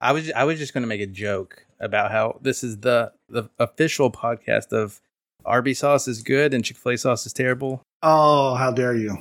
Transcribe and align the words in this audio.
I 0.00 0.12
was 0.12 0.30
I 0.30 0.44
was 0.44 0.60
just 0.60 0.72
going 0.72 0.82
to 0.82 0.86
make 0.86 1.00
a 1.00 1.06
joke 1.06 1.66
about 1.80 2.12
how 2.12 2.38
this 2.40 2.62
is 2.62 2.78
the 2.78 3.10
the 3.28 3.50
official 3.58 4.12
podcast 4.12 4.72
of 4.72 5.00
Arby 5.44 5.74
sauce 5.74 6.06
is 6.06 6.22
good 6.22 6.54
and 6.54 6.64
Chick 6.64 6.76
Fil 6.76 6.92
A 6.92 6.98
sauce 6.98 7.26
is 7.26 7.32
terrible. 7.32 7.82
Oh, 8.04 8.54
how 8.54 8.70
dare 8.70 8.94
you! 8.94 9.18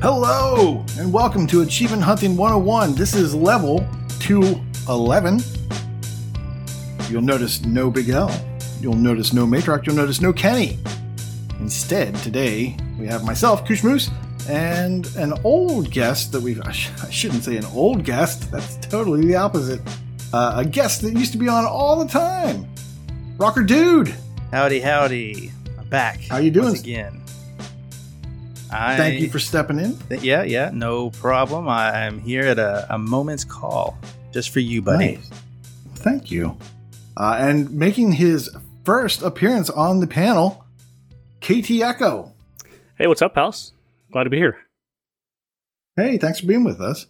Hello, 0.00 0.86
and 0.98 1.12
welcome 1.12 1.46
to 1.48 1.60
Achievement 1.60 2.02
Hunting 2.02 2.34
101. 2.34 2.94
This 2.94 3.14
is 3.14 3.34
level 3.34 3.86
211. 4.20 5.63
You'll 7.14 7.22
notice 7.22 7.64
no 7.64 7.92
Big 7.92 8.08
L. 8.08 8.28
You'll 8.80 8.96
notice 8.96 9.32
no 9.32 9.46
Matrox. 9.46 9.86
You'll 9.86 9.94
notice 9.94 10.20
no 10.20 10.32
Kenny. 10.32 10.80
Instead, 11.60 12.12
today 12.16 12.76
we 12.98 13.06
have 13.06 13.22
myself, 13.22 13.64
Koosh 13.64 13.84
Moose, 13.84 14.10
and 14.48 15.06
an 15.16 15.32
old 15.44 15.92
guest 15.92 16.32
that 16.32 16.42
we've. 16.42 16.60
I, 16.62 16.72
sh- 16.72 16.90
I 17.04 17.10
shouldn't 17.10 17.44
say 17.44 17.56
an 17.56 17.66
old 17.66 18.02
guest. 18.02 18.50
That's 18.50 18.78
totally 18.78 19.24
the 19.28 19.36
opposite. 19.36 19.80
Uh, 20.32 20.54
a 20.56 20.64
guest 20.64 21.02
that 21.02 21.12
used 21.12 21.30
to 21.30 21.38
be 21.38 21.46
on 21.46 21.64
all 21.64 22.04
the 22.04 22.10
time. 22.10 22.66
Rocker 23.36 23.62
Dude. 23.62 24.12
Howdy, 24.50 24.80
howdy! 24.80 25.52
I'm 25.78 25.88
back. 25.88 26.20
How 26.22 26.38
you 26.38 26.50
doing? 26.50 26.66
once 26.66 26.80
again? 26.80 27.22
I, 28.72 28.96
Thank 28.96 29.20
you 29.20 29.30
for 29.30 29.38
stepping 29.38 29.78
in. 29.78 29.96
Th- 30.08 30.20
yeah, 30.20 30.42
yeah, 30.42 30.72
no 30.74 31.10
problem. 31.10 31.68
I'm 31.68 32.18
here 32.18 32.42
at 32.42 32.58
a, 32.58 32.92
a 32.92 32.98
moment's 32.98 33.44
call 33.44 33.96
just 34.32 34.50
for 34.50 34.58
you, 34.58 34.82
buddy. 34.82 35.14
Nice. 35.14 35.30
Thank 35.94 36.32
you. 36.32 36.58
Uh, 37.16 37.36
and 37.38 37.70
making 37.70 38.12
his 38.12 38.50
first 38.84 39.22
appearance 39.22 39.70
on 39.70 40.00
the 40.00 40.06
panel, 40.06 40.64
KT 41.40 41.70
Echo. 41.70 42.32
Hey, 42.98 43.06
what's 43.06 43.22
up, 43.22 43.34
pals? 43.34 43.72
Glad 44.12 44.24
to 44.24 44.30
be 44.30 44.36
here. 44.36 44.58
Hey, 45.96 46.18
thanks 46.18 46.40
for 46.40 46.46
being 46.46 46.64
with 46.64 46.80
us. 46.80 47.06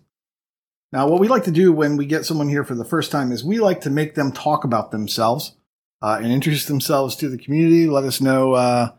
Now, 0.93 1.09
what 1.09 1.21
we 1.21 1.27
like 1.29 1.45
to 1.45 1.51
do 1.51 1.73
when 1.73 1.97
we 1.97 2.07
get 2.07 2.25
someone 2.25 2.49
here 2.49 2.63
for 2.63 2.77
the 2.77 2.85
first 2.85 3.11
time 3.11 3.33
is 3.33 3.43
we 3.43 3.59
like 3.59 3.81
to 3.81 3.91
make 3.91 4.15
them 4.15 4.31
talk 4.31 4.63
about 4.63 4.93
themselves 4.93 5.57
uh, 6.01 6.21
and 6.23 6.31
introduce 6.31 6.67
themselves 6.67 7.17
to 7.17 7.29
the 7.29 7.37
community. 7.37 7.89
Let 7.89 8.05
us 8.05 8.21
know, 8.21 8.53
uh, 8.53 8.91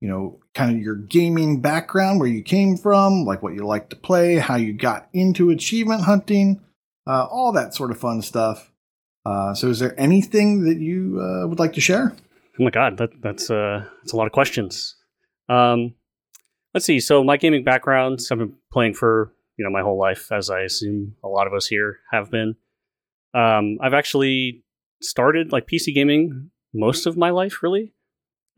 you 0.00 0.08
know, 0.08 0.40
kind 0.54 0.74
of 0.74 0.82
your 0.82 0.94
gaming 0.94 1.60
background, 1.60 2.20
where 2.20 2.28
you 2.28 2.42
came 2.42 2.78
from, 2.78 3.24
like 3.24 3.42
what 3.42 3.54
you 3.54 3.66
like 3.66 3.90
to 3.90 3.96
play, 3.96 4.36
how 4.36 4.56
you 4.56 4.72
got 4.72 5.08
into 5.12 5.50
achievement 5.50 6.04
hunting, 6.04 6.62
uh, 7.06 7.26
all 7.26 7.52
that 7.52 7.74
sort 7.74 7.90
of 7.90 7.98
fun 7.98 8.22
stuff. 8.22 8.71
Uh, 9.24 9.54
so, 9.54 9.68
is 9.68 9.78
there 9.78 9.98
anything 10.00 10.64
that 10.64 10.78
you 10.78 11.20
uh, 11.20 11.46
would 11.46 11.58
like 11.58 11.72
to 11.74 11.80
share? 11.80 12.14
Oh 12.58 12.64
my 12.64 12.70
god, 12.70 12.98
that, 12.98 13.10
that's 13.22 13.50
uh, 13.50 13.84
that's 14.02 14.12
a 14.12 14.16
lot 14.16 14.26
of 14.26 14.32
questions. 14.32 14.96
Um, 15.48 15.94
let's 16.74 16.86
see. 16.86 17.00
So 17.00 17.24
my 17.24 17.36
gaming 17.36 17.64
background, 17.64 18.20
I've 18.30 18.38
been 18.38 18.54
playing 18.72 18.94
for 18.94 19.32
you 19.56 19.64
know 19.64 19.70
my 19.70 19.82
whole 19.82 19.98
life, 19.98 20.30
as 20.32 20.50
I 20.50 20.60
assume 20.60 21.16
a 21.24 21.28
lot 21.28 21.46
of 21.46 21.54
us 21.54 21.66
here 21.66 22.00
have 22.10 22.30
been. 22.30 22.56
Um, 23.34 23.78
I've 23.80 23.94
actually 23.94 24.64
started 25.00 25.52
like 25.52 25.66
PC 25.66 25.94
gaming 25.94 26.50
most 26.74 27.06
of 27.06 27.16
my 27.16 27.30
life, 27.30 27.62
really. 27.62 27.94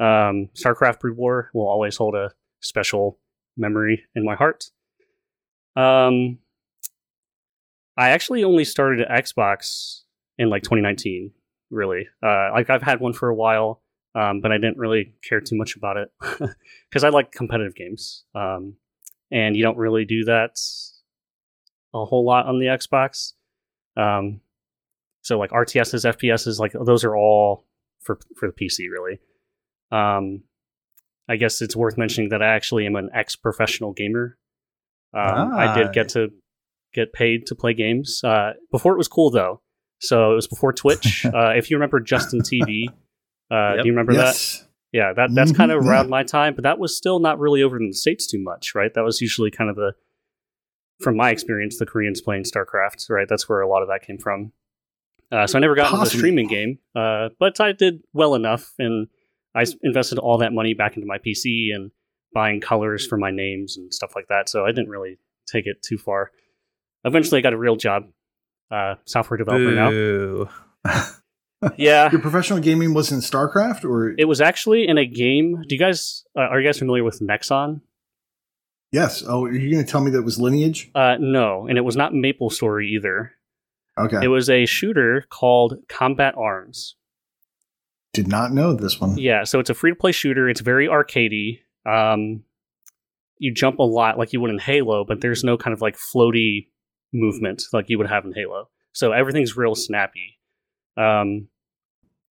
Um, 0.01 0.51
StarCraft 0.55 1.01
Brood 1.01 1.17
War 1.17 1.51
will 1.55 1.69
always 1.69 1.97
hold 1.97 2.15
a 2.15 2.33
special 2.61 3.19
memory 3.57 4.03
in 4.15 4.25
my 4.25 4.35
heart. 4.35 4.71
Um, 5.77 6.39
I 7.97 8.11
actually 8.11 8.43
only 8.43 8.65
started 8.65 9.07
Xbox 9.09 10.03
in 10.39 10.51
like 10.51 10.63
2019. 10.63 11.33
Really, 11.71 12.07
uh, 12.23 12.51
like 12.53 12.71
I've 12.71 12.83
had 12.83 13.01
one 13.01 13.13
for 13.15 13.29
a 13.29 13.35
while, 13.35 13.83
um, 14.15 14.41
but 14.41 14.53
I 14.53 14.59
didn't 14.59 14.77
really 14.79 15.15
care 15.29 15.41
too 15.41 15.57
much 15.57 15.75
about 15.77 15.97
it 15.97 16.09
because 16.89 17.03
I 17.03 17.09
like 17.09 17.33
competitive 17.33 17.75
games, 17.75 18.25
um, 18.35 18.75
and 19.33 19.57
you 19.57 19.63
don't 19.65 19.79
really 19.79 20.05
do 20.05 20.25
that 20.25 20.57
a 21.93 22.05
whole 22.05 22.25
lot 22.25 22.47
on 22.47 22.59
the 22.61 22.67
Xbox. 22.67 23.33
Um, 23.97 24.41
so 25.23 25.39
like 25.39 25.51
RTSs, 25.51 26.05
FPSs, 26.05 26.59
like 26.61 26.73
those 26.85 27.03
are 27.03 27.17
all 27.17 27.65
for 28.03 28.19
for 28.37 28.49
the 28.49 28.53
PC, 28.55 28.87
really. 28.91 29.19
Um, 29.91 30.43
I 31.29 31.37
guess 31.37 31.63
it's 31.63 31.75
worth 31.75 31.97
mentioning 31.97 32.29
that 32.29 32.43
I 32.43 32.49
actually 32.55 32.87
am 32.87 32.95
an 32.97 33.09
ex 33.15 33.35
professional 33.35 33.93
gamer. 33.93 34.37
Um, 35.15 35.55
I 35.55 35.67
Ah. 35.69 35.75
did 35.75 35.93
get 35.93 36.09
to 36.11 36.29
get 36.93 37.13
paid 37.13 37.47
to 37.47 37.55
play 37.57 37.73
games. 37.75 38.23
Uh, 38.23 38.53
before 38.71 38.93
it 38.95 38.99
was 38.99 39.09
cool 39.09 39.31
though. 39.31 39.63
So 40.01 40.33
it 40.33 40.35
was 40.35 40.47
before 40.47 40.73
Twitch. 40.73 41.25
uh, 41.35 41.51
if 41.57 41.71
you 41.71 41.77
remember 41.77 42.01
Justin 42.01 42.41
TV, 42.41 42.89
uh, 43.51 43.75
Yep. 43.77 43.83
do 43.83 43.89
you 43.89 43.93
remember 43.93 44.15
that? 44.15 44.65
Yeah, 44.93 45.13
that 45.13 45.35
that's 45.35 45.51
kind 45.51 45.73
of 45.73 45.85
around 45.85 46.09
my 46.09 46.23
time, 46.23 46.55
but 46.55 46.63
that 46.63 46.79
was 46.79 46.97
still 46.97 47.19
not 47.19 47.41
really 47.41 47.63
over 47.65 47.77
in 47.77 47.89
the 47.89 47.95
states 47.95 48.29
too 48.29 48.39
much, 48.41 48.75
right? 48.77 48.95
That 48.95 49.03
was 49.03 49.21
usually 49.21 49.51
kind 49.51 49.69
of 49.69 49.75
the, 49.75 49.93
from 51.01 51.17
my 51.17 51.31
experience, 51.31 51.79
the 51.79 51.87
Koreans 51.87 52.21
playing 52.21 52.45
StarCraft, 52.45 53.11
right? 53.11 53.27
That's 53.29 53.49
where 53.49 53.61
a 53.61 53.69
lot 53.69 53.83
of 53.83 53.89
that 53.89 54.03
came 54.07 54.19
from. 54.19 54.53
Uh, 55.33 55.49
so 55.49 55.59
I 55.59 55.61
never 55.61 55.75
got 55.75 55.93
into 55.93 56.05
the 56.05 56.11
streaming 56.11 56.47
game, 56.47 56.79
uh, 56.95 57.31
but 57.41 57.61
I 57.61 57.73
did 57.73 58.03
well 58.13 58.37
enough, 58.37 58.73
and 58.79 59.09
I 59.53 59.65
invested 59.83 60.19
all 60.21 60.39
that 60.39 60.53
money 60.53 60.75
back 60.75 60.97
into 60.97 61.09
my 61.09 61.19
PC 61.19 61.75
and 61.75 61.91
buying 62.33 62.61
colors 62.61 63.05
for 63.05 63.17
my 63.17 63.33
names 63.33 63.77
and 63.77 63.93
stuff 63.93 64.13
like 64.15 64.29
that. 64.29 64.49
So 64.49 64.65
I 64.65 64.69
didn't 64.71 64.91
really 64.91 65.19
take 65.51 65.67
it 65.67 65.83
too 65.83 65.99
far. 65.99 66.31
Eventually, 67.05 67.39
I 67.39 67.43
got 67.43 67.53
a 67.53 67.59
real 67.59 67.75
job, 67.77 68.05
uh, 68.75 68.95
software 69.05 69.37
developer 69.39 69.71
now. 70.85 71.11
Yeah, 71.79 72.11
Your 72.13 72.21
professional 72.21 72.59
gaming 72.61 72.93
was 72.93 73.11
in 73.11 73.21
StarCraft, 73.21 73.85
or 73.85 74.15
it 74.19 74.27
was 74.27 74.43
actually 74.43 74.87
in 74.87 74.99
a 74.99 75.07
game. 75.07 75.63
Do 75.67 75.75
you 75.75 75.79
guys 75.79 76.25
uh, 76.37 76.41
are 76.43 76.61
you 76.61 76.69
guys 76.69 76.79
familiar 76.79 77.03
with 77.05 77.21
Nexon? 77.21 77.81
yes? 78.93 79.25
Oh, 79.27 79.45
are 79.47 79.53
you 79.53 79.71
going 79.73 79.83
to 79.85 79.91
tell 79.91 80.03
me 80.03 80.11
that 80.11 80.19
it 80.19 80.25
was 80.25 80.39
Lineage? 80.39 80.91
Uh, 80.95 81.17
no, 81.19 81.67
and 81.67 81.79
it 81.79 81.81
was 81.81 81.97
not 81.97 82.13
Maple 82.13 82.51
Story 82.51 82.91
either. 82.91 83.33
Okay, 83.99 84.19
It 84.23 84.29
was 84.29 84.51
a 84.51 84.67
shooter 84.67 85.25
called 85.31 85.79
Combat 85.89 86.35
Arms. 86.37 86.97
did 88.13 88.29
not 88.29 88.53
know 88.53 88.75
this 88.75 89.01
one. 89.01 89.17
Yeah, 89.17 89.45
so 89.45 89.59
it's 89.59 89.71
a 89.71 89.75
free 89.75 89.91
to 89.93 89.97
play 89.97 90.13
shooter. 90.13 90.49
It's 90.51 90.61
very 90.61 90.87
arcadey. 90.87 91.61
Um, 91.87 92.43
you 93.39 93.55
jump 93.55 93.79
a 93.79 93.83
lot 93.85 94.19
like 94.19 94.33
you 94.35 94.41
would 94.41 94.51
in 94.51 94.59
Halo, 94.59 95.05
but 95.05 95.21
there's 95.23 95.43
no 95.45 95.57
kind 95.57 95.73
of 95.73 95.81
like 95.81 95.97
floaty 95.97 96.67
movement 97.15 97.63
like 97.73 97.89
you 97.89 97.97
would 97.99 98.09
have 98.11 98.25
in 98.25 98.33
Halo. 98.35 98.69
So 98.93 99.13
everything's 99.13 99.57
real 99.57 99.75
snappy. 99.75 100.39
Um, 100.97 101.49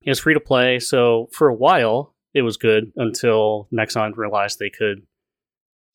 it's 0.03 0.21
free 0.21 0.35
to 0.35 0.41
play. 0.41 0.79
So 0.79 1.29
for 1.33 1.49
a 1.49 1.55
while, 1.55 2.15
it 2.35 2.43
was 2.43 2.57
good 2.57 2.93
until 2.97 3.69
Nexon 3.73 4.17
realized 4.17 4.59
they 4.59 4.71
could 4.71 5.07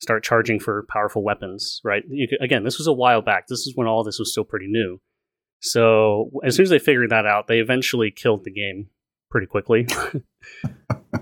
start 0.00 0.24
charging 0.24 0.60
for 0.60 0.86
powerful 0.88 1.22
weapons. 1.22 1.80
Right? 1.84 2.02
You 2.08 2.28
could, 2.28 2.42
again, 2.42 2.64
this 2.64 2.78
was 2.78 2.86
a 2.86 2.92
while 2.92 3.22
back. 3.22 3.46
This 3.46 3.60
is 3.60 3.72
when 3.74 3.86
all 3.86 4.04
this 4.04 4.18
was 4.18 4.32
still 4.32 4.44
pretty 4.44 4.66
new. 4.68 5.00
So 5.60 6.30
as 6.44 6.54
soon 6.56 6.64
as 6.64 6.70
they 6.70 6.78
figured 6.78 7.10
that 7.10 7.26
out, 7.26 7.48
they 7.48 7.58
eventually 7.58 8.10
killed 8.10 8.44
the 8.44 8.52
game 8.52 8.88
pretty 9.30 9.46
quickly. 9.46 9.86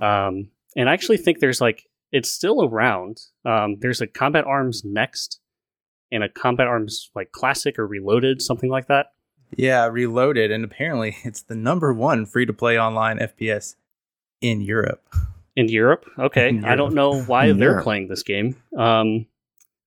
um, 0.01 0.51
and 0.77 0.89
I 0.89 0.93
actually 0.93 1.17
think 1.17 1.39
there's 1.39 1.61
like 1.61 1.85
it's 2.13 2.31
still 2.31 2.65
around. 2.65 3.19
Um, 3.45 3.77
there's 3.81 4.01
a 4.01 4.07
Combat 4.07 4.45
Arms 4.45 4.83
Next 4.85 5.41
and 6.13 6.23
a 6.23 6.29
Combat 6.29 6.67
Arms 6.67 7.11
like 7.15 7.33
Classic 7.33 7.79
or 7.79 7.87
Reloaded, 7.87 8.41
something 8.43 8.71
like 8.71 8.87
that. 8.89 9.07
Yeah, 9.57 9.87
reloaded, 9.87 10.51
and 10.51 10.65
apparently 10.65 11.17
it's 11.25 11.43
the 11.43 11.55
number 11.55 11.93
one 11.93 12.27
free 12.27 12.47
to 12.47 12.53
play 12.53 12.79
online 12.79 13.19
FPS 13.19 13.77
in 14.41 14.61
Europe. 14.61 15.03
in 15.55 15.69
Europe. 15.69 16.05
Okay, 16.19 16.49
In 16.51 16.65
I 16.65 16.75
don't 16.77 16.95
know 16.95 17.23
why 17.23 17.47
In 17.47 17.59
they're 17.59 17.71
Europe. 17.71 17.85
playing 17.85 18.09
this 18.09 18.23
game. 18.23 18.57
Um, 18.77 19.27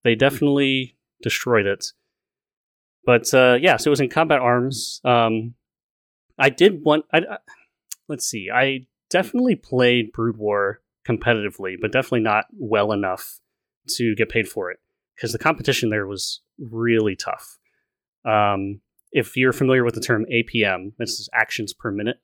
they 0.03 0.15
definitely 0.15 0.95
destroyed 1.21 1.65
it. 1.65 1.85
But 3.05 3.33
uh, 3.33 3.57
yeah, 3.61 3.77
so 3.77 3.89
it 3.89 3.91
was 3.91 3.99
in 4.01 4.09
Combat 4.09 4.39
Arms. 4.39 5.01
Um, 5.03 5.55
I 6.37 6.49
did 6.49 6.83
want. 6.83 7.05
I, 7.13 7.19
I- 7.19 7.37
let's 8.07 8.25
see. 8.25 8.49
I 8.53 8.87
definitely 9.09 9.55
played 9.55 10.11
Brood 10.11 10.37
War 10.37 10.81
competitively, 11.07 11.75
but 11.79 11.91
definitely 11.91 12.21
not 12.21 12.45
well 12.57 12.91
enough 12.91 13.39
to 13.97 14.15
get 14.15 14.29
paid 14.29 14.47
for 14.47 14.69
it 14.71 14.79
because 15.19 15.33
the 15.33 15.37
competition 15.39 15.89
there 15.89 16.07
was 16.07 16.41
really 16.57 17.13
tough. 17.15 17.57
Um, 18.23 18.79
if 19.11 19.35
you're 19.35 19.51
familiar 19.51 19.83
with 19.83 19.95
the 19.95 20.01
term 20.01 20.25
APM, 20.31 20.93
this 20.97 21.19
is 21.19 21.27
actions 21.33 21.73
per 21.73 21.91
minute, 21.91 22.21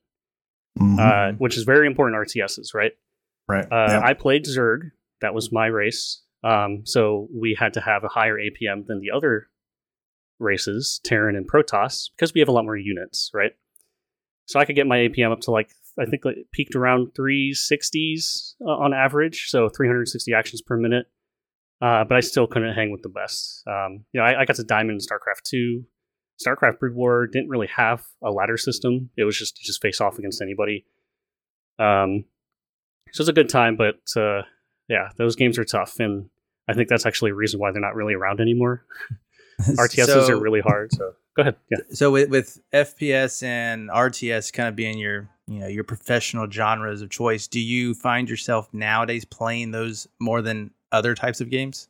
Mhm. 0.78 0.98
uh, 0.98 1.36
which 1.36 1.58
is 1.58 1.64
very 1.64 1.86
important 1.86 2.16
RTSs, 2.16 2.72
right? 2.74 2.92
right. 3.48 3.64
Uh, 3.70 3.86
yeah. 3.90 4.00
I 4.02 4.14
played 4.14 4.44
Zerg. 4.44 4.92
That 5.20 5.34
was 5.34 5.52
my 5.52 5.66
race. 5.66 6.22
Um, 6.42 6.86
so 6.86 7.28
we 7.34 7.54
had 7.58 7.74
to 7.74 7.80
have 7.80 8.02
a 8.02 8.08
higher 8.08 8.38
APM 8.38 8.86
than 8.86 9.00
the 9.00 9.10
other 9.10 9.48
races, 10.38 11.00
Terran 11.04 11.36
and 11.36 11.46
Protoss, 11.48 12.10
because 12.16 12.32
we 12.32 12.40
have 12.40 12.48
a 12.48 12.52
lot 12.52 12.64
more 12.64 12.76
units, 12.76 13.30
right? 13.34 13.52
So 14.46 14.58
I 14.58 14.64
could 14.64 14.76
get 14.76 14.86
my 14.86 14.98
APM 14.98 15.32
up 15.32 15.40
to 15.42 15.50
like 15.50 15.70
I 15.98 16.04
think 16.04 16.24
like 16.24 16.36
it 16.36 16.50
peaked 16.52 16.74
around 16.74 17.14
360s 17.14 18.54
uh, 18.60 18.70
on 18.70 18.92
average, 18.92 19.46
so 19.48 19.68
360 19.68 20.32
actions 20.34 20.60
per 20.62 20.76
minute. 20.76 21.06
Uh, 21.82 22.04
but 22.04 22.16
I 22.16 22.20
still 22.20 22.46
couldn't 22.46 22.74
hang 22.74 22.90
with 22.90 23.02
the 23.02 23.08
best. 23.10 23.62
Um, 23.66 24.04
you 24.12 24.20
know, 24.20 24.24
I, 24.26 24.40
I 24.40 24.44
got 24.44 24.56
to 24.56 24.64
diamond 24.64 25.00
in 25.02 25.06
StarCraft 25.06 25.42
2. 25.44 25.84
StarCraft 26.44 26.78
Brood 26.78 26.94
War 26.94 27.26
didn't 27.26 27.48
really 27.48 27.68
have 27.76 28.02
a 28.22 28.30
ladder 28.30 28.56
system. 28.56 29.10
It 29.16 29.24
was 29.24 29.38
just 29.38 29.56
just 29.62 29.80
face 29.82 30.00
off 30.00 30.18
against 30.18 30.40
anybody. 30.42 30.84
Um, 31.78 32.24
so 33.12 33.22
it's 33.22 33.28
a 33.28 33.32
good 33.34 33.48
time, 33.48 33.76
but 33.76 34.00
uh, 34.16 34.42
yeah, 34.88 35.10
those 35.16 35.36
games 35.36 35.58
are 35.58 35.64
tough, 35.64 35.98
and 36.00 36.28
I 36.68 36.74
think 36.74 36.88
that's 36.88 37.06
actually 37.06 37.30
a 37.30 37.34
reason 37.34 37.60
why 37.60 37.70
they're 37.72 37.80
not 37.80 37.94
really 37.94 38.14
around 38.14 38.40
anymore. 38.40 38.84
RTSs 39.60 40.06
So- 40.06 40.28
are 40.32 40.40
really 40.40 40.60
hard. 40.60 40.92
So 40.92 41.12
go 41.36 41.42
ahead. 41.42 41.56
Yeah. 41.70 41.78
So 41.92 42.10
with, 42.10 42.28
with 42.30 42.58
FPS 42.74 43.42
and 43.42 43.88
RTS 43.88 44.52
kind 44.52 44.68
of 44.68 44.76
being 44.76 44.98
your 44.98 45.28
you 45.46 45.60
know 45.60 45.66
your 45.68 45.84
professional 45.84 46.50
genres 46.50 47.00
of 47.02 47.08
choice, 47.10 47.46
do 47.46 47.60
you 47.60 47.94
find 47.94 48.28
yourself 48.28 48.68
nowadays 48.74 49.24
playing 49.24 49.70
those 49.70 50.06
more 50.20 50.42
than 50.42 50.70
other 50.96 51.14
types 51.14 51.40
of 51.40 51.50
games? 51.50 51.88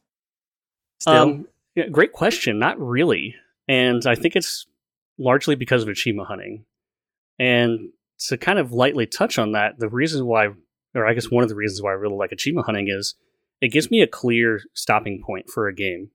Still, 1.01 1.15
Um, 1.15 1.49
yeah, 1.75 1.89
great 1.89 2.13
question. 2.13 2.59
Not 2.59 2.81
really, 2.81 3.35
and 3.69 4.05
I 4.07 4.15
think 4.15 4.37
it's 4.37 4.67
largely 5.19 5.55
because 5.55 5.83
of 5.83 5.89
achievement 5.89 6.29
hunting. 6.29 6.65
And 7.39 7.91
to 8.29 8.39
kind 8.39 8.59
of 8.59 8.73
lightly 8.73 9.07
touch 9.07 9.39
on 9.39 9.53
that, 9.53 9.79
the 9.79 9.89
reason 9.89 10.27
why, 10.27 10.49
or 10.95 11.07
I 11.07 11.13
guess 11.15 11.31
one 11.31 11.43
of 11.43 11.49
the 11.49 11.55
reasons 11.55 11.83
why 11.83 11.91
I 11.91 11.95
really 11.95 12.17
like 12.17 12.33
achievement 12.33 12.67
hunting 12.67 12.89
is 12.89 13.15
it 13.61 13.69
gives 13.69 13.91
me 13.91 14.01
a 14.03 14.07
clear 14.07 14.61
stopping 14.75 15.23
point 15.25 15.51
for 15.51 15.69
a 15.69 15.75
game, 15.75 16.11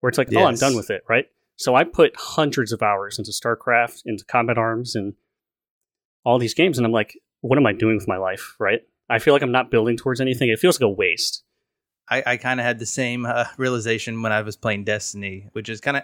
where 0.00 0.08
it's 0.08 0.18
like, 0.18 0.28
oh, 0.34 0.44
I'm 0.44 0.54
done 0.56 0.76
with 0.76 0.90
it, 0.90 1.02
right? 1.08 1.26
So 1.56 1.74
I 1.74 1.84
put 1.84 2.14
hundreds 2.16 2.72
of 2.72 2.82
hours 2.82 3.18
into 3.18 3.30
StarCraft, 3.30 4.02
into 4.04 4.24
Combat 4.24 4.58
Arms, 4.58 4.94
and 4.94 5.14
all 6.24 6.38
these 6.38 6.54
games, 6.54 6.78
and 6.78 6.86
I'm 6.86 6.92
like, 6.92 7.18
what 7.40 7.58
am 7.58 7.66
I 7.66 7.72
doing 7.72 7.96
with 7.96 8.08
my 8.08 8.16
life, 8.16 8.56
right? 8.58 8.80
I 9.08 9.18
feel 9.18 9.34
like 9.34 9.42
I'm 9.42 9.52
not 9.52 9.70
building 9.70 9.96
towards 9.96 10.20
anything. 10.20 10.48
It 10.48 10.58
feels 10.58 10.80
like 10.80 10.86
a 10.86 10.92
waste. 10.92 11.44
I, 12.10 12.22
I 12.26 12.36
kind 12.36 12.60
of 12.60 12.66
had 12.66 12.78
the 12.78 12.86
same 12.86 13.24
uh, 13.26 13.44
realization 13.56 14.22
when 14.22 14.32
I 14.32 14.42
was 14.42 14.56
playing 14.56 14.84
Destiny, 14.84 15.48
which 15.52 15.68
is 15.68 15.80
kind 15.80 15.96
of 15.96 16.02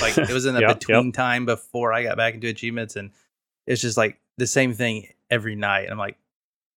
like 0.00 0.16
it 0.18 0.30
was 0.32 0.46
in 0.46 0.54
the 0.54 0.60
Yep, 0.60 0.80
between 0.80 1.06
yep. 1.06 1.14
time 1.14 1.46
before 1.46 1.92
I 1.92 2.02
got 2.02 2.16
back 2.16 2.34
into 2.34 2.48
achievements, 2.48 2.96
and 2.96 3.10
it's 3.66 3.80
just 3.82 3.96
like 3.96 4.18
the 4.38 4.46
same 4.46 4.74
thing 4.74 5.08
every 5.30 5.54
night. 5.54 5.88
I'm 5.90 5.98
like, 5.98 6.16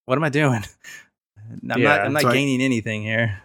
what 0.06 0.18
am 0.18 0.24
I 0.24 0.30
doing? 0.30 0.64
I'm 1.72 1.82
not 1.82 2.02
I'm 2.02 2.14
not 2.14 2.22
So 2.24 2.30
I- 2.30 2.34
gaining 2.34 2.62
anything 2.62 3.02
here. 3.04 3.42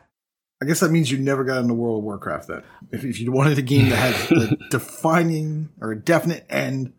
I 0.62 0.67
guess 0.67 0.81
that 0.81 0.91
means 0.93 1.11
you 1.11 1.19
never 1.19 1.44
got 1.44 1.59
into 1.59 1.75
World 1.75 1.99
of 1.99 2.05
Warcraft 2.05 2.49
then. 2.49 2.62
If, 2.91 3.05
if 3.05 3.21
you 3.21 3.32
wanted 3.32 3.59
a 3.59 3.62
game 3.62 3.91
that 3.91 3.97
had 4.31 4.38
a 4.38 4.56
defining 4.71 5.69
or 5.81 5.93
a 5.93 5.99
definite 5.99 6.47
end, 6.49 6.93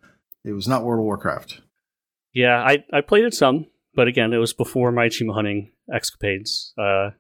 it 0.43 0.51
was 0.51 0.67
not 0.67 0.83
World 0.83 0.99
of 0.99 1.05
Warcraft. 1.05 1.61
Yeah, 2.33 2.57
I, 2.61 2.83
I 2.93 3.01
played 3.01 3.23
it 3.23 3.33
some, 3.33 3.65
but 3.95 4.07
again, 4.07 4.33
it 4.33 4.37
was 4.37 4.53
before 4.53 4.91
my 4.91 5.05
achievement 5.05 5.35
hunting 5.35 5.71
escapades, 5.91 6.73
uh, 6.77 7.11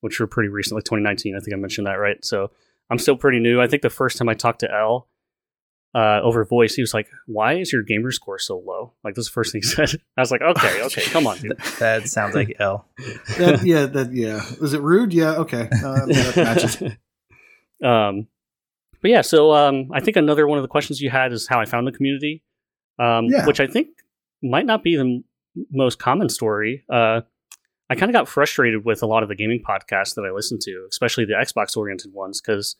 which 0.00 0.20
were 0.20 0.26
pretty 0.26 0.48
recent, 0.48 0.76
like 0.76 0.84
2019. 0.84 1.36
I 1.36 1.40
think 1.40 1.54
I 1.54 1.56
mentioned 1.58 1.86
that, 1.86 1.94
right? 1.94 2.24
So 2.24 2.50
I'm 2.90 2.98
still 2.98 3.16
pretty 3.16 3.38
new. 3.40 3.60
I 3.60 3.66
think 3.66 3.82
the 3.82 3.90
first 3.90 4.16
time 4.18 4.28
I 4.28 4.34
talked 4.34 4.60
to 4.60 4.72
L 4.72 5.08
uh, 5.94 6.20
over 6.22 6.44
voice, 6.44 6.74
he 6.74 6.82
was 6.82 6.92
like, 6.94 7.08
Why 7.26 7.54
is 7.54 7.72
your 7.72 7.82
gamer 7.82 8.10
score 8.12 8.38
so 8.38 8.58
low? 8.58 8.92
Like, 9.04 9.14
this 9.14 9.22
is 9.24 9.28
the 9.28 9.32
first 9.32 9.52
thing 9.52 9.62
he 9.62 9.66
said. 9.86 10.00
I 10.16 10.20
was 10.20 10.30
like, 10.30 10.42
Okay, 10.42 10.82
okay, 10.86 11.02
come 11.06 11.26
on, 11.26 11.38
dude. 11.38 11.58
that 11.78 12.08
sounds 12.08 12.34
like 12.34 12.56
L. 12.60 12.86
That, 13.38 13.62
yeah, 13.64 13.86
that 13.86 14.12
yeah. 14.12 14.42
Was 14.60 14.72
it 14.74 14.80
rude? 14.82 15.12
Yeah, 15.12 15.32
okay. 15.36 15.68
Uh, 15.72 16.06
that 16.06 16.96
um, 17.84 18.26
but 19.00 19.10
yeah, 19.10 19.20
so 19.22 19.52
um, 19.52 19.90
I 19.92 20.00
think 20.00 20.16
another 20.16 20.46
one 20.46 20.58
of 20.58 20.62
the 20.62 20.68
questions 20.68 21.00
you 21.00 21.10
had 21.10 21.32
is 21.32 21.46
how 21.46 21.60
I 21.60 21.64
found 21.66 21.86
the 21.86 21.92
community, 21.92 22.42
um, 22.98 23.26
Yeah. 23.26 23.46
which 23.46 23.60
I 23.60 23.66
think 23.66 23.88
might 24.42 24.66
not 24.66 24.82
be 24.82 24.96
the 24.96 25.02
m- 25.02 25.24
most 25.70 25.98
common 26.00 26.28
story. 26.28 26.84
Uh, 26.92 27.20
I 27.90 27.94
kind 27.94 28.10
of 28.10 28.12
got 28.14 28.28
frustrated 28.28 28.84
with 28.84 29.02
a 29.02 29.06
lot 29.06 29.22
of 29.22 29.28
the 29.28 29.34
gaming 29.34 29.62
podcasts 29.66 30.14
that 30.14 30.24
I 30.24 30.30
listened 30.34 30.60
to, 30.62 30.86
especially 30.90 31.24
the 31.24 31.32
Xbox 31.32 31.76
oriented 31.76 32.12
ones, 32.12 32.40
because 32.40 32.76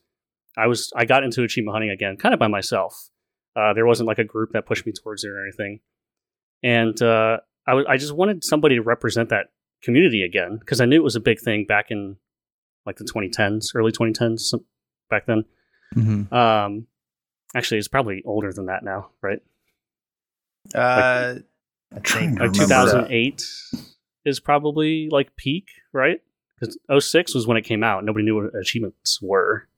I 0.56 0.66
was 0.66 0.92
I 0.94 1.04
got 1.04 1.24
into 1.24 1.42
achievement 1.42 1.74
hunting 1.74 1.90
again, 1.90 2.16
kind 2.16 2.34
of 2.34 2.38
by 2.38 2.48
myself. 2.48 3.08
Uh, 3.56 3.72
there 3.72 3.86
wasn't 3.86 4.06
like 4.06 4.18
a 4.18 4.24
group 4.24 4.50
that 4.52 4.66
pushed 4.66 4.86
me 4.86 4.92
towards 4.92 5.24
it 5.24 5.28
or 5.28 5.42
anything, 5.42 5.80
and 6.62 7.00
uh, 7.02 7.38
I 7.66 7.74
was 7.74 7.86
I 7.88 7.96
just 7.96 8.12
wanted 8.12 8.44
somebody 8.44 8.76
to 8.76 8.82
represent 8.82 9.30
that 9.30 9.46
community 9.82 10.22
again 10.22 10.58
because 10.58 10.80
I 10.80 10.84
knew 10.84 10.96
it 10.96 11.04
was 11.04 11.16
a 11.16 11.20
big 11.20 11.40
thing 11.40 11.64
back 11.66 11.90
in 11.90 12.16
like 12.84 12.96
the 12.96 13.04
2010s, 13.04 13.74
early 13.74 13.92
2010s, 13.92 14.40
some- 14.40 14.64
back 15.10 15.26
then. 15.26 15.44
Mm-hmm. 15.94 16.34
Um, 16.34 16.86
actually, 17.54 17.78
it's 17.78 17.88
probably 17.88 18.22
older 18.26 18.52
than 18.52 18.66
that 18.66 18.82
now, 18.82 19.10
right? 19.22 19.40
Uh, 20.74 21.36
I 21.94 21.98
trying 22.02 22.36
think 22.36 22.38
to 22.38 22.44
Like 22.46 22.52
remember. 22.52 23.08
2008 23.08 23.44
is 24.24 24.40
probably 24.40 25.08
like 25.10 25.36
peak, 25.36 25.68
right? 25.92 26.20
Because 26.58 26.78
06 27.04 27.34
was 27.34 27.46
when 27.46 27.56
it 27.56 27.62
came 27.62 27.84
out. 27.84 28.04
Nobody 28.04 28.24
knew 28.24 28.42
what 28.42 28.54
achievements 28.54 29.20
were. 29.22 29.68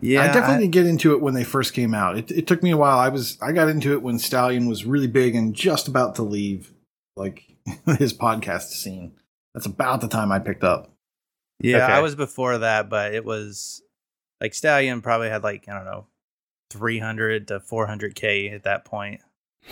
yeah, 0.00 0.22
I 0.22 0.26
definitely 0.26 0.64
didn't 0.64 0.72
get 0.72 0.86
into 0.86 1.12
it 1.14 1.20
when 1.20 1.34
they 1.34 1.44
first 1.44 1.72
came 1.72 1.94
out. 1.94 2.18
It, 2.18 2.30
it 2.30 2.46
took 2.46 2.62
me 2.62 2.70
a 2.70 2.76
while. 2.76 2.98
I 2.98 3.08
was 3.08 3.38
I 3.40 3.52
got 3.52 3.68
into 3.68 3.92
it 3.92 4.02
when 4.02 4.18
Stallion 4.18 4.66
was 4.66 4.84
really 4.84 5.06
big 5.06 5.34
and 5.34 5.54
just 5.54 5.88
about 5.88 6.16
to 6.16 6.22
leave, 6.22 6.72
like 7.16 7.44
his 7.98 8.12
podcast 8.12 8.70
scene. 8.70 9.12
That's 9.54 9.66
about 9.66 10.00
the 10.00 10.08
time 10.08 10.32
I 10.32 10.38
picked 10.38 10.64
up. 10.64 10.92
Yeah, 11.60 11.84
Okay. 11.84 11.92
I 11.92 12.00
was 12.00 12.14
before 12.14 12.58
that, 12.58 12.88
but 12.88 13.14
it 13.14 13.24
was 13.24 13.82
like 14.40 14.54
Stallion 14.54 15.02
probably 15.02 15.28
had 15.28 15.44
like 15.44 15.68
I 15.68 15.74
don't 15.74 15.84
know, 15.84 16.06
three 16.70 16.98
hundred 16.98 17.48
to 17.48 17.60
four 17.60 17.86
hundred 17.86 18.14
k 18.14 18.48
at 18.48 18.64
that 18.64 18.84
point, 18.84 19.20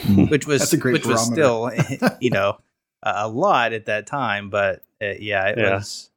hmm. 0.02 0.26
which 0.26 0.46
was 0.46 0.60
That's 0.60 0.74
a 0.74 0.76
great 0.76 0.92
which 0.92 1.06
was 1.06 1.24
still 1.24 1.70
you 2.20 2.30
know 2.30 2.58
a, 3.02 3.28
lot 3.28 3.72
at 3.72 3.86
that 3.86 4.06
time. 4.06 4.50
But 4.50 4.82
uh, 5.02 5.14
yeah, 5.18 5.48
it 5.48 5.58
Yeah. 5.58 5.74
was. 5.76 6.10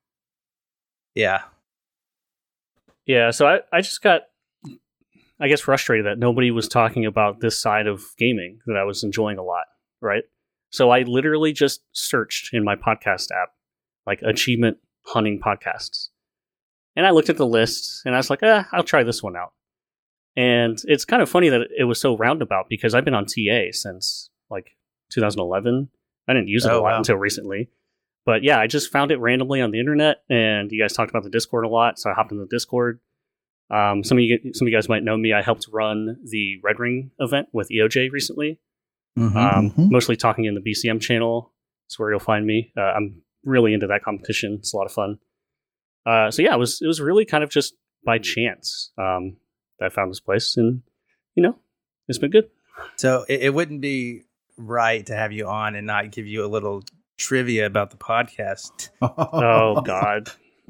Yeah, 1.14 1.42
Yeah, 3.06 3.32
so 3.32 3.48
I, 3.48 3.60
I 3.74 3.82
just 3.82 4.02
got, 4.02 4.22
I 5.42 5.50
guess, 5.50 5.60
frustrated 5.60 6.06
that 6.06 6.18
nobody 6.20 6.52
was 6.52 6.70
talking 6.70 7.06
about 7.06 7.42
this 7.42 7.60
side 7.60 7.86
of 7.88 8.02
gaming 8.18 8.60
that 8.68 8.78
I 8.78 8.86
was 8.86 9.04
enjoying 9.04 9.38
a 9.38 9.44
lot, 9.44 9.66
right? 10.02 10.24
So 10.72 10.90
I 10.90 11.02
literally 11.02 11.52
just 11.52 11.82
searched 11.92 12.54
in 12.54 12.64
my 12.64 12.76
podcast 12.78 13.32
app, 13.32 13.50
like 14.08 14.22
achievement 14.22 14.78
hunting 15.06 15.40
podcasts. 15.40 16.08
And 16.96 17.06
I 17.06 17.10
looked 17.10 17.30
at 17.30 17.36
the 17.38 17.46
list 17.48 18.04
and 18.06 18.16
I 18.16 18.18
was 18.20 18.30
like, 18.30 18.42
eh, 18.44 18.64
I'll 18.72 18.84
try 18.84 19.04
this 19.04 19.22
one 19.22 19.36
out. 19.36 19.52
And 20.38 20.80
it's 20.86 21.04
kind 21.04 21.22
of 21.22 21.30
funny 21.30 21.50
that 21.50 21.68
it 21.78 21.84
was 21.84 22.00
so 22.00 22.16
roundabout 22.16 22.68
because 22.70 22.96
I've 22.96 23.04
been 23.04 23.14
on 23.14 23.26
TA 23.26 23.72
since 23.72 24.30
like 24.50 24.78
2011. 25.12 25.90
I 26.28 26.34
didn't 26.34 26.48
use 26.50 26.66
it 26.66 26.72
a 26.72 26.76
Oh, 26.76 26.82
lot 26.84 26.92
wow. 26.92 26.98
until 26.98 27.16
recently. 27.18 27.70
But 28.26 28.44
yeah, 28.44 28.60
I 28.60 28.68
just 28.68 28.92
found 28.92 29.12
it 29.12 29.18
randomly 29.18 29.62
on 29.62 29.72
the 29.72 29.80
internet, 29.80 30.18
and 30.30 30.72
you 30.72 30.82
guys 30.82 30.94
talked 30.94 31.10
about 31.10 31.24
the 31.24 31.30
Discord 31.30 31.66
a 31.66 31.70
lot, 31.70 31.98
so 32.00 32.10
I 32.10 32.14
hopped 32.14 32.32
in 32.32 32.38
the 32.38 32.46
Discord. 32.46 33.00
Um, 33.72 34.04
some 34.04 34.18
of 34.18 34.24
you, 34.24 34.40
some 34.54 34.68
of 34.68 34.72
you 34.72 34.78
guys 34.78 34.88
might 34.90 35.04
know 35.04 35.18
me. 35.18 35.34
I 35.34 35.42
helped 35.42 35.68
run 35.72 36.18
the 36.30 36.58
Red 36.64 36.80
Ring 36.80 37.12
event 37.20 37.48
with 37.54 37.72
EOJ 37.72 38.10
recently, 38.12 38.60
Mhm. 39.18 39.36
um, 39.36 39.72
Mhm. 39.72 39.90
mostly 39.92 40.16
talking 40.16 40.46
in 40.46 40.54
the 40.56 40.62
BCM 40.62 41.00
channel. 41.00 41.54
That's 41.88 41.98
where 41.98 42.12
you'll 42.12 42.20
find 42.20 42.46
me. 42.46 42.72
Uh, 42.78 42.82
I'm 42.82 43.24
really 43.44 43.74
into 43.74 43.88
that 43.88 44.04
competition. 44.04 44.56
It's 44.60 44.74
a 44.74 44.78
lot 44.78 44.86
of 44.86 44.92
fun. 44.92 45.20
Uh, 46.06 46.30
so 46.32 46.42
yeah, 46.42 46.54
it 46.54 46.60
was 46.60 46.82
it 46.82 46.88
was 46.88 47.02
really 47.02 47.26
kind 47.26 47.44
of 47.44 47.50
just 47.50 47.74
by 48.06 48.18
chance 48.20 48.92
um, 48.98 49.38
that 49.80 49.86
I 49.86 49.90
found 49.90 50.12
this 50.12 50.20
place, 50.20 50.58
and 50.58 50.84
you 51.36 51.42
know, 51.44 51.58
it's 52.08 52.20
been 52.20 52.32
good. 52.32 52.50
so 52.98 53.26
it, 53.30 53.42
it 53.44 53.54
wouldn't 53.54 53.82
be 53.82 54.24
right 54.68 55.06
to 55.08 55.16
have 55.16 55.32
you 55.32 55.48
on 55.48 55.76
and 55.76 55.88
not 55.88 56.12
give 56.12 56.28
you 56.28 56.46
a 56.46 56.48
little 56.48 56.84
trivia 57.18 57.66
about 57.66 57.92
the 57.92 57.98
podcast. 57.98 58.90
Oh 59.02 59.82
God. 59.86 60.30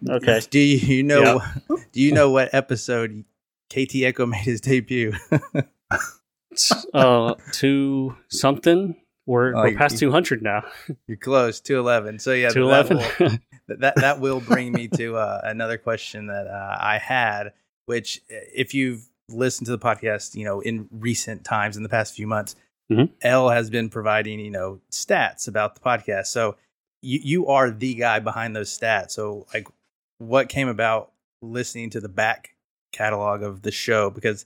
Okay. 0.10 0.42
Do 0.50 0.60
you, 0.60 0.78
you 0.78 1.04
know? 1.04 1.42
Do 1.68 2.02
you 2.02 2.12
know 2.12 2.32
what 2.32 2.54
episode 2.54 3.24
KT 3.70 3.96
Echo 4.04 4.26
made 4.26 4.42
his 4.42 4.60
debut? 4.62 5.14
uh, 6.94 7.36
to 7.54 8.18
something. 8.30 8.96
We're, 9.28 9.56
Oh, 9.56 9.62
we're 9.64 9.78
past 9.78 10.00
200 10.00 10.42
now. 10.42 10.64
You're 11.08 11.18
close, 11.18 11.62
two 11.62 11.78
eleven. 11.78 12.18
So 12.20 12.34
yeah, 12.34 12.50
Two 12.50 12.66
that 12.68 12.90
eleven. 12.92 12.98
will- 12.98 13.30
that 13.68 13.80
that, 13.80 13.96
that 13.98 14.20
will 14.20 14.40
bring 14.42 14.72
me 14.74 14.88
to 14.90 15.16
uh, 15.16 15.42
another 15.44 15.78
question 15.78 16.28
that 16.28 16.48
uh, 16.48 16.78
I 16.80 16.98
had, 16.98 17.54
which 17.86 18.22
uh, 18.32 18.36
if 18.54 18.74
you've 18.74 19.08
listened 19.30 19.68
to 19.68 19.72
the 19.72 19.80
podcast, 19.80 20.36
you 20.36 20.44
know, 20.44 20.60
in 20.62 20.88
recent 20.92 21.44
times, 21.46 21.78
in 21.78 21.84
the 21.84 21.90
past 21.90 22.16
few 22.16 22.26
months, 22.28 22.56
Mhm. 22.92 23.10
L 23.22 23.50
has 23.50 23.70
been 23.70 23.90
providing, 23.90 24.40
you 24.40 24.52
know, 24.52 24.80
stats 24.92 25.48
about 25.48 25.76
the 25.76 25.82
podcast. 25.82 26.28
So 26.28 26.56
you 27.02 27.20
you 27.24 27.48
are 27.48 27.72
the 27.72 27.94
guy 27.96 28.20
behind 28.20 28.56
those 28.56 28.76
stats. 28.78 29.12
So 29.12 29.46
like, 29.54 29.68
what 30.20 30.50
came 30.50 30.68
about 30.68 31.12
listening 31.42 31.90
to 31.92 32.00
the 32.02 32.10
back 32.10 32.56
catalog 32.92 33.42
of 33.44 33.62
the 33.62 33.72
show? 33.72 34.10
Because 34.10 34.46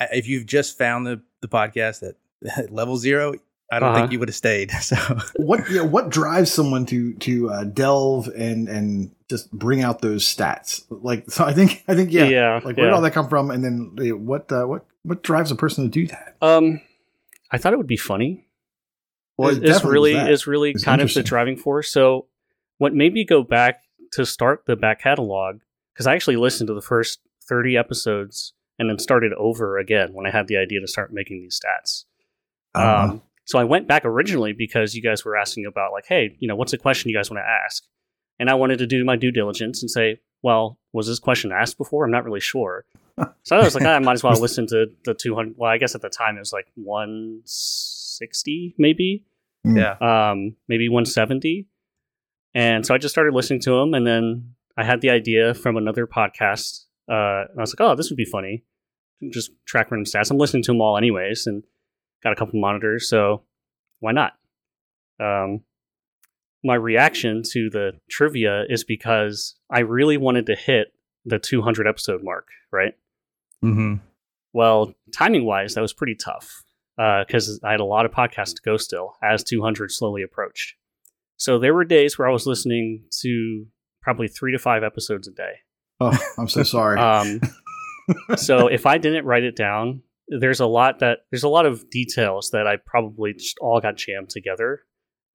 uh, 0.00 0.06
if 0.12 0.28
you've 0.28 0.46
just 0.46 0.76
found 0.78 1.06
the 1.06 1.20
the 1.40 1.48
podcast 1.48 2.02
at 2.06 2.70
level 2.72 2.96
zero, 2.96 3.34
I 3.72 3.78
don't 3.80 3.90
Uh-huh. 3.90 3.98
think 4.00 4.12
you 4.12 4.18
would 4.18 4.28
have 4.28 4.36
stayed. 4.36 4.70
So. 4.80 4.96
what 5.36 5.68
yeah, 5.70 5.82
what 5.82 6.10
drives 6.10 6.52
someone 6.52 6.84
to 6.86 7.14
to 7.14 7.50
uh, 7.50 7.64
delve 7.64 8.28
and 8.36 8.68
and 8.68 9.10
just 9.30 9.50
bring 9.52 9.82
out 9.82 10.00
those 10.02 10.24
stats? 10.24 10.84
Like 10.90 11.30
so, 11.30 11.44
I 11.44 11.52
think 11.52 11.84
I 11.88 11.94
think 11.94 12.12
yeah, 12.12 12.24
yeah. 12.24 12.60
like 12.64 12.76
yeah. 12.76 12.82
where 12.82 12.90
did 12.90 12.94
all 12.94 13.00
that 13.02 13.12
come 13.12 13.28
from? 13.28 13.50
And 13.50 13.64
then 13.64 14.24
what 14.26 14.52
uh, 14.52 14.64
what 14.66 14.84
what 15.04 15.22
drives 15.22 15.50
a 15.50 15.56
person 15.56 15.84
to 15.84 15.90
do 15.90 16.06
that? 16.08 16.36
Um, 16.42 16.80
I 17.50 17.58
thought 17.58 17.72
it 17.72 17.76
would 17.76 17.86
be 17.86 17.96
funny. 17.96 18.48
Well, 19.36 19.56
it 19.56 19.64
is 19.64 19.84
really 19.84 20.14
is 20.14 20.46
really 20.46 20.70
It's 20.70 20.84
kind 20.84 21.00
of 21.00 21.12
the 21.14 21.22
driving 21.22 21.56
force. 21.56 21.90
So, 21.90 22.26
what 22.78 22.94
made 22.94 23.12
me 23.12 23.24
go 23.24 23.42
back 23.42 23.82
to 24.12 24.26
start 24.26 24.64
the 24.66 24.76
back 24.76 25.00
catalog 25.00 25.60
because 25.94 26.06
I 26.06 26.14
actually 26.14 26.36
listened 26.36 26.68
to 26.68 26.74
the 26.74 26.82
first 26.82 27.20
thirty 27.48 27.76
episodes 27.76 28.52
and 28.78 28.90
then 28.90 28.98
started 28.98 29.32
over 29.34 29.78
again 29.78 30.12
when 30.12 30.26
I 30.26 30.30
had 30.30 30.48
the 30.48 30.56
idea 30.56 30.80
to 30.80 30.88
start 30.88 31.12
making 31.12 31.40
these 31.40 31.60
stats. 31.60 32.04
Uh-huh. 32.74 33.12
Um, 33.12 33.22
so 33.44 33.58
I 33.58 33.64
went 33.64 33.88
back 33.88 34.04
originally 34.04 34.52
because 34.52 34.94
you 34.94 35.02
guys 35.02 35.24
were 35.24 35.36
asking 35.36 35.66
about 35.66 35.92
like, 35.92 36.04
hey, 36.06 36.36
you 36.38 36.46
know, 36.46 36.54
what's 36.54 36.72
a 36.72 36.78
question 36.78 37.08
you 37.08 37.16
guys 37.16 37.30
want 37.30 37.40
to 37.40 37.48
ask? 37.64 37.82
And 38.38 38.50
I 38.50 38.54
wanted 38.54 38.78
to 38.78 38.86
do 38.86 39.04
my 39.04 39.16
due 39.16 39.32
diligence 39.32 39.82
and 39.82 39.90
say, 39.90 40.20
well, 40.42 40.78
was 40.92 41.06
this 41.06 41.18
question 41.18 41.52
asked 41.52 41.78
before? 41.78 42.04
I'm 42.04 42.10
not 42.10 42.24
really 42.24 42.40
sure. 42.40 42.84
So 43.42 43.56
I 43.56 43.64
was 43.64 43.74
like, 43.74 43.84
I 43.84 43.98
might 43.98 44.12
as 44.12 44.22
well 44.22 44.32
listen 44.40 44.66
to 44.68 44.86
the 45.04 45.12
200. 45.14 45.54
Well, 45.56 45.70
I 45.70 45.78
guess 45.78 45.94
at 45.94 46.02
the 46.02 46.08
time 46.08 46.36
it 46.36 46.40
was 46.40 46.52
like 46.52 46.66
160, 46.76 48.74
maybe, 48.78 49.24
Mm. 49.66 49.76
Yeah. 49.76 50.30
um, 50.30 50.54
maybe 50.68 50.88
170. 50.88 51.66
And 52.54 52.86
so 52.86 52.94
I 52.94 52.98
just 52.98 53.12
started 53.12 53.34
listening 53.34 53.60
to 53.62 53.72
them, 53.72 53.92
and 53.92 54.06
then 54.06 54.54
I 54.76 54.84
had 54.84 55.00
the 55.00 55.10
idea 55.10 55.52
from 55.52 55.76
another 55.76 56.06
podcast. 56.06 56.84
Uh, 57.10 57.50
and 57.50 57.58
I 57.58 57.60
was 57.60 57.74
like, 57.74 57.80
oh, 57.86 57.94
this 57.96 58.08
would 58.10 58.16
be 58.16 58.24
funny. 58.24 58.64
Just 59.30 59.50
track 59.66 59.90
random 59.90 60.04
stats. 60.06 60.30
I'm 60.30 60.38
listening 60.38 60.62
to 60.64 60.70
them 60.72 60.80
all 60.80 60.96
anyways, 60.96 61.46
and 61.48 61.64
got 62.22 62.32
a 62.32 62.36
couple 62.36 62.60
monitors, 62.60 63.08
so 63.08 63.42
why 63.98 64.12
not? 64.12 64.34
Um, 65.20 65.62
my 66.64 66.74
reaction 66.74 67.42
to 67.52 67.70
the 67.70 67.92
trivia 68.10 68.64
is 68.68 68.84
because 68.84 69.54
I 69.70 69.80
really 69.80 70.16
wanted 70.16 70.46
to 70.46 70.56
hit 70.56 70.88
the 71.24 71.38
200 71.38 71.86
episode 71.86 72.22
mark, 72.22 72.48
right? 72.72 72.94
Mm-hmm. 73.64 73.94
Well, 74.52 74.94
timing 75.12 75.44
wise, 75.44 75.74
that 75.74 75.82
was 75.82 75.92
pretty 75.92 76.14
tough 76.14 76.64
because 76.96 77.60
I 77.62 77.70
had 77.70 77.80
a 77.80 77.84
lot 77.84 78.06
of 78.06 78.12
podcasts 78.12 78.54
to 78.56 78.62
go 78.64 78.76
still 78.76 79.14
as 79.22 79.44
200 79.44 79.92
slowly 79.92 80.22
approached. 80.22 80.74
So 81.36 81.58
there 81.58 81.74
were 81.74 81.84
days 81.84 82.18
where 82.18 82.28
I 82.28 82.32
was 82.32 82.46
listening 82.46 83.04
to 83.20 83.66
probably 84.02 84.26
three 84.26 84.52
to 84.52 84.58
five 84.58 84.82
episodes 84.82 85.28
a 85.28 85.32
day. 85.32 85.52
Oh, 86.00 86.18
I'm 86.36 86.48
so 86.48 86.62
sorry. 86.62 86.98
Um, 87.00 87.40
so 88.36 88.68
if 88.68 88.86
I 88.86 88.96
didn't 88.96 89.26
write 89.26 89.42
it 89.42 89.54
down, 89.54 90.02
there's 90.28 90.60
a 90.60 90.66
lot 90.66 91.00
that 91.00 91.20
there's 91.30 91.42
a 91.42 91.48
lot 91.48 91.66
of 91.66 91.90
details 91.90 92.50
that 92.52 92.66
I 92.66 92.76
probably 92.76 93.34
just 93.34 93.58
all 93.60 93.80
got 93.80 93.96
jammed 93.96 94.30
together. 94.30 94.80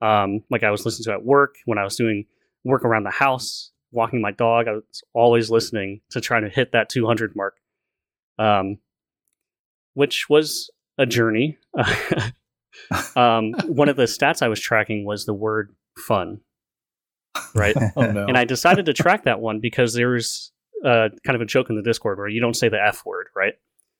Um, 0.03 0.43
like 0.49 0.63
I 0.63 0.71
was 0.71 0.85
listening 0.85 1.05
to 1.05 1.13
at 1.13 1.23
work 1.23 1.55
when 1.65 1.77
I 1.77 1.83
was 1.83 1.95
doing 1.95 2.25
work 2.65 2.83
around 2.83 3.03
the 3.03 3.11
house, 3.11 3.71
walking 3.91 4.21
my 4.21 4.31
dog. 4.31 4.67
I 4.67 4.73
was 4.73 5.03
always 5.13 5.49
listening 5.49 6.01
to 6.11 6.19
try 6.19 6.41
to 6.41 6.49
hit 6.49 6.73
that 6.73 6.89
200 6.89 7.35
mark, 7.35 7.55
um, 8.37 8.79
which 9.93 10.27
was 10.29 10.69
a 10.97 11.05
journey. 11.05 11.57
um, 13.15 13.53
one 13.65 13.87
of 13.87 13.95
the 13.95 14.03
stats 14.03 14.41
I 14.41 14.49
was 14.49 14.59
tracking 14.59 15.05
was 15.05 15.25
the 15.25 15.33
word 15.33 15.73
"fun," 15.97 16.41
right? 17.55 17.75
oh 17.95 18.11
no. 18.11 18.25
and 18.25 18.37
I 18.37 18.43
decided 18.43 18.85
to 18.87 18.93
track 18.93 19.23
that 19.23 19.39
one 19.39 19.61
because 19.61 19.93
there's 19.93 20.51
uh, 20.83 21.09
kind 21.25 21.35
of 21.35 21.41
a 21.41 21.45
joke 21.45 21.69
in 21.69 21.77
the 21.77 21.81
Discord 21.81 22.17
where 22.17 22.27
you 22.27 22.41
don't 22.41 22.55
say 22.55 22.67
the 22.67 22.83
F 22.83 23.05
word, 23.05 23.27
right? 23.35 23.53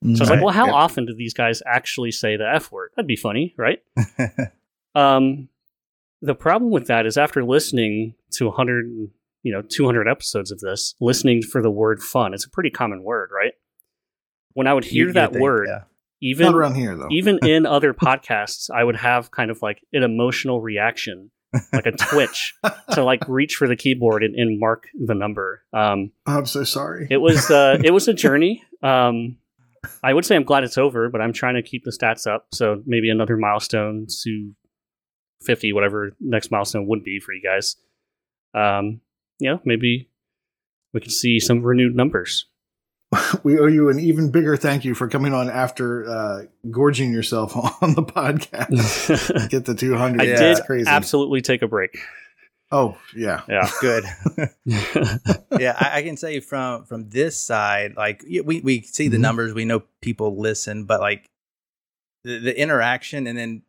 So 0.04 0.10
I 0.10 0.20
was 0.20 0.30
like, 0.30 0.42
well, 0.42 0.54
how 0.54 0.66
yeah. 0.66 0.74
often 0.74 1.06
do 1.06 1.16
these 1.16 1.34
guys 1.34 1.62
actually 1.66 2.12
say 2.12 2.36
the 2.36 2.46
F 2.54 2.74
word? 2.74 2.90
That'd 2.98 3.08
be 3.08 3.16
funny, 3.16 3.56
right? 3.58 3.80
Um, 4.96 5.50
the 6.24 6.34
problem 6.36 6.72
with 6.72 6.88
that 6.88 7.06
is 7.06 7.18
after 7.18 7.44
listening 7.44 8.16
to 8.32 8.46
100, 8.48 8.86
you 9.44 9.52
know, 9.54 9.62
200 9.62 10.08
episodes 10.08 10.52
of 10.52 10.60
this, 10.60 10.96
listening 11.00 11.42
for 11.44 11.62
the 11.62 11.70
word 11.70 12.02
fun, 12.02 12.34
it's 12.34 12.46
a 12.46 12.50
pretty 12.50 12.70
common 12.72 13.04
word, 13.04 13.30
right? 13.36 13.54
When 14.54 14.66
I 14.68 14.74
would 14.74 14.86
hear 14.86 15.04
You- 15.04 15.08
you 15.08 15.14
that 15.14 15.32
think, 15.34 15.42
word, 15.44 15.68
yeah. 15.70 15.82
even 16.22 16.46
Not 16.48 16.56
around 16.56 16.76
here 16.76 16.96
though. 16.96 17.08
even 17.12 17.40
in 17.44 17.66
other 17.66 17.94
podcasts, 17.94 18.70
I 18.74 18.84
would 18.84 18.96
have 18.96 19.32
kind 19.32 19.52
of 19.52 19.62
like 19.62 19.82
an 19.94 20.04
emotional 20.04 20.62
reaction, 20.62 21.30
like 21.74 21.86
a 21.86 21.92
twitch, 22.10 22.54
to 22.94 23.04
like 23.04 23.22
reach 23.28 23.56
for 23.56 23.68
the 23.68 23.76
keyboard 23.76 24.24
and, 24.24 24.34
and 24.36 24.60
mark 24.60 24.88
the 24.94 25.16
number. 25.16 25.64
Um, 25.74 26.12
I'm 26.26 26.46
so 26.46 26.64
sorry. 26.64 27.08
it 27.12 27.18
was 27.18 27.52
uh, 27.52 27.78
it 27.84 27.92
was 27.92 28.08
a 28.08 28.14
journey. 28.14 28.64
Um, 28.82 29.38
I 30.02 30.14
would 30.14 30.24
say 30.26 30.36
I'm 30.38 30.44
glad 30.46 30.64
it's 30.64 30.78
over, 30.78 31.10
but 31.10 31.20
I'm 31.20 31.34
trying 31.34 31.56
to 31.56 31.62
keep 31.62 31.84
the 31.84 31.92
stats 31.92 32.26
up. 32.26 32.48
So 32.54 32.82
maybe 32.86 33.10
another 33.10 33.36
milestone 33.36 34.08
to 34.24 34.52
50, 35.44 35.74
whatever 35.74 36.16
next 36.20 36.52
milestone 36.52 36.88
would 36.88 37.04
be 37.04 37.20
for 37.20 37.34
you 37.34 37.42
guys. 37.42 37.76
Um, 38.54 39.02
you 39.40 39.50
know, 39.50 39.60
maybe 39.66 40.10
we 40.94 41.02
can 41.02 41.10
see 41.12 41.40
some 41.40 41.62
renewed 41.64 41.96
numbers. 41.96 42.46
we 43.44 43.60
owe 43.60 43.68
you 43.68 43.90
an 43.90 44.00
even 44.00 44.32
bigger 44.32 44.58
thank 44.58 44.84
you 44.86 44.96
for 44.96 45.08
coming 45.08 45.34
on 45.34 45.50
after 45.50 46.08
uh, 46.10 46.42
gorging 46.72 47.12
yourself 47.14 47.56
on 47.84 47.94
the 47.96 48.04
podcast. 48.04 49.50
Get 49.50 49.66
the 49.66 49.76
200. 49.76 50.22
I 50.22 50.24
Yeah. 50.26 50.36
did 50.40 50.66
crazy. 50.66 50.88
absolutely 50.90 51.42
take 51.42 51.62
a 51.62 51.68
break. 51.68 51.98
Oh, 52.72 52.98
yeah. 53.16 53.42
Yeah. 53.48 53.70
Good. 53.82 54.04
yeah, 55.60 55.76
I, 55.80 55.98
I 55.98 56.02
can 56.04 56.18
say 56.18 56.40
from 56.40 56.86
from 56.86 57.10
this 57.10 57.40
side, 57.40 57.94
like 57.96 58.24
we 58.28 58.62
we 58.62 58.82
see 58.82 59.10
the 59.10 59.18
Mhm. 59.18 59.22
numbers, 59.22 59.54
we 59.54 59.66
know 59.66 59.84
people 60.02 60.40
listen, 60.40 60.86
but 60.86 61.00
like 61.00 61.26
the, 62.24 62.40
the 62.40 62.60
interaction 62.60 63.28
and 63.28 63.38
then 63.38 63.62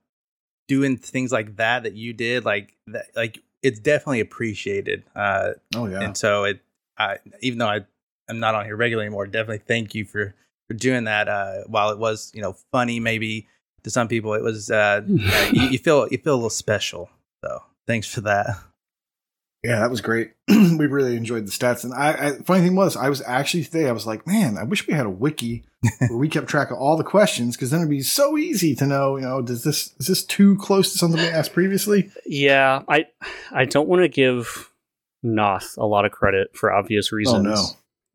doing 0.68 0.96
things 0.96 1.30
like 1.32 1.56
that 1.56 1.82
that 1.84 1.94
you 1.94 2.12
did, 2.12 2.44
like 2.44 2.74
that, 2.88 3.06
like 3.16 3.40
it's 3.62 3.78
definitely 3.80 4.20
appreciated. 4.20 5.04
Uh, 5.14 5.52
Oh, 5.74 5.86
yeah. 5.86 6.00
and 6.00 6.16
so 6.16 6.44
it, 6.44 6.60
I 6.98 7.18
even 7.40 7.58
though 7.58 7.68
I 7.68 7.80
am 8.28 8.38
not 8.40 8.54
on 8.54 8.64
here 8.64 8.76
regularly 8.76 9.06
anymore, 9.06 9.26
definitely 9.26 9.64
thank 9.66 9.94
you 9.94 10.04
for 10.04 10.34
for 10.68 10.74
doing 10.74 11.04
that. 11.04 11.28
Uh, 11.28 11.62
while 11.66 11.90
it 11.90 11.98
was 11.98 12.30
you 12.34 12.42
know 12.42 12.56
funny, 12.72 13.00
maybe 13.00 13.48
to 13.82 13.90
some 13.90 14.08
people, 14.08 14.34
it 14.34 14.42
was 14.42 14.70
uh, 14.70 15.02
you, 15.06 15.62
you 15.68 15.78
feel 15.78 16.08
you 16.10 16.18
feel 16.18 16.34
a 16.34 16.36
little 16.36 16.50
special. 16.50 17.10
So 17.44 17.62
thanks 17.86 18.06
for 18.06 18.20
that. 18.22 18.56
Yeah, 19.64 19.80
that 19.80 19.90
was 19.90 20.02
great. 20.02 20.32
we 20.48 20.86
really 20.86 21.16
enjoyed 21.16 21.46
the 21.46 21.50
stats. 21.50 21.84
And 21.84 21.94
I, 21.94 22.10
I, 22.12 22.30
funny 22.42 22.60
thing 22.62 22.76
was, 22.76 22.96
I 22.96 23.08
was 23.08 23.22
actually 23.22 23.64
today, 23.64 23.88
I 23.88 23.92
was 23.92 24.06
like, 24.06 24.26
man, 24.26 24.58
I 24.58 24.64
wish 24.64 24.86
we 24.86 24.92
had 24.92 25.06
a 25.06 25.10
wiki 25.10 25.64
where 26.00 26.18
we 26.18 26.28
kept 26.28 26.48
track 26.48 26.70
of 26.70 26.76
all 26.76 26.96
the 26.98 27.02
questions 27.04 27.56
because 27.56 27.70
then 27.70 27.80
it'd 27.80 27.88
be 27.90 28.02
so 28.02 28.36
easy 28.36 28.74
to 28.76 28.86
know, 28.86 29.16
you 29.16 29.22
know, 29.22 29.40
does 29.40 29.64
this, 29.64 29.94
is 29.98 30.06
this 30.06 30.22
too 30.22 30.56
close 30.58 30.92
to 30.92 30.98
something 30.98 31.18
we 31.18 31.26
asked 31.28 31.54
previously? 31.54 32.10
yeah, 32.26 32.82
I 32.88 33.06
I 33.50 33.64
don't 33.64 33.88
want 33.88 34.02
to 34.02 34.08
give 34.08 34.70
Noth 35.22 35.76
a 35.78 35.86
lot 35.86 36.04
of 36.04 36.12
credit 36.12 36.54
for 36.54 36.70
obvious 36.70 37.10
reasons. 37.10 37.46
Oh, 37.46 37.50
no. 37.54 37.64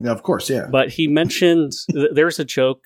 Yeah, 0.08 0.12
of 0.12 0.22
course. 0.22 0.50
Yeah. 0.52 0.68
But 0.72 0.90
he 0.90 1.08
mentioned 1.08 1.74
th- 1.92 2.12
there's 2.14 2.38
a 2.40 2.46
joke 2.46 2.84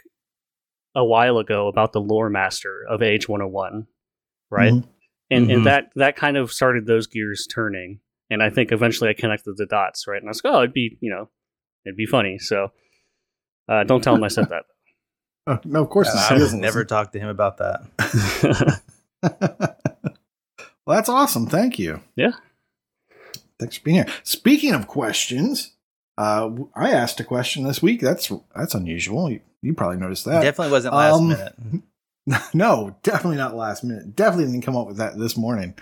a 0.96 1.03
while 1.03 1.38
ago 1.38 1.67
about 1.67 1.91
the 1.91 2.00
lore 2.00 2.29
master 2.29 2.86
of 2.89 3.01
Age 3.01 3.27
101, 3.27 3.88
right? 4.50 4.72
Mhm. 4.74 4.88
And 5.29 5.48
Mhm. 5.50 5.53
and 5.53 5.65
that 5.65 5.91
that 5.96 6.15
kind 6.15 6.38
of 6.38 6.51
started 6.53 6.86
those 6.86 7.08
gears 7.08 7.46
turning. 7.46 8.00
And 8.34 8.44
I 8.44 8.50
think 8.50 8.72
eventually 8.72 9.10
I 9.10 9.13
connected 9.13 9.56
the 9.58 9.66
dots, 9.66 10.06
right? 10.08 10.20
And 10.20 10.28
I 10.28 10.32
was 10.32 10.42
like, 10.44 10.54
oh, 10.54 10.60
it'd 10.60 10.74
be, 10.74 10.98
you 11.00 11.10
know, 11.12 11.30
it'd 11.86 11.96
be 11.98 12.06
funny. 12.06 12.40
So 12.40 12.72
uh, 13.70 13.84
don't 13.86 14.04
tell 14.04 14.16
him 14.16 14.24
I 14.24 14.30
said 14.30 14.50
that. 14.50 14.63
Oh, 15.46 15.60
no, 15.66 15.82
of 15.84 15.90
course 15.90 16.08
not. 16.16 16.32
I 16.32 16.38
He 16.48 16.56
never 16.58 16.86
talk 16.86 17.12
to 17.12 17.20
him 17.20 17.28
about 17.28 17.58
that. 17.58 18.80
well, 20.86 20.96
that's 20.96 21.10
awesome. 21.10 21.48
Thank 21.48 21.78
you. 21.78 22.00
Yeah. 22.16 22.32
Thanks 23.60 23.78
for 23.78 23.84
being 23.84 23.96
here. 23.96 24.08
Speaking 24.24 24.74
of 24.74 24.88
questions, 24.88 25.74
uh, 26.18 26.50
I 26.75 26.92
asked 26.92 27.20
a 27.20 27.24
question 27.25 27.63
this 27.66 27.82
week. 27.82 28.00
That's 28.00 28.32
that's 28.56 28.74
unusual. 28.74 29.30
You, 29.30 29.42
you 29.62 29.74
probably 29.74 29.98
noticed 29.98 30.24
that. 30.25 30.44
Definitely 30.44 30.72
wasn't 30.72 30.96
last 30.96 31.13
Um, 31.20 31.28
minute. 31.28 31.56
no, 32.54 32.96
definitely 33.04 33.36
not 33.38 33.54
last 33.56 33.84
minute. 33.84 34.16
Definitely 34.16 34.52
didn't 34.54 34.66
come 34.66 34.78
up 34.78 34.88
with 34.88 34.98
that 34.98 35.18
this 35.18 35.36
morning. 35.36 35.74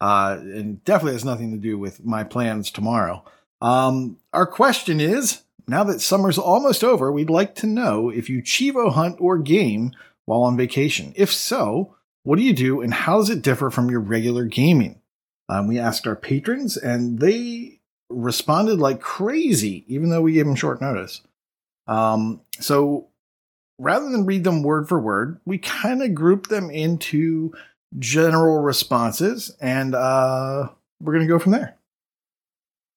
Uh, 0.00 0.38
and 0.40 0.84
definitely 0.84 1.14
has 1.14 1.24
nothing 1.24 1.52
to 1.52 1.56
do 1.56 1.78
with 1.78 2.04
my 2.04 2.22
plans 2.22 2.70
tomorrow. 2.70 3.24
Um, 3.62 4.18
our 4.32 4.46
question 4.46 5.00
is 5.00 5.42
now 5.66 5.84
that 5.84 6.00
summer's 6.00 6.38
almost 6.38 6.84
over, 6.84 7.10
we'd 7.10 7.30
like 7.30 7.54
to 7.56 7.66
know 7.66 8.10
if 8.10 8.28
you 8.28 8.42
cheevo 8.42 8.92
hunt 8.92 9.16
or 9.20 9.38
game 9.38 9.92
while 10.26 10.42
on 10.42 10.56
vacation. 10.56 11.12
If 11.16 11.32
so, 11.32 11.94
what 12.24 12.36
do 12.36 12.42
you 12.42 12.52
do 12.52 12.80
and 12.80 12.92
how 12.92 13.18
does 13.18 13.30
it 13.30 13.42
differ 13.42 13.70
from 13.70 13.90
your 13.90 14.00
regular 14.00 14.44
gaming? 14.44 15.00
Um, 15.48 15.68
we 15.68 15.78
asked 15.78 16.06
our 16.06 16.16
patrons 16.16 16.76
and 16.76 17.18
they 17.20 17.80
responded 18.08 18.78
like 18.78 19.00
crazy, 19.00 19.84
even 19.88 20.10
though 20.10 20.22
we 20.22 20.32
gave 20.32 20.46
them 20.46 20.56
short 20.56 20.80
notice. 20.80 21.22
Um, 21.86 22.40
so 22.58 23.08
rather 23.78 24.08
than 24.10 24.26
read 24.26 24.44
them 24.44 24.62
word 24.62 24.88
for 24.88 25.00
word, 25.00 25.40
we 25.44 25.58
kind 25.58 26.02
of 26.02 26.14
group 26.14 26.48
them 26.48 26.70
into 26.70 27.52
general 27.98 28.58
responses 28.58 29.54
and 29.60 29.94
uh, 29.94 30.68
we're 31.00 31.12
going 31.12 31.26
to 31.26 31.32
go 31.32 31.38
from 31.38 31.52
there. 31.52 31.76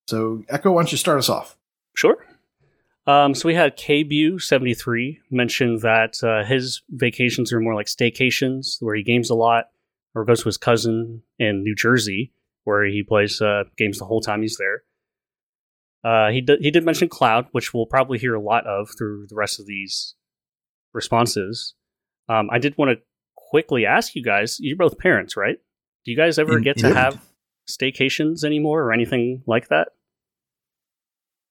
So, 0.07 0.43
Echo, 0.49 0.71
why 0.71 0.81
don't 0.81 0.91
you 0.91 0.97
start 0.97 1.19
us 1.19 1.29
off? 1.29 1.55
Sure. 1.95 2.17
Um, 3.05 3.33
so 3.33 3.47
we 3.47 3.55
had 3.55 3.77
KBU73 3.77 5.19
mention 5.31 5.77
that 5.77 6.23
uh, 6.23 6.43
his 6.47 6.81
vacations 6.89 7.51
are 7.51 7.59
more 7.59 7.75
like 7.75 7.87
staycations, 7.87 8.77
where 8.81 8.95
he 8.95 9.03
games 9.03 9.29
a 9.29 9.35
lot, 9.35 9.65
or 10.13 10.25
goes 10.25 10.41
to 10.41 10.45
his 10.45 10.57
cousin 10.57 11.23
in 11.39 11.63
New 11.63 11.75
Jersey, 11.75 12.33
where 12.65 12.85
he 12.85 13.03
plays 13.03 13.41
uh, 13.41 13.63
games 13.77 13.97
the 13.97 14.05
whole 14.05 14.21
time 14.21 14.41
he's 14.41 14.57
there. 14.57 14.83
Uh, 16.03 16.31
he, 16.31 16.41
did 16.41 16.61
he 16.61 16.71
did 16.71 16.85
mention 16.85 17.09
Cloud, 17.09 17.47
which 17.51 17.73
we'll 17.73 17.85
probably 17.85 18.19
hear 18.19 18.35
a 18.35 18.41
lot 18.41 18.65
of 18.67 18.89
through 18.97 19.27
the 19.27 19.35
rest 19.35 19.59
of 19.59 19.65
these 19.65 20.15
responses. 20.93 21.73
Um, 22.29 22.47
I 22.51 22.59
did 22.59 22.77
want 22.77 22.91
to 22.91 23.01
quickly 23.49 23.85
ask 23.85 24.15
you 24.15 24.23
guys 24.23 24.57
you're 24.59 24.77
both 24.77 24.97
parents, 24.97 25.35
right? 25.35 25.57
Do 26.05 26.11
you 26.11 26.17
guys 26.17 26.37
ever 26.39 26.57
In- 26.57 26.63
get 26.63 26.77
to 26.77 26.87
Yep. 26.87 26.95
have 26.95 27.21
staycations 27.69 28.43
anymore 28.43 28.81
or 28.83 28.93
anything 28.93 29.43
like 29.47 29.67
that? 29.69 29.89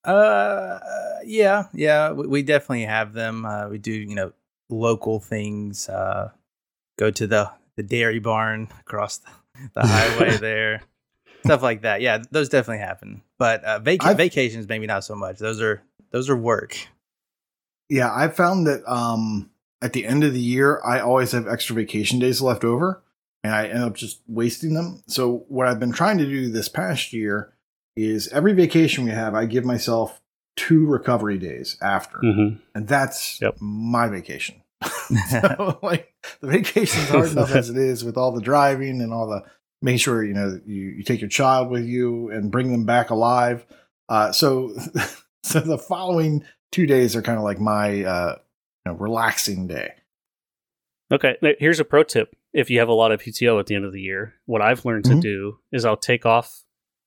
Uh, 0.04 0.78
yeah, 1.24 1.64
yeah, 1.74 2.12
we, 2.12 2.26
we 2.26 2.42
definitely 2.42 2.84
have 2.84 3.12
them. 3.12 3.44
Uh, 3.44 3.68
we 3.68 3.78
do, 3.78 3.92
you 3.92 4.14
know, 4.14 4.32
local 4.70 5.20
things. 5.20 5.88
Uh, 5.88 6.30
go 6.98 7.10
to 7.10 7.26
the 7.26 7.50
the 7.76 7.82
dairy 7.82 8.18
barn 8.20 8.68
across 8.80 9.18
the, 9.18 9.30
the 9.74 9.86
highway 9.86 10.36
there, 10.40 10.82
stuff 11.44 11.62
like 11.62 11.82
that. 11.82 12.00
Yeah, 12.00 12.22
those 12.30 12.48
definitely 12.48 12.78
happen. 12.84 13.22
But 13.38 13.64
uh, 13.64 13.78
vac- 13.80 14.16
vacations, 14.16 14.68
maybe 14.68 14.86
not 14.86 15.04
so 15.04 15.14
much. 15.14 15.38
Those 15.38 15.60
are 15.60 15.82
those 16.10 16.30
are 16.30 16.36
work. 16.36 16.76
Yeah, 17.90 18.14
I 18.14 18.28
found 18.28 18.66
that 18.66 18.82
um, 18.90 19.50
at 19.80 19.92
the 19.92 20.06
end 20.06 20.24
of 20.24 20.32
the 20.32 20.40
year, 20.40 20.80
I 20.84 21.00
always 21.00 21.32
have 21.32 21.46
extra 21.46 21.74
vacation 21.76 22.18
days 22.18 22.40
left 22.40 22.64
over, 22.64 23.02
and 23.44 23.54
I 23.54 23.68
end 23.68 23.84
up 23.84 23.94
just 23.94 24.20
wasting 24.26 24.74
them. 24.74 25.02
So 25.06 25.44
what 25.48 25.66
I've 25.66 25.80
been 25.80 25.92
trying 25.92 26.18
to 26.18 26.26
do 26.26 26.50
this 26.50 26.68
past 26.68 27.12
year 27.12 27.52
is 27.96 28.28
every 28.28 28.52
vacation 28.52 29.04
we 29.04 29.10
have, 29.10 29.34
I 29.34 29.46
give 29.46 29.64
myself 29.64 30.20
two 30.56 30.86
recovery 30.86 31.38
days 31.38 31.76
after, 31.80 32.18
hmm 32.18 32.48
and 32.74 32.86
that's 32.88 33.40
Yep. 33.40 33.56
my 33.60 34.08
vacation. 34.08 34.62
so, 35.30 35.78
like 35.82 36.12
the 36.40 36.48
vacation's 36.48 37.08
hard 37.08 37.30
enough 37.30 37.50
as 37.50 37.70
it 37.70 37.76
is 37.76 38.04
with 38.04 38.16
all 38.16 38.32
the 38.32 38.40
driving 38.40 39.00
and 39.00 39.12
all 39.12 39.26
the 39.28 39.44
making 39.82 39.98
sure 39.98 40.24
you 40.24 40.34
know 40.34 40.60
you, 40.66 40.82
you 40.90 41.02
take 41.04 41.20
your 41.20 41.30
child 41.30 41.70
with 41.70 41.84
you 41.84 42.30
and 42.30 42.50
bring 42.50 42.72
them 42.72 42.84
back 42.84 43.10
alive. 43.10 43.64
Uh, 44.08 44.32
so 44.32 44.72
so 45.44 45.60
the 45.60 45.78
following 45.78 46.44
two 46.72 46.86
days 46.86 47.14
are 47.16 47.22
kind 47.22 47.38
of 47.38 47.44
like 47.44 47.60
my 47.60 48.02
uh, 48.04 48.36
know, 48.88 48.94
relaxing 48.94 49.66
day. 49.66 49.94
Okay, 51.12 51.36
here's 51.58 51.80
a 51.80 51.84
pro 51.84 52.02
tip. 52.02 52.34
If 52.52 52.68
you 52.70 52.78
have 52.80 52.88
a 52.88 52.92
lot 52.94 53.12
of 53.12 53.20
PTO 53.20 53.58
at 53.58 53.66
the 53.66 53.74
end 53.74 53.84
of 53.84 53.92
the 53.92 54.00
year, 54.00 54.34
what 54.46 54.60
I've 54.60 54.84
learned 54.84 55.04
Mhm. 55.04 55.14
to 55.16 55.20
do 55.20 55.58
is 55.72 55.84
I'll 55.84 55.96
take 55.96 56.26
off 56.26 56.64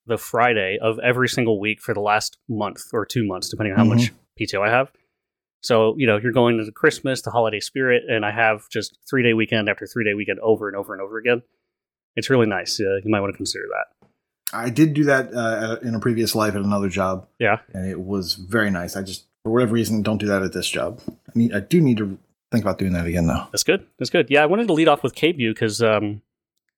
the 0.07 0.17
Friday 0.17 0.79
of 0.81 0.97
every 1.00 1.29
single 1.29 1.59
week 1.59 1.79
for 1.81 1.93
the 1.93 2.00
last 2.00 2.38
month 2.50 2.81
or 2.93 3.05
two 3.05 3.23
months, 3.25 3.50
depending 3.50 3.73
on 3.73 3.77
how 3.79 3.85
much 3.85 4.11
PTO 4.39 4.61
I 4.63 4.69
have. 4.69 4.91
So, 5.61 5.95
you 5.97 6.07
know, 6.07 6.17
you're 6.17 6.31
going 6.31 6.57
into 6.57 6.71
Christmas, 6.71 7.21
the 7.21 7.29
holiday 7.29 7.59
spirit, 7.59 8.03
and 8.09 8.25
I 8.25 8.31
have 8.31 8.67
just 8.69 8.97
three 9.07 9.21
day 9.21 9.33
weekend 9.33 9.69
after 9.69 9.85
three 9.85 10.03
day 10.03 10.15
weekend 10.15 10.39
over 10.39 10.67
and 10.67 10.75
over 10.75 10.93
and 10.93 11.01
over 11.01 11.17
again. 11.19 11.43
It's 12.15 12.29
really 12.31 12.47
nice. 12.47 12.79
Uh, 12.79 12.95
you 13.03 13.11
might 13.11 13.21
want 13.21 13.31
to 13.33 13.38
consider 13.38 13.65
that. 13.69 14.07
I 14.53 14.69
did 14.71 14.93
do 14.95 15.03
that 15.05 15.31
uh, 15.33 15.77
in 15.83 15.93
a 15.95 16.00
previous 16.00 16.33
life 16.35 16.55
at 16.55 16.61
another 16.61 16.89
job, 16.89 17.27
Yeah. 17.39 17.59
and 17.73 17.85
it 17.88 18.01
was 18.01 18.33
very 18.33 18.71
nice. 18.71 18.97
I 18.97 19.03
just 19.03 19.27
for 19.43 19.51
whatever 19.51 19.74
reason 19.74 20.01
don't 20.01 20.17
do 20.19 20.27
that 20.27 20.43
at 20.43 20.53
this 20.53 20.69
job. 20.69 21.00
I 21.10 21.31
mean, 21.36 21.53
I 21.53 21.60
do 21.60 21.81
need 21.81 21.98
to 21.98 22.17
think 22.51 22.63
about 22.63 22.77
doing 22.77 22.93
that 22.93 23.05
again 23.05 23.27
though. 23.27 23.48
That's 23.51 23.63
good. 23.63 23.86
That's 23.98 24.10
good. 24.10 24.29
Yeah, 24.29 24.43
I 24.43 24.45
wanted 24.45 24.67
to 24.67 24.74
lead 24.74 24.88
off 24.88 25.03
with 25.03 25.15
KBU 25.15 25.53
because 25.53 25.81
um, 25.81 26.21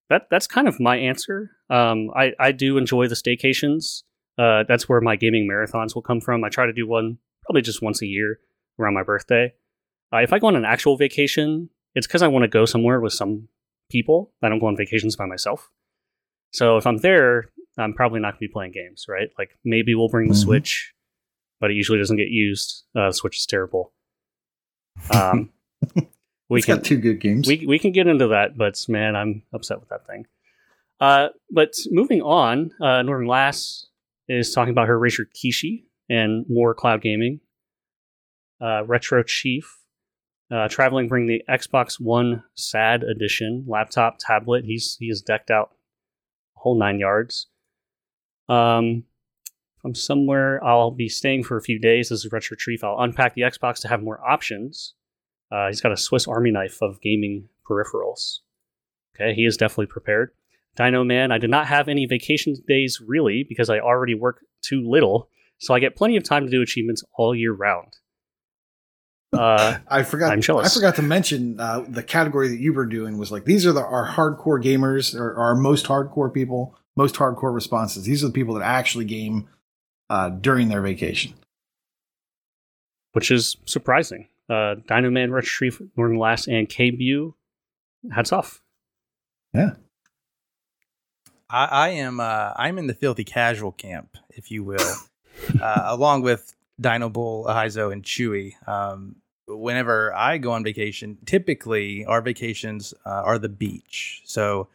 that 0.09 0.27
that's 0.29 0.47
kind 0.47 0.67
of 0.67 0.79
my 0.79 0.97
answer. 0.97 1.51
Um, 1.69 2.09
I 2.15 2.33
I 2.39 2.51
do 2.51 2.77
enjoy 2.77 3.07
the 3.07 3.15
staycations. 3.15 4.03
Uh, 4.37 4.63
that's 4.67 4.89
where 4.89 5.01
my 5.01 5.15
gaming 5.15 5.47
marathons 5.49 5.93
will 5.93 6.01
come 6.01 6.19
from. 6.19 6.43
I 6.43 6.49
try 6.49 6.65
to 6.65 6.73
do 6.73 6.87
one 6.87 7.17
probably 7.45 7.61
just 7.61 7.81
once 7.81 8.01
a 8.01 8.07
year 8.07 8.39
around 8.79 8.93
my 8.95 9.03
birthday. 9.03 9.53
Uh, 10.13 10.17
if 10.17 10.31
I 10.33 10.39
go 10.39 10.47
on 10.47 10.55
an 10.55 10.65
actual 10.65 10.95
vacation, 10.97 11.69
it's 11.95 12.07
because 12.07 12.21
I 12.21 12.27
want 12.27 12.43
to 12.43 12.47
go 12.47 12.65
somewhere 12.65 12.99
with 12.99 13.13
some 13.13 13.47
people. 13.91 14.31
I 14.41 14.49
don't 14.49 14.59
go 14.59 14.67
on 14.67 14.77
vacations 14.77 15.15
by 15.15 15.25
myself. 15.25 15.69
So 16.51 16.77
if 16.77 16.87
I'm 16.87 16.97
there, 16.97 17.49
I'm 17.77 17.93
probably 17.93 18.19
not 18.19 18.33
going 18.33 18.39
to 18.41 18.47
be 18.47 18.47
playing 18.47 18.71
games, 18.71 19.05
right? 19.09 19.29
Like 19.37 19.57
maybe 19.63 19.93
we'll 19.95 20.09
bring 20.09 20.27
the 20.27 20.33
Mhm. 20.35 20.43
Switch, 20.43 20.92
but 21.63 21.71
it 21.71 21.75
usually 21.75 21.97
doesn't 21.97 22.17
get 22.17 22.27
used. 22.27 22.83
Uh, 22.93 23.09
Switch 23.13 23.37
is 23.37 23.45
terrible. 23.45 23.93
Um, 25.15 25.49
we 26.49 26.59
It's 26.59 26.65
can 26.65 26.75
got 26.75 26.83
two 26.85 26.97
good 26.97 27.21
games. 27.21 27.47
we 27.47 27.65
we 27.65 27.79
can 27.79 27.93
get 27.93 28.05
into 28.05 28.27
that, 28.27 28.57
but 28.57 28.75
man, 28.89 29.15
I'm 29.15 29.43
upset 29.53 29.79
with 29.79 29.87
that 29.89 30.05
thing. 30.05 30.25
Uh, 30.99 31.29
but 31.49 31.73
moving 31.89 32.21
on, 32.21 32.71
uh, 32.81 33.01
Northern 33.01 33.27
Lass 33.27 33.87
is 34.27 34.51
talking 34.53 34.71
about 34.73 34.89
her 34.89 34.99
Razer 34.99 35.25
Kishi 35.33 35.85
and 36.09 36.45
more 36.49 36.73
cloud 36.73 37.01
gaming. 37.01 37.39
Uh, 38.61 38.83
Retro 38.85 39.23
Chief, 39.23 39.79
uh, 40.51 40.67
traveling, 40.67 41.07
bring 41.07 41.25
the 41.27 41.41
Xbox 41.49 41.97
One 41.99 42.43
SAD 42.55 43.03
edition 43.03 43.63
laptop, 43.69 44.17
tablet. 44.19 44.65
He's 44.65 44.97
he 44.99 45.05
is 45.07 45.21
decked 45.21 45.49
out, 45.49 45.71
a 46.57 46.59
whole 46.59 46.77
nine 46.77 46.99
yards. 46.99 47.47
Um, 48.49 49.05
from 49.83 49.93
somewhere, 49.93 50.63
I'll 50.63 50.91
be 50.91 51.09
staying 51.09 51.43
for 51.43 51.57
a 51.57 51.61
few 51.61 51.77
days. 51.77 52.09
This 52.09 52.23
is 52.23 52.31
Retro 52.31 52.55
Chief. 52.57 52.83
I'll 52.83 53.01
unpack 53.01 53.35
the 53.35 53.41
Xbox 53.41 53.81
to 53.81 53.89
have 53.89 54.01
more 54.01 54.19
options. 54.25 54.93
Uh, 55.51 55.67
he's 55.67 55.81
got 55.81 55.91
a 55.91 55.97
Swiss 55.97 56.25
Army 56.25 56.51
knife 56.51 56.81
of 56.81 57.01
gaming 57.01 57.49
peripherals. 57.69 58.39
Okay, 59.13 59.35
he 59.35 59.45
is 59.45 59.57
definitely 59.57 59.87
prepared. 59.87 60.31
Dino 60.77 61.03
Man, 61.03 61.33
I 61.33 61.37
did 61.37 61.49
not 61.49 61.67
have 61.67 61.89
any 61.89 62.05
vacation 62.05 62.55
days 62.65 63.01
really 63.05 63.45
because 63.47 63.69
I 63.69 63.79
already 63.79 64.15
work 64.15 64.39
too 64.63 64.89
little, 64.89 65.29
so 65.59 65.73
I 65.73 65.79
get 65.79 65.97
plenty 65.97 66.15
of 66.15 66.23
time 66.23 66.45
to 66.45 66.51
do 66.51 66.61
achievements 66.61 67.03
all 67.15 67.35
year 67.35 67.53
round. 67.53 67.97
Uh, 69.33 69.79
I 69.87 70.03
forgot. 70.03 70.31
I'm 70.31 70.41
jealous. 70.41 70.71
I 70.71 70.79
forgot 70.79 70.95
to 70.97 71.01
mention 71.01 71.59
uh, 71.59 71.83
the 71.89 72.03
category 72.03 72.49
that 72.49 72.59
you 72.59 72.71
were 72.71 72.85
doing 72.85 73.17
was 73.17 73.31
like 73.31 73.45
these 73.45 73.65
are 73.65 73.71
the 73.71 73.81
our 73.81 74.07
hardcore 74.07 74.63
gamers 74.63 75.19
or 75.19 75.35
our 75.35 75.55
most 75.55 75.87
hardcore 75.87 76.31
people, 76.31 76.77
most 76.95 77.15
hardcore 77.15 77.51
responses. 77.51 78.03
These 78.03 78.23
are 78.23 78.27
the 78.27 78.33
people 78.33 78.53
that 78.53 78.63
actually 78.63 79.05
game 79.05 79.49
uh, 80.13 80.29
during 80.29 80.69
their 80.69 80.81
vacation. 80.81 81.33
which 83.13 83.31
is 83.31 83.57
surprising. 83.65 84.27
Uh, 84.49 84.75
Dino 84.87 85.09
Man, 85.09 85.31
Retro 85.31 85.47
Chief, 85.47 85.81
Northern 85.97 86.17
Lass, 86.19 86.47
and 86.47 86.67
KBU, 86.69 87.33
hats 88.11 88.31
off. 88.31 88.61
I, 91.49 91.65
I 91.65 91.89
am 91.89 92.19
uh, 92.19 92.51
I'm 92.55 92.77
in 92.77 92.87
the 92.87 92.93
filthy 92.93 93.23
casual 93.23 93.71
camp, 93.71 94.17
if 94.29 94.51
you 94.51 94.63
will, 94.63 94.95
uh, 95.61 95.83
along 95.85 96.21
with 96.21 96.55
Dino 96.79 97.09
Bull, 97.09 97.45
Ahizo, 97.45 97.91
and 97.91 98.03
Chewy. 98.03 98.53
Um, 98.67 99.15
whenever 99.47 100.13
I 100.13 100.37
go 100.37 100.51
on 100.51 100.63
vacation, 100.63 101.17
typically 101.25 102.05
our 102.05 102.21
vacations 102.21 102.93
uh, 103.05 103.09
are 103.09 103.39
the 103.39 103.49
beach, 103.49 104.21
so 104.25 104.67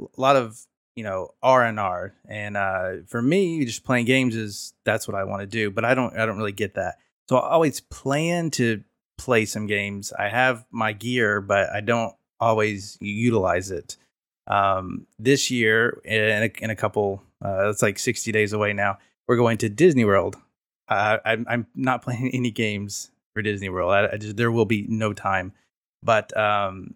a 0.00 0.20
lot 0.20 0.36
of 0.36 0.66
you 0.96 1.04
know 1.04 1.30
R 1.42 1.64
and 1.64 1.80
R. 1.80 2.14
And 2.28 2.56
uh, 2.56 2.92
for 3.06 3.22
me, 3.22 3.64
just 3.64 3.84
playing 3.84 4.06
games 4.06 4.36
is 4.36 4.74
that's 4.84 5.06
what 5.06 5.16
I 5.16 5.24
want 5.24 5.40
to 5.40 5.46
do. 5.46 5.70
But 5.70 5.84
I 5.84 5.94
don't 5.94 6.16
I 6.16 6.26
don't 6.26 6.38
really 6.38 6.52
get 6.52 6.74
that, 6.74 6.96
so 7.28 7.36
I 7.36 7.50
always 7.50 7.80
plan 7.80 8.50
to 8.52 8.82
play 9.18 9.44
some 9.44 9.66
games. 9.66 10.12
I 10.18 10.28
have 10.28 10.64
my 10.70 10.92
gear, 10.92 11.40
but 11.40 11.70
I 11.70 11.80
don't 11.80 12.14
always 12.40 12.96
utilize 13.00 13.70
it 13.70 13.96
um, 14.46 15.06
this 15.18 15.50
year 15.50 16.00
in 16.04 16.42
a, 16.42 16.50
in 16.62 16.70
a 16.70 16.76
couple 16.76 17.22
uh, 17.44 17.70
it's 17.70 17.82
like 17.82 17.98
60 17.98 18.32
days 18.32 18.52
away 18.52 18.72
now 18.72 18.98
we're 19.28 19.36
going 19.36 19.58
to 19.58 19.68
disney 19.68 20.04
world 20.04 20.36
uh, 20.88 21.18
I'm, 21.24 21.46
I'm 21.48 21.66
not 21.74 22.02
playing 22.04 22.30
any 22.32 22.50
games 22.50 23.10
for 23.32 23.42
disney 23.42 23.68
world 23.68 23.92
I, 23.92 24.08
I 24.12 24.16
just, 24.16 24.36
there 24.36 24.50
will 24.50 24.64
be 24.64 24.86
no 24.88 25.12
time 25.12 25.52
but 26.02 26.34
um, 26.36 26.94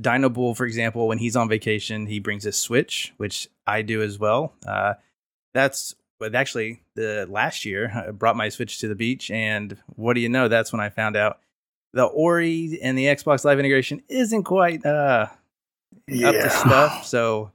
dino 0.00 0.28
bull 0.28 0.54
for 0.54 0.66
example 0.66 1.06
when 1.08 1.18
he's 1.18 1.36
on 1.36 1.48
vacation 1.48 2.06
he 2.06 2.18
brings 2.18 2.46
a 2.46 2.52
switch 2.52 3.12
which 3.18 3.48
i 3.66 3.82
do 3.82 4.02
as 4.02 4.18
well 4.18 4.52
uh, 4.66 4.94
that's 5.52 5.94
but 6.18 6.34
actually 6.34 6.82
the 6.94 7.26
last 7.28 7.64
year 7.64 7.90
i 8.08 8.10
brought 8.10 8.36
my 8.36 8.48
switch 8.48 8.78
to 8.78 8.88
the 8.88 8.94
beach 8.94 9.30
and 9.30 9.76
what 9.96 10.14
do 10.14 10.20
you 10.20 10.28
know 10.28 10.48
that's 10.48 10.72
when 10.72 10.80
i 10.80 10.88
found 10.88 11.16
out 11.16 11.38
the 11.92 12.04
ori 12.04 12.78
and 12.82 12.96
the 12.98 13.04
xbox 13.06 13.44
live 13.44 13.58
integration 13.58 14.02
isn't 14.08 14.44
quite 14.44 14.84
uh, 14.86 15.26
up 16.24 16.34
to 16.34 16.50
stuff. 16.50 17.06
So 17.06 17.50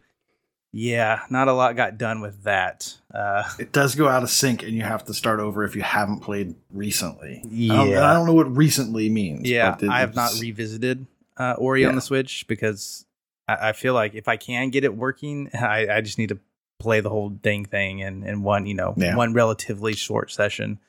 yeah, 0.72 1.22
not 1.32 1.48
a 1.48 1.54
lot 1.54 1.76
got 1.76 1.98
done 1.98 2.22
with 2.22 2.44
that. 2.44 2.96
Uh, 3.14 3.44
It 3.58 3.72
does 3.72 3.96
go 3.96 4.08
out 4.08 4.22
of 4.22 4.30
sync, 4.30 4.62
and 4.62 4.74
you 4.74 4.84
have 4.84 5.04
to 5.06 5.16
start 5.16 5.40
over 5.40 5.64
if 5.64 5.76
you 5.76 5.82
haven't 5.82 6.20
played 6.20 6.54
recently. 6.72 7.42
I 7.44 7.76
don't, 7.76 7.94
I 7.98 8.14
don't 8.14 8.28
know 8.28 8.36
what 8.36 8.56
recently 8.56 9.10
means. 9.10 9.50
yeah. 9.50 9.76
but 9.80 9.90
I 9.90 10.02
have 10.02 10.14
not 10.16 10.32
revisited 10.40 11.08
uh, 11.40 11.56
Ori 11.58 11.86
on 11.86 11.96
the 11.96 12.02
Switch 12.02 12.46
because 12.48 13.06
I, 13.48 13.70
I 13.70 13.74
feel 13.74 13.94
like 13.94 14.14
if 14.14 14.28
I 14.28 14.38
can 14.38 14.70
get 14.70 14.84
it 14.84 14.96
working, 14.96 15.50
I, 15.54 15.88
I 15.88 16.02
just 16.02 16.18
need 16.18 16.30
to 16.30 16.40
play 16.80 17.00
the 17.02 17.10
whole 17.10 17.30
dang 17.30 17.66
thing 17.66 18.00
in, 18.00 18.24
in 18.24 18.44
one, 18.44 18.66
you 18.66 18.74
know, 18.74 18.94
Yeah. 18.98 19.16
one 19.16 19.34
relatively 19.34 19.94
short 19.96 20.32
session 20.32 20.80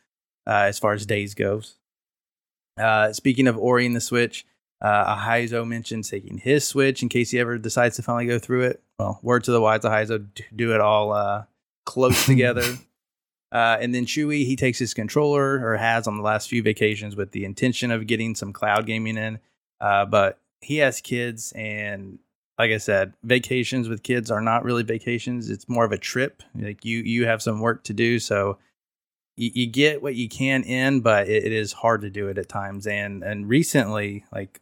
uh, 0.47 0.67
as 0.69 0.79
far 0.79 0.93
as 0.93 1.07
days 1.07 1.35
goes. 1.35 1.77
Uh, 2.79 3.13
speaking 3.13 3.47
of 3.47 3.59
Ori 3.59 3.87
and 3.87 3.95
the 3.97 4.01
Switch, 4.01 4.47
uh, 4.81 5.17
Ahizo 5.17 5.67
mentioned 5.67 6.05
taking 6.05 6.39
his 6.39 6.65
Switch 6.67 7.03
in 7.03 7.09
case 7.09 7.31
he 7.31 7.39
ever 7.39 7.59
decides 7.59 7.97
to 7.97 8.03
finally 8.03 8.27
go 8.27 8.39
through 8.39 8.63
it. 8.63 8.83
Well, 8.99 9.19
word 9.23 9.45
to 9.45 9.51
the 9.53 9.61
wise, 9.61 9.81
Ahizo, 9.81 10.27
do 10.55 10.75
it 10.75 10.81
all 10.81 11.13
uh, 11.13 11.45
close 11.85 12.25
together. 12.27 12.79
Uh, 13.53 13.77
and 13.81 13.93
then 13.95 14.07
Chewy, 14.07 14.47
he 14.47 14.55
takes 14.57 14.79
his 14.79 14.95
controller 14.95 15.67
or 15.67 15.77
has 15.77 16.07
on 16.07 16.17
the 16.17 16.23
last 16.23 16.49
few 16.49 16.63
vacations 16.63 17.17
with 17.17 17.33
the 17.33 17.45
intention 17.45 17.91
of 17.91 18.07
getting 18.07 18.35
some 18.37 18.53
cloud 18.53 18.87
gaming 18.87 19.17
in. 19.17 19.41
Uh, 19.81 20.05
but 20.05 20.38
he 20.61 20.79
has 20.79 21.01
kids, 21.01 21.53
and 21.57 22.19
like 22.59 22.71
I 22.71 22.79
said, 22.79 23.14
vacations 23.23 23.88
with 23.88 24.03
kids 24.03 24.31
are 24.31 24.43
not 24.43 24.64
really 24.64 24.83
vacations. 24.83 25.49
It's 25.49 25.69
more 25.69 25.85
of 25.85 25.93
a 25.93 25.99
trip. 25.99 26.43
Like 26.55 26.85
you, 26.85 26.99
you 26.99 27.27
have 27.27 27.43
some 27.43 27.61
work 27.61 27.85
to 27.85 27.95
do, 27.95 28.19
so 28.19 28.59
you, 29.37 29.51
you 29.55 29.66
get 29.66 30.03
what 30.03 30.14
you 30.14 30.29
can 30.29 30.62
in, 30.64 31.01
but 31.01 31.29
it, 31.29 31.45
it 31.45 31.53
is 31.53 31.73
hard 31.73 32.03
to 32.03 32.11
do 32.11 32.29
it 32.29 32.37
at 32.37 32.49
times. 32.49 32.87
And 32.87 33.23
and 33.25 33.49
recently, 33.49 34.25
like 34.33 34.61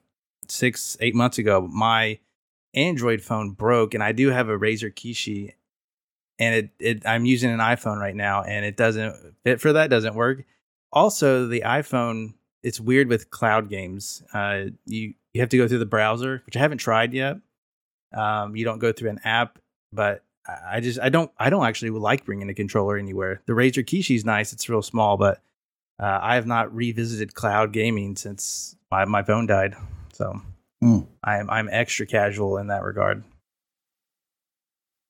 six, 0.48 0.96
eight 1.00 1.16
months 1.16 1.38
ago, 1.38 1.61
my 1.61 2.20
Android 2.74 3.20
phone 3.20 3.50
broke, 3.50 3.94
and 3.94 4.02
I 4.02 4.12
do 4.12 4.28
have 4.28 4.48
a 4.48 4.59
Razer 4.59 4.94
Kishi, 4.94 5.54
and 6.38 6.54
it, 6.54 6.70
it 6.78 7.07
I'm 7.07 7.24
using 7.24 7.50
an 7.50 7.59
iPhone 7.59 7.98
right 7.98 8.14
now, 8.14 8.42
and 8.42 8.64
it 8.64 8.76
doesn't 8.76 9.35
fit 9.42 9.61
for 9.61 9.72
that. 9.72 9.90
Doesn't 9.90 10.14
work. 10.14 10.44
Also, 10.92 11.46
the 11.46 11.62
iPhone 11.62 12.35
it's 12.62 12.80
weird 12.80 13.08
with 13.08 13.30
cloud 13.30 13.68
games. 13.68 14.22
Uh, 14.32 14.66
you 14.84 15.14
you 15.32 15.40
have 15.40 15.50
to 15.50 15.56
go 15.56 15.68
through 15.68 15.78
the 15.78 15.86
browser, 15.86 16.42
which 16.46 16.56
I 16.56 16.60
haven't 16.60 16.78
tried 16.78 17.12
yet. 17.12 17.36
Um, 18.16 18.56
you 18.56 18.64
don't 18.64 18.78
go 18.78 18.92
through 18.92 19.10
an 19.10 19.20
app, 19.24 19.58
but 19.92 20.24
I 20.66 20.80
just 20.80 20.98
I 21.00 21.08
don't 21.08 21.30
I 21.38 21.50
don't 21.50 21.64
actually 21.64 21.90
like 21.90 22.24
bringing 22.24 22.48
a 22.48 22.54
controller 22.54 22.96
anywhere. 22.96 23.42
The 23.46 23.52
Razer 23.52 23.84
Kishi 23.84 24.16
is 24.16 24.24
nice; 24.24 24.52
it's 24.52 24.68
real 24.68 24.82
small, 24.82 25.16
but 25.16 25.40
uh, 26.00 26.18
I 26.22 26.36
have 26.36 26.46
not 26.46 26.74
revisited 26.74 27.34
cloud 27.34 27.72
gaming 27.72 28.16
since 28.16 28.76
my, 28.90 29.04
my 29.04 29.22
phone 29.22 29.46
died. 29.46 29.74
So 30.12 30.40
mm. 30.82 31.06
I'm 31.22 31.50
I'm 31.50 31.68
extra 31.70 32.06
casual 32.06 32.56
in 32.58 32.68
that 32.68 32.82
regard. 32.82 33.24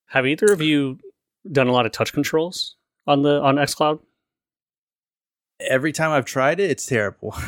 Have 0.06 0.26
either 0.26 0.52
of 0.52 0.60
you 0.60 0.98
done 1.50 1.68
a 1.68 1.72
lot 1.72 1.86
of 1.86 1.92
touch 1.92 2.12
controls 2.12 2.76
on 3.06 3.22
the 3.22 3.40
on 3.40 3.56
XCloud? 3.56 4.00
Every 5.60 5.92
time 5.92 6.10
I've 6.10 6.24
tried 6.24 6.60
it, 6.60 6.70
it's 6.70 6.86
terrible. 6.86 7.36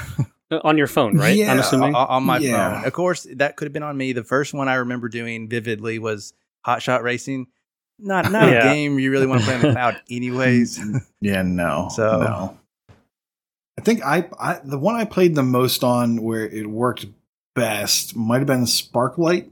Uh, 0.53 0.59
on 0.65 0.77
your 0.77 0.89
phone, 0.89 1.17
right? 1.17 1.37
Yeah, 1.37 1.53
I'm 1.53 1.61
assuming 1.61 1.95
on 1.95 2.25
my 2.25 2.39
yeah. 2.39 2.79
phone. 2.79 2.85
Of 2.85 2.93
course, 2.93 3.25
that 3.37 3.57
could 3.57 3.67
have 3.67 3.73
been 3.73 3.85
on 3.85 3.97
me. 3.97 4.13
The 4.13 4.25
first 4.25 4.53
one 4.53 4.69
I 4.69 4.75
remember 4.75 5.09
doing 5.09 5.49
vividly 5.49 6.01
was 6.01 6.33
Hot 6.65 6.83
Shot 6.83 7.05
Racing. 7.05 7.47
Not 8.01 8.33
not 8.33 8.49
yeah. 8.51 8.59
a 8.59 8.63
game 8.65 8.99
you 8.99 9.13
really 9.13 9.29
want 9.29 9.43
to 9.43 9.47
play 9.47 9.55
on 9.55 9.61
the 9.61 9.71
cloud, 9.71 10.03
anyways. 10.11 10.81
yeah, 11.21 11.43
no. 11.43 11.89
So 11.95 12.19
no. 12.19 12.59
I 13.79 13.83
think 13.83 14.05
I, 14.05 14.29
I 14.41 14.61
the 14.65 14.77
one 14.77 14.97
I 14.97 15.05
played 15.05 15.37
the 15.37 15.45
most 15.45 15.85
on 15.85 16.21
where 16.21 16.49
it 16.49 16.67
worked 16.67 17.07
best 17.55 18.17
might 18.17 18.39
have 18.39 18.47
been 18.47 18.67
Sparklite 18.67 19.51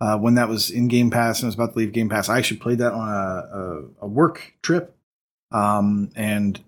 Uh, 0.00 0.16
when 0.18 0.36
that 0.36 0.48
was 0.48 0.70
in 0.70 0.86
Game 0.88 1.10
Pass 1.10 1.40
and 1.40 1.46
I 1.46 1.48
was 1.48 1.54
about 1.56 1.72
to 1.72 1.78
leave 1.80 1.92
Game 1.92 2.08
Pass, 2.08 2.28
I 2.28 2.38
actually 2.38 2.60
played 2.60 2.78
that 2.78 2.92
on 2.92 3.08
a, 3.08 4.02
a, 4.02 4.04
a 4.04 4.06
work 4.06 4.54
trip. 4.62 4.96
Um, 5.50 6.10
and 6.14 6.60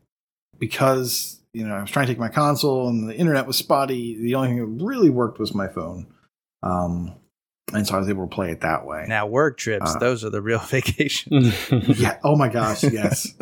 because 0.58 1.40
you 1.52 1.66
know 1.66 1.74
I 1.74 1.80
was 1.80 1.90
trying 1.90 2.06
to 2.06 2.12
take 2.12 2.18
my 2.18 2.28
console 2.28 2.88
and 2.88 3.08
the 3.08 3.16
internet 3.16 3.46
was 3.46 3.56
spotty, 3.56 4.20
the 4.20 4.34
only 4.34 4.48
thing 4.48 4.58
that 4.58 4.84
really 4.84 5.10
worked 5.10 5.38
was 5.38 5.54
my 5.54 5.68
phone. 5.68 6.06
Um, 6.62 7.14
and 7.72 7.86
so 7.86 7.94
I 7.94 7.98
was 7.98 8.08
able 8.08 8.26
to 8.26 8.34
play 8.34 8.50
it 8.50 8.62
that 8.62 8.86
way. 8.86 9.04
Now, 9.08 9.26
work 9.26 9.58
trips, 9.58 9.94
uh, 9.94 9.98
those 9.98 10.24
are 10.24 10.30
the 10.30 10.42
real 10.42 10.58
vacations. 10.70 11.54
yeah. 11.70 12.18
Oh 12.24 12.36
my 12.36 12.48
gosh. 12.48 12.82
Yes. 12.82 13.34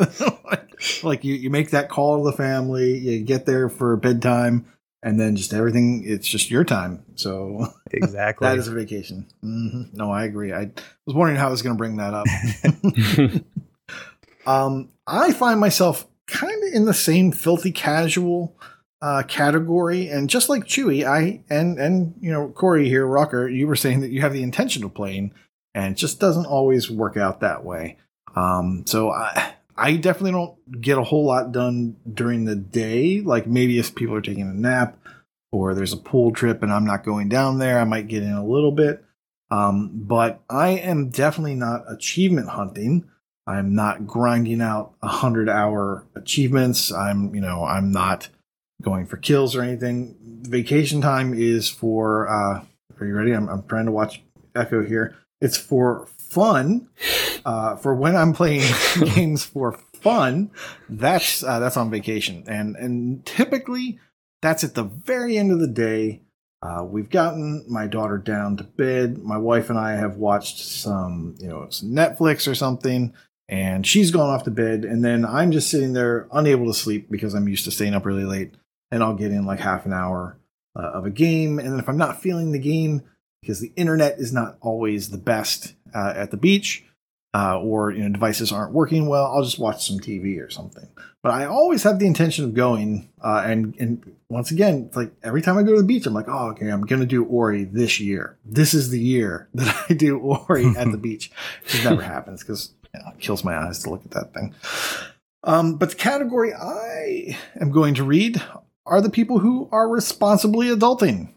like 1.03 1.23
you, 1.23 1.33
you 1.35 1.49
make 1.49 1.71
that 1.71 1.89
call 1.89 2.23
to 2.23 2.31
the 2.31 2.35
family, 2.35 2.97
you 2.97 3.23
get 3.23 3.45
there 3.45 3.69
for 3.69 3.95
bedtime, 3.95 4.65
and 5.01 5.19
then 5.19 5.35
just 5.35 5.53
everything. 5.53 6.03
It's 6.05 6.27
just 6.27 6.51
your 6.51 6.63
time. 6.63 7.05
So 7.15 7.73
exactly 7.91 8.47
that 8.47 8.57
is 8.57 8.67
a 8.67 8.73
vacation. 8.73 9.27
Mm-hmm. 9.43 9.95
No, 9.95 10.11
I 10.11 10.25
agree. 10.25 10.51
I 10.53 10.71
was 11.05 11.15
wondering 11.15 11.37
how 11.37 11.47
I 11.47 11.51
was 11.51 11.61
going 11.61 11.75
to 11.75 11.77
bring 11.77 11.97
that 11.97 12.13
up. 12.13 12.27
um, 14.45 14.89
I 15.05 15.31
find 15.31 15.59
myself 15.59 16.06
kind 16.27 16.63
of 16.63 16.73
in 16.73 16.85
the 16.85 16.93
same 16.93 17.31
filthy 17.31 17.71
casual 17.71 18.55
uh, 19.01 19.23
category. 19.27 20.07
And 20.09 20.29
just 20.29 20.49
like 20.49 20.65
Chewy, 20.65 21.05
I 21.05 21.43
and 21.49 21.79
and 21.79 22.15
you 22.19 22.31
know 22.31 22.49
Corey 22.49 22.87
here, 22.87 23.05
Rocker, 23.05 23.47
you 23.47 23.67
were 23.67 23.75
saying 23.75 24.01
that 24.01 24.11
you 24.11 24.21
have 24.21 24.33
the 24.33 24.43
intention 24.43 24.83
of 24.83 24.93
playing, 24.93 25.33
and 25.73 25.93
it 25.93 25.97
just 25.97 26.19
doesn't 26.19 26.45
always 26.45 26.89
work 26.89 27.17
out 27.17 27.41
that 27.41 27.63
way. 27.63 27.97
Um, 28.35 28.83
so 28.85 29.11
I 29.11 29.53
I 29.77 29.95
definitely 29.95 30.31
don't 30.31 30.81
get 30.81 30.97
a 30.97 31.03
whole 31.03 31.25
lot 31.25 31.51
done 31.51 31.97
during 32.11 32.45
the 32.45 32.55
day. 32.55 33.21
Like 33.21 33.47
maybe 33.47 33.77
if 33.77 33.95
people 33.95 34.15
are 34.15 34.21
taking 34.21 34.49
a 34.49 34.53
nap 34.53 34.97
or 35.51 35.75
there's 35.75 35.93
a 35.93 35.97
pool 35.97 36.31
trip 36.31 36.63
and 36.63 36.73
I'm 36.73 36.85
not 36.85 37.05
going 37.05 37.29
down 37.29 37.59
there, 37.59 37.79
I 37.79 37.83
might 37.83 38.07
get 38.07 38.23
in 38.23 38.33
a 38.33 38.45
little 38.45 38.71
bit. 38.71 39.03
Um, 39.49 39.91
but 39.93 40.41
I 40.49 40.69
am 40.69 41.09
definitely 41.09 41.55
not 41.55 41.85
achievement 41.89 42.49
hunting. 42.49 43.07
I'm 43.47 43.73
not 43.73 44.05
grinding 44.05 44.61
out 44.61 44.93
a 45.01 45.07
hundred 45.07 45.47
hour 45.49 46.05
achievements. 46.15 46.91
I'm, 46.91 47.33
you 47.33 47.41
know, 47.41 47.63
I'm 47.63 47.91
not 47.91 48.29
going 48.81 49.05
for 49.05 49.17
kills 49.17 49.55
or 49.55 49.61
anything. 49.61 50.15
Vacation 50.43 51.01
time 51.01 51.33
is 51.33 51.69
for. 51.69 52.27
Uh, 52.27 52.63
are 52.99 53.05
you 53.05 53.15
ready? 53.15 53.31
I'm, 53.31 53.47
I'm 53.47 53.63
trying 53.63 53.85
to 53.85 53.91
watch 53.91 54.21
Echo 54.55 54.83
here. 54.83 55.15
It's 55.39 55.57
for 55.57 56.07
fun. 56.17 56.89
Uh, 57.45 57.77
for 57.77 57.95
when 57.95 58.15
I'm 58.15 58.33
playing 58.33 58.69
games 59.15 59.45
for 59.45 59.71
fun, 59.71 60.51
that's 60.89 61.43
uh, 61.43 61.59
that's 61.59 61.77
on 61.77 61.89
vacation, 61.89 62.43
and 62.47 62.75
and 62.75 63.25
typically 63.25 63.99
that's 64.41 64.63
at 64.63 64.75
the 64.75 64.83
very 64.83 65.37
end 65.37 65.51
of 65.51 65.59
the 65.59 65.67
day. 65.67 66.21
Uh, 66.61 66.83
we've 66.83 67.09
gotten 67.09 67.63
my 67.69 67.85
daughter 67.85 68.17
down 68.17 68.57
to 68.57 68.63
bed. 68.63 69.19
My 69.19 69.37
wife 69.37 69.69
and 69.69 69.77
I 69.77 69.93
have 69.93 70.17
watched 70.17 70.57
some, 70.57 71.35
you 71.37 71.47
know, 71.47 71.67
some 71.69 71.89
Netflix 71.89 72.49
or 72.51 72.55
something, 72.55 73.13
and 73.49 73.85
she's 73.85 74.11
gone 74.11 74.29
off 74.29 74.43
to 74.43 74.51
bed. 74.51 74.83
And 74.83 75.03
then 75.03 75.25
I'm 75.25 75.51
just 75.51 75.69
sitting 75.69 75.93
there, 75.93 76.27
unable 76.31 76.65
to 76.67 76.73
sleep 76.73 77.09
because 77.09 77.33
I'm 77.33 77.47
used 77.47 77.65
to 77.65 77.71
staying 77.71 77.93
up 77.93 78.05
really 78.05 78.25
late 78.25 78.55
and 78.91 79.03
I'll 79.03 79.15
get 79.15 79.31
in 79.31 79.45
like 79.45 79.59
half 79.59 79.85
an 79.85 79.93
hour 79.93 80.37
uh, 80.75 80.91
of 80.93 81.05
a 81.05 81.09
game. 81.09 81.59
And 81.59 81.71
then 81.71 81.79
if 81.79 81.89
I'm 81.89 81.97
not 81.97 82.21
feeling 82.21 82.51
the 82.51 82.59
game, 82.59 83.03
because 83.41 83.59
the 83.59 83.71
internet 83.75 84.19
is 84.19 84.33
not 84.33 84.57
always 84.61 85.09
the 85.09 85.17
best 85.17 85.75
uh, 85.95 86.13
at 86.15 86.31
the 86.31 86.37
beach, 86.37 86.83
uh, 87.33 87.59
or 87.59 87.91
you 87.91 88.01
know 88.01 88.09
devices 88.09 88.51
aren't 88.51 88.73
working 88.73 89.07
well, 89.07 89.25
I'll 89.25 89.43
just 89.43 89.59
watch 89.59 89.87
some 89.87 89.99
TV 89.99 90.43
or 90.43 90.49
something. 90.49 90.87
But 91.21 91.31
I 91.31 91.45
always 91.45 91.83
have 91.83 91.99
the 91.99 92.07
intention 92.07 92.45
of 92.45 92.53
going. 92.53 93.09
Uh, 93.21 93.43
and 93.45 93.75
and 93.79 94.15
once 94.29 94.51
again, 94.51 94.85
it's 94.87 94.95
like 94.95 95.11
every 95.23 95.41
time 95.41 95.57
I 95.57 95.63
go 95.63 95.71
to 95.71 95.81
the 95.81 95.87
beach, 95.87 96.05
I'm 96.05 96.13
like, 96.13 96.27
oh, 96.27 96.49
okay, 96.49 96.69
I'm 96.69 96.81
gonna 96.81 97.05
do 97.05 97.25
Ori 97.25 97.63
this 97.65 97.99
year. 97.99 98.37
This 98.43 98.73
is 98.73 98.89
the 98.89 98.99
year 98.99 99.49
that 99.53 99.85
I 99.89 99.93
do 99.93 100.17
Ori 100.17 100.65
at 100.75 100.91
the 100.91 100.97
beach. 101.01 101.31
It 101.67 101.83
never 101.83 102.01
happens 102.01 102.41
because 102.41 102.73
it 103.07 103.19
kills 103.19 103.43
my 103.43 103.55
eyes 103.57 103.83
to 103.83 103.89
look 103.89 104.05
at 104.05 104.11
that 104.11 104.33
thing. 104.33 104.53
Um, 105.43 105.75
but 105.75 105.91
the 105.91 105.95
category 105.95 106.53
I 106.53 107.37
am 107.59 107.71
going 107.71 107.93
to 107.95 108.03
read 108.03 108.41
are 108.85 109.01
the 109.01 109.09
people 109.09 109.39
who 109.39 109.69
are 109.71 109.87
responsibly 109.87 110.67
adulting. 110.67 111.29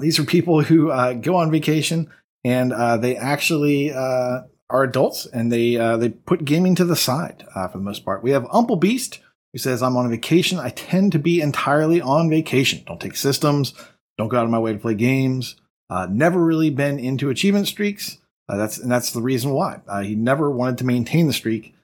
These 0.00 0.18
are 0.18 0.24
people 0.24 0.62
who 0.62 0.90
uh, 0.90 1.14
go 1.14 1.36
on 1.36 1.50
vacation 1.50 2.10
and 2.44 2.72
uh, 2.72 2.96
they 2.96 3.16
actually 3.16 3.92
uh, 3.92 4.42
are 4.70 4.82
adults 4.82 5.26
and 5.26 5.50
they 5.50 5.76
uh, 5.76 5.96
they 5.96 6.10
put 6.10 6.44
gaming 6.44 6.74
to 6.76 6.84
the 6.84 6.96
side 6.96 7.44
uh, 7.54 7.68
for 7.68 7.78
the 7.78 7.84
most 7.84 8.04
part. 8.04 8.22
We 8.22 8.30
have 8.32 8.44
Umple 8.44 8.80
Beast 8.80 9.20
who 9.52 9.58
says, 9.58 9.82
"I'm 9.82 9.96
on 9.96 10.10
vacation. 10.10 10.58
I 10.58 10.70
tend 10.70 11.12
to 11.12 11.18
be 11.18 11.40
entirely 11.40 12.00
on 12.00 12.30
vacation. 12.30 12.82
Don't 12.86 13.00
take 13.00 13.16
systems. 13.16 13.72
Don't 14.18 14.28
go 14.28 14.38
out 14.38 14.44
of 14.44 14.50
my 14.50 14.58
way 14.58 14.72
to 14.72 14.78
play 14.78 14.94
games. 14.94 15.56
Uh, 15.90 16.06
never 16.10 16.44
really 16.44 16.70
been 16.70 16.98
into 16.98 17.30
achievement 17.30 17.66
streaks. 17.66 18.18
That's 18.56 18.78
and 18.78 18.90
that's 18.90 19.12
the 19.12 19.22
reason 19.22 19.50
why 19.50 19.80
he 20.02 20.14
never 20.14 20.50
wanted 20.50 20.78
to 20.78 20.86
maintain 20.86 21.26
the 21.26 21.32
streak, 21.32 21.74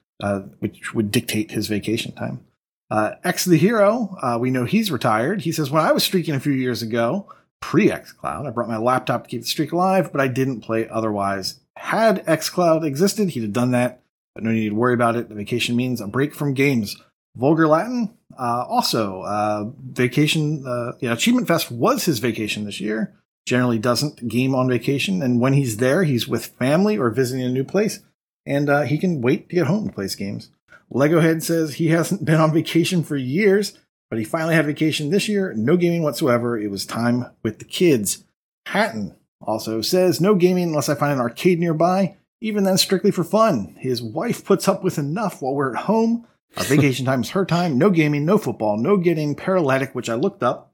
which 0.59 0.93
would 0.93 1.11
dictate 1.11 1.51
his 1.51 1.67
vacation 1.67 2.11
time." 2.13 2.45
Uh, 2.89 3.15
X 3.23 3.45
the 3.45 3.57
Hero, 3.57 4.15
uh, 4.21 4.37
we 4.39 4.51
know 4.51 4.65
he's 4.65 4.91
retired. 4.91 5.41
He 5.41 5.51
says, 5.51 5.71
When 5.71 5.83
I 5.83 5.91
was 5.91 6.03
streaking 6.03 6.35
a 6.35 6.39
few 6.39 6.53
years 6.53 6.81
ago, 6.81 7.27
pre 7.59 7.91
X 7.91 8.11
Cloud, 8.11 8.45
I 8.45 8.51
brought 8.51 8.69
my 8.69 8.77
laptop 8.77 9.23
to 9.23 9.29
keep 9.29 9.41
the 9.41 9.47
streak 9.47 9.71
alive, 9.71 10.11
but 10.11 10.21
I 10.21 10.27
didn't 10.27 10.61
play 10.61 10.87
otherwise. 10.87 11.59
Had 11.77 12.23
X 12.27 12.49
Cloud 12.49 12.85
existed, 12.85 13.29
he'd 13.29 13.43
have 13.43 13.53
done 13.53 13.71
that, 13.71 14.01
but 14.33 14.43
no 14.43 14.51
need 14.51 14.69
to 14.69 14.75
worry 14.75 14.93
about 14.93 15.15
it. 15.15 15.29
The 15.29 15.35
vacation 15.35 15.75
means 15.75 15.99
a 15.99 16.07
break 16.07 16.35
from 16.35 16.53
games. 16.53 16.95
Vulgar 17.35 17.67
Latin, 17.67 18.13
uh, 18.39 18.65
also, 18.67 19.23
uh, 19.23 19.65
vacation, 19.83 20.65
uh, 20.65 20.93
yeah, 20.99 21.11
Achievement 21.13 21.47
Fest 21.47 21.71
was 21.71 22.05
his 22.05 22.19
vacation 22.19 22.65
this 22.65 22.79
year. 22.79 23.13
Generally 23.45 23.79
doesn't 23.79 24.27
game 24.27 24.55
on 24.55 24.67
vacation, 24.67 25.21
and 25.21 25.39
when 25.39 25.53
he's 25.53 25.77
there, 25.77 26.03
he's 26.03 26.27
with 26.27 26.47
family 26.47 26.97
or 26.97 27.11
visiting 27.11 27.45
a 27.45 27.49
new 27.49 27.63
place, 27.63 27.99
and 28.45 28.69
uh, 28.69 28.81
he 28.81 28.97
can 28.97 29.21
wait 29.21 29.49
to 29.49 29.55
get 29.55 29.67
home 29.67 29.87
to 29.87 29.93
play 29.93 30.05
his 30.05 30.15
games. 30.15 30.49
Legohead 30.91 31.43
says 31.43 31.75
he 31.75 31.89
hasn't 31.89 32.25
been 32.25 32.39
on 32.39 32.53
vacation 32.53 33.03
for 33.03 33.17
years, 33.17 33.77
but 34.09 34.19
he 34.19 34.25
finally 34.25 34.55
had 34.55 34.65
vacation 34.65 35.09
this 35.09 35.27
year. 35.27 35.53
No 35.53 35.77
gaming 35.77 36.03
whatsoever. 36.03 36.57
It 36.57 36.71
was 36.71 36.85
time 36.85 37.25
with 37.43 37.59
the 37.59 37.65
kids. 37.65 38.23
Hatton 38.67 39.15
also 39.41 39.81
says 39.81 40.21
no 40.21 40.35
gaming 40.35 40.65
unless 40.65 40.89
I 40.89 40.95
find 40.95 41.13
an 41.13 41.19
arcade 41.19 41.59
nearby, 41.59 42.15
even 42.41 42.63
then 42.63 42.77
strictly 42.77 43.11
for 43.11 43.23
fun. 43.23 43.75
His 43.79 44.01
wife 44.01 44.45
puts 44.45 44.67
up 44.67 44.83
with 44.83 44.97
enough 44.97 45.41
while 45.41 45.53
we're 45.53 45.75
at 45.75 45.83
home. 45.83 46.25
Our 46.57 46.63
vacation 46.63 47.05
time 47.07 47.21
is 47.21 47.31
her 47.31 47.45
time. 47.45 47.77
No 47.77 47.89
gaming, 47.89 48.25
no 48.25 48.37
football, 48.37 48.77
no 48.77 48.97
getting 48.97 49.35
paralytic, 49.35 49.93
which 49.93 50.09
I 50.09 50.15
looked 50.15 50.43
up 50.43 50.71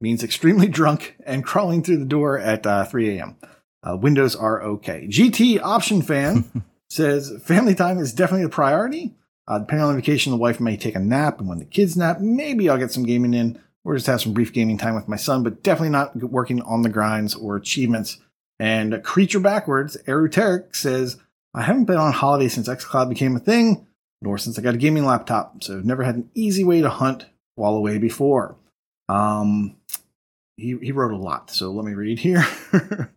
means 0.00 0.22
extremely 0.22 0.68
drunk 0.68 1.16
and 1.24 1.44
crawling 1.44 1.82
through 1.82 1.98
the 1.98 2.04
door 2.04 2.38
at 2.38 2.66
uh, 2.66 2.84
3 2.84 3.18
a.m. 3.18 3.36
Uh, 3.82 3.96
windows 3.96 4.34
are 4.34 4.62
okay. 4.62 5.06
GT 5.08 5.60
option 5.62 6.02
fan 6.02 6.64
says 6.90 7.32
family 7.44 7.74
time 7.74 7.98
is 7.98 8.12
definitely 8.12 8.44
a 8.44 8.48
priority. 8.48 9.14
Uh, 9.46 9.58
depending 9.58 9.84
on 9.84 9.94
the 9.94 10.00
vacation, 10.00 10.30
the 10.30 10.36
wife 10.36 10.60
may 10.60 10.76
take 10.76 10.94
a 10.94 11.00
nap, 11.00 11.38
and 11.40 11.48
when 11.48 11.58
the 11.58 11.64
kids 11.64 11.96
nap, 11.96 12.20
maybe 12.20 12.68
I'll 12.68 12.76
get 12.76 12.92
some 12.92 13.06
gaming 13.06 13.32
in, 13.32 13.58
or 13.82 13.94
just 13.94 14.06
have 14.06 14.20
some 14.20 14.34
brief 14.34 14.52
gaming 14.52 14.76
time 14.76 14.94
with 14.94 15.08
my 15.08 15.16
son, 15.16 15.42
but 15.42 15.62
definitely 15.62 15.88
not 15.88 16.14
working 16.16 16.60
on 16.62 16.82
the 16.82 16.90
grinds 16.90 17.34
or 17.34 17.56
achievements. 17.56 18.18
And 18.58 19.02
Creature 19.02 19.40
Backwards, 19.40 19.96
Erutaerc 20.06 20.76
says, 20.76 21.16
I 21.54 21.62
haven't 21.62 21.86
been 21.86 21.96
on 21.96 22.12
holiday 22.12 22.48
since 22.48 22.68
xCloud 22.68 23.08
became 23.08 23.36
a 23.36 23.40
thing, 23.40 23.86
nor 24.20 24.36
since 24.36 24.58
I 24.58 24.62
got 24.62 24.74
a 24.74 24.78
gaming 24.78 25.06
laptop, 25.06 25.62
so 25.62 25.78
I've 25.78 25.84
never 25.86 26.02
had 26.02 26.16
an 26.16 26.30
easy 26.34 26.62
way 26.62 26.82
to 26.82 26.90
hunt 26.90 27.24
while 27.54 27.74
away 27.74 27.96
before. 27.96 28.56
Um, 29.08 29.76
he, 30.56 30.76
he 30.82 30.92
wrote 30.92 31.12
a 31.12 31.16
lot, 31.16 31.50
so 31.50 31.70
let 31.70 31.84
me 31.84 31.94
read 31.94 32.18
here. 32.18 32.44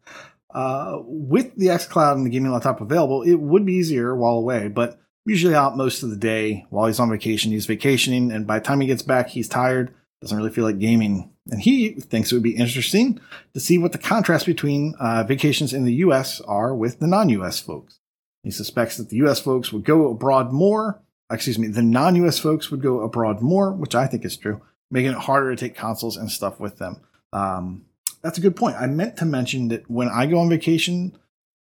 uh, 0.53 0.99
with 1.03 1.55
the 1.55 1.67
xCloud 1.67 2.13
and 2.13 2.25
the 2.25 2.29
gaming 2.29 2.51
laptop 2.51 2.81
available, 2.81 3.23
it 3.23 3.35
would 3.35 3.65
be 3.65 3.73
easier 3.73 4.15
while 4.15 4.35
away, 4.35 4.67
but 4.67 4.99
usually 5.25 5.55
out 5.55 5.77
most 5.77 6.03
of 6.03 6.09
the 6.09 6.15
day 6.15 6.65
while 6.69 6.87
he's 6.87 6.99
on 6.99 7.09
vacation. 7.09 7.51
He's 7.51 7.65
vacationing, 7.65 8.31
and 8.31 8.47
by 8.47 8.59
the 8.59 8.65
time 8.65 8.81
he 8.81 8.87
gets 8.87 9.01
back, 9.01 9.29
he's 9.29 9.49
tired, 9.49 9.93
doesn't 10.21 10.37
really 10.37 10.51
feel 10.51 10.65
like 10.65 10.79
gaming. 10.79 11.31
And 11.49 11.61
he 11.61 11.89
thinks 11.89 12.31
it 12.31 12.35
would 12.35 12.43
be 12.43 12.55
interesting 12.55 13.19
to 13.53 13.59
see 13.59 13.77
what 13.77 13.91
the 13.91 13.97
contrast 13.97 14.45
between 14.45 14.93
uh, 14.99 15.23
vacations 15.23 15.73
in 15.73 15.85
the 15.85 15.95
US 15.95 16.39
are 16.41 16.75
with 16.75 16.99
the 16.99 17.07
non 17.07 17.29
US 17.29 17.59
folks. 17.59 17.99
He 18.43 18.51
suspects 18.51 18.97
that 18.97 19.09
the 19.09 19.17
US 19.17 19.39
folks 19.39 19.71
would 19.71 19.83
go 19.83 20.09
abroad 20.09 20.51
more, 20.51 21.01
excuse 21.31 21.57
me, 21.57 21.67
the 21.67 21.81
non 21.81 22.15
US 22.17 22.37
folks 22.37 22.69
would 22.69 22.81
go 22.81 23.01
abroad 23.01 23.41
more, 23.41 23.71
which 23.71 23.95
I 23.95 24.05
think 24.05 24.23
is 24.23 24.37
true, 24.37 24.61
making 24.91 25.11
it 25.11 25.17
harder 25.17 25.55
to 25.55 25.55
take 25.55 25.75
consoles 25.75 26.17
and 26.17 26.29
stuff 26.29 26.59
with 26.59 26.77
them. 26.77 27.01
Um, 27.33 27.85
that's 28.21 28.37
a 28.37 28.41
good 28.41 28.55
point. 28.55 28.75
I 28.75 28.85
meant 28.87 29.17
to 29.17 29.25
mention 29.25 29.69
that 29.69 29.89
when 29.89 30.09
I 30.09 30.25
go 30.27 30.39
on 30.39 30.49
vacation, 30.49 31.17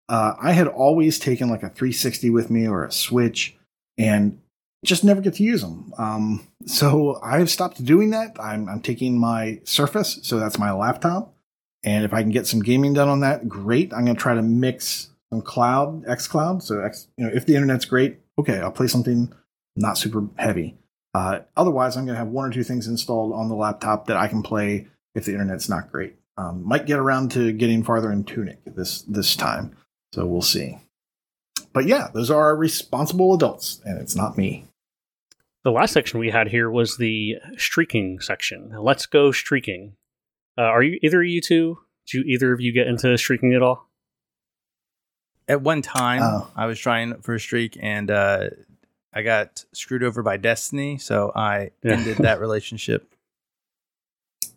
uh, 0.09 0.33
I 0.41 0.51
had 0.51 0.67
always 0.67 1.19
taken 1.19 1.49
like 1.49 1.63
a 1.63 1.69
360 1.69 2.29
with 2.31 2.49
me 2.49 2.67
or 2.67 2.83
a 2.83 2.91
Switch 2.91 3.55
and 3.97 4.41
just 4.83 5.03
never 5.03 5.21
get 5.21 5.35
to 5.35 5.43
use 5.43 5.61
them. 5.61 5.93
Um, 5.97 6.47
so 6.65 7.19
I've 7.23 7.49
stopped 7.49 7.83
doing 7.83 8.09
that. 8.09 8.35
I'm, 8.39 8.67
I'm 8.67 8.81
taking 8.81 9.17
my 9.17 9.61
Surface, 9.63 10.19
so 10.23 10.39
that's 10.39 10.57
my 10.57 10.71
laptop. 10.71 11.33
And 11.83 12.03
if 12.03 12.13
I 12.13 12.21
can 12.21 12.31
get 12.31 12.47
some 12.47 12.61
gaming 12.61 12.93
done 12.93 13.07
on 13.07 13.21
that, 13.21 13.47
great. 13.47 13.93
I'm 13.93 14.03
going 14.03 14.17
to 14.17 14.21
try 14.21 14.33
to 14.33 14.41
mix 14.41 15.11
some 15.29 15.41
cloud, 15.41 16.05
X 16.07 16.27
Cloud. 16.27 16.61
So, 16.61 16.81
X, 16.81 17.07
you 17.15 17.25
know, 17.25 17.31
if 17.33 17.45
the 17.45 17.55
internet's 17.55 17.85
great, 17.85 18.17
okay, 18.37 18.57
I'll 18.57 18.71
play 18.71 18.87
something 18.87 19.31
not 19.77 19.97
super 19.97 20.27
heavy. 20.35 20.75
Uh, 21.13 21.39
otherwise, 21.57 21.97
I'm 21.97 22.05
going 22.05 22.13
to 22.15 22.19
have 22.19 22.27
one 22.29 22.47
or 22.49 22.53
two 22.53 22.63
things 22.63 22.87
installed 22.87 23.33
on 23.33 23.49
the 23.49 23.55
laptop 23.55 24.05
that 24.07 24.17
I 24.17 24.27
can 24.27 24.43
play 24.43 24.87
if 25.15 25.25
the 25.25 25.31
internet's 25.33 25.67
not 25.69 25.91
great. 25.91 26.15
Um, 26.37 26.63
might 26.65 26.85
get 26.85 26.99
around 26.99 27.31
to 27.31 27.51
getting 27.51 27.83
farther 27.83 28.11
in 28.11 28.23
Tunic 28.23 28.59
this 28.65 29.01
this 29.01 29.35
time, 29.35 29.75
so 30.13 30.25
we'll 30.25 30.41
see. 30.41 30.77
But 31.73 31.85
yeah, 31.85 32.07
those 32.13 32.31
are 32.31 32.55
responsible 32.55 33.33
adults, 33.33 33.81
and 33.83 33.99
it's 33.99 34.15
not 34.15 34.37
me. 34.37 34.65
The 35.65 35.71
last 35.71 35.91
section 35.91 36.19
we 36.19 36.29
had 36.29 36.47
here 36.47 36.69
was 36.69 36.95
the 36.97 37.35
streaking 37.57 38.21
section. 38.21 38.71
Let's 38.79 39.05
go 39.05 39.31
streaking. 39.31 39.97
Uh, 40.57 40.61
are 40.61 40.81
you 40.81 40.97
either 41.03 41.21
of 41.21 41.27
you 41.27 41.41
two? 41.41 41.79
Do 42.07 42.19
you, 42.19 42.23
either 42.25 42.53
of 42.53 42.61
you 42.61 42.71
get 42.71 42.87
into 42.87 43.17
streaking 43.17 43.53
at 43.53 43.61
all? 43.61 43.89
At 45.49 45.61
one 45.61 45.81
time, 45.81 46.21
Oh. 46.23 46.47
I 46.55 46.67
was 46.67 46.79
trying 46.79 47.21
for 47.21 47.33
a 47.35 47.39
streak, 47.39 47.77
and 47.81 48.09
uh, 48.09 48.49
I 49.13 49.21
got 49.21 49.65
screwed 49.73 50.03
over 50.03 50.21
by 50.21 50.37
Destiny, 50.37 50.97
so 50.97 51.31
I 51.35 51.71
Yeah. 51.83 51.93
ended 51.93 52.17
that 52.17 52.39
relationship. 52.45 53.13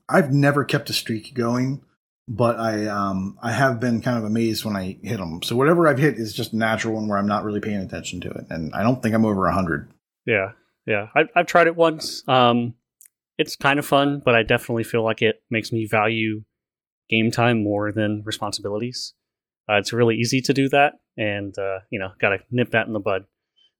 I've 0.08 0.32
never 0.32 0.64
kept 0.64 0.90
a 0.90 0.92
streak 0.92 1.32
going, 1.34 1.82
but 2.28 2.58
I 2.58 2.86
um 2.86 3.38
I 3.42 3.52
have 3.52 3.80
been 3.80 4.02
kind 4.02 4.18
of 4.18 4.24
amazed 4.24 4.64
when 4.64 4.76
I 4.76 4.98
hit 5.02 5.18
them. 5.18 5.42
So 5.42 5.56
whatever 5.56 5.88
I've 5.88 5.98
hit 5.98 6.16
is 6.18 6.34
just 6.34 6.52
natural 6.52 6.98
and 6.98 7.08
where 7.08 7.18
I'm 7.18 7.26
not 7.26 7.44
really 7.44 7.60
paying 7.60 7.80
attention 7.80 8.20
to 8.22 8.30
it, 8.30 8.46
and 8.50 8.74
I 8.74 8.82
don't 8.82 9.02
think 9.02 9.14
I'm 9.14 9.24
over 9.24 9.50
hundred. 9.50 9.90
Yeah, 10.26 10.52
yeah. 10.86 11.08
I, 11.14 11.24
I've 11.34 11.46
tried 11.46 11.66
it 11.66 11.76
once. 11.76 12.22
Um, 12.28 12.74
it's 13.38 13.56
kind 13.56 13.78
of 13.78 13.86
fun, 13.86 14.20
but 14.24 14.34
I 14.34 14.42
definitely 14.42 14.84
feel 14.84 15.02
like 15.02 15.22
it 15.22 15.42
makes 15.50 15.72
me 15.72 15.86
value 15.86 16.42
game 17.08 17.30
time 17.30 17.62
more 17.62 17.90
than 17.90 18.22
responsibilities. 18.24 19.14
Uh, 19.68 19.74
it's 19.74 19.92
really 19.92 20.16
easy 20.16 20.40
to 20.42 20.52
do 20.52 20.68
that, 20.68 20.94
and 21.16 21.56
uh, 21.58 21.78
you 21.90 21.98
know, 21.98 22.10
gotta 22.20 22.38
nip 22.50 22.70
that 22.70 22.86
in 22.86 22.92
the 22.92 23.00
bud. 23.00 23.24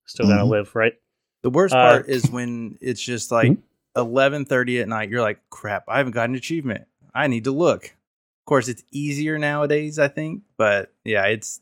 Still 0.07 0.27
gotta 0.29 0.43
Mhm. 0.45 0.51
live, 0.51 0.75
right? 0.75 0.95
The 1.43 1.51
worst 1.51 1.75
Uh, 1.75 1.81
part 1.81 2.09
is 2.09 2.31
when 2.31 2.79
it's 2.81 3.03
just 3.03 3.31
like 3.33 3.57
eleven 3.97 4.45
thirty 4.45 4.81
at 4.81 4.89
night. 4.89 5.09
You're 5.11 5.23
like, 5.23 5.41
crap! 5.51 5.85
I 5.89 5.99
haven't 5.99 6.13
got 6.13 6.29
an 6.29 6.35
achievement. 6.35 6.87
I 7.15 7.27
need 7.27 7.45
to 7.45 7.53
look. 7.53 7.85
Of 7.85 8.47
course, 8.47 8.69
it's 8.69 8.83
easier 8.91 9.39
nowadays, 9.39 9.99
I 9.99 10.09
think. 10.09 10.43
But 10.57 10.93
yeah, 11.05 11.27
it's 11.27 11.61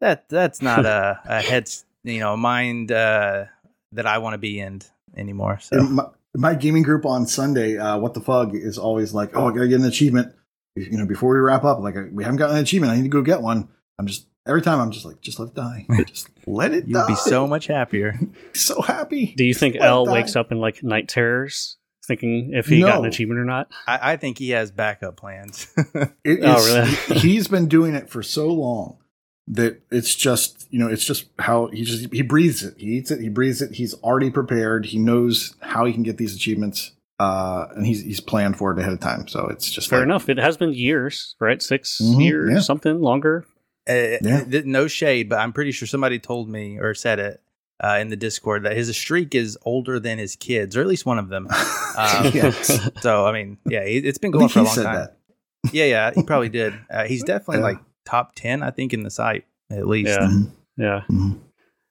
that 0.00 0.28
that's 0.28 0.62
not 0.62 0.86
a, 0.86 1.20
a 1.24 1.40
head, 1.42 1.70
you 2.04 2.20
know, 2.20 2.36
mind 2.36 2.92
uh, 2.92 3.46
that 3.92 4.06
I 4.06 4.18
want 4.18 4.34
to 4.34 4.38
be 4.38 4.60
in 4.60 4.80
anymore. 5.16 5.58
So 5.60 5.78
In 5.78 5.92
my, 5.94 6.06
my 6.36 6.54
gaming 6.54 6.82
group 6.82 7.04
on 7.06 7.26
Sunday, 7.26 7.76
uh, 7.78 7.98
what 7.98 8.14
the 8.14 8.20
fug 8.20 8.54
is 8.54 8.78
always 8.78 9.12
like, 9.14 9.36
oh, 9.36 9.48
I 9.48 9.52
gotta 9.52 9.68
get 9.68 9.80
an 9.80 9.86
achievement. 9.86 10.32
You 10.76 10.96
know, 10.98 11.06
before 11.06 11.34
we 11.34 11.40
wrap 11.40 11.64
up, 11.64 11.80
like 11.80 11.96
we 12.12 12.22
haven't 12.22 12.38
gotten 12.38 12.56
an 12.56 12.62
achievement, 12.62 12.92
I 12.92 12.96
need 12.96 13.02
to 13.02 13.08
go 13.08 13.22
get 13.22 13.42
one. 13.42 13.68
I'm 13.98 14.06
just 14.06 14.26
every 14.48 14.62
time 14.62 14.80
I'm 14.80 14.90
just 14.90 15.04
like, 15.04 15.20
just 15.20 15.38
let 15.38 15.50
it 15.50 15.54
die, 15.54 15.86
just 16.06 16.28
let 16.46 16.72
it 16.72 16.86
you'll 16.88 17.02
die. 17.02 17.06
be 17.08 17.14
so 17.14 17.46
much 17.46 17.66
happier. 17.66 18.18
so 18.54 18.80
happy. 18.82 19.34
Do 19.36 19.44
you 19.44 19.54
think 19.54 19.74
Just 19.74 19.82
let 19.82 19.88
L 19.88 20.06
wakes 20.06 20.34
up 20.34 20.50
in 20.50 20.58
like 20.58 20.82
night 20.82 21.08
terrors, 21.08 21.76
thinking 22.06 22.52
if 22.54 22.66
he 22.66 22.80
got 22.80 23.00
an 23.00 23.04
achievement 23.06 23.38
or 23.40 23.44
not? 23.44 23.68
I, 23.86 24.12
I 24.12 24.16
think 24.16 24.38
he 24.38 24.50
has 24.50 24.70
backup 24.70 25.16
plans. 25.16 25.66
It 26.24 26.40
Oh, 26.42 26.56
really? 26.74 27.20
he's 27.20 27.48
been 27.48 27.68
doing 27.68 27.94
it 27.94 28.08
for 28.10 28.22
so 28.22 28.48
long 28.48 28.96
that 29.50 29.80
it's 29.90 30.14
just 30.14 30.66
you 30.70 30.78
know 30.78 30.88
it's 30.88 31.04
just 31.04 31.26
how 31.38 31.68
he 31.68 31.82
just 31.82 32.12
he 32.12 32.20
breathes 32.20 32.62
it 32.62 32.74
he 32.76 32.86
eats 32.98 33.10
it 33.10 33.18
he 33.20 33.30
breathes 33.30 33.62
it 33.62 33.72
he's 33.72 33.94
already 34.02 34.30
prepared 34.30 34.84
he 34.84 34.98
knows 34.98 35.54
how 35.62 35.86
he 35.86 35.92
can 35.94 36.02
get 36.02 36.18
these 36.18 36.34
achievements 36.36 36.92
uh 37.18 37.64
and 37.74 37.86
he's 37.86 38.02
he's 38.02 38.20
planned 38.20 38.58
for 38.58 38.72
it 38.72 38.78
ahead 38.78 38.92
of 38.92 39.00
time 39.00 39.26
so 39.26 39.46
it's 39.46 39.70
just 39.70 39.88
Fair 39.88 40.00
like, 40.00 40.04
enough. 40.06 40.28
It 40.28 40.36
has 40.36 40.58
been 40.58 40.74
years, 40.74 41.34
right? 41.40 41.62
6 41.62 41.98
Mhm, 42.02 42.22
years, 42.22 42.50
yeah. 42.52 42.60
something 42.60 43.00
longer. 43.00 43.46
Uh, 43.88 44.18
Yeah. 44.22 44.44
th- 44.44 44.64
no 44.64 44.86
shade, 44.86 45.28
but 45.28 45.38
I'm 45.38 45.52
pretty 45.52 45.72
sure 45.72 45.86
somebody 45.88 46.18
told 46.18 46.48
me 46.48 46.78
or 46.78 46.94
said 46.94 47.18
it 47.18 47.40
uh, 47.82 47.98
in 48.00 48.08
the 48.08 48.16
Discord 48.16 48.64
that 48.64 48.76
his 48.76 48.94
streak 48.96 49.34
is 49.34 49.56
older 49.62 49.98
than 50.00 50.18
his 50.18 50.36
kids, 50.36 50.76
or 50.76 50.80
at 50.80 50.86
least 50.86 51.06
one 51.06 51.18
of 51.18 51.28
them. 51.28 51.48
Um, 51.98 52.30
yes. 52.32 52.88
So 53.00 53.26
I 53.26 53.32
mean, 53.32 53.58
yeah, 53.68 53.80
it- 53.80 54.04
it's 54.04 54.18
been 54.18 54.30
going 54.30 54.48
think 54.48 54.52
for 54.52 54.60
a 54.60 54.62
long 54.62 54.74
time. 54.76 54.94
that 54.94 55.16
Yeah, 55.72 55.86
yeah, 55.86 56.10
he 56.14 56.22
probably 56.22 56.48
did. 56.48 56.72
Uh, 56.88 57.04
he's 57.06 57.24
definitely 57.32 57.56
Yeah. 57.58 57.62
like 57.64 57.78
top 58.04 58.36
ten, 58.36 58.62
I 58.62 58.70
think, 58.70 58.92
in 58.94 59.02
the 59.02 59.10
site 59.10 59.46
at 59.70 59.86
least. 59.88 60.10
Yeah. 60.10 60.28
Mhm. 60.28 60.50
Yeah. 60.76 61.00
Mhm. 61.10 61.40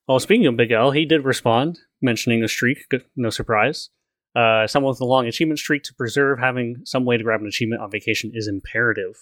Well, 0.08 0.20
speaking 0.22 0.46
of 0.48 0.56
Big 0.56 0.72
L, 0.72 0.92
he 0.92 1.06
did 1.06 1.26
respond, 1.26 1.80
mentioning 2.02 2.42
a 2.42 2.48
streak. 2.48 2.86
No 3.18 3.30
surprise. 3.30 3.90
Uh, 4.34 4.66
someone 4.68 4.92
with 4.92 5.02
a 5.02 5.06
long 5.06 5.28
achievement 5.28 5.60
streak 5.60 5.84
to 5.84 5.94
preserve 5.96 6.40
having 6.40 6.78
some 6.86 7.04
way 7.04 7.18
to 7.18 7.24
grab 7.24 7.42
an 7.42 7.48
achievement 7.48 7.82
on 7.82 7.92
vacation 7.92 8.32
is 8.34 8.48
imperative. 8.48 9.16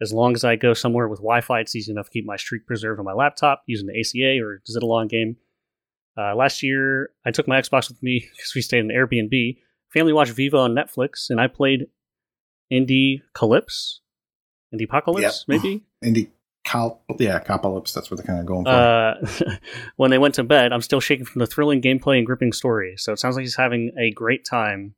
As 0.00 0.12
long 0.12 0.34
as 0.34 0.44
I 0.44 0.56
go 0.56 0.74
somewhere 0.74 1.08
with 1.08 1.20
Wi-Fi, 1.20 1.60
it's 1.60 1.74
easy 1.76 1.92
enough 1.92 2.06
to 2.06 2.10
keep 2.12 2.26
my 2.26 2.36
streak 2.36 2.66
preserved 2.66 2.98
on 2.98 3.04
my 3.04 3.12
laptop 3.12 3.62
using 3.66 3.86
the 3.86 3.98
ACA 3.98 4.42
or 4.44 4.60
Zidalon 4.68 5.08
game. 5.08 5.36
Uh, 6.18 6.34
last 6.34 6.62
year, 6.62 7.10
I 7.24 7.30
took 7.30 7.46
my 7.48 7.60
Xbox 7.60 7.88
with 7.88 8.02
me 8.02 8.20
because 8.36 8.52
we 8.54 8.60
stayed 8.62 8.80
in 8.80 8.90
an 8.90 8.96
Airbnb. 8.96 9.56
Family 9.92 10.12
watched 10.12 10.32
Viva 10.32 10.56
on 10.58 10.74
Netflix, 10.74 11.30
and 11.30 11.40
I 11.40 11.46
played 11.46 11.86
Indie 12.72 13.22
Calypse, 13.34 14.00
Indie 14.74 14.84
Apocalypse, 14.84 15.44
Yep. 15.48 15.62
maybe. 15.62 15.84
Indy 16.02 16.30
Cal- 16.64 17.02
yeah 17.18 17.38
Copolypse 17.40 17.92
that's 17.92 18.10
what 18.10 18.16
they're 18.16 18.26
kind 18.26 18.40
of 18.40 18.46
going 18.46 18.64
for 18.64 18.70
Uh, 18.70 19.56
when 19.96 20.10
they 20.10 20.16
went 20.18 20.34
to 20.36 20.42
bed, 20.44 20.72
I'm 20.72 20.80
still 20.80 20.98
shaking 21.00 21.26
from 21.26 21.40
the 21.40 21.46
thrilling 21.46 21.82
gameplay 21.82 22.16
and 22.16 22.24
gripping 22.26 22.52
story. 22.54 22.94
So 22.96 23.12
it 23.12 23.18
sounds 23.18 23.36
like 23.36 23.42
he's 23.42 23.56
having 23.56 23.92
a 23.98 24.10
great 24.10 24.44
time. 24.46 24.94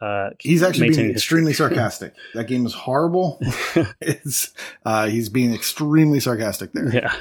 Uh, 0.00 0.30
he's 0.38 0.62
actually 0.62 0.80
being 0.80 0.90
maintaining 0.92 1.12
extremely 1.12 1.52
sarcastic 1.60 2.14
that 2.32 2.46
game 2.46 2.64
is 2.64 2.72
horrible 2.72 3.38
it's 4.00 4.54
uh 4.86 5.06
he's 5.06 5.28
being 5.28 5.52
extremely 5.52 6.18
sarcastic 6.18 6.72
there 6.72 6.90
yeah. 6.94 7.14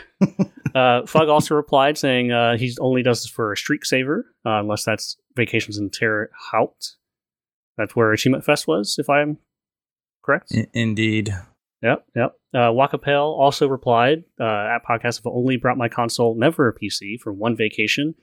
Uh, 0.76 1.06
Fug 1.06 1.30
also 1.30 1.56
replied 1.56 1.98
saying 1.98 2.32
uh, 2.32 2.58
he 2.58 2.76
only 2.80 3.02
does 3.04 3.24
this 3.24 3.32
for 3.32 3.52
a 3.52 3.58
streak 3.58 3.86
saver, 3.86 4.26
uh, 4.46 4.60
unless 4.60 4.84
that's 4.84 5.18
vacations 5.36 5.78
in 5.78 5.90
Terre 5.90 6.30
Haute. 6.52 6.96
That's 7.78 7.96
where 7.96 8.12
Achievement 8.12 8.46
Fest 8.46 8.68
was, 8.68 8.98
if 9.00 9.10
I'm 9.10 9.38
correct. 10.24 10.52
I- 10.56 10.68
indeed. 10.74 11.34
Yep, 11.82 12.06
yep. 12.16 12.34
Uh, 12.54 12.72
Wakapel 12.72 13.40
also 13.40 13.68
replied 13.68 14.26
uh, 14.40 14.44
at 14.44 14.84
podcast, 14.88 15.22
I've 15.22 15.32
only 15.32 15.56
brought 15.56 15.78
my 15.78 15.88
console, 15.88 16.36
never 16.38 16.68
a 16.68 16.74
PC, 16.74 17.20
for 17.22 17.32
one 17.32 17.56
vacation 17.56 18.16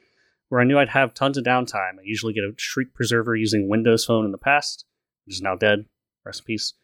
where 0.48 0.60
I 0.60 0.64
knew 0.64 0.78
I'd 0.78 0.90
have 0.90 1.14
tons 1.14 1.36
of 1.36 1.44
downtime. 1.44 1.98
I 1.98 2.04
usually 2.04 2.32
get 2.32 2.44
a 2.44 2.52
streak 2.58 2.94
preserver 2.94 3.34
using 3.34 3.68
Windows 3.68 4.04
Phone 4.04 4.24
in 4.24 4.32
the 4.32 4.38
past, 4.38 4.84
which 5.24 5.36
is 5.36 5.42
now 5.42 5.56
dead. 5.56 5.86
Rest 6.24 6.40
in 6.40 6.44
peace. 6.44 6.74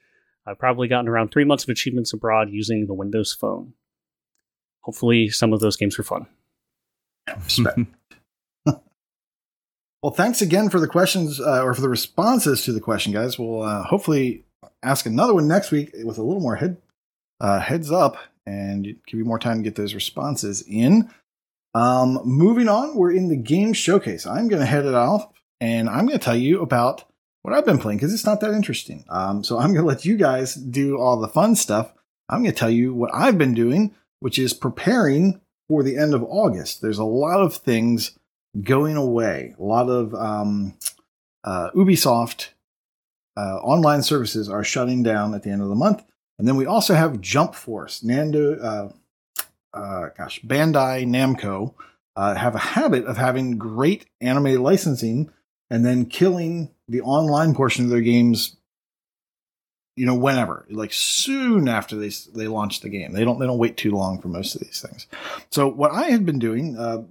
I've 0.46 0.58
probably 0.58 0.88
gotten 0.88 1.08
around 1.08 1.30
three 1.30 1.44
months 1.44 1.64
of 1.64 1.70
achievements 1.70 2.12
abroad 2.12 2.50
using 2.50 2.86
the 2.86 2.94
Windows 2.94 3.32
Phone. 3.32 3.74
Hopefully, 4.80 5.28
some 5.28 5.52
of 5.52 5.60
those 5.60 5.76
games 5.76 5.96
were 5.96 6.04
fun. 6.04 6.26
Respect. 7.44 7.78
well, 8.66 10.12
thanks 10.12 10.42
again 10.42 10.68
for 10.68 10.80
the 10.80 10.88
questions 10.88 11.40
uh, 11.40 11.62
or 11.62 11.74
for 11.74 11.80
the 11.80 11.88
responses 11.88 12.64
to 12.64 12.72
the 12.72 12.80
question, 12.80 13.12
guys. 13.12 13.38
We'll 13.38 13.62
uh, 13.62 13.84
hopefully 13.84 14.44
ask 14.82 15.06
another 15.06 15.34
one 15.34 15.46
next 15.46 15.70
week 15.70 15.90
with 16.02 16.18
a 16.18 16.22
little 16.22 16.40
more 16.40 16.56
head 16.56 16.76
uh, 17.40 17.60
heads 17.60 17.90
up 17.90 18.16
and 18.46 18.84
give 18.84 19.18
you 19.18 19.24
more 19.24 19.38
time 19.38 19.58
to 19.58 19.62
get 19.62 19.76
those 19.76 19.94
responses 19.94 20.62
in. 20.66 21.10
Um, 21.74 22.20
moving 22.24 22.68
on, 22.68 22.96
we're 22.96 23.12
in 23.12 23.28
the 23.28 23.36
game 23.36 23.72
showcase. 23.72 24.26
I'm 24.26 24.48
going 24.48 24.60
to 24.60 24.66
head 24.66 24.84
it 24.84 24.94
off 24.94 25.28
and 25.60 25.88
I'm 25.88 26.06
going 26.06 26.18
to 26.18 26.24
tell 26.24 26.36
you 26.36 26.60
about 26.60 27.04
what 27.42 27.54
I've 27.54 27.64
been 27.64 27.78
playing 27.78 27.98
because 27.98 28.12
it's 28.12 28.26
not 28.26 28.40
that 28.40 28.52
interesting. 28.52 29.04
Um, 29.08 29.42
so 29.42 29.58
I'm 29.58 29.72
going 29.72 29.84
to 29.84 29.88
let 29.88 30.04
you 30.04 30.16
guys 30.16 30.54
do 30.54 30.98
all 30.98 31.18
the 31.18 31.28
fun 31.28 31.56
stuff. 31.56 31.92
I'm 32.28 32.42
going 32.42 32.52
to 32.52 32.58
tell 32.58 32.70
you 32.70 32.94
what 32.94 33.14
I've 33.14 33.38
been 33.38 33.54
doing, 33.54 33.94
which 34.20 34.38
is 34.38 34.52
preparing 34.52 35.40
for 35.68 35.82
the 35.82 35.96
end 35.96 36.14
of 36.14 36.22
August. 36.24 36.82
There's 36.82 36.98
a 36.98 37.04
lot 37.04 37.40
of 37.40 37.54
things 37.54 38.18
going 38.60 38.96
away. 38.96 39.54
A 39.58 39.62
lot 39.62 39.88
of 39.88 40.14
um, 40.14 40.74
uh, 41.44 41.70
Ubisoft 41.74 42.48
uh, 43.36 43.56
online 43.58 44.02
services 44.02 44.48
are 44.48 44.64
shutting 44.64 45.02
down 45.02 45.34
at 45.34 45.42
the 45.42 45.50
end 45.50 45.62
of 45.62 45.68
the 45.68 45.74
month. 45.74 46.04
And 46.38 46.46
then 46.46 46.56
we 46.56 46.66
also 46.66 46.94
have 46.94 47.20
Jump 47.20 47.54
Force. 47.54 48.02
Nando, 48.02 48.58
uh, 48.60 48.92
uh, 49.74 50.08
gosh, 50.16 50.40
Bandai 50.42 51.06
Namco 51.06 51.74
uh, 52.16 52.34
have 52.34 52.54
a 52.54 52.58
habit 52.58 53.04
of 53.06 53.16
having 53.16 53.58
great 53.58 54.06
anime 54.20 54.62
licensing 54.62 55.30
and 55.70 55.84
then 55.84 56.06
killing 56.06 56.70
the 56.88 57.00
online 57.00 57.54
portion 57.54 57.84
of 57.84 57.90
their 57.90 58.00
games. 58.00 58.56
You 59.94 60.06
know, 60.06 60.14
whenever, 60.14 60.66
like 60.70 60.92
soon 60.92 61.68
after 61.68 61.96
they 61.96 62.10
they 62.34 62.48
launch 62.48 62.80
the 62.80 62.88
game, 62.88 63.12
they 63.12 63.24
don't 63.24 63.38
they 63.38 63.46
don't 63.46 63.58
wait 63.58 63.76
too 63.76 63.90
long 63.90 64.20
for 64.20 64.28
most 64.28 64.54
of 64.54 64.62
these 64.62 64.80
things. 64.80 65.06
So 65.50 65.68
what 65.68 65.92
I 65.92 66.04
had 66.04 66.24
been 66.24 66.38
doing, 66.38 66.78
uh, 66.78 67.02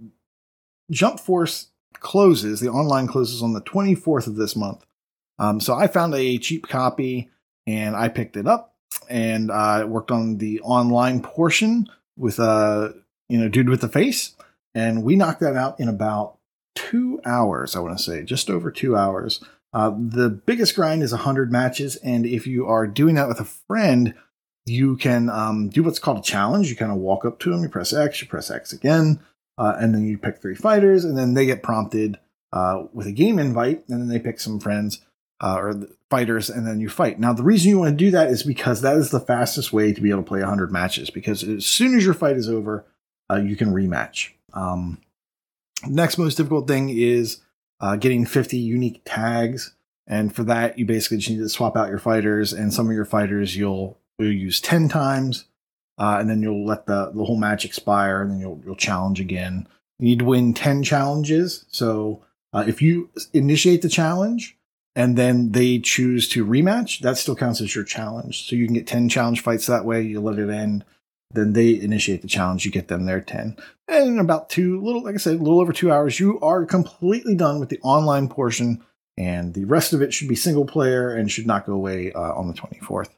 Jump 0.90 1.20
Force 1.20 1.68
closes. 1.94 2.60
The 2.60 2.70
online 2.70 3.08
closes 3.08 3.44
on 3.44 3.54
the 3.54 3.62
24th 3.62 4.28
of 4.28 4.36
this 4.36 4.56
month. 4.56 4.84
Um, 5.40 5.60
so 5.60 5.76
I 5.76 5.88
found 5.88 6.14
a 6.16 6.38
cheap 6.38 6.68
copy 6.68 7.30
and 7.66 7.96
I 7.96 8.10
picked 8.10 8.36
it 8.36 8.48
up 8.48 8.76
and 9.10 9.52
uh, 9.52 9.86
worked 9.88 10.12
on 10.12 10.38
the 10.38 10.60
online 10.62 11.22
portion 11.22 11.88
with 12.18 12.40
a 12.40 12.44
uh, 12.44 12.92
you 13.30 13.40
know 13.40 13.50
dude 13.50 13.70
with 13.70 13.82
the 13.82 13.90
face, 13.90 14.36
and 14.74 15.04
we 15.04 15.16
knocked 15.16 15.42
that 15.42 15.56
out 15.56 15.80
in 15.80 15.90
about 15.90 16.38
two 16.76 17.20
hours. 17.26 17.76
I 17.76 17.80
want 17.80 17.98
to 17.98 18.04
say 18.04 18.24
just 18.24 18.50
over 18.50 18.72
two 18.72 18.96
hours. 18.96 19.44
Uh, 19.74 19.92
the 19.98 20.30
biggest 20.30 20.76
grind 20.76 21.02
is 21.02 21.14
100 21.14 21.52
matches, 21.52 21.96
and 21.98 22.26
if 22.26 22.46
you 22.46 22.68
are 22.68 22.86
doing 22.86 23.16
that 23.16 23.30
with 23.30 23.40
a 23.40 23.46
friend, 23.46 24.14
you 24.66 24.98
can 24.98 25.30
um, 25.30 25.70
do 25.70 25.82
what's 25.82 26.00
called 26.00 26.18
a 26.18 26.22
challenge. 26.22 26.70
You 26.70 26.76
kind 26.76 26.92
of 26.92 26.98
walk 26.98 27.24
up 27.24 27.40
to 27.40 27.52
them, 27.52 27.64
you 27.64 27.70
press 27.70 27.94
X, 27.94 28.22
you 28.22 28.28
press 28.28 28.52
X 28.52 28.74
again, 28.74 29.22
uh, 29.58 29.76
and 29.80 29.94
then 29.96 30.06
you 30.06 30.18
pick 30.18 30.42
three 30.42 30.56
fighters, 30.56 31.06
and 31.06 31.18
then 31.18 31.36
they 31.36 31.46
get 31.46 31.64
prompted 31.64 32.20
uh, 32.52 32.84
with 32.92 33.08
a 33.08 33.14
game 33.14 33.40
invite, 33.40 33.84
and 33.88 34.02
then 34.02 34.10
they 34.10 34.20
pick 34.20 34.42
some 34.42 34.60
friends 34.60 35.02
uh, 35.42 35.56
or 35.56 35.88
fighters, 36.10 36.50
and 36.50 36.68
then 36.68 36.80
you 36.80 36.88
fight. 36.88 37.20
Now, 37.20 37.34
the 37.34 37.44
reason 37.44 37.70
you 37.70 37.80
want 37.80 37.98
to 37.98 38.06
do 38.06 38.12
that 38.12 38.30
is 38.30 38.44
because 38.44 38.82
that 38.82 38.96
is 38.96 39.10
the 39.10 39.20
fastest 39.20 39.74
way 39.74 39.92
to 39.92 40.00
be 40.00 40.12
able 40.12 40.22
to 40.22 40.28
play 40.28 40.40
100 40.40 40.72
matches. 40.72 41.10
Because 41.10 41.44
as 41.44 41.66
soon 41.66 41.98
as 41.98 42.06
your 42.06 42.14
fight 42.14 42.38
is 42.38 42.48
over, 42.48 42.86
uh, 43.30 43.38
you 43.38 43.56
can 43.56 43.74
rematch. 43.74 44.30
Um, 44.54 45.02
next 45.88 46.20
most 46.20 46.36
difficult 46.36 46.68
thing 46.68 46.90
is 46.90 47.42
uh, 47.80 47.96
getting 47.96 48.26
50 48.26 48.58
unique 48.58 49.02
tags. 49.04 49.74
And 50.06 50.34
for 50.34 50.44
that, 50.44 50.78
you 50.78 50.86
basically 50.86 51.18
just 51.18 51.30
need 51.32 51.38
to 51.38 51.50
swap 51.50 51.76
out 51.76 51.90
your 51.90 52.00
fighters, 52.00 52.54
and 52.54 52.74
some 52.74 52.88
of 52.88 52.94
your 52.94 53.06
fighters 53.06 53.56
you'll, 53.56 53.98
you'll 54.20 54.32
use 54.32 54.60
10 54.62 54.90
times, 54.90 55.46
uh, 55.98 56.18
and 56.20 56.30
then 56.30 56.42
you'll 56.42 56.66
let 56.66 56.86
the, 56.86 57.12
the 57.16 57.24
whole 57.24 57.38
match 57.38 57.66
expire, 57.66 58.22
and 58.22 58.32
then 58.32 58.40
you'll, 58.40 58.62
you'll 58.64 58.76
challenge 58.76 59.20
again. 59.20 59.68
You 60.00 60.06
need 60.06 60.20
to 60.20 60.26
win 60.26 60.54
10 60.54 60.84
challenges. 60.84 61.66
So 61.70 62.24
uh, 62.52 62.66
if 62.68 62.82
you 62.82 63.10
initiate 63.34 63.82
the 63.82 63.90
challenge 63.90 64.58
and 64.96 65.18
then 65.18 65.52
they 65.52 65.80
choose 65.80 66.28
to 66.30 66.46
rematch, 66.46 67.00
that 67.00 67.18
still 67.18 67.36
counts 67.36 67.62
as 67.62 67.76
your 67.76 67.84
challenge. 67.86 68.48
So 68.48 68.56
you 68.56 68.66
can 68.66 68.76
get 68.76 68.88
10 68.88 69.10
challenge 69.10 69.42
fights 69.42 69.68
that 69.68 69.86
way. 69.86 70.02
You 70.02 70.20
let 70.20 70.40
it 70.40 70.50
end 70.50 70.86
then 71.34 71.54
they 71.54 71.80
initiate 71.80 72.22
the 72.22 72.28
challenge. 72.28 72.66
You 72.66 72.72
get 72.72 72.88
them 72.88 73.06
their 73.06 73.22
10. 73.22 73.58
And 73.88 74.10
in 74.10 74.20
about 74.20 74.50
two, 74.50 74.82
little, 74.82 75.04
like 75.04 75.16
I 75.16 75.18
said, 75.18 75.36
a 75.36 75.44
little 75.44 75.62
over 75.62 75.74
two 75.74 75.92
hours, 75.92 76.20
you 76.20 76.40
are 76.42 76.66
completely 76.66 77.36
done 77.36 77.60
with 77.60 77.70
the 77.70 77.80
online 77.82 78.28
portion. 78.28 78.84
And 79.18 79.54
the 79.54 79.66
rest 79.66 79.94
of 79.94 80.02
it 80.02 80.14
should 80.14 80.30
be 80.30 80.36
single 80.36 80.66
player 80.66 81.14
and 81.14 81.30
should 81.32 81.48
not 81.48 81.66
go 81.66 81.74
away 81.74 82.12
uh, 82.14 82.20
on 82.20 82.48
the 82.48 82.54
24th. 82.54 83.10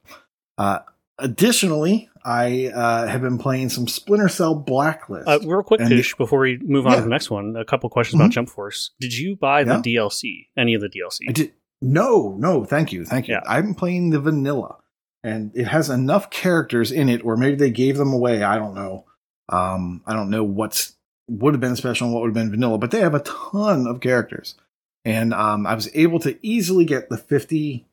Uh, 0.58 0.80
additionally, 1.20 2.10
I 2.26 2.72
uh, 2.74 3.08
have 3.08 3.22
been 3.22 3.38
playing 3.38 3.70
some 3.70 3.88
Splinter 3.88 4.28
Cell 4.28 4.56
Blacklist. 4.56 5.28
Uh, 5.28 5.40
real 5.46 5.64
quick, 5.64 5.82
before 6.18 6.40
we 6.40 6.58
move 6.58 6.86
on 6.88 6.94
yeah. 6.94 6.98
to 6.98 7.04
the 7.04 7.10
next 7.10 7.30
one, 7.30 7.56
a 7.56 7.66
couple 7.66 7.90
questions 7.90 8.16
mm-hmm. 8.16 8.26
about 8.26 8.34
Jump 8.34 8.50
Force. 8.50 8.92
Did 9.00 9.16
you 9.16 9.36
buy 9.36 9.64
the 9.64 9.82
yeah. 9.86 10.00
DLC? 10.00 10.48
Any 10.58 10.74
of 10.74 10.82
the 10.82 10.90
DLC? 10.90 11.30
I 11.30 11.32
did. 11.32 11.54
No, 11.86 12.36
no, 12.40 12.64
thank 12.64 12.94
you, 12.94 13.04
thank 13.04 13.28
you. 13.28 13.34
Yeah. 13.34 13.42
I'm 13.46 13.76
playing 13.76 14.12
the 14.12 14.20
vanilla 14.22 14.78
and 15.22 15.52
it 15.54 15.66
has 15.66 15.90
enough 15.90 16.30
characters 16.30 16.92
in 16.92 17.10
it, 17.10 17.26
or 17.26 17.36
maybe 17.36 17.56
they 17.56 17.72
gave 17.72 17.98
them 17.98 18.14
away. 18.14 18.42
I 18.42 18.58
don't 18.58 18.74
know. 18.74 19.06
Um, 19.50 20.02
I 20.06 20.14
don't 20.14 20.30
know 20.30 20.44
what's 20.44 20.96
would 21.28 21.54
have 21.54 21.62
been 21.62 21.76
special 21.76 22.08
and 22.08 22.14
what 22.14 22.22
would 22.22 22.30
have 22.30 22.34
been 22.34 22.52
vanilla, 22.52 22.78
but 22.78 22.92
they 22.92 23.00
have 23.00 23.14
a 23.14 23.20
ton 23.20 23.86
of 23.86 24.00
characters, 24.00 24.56
and 25.04 25.34
um, 25.34 25.68
I 25.68 25.76
was 25.76 25.90
able 25.94 26.20
to 26.20 26.38
easily 26.42 26.86
get 26.86 27.10
the 27.10 27.18
fifty 27.18 27.86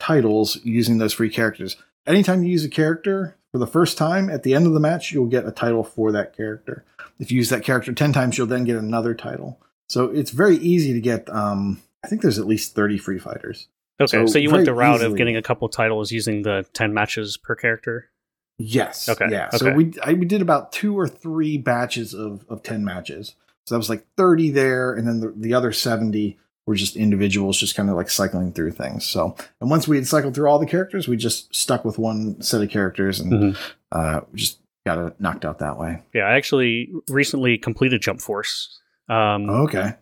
titles 0.00 0.58
using 0.64 0.98
those 0.98 1.12
free 1.12 1.30
characters. 1.30 1.76
Anytime 2.06 2.42
you 2.42 2.50
use 2.50 2.64
a 2.64 2.70
character 2.70 3.36
for 3.52 3.58
the 3.58 3.66
first 3.66 3.96
time, 3.98 4.28
at 4.28 4.42
the 4.42 4.54
end 4.54 4.66
of 4.66 4.72
the 4.72 4.80
match, 4.80 5.12
you'll 5.12 5.26
get 5.26 5.46
a 5.46 5.52
title 5.52 5.84
for 5.84 6.12
that 6.12 6.36
character. 6.36 6.84
If 7.18 7.30
you 7.30 7.38
use 7.38 7.50
that 7.50 7.64
character 7.64 7.92
ten 7.92 8.12
times, 8.12 8.36
you'll 8.38 8.46
then 8.46 8.64
get 8.64 8.76
another 8.76 9.14
title. 9.14 9.60
So 9.88 10.06
it's 10.06 10.30
very 10.30 10.56
easy 10.56 10.94
to 10.94 11.00
get. 11.00 11.28
Um, 11.28 11.82
I 12.04 12.06
think 12.06 12.22
there's 12.22 12.38
at 12.38 12.46
least 12.46 12.74
thirty 12.74 12.98
free 12.98 13.18
fighters. 13.18 13.68
Okay, 14.00 14.10
so, 14.10 14.26
so 14.26 14.38
you 14.38 14.50
went 14.50 14.64
the 14.64 14.74
route 14.74 14.96
easily. 14.96 15.12
of 15.12 15.16
getting 15.16 15.36
a 15.36 15.42
couple 15.42 15.68
titles 15.68 16.12
using 16.12 16.42
the 16.42 16.66
ten 16.72 16.92
matches 16.92 17.36
per 17.36 17.54
character. 17.54 18.10
Yes. 18.58 19.08
Okay. 19.08 19.26
Yeah. 19.30 19.48
Okay. 19.48 19.56
So 19.56 19.72
we 19.72 19.92
I, 20.02 20.12
we 20.12 20.26
did 20.26 20.42
about 20.42 20.72
two 20.72 20.98
or 20.98 21.08
three 21.08 21.58
batches 21.58 22.14
of 22.14 22.44
of 22.48 22.62
ten 22.62 22.84
matches. 22.84 23.34
So 23.66 23.74
that 23.74 23.78
was 23.78 23.88
like 23.88 24.06
thirty 24.16 24.50
there, 24.50 24.92
and 24.92 25.08
then 25.08 25.20
the, 25.20 25.32
the 25.34 25.54
other 25.54 25.72
seventy 25.72 26.38
were 26.66 26.74
just 26.74 26.96
individuals, 26.96 27.58
just 27.58 27.74
kind 27.74 27.90
of 27.90 27.96
like 27.96 28.10
cycling 28.10 28.52
through 28.52 28.72
things. 28.72 29.06
So 29.06 29.34
and 29.60 29.70
once 29.70 29.88
we 29.88 29.96
had 29.96 30.06
cycled 30.06 30.34
through 30.34 30.48
all 30.48 30.58
the 30.58 30.66
characters, 30.66 31.08
we 31.08 31.16
just 31.16 31.54
stuck 31.54 31.84
with 31.84 31.98
one 31.98 32.40
set 32.42 32.62
of 32.62 32.70
characters 32.70 33.20
and 33.20 33.32
mm-hmm. 33.32 33.62
uh, 33.92 34.20
just 34.34 34.58
got 34.86 34.98
it 34.98 35.20
knocked 35.20 35.44
out 35.44 35.58
that 35.60 35.78
way. 35.78 36.02
Yeah, 36.12 36.24
I 36.24 36.34
actually 36.34 36.90
recently 37.08 37.58
completed 37.58 38.02
Jump 38.02 38.20
Force. 38.20 38.80
Um, 39.08 39.48
okay. 39.50 39.94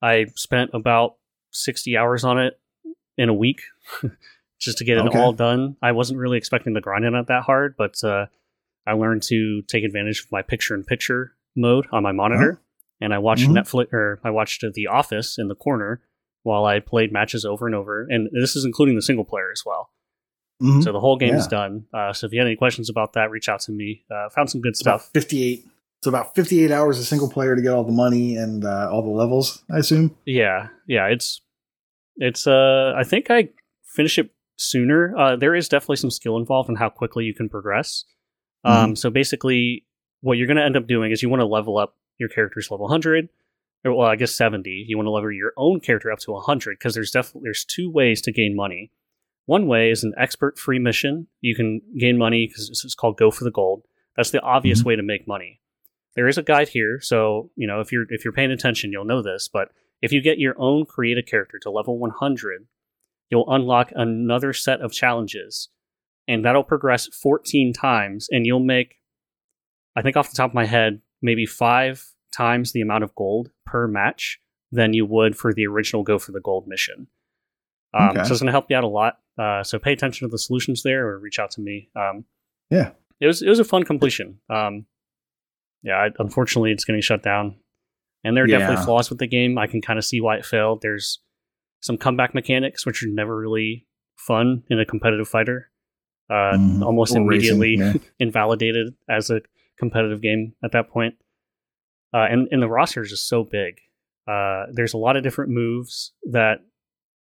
I 0.00 0.26
spent 0.34 0.70
about 0.74 1.16
sixty 1.52 1.96
hours 1.96 2.24
on 2.24 2.38
it 2.38 2.58
in 3.16 3.28
a 3.28 3.34
week 3.34 3.62
just 4.60 4.78
to 4.78 4.84
get 4.84 4.98
it 4.98 5.06
okay. 5.06 5.18
all 5.18 5.32
done. 5.32 5.76
I 5.82 5.92
wasn't 5.92 6.18
really 6.18 6.38
expecting 6.38 6.74
to 6.74 6.80
grind 6.80 7.04
it 7.04 7.14
out 7.14 7.28
that 7.28 7.44
hard, 7.44 7.76
but 7.76 8.02
uh, 8.02 8.26
I 8.86 8.92
learned 8.92 9.22
to 9.24 9.62
take 9.62 9.84
advantage 9.84 10.20
of 10.20 10.32
my 10.32 10.42
picture 10.42 10.74
in 10.74 10.84
picture 10.84 11.34
mode 11.56 11.86
on 11.92 12.02
my 12.02 12.12
monitor. 12.12 12.52
Uh-huh. 12.52 12.60
And 13.00 13.12
I 13.12 13.18
watched 13.18 13.42
mm-hmm. 13.42 13.56
Netflix 13.56 13.92
or 13.92 14.20
I 14.22 14.30
watched 14.30 14.64
The 14.74 14.86
Office 14.86 15.36
in 15.36 15.48
the 15.48 15.56
corner 15.56 16.00
while 16.44 16.64
I 16.64 16.78
played 16.78 17.12
matches 17.12 17.44
over 17.44 17.66
and 17.66 17.74
over. 17.74 18.06
And 18.08 18.28
this 18.32 18.54
is 18.54 18.64
including 18.64 18.94
the 18.94 19.02
single 19.02 19.24
player 19.24 19.50
as 19.50 19.62
well. 19.66 19.90
Mm-hmm. 20.62 20.82
So 20.82 20.92
the 20.92 21.00
whole 21.00 21.16
game 21.16 21.30
yeah. 21.30 21.40
is 21.40 21.48
done. 21.48 21.86
Uh, 21.92 22.12
so 22.12 22.26
if 22.26 22.32
you 22.32 22.38
have 22.38 22.46
any 22.46 22.54
questions 22.54 22.88
about 22.88 23.14
that, 23.14 23.30
reach 23.30 23.48
out 23.48 23.60
to 23.62 23.72
me. 23.72 24.04
Uh, 24.08 24.28
found 24.28 24.50
some 24.50 24.60
good 24.60 24.70
it's 24.70 24.80
stuff. 24.80 25.10
58. 25.12 25.66
It's 26.02 26.08
about 26.08 26.34
58 26.34 26.72
hours 26.72 26.98
of 26.98 27.04
single 27.04 27.30
player 27.30 27.54
to 27.54 27.62
get 27.62 27.70
all 27.70 27.84
the 27.84 27.92
money 27.92 28.34
and 28.34 28.64
uh, 28.64 28.90
all 28.90 29.02
the 29.02 29.08
levels, 29.08 29.62
I 29.72 29.78
assume. 29.78 30.16
Yeah. 30.26 30.66
Yeah. 30.88 31.06
It's 31.06 31.40
it's 32.16 32.44
uh, 32.44 32.92
I 32.96 33.04
think 33.04 33.30
I 33.30 33.50
finish 33.84 34.18
it 34.18 34.30
sooner. 34.56 35.16
Uh, 35.16 35.36
there 35.36 35.54
is 35.54 35.68
definitely 35.68 35.96
some 35.96 36.10
skill 36.10 36.36
involved 36.38 36.68
in 36.68 36.74
how 36.74 36.88
quickly 36.88 37.24
you 37.24 37.32
can 37.32 37.48
progress. 37.48 38.04
Um, 38.64 38.74
mm-hmm. 38.74 38.94
so 38.96 39.10
basically, 39.10 39.86
what 40.22 40.38
you're 40.38 40.48
going 40.48 40.56
to 40.56 40.64
end 40.64 40.76
up 40.76 40.88
doing 40.88 41.12
is 41.12 41.22
you 41.22 41.28
want 41.28 41.38
to 41.38 41.46
level 41.46 41.78
up 41.78 41.94
your 42.18 42.28
character's 42.28 42.68
level 42.68 42.86
100 42.86 43.28
or 43.84 43.94
well 43.94 44.06
i 44.06 44.16
guess 44.16 44.32
70 44.34 44.84
you 44.86 44.96
want 44.96 45.06
to 45.06 45.10
level 45.10 45.32
your 45.32 45.52
own 45.56 45.80
character 45.80 46.10
up 46.10 46.20
to 46.20 46.32
100 46.32 46.78
because 46.78 46.94
there's 46.94 47.10
definitely 47.10 47.42
there's 47.44 47.64
two 47.64 47.90
ways 47.90 48.22
to 48.22 48.32
gain 48.32 48.54
money 48.54 48.90
one 49.46 49.66
way 49.66 49.90
is 49.90 50.04
an 50.04 50.14
expert 50.16 50.58
free 50.58 50.78
mission 50.78 51.26
you 51.40 51.54
can 51.54 51.80
gain 51.98 52.16
money 52.16 52.46
because 52.46 52.68
it's 52.84 52.94
called 52.94 53.16
go 53.16 53.30
for 53.30 53.44
the 53.44 53.50
gold 53.50 53.82
that's 54.16 54.30
the 54.30 54.40
obvious 54.42 54.80
mm-hmm. 54.80 54.90
way 54.90 54.96
to 54.96 55.02
make 55.02 55.26
money 55.26 55.60
there 56.14 56.28
is 56.28 56.38
a 56.38 56.42
guide 56.42 56.68
here 56.68 57.00
so 57.00 57.50
you 57.56 57.66
know 57.66 57.80
if 57.80 57.92
you're 57.92 58.06
if 58.10 58.24
you're 58.24 58.32
paying 58.32 58.50
attention 58.50 58.92
you'll 58.92 59.04
know 59.04 59.22
this 59.22 59.48
but 59.48 59.70
if 60.02 60.12
you 60.12 60.20
get 60.20 60.38
your 60.38 60.54
own 60.58 60.84
created 60.84 61.26
character 61.26 61.58
to 61.60 61.70
level 61.70 61.96
100, 61.96 62.66
you'll 63.30 63.48
unlock 63.48 63.92
another 63.94 64.52
set 64.52 64.80
of 64.80 64.92
challenges, 64.92 65.68
and 66.26 66.44
that'll 66.44 66.64
progress 66.64 67.06
14 67.06 67.72
times, 67.72 68.28
and 68.30 68.44
you'll 68.44 68.58
make, 68.58 68.96
I 69.96 70.02
think 70.02 70.16
off 70.16 70.28
the 70.28 70.36
top 70.36 70.50
of 70.50 70.54
my 70.54 70.66
head, 70.66 71.00
maybe 71.22 71.46
five 71.46 72.04
times 72.36 72.72
the 72.72 72.80
amount 72.80 73.04
of 73.04 73.14
gold 73.14 73.50
per 73.64 73.86
match 73.86 74.40
than 74.72 74.92
you 74.92 75.06
would 75.06 75.36
for 75.36 75.54
the 75.54 75.66
original 75.66 76.02
Go 76.02 76.18
for 76.18 76.32
the 76.32 76.40
Gold 76.40 76.66
mission. 76.66 77.06
Um, 77.94 78.10
okay. 78.10 78.24
So 78.24 78.32
it's 78.32 78.40
going 78.40 78.46
to 78.46 78.52
help 78.52 78.70
you 78.70 78.76
out 78.76 78.84
a 78.84 78.88
lot. 78.88 79.18
Uh, 79.38 79.62
so 79.62 79.78
pay 79.78 79.92
attention 79.92 80.26
to 80.26 80.32
the 80.32 80.38
solutions 80.38 80.82
there, 80.82 81.06
or 81.06 81.18
reach 81.18 81.38
out 81.38 81.52
to 81.52 81.60
me. 81.60 81.90
Um, 81.94 82.24
yeah, 82.70 82.92
it 83.20 83.26
was 83.26 83.42
it 83.42 83.48
was 83.48 83.58
a 83.58 83.64
fun 83.64 83.84
completion. 83.84 84.40
Um, 84.50 84.86
yeah, 85.82 85.94
I, 85.94 86.08
unfortunately, 86.18 86.72
it's 86.72 86.84
getting 86.84 87.02
shut 87.02 87.22
down 87.22 87.56
and 88.24 88.36
there 88.36 88.44
are 88.44 88.48
yeah. 88.48 88.58
definitely 88.58 88.84
flaws 88.84 89.10
with 89.10 89.18
the 89.18 89.26
game. 89.26 89.58
I 89.58 89.66
can 89.66 89.80
kind 89.80 89.98
of 89.98 90.04
see 90.04 90.20
why 90.20 90.36
it 90.36 90.44
failed. 90.44 90.80
There's 90.82 91.20
some 91.80 91.96
comeback 91.96 92.34
mechanics 92.34 92.86
which 92.86 93.02
are 93.02 93.08
never 93.08 93.36
really 93.36 93.86
fun 94.16 94.62
in 94.70 94.78
a 94.78 94.86
competitive 94.86 95.28
fighter. 95.28 95.70
Uh, 96.30 96.56
mm, 96.56 96.82
almost 96.82 97.14
immediately 97.14 97.78
racing, 97.78 98.00
yeah. 98.00 98.08
invalidated 98.20 98.94
as 99.08 99.28
a 99.28 99.40
competitive 99.78 100.22
game 100.22 100.54
at 100.64 100.72
that 100.72 100.88
point. 100.88 101.14
Uh, 102.14 102.26
and 102.30 102.48
and 102.50 102.62
the 102.62 102.68
roster 102.68 103.02
is 103.02 103.10
just 103.10 103.28
so 103.28 103.42
big. 103.42 103.80
Uh, 104.28 104.66
there's 104.72 104.94
a 104.94 104.98
lot 104.98 105.16
of 105.16 105.22
different 105.22 105.50
moves 105.50 106.12
that 106.30 106.60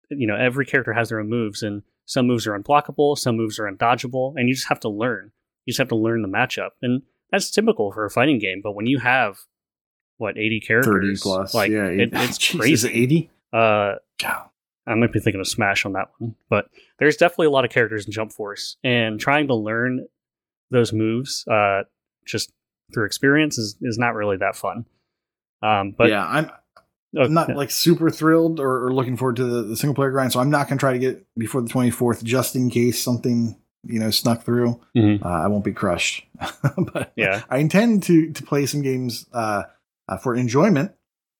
you 0.10 0.26
know 0.26 0.36
every 0.36 0.66
character 0.66 0.94
has 0.94 1.10
their 1.10 1.20
own 1.20 1.30
moves, 1.30 1.62
and 1.62 1.84
some 2.06 2.26
moves 2.26 2.48
are 2.48 2.58
unblockable, 2.58 3.18
some 3.18 3.38
moves 3.38 3.60
are 3.60 3.72
undodgeable, 3.72 4.34
and 4.36 4.50
you 4.50 4.56
just 4.56 4.68
have 4.68 4.80
to 4.80 4.90
learn. 4.90 5.32
You 5.66 5.72
just 5.72 5.80
have 5.80 5.90
to 5.90 5.96
learn 5.96 6.22
the 6.22 6.28
matchup, 6.28 6.72
and 6.82 7.04
that's 7.32 7.52
typical 7.52 7.92
for 7.92 8.06
a 8.06 8.10
fighting 8.10 8.40
game. 8.40 8.62
But 8.64 8.74
when 8.74 8.86
you 8.86 9.00
have 9.00 9.40
what 10.18 10.38
80 10.38 10.62
characters 10.62 11.22
30 11.22 11.22
plus 11.22 11.54
like 11.54 11.70
yeah 11.70 11.86
it, 11.86 12.10
it's 12.12 12.52
crazy 12.56 12.90
80 12.90 13.30
uh 13.54 13.96
I 14.88 14.96
might 14.96 15.12
be 15.12 15.20
thinking 15.20 15.42
of 15.42 15.48
Smash 15.48 15.86
on 15.86 15.94
that 15.94 16.12
one, 16.18 16.36
but 16.50 16.70
there's 16.98 17.18
definitely 17.18 17.48
a 17.48 17.52
lot 17.52 17.66
of 17.66 17.72
characters 17.72 18.06
in 18.06 18.14
Jump 18.14 18.32
Force, 18.32 18.78
and 18.84 19.20
trying 19.20 19.48
to 19.48 19.54
learn 19.54 20.08
those 20.72 20.94
moves 20.94 21.46
uh, 21.48 21.84
just 22.26 22.52
through 22.94 23.06
experience 23.06 23.58
is, 23.58 23.78
is 23.82 23.98
not 23.98 24.16
really 24.16 24.38
that 24.38 24.56
fun. 24.56 24.86
Um, 25.62 25.94
but 25.98 26.10
yeah, 26.10 26.26
I'm 26.26 26.50
oh, 27.18 27.24
I'm 27.24 27.34
not 27.34 27.50
like 27.50 27.70
super 27.70 28.10
thrilled 28.10 28.62
or, 28.62 28.86
or 28.86 28.94
looking 28.94 29.18
forward 29.18 29.36
to 29.38 29.44
the, 29.44 29.64
the 29.64 29.76
single 29.76 29.94
player 29.94 30.12
grind, 30.12 30.32
so 30.32 30.40
I'm 30.40 30.50
not 30.50 30.68
going 30.68 30.78
to 30.78 30.82
try 30.82 30.94
to 30.94 31.00
get 31.00 31.26
before 31.38 31.62
the 31.62 31.70
24th 31.70 32.24
just 32.24 32.56
in 32.56 32.70
case 32.70 33.04
something 33.04 33.60
you 33.88 34.00
know 34.00 34.10
snuck 34.12 34.44
through. 34.44 34.80
Mhm. 34.96 35.24
Uh, 35.24 35.28
I 35.30 35.48
won't 35.48 35.64
be 35.66 35.74
crushed, 35.74 36.26
but 36.78 37.12
yeah, 37.16 37.44
I 37.50 37.58
intend 37.60 38.04
to 38.04 38.32
to 38.32 38.44
play 38.44 38.66
some 38.66 38.82
games 38.82 39.26
uh, 39.34 39.64
uh, 40.08 40.18
for 40.18 40.36
enjoyment. 40.36 40.92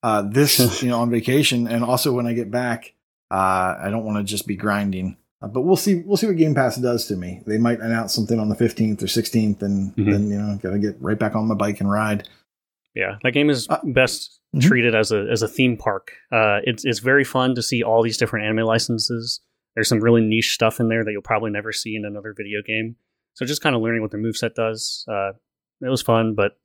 Uh, 0.04 0.22
this 0.24 0.60
you 0.84 0.90
know 0.90 1.00
on 1.00 1.10
vacation, 1.10 1.68
and 1.68 1.84
also 1.84 2.14
when 2.14 2.28
I 2.28 2.34
get 2.34 2.50
back, 2.52 2.94
uh, 3.32 3.76
I 3.80 3.88
don't 3.92 4.06
want 4.06 4.18
to 4.18 4.24
just 4.24 4.48
be 4.48 4.56
grinding. 4.56 5.18
Uh, 5.42 5.48
but 5.48 5.62
we'll 5.62 5.76
see. 5.76 6.02
We'll 6.06 6.18
see 6.18 6.26
what 6.28 6.38
Game 6.38 6.56
Pass 6.56 6.78
does 6.78 7.06
to 7.08 7.16
me. 7.16 7.42
They 7.46 7.58
might 7.60 7.80
announce 7.80 8.14
something 8.14 8.40
on 8.40 8.50
the 8.50 8.56
15th 8.56 9.04
or 9.04 9.08
16th, 9.08 9.62
and 9.62 9.96
Mhm. 9.96 10.12
then 10.12 10.30
you 10.32 10.38
know 10.38 10.58
got 10.62 10.72
to 10.72 10.80
get 10.80 10.96
right 11.00 11.18
back 11.20 11.36
on 11.36 11.48
my 11.48 11.54
bike 11.56 11.80
and 11.80 11.92
ride. 11.92 12.28
yeah. 12.96 13.18
That 13.22 13.34
game 13.34 13.50
is 13.52 13.68
best 13.84 14.40
mhm. 14.56 14.62
treated 14.62 14.96
as 14.96 15.12
a 15.12 15.28
as 15.32 15.44
a 15.44 15.48
theme 15.48 15.78
park. 15.78 16.12
Uh, 16.32 16.60
it's 16.64 16.84
it's 16.86 17.00
very 17.00 17.24
fun 17.24 17.54
to 17.56 17.62
see 17.62 17.84
all 17.84 18.02
these 18.02 18.18
different 18.18 18.46
anime 18.46 18.66
licenses. 18.66 19.42
There's 19.78 19.88
some 19.90 20.00
really 20.00 20.22
niche 20.22 20.56
stuff 20.56 20.80
in 20.80 20.90
there 20.90 21.06
that 21.06 21.12
you'll 21.12 21.22
probably 21.22 21.52
never 21.52 21.72
see 21.72 21.96
in 21.96 22.04
another 22.04 22.34
video 22.36 22.64
game. 22.66 22.96
So 23.36 23.46
just 23.46 23.62
kind 23.62 23.76
of 23.76 23.82
learning 23.84 24.02
what 24.02 24.10
their 24.10 24.20
moveset 24.20 24.56
does. 24.56 25.06
Uh, 25.08 25.34
it 25.82 25.88
was 25.88 26.02
fun, 26.02 26.34
but 26.34 26.58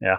yeah. 0.00 0.18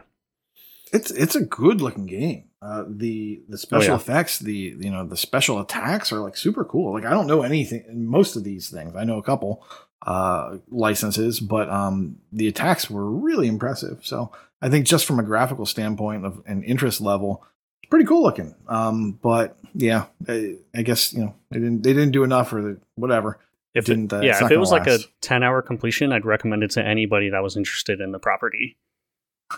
It's 0.93 1.11
it's 1.11 1.35
a 1.35 1.41
good 1.43 1.81
looking 1.81 2.05
game. 2.05 2.45
Uh, 2.61 2.85
the 2.87 3.41
the 3.49 3.57
special 3.57 3.91
Oh, 3.91 3.95
yeah. 3.95 3.99
effects, 3.99 4.39
the 4.39 4.53
you 4.79 4.89
know 4.89 5.05
the 5.05 5.17
special 5.17 5.59
attacks 5.59 6.13
are 6.13 6.19
like 6.21 6.37
super 6.37 6.63
cool. 6.63 6.93
Like 6.93 7.03
I 7.03 7.09
don't 7.09 7.27
know 7.27 7.41
anything 7.41 7.83
most 8.09 8.37
of 8.37 8.45
these 8.45 8.69
things. 8.69 8.95
I 8.95 9.03
know 9.03 9.17
a 9.17 9.23
couple 9.23 9.65
uh, 10.07 10.59
licenses, 10.69 11.41
but 11.41 11.69
um, 11.69 12.19
the 12.31 12.47
attacks 12.47 12.89
were 12.89 13.09
really 13.11 13.47
impressive. 13.49 13.99
So 14.03 14.31
I 14.61 14.69
think 14.69 14.85
just 14.85 15.05
from 15.05 15.19
a 15.19 15.23
graphical 15.23 15.65
standpoint 15.65 16.25
of 16.25 16.41
an 16.45 16.63
interest 16.63 17.01
level, 17.01 17.43
pretty 17.91 18.05
cool 18.05 18.23
looking. 18.23 18.55
Um, 18.67 19.19
but 19.21 19.55
yeah, 19.75 20.05
I, 20.27 20.55
I 20.73 20.81
guess 20.81 21.13
you 21.13 21.19
know 21.19 21.35
they 21.51 21.59
didn't 21.59 21.83
they 21.83 21.93
didn't 21.93 22.11
do 22.11 22.23
enough 22.23 22.51
or 22.51 22.61
the, 22.61 22.77
whatever. 22.95 23.37
if 23.75 23.85
Didn't, 23.85 24.11
it, 24.11 24.15
uh, 24.15 24.21
yeah, 24.21 24.43
if 24.43 24.49
it 24.49 24.57
was 24.57 24.71
like 24.71 24.87
a 24.87 24.97
10 25.21 25.43
hour 25.43 25.61
completion, 25.61 26.11
I'd 26.11 26.25
recommend 26.25 26.63
it 26.63 26.71
to 26.71 26.83
anybody 26.83 27.29
that 27.29 27.43
was 27.43 27.55
interested 27.55 28.01
in 28.01 28.11
the 28.11 28.19
property. 28.19 28.77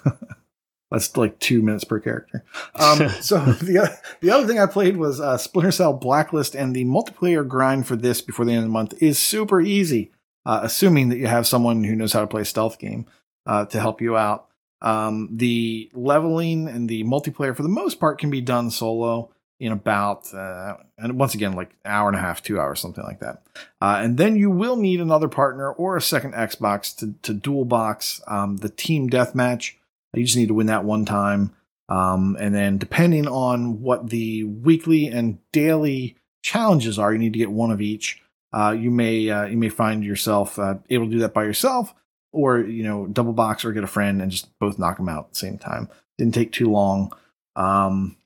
That's 0.91 1.17
like 1.17 1.39
two 1.39 1.63
minutes 1.63 1.85
per 1.85 1.99
character. 1.99 2.43
Um, 2.75 3.09
so 3.21 3.39
the 3.39 3.99
the 4.19 4.29
other 4.29 4.45
thing 4.45 4.59
I 4.59 4.65
played 4.65 4.97
was 4.97 5.21
uh, 5.21 5.37
Splinter 5.37 5.71
Cell 5.71 5.93
Blacklist, 5.93 6.53
and 6.53 6.75
the 6.75 6.85
multiplayer 6.85 7.47
grind 7.47 7.87
for 7.87 7.95
this 7.95 8.21
before 8.21 8.45
the 8.45 8.51
end 8.51 8.59
of 8.59 8.65
the 8.65 8.69
month 8.69 9.01
is 9.01 9.17
super 9.17 9.61
easy, 9.61 10.11
uh, 10.45 10.59
assuming 10.63 11.09
that 11.09 11.17
you 11.17 11.27
have 11.27 11.47
someone 11.47 11.83
who 11.83 11.95
knows 11.95 12.13
how 12.13 12.21
to 12.21 12.27
play 12.27 12.41
a 12.41 12.45
stealth 12.45 12.77
game 12.77 13.07
uh, 13.47 13.65
to 13.65 13.79
help 13.79 14.01
you 14.01 14.17
out. 14.17 14.49
Um, 14.83 15.29
the 15.31 15.89
leveling 15.93 16.67
and 16.67 16.89
the 16.89 17.03
multiplayer, 17.05 17.55
for 17.55 17.63
the 17.63 17.69
most 17.69 17.99
part, 17.99 18.19
can 18.19 18.29
be 18.29 18.41
done 18.41 18.69
solo 18.69 19.31
in 19.59 19.71
about, 19.71 20.33
uh, 20.33 20.75
and 20.97 21.17
once 21.17 21.33
again, 21.33 21.53
like 21.53 21.69
an 21.85 21.91
hour 21.91 22.09
and 22.09 22.17
a 22.17 22.21
half, 22.21 22.43
two 22.43 22.59
hours, 22.59 22.81
something 22.81 23.03
like 23.03 23.21
that. 23.21 23.43
Uh, 23.81 24.01
and 24.03 24.17
then 24.17 24.35
you 24.35 24.49
will 24.49 24.75
need 24.75 24.99
another 24.99 25.29
partner 25.29 25.71
or 25.71 25.95
a 25.95 26.01
second 26.01 26.33
Xbox 26.33 26.93
to, 26.97 27.15
to 27.21 27.33
dual 27.33 27.63
box 27.63 28.21
um, 28.27 28.57
the 28.57 28.69
team 28.69 29.09
deathmatch. 29.09 29.73
You 30.13 30.25
just 30.25 30.37
need 30.37 30.49
to 30.49 30.53
win 30.53 30.67
that 30.67 30.83
one 30.83 31.05
time. 31.05 31.55
Um, 31.89 32.35
and 32.39 32.53
then 32.53 32.77
depending 32.77 33.27
on 33.27 33.81
what 33.81 34.09
the 34.09 34.43
weekly 34.43 35.07
and 35.07 35.39
daily 35.51 36.17
challenges 36.41 36.99
are, 36.99 37.13
you 37.13 37.19
need 37.19 37.33
to 37.33 37.39
get 37.39 37.51
one 37.51 37.71
of 37.71 37.81
each. 37.81 38.21
Uh, 38.51 38.75
you 38.77 38.91
may 38.91 39.29
uh, 39.29 39.45
you 39.45 39.57
may 39.57 39.69
find 39.69 40.03
yourself 40.03 40.59
uh, 40.59 40.75
able 40.89 41.05
to 41.05 41.11
do 41.11 41.19
that 41.19 41.33
by 41.33 41.43
yourself, 41.43 41.93
or 42.33 42.59
you 42.59 42.83
know 42.83 43.07
double 43.07 43.31
box 43.31 43.63
or 43.63 43.71
get 43.71 43.83
a 43.83 43.87
friend 43.87 44.21
and 44.21 44.31
just 44.31 44.57
both 44.59 44.77
knock 44.77 44.97
them 44.97 45.07
out 45.07 45.25
at 45.25 45.29
the 45.33 45.39
same 45.39 45.57
time. 45.57 45.87
Didn't 46.17 46.33
take 46.33 46.51
too 46.51 46.69
long. 46.69 47.13
Um, 47.55 48.17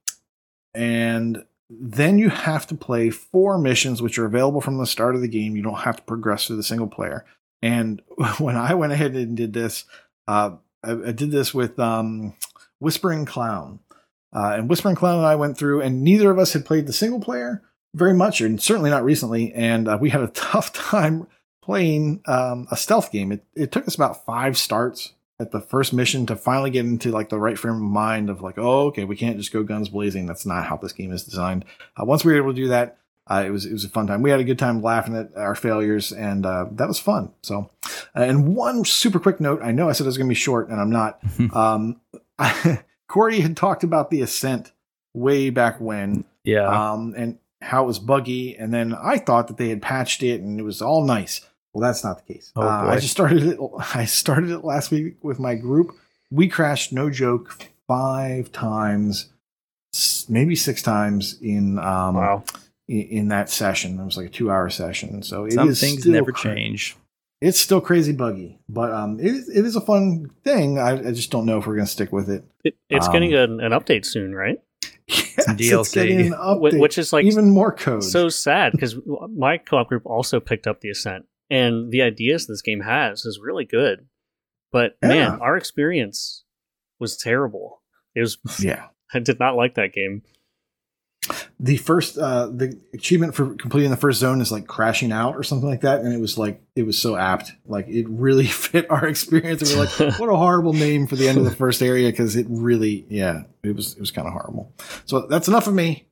and 0.74 1.44
then 1.70 2.18
you 2.18 2.30
have 2.30 2.66
to 2.68 2.76
play 2.76 3.10
four 3.10 3.58
missions, 3.58 4.02
which 4.02 4.18
are 4.18 4.26
available 4.26 4.62
from 4.62 4.78
the 4.78 4.86
start 4.88 5.16
of 5.16 5.22
the 5.22 5.28
game. 5.28 5.56
You 5.56 5.64
don't 5.64 5.80
have 5.80 5.98
to 5.98 6.04
progress 6.04 6.48
through 6.48 6.56
the 6.56 6.64
single 6.64 6.88
player. 6.88 7.26
And 7.62 8.02
when 8.38 8.56
I 8.56 8.74
went 8.74 8.94
ahead 8.94 9.14
and 9.14 9.36
did 9.36 9.54
this, 9.54 9.86
uh, 10.28 10.52
I, 10.84 10.92
I 10.92 11.12
did 11.12 11.32
this 11.32 11.54
with 11.54 11.78
um, 11.80 12.34
Whispering 12.80 13.26
Clown. 13.26 13.80
Uh, 14.34 14.56
and 14.58 14.70
Whispering 14.70 14.96
Clown 14.96 15.18
and 15.18 15.26
I 15.26 15.36
went 15.36 15.58
through, 15.58 15.82
and 15.82 16.04
neither 16.04 16.30
of 16.30 16.38
us 16.38 16.54
had 16.54 16.66
played 16.66 16.86
the 16.86 16.94
single 16.94 17.20
player 17.20 17.64
very 17.96 18.14
much, 18.14 18.42
and 18.42 18.62
certainly 18.62 18.90
not 18.90 19.04
recently. 19.04 19.54
And 19.54 19.88
uh, 19.88 19.98
we 20.00 20.10
had 20.10 20.22
a 20.22 20.28
tough 20.34 20.74
time 20.74 21.28
playing 21.68 22.22
um, 22.28 22.66
a 22.72 22.78
stealth 22.78 23.12
game. 23.12 23.32
It, 23.34 23.44
it 23.54 23.72
took 23.74 23.86
us 23.88 23.94
about 23.96 24.26
five 24.26 24.58
starts 24.58 25.12
at 25.38 25.52
the 25.52 25.60
first 25.60 25.92
mission 25.92 26.26
to 26.26 26.36
finally 26.38 26.70
get 26.72 26.86
into 26.86 27.12
like 27.12 27.28
the 27.28 27.38
right 27.38 27.60
frame 27.60 27.76
of 27.76 27.82
mind 27.82 28.30
of 28.30 28.42
like, 28.42 28.58
oh, 28.58 28.88
okay, 28.88 29.04
we 29.04 29.18
can't 29.18 29.38
just 29.38 29.52
go 29.52 29.64
guns 29.64 29.90
blazing. 29.90 30.26
That's 30.26 30.46
not 30.46 30.66
how 30.66 30.78
this 30.78 30.94
game 30.94 31.12
is 31.12 31.24
designed. 31.24 31.66
Uh, 32.00 32.06
once 32.06 32.24
we 32.24 32.32
were 32.32 32.38
able 32.40 32.52
to 32.54 32.56
do 32.56 32.70
that, 32.70 32.98
uh, 33.30 33.44
it 33.46 33.50
was 33.50 33.66
it 33.66 33.74
was 33.74 33.84
a 33.84 33.90
fun 33.90 34.08
time. 34.08 34.22
We 34.22 34.30
had 34.30 34.40
a 34.40 34.46
good 34.46 34.58
time 34.58 34.82
laughing 34.82 35.14
at 35.18 35.36
our 35.36 35.54
failures, 35.56 36.14
and 36.14 36.46
uh, 36.46 36.68
that 36.72 36.88
was 36.88 36.98
fun. 37.00 37.34
So, 37.44 37.70
uh, 38.16 38.22
and 38.22 38.56
one 38.56 38.86
super 38.86 39.20
quick 39.20 39.42
note: 39.42 39.60
I 39.62 39.74
know 39.74 39.90
I 39.90 39.92
said 39.92 40.06
it 40.06 40.08
was 40.08 40.18
going 40.18 40.30
to 40.30 40.32
be 40.32 40.36
short, 40.36 40.70
and 40.70 40.80
I'm 40.80 40.90
not. 40.90 41.20
um, 41.54 42.00
Corey 43.08 43.42
had 43.42 43.58
talked 43.58 43.84
about 43.84 44.10
the 44.10 44.22
Ascent 44.22 44.72
way 45.14 45.50
back 45.50 45.80
when, 45.82 46.24
Yeah. 46.46 46.68
um, 46.94 47.14
and 47.18 47.38
how 47.62 47.84
it 47.84 47.88
was 47.88 48.00
buggy, 48.00 48.56
and 48.56 48.74
then 48.74 48.94
I 48.94 49.18
thought 49.18 49.48
that 49.48 49.58
they 49.58 49.70
had 49.70 49.82
patched 49.82 50.24
it 50.24 50.42
and 50.42 50.60
it 50.60 50.64
was 50.64 50.82
all 50.82 51.04
nice. 51.04 51.42
Well, 51.74 51.82
that's 51.88 52.04
not 52.04 52.26
the 52.26 52.34
case. 52.34 52.52
Oh, 52.56 52.62
uh, 52.62 52.66
I 52.90 52.96
just 53.00 53.12
started 53.12 53.44
it. 53.44 53.60
I 53.96 54.06
started 54.06 54.50
it 54.50 54.64
last 54.64 54.92
week 54.92 55.16
with 55.24 55.40
my 55.40 55.56
group. 55.56 55.92
We 56.32 56.48
crashed, 56.48 56.92
no 56.92 57.10
joke, 57.10 57.68
five 57.88 58.52
times, 58.52 59.30
maybe 60.30 60.56
six 60.56 60.82
times 60.82 61.38
in 61.42 61.80
um, 61.80 62.16
Wow. 62.16 62.44
in, 62.88 63.02
in 63.02 63.28
that 63.30 63.50
session. 63.50 64.00
It 64.00 64.06
was 64.06 64.18
like 64.18 64.28
a 64.28 64.30
two 64.30 64.52
hour 64.52 64.70
session. 64.70 65.24
So 65.24 65.46
it 65.46 65.54
Some 65.54 65.70
is 65.70 65.80
things 65.80 66.06
never 66.06 66.32
cra- 66.32 66.56
change. 66.56 66.96
It's 67.40 67.60
still 67.60 67.82
crazy 67.82 68.14
buggy, 68.14 68.58
but 68.68 68.92
um, 68.92 69.20
it 69.20 69.28
is, 69.28 69.48
it 69.50 69.64
is 69.64 69.76
a 69.76 69.82
fun 69.82 70.32
thing. 70.44 70.80
I, 70.80 70.94
I 71.10 71.12
just 71.12 71.30
don't 71.30 71.46
know 71.46 71.60
if 71.60 71.68
we're 71.68 71.76
going 71.76 71.86
to 71.86 71.92
stick 71.92 72.12
with 72.12 72.32
it. 72.32 72.44
It, 72.64 72.76
it's 72.90 73.06
Um, 73.06 73.14
getting 73.14 73.36
an, 73.36 73.60
an 73.62 73.72
update 73.74 74.06
soon, 74.06 74.34
right? 74.34 74.60
Yes, 75.08 75.48
it's 75.48 75.70
DLC. 75.72 75.94
getting 75.94 76.20
an 76.20 76.34
update, 76.34 76.80
Which 76.80 76.98
is 76.98 77.14
like 77.14 77.26
even 77.26 77.52
more 77.52 77.72
code. 77.72 78.04
so 78.04 78.28
sad 78.28 78.72
because 78.74 78.96
my 79.30 79.58
co-op 79.60 79.88
group 79.88 80.04
also 80.08 80.40
picked 80.40 80.66
up 80.68 80.82
the 80.82 80.90
Ascent, 80.90 81.26
and 81.50 81.92
the 81.92 82.02
ideas 82.02 82.48
this 82.48 82.62
game 82.62 82.82
has 82.82 83.26
is 83.26 83.40
really 83.42 83.66
good. 83.66 84.08
But 84.72 84.98
Yeah. 85.02 85.08
man, 85.10 85.40
our 85.42 85.56
experience 85.58 86.44
was 87.00 87.18
terrible. 87.18 87.82
It 88.16 88.22
was 88.22 88.38
yeah, 88.60 88.88
I 89.14 89.20
did 89.20 89.40
not 89.40 89.56
like 89.56 89.76
that 89.76 89.94
game. 89.94 90.24
the 91.60 91.78
first 91.78 92.18
uh, 92.18 92.48
the 92.48 92.80
achievement 92.94 93.36
for 93.36 93.56
completing 93.56 93.90
the 93.92 93.98
first 93.98 94.20
zone 94.20 94.40
is 94.42 94.52
like 94.52 94.68
crashing 94.68 95.12
out 95.12 95.36
or 95.36 95.44
something 95.44 95.68
like 95.68 95.82
that, 95.82 96.02
and 96.02 96.14
it 96.14 96.20
was 96.22 96.38
like 96.38 96.62
it 96.76 96.84
was 96.84 96.98
so 96.98 97.16
apt. 97.16 97.52
Like 97.66 97.88
it 97.88 98.08
really 98.10 98.46
fit 98.48 98.90
our 98.90 99.06
experience. 99.08 99.62
And 99.62 99.70
we 99.72 99.76
we're 99.78 100.10
like, 100.10 100.20
what 100.20 100.30
a 100.30 100.36
horrible 100.38 100.74
name 100.74 101.08
for 101.08 101.16
the 101.16 101.28
end 101.28 101.38
of 101.38 101.44
the 101.46 101.52
first 101.56 101.82
area 101.82 102.10
because 102.10 102.36
it 102.36 102.46
really, 102.50 103.06
yeah, 103.10 103.44
it 103.64 103.76
was 103.76 103.94
it 103.94 104.00
was 104.00 104.12
kind 104.12 104.28
of 104.28 104.34
horrible. 104.34 104.74
So 105.06 105.28
that's 105.28 105.48
enough 105.48 105.68
of 105.68 105.74
me. 105.74 106.07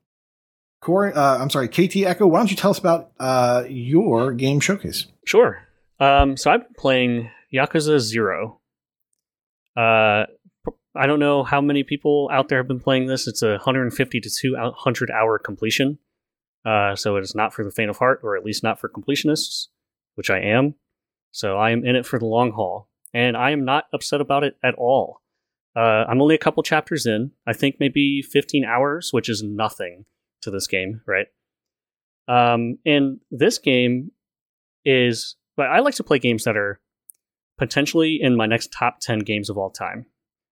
Corey, 0.85 1.13
uh, 1.13 1.39
I'm 1.39 1.49
sorry, 1.49 1.67
KT 1.67 1.97
Echo. 2.05 2.27
Why 2.27 2.37
don't 2.37 2.51
you 2.51 2.55
tell 2.55 2.69
us 2.69 2.77
about 2.77 3.09
uh, 3.19 3.63
your 3.67 4.31
game 4.33 4.59
showcase? 4.59 5.07
Sure. 5.25 5.67
Um, 5.99 6.37
so 6.37 6.51
I've 6.51 6.61
been 6.61 6.75
playing 6.77 7.31
Yakuza 7.51 7.97
Zero. 7.97 8.59
Uh, 9.75 10.25
I 10.95 11.07
don't 11.07 11.19
know 11.19 11.43
how 11.43 11.59
many 11.59 11.81
people 11.81 12.29
out 12.31 12.49
there 12.49 12.59
have 12.59 12.67
been 12.67 12.79
playing 12.79 13.07
this. 13.07 13.27
It's 13.27 13.41
a 13.41 13.53
150 13.53 14.19
to 14.19 14.29
200 14.29 15.09
hour 15.09 15.39
completion. 15.39 15.97
Uh, 16.63 16.95
so 16.95 17.15
it 17.15 17.23
is 17.23 17.33
not 17.33 17.51
for 17.51 17.65
the 17.65 17.71
faint 17.71 17.89
of 17.89 17.97
heart, 17.97 18.19
or 18.21 18.37
at 18.37 18.45
least 18.45 18.61
not 18.61 18.79
for 18.79 18.87
completionists, 18.87 19.69
which 20.13 20.29
I 20.29 20.37
am. 20.37 20.75
So 21.31 21.57
I 21.57 21.71
am 21.71 21.83
in 21.83 21.95
it 21.95 22.05
for 22.05 22.19
the 22.19 22.27
long 22.27 22.51
haul, 22.51 22.89
and 23.11 23.35
I 23.35 23.49
am 23.49 23.65
not 23.65 23.85
upset 23.91 24.21
about 24.21 24.43
it 24.43 24.55
at 24.63 24.75
all. 24.75 25.21
Uh, 25.75 26.05
I'm 26.07 26.21
only 26.21 26.35
a 26.35 26.39
couple 26.39 26.61
chapters 26.61 27.07
in. 27.07 27.31
I 27.47 27.53
think 27.53 27.77
maybe 27.79 28.21
15 28.21 28.63
hours, 28.63 29.09
which 29.11 29.29
is 29.29 29.41
nothing 29.41 30.05
to 30.41 30.51
this 30.51 30.67
game, 30.67 31.01
right? 31.05 31.27
Um, 32.27 32.77
and 32.85 33.19
this 33.31 33.57
game 33.57 34.11
is, 34.83 35.35
but 35.57 35.67
I 35.67 35.79
like 35.79 35.95
to 35.95 36.03
play 36.03 36.19
games 36.19 36.43
that 36.43 36.57
are 36.57 36.79
potentially 37.57 38.19
in 38.21 38.35
my 38.35 38.45
next 38.45 38.71
top 38.71 38.99
10 38.99 39.19
games 39.19 39.49
of 39.49 39.57
all 39.57 39.69
time. 39.69 40.05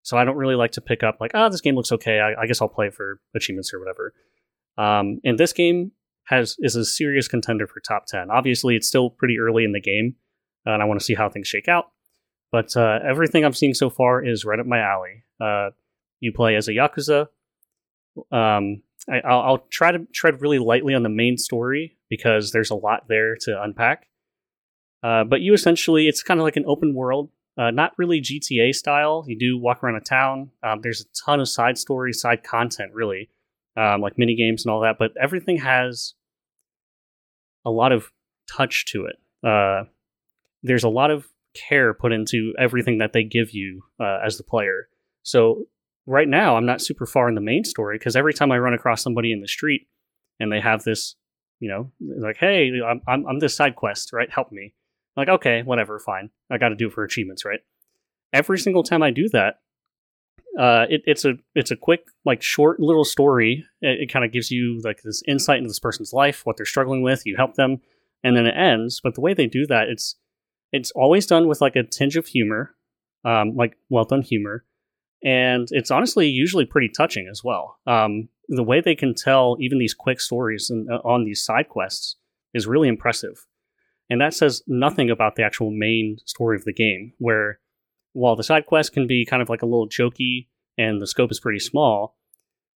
So 0.04 0.18
I 0.18 0.26
don't 0.26 0.36
really 0.36 0.56
like 0.56 0.72
to 0.72 0.82
pick 0.82 1.02
up 1.02 1.18
like, 1.20 1.32
oh, 1.34 1.50
this 1.50 1.62
game 1.62 1.76
looks 1.76 1.92
okay. 1.92 2.20
I, 2.20 2.44
I 2.44 2.46
guess 2.46 2.62
I'll 2.62 2.70
play 2.70 2.90
for 2.90 3.20
achievements 3.36 3.74
or 3.74 3.80
whatever. 3.80 4.14
Um, 4.78 5.20
and 5.24 5.38
this 5.38 5.54
game 5.54 5.92
has 6.26 6.56
is 6.60 6.76
a 6.76 6.86
serious 6.86 7.28
contender 7.28 7.68
for 7.68 7.80
top 7.80 8.06
10. 8.08 8.30
Obviously, 8.30 8.76
it's 8.76 8.88
still 8.88 9.10
pretty 9.10 9.40
early 9.40 9.64
in 9.64 9.72
the 9.72 9.82
game, 9.82 10.16
and 10.66 10.82
I 10.82 10.86
want 10.86 11.00
to 11.00 11.06
see 11.06 11.14
how 11.14 11.30
things 11.30 11.48
shake 11.48 11.68
out. 11.68 11.86
But 12.52 12.76
uh, 12.76 13.00
everything 13.08 13.44
I'm 13.44 13.54
seeing 13.54 13.74
so 13.74 13.90
far 13.90 14.24
is 14.24 14.46
right 14.46 14.60
up 14.60 14.66
my 14.66 14.80
alley. 14.80 15.24
Uh, 15.40 15.72
you 16.20 16.32
play 16.32 16.56
as 16.56 16.68
a 16.68 16.72
yakuza. 16.72 17.28
Um, 18.32 18.84
I, 19.10 19.20
I'll, 19.20 19.42
I'll 19.42 19.68
try 19.70 19.92
to 19.92 20.08
tread 20.14 20.42
really 20.42 20.60
lightly 20.60 20.94
on 20.94 21.04
the 21.04 21.10
main 21.10 21.38
story 21.38 21.98
because 22.10 22.52
there's 22.52 22.72
a 22.72 22.76
lot 22.76 23.08
there 23.08 23.36
to 23.42 23.62
unpack. 23.62 24.08
Uh, 25.02 25.24
but 25.24 25.42
you 25.42 25.54
essentially, 25.54 26.08
it's 26.08 26.24
kind 26.24 26.40
of 26.40 26.46
like 26.46 26.56
an 26.56 26.64
open 26.66 26.94
world, 26.94 27.30
uh, 27.58 27.72
not 27.72 27.92
really 27.98 28.22
GTA 28.22 28.74
style. 28.74 29.26
You 29.28 29.38
do 29.38 29.58
walk 29.58 29.84
around 29.84 29.96
a 29.96 30.02
town. 30.02 30.52
Um, 30.64 30.80
there's 30.82 31.02
a 31.02 31.26
ton 31.26 31.40
of 31.40 31.50
side 31.50 31.78
stories, 31.78 32.22
side 32.22 32.44
content, 32.44 32.92
really, 32.94 33.30
um, 33.76 34.02
like 34.02 34.18
mini 34.18 34.36
games 34.36 34.66
and 34.66 34.72
all 34.72 34.82
that. 34.82 34.98
But 34.98 35.12
everything 35.22 35.58
has 35.58 36.14
a 37.66 37.72
lot 37.72 37.92
of 37.92 38.12
touch 38.50 38.86
to 38.88 39.06
it. 39.06 39.48
Uh, 39.48 39.84
there's 40.64 40.84
a 40.84 40.90
lot 40.90 41.12
of 41.12 41.28
care 41.54 41.94
put 41.94 42.12
into 42.12 42.54
everything 42.58 43.00
that 43.00 43.14
they 43.14 43.24
give 43.24 43.52
you 43.52 43.84
uh, 44.00 44.20
as 44.26 44.38
the 44.38 44.44
player. 44.44 44.88
So 45.24 45.66
right 46.06 46.28
now, 46.28 46.56
I'm 46.56 46.66
not 46.66 46.82
super 46.82 47.06
far 47.06 47.30
in 47.30 47.36
the 47.36 47.42
main 47.42 47.64
story 47.64 47.98
because 47.98 48.16
every 48.16 48.34
time 48.34 48.52
I 48.52 48.58
run 48.58 48.74
across 48.74 49.02
somebody 49.02 49.32
in 49.32 49.42
the 49.42 49.48
street 49.48 49.88
and 50.40 50.52
they 50.52 50.60
have 50.60 50.84
this, 50.84 51.16
you 51.60 51.70
know, 51.70 51.92
like, 52.20 52.38
hey, 52.38 52.72
I'm, 52.86 53.02
I'm, 53.08 53.26
I'm 53.26 53.40
this 53.40 53.56
side 53.56 53.76
quest, 53.76 54.12
right? 54.14 54.30
Help 54.30 54.52
me. 54.52 54.74
I'm 55.16 55.22
like, 55.22 55.30
okay, 55.36 55.62
whatever, 55.64 56.00
fine. 56.00 56.30
I 56.52 56.58
got 56.58 56.70
to 56.70 56.76
do 56.76 56.88
it 56.88 56.94
for 56.94 57.04
achievements, 57.04 57.46
right? 57.46 57.60
Every 58.34 58.58
single 58.58 58.84
time 58.84 59.04
I 59.04 59.12
do 59.12 59.30
that, 59.30 59.56
uh, 60.60 60.86
it, 60.88 61.02
it's 61.06 61.26
a 61.26 61.34
it's 61.56 61.72
a 61.72 61.76
quick 61.76 62.02
like 62.26 62.44
short 62.44 62.80
little 62.80 63.06
story. 63.06 63.66
It, 63.82 64.02
it 64.02 64.14
kind 64.14 64.24
of 64.24 64.32
gives 64.32 64.52
you 64.52 64.80
like 64.84 65.02
this 65.04 65.24
insight 65.28 65.58
into 65.58 65.68
this 65.68 65.80
person's 65.80 66.14
life, 66.14 66.46
what 66.46 66.58
they're 66.58 66.66
struggling 66.66 67.02
with. 67.02 67.26
You 67.26 67.36
help 67.36 67.56
them, 67.56 67.78
and 68.24 68.38
then 68.38 68.46
it 68.46 68.56
ends. 68.56 69.02
But 69.04 69.16
the 69.16 69.22
way 69.22 69.34
they 69.34 69.48
do 69.48 69.66
that, 69.68 69.88
it's 69.88 70.16
it's 70.72 70.92
always 70.92 71.26
done 71.26 71.48
with 71.48 71.60
like 71.60 71.76
a 71.76 71.84
tinge 71.84 72.18
of 72.18 72.28
humor, 72.28 72.76
um, 73.26 73.56
like 73.56 73.78
well 73.90 74.06
done 74.06 74.22
humor, 74.22 74.64
and 75.24 75.68
it's 75.72 75.92
honestly 75.92 76.28
usually 76.28 76.66
pretty 76.66 76.90
touching 76.90 77.28
as 77.30 77.44
well. 77.44 77.78
Um, 77.88 78.30
the 78.50 78.64
way 78.64 78.82
they 78.82 78.96
can 78.96 79.16
tell 79.16 79.56
even 79.60 79.80
these 79.80 79.94
quick 79.94 80.20
stories 80.20 80.70
uh, 80.72 80.96
on 80.98 81.24
these 81.24 81.44
side 81.44 81.70
quests 81.70 82.18
is 82.54 82.68
really 82.68 82.88
impressive, 82.88 83.46
and 84.10 84.22
that 84.22 84.34
says 84.34 84.62
nothing 84.68 85.10
about 85.10 85.36
the 85.36 85.44
actual 85.44 85.72
main 85.72 86.18
story 86.26 86.58
of 86.58 86.66
the 86.66 86.74
game, 86.74 87.14
where 87.18 87.60
while 88.14 88.36
the 88.36 88.44
side 88.44 88.66
quest 88.66 88.94
can 88.94 89.08
be 89.08 89.26
kind 89.26 89.42
of 89.42 89.50
like 89.50 89.62
a 89.62 89.66
little 89.66 89.90
jokey 89.90 90.48
and 90.78 91.02
the 91.02 91.08
scope 91.08 91.32
is 91.32 91.40
pretty 91.40 91.60
small, 91.60 92.16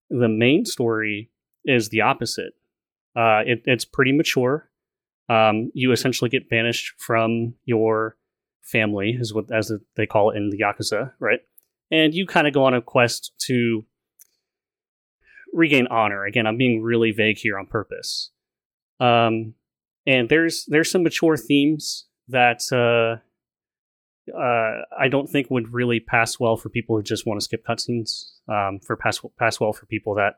the 0.09 0.28
main 0.28 0.64
story 0.64 1.30
is 1.64 1.88
the 1.88 2.01
opposite. 2.01 2.55
Uh, 3.14 3.42
it, 3.44 3.62
it's 3.64 3.84
pretty 3.84 4.12
mature. 4.12 4.70
Um, 5.28 5.70
you 5.74 5.92
essentially 5.92 6.30
get 6.30 6.49
banished 6.49 6.94
from 6.99 7.55
your 7.64 8.16
family, 8.62 9.16
is 9.18 9.34
what 9.34 9.51
as 9.53 9.72
they 9.97 10.07
call 10.07 10.30
it 10.30 10.36
in 10.36 10.51
the 10.51 10.59
yakuza, 10.59 11.12
right? 11.18 11.40
And 11.91 12.14
you 12.14 12.26
kind 12.26 12.47
of 12.47 12.55
go 12.55 12.64
on 12.64 12.74
a 12.74 12.82
quest 12.82 13.32
to 13.47 13.84
regain 15.53 15.87
honor. 15.89 16.24
Again, 16.24 16.47
I'm 16.47 16.57
being 16.57 16.82
really 16.82 17.12
vague 17.12 17.39
here 17.39 17.59
on 17.59 17.66
purpose. 17.66 18.30
Um, 19.01 19.55
and 20.07 20.28
there's 20.28 20.64
there's 20.68 20.91
some 20.91 21.03
mature 21.03 21.37
themes 21.37 22.07
that 22.28 22.62
uh, 22.72 23.20
uh, 24.37 24.82
I 24.99 25.09
don't 25.09 25.28
think 25.28 25.51
would 25.51 25.72
really 25.72 26.01
pass 26.01 26.39
well 26.41 26.57
for 26.57 26.68
people 26.68 26.97
who 26.97 27.03
just 27.03 27.26
want 27.26 27.41
to 27.41 27.45
skip 27.45 27.64
cutscenes. 27.66 28.32
Um, 28.49 28.80
for 28.80 28.97
pass 28.97 29.20
pass 29.39 29.61
well 29.61 29.72
for 29.72 29.87
people 29.87 30.14
that 30.16 30.34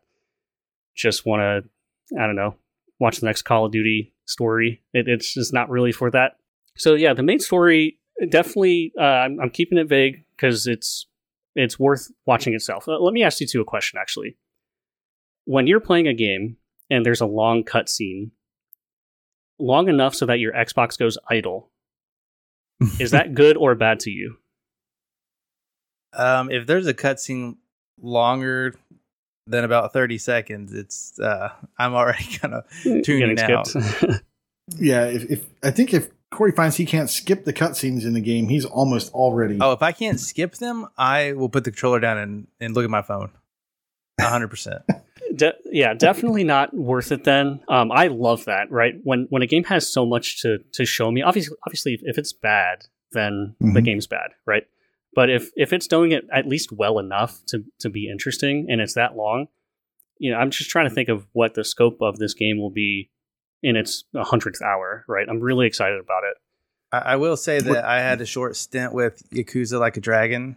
just 0.96 1.26
want 1.26 1.40
to, 1.40 2.18
I 2.20 2.26
don't 2.26 2.36
know, 2.36 2.56
watch 2.98 3.20
the 3.20 3.26
next 3.26 3.42
Call 3.42 3.66
of 3.66 3.72
Duty 3.72 4.14
story. 4.26 4.82
It, 4.92 5.08
it's 5.08 5.34
just 5.34 5.52
not 5.52 5.70
really 5.70 5.92
for 5.92 6.10
that. 6.10 6.32
So 6.76 6.94
yeah, 6.94 7.12
the 7.14 7.22
main 7.22 7.40
story 7.40 7.98
definitely. 8.30 8.92
Uh, 8.98 9.02
I'm, 9.02 9.40
I'm 9.40 9.50
keeping 9.50 9.78
it 9.78 9.88
vague 9.88 10.24
because 10.36 10.66
it's 10.66 11.06
it's 11.58 11.78
worth 11.78 12.10
watching 12.26 12.54
itself. 12.54 12.88
Uh, 12.88 12.98
let 12.98 13.12
me 13.12 13.22
ask 13.22 13.40
you 13.40 13.46
two 13.46 13.60
a 13.60 13.64
question 13.64 13.98
actually. 14.00 14.36
When 15.44 15.66
you're 15.66 15.80
playing 15.80 16.06
a 16.06 16.14
game 16.14 16.56
and 16.90 17.04
there's 17.04 17.20
a 17.20 17.26
long 17.26 17.64
cutscene, 17.64 18.30
long 19.58 19.88
enough 19.88 20.14
so 20.14 20.26
that 20.26 20.38
your 20.38 20.52
Xbox 20.52 20.98
goes 20.98 21.18
idle, 21.28 21.70
is 23.00 23.10
that 23.10 23.34
good 23.34 23.56
or 23.56 23.74
bad 23.74 24.00
to 24.00 24.10
you? 24.10 24.36
Um, 26.12 26.50
if 26.50 26.66
there's 26.66 26.86
a 26.86 26.94
cutscene 26.94 27.56
longer 28.00 28.74
than 29.46 29.64
about 29.64 29.92
30 29.92 30.18
seconds, 30.18 30.72
it's 30.72 31.18
uh, 31.18 31.50
I'm 31.78 31.94
already 31.94 32.24
kind 32.38 32.54
of 32.54 32.64
tuning 33.04 33.38
out. 33.38 33.68
yeah, 34.76 35.04
if, 35.06 35.24
if 35.30 35.46
I 35.62 35.70
think 35.70 35.92
if 35.94 36.08
Corey 36.30 36.52
finds 36.52 36.76
he 36.76 36.84
can't 36.84 37.08
skip 37.08 37.44
the 37.44 37.52
cutscenes 37.52 38.04
in 38.04 38.12
the 38.12 38.20
game, 38.20 38.48
he's 38.48 38.64
almost 38.64 39.12
already. 39.12 39.58
Oh, 39.60 39.72
if 39.72 39.82
I 39.82 39.92
can't 39.92 40.20
skip 40.20 40.56
them, 40.56 40.86
I 40.96 41.32
will 41.32 41.48
put 41.48 41.64
the 41.64 41.70
controller 41.70 42.00
down 42.00 42.18
and, 42.18 42.46
and 42.60 42.74
look 42.74 42.84
at 42.84 42.90
my 42.90 43.02
phone. 43.02 43.30
100%. 44.20 44.82
De- 45.36 45.54
yeah, 45.66 45.94
definitely 45.94 46.44
not 46.44 46.74
worth 46.74 47.12
it. 47.12 47.24
Then 47.24 47.60
um, 47.68 47.92
I 47.92 48.08
love 48.08 48.46
that. 48.46 48.70
Right 48.70 48.94
when 49.04 49.26
when 49.28 49.42
a 49.42 49.46
game 49.46 49.64
has 49.64 49.86
so 49.86 50.06
much 50.06 50.40
to 50.42 50.58
to 50.72 50.86
show 50.86 51.10
me, 51.10 51.22
obviously, 51.22 51.56
obviously, 51.66 51.98
if 52.02 52.16
it's 52.16 52.32
bad, 52.32 52.86
then 53.12 53.54
mm-hmm. 53.62 53.74
the 53.74 53.82
game's 53.82 54.06
bad, 54.06 54.30
right? 54.46 54.64
But 55.14 55.28
if 55.28 55.50
if 55.54 55.72
it's 55.72 55.86
doing 55.86 56.12
it 56.12 56.24
at 56.32 56.48
least 56.48 56.72
well 56.72 56.98
enough 56.98 57.40
to 57.48 57.62
to 57.80 57.90
be 57.90 58.10
interesting, 58.10 58.66
and 58.70 58.80
it's 58.80 58.94
that 58.94 59.16
long, 59.16 59.48
you 60.18 60.30
know, 60.30 60.38
I'm 60.38 60.50
just 60.50 60.70
trying 60.70 60.88
to 60.88 60.94
think 60.94 61.08
of 61.08 61.26
what 61.32 61.54
the 61.54 61.64
scope 61.64 61.98
of 62.00 62.18
this 62.18 62.34
game 62.34 62.58
will 62.58 62.70
be 62.70 63.10
in 63.62 63.76
its 63.76 64.04
hundredth 64.14 64.62
hour. 64.62 65.04
Right, 65.08 65.28
I'm 65.28 65.40
really 65.40 65.66
excited 65.66 66.00
about 66.00 66.24
it. 66.24 66.34
I, 66.92 67.12
I 67.12 67.16
will 67.16 67.36
say 67.36 67.60
that 67.60 67.84
I 67.84 68.00
had 68.00 68.20
a 68.20 68.26
short 68.26 68.56
stint 68.56 68.92
with 68.92 69.22
Yakuza 69.30 69.78
Like 69.78 69.96
a 69.96 70.00
Dragon, 70.00 70.56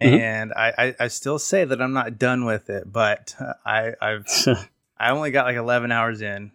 Mm-hmm. 0.00 0.14
and 0.14 0.52
I, 0.52 0.72
I, 0.78 0.94
I, 1.00 1.08
still 1.08 1.40
say 1.40 1.64
that 1.64 1.82
I'm 1.82 1.92
not 1.92 2.20
done 2.20 2.44
with 2.44 2.70
it, 2.70 2.84
but 2.86 3.34
I 3.66 3.94
I've 4.00 4.26
I 4.96 5.10
only 5.10 5.32
got 5.32 5.46
like 5.46 5.56
11 5.56 5.90
hours 5.90 6.22
in, 6.22 6.52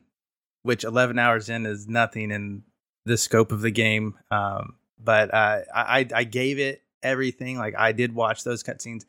which 0.61 0.85
11 0.85 1.19
hours 1.19 1.49
in 1.49 1.65
is 1.65 1.85
nothing 1.85 2.31
in 2.31 2.63
the 3.05 3.17
scope 3.17 3.51
of 3.51 3.59
the 3.59 3.71
game. 3.71 4.17
Um, 4.31 4.75
but 4.97 5.33
uh, 5.33 5.59
I 5.75 6.07
I 6.15 6.23
gave 6.23 6.57
it 6.57 6.83
everything. 7.01 7.57
Like 7.57 7.75
I 7.77 7.91
did 7.91 8.15
watch 8.15 8.45
those 8.45 8.63
cutscenes. 8.63 9.03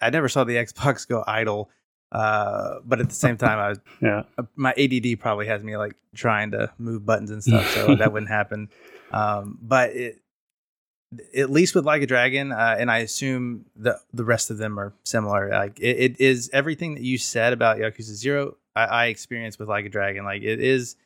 I 0.00 0.10
never 0.10 0.28
saw 0.28 0.42
the 0.42 0.56
Xbox 0.66 1.06
go 1.06 1.22
idle, 1.24 1.70
uh, 2.12 2.76
but 2.84 3.00
at 3.00 3.08
the 3.08 3.14
same 3.14 3.36
time, 3.36 3.58
I 3.58 3.68
was 3.70 3.80
yeah 4.00 4.24
uh, 4.38 4.44
my 4.54 4.72
ADD 4.72 5.18
probably 5.20 5.46
has 5.46 5.62
me 5.62 5.76
like 5.76 5.94
trying 6.14 6.52
to 6.52 6.72
move 6.78 7.04
buttons 7.04 7.30
and 7.30 7.42
stuff, 7.42 7.68
so 7.70 7.94
that 7.96 8.12
wouldn't 8.12 8.30
happen. 8.30 8.68
Um, 9.12 9.60
but 9.62 9.90
it 9.90 10.20
at 11.36 11.50
least 11.50 11.74
with 11.74 11.84
Like 11.84 12.02
a 12.02 12.06
Dragon, 12.06 12.52
uh, 12.52 12.76
and 12.78 12.90
I 12.90 12.98
assume 12.98 13.66
the 13.76 13.98
the 14.12 14.24
rest 14.24 14.50
of 14.50 14.58
them 14.58 14.78
are 14.78 14.92
similar. 15.04 15.50
Like 15.50 15.78
it, 15.78 15.96
it 15.98 16.20
is 16.20 16.50
everything 16.52 16.94
that 16.94 17.02
you 17.02 17.18
said 17.18 17.52
about 17.52 17.78
Yakuza 17.78 18.14
Zero. 18.14 18.56
I, 18.74 18.84
I 18.84 19.06
experienced 19.06 19.58
with 19.58 19.68
Like 19.68 19.84
a 19.84 19.88
Dragon. 19.88 20.24
Like 20.24 20.42
it 20.42 20.60
is 20.60 20.96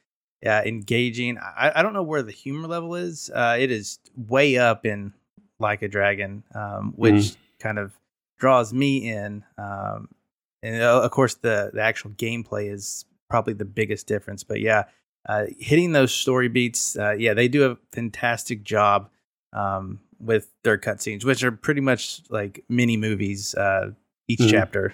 uh, 0.45 0.63
engaging. 0.65 1.39
I, 1.39 1.73
I 1.77 1.83
don't 1.83 1.93
know 1.93 2.03
where 2.03 2.23
the 2.23 2.33
humor 2.33 2.69
level 2.69 2.95
is. 2.95 3.31
Uh, 3.33 3.57
it 3.59 3.71
is 3.71 3.99
way 4.17 4.57
up 4.57 4.87
in 4.87 5.13
Like 5.59 5.83
a 5.83 5.89
Dragon, 5.89 6.45
um, 6.55 6.95
which 6.97 7.15
mm. 7.15 7.37
kind 7.59 7.79
of 7.79 7.93
draws 8.39 8.73
me 8.73 9.11
in. 9.11 9.45
Um, 9.59 10.09
and 10.63 10.83
uh, 10.83 11.01
of 11.03 11.11
course, 11.11 11.35
the 11.35 11.71
the 11.73 11.81
actual 11.81 12.11
gameplay 12.13 12.73
is 12.73 13.05
probably 13.29 13.55
the 13.55 13.65
biggest 13.65 14.07
difference. 14.07 14.45
But 14.45 14.61
yeah, 14.61 14.85
uh, 15.29 15.47
hitting 15.59 15.93
those 15.93 16.13
story 16.13 16.49
beats, 16.49 16.97
uh, 16.99 17.13
yeah, 17.13 17.35
they 17.35 17.49
do 17.49 17.71
a 17.71 17.77
fantastic 17.93 18.63
job 18.63 19.11
um, 19.53 20.01
with 20.19 20.51
their 20.65 20.79
cutscenes, 20.79 21.25
which 21.25 21.43
are 21.43 21.53
pretty 21.53 21.81
much 21.81 22.23
like 22.31 22.65
mini 22.69 22.97
movies, 22.97 23.55
uh, 23.55 23.93
each 24.29 24.41
mm-hmm. 24.41 24.51
chapter. 24.51 24.93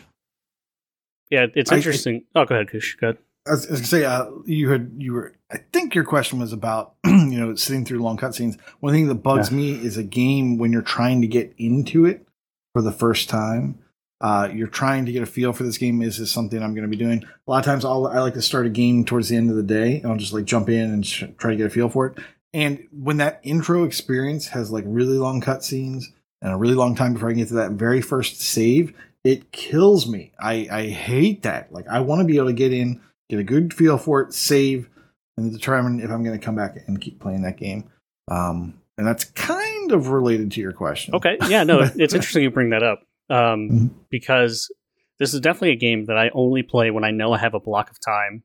Yeah, 1.31 1.47
it's 1.55 1.73
interesting. 1.73 2.25
I, 2.35 2.41
I, 2.41 2.43
oh, 2.43 2.47
go 2.47 2.55
ahead, 2.55 2.71
Kush. 2.71 2.95
Go 2.97 3.09
ahead. 3.09 3.19
I 3.47 3.51
was, 3.51 3.67
I 3.67 3.71
was 3.71 3.81
gonna 3.81 3.87
say 3.87 4.05
uh, 4.05 4.27
you 4.45 4.71
had 4.71 4.93
you 4.99 5.12
were. 5.12 5.33
I 5.51 5.59
think 5.73 5.95
your 5.95 6.05
question 6.05 6.41
was 6.41 6.53
about 6.53 6.95
you 7.05 7.39
know 7.39 7.55
sitting 7.55 7.85
through 7.85 7.99
long 7.99 8.17
cutscenes. 8.17 8.59
One 8.81 8.93
thing 8.93 9.09
that 9.09 9.17
bugs 9.17 9.51
yeah. 9.51 9.57
me 9.57 9.73
is 9.73 9.97
a 9.97 10.03
game 10.03 10.59
when 10.59 10.73
you're 10.73 10.83
trying 10.83 11.21
to 11.23 11.27
get 11.27 11.53
into 11.59 12.05
it 12.05 12.27
for 12.73 12.83
the 12.83 12.93
first 12.93 13.29
time. 13.29 13.79
Uh, 14.21 14.49
you're 14.53 14.67
trying 14.67 15.05
to 15.05 15.12
get 15.12 15.23
a 15.23 15.27
feel 15.27 15.53
for 15.53 15.62
this 15.62 15.77
game. 15.77 16.01
Is 16.01 16.19
this 16.19 16.31
something 16.31 16.62
I'm 16.62 16.75
going 16.75 16.91
to 16.91 16.97
be 16.97 16.97
doing? 16.97 17.23
A 17.23 17.51
lot 17.51 17.59
of 17.59 17.64
times, 17.64 17.85
I'll, 17.85 18.07
I 18.07 18.21
like 18.21 18.35
to 18.35 18.43
start 18.43 18.67
a 18.67 18.71
game 18.71 19.05
towards 19.05 19.29
the 19.29 19.37
end 19.37 19.51
of 19.51 19.57
the 19.57 19.62
day, 19.62 20.01
and 20.01 20.11
I'll 20.11 20.19
just 20.19 20.33
like 20.33 20.47
jump 20.47 20.69
in 20.69 20.91
and 20.91 21.07
sh- 21.07 21.25
try 21.39 21.51
to 21.51 21.57
get 21.57 21.67
a 21.67 21.71
feel 21.71 21.89
for 21.89 22.07
it. 22.07 22.19
And 22.55 22.87
when 22.91 23.19
that 23.19 23.41
intro 23.43 23.85
experience 23.85 24.49
has 24.49 24.71
like 24.71 24.85
really 24.87 25.19
long 25.19 25.43
cutscenes 25.43 26.05
and 26.41 26.53
a 26.53 26.57
really 26.57 26.75
long 26.75 26.95
time 26.95 27.12
before 27.12 27.29
I 27.29 27.35
get 27.35 27.49
to 27.49 27.55
that 27.55 27.73
very 27.73 28.01
first 28.01 28.41
save, 28.41 28.95
it 29.25 29.53
kills 29.53 30.09
me. 30.09 30.33
I, 30.39 30.67
I 30.71 30.87
hate 30.89 31.43
that. 31.43 31.71
Like 31.71 31.87
I 31.87 32.01
want 32.01 32.21
to 32.21 32.25
be 32.25 32.37
able 32.37 32.47
to 32.47 32.53
get 32.55 32.73
in, 32.73 33.03
get 33.29 33.39
a 33.39 33.45
good 33.45 33.75
feel 33.75 33.99
for 33.99 34.23
it, 34.23 34.33
save, 34.33 34.89
and 35.37 35.53
determine 35.53 36.01
if 36.01 36.11
I'm 36.11 36.25
going 36.25 36.39
to 36.39 36.43
come 36.45 36.55
back 36.55 36.79
and 36.87 36.99
keep 36.99 37.21
playing 37.21 37.43
that 37.43 37.59
game. 37.59 37.91
Um, 38.29 38.81
and 38.97 39.07
that's 39.07 39.25
kind 39.25 39.93
of 39.93 40.09
related 40.09 40.53
to 40.53 40.61
your 40.62 40.73
question. 40.73 41.14
Okay. 41.14 41.37
Yeah. 41.49 41.64
No, 41.64 41.81
it's 41.97 42.14
interesting 42.14 42.43
you 42.43 42.51
bring 42.51 42.71
that 42.71 42.83
up 42.83 43.03
um, 43.31 43.37
mm-hmm. 43.39 43.87
because 44.11 44.72
this 45.18 45.35
is 45.35 45.41
definitely 45.41 45.72
a 45.72 45.77
game 45.77 46.07
that 46.07 46.18
I 46.18 46.31
only 46.35 46.62
play 46.62 46.91
when 46.91 47.05
I 47.05 47.11
know 47.11 47.33
I 47.33 47.39
have 47.39 47.55
a 47.55 47.61
block 47.61 47.91
of 47.91 47.99
time 48.01 48.43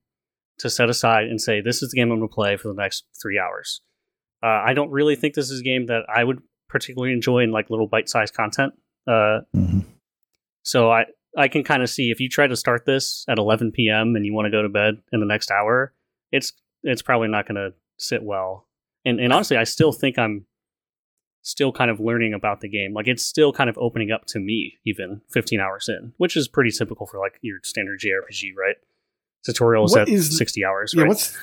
to 0.60 0.70
set 0.70 0.90
aside 0.90 1.26
and 1.26 1.42
say, 1.42 1.62
this 1.62 1.82
is 1.82 1.92
the 1.92 1.98
game 1.98 2.12
I'm 2.12 2.20
going 2.20 2.30
to 2.30 2.34
play 2.34 2.58
for 2.58 2.68
the 2.70 2.82
next 2.82 3.06
three 3.22 3.40
hours. 3.40 3.82
Uh, 4.44 4.62
I 4.66 4.74
don't 4.74 4.92
really 4.92 5.16
think 5.16 5.34
this 5.34 5.50
is 5.50 5.60
a 5.60 5.64
game 5.64 5.88
that 5.88 6.04
I 6.14 6.24
would 6.24 6.42
particularly 6.70 7.14
enjoy 7.14 7.40
in 7.40 7.52
like 7.52 7.70
little 7.70 7.88
bite-sized 7.88 8.34
content. 8.34 8.74
Uh, 9.08 9.42
mm-hmm. 9.56 9.80
So 10.64 10.92
I 10.92 11.06
I 11.38 11.48
can 11.48 11.64
kind 11.64 11.82
of 11.82 11.90
see 11.90 12.12
if 12.12 12.20
you 12.20 12.30
try 12.30 12.48
to 12.48 12.56
start 12.56 12.86
this 12.86 13.26
at 13.30 13.38
11 13.38 13.72
p.m. 13.72 14.16
and 14.16 14.26
you 14.26 14.34
want 14.34 14.46
to 14.46 14.52
go 14.52 14.62
to 14.62 14.70
bed 14.70 14.96
in 15.12 15.20
the 15.20 15.26
next 15.26 15.50
hour, 15.50 15.94
it's 16.32 16.54
it's 16.84 17.02
probably 17.02 17.28
not 17.28 17.48
going 17.48 17.56
to 17.56 17.74
sit 17.98 18.24
well. 18.24 18.68
And 19.06 19.20
and 19.20 19.34
honestly, 19.34 19.58
I 19.58 19.64
still 19.64 19.92
think 19.92 20.18
I'm 20.18 20.46
still 21.44 21.72
kind 21.72 21.90
of 21.90 22.00
learning 22.00 22.34
about 22.34 22.62
the 22.62 22.70
game. 22.70 22.94
Like 22.94 23.08
it's 23.08 23.24
still 23.26 23.52
kind 23.52 23.70
of 23.70 23.78
opening 23.78 24.12
up 24.12 24.26
to 24.28 24.40
me 24.40 24.78
even 24.86 25.22
15 25.32 25.60
hours 25.60 25.90
in, 25.90 26.14
which 26.18 26.36
is 26.38 26.48
pretty 26.48 26.72
typical 26.72 27.08
for 27.08 27.20
like 27.20 27.40
your 27.42 27.58
standard 27.64 28.00
JRPG, 28.00 28.52
right? 28.58 28.76
Tutorials 29.48 29.92
What 29.92 30.02
at 30.02 30.10
is- 30.10 30.38
60 30.38 30.64
hours, 30.66 30.94
Yeah, 30.96 31.02
right? 31.04 31.08
what's 31.10 31.38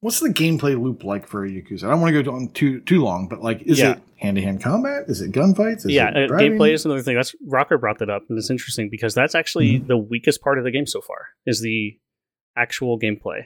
what's 0.00 0.20
the 0.20 0.28
gameplay 0.28 0.80
loop 0.80 1.02
like 1.02 1.26
for 1.26 1.44
a 1.44 1.48
Yakuza? 1.48 1.84
I 1.84 1.90
don't 1.90 2.00
want 2.00 2.14
to 2.14 2.22
go 2.22 2.30
on 2.32 2.48
too 2.50 2.80
too 2.80 3.02
long, 3.02 3.26
but 3.28 3.42
like, 3.42 3.62
is 3.62 3.78
Yeah. 3.78 3.92
it 3.92 4.02
hand 4.16 4.36
to 4.36 4.42
hand 4.42 4.62
combat? 4.62 5.04
Is 5.08 5.22
it 5.22 5.32
gunfights? 5.32 5.86
Is 5.86 5.92
yeah, 5.92 6.10
it 6.10 6.24
uh, 6.24 6.26
driving? 6.26 6.52
gameplay 6.58 6.72
is 6.74 6.84
another 6.84 7.00
thing. 7.02 7.16
That's 7.16 7.34
Rocker 7.46 7.78
brought 7.78 7.98
that 8.00 8.10
up, 8.10 8.24
and 8.28 8.36
it's 8.38 8.50
interesting 8.50 8.90
because 8.90 9.14
that's 9.14 9.34
actually 9.34 9.78
Mm-hmm. 9.78 9.86
the 9.86 9.96
weakest 9.96 10.42
part 10.42 10.58
of 10.58 10.64
the 10.64 10.70
game 10.70 10.86
so 10.86 11.00
far 11.00 11.28
is 11.46 11.60
the 11.62 11.98
actual 12.54 12.98
gameplay. 12.98 13.44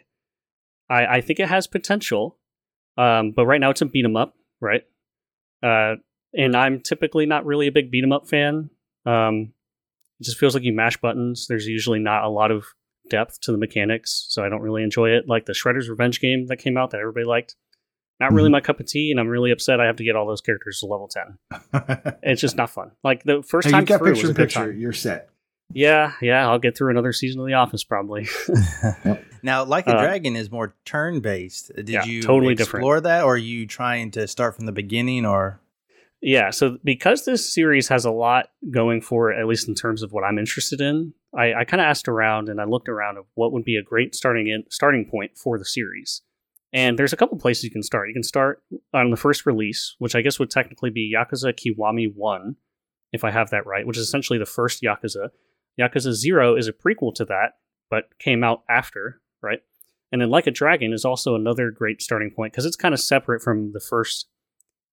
I, 0.90 1.07
I 1.18 1.20
think 1.20 1.38
it 1.38 1.48
has 1.48 1.66
potential, 1.68 2.38
um, 2.98 3.30
but 3.30 3.46
right 3.46 3.61
now 3.61 3.70
it's 3.70 3.80
a 3.82 3.86
beat 3.86 4.05
'em 4.05 4.16
up, 4.16 4.34
right? 4.61 4.82
Uh, 5.62 5.96
and 6.34 6.56
I'm 6.56 6.80
typically 6.80 7.26
not 7.26 7.44
really 7.46 7.66
a 7.66 7.72
big 7.72 7.90
beat 7.90 8.04
'em 8.04 8.12
up 8.12 8.28
fan. 8.28 8.70
Um, 9.06 9.52
it 10.20 10.24
just 10.24 10.38
feels 10.38 10.54
like 10.54 10.64
you 10.64 10.72
mash 10.72 10.96
buttons. 10.98 11.46
There's 11.48 11.66
usually 11.66 11.98
not 11.98 12.24
a 12.24 12.28
lot 12.28 12.50
of 12.50 12.64
depth 13.10 13.40
to 13.42 13.52
the 13.52 13.58
mechanics, 13.58 14.26
so 14.28 14.44
I 14.44 14.48
don't 14.48 14.62
really 14.62 14.82
enjoy 14.82 15.10
it. 15.10 15.24
Like 15.28 15.46
the 15.46 15.52
Shredder's 15.52 15.88
Revenge 15.88 16.20
game 16.20 16.46
that 16.46 16.56
came 16.58 16.76
out 16.76 16.90
that 16.90 17.00
everybody 17.00 17.26
liked, 17.26 17.56
not 18.20 18.32
really 18.32 18.48
Mhm. 18.48 18.52
my 18.52 18.60
cup 18.60 18.80
of 18.80 18.86
tea, 18.86 19.10
and 19.10 19.18
I'm 19.20 19.28
really 19.28 19.50
upset 19.50 19.80
I 19.80 19.86
have 19.86 19.96
to 19.96 20.04
get 20.04 20.14
all 20.16 20.26
those 20.26 20.40
characters 20.40 20.78
to 20.80 20.86
level 20.86 21.08
ten. 21.08 21.38
It's 22.22 22.40
just 22.40 22.56
not 22.56 22.70
fun. 22.70 22.92
Like 23.02 23.24
the 23.24 23.42
first 23.42 23.66
hey, 23.66 23.72
time 23.72 23.80
you've 23.80 23.88
got 23.88 23.98
through 23.98 24.10
was 24.10 24.18
picture 24.20 24.26
a 24.26 24.30
in 24.30 24.34
good 24.36 24.42
picture. 24.44 24.58
time. 24.72 24.80
You're 24.80 24.92
set. 24.92 25.28
Yeah, 25.75 26.12
yeah, 26.20 26.49
I'll 26.49 26.59
get 26.59 26.77
through 26.77 26.91
another 26.91 27.12
season 27.12 27.41
of 27.41 27.47
The 27.47 27.55
Office 27.55 27.85
probably. 27.85 28.29
now, 29.43 29.64
like 29.64 29.87
a 29.87 29.97
Uh, 29.97 30.03
dragon 30.03 30.37
is 30.37 30.51
more 30.51 30.75
turn 30.85 31.20
based. 31.20 31.73
Did 31.75 31.89
yeah, 31.89 32.05
you 32.05 32.23
totally 32.23 32.55
different. 32.55 32.83
explore 32.83 33.01
that, 33.01 33.25
or 33.25 33.35
are 33.35 33.39
you 33.39 33.66
trying 33.66 34.11
to 34.12 34.27
start 34.27 34.57
from 34.57 34.66
the 34.66 34.73
beginning? 34.73 35.25
Or 35.25 35.61
yeah, 36.20 36.51
so 36.51 36.79
because 36.85 37.25
this 37.25 37.53
series 37.53 37.89
has 37.89 38.05
a 38.05 38.11
lot 38.11 38.51
going 38.70 39.01
for 39.01 39.33
it, 39.33 39.41
at 39.41 39.47
least 39.47 39.68
in 39.68 39.75
terms 39.75 40.03
of 40.03 40.12
what 40.12 40.25
I'm 40.25 40.39
interested 40.39 40.81
in, 40.81 41.14
I, 41.37 41.55
I 41.55 41.64
kind 41.64 41.81
of 41.81 41.87
asked 41.87 42.09
around 42.09 42.49
and 42.49 42.61
I 42.61 42.64
looked 42.64 42.89
around 42.89 43.16
of 43.16 43.25
what 43.35 43.53
would 43.53 43.64
be 43.64 43.77
a 43.77 43.83
great 43.83 44.14
starting 44.14 44.49
in 44.49 44.64
starting 44.70 45.05
point 45.11 45.37
for 45.37 45.59
the 45.59 45.64
series. 45.64 46.23
And 46.75 46.99
there's 46.99 47.12
a 47.12 47.16
couple 47.18 47.37
places 47.39 47.64
you 47.64 47.70
can 47.70 47.83
start. 47.83 48.09
You 48.09 48.14
can 48.14 48.23
start 48.23 48.62
on 48.95 49.11
the 49.11 49.16
first 49.16 49.45
release, 49.45 49.95
which 49.99 50.14
I 50.14 50.23
guess 50.23 50.39
would 50.39 50.51
technically 50.51 50.89
be 50.89 51.14
Yakuza 51.14 51.53
Kiwami 51.53 52.14
1, 52.14 52.57
if 53.12 53.25
I 53.25 53.31
have 53.31 53.51
that 53.51 53.66
right, 53.66 53.87
which 53.87 53.99
is 53.99 54.05
essentially 54.07 54.39
the 54.39 54.47
first 54.47 54.83
Yakuza. 54.83 55.29
Yakuza 55.81 56.12
0 56.12 56.57
is 56.57 56.68
a 56.68 56.73
prequel 56.73 57.14
to 57.14 57.25
that, 57.27 57.55
but 57.91 58.18
came 58.18 58.45
out 58.45 58.62
after, 58.68 59.20
right? 59.43 59.61
And 60.11 60.20
then 60.20 60.31
Like 60.31 60.47
a 60.47 60.51
Dragon 60.51 60.93
is 60.93 61.05
also 61.05 61.35
another 61.35 61.70
great 61.70 62.03
starting 62.03 62.31
point 62.31 62.53
because 62.53 62.66
it's 62.66 62.77
kind 62.77 62.93
of 62.93 63.01
separate 63.01 63.41
from 63.43 63.73
the 63.73 63.81
first, 63.81 64.29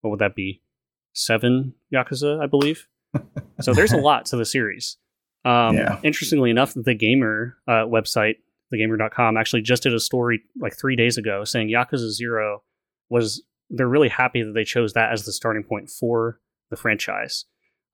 what 0.02 0.12
would 0.12 0.20
that 0.20 0.36
be? 0.36 0.62
Seven 1.14 1.74
Yakuza, 1.94 2.42
I 2.42 2.48
believe. 2.48 2.88
so 3.62 3.74
there's 3.74 3.92
a 3.92 3.98
lot 3.98 4.26
to 4.28 4.38
the 4.38 4.46
series. 4.46 4.98
Um, 5.44 5.76
Yeah. 5.76 6.00
Interestingly 6.04 6.50
enough, 6.50 6.74
the 6.74 6.94
Gamer 6.94 7.58
uh, 7.68 7.86
website, 7.86 8.36
thegamer.com, 8.74 9.36
actually 9.36 9.62
just 9.62 9.84
did 9.84 9.94
a 9.94 10.00
story 10.00 10.42
like 10.62 10.78
three 10.78 10.96
days 10.96 11.18
ago 11.18 11.44
saying 11.44 11.70
Yakuza 11.70 12.10
0 12.12 12.64
was, 13.10 13.44
they're 13.70 13.88
really 13.88 14.10
happy 14.10 14.42
that 14.42 14.54
they 14.54 14.64
chose 14.64 14.94
that 14.94 15.12
as 15.12 15.26
the 15.26 15.34
starting 15.34 15.64
point 15.64 15.90
for 15.90 16.40
the 16.70 16.78
franchise. 16.78 17.46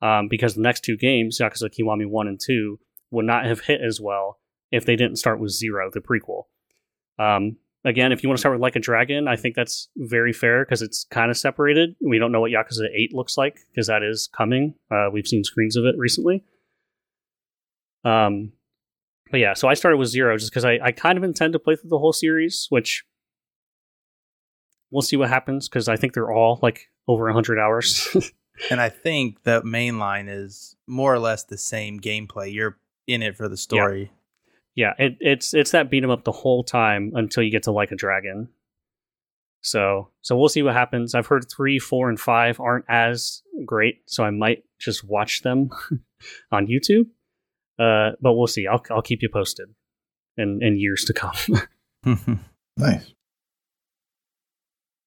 Um, 0.02 0.28
because 0.30 0.56
the 0.56 0.62
next 0.62 0.84
two 0.84 0.98
games, 0.98 1.39
Yakuza 1.39 1.70
Kiwami 1.70 2.06
1 2.06 2.28
and 2.28 2.39
2, 2.39 2.80
would 3.12 3.26
not 3.26 3.46
have 3.46 3.62
hit 3.62 3.82
as 3.82 4.00
well 4.02 4.39
if 4.72 4.86
they 4.86 4.96
didn't 4.96 5.18
start 5.18 5.39
with 5.39 5.52
Zero, 5.52 5.89
the 5.91 6.02
prequel. 6.02 6.43
Um, 7.18 7.58
again, 7.86 8.12
if 8.12 8.22
you 8.22 8.30
want 8.30 8.38
to 8.38 8.41
start 8.41 8.56
with 8.56 8.62
Like 8.62 8.76
a 8.76 8.80
Dragon, 8.80 9.28
I 9.28 9.36
think 9.36 9.56
that's 9.56 9.89
very 9.96 10.34
fair 10.34 10.66
because 10.66 10.82
it's 10.82 11.06
kind 11.12 11.32
of 11.32 11.38
separated. 11.38 11.96
We 12.02 12.20
don't 12.20 12.32
know 12.32 12.41
what 12.41 12.52
Yakuza 12.52 12.88
8 12.93 13.14
looks 13.14 13.38
like 13.38 13.60
because 13.72 13.88
that 13.88 14.04
is 14.04 14.30
coming. 14.36 14.76
Uh, 14.91 15.08
we've 15.12 15.28
seen 15.28 15.43
screens 15.43 15.78
of 15.78 15.86
it 15.86 15.96
recently. 15.98 16.43
Um, 18.04 18.52
but 19.32 19.39
yeah, 19.39 19.54
so 19.54 19.68
I 19.68 19.74
started 19.74 19.98
with 19.98 20.10
Zero 20.10 20.38
just 20.38 20.52
because 20.52 20.66
I, 20.66 20.78
I 20.84 20.91
kind 20.91 21.18
of 21.18 21.24
intend 21.24 21.54
to 21.54 21.60
play 21.60 21.76
through 21.76 21.89
the 21.89 22.00
whole 22.00 22.14
series, 22.14 22.68
which 22.70 23.04
we'll 24.91 25.02
see 25.02 25.18
what 25.18 25.30
happens 25.30 25.68
because 25.68 25.88
I 25.88 25.96
think 25.96 26.14
they're 26.14 26.32
all 26.32 26.60
like 26.62 26.89
over 27.08 27.26
100 27.26 27.60
hours. 27.60 28.16
and 28.70 28.80
I 28.82 28.89
think 28.89 29.43
the 29.43 29.64
main 29.64 29.99
line 29.99 30.28
is 30.28 30.76
more 30.88 31.14
or 31.14 31.20
less 31.20 31.43
the 31.43 31.58
same 31.58 31.99
gameplay. 31.99 32.53
You're 32.53 32.78
in 33.08 33.22
it 33.22 33.36
for 33.38 33.47
the 33.47 33.58
story. 33.58 34.12
Yeah, 34.76 34.93
it, 34.99 35.18
it's 35.20 35.53
it's 35.53 35.72
that 35.72 35.89
beat 35.89 36.03
'em 36.03 36.10
up 36.10 36.24
the 36.24 36.32
whole 36.32 36.64
time 36.64 37.12
until 37.16 37.43
you 37.43 37.51
get 37.51 37.64
to 37.64 37.72
like 37.72 37.91
a 37.91 37.95
dragon. 37.95 38.49
So 39.62 40.10
so 40.22 40.38
we'll 40.38 40.49
see 40.49 40.62
what 40.64 40.74
happens. 40.74 41.16
I've 41.16 41.28
heard 41.28 41.45
three, 41.49 41.80
four, 41.80 42.10
and 42.10 42.20
five 42.20 42.60
aren't 42.60 42.86
as 42.89 43.41
great, 43.66 44.01
so 44.06 44.24
I 44.24 44.30
might 44.32 44.64
just 44.80 45.03
watch 45.03 45.41
them 45.41 45.70
on 46.51 46.68
YouTube. 46.68 47.08
Uh, 47.80 48.12
but 48.22 48.34
we'll 48.34 48.47
see. 48.47 48.68
I'll 48.68 48.84
I'll 48.91 49.01
keep 49.01 49.22
you 49.22 49.30
posted 49.30 49.70
in 50.38 50.60
in 50.62 50.78
years 50.78 51.06
to 51.06 51.14
come. 51.14 51.36
Nice. 52.78 53.14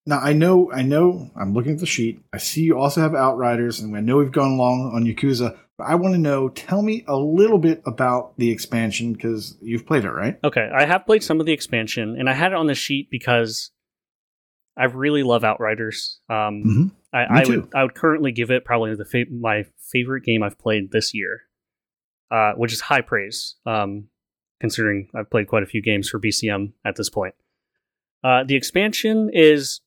Now 0.09 0.20
I 0.20 0.32
know, 0.32 0.72
I 0.72 0.80
know. 0.80 1.30
I'm 1.36 1.52
looking 1.52 1.72
at 1.72 1.80
the 1.80 1.86
sheet. 1.86 2.20
I 2.32 2.38
see 2.38 2.62
you 2.62 2.78
also 2.78 3.02
have 3.02 3.14
Outriders, 3.14 3.80
and 3.80 3.94
I 3.94 4.00
know 4.00 4.16
we've 4.16 4.32
gone 4.32 4.56
long 4.56 4.90
on 4.94 5.04
Yakuza. 5.04 5.59
But 5.76 5.84
I 5.84 5.96
want 5.96 6.14
to 6.14 6.18
know. 6.18 6.48
Tell 6.48 6.80
me 6.80 7.04
a 7.06 7.14
little 7.14 7.59
bit 7.59 7.82
about 7.84 8.32
the 8.38 8.50
expansion 8.50 9.12
because 9.12 9.59
you've 9.61 9.84
played 9.86 10.04
it, 10.06 10.11
right? 10.11 10.38
Okay, 10.42 10.66
I 10.74 10.86
have 10.86 11.04
played 11.04 11.22
some 11.22 11.40
of 11.40 11.46
the 11.46 11.52
expansion, 11.52 12.16
and 12.18 12.26
I 12.26 12.32
had 12.32 12.52
it 12.52 12.56
on 12.56 12.66
the 12.68 12.74
sheet 12.74 13.11
because 13.11 13.70
I 14.78 14.84
really 14.84 15.22
love 15.22 15.44
Outriders. 15.44 16.20
Um, 16.30 16.62
Mm-hmm. 16.64 16.84
I, 17.12 17.40
I 17.40 17.44
would 17.46 17.68
I 17.74 17.82
would 17.82 17.94
currently 17.94 18.32
give 18.32 18.50
it 18.50 18.64
probably 18.64 18.94
the 18.94 19.04
fa- 19.04 19.30
my 19.30 19.64
favorite 19.92 20.24
game 20.24 20.42
I've 20.42 20.59
played 20.59 20.90
this 20.90 21.12
year, 21.14 21.42
uh, 22.30 22.52
which 22.52 22.72
is 22.72 22.80
high 22.80 23.02
praise, 23.02 23.56
um, 23.66 24.09
considering 24.59 25.09
I've 25.14 25.30
played 25.30 25.48
quite 25.48 25.62
a 25.62 25.66
few 25.66 25.82
games 25.82 26.09
for 26.09 26.18
BCM 26.18 26.72
at 26.84 26.96
this 26.96 27.11
point. 27.11 27.34
Uh, 28.24 28.44
the 28.44 28.56
expansion 28.56 29.30
is, 29.32 29.80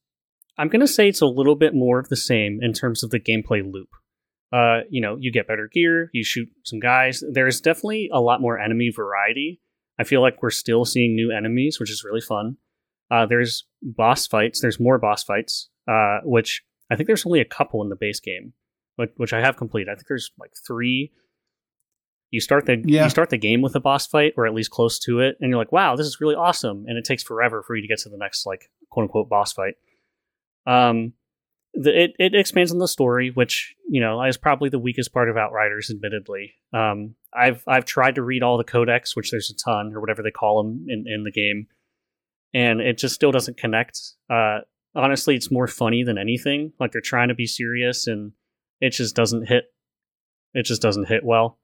I'm 0.61 0.67
going 0.69 0.81
to 0.81 0.87
say 0.87 1.09
it's 1.09 1.21
a 1.21 1.25
little 1.25 1.55
bit 1.55 1.73
more 1.73 1.97
of 1.97 2.09
the 2.09 2.15
same 2.15 2.59
in 2.61 2.71
terms 2.71 3.03
of 3.03 3.09
the 3.09 3.19
gameplay 3.19 3.63
loop. 3.69 3.89
Uh, 4.53 4.81
you 4.89 5.01
know, 5.01 5.17
you 5.19 5.31
get 5.31 5.47
better 5.47 5.67
gear, 5.73 6.09
you 6.13 6.23
shoot 6.23 6.47
some 6.65 6.79
guys. 6.79 7.23
There's 7.31 7.59
definitely 7.61 8.09
a 8.13 8.19
lot 8.21 8.41
more 8.41 8.59
enemy 8.59 8.91
variety. 8.95 9.59
I 9.97 10.03
feel 10.03 10.21
like 10.21 10.41
we're 10.43 10.51
still 10.51 10.85
seeing 10.85 11.15
new 11.15 11.31
enemies, 11.31 11.79
which 11.79 11.89
is 11.89 12.03
really 12.03 12.21
fun. 12.21 12.57
Uh, 13.09 13.25
there's 13.25 13.65
boss 13.81 14.27
fights. 14.27 14.61
There's 14.61 14.79
more 14.79 14.99
boss 14.99 15.23
fights, 15.23 15.69
uh, 15.87 16.19
which 16.23 16.61
I 16.91 16.95
think 16.95 17.07
there's 17.07 17.25
only 17.25 17.39
a 17.41 17.45
couple 17.45 17.81
in 17.81 17.89
the 17.89 17.95
base 17.95 18.19
game, 18.19 18.53
which, 18.97 19.09
which 19.17 19.33
I 19.33 19.39
have 19.41 19.57
completed. 19.57 19.89
I 19.91 19.95
think 19.95 20.07
there's 20.07 20.31
like 20.39 20.51
three. 20.67 21.11
You 22.29 22.39
start 22.39 22.65
the 22.65 22.81
Yeah. 22.85 23.05
you 23.05 23.09
start 23.09 23.29
the 23.31 23.37
game 23.37 23.61
with 23.61 23.75
a 23.75 23.79
boss 23.81 24.05
fight, 24.05 24.33
or 24.37 24.45
at 24.45 24.53
least 24.53 24.69
close 24.71 24.99
to 24.99 25.19
it, 25.21 25.37
and 25.41 25.49
you're 25.49 25.57
like, 25.59 25.71
"Wow, 25.73 25.95
this 25.95 26.07
is 26.07 26.21
really 26.21 26.35
awesome!" 26.35 26.85
And 26.87 26.97
it 26.97 27.03
takes 27.03 27.23
forever 27.23 27.61
for 27.61 27.75
you 27.75 27.81
to 27.81 27.87
get 27.87 27.97
to 27.99 28.09
the 28.09 28.17
next 28.17 28.45
like 28.45 28.69
quote 28.89 29.03
unquote 29.05 29.27
boss 29.27 29.51
fight. 29.51 29.75
Um, 30.65 31.13
the, 31.73 32.03
it 32.03 32.11
it 32.19 32.35
expands 32.35 32.71
on 32.71 32.79
the 32.79 32.87
story, 32.87 33.31
which 33.31 33.75
you 33.89 34.01
know 34.01 34.21
is 34.23 34.37
probably 34.37 34.69
the 34.69 34.79
weakest 34.79 35.13
part 35.13 35.29
of 35.29 35.37
Outriders, 35.37 35.89
admittedly. 35.89 36.53
Um, 36.73 37.15
I've 37.33 37.63
I've 37.67 37.85
tried 37.85 38.15
to 38.15 38.23
read 38.23 38.43
all 38.43 38.57
the 38.57 38.63
codex, 38.63 39.15
which 39.15 39.31
there's 39.31 39.49
a 39.49 39.55
ton, 39.55 39.93
or 39.93 40.01
whatever 40.01 40.21
they 40.21 40.31
call 40.31 40.61
them 40.61 40.85
in 40.89 41.05
in 41.07 41.23
the 41.23 41.31
game, 41.31 41.67
and 42.53 42.81
it 42.81 42.97
just 42.97 43.15
still 43.15 43.31
doesn't 43.31 43.57
connect. 43.57 43.99
Uh, 44.29 44.59
honestly, 44.95 45.35
it's 45.35 45.51
more 45.51 45.67
funny 45.67 46.03
than 46.03 46.17
anything. 46.17 46.73
Like 46.79 46.91
they're 46.91 47.01
trying 47.01 47.29
to 47.29 47.35
be 47.35 47.47
serious, 47.47 48.05
and 48.07 48.33
it 48.81 48.89
just 48.89 49.15
doesn't 49.15 49.47
hit. 49.47 49.65
It 50.53 50.63
just 50.63 50.81
doesn't 50.81 51.07
hit 51.07 51.23
well. 51.23 51.57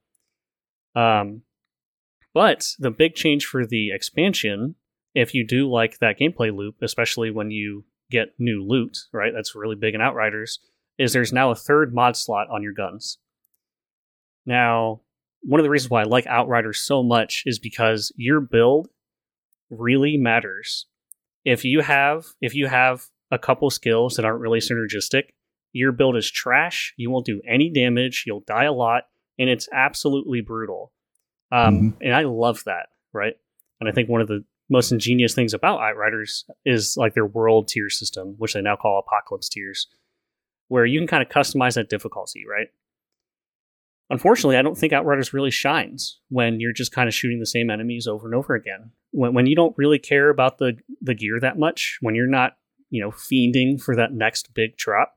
Um, 0.95 1.41
but 2.34 2.70
the 2.80 2.91
big 2.91 3.16
change 3.16 3.45
for 3.45 3.66
the 3.66 3.91
expansion, 3.91 4.76
if 5.14 5.34
you 5.34 5.45
do 5.45 5.70
like 5.70 6.00
that 6.00 6.18
gameplay 6.18 6.56
loop, 6.56 6.76
especially 6.82 7.30
when 7.30 7.52
you 7.52 7.84
get 8.10 8.34
new 8.39 8.64
loot, 8.64 8.97
right? 9.12 9.34
That's 9.34 9.55
really 9.55 9.76
big 9.76 9.95
in 9.95 10.01
Outriders. 10.01 10.60
Is 10.97 11.14
there's 11.14 11.34
now 11.34 11.51
a 11.51 11.55
third 11.55 11.93
mod 11.93 12.16
slot 12.16 12.47
on 12.49 12.64
your 12.64 12.74
guns. 12.74 13.20
Now, 14.45 15.01
one 15.41 15.60
of 15.60 15.64
the 15.64 15.70
reasons 15.70 15.91
why 15.91 16.01
I 16.01 16.05
like 16.05 16.26
Outriders 16.26 16.80
so 16.80 17.03
much 17.03 17.43
is 17.45 17.60
because 17.60 18.12
your 18.16 18.41
build 18.41 18.88
really 19.70 20.18
matters. 20.18 20.86
If 21.45 21.64
you 21.64 21.82
have 21.82 22.26
if 22.41 22.55
you 22.55 22.68
have 22.68 23.03
a 23.32 23.38
couple 23.38 23.70
skills 23.70 24.16
that 24.16 24.26
aren't 24.26 24.41
really 24.41 24.60
synergistic, 24.60 25.30
your 25.74 25.91
build 25.91 26.16
is 26.16 26.30
trash. 26.30 26.93
You 26.97 27.12
won't 27.12 27.26
do 27.26 27.41
any 27.47 27.70
damage. 27.70 28.24
You'll 28.26 28.43
die 28.47 28.66
a 28.66 28.74
lot, 28.74 29.03
and 29.38 29.49
it's 29.49 29.70
absolutely 29.72 30.41
brutal. 30.41 30.91
Um, 31.51 31.95
And 32.01 32.14
I 32.14 32.24
love 32.24 32.64
that, 32.66 32.88
right? 33.14 33.36
And 33.80 33.88
I 33.88 33.91
think 33.91 34.10
one 34.10 34.22
of 34.22 34.28
the 34.28 34.43
most 34.70 34.91
ingenious 34.91 35.34
things 35.34 35.53
about 35.53 35.80
Outriders 35.80 36.45
is 36.65 36.95
like 36.97 37.13
their 37.13 37.26
world 37.26 37.68
tier 37.68 37.89
system, 37.89 38.36
which 38.38 38.53
they 38.53 38.61
now 38.61 38.76
call 38.76 38.99
Apocalypse 38.99 39.49
tiers, 39.49 39.88
where 40.68 40.86
you 40.86 40.99
can 40.99 41.07
kind 41.07 41.24
of 41.24 41.30
customize 41.30 41.76
that 41.76 41.89
difficulty, 41.89 42.43
right? 42.49 42.68
unfortunately, 44.09 44.57
I 44.57 44.61
don't 44.61 44.78
think 44.78 44.93
Outriders 44.93 45.34
really 45.34 45.51
shines 45.51 46.20
when 46.30 46.59
you're 46.59 46.74
just 46.74 46.91
kind 46.91 47.07
of 47.07 47.13
shooting 47.13 47.39
the 47.39 47.45
same 47.45 47.70
enemies 47.70 48.07
over 48.07 48.28
and 48.28 48.36
over 48.36 48.55
again. 48.55 48.91
When 49.11 49.34
when 49.34 49.47
you 49.47 49.55
don't 49.55 49.78
really 49.78 49.99
care 49.99 50.30
about 50.30 50.57
the 50.57 50.78
the 51.01 51.13
gear 51.13 51.39
that 51.39 51.59
much, 51.59 51.97
when 52.01 52.15
you're 52.15 52.28
not 52.28 52.53
you 52.89 53.01
know 53.01 53.11
fiending 53.11 53.82
for 53.82 53.95
that 53.95 54.13
next 54.13 54.53
big 54.53 54.78
drop, 54.78 55.15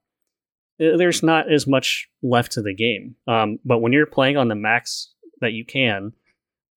eh, 0.80 0.96
there's 0.96 1.22
not 1.22 1.53
as 1.53 1.66
much 1.66 2.09
left 2.22 2.53
to 2.53 2.62
the 2.62 2.74
game. 2.74 3.16
Um, 3.26 3.59
but 3.64 3.78
when 3.78 3.92
you're 3.92 4.07
playing 4.07 4.36
on 4.36 4.48
the 4.48 4.55
max 4.55 5.12
that 5.40 5.53
you 5.53 5.64
can, 5.64 6.12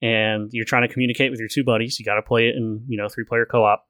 and 0.03 0.49
you're 0.51 0.65
trying 0.65 0.81
to 0.85 0.93
communicate 0.93 1.31
with 1.31 1.39
your 1.39 1.47
two 1.47 1.63
buddies, 1.63 1.97
you 1.97 2.03
got 2.03 2.15
to 2.15 2.21
play 2.21 2.49
it 2.49 2.55
in 2.55 2.83
you 2.87 2.97
know 2.97 3.07
three 3.07 3.23
player 3.23 3.45
co 3.45 3.63
op. 3.63 3.87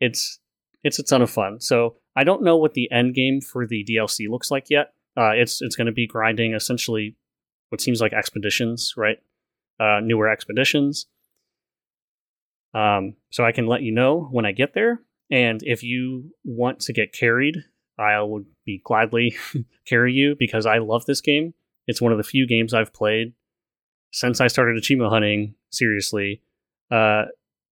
It's 0.00 0.40
it's 0.82 0.98
a 0.98 1.02
ton 1.04 1.22
of 1.22 1.30
fun. 1.30 1.60
So 1.60 1.96
I 2.16 2.24
don't 2.24 2.42
know 2.42 2.56
what 2.56 2.72
the 2.72 2.90
end 2.90 3.14
game 3.14 3.40
for 3.40 3.66
the 3.66 3.84
DLC 3.84 4.28
looks 4.28 4.50
like 4.50 4.70
yet. 4.70 4.94
Uh, 5.16 5.32
it's 5.34 5.60
it's 5.60 5.76
going 5.76 5.86
to 5.86 5.92
be 5.92 6.06
grinding 6.06 6.54
essentially 6.54 7.16
what 7.68 7.82
seems 7.82 8.00
like 8.00 8.14
expeditions, 8.14 8.94
right? 8.96 9.18
Uh, 9.78 10.00
newer 10.02 10.28
expeditions. 10.28 11.06
Um, 12.72 13.14
so 13.30 13.44
I 13.44 13.52
can 13.52 13.66
let 13.66 13.82
you 13.82 13.92
know 13.92 14.28
when 14.32 14.46
I 14.46 14.52
get 14.52 14.72
there, 14.74 15.00
and 15.30 15.62
if 15.62 15.82
you 15.82 16.30
want 16.42 16.80
to 16.80 16.92
get 16.92 17.12
carried, 17.12 17.58
I 17.98 18.20
would 18.20 18.46
be 18.64 18.80
gladly 18.82 19.36
carry 19.86 20.14
you 20.14 20.36
because 20.38 20.64
I 20.64 20.78
love 20.78 21.04
this 21.04 21.20
game. 21.20 21.52
It's 21.86 22.00
one 22.00 22.12
of 22.12 22.18
the 22.18 22.24
few 22.24 22.46
games 22.46 22.72
I've 22.72 22.94
played 22.94 23.34
since 24.14 24.40
I 24.40 24.46
started 24.46 24.76
achievement 24.76 25.10
hunting 25.12 25.54
seriously. 25.70 26.40
Uh, 26.90 27.24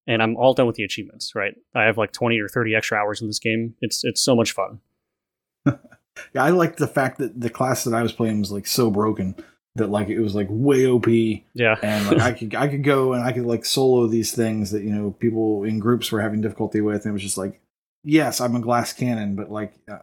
and 0.08 0.20
I'm 0.20 0.36
all 0.36 0.52
done 0.52 0.66
with 0.66 0.74
the 0.74 0.82
achievements, 0.82 1.34
right? 1.36 1.54
I 1.76 1.84
have 1.84 1.96
like 1.96 2.10
20 2.10 2.38
or 2.40 2.48
30 2.48 2.74
extra 2.74 2.98
hours 2.98 3.22
in 3.22 3.28
this 3.28 3.38
game. 3.38 3.76
It's 3.80 4.02
it's 4.02 4.20
so 4.20 4.34
much 4.34 4.50
fun. 4.50 4.80
yeah, 5.66 6.42
I 6.42 6.50
like 6.50 6.76
the 6.76 6.88
fact 6.88 7.18
that 7.18 7.40
the 7.40 7.48
class 7.48 7.84
that 7.84 7.94
I 7.94 8.02
was 8.02 8.12
playing 8.12 8.40
was 8.40 8.50
like 8.50 8.66
so 8.66 8.90
broken 8.90 9.36
that 9.76 9.86
like 9.90 10.08
it 10.08 10.18
was 10.20 10.34
like 10.34 10.48
way 10.50 10.84
OP. 10.86 11.06
Yeah. 11.54 11.76
and 11.82 12.06
like 12.08 12.20
I 12.20 12.32
could 12.32 12.54
I 12.56 12.66
could 12.66 12.82
go 12.82 13.12
and 13.12 13.22
I 13.22 13.30
could 13.30 13.44
like 13.46 13.64
solo 13.64 14.08
these 14.08 14.32
things 14.34 14.72
that, 14.72 14.82
you 14.82 14.90
know, 14.90 15.12
people 15.12 15.62
in 15.62 15.78
groups 15.78 16.10
were 16.10 16.20
having 16.20 16.40
difficulty 16.40 16.80
with 16.80 17.04
and 17.04 17.10
it 17.10 17.12
was 17.12 17.22
just 17.22 17.38
like 17.38 17.60
yes, 18.02 18.40
I'm 18.40 18.56
a 18.56 18.60
glass 18.60 18.92
cannon, 18.92 19.36
but 19.36 19.52
like 19.52 19.74
uh, 19.88 19.98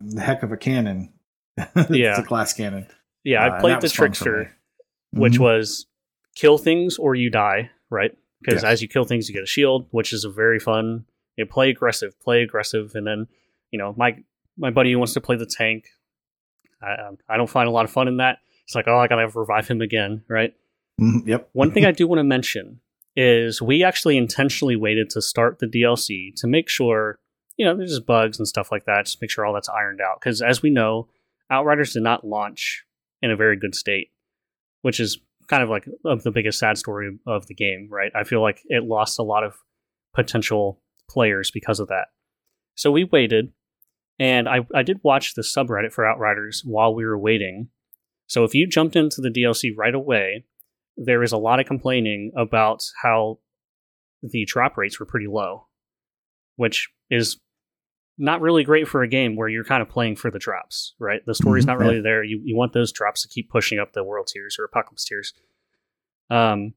the 0.00 0.20
heck 0.20 0.44
of 0.44 0.52
a 0.52 0.56
cannon. 0.56 1.12
Yeah. 1.90 2.10
it's 2.12 2.20
a 2.20 2.22
glass 2.22 2.52
cannon. 2.52 2.86
Yeah, 3.24 3.44
Uh, 3.44 3.56
I 3.56 3.60
played 3.60 3.72
that 3.74 3.80
the 3.80 3.86
was 3.86 3.92
fun 5.12 5.20
for 5.20 5.20
me. 5.20 5.28
trickster, 5.28 5.32
which 5.32 5.38
was 5.38 5.86
kill 6.34 6.58
things 6.58 6.98
or 6.98 7.14
you 7.14 7.30
die, 7.30 7.70
right? 7.90 8.16
Because 8.40 8.62
Yes. 8.62 8.72
as 8.72 8.82
you 8.82 8.88
kill 8.88 9.04
things, 9.04 9.28
you 9.28 9.34
get 9.34 9.44
a 9.44 9.46
shield, 9.46 9.86
which 9.90 10.12
is 10.12 10.24
a 10.24 10.30
very 10.30 10.58
fun. 10.58 11.04
You 11.36 11.46
play 11.46 11.70
aggressive, 11.70 12.18
play 12.20 12.42
aggressive, 12.42 12.94
and 12.94 13.06
then 13.06 13.26
you 13.70 13.78
know 13.78 13.94
my 13.96 14.16
my 14.58 14.70
buddy 14.70 14.92
who 14.92 14.98
wants 14.98 15.14
to 15.14 15.20
play 15.20 15.36
the 15.36 15.46
tank. 15.46 15.86
I 16.82 16.94
um, 16.94 17.18
I 17.28 17.36
don't 17.36 17.48
find 17.50 17.68
a 17.68 17.72
lot 17.72 17.84
of 17.84 17.90
fun 17.90 18.08
in 18.08 18.16
that. 18.18 18.38
It's 18.64 18.74
like 18.74 18.86
oh 18.88 18.98
I 18.98 19.06
gotta 19.08 19.26
revive 19.28 19.68
him 19.68 19.80
again, 19.80 20.22
right? 20.28 20.54
Mhm, 21.00 21.26
Yep. 21.26 21.48
One 21.52 21.70
thing 21.72 21.84
I 21.86 21.92
do 21.92 22.06
want 22.06 22.18
to 22.18 22.24
mention 22.24 22.80
is 23.16 23.60
we 23.62 23.82
actually 23.84 24.16
intentionally 24.16 24.76
waited 24.76 25.10
to 25.10 25.20
start 25.22 25.58
the 25.58 25.66
DLC 25.66 26.34
to 26.36 26.46
make 26.46 26.68
sure, 26.68 27.18
you 27.58 27.64
know, 27.64 27.76
there's 27.76 27.90
just 27.90 28.06
bugs 28.06 28.38
and 28.38 28.48
stuff 28.48 28.72
like 28.72 28.84
that, 28.86 29.04
just 29.04 29.20
make 29.20 29.30
sure 29.30 29.44
all 29.44 29.52
that's 29.52 29.68
ironed 29.68 30.00
out. 30.00 30.18
Because 30.20 30.40
as 30.42 30.62
we 30.62 30.70
know, 30.70 31.08
Outriders 31.50 31.92
did 31.92 32.02
not 32.02 32.26
launch 32.26 32.84
in 33.20 33.30
a 33.30 33.36
very 33.36 33.56
good 33.56 33.74
state, 33.74 34.10
which 34.82 35.00
is 35.00 35.18
kind 35.48 35.62
of 35.62 35.68
like 35.68 35.86
the 36.04 36.30
biggest 36.30 36.58
sad 36.58 36.78
story 36.78 37.18
of 37.26 37.46
the 37.46 37.54
game, 37.54 37.88
right? 37.90 38.12
I 38.14 38.24
feel 38.24 38.42
like 38.42 38.60
it 38.66 38.84
lost 38.84 39.18
a 39.18 39.24
lot 39.24 39.44
of 39.44 39.54
potential 40.14 40.80
players 41.10 41.50
because 41.50 41.80
of 41.80 41.88
that. 41.88 42.06
So 42.74 42.90
we 42.90 43.04
waited, 43.04 43.52
and 44.18 44.48
I, 44.48 44.60
I 44.74 44.82
did 44.82 45.00
watch 45.02 45.34
the 45.34 45.42
subreddit 45.42 45.92
for 45.92 46.06
Outriders 46.06 46.62
while 46.64 46.94
we 46.94 47.04
were 47.04 47.18
waiting. 47.18 47.68
So 48.26 48.44
if 48.44 48.54
you 48.54 48.66
jumped 48.66 48.96
into 48.96 49.20
the 49.20 49.30
DLC 49.30 49.70
right 49.76 49.94
away, 49.94 50.44
there 50.96 51.22
is 51.22 51.32
a 51.32 51.38
lot 51.38 51.60
of 51.60 51.66
complaining 51.66 52.32
about 52.36 52.82
how 53.02 53.38
the 54.22 54.44
drop 54.44 54.76
rates 54.76 55.00
were 55.00 55.06
pretty 55.06 55.26
low, 55.26 55.66
which 56.56 56.88
is 57.10 57.38
not 58.22 58.40
really 58.40 58.64
great 58.64 58.86
for 58.88 59.02
a 59.02 59.08
game 59.08 59.36
where 59.36 59.48
you're 59.48 59.64
kind 59.64 59.82
of 59.82 59.88
playing 59.88 60.16
for 60.16 60.30
the 60.30 60.38
drops, 60.38 60.94
right? 60.98 61.20
The 61.26 61.34
story's 61.34 61.64
Mhm, 61.64 61.68
not 61.68 61.78
really 61.78 62.00
there. 62.00 62.22
You 62.24 62.40
you 62.44 62.56
want 62.56 62.72
those 62.72 62.92
drops 62.92 63.22
to 63.22 63.28
keep 63.28 63.50
pushing 63.50 63.78
up 63.78 63.92
the 63.92 64.04
world 64.04 64.28
tiers 64.32 64.56
or 64.58 64.64
apocalypse 64.64 65.04
tiers. 65.04 65.34
Um, 66.30 66.74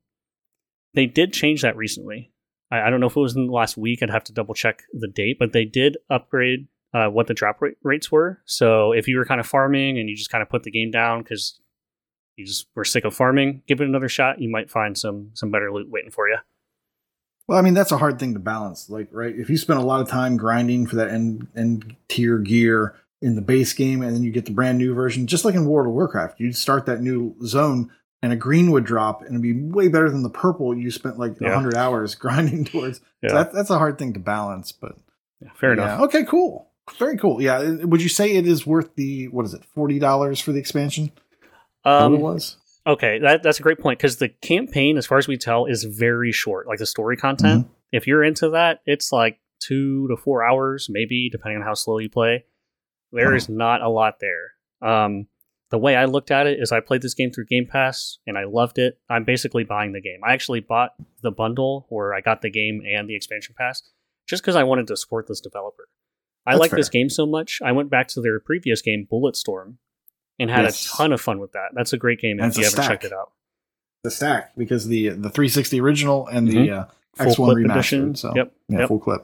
they 0.93 1.05
did 1.05 1.33
change 1.33 1.61
that 1.61 1.77
recently. 1.77 2.31
I, 2.71 2.81
I 2.81 2.89
don't 2.89 2.99
know 2.99 3.07
if 3.07 3.15
it 3.15 3.19
was 3.19 3.35
in 3.35 3.47
the 3.47 3.53
last 3.53 3.77
week. 3.77 4.01
I'd 4.01 4.09
have 4.09 4.23
to 4.25 4.33
double 4.33 4.53
check 4.53 4.83
the 4.93 5.07
date, 5.07 5.37
but 5.39 5.53
they 5.53 5.65
did 5.65 5.97
upgrade 6.09 6.67
uh, 6.93 7.07
what 7.09 7.27
the 7.27 7.33
drop 7.33 7.61
rate 7.61 7.77
rates 7.83 8.11
were. 8.11 8.41
So 8.45 8.91
if 8.91 9.07
you 9.07 9.17
were 9.17 9.25
kind 9.25 9.39
of 9.39 9.47
farming 9.47 9.99
and 9.99 10.09
you 10.09 10.15
just 10.15 10.29
kind 10.31 10.41
of 10.41 10.49
put 10.49 10.63
the 10.63 10.71
game 10.71 10.91
down 10.91 11.21
because 11.21 11.59
you 12.37 12.45
just 12.45 12.67
were 12.75 12.85
sick 12.85 13.05
of 13.05 13.13
farming, 13.13 13.61
give 13.67 13.81
it 13.81 13.87
another 13.87 14.09
shot. 14.09 14.41
You 14.41 14.49
might 14.49 14.69
find 14.69 14.97
some 14.97 15.31
some 15.33 15.51
better 15.51 15.71
loot 15.71 15.89
waiting 15.89 16.11
for 16.11 16.27
you. 16.27 16.37
Well, 17.47 17.57
I 17.59 17.61
mean, 17.61 17.73
that's 17.75 17.91
a 17.91 17.97
hard 17.97 18.19
thing 18.19 18.33
to 18.33 18.39
balance. 18.39 18.89
Like, 18.89 19.07
right, 19.11 19.35
if 19.35 19.49
you 19.49 19.57
spend 19.57 19.79
a 19.79 19.83
lot 19.83 20.01
of 20.01 20.07
time 20.09 20.35
grinding 20.37 20.87
for 20.87 20.95
that 20.95 21.09
end 21.09 21.47
end 21.55 21.95
tier 22.07 22.39
gear 22.39 22.95
in 23.21 23.35
the 23.35 23.41
base 23.41 23.73
game, 23.73 24.01
and 24.01 24.15
then 24.15 24.23
you 24.23 24.31
get 24.31 24.45
the 24.45 24.51
brand 24.51 24.77
new 24.77 24.93
version, 24.93 25.27
just 25.27 25.45
like 25.45 25.55
in 25.55 25.65
World 25.65 25.87
of 25.87 25.93
Warcraft, 25.93 26.39
you'd 26.39 26.55
start 26.55 26.85
that 26.87 27.01
new 27.01 27.35
zone, 27.45 27.91
and 28.21 28.33
a 28.33 28.35
green 28.35 28.71
would 28.71 28.83
drop, 28.83 29.21
and 29.21 29.29
it'd 29.29 29.41
be 29.41 29.53
way 29.53 29.87
better 29.87 30.09
than 30.09 30.23
the 30.23 30.29
purple 30.29 30.75
you 30.75 30.89
spent 30.91 31.19
like 31.19 31.33
a 31.39 31.45
Yeah. 31.45 31.53
hundred 31.53 31.75
hours 31.75 32.15
grinding 32.23 32.65
towards. 32.65 32.99
Yeah. 33.21 33.29
So 33.29 33.35
that, 33.35 33.53
that's 33.53 33.69
a 33.69 33.77
hard 33.77 33.97
thing 33.99 34.13
to 34.13 34.19
balance. 34.19 34.71
But 34.71 34.97
Yeah, 35.41 35.49
fair 35.55 35.75
yeah. 35.75 35.83
enough. 35.83 36.01
Okay, 36.05 36.23
cool, 36.25 36.69
very 36.97 37.17
cool. 37.17 37.41
Yeah, 37.41 37.61
would 37.85 38.01
you 38.01 38.09
say 38.09 38.31
it 38.33 38.47
is 38.47 38.65
worth 38.65 38.95
the 38.95 39.27
what 39.27 39.45
is 39.45 39.53
it, 39.53 39.63
forty 39.65 39.99
dollars 39.99 40.39
for 40.39 40.51
the 40.51 40.59
expansion? 40.59 41.11
Um, 41.83 42.15
it 42.15 42.19
was? 42.21 42.57
Okay, 42.87 43.17
that, 43.19 43.41
that's 43.41 43.59
a 43.59 43.63
great 43.63 43.79
point 43.79 43.97
because 43.99 44.17
the 44.17 44.29
campaign, 44.29 44.97
as 44.97 45.05
far 45.07 45.17
as 45.17 45.27
we 45.27 45.37
tell, 45.37 45.65
is 45.65 45.83
very 45.85 46.31
short. 46.31 46.67
Like 46.67 46.77
the 46.79 46.85
story 46.85 47.17
content, 47.17 47.67
if 47.91 48.05
you're 48.05 48.23
into 48.23 48.49
that, 48.51 48.81
it's 48.85 49.11
like 49.11 49.39
two 49.59 50.07
to 50.09 50.17
four 50.17 50.43
hours, 50.43 50.87
maybe 50.89 51.29
depending 51.31 51.61
on 51.61 51.65
how 51.67 51.73
slow 51.73 51.97
you 51.97 52.09
play. 52.09 52.45
There 53.11 53.31
Huh. 53.31 53.37
is 53.37 53.49
not 53.49 53.81
a 53.81 53.89
lot 53.89 54.19
there. 54.19 54.51
Um, 54.87 55.27
the 55.71 55.79
way 55.79 55.95
I 55.95 56.05
looked 56.05 56.29
at 56.29 56.45
it 56.45 56.59
is, 56.59 56.71
I 56.71 56.79
played 56.79 57.01
this 57.01 57.15
game 57.15 57.31
through 57.31 57.45
Game 57.47 57.65
Pass 57.65 58.19
and 58.27 58.37
I 58.37 58.43
loved 58.43 58.77
it. 58.77 58.99
I'm 59.09 59.23
basically 59.23 59.63
buying 59.63 59.93
the 59.93 60.01
game. 60.01 60.19
I 60.23 60.33
actually 60.33 60.59
bought 60.59 60.91
the 61.21 61.31
bundle 61.31 61.87
where 61.89 62.13
I 62.13 62.21
got 62.21 62.41
the 62.43 62.51
game 62.51 62.81
and 62.87 63.09
the 63.09 63.15
expansion 63.15 63.55
pass 63.57 63.81
just 64.27 64.43
because 64.43 64.55
I 64.55 64.63
wanted 64.63 64.85
to 64.87 64.97
support 64.97 65.27
this 65.27 65.41
developer. 65.41 65.87
I 66.45 66.53
like 66.55 66.69
this 66.71 66.89
game 66.89 67.09
so 67.09 67.25
much. 67.25 67.61
I 67.65 67.71
went 67.71 67.89
back 67.89 68.07
to 68.09 68.21
their 68.21 68.39
previous 68.39 68.83
game, 68.83 69.07
Bulletstorm, 69.11 69.77
and 70.39 70.49
had 70.49 70.63
Yes. 70.63 70.85
a 70.93 70.97
ton 70.97 71.13
of 71.13 71.21
fun 71.21 71.39
with 71.39 71.53
that. 71.53 71.69
That's 71.73 71.93
a 71.93 71.97
great 71.97 72.19
game 72.19 72.39
And 72.39 72.51
if 72.51 72.57
you 72.57 72.63
haven't 72.65 72.83
checked 72.85 73.03
it 73.05 73.13
out. 73.13 73.31
The 74.03 74.11
stack 74.11 74.55
because 74.55 74.87
the 74.87 75.09
the 75.09 75.29
360 75.29 75.79
original 75.81 76.27
and 76.27 76.47
the 76.47 76.69
uh, 76.71 76.85
Full 77.17 77.25
X1 77.27 77.35
clip 77.35 77.57
remastered. 77.57 77.71
edition. 77.71 78.15
So 78.15 78.33
Yep. 78.35 78.53
yeah, 78.69 78.79
Yep. 78.79 78.87
full 78.89 78.99
clip. 78.99 79.21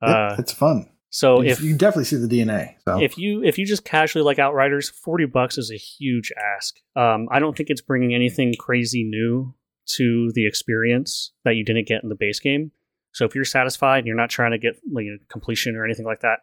Uh, 0.00 0.36
it's 0.38 0.52
fun. 0.52 0.88
so 1.10 1.40
you, 1.42 1.50
if 1.50 1.60
you 1.60 1.76
definitely 1.76 2.04
see 2.04 2.16
the 2.16 2.28
DNA. 2.28 2.74
So 2.86 3.00
if 3.02 3.18
you 3.18 3.42
if 3.44 3.58
you 3.58 3.66
just 3.66 3.84
casually 3.84 4.24
like 4.24 4.38
Outriders, 4.38 4.88
forty 4.90 5.26
bucks 5.26 5.58
is 5.58 5.70
a 5.70 5.76
huge 5.76 6.32
ask. 6.56 6.76
Um, 6.96 7.28
I 7.30 7.38
don't 7.38 7.56
think 7.56 7.70
it's 7.70 7.80
bringing 7.82 8.14
anything 8.14 8.54
crazy 8.58 9.04
new 9.04 9.54
to 9.96 10.30
the 10.34 10.46
experience 10.46 11.32
that 11.44 11.56
you 11.56 11.64
didn't 11.64 11.86
get 11.86 12.02
in 12.02 12.08
the 12.08 12.14
base 12.14 12.38
game. 12.40 12.70
So 13.12 13.24
if 13.26 13.34
you're 13.34 13.44
satisfied 13.44 13.98
and 13.98 14.06
you're 14.06 14.16
not 14.16 14.30
trying 14.30 14.52
to 14.52 14.58
get 14.58 14.76
like 14.90 15.04
completion 15.30 15.76
or 15.76 15.84
anything 15.84 16.06
like 16.06 16.20
that, 16.20 16.38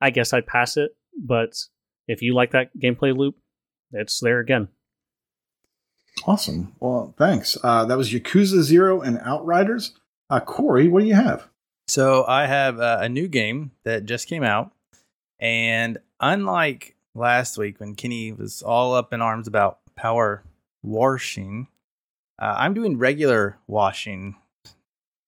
I 0.00 0.10
guess 0.10 0.32
I'd 0.32 0.46
pass 0.46 0.76
it. 0.76 0.90
But 1.18 1.54
if 2.08 2.22
you 2.22 2.34
like 2.34 2.52
that 2.52 2.76
gameplay 2.78 3.16
loop, 3.16 3.36
it's 3.92 4.20
there 4.20 4.40
again. 4.40 4.68
awesome. 6.26 6.74
Well, 6.80 7.14
thanks. 7.18 7.56
Uh, 7.62 7.84
that 7.86 7.96
was 7.96 8.12
Yakuza 8.12 8.62
Zero 8.62 9.00
and 9.00 9.18
Outriders. 9.24 9.92
Uh, 10.30 10.40
Corey, 10.40 10.88
what 10.88 11.00
do 11.02 11.06
you 11.06 11.14
have? 11.14 11.48
So 11.86 12.24
I 12.26 12.46
have 12.46 12.80
uh, 12.80 12.98
a 13.02 13.08
new 13.08 13.28
game 13.28 13.72
that 13.84 14.06
just 14.06 14.26
came 14.26 14.42
out, 14.42 14.72
and 15.38 15.98
unlike 16.18 16.96
last 17.14 17.58
week 17.58 17.78
when 17.78 17.94
Kenny 17.94 18.32
was 18.32 18.62
all 18.62 18.94
up 18.94 19.12
in 19.12 19.20
arms 19.20 19.46
about 19.46 19.80
power 19.94 20.42
washing, 20.82 21.68
uh, 22.40 22.54
I'm 22.56 22.74
doing 22.74 22.98
regular 22.98 23.58
washing 23.66 24.36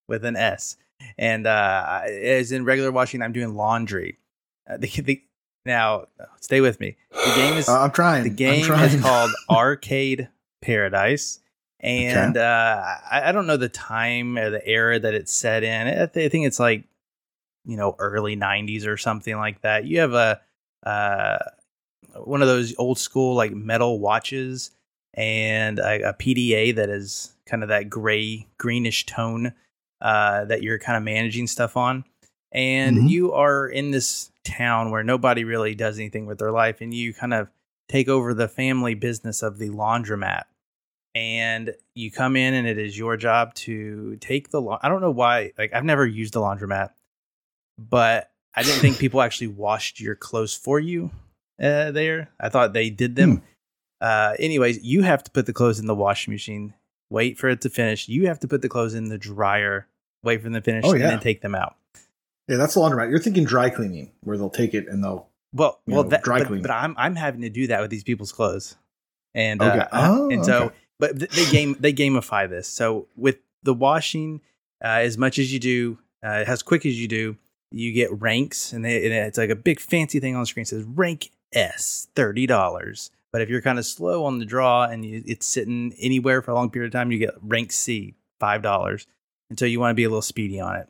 with 0.08 0.24
an 0.24 0.36
S, 0.36 0.78
and 1.18 1.46
uh, 1.46 2.02
as 2.06 2.52
in 2.52 2.64
regular 2.64 2.90
washing, 2.90 3.20
I'm 3.20 3.32
doing 3.32 3.54
laundry. 3.54 4.18
Uh, 4.68 4.78
the, 4.78 4.88
the, 5.02 5.22
now, 5.66 6.06
stay 6.40 6.60
with 6.60 6.80
me. 6.80 6.96
The 7.10 7.32
game 7.36 7.54
is 7.58 7.68
Uh, 7.68 7.80
I'm 7.80 7.90
trying. 7.90 8.22
the 8.24 8.30
game 8.30 8.64
trying. 8.64 8.94
is 8.94 9.00
called 9.00 9.30
Arcade 9.50 10.28
Paradise, 10.62 11.40
and 11.80 12.36
uh, 12.36 12.82
I, 13.10 13.28
I 13.28 13.32
don't 13.32 13.46
know 13.46 13.56
the 13.56 13.68
time 13.68 14.38
or 14.38 14.50
the 14.50 14.66
era 14.66 14.98
that 14.98 15.14
it's 15.14 15.32
set 15.32 15.62
in. 15.64 15.86
I, 15.86 16.06
th- 16.06 16.26
I 16.26 16.28
think 16.28 16.46
it's 16.46 16.58
like 16.60 16.84
you 17.64 17.76
know 17.76 17.94
early 17.98 18.36
'90s 18.36 18.86
or 18.86 18.96
something 18.96 19.36
like 19.36 19.60
that. 19.62 19.84
You 19.84 20.00
have 20.00 20.12
a 20.14 20.40
uh, 20.84 21.38
one 22.24 22.40
of 22.42 22.48
those 22.48 22.74
old 22.78 22.98
school 22.98 23.34
like 23.34 23.52
metal 23.52 23.98
watches 24.00 24.70
and 25.14 25.78
a, 25.78 26.10
a 26.10 26.14
PDA 26.14 26.74
that 26.76 26.88
is 26.88 27.34
kind 27.46 27.62
of 27.62 27.68
that 27.70 27.88
gray 27.90 28.46
greenish 28.58 29.06
tone 29.06 29.52
uh, 30.00 30.44
that 30.44 30.62
you're 30.62 30.78
kind 30.78 30.96
of 30.96 31.02
managing 31.02 31.46
stuff 31.46 31.76
on, 31.76 32.04
and 32.52 32.96
Mhm. 32.98 33.08
you 33.10 33.32
are 33.32 33.68
in 33.68 33.90
this 33.90 34.30
town 34.44 34.90
where 34.90 35.02
nobody 35.02 35.44
really 35.44 35.74
does 35.74 35.98
anything 35.98 36.26
with 36.26 36.38
their 36.38 36.52
life, 36.52 36.80
and 36.80 36.92
you 36.94 37.12
kind 37.14 37.34
of 37.34 37.48
take 37.88 38.08
over 38.08 38.34
the 38.34 38.48
family 38.48 38.94
business 38.94 39.42
of 39.42 39.58
the 39.58 39.68
laundromat. 39.70 40.44
And 41.14 41.74
you 41.94 42.10
come 42.10 42.36
in, 42.36 42.52
and 42.52 42.66
it 42.68 42.76
is 42.78 42.98
your 42.98 43.16
job 43.16 43.54
to 43.54 44.16
take 44.16 44.50
the. 44.50 44.60
La- 44.60 44.78
I 44.82 44.88
don't 44.90 45.00
know 45.00 45.10
why. 45.10 45.52
Like 45.56 45.72
I've 45.72 45.84
never 45.84 46.06
used 46.06 46.36
a 46.36 46.40
laundromat, 46.40 46.90
but 47.78 48.30
I 48.54 48.62
didn't 48.62 48.80
think 48.80 48.98
people 48.98 49.20
actually 49.22 49.48
washed 49.48 50.00
your 50.00 50.14
clothes 50.14 50.54
for 50.54 50.78
you 50.78 51.10
uh, 51.60 51.90
there. 51.90 52.30
I 52.40 52.48
thought 52.48 52.72
they 52.72 52.90
did 52.90 53.16
them. 53.16 53.38
Hmm. 53.38 53.44
Uh, 54.00 54.34
anyways, 54.38 54.82
you 54.84 55.02
have 55.02 55.22
to 55.24 55.30
put 55.30 55.46
the 55.46 55.52
clothes 55.54 55.78
in 55.78 55.86
the 55.86 55.94
washing 55.94 56.32
machine, 56.34 56.74
wait 57.10 57.38
for 57.38 57.48
it 57.48 57.62
to 57.62 57.70
finish. 57.70 58.08
You 58.08 58.26
have 58.26 58.38
to 58.40 58.48
put 58.48 58.60
the 58.60 58.68
clothes 58.68 58.92
in 58.94 59.08
the 59.08 59.16
dryer, 59.18 59.86
wait 60.22 60.38
for 60.38 60.44
them 60.44 60.52
to 60.54 60.60
finish, 60.60 60.84
Oh, 60.86 60.90
and 60.92 61.00
yeah. 61.00 61.08
then 61.08 61.20
take 61.20 61.40
them 61.40 61.54
out. 61.54 61.76
Yeah, 62.48 62.56
that's 62.56 62.74
the 62.74 62.80
laundromat. 62.80 63.10
You're 63.10 63.18
thinking 63.18 63.44
dry 63.44 63.70
cleaning, 63.70 64.12
where 64.20 64.36
they'll 64.38 64.50
take 64.50 64.74
it 64.74 64.86
and 64.88 65.02
they'll. 65.02 65.28
Well, 65.52 65.80
well, 65.86 66.02
know, 66.04 66.10
that, 66.10 66.22
dry 66.22 66.38
but, 66.40 66.48
clean. 66.48 66.62
but 66.62 66.70
I'm 66.70 66.94
I'm 66.98 67.16
having 67.16 67.40
to 67.42 67.48
do 67.50 67.66
that 67.68 67.80
with 67.80 67.90
these 67.90 68.04
people's 68.04 68.32
clothes, 68.32 68.76
and 69.34 69.60
Okay. 69.62 69.78
uh, 69.80 69.86
Oh, 69.92 70.30
and 70.30 70.44
so, 70.44 70.64
okay. 70.66 70.74
but 70.98 71.18
they 71.18 71.50
game 71.50 71.76
they 71.80 71.92
gamify 71.92 72.48
this. 72.48 72.68
So 72.68 73.06
with 73.16 73.38
the 73.62 73.74
washing, 73.74 74.40
uh, 74.84 75.00
as 75.02 75.16
much 75.18 75.38
as 75.38 75.52
you 75.52 75.58
do, 75.58 75.98
uh, 76.22 76.44
as 76.46 76.62
quick 76.62 76.84
as 76.86 77.00
you 77.00 77.08
do, 77.08 77.36
you 77.72 77.92
get 77.92 78.10
ranks, 78.20 78.72
and, 78.72 78.84
they, 78.84 79.04
and 79.04 79.12
it's 79.12 79.38
like 79.38 79.50
a 79.50 79.56
big 79.56 79.80
fancy 79.80 80.20
thing 80.20 80.34
on 80.34 80.42
the 80.42 80.46
screen 80.46 80.64
that 80.64 80.68
says 80.68 80.84
rank 80.84 81.30
S, 81.52 82.08
thirty 82.14 82.46
dollars. 82.46 83.10
But 83.32 83.42
if 83.42 83.48
you're 83.48 83.60
kind 83.62 83.78
of 83.78 83.84
slow 83.86 84.24
on 84.24 84.38
the 84.38 84.44
draw 84.44 84.84
and 84.84 85.04
you, 85.04 85.22
it's 85.26 85.46
sitting 85.46 85.94
anywhere 86.00 86.42
for 86.42 86.52
a 86.52 86.54
long 86.54 86.70
period 86.70 86.88
of 86.94 86.98
time, 86.98 87.10
you 87.12 87.18
get 87.18 87.34
rank 87.42 87.72
C, 87.72 88.14
five 88.40 88.62
dollars. 88.62 89.06
And 89.50 89.58
so 89.58 89.64
you 89.64 89.78
want 89.80 89.90
to 89.90 89.94
be 89.94 90.04
a 90.04 90.08
little 90.08 90.22
speedy 90.22 90.58
on 90.60 90.76
it. 90.76 90.88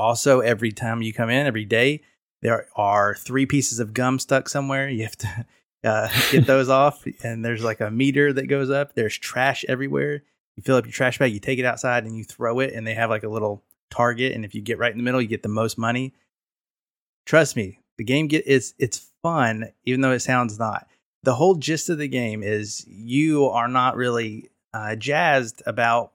Also, 0.00 0.40
every 0.40 0.72
time 0.72 1.02
you 1.02 1.12
come 1.12 1.28
in, 1.28 1.46
every 1.46 1.66
day, 1.66 2.00
there 2.40 2.66
are 2.74 3.14
three 3.14 3.44
pieces 3.44 3.80
of 3.80 3.92
gum 3.92 4.18
stuck 4.18 4.48
somewhere. 4.48 4.88
You 4.88 5.02
have 5.02 5.16
to 5.18 5.46
uh, 5.84 6.08
get 6.30 6.46
those 6.46 6.68
off, 6.80 7.04
and 7.22 7.44
there's 7.44 7.62
like 7.62 7.82
a 7.82 7.90
meter 7.90 8.32
that 8.32 8.46
goes 8.46 8.70
up. 8.70 8.94
There's 8.94 9.18
trash 9.18 9.62
everywhere. 9.68 10.22
You 10.56 10.62
fill 10.62 10.76
up 10.76 10.86
your 10.86 10.92
trash 10.92 11.18
bag, 11.18 11.34
you 11.34 11.38
take 11.38 11.58
it 11.58 11.66
outside, 11.66 12.06
and 12.06 12.16
you 12.16 12.24
throw 12.24 12.60
it, 12.60 12.72
and 12.72 12.86
they 12.86 12.94
have 12.94 13.10
like 13.10 13.24
a 13.24 13.28
little 13.28 13.62
target. 13.90 14.32
And 14.32 14.42
if 14.42 14.54
you 14.54 14.62
get 14.62 14.78
right 14.78 14.90
in 14.90 14.96
the 14.96 15.04
middle, 15.04 15.20
you 15.20 15.28
get 15.28 15.42
the 15.42 15.50
most 15.50 15.76
money. 15.76 16.14
Trust 17.26 17.54
me, 17.54 17.78
the 17.98 18.04
game 18.04 18.26
get 18.26 18.44
it's 18.46 18.72
it's 18.78 19.10
fun, 19.22 19.68
even 19.84 20.00
though 20.00 20.12
it 20.12 20.20
sounds 20.20 20.58
not. 20.58 20.88
The 21.24 21.34
whole 21.34 21.56
gist 21.56 21.90
of 21.90 21.98
the 21.98 22.08
game 22.08 22.42
is 22.42 22.86
you 22.88 23.48
are 23.48 23.68
not 23.68 23.96
really 23.96 24.48
uh, 24.72 24.96
jazzed 24.96 25.62
about 25.66 26.12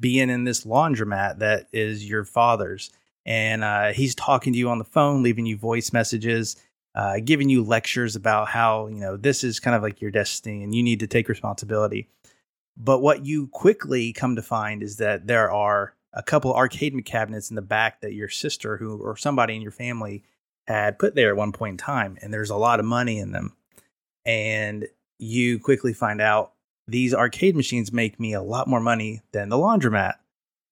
being 0.00 0.28
in 0.28 0.42
this 0.42 0.64
laundromat 0.64 1.38
that 1.38 1.68
is 1.72 2.08
your 2.08 2.24
father's 2.24 2.90
and 3.24 3.62
uh, 3.64 3.92
he's 3.92 4.14
talking 4.14 4.52
to 4.52 4.58
you 4.58 4.68
on 4.68 4.78
the 4.78 4.84
phone, 4.84 5.22
leaving 5.22 5.46
you 5.46 5.56
voice 5.56 5.92
messages, 5.92 6.56
uh, 6.94 7.20
giving 7.24 7.48
you 7.48 7.62
lectures 7.62 8.16
about 8.16 8.48
how 8.48 8.86
you 8.88 9.00
know 9.00 9.16
this 9.16 9.44
is 9.44 9.60
kind 9.60 9.76
of 9.76 9.82
like 9.82 10.00
your 10.00 10.10
destiny 10.10 10.62
and 10.62 10.74
you 10.74 10.82
need 10.82 11.00
to 11.00 11.06
take 11.06 11.28
responsibility. 11.28 12.08
But 12.76 13.00
what 13.00 13.24
you 13.24 13.48
quickly 13.48 14.12
come 14.12 14.36
to 14.36 14.42
find 14.42 14.82
is 14.82 14.96
that 14.96 15.26
there 15.26 15.50
are 15.50 15.94
a 16.12 16.22
couple 16.22 16.54
arcade 16.54 17.04
cabinets 17.04 17.50
in 17.50 17.56
the 17.56 17.62
back 17.62 18.00
that 18.00 18.14
your 18.14 18.28
sister, 18.28 18.76
who 18.76 18.98
or 18.98 19.16
somebody 19.16 19.54
in 19.54 19.62
your 19.62 19.70
family, 19.70 20.24
had 20.66 20.98
put 20.98 21.14
there 21.14 21.30
at 21.30 21.36
one 21.36 21.52
point 21.52 21.74
in 21.74 21.78
time, 21.78 22.18
and 22.22 22.32
there's 22.32 22.50
a 22.50 22.56
lot 22.56 22.80
of 22.80 22.86
money 22.86 23.18
in 23.18 23.32
them. 23.32 23.56
And 24.24 24.86
you 25.18 25.58
quickly 25.58 25.92
find 25.92 26.20
out 26.20 26.52
these 26.86 27.14
arcade 27.14 27.56
machines 27.56 27.92
make 27.92 28.18
me 28.18 28.32
a 28.32 28.42
lot 28.42 28.68
more 28.68 28.80
money 28.80 29.22
than 29.32 29.48
the 29.48 29.56
laundromat. 29.56 30.14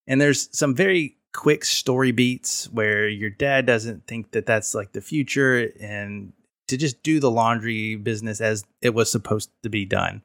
And 0.06 0.20
there's 0.20 0.48
some 0.56 0.74
very 0.74 1.16
quick 1.32 1.64
story 1.64 2.12
beats 2.12 2.68
where 2.70 3.08
your 3.08 3.30
dad 3.30 3.66
doesn't 3.66 4.06
think 4.06 4.32
that 4.32 4.46
that's 4.46 4.74
like 4.74 4.92
the 4.92 5.00
future 5.00 5.70
and 5.80 6.32
to 6.68 6.76
just 6.76 7.02
do 7.02 7.20
the 7.20 7.30
laundry 7.30 7.96
business 7.96 8.40
as 8.40 8.64
it 8.80 8.94
was 8.94 9.10
supposed 9.10 9.50
to 9.62 9.68
be 9.68 9.84
done. 9.84 10.22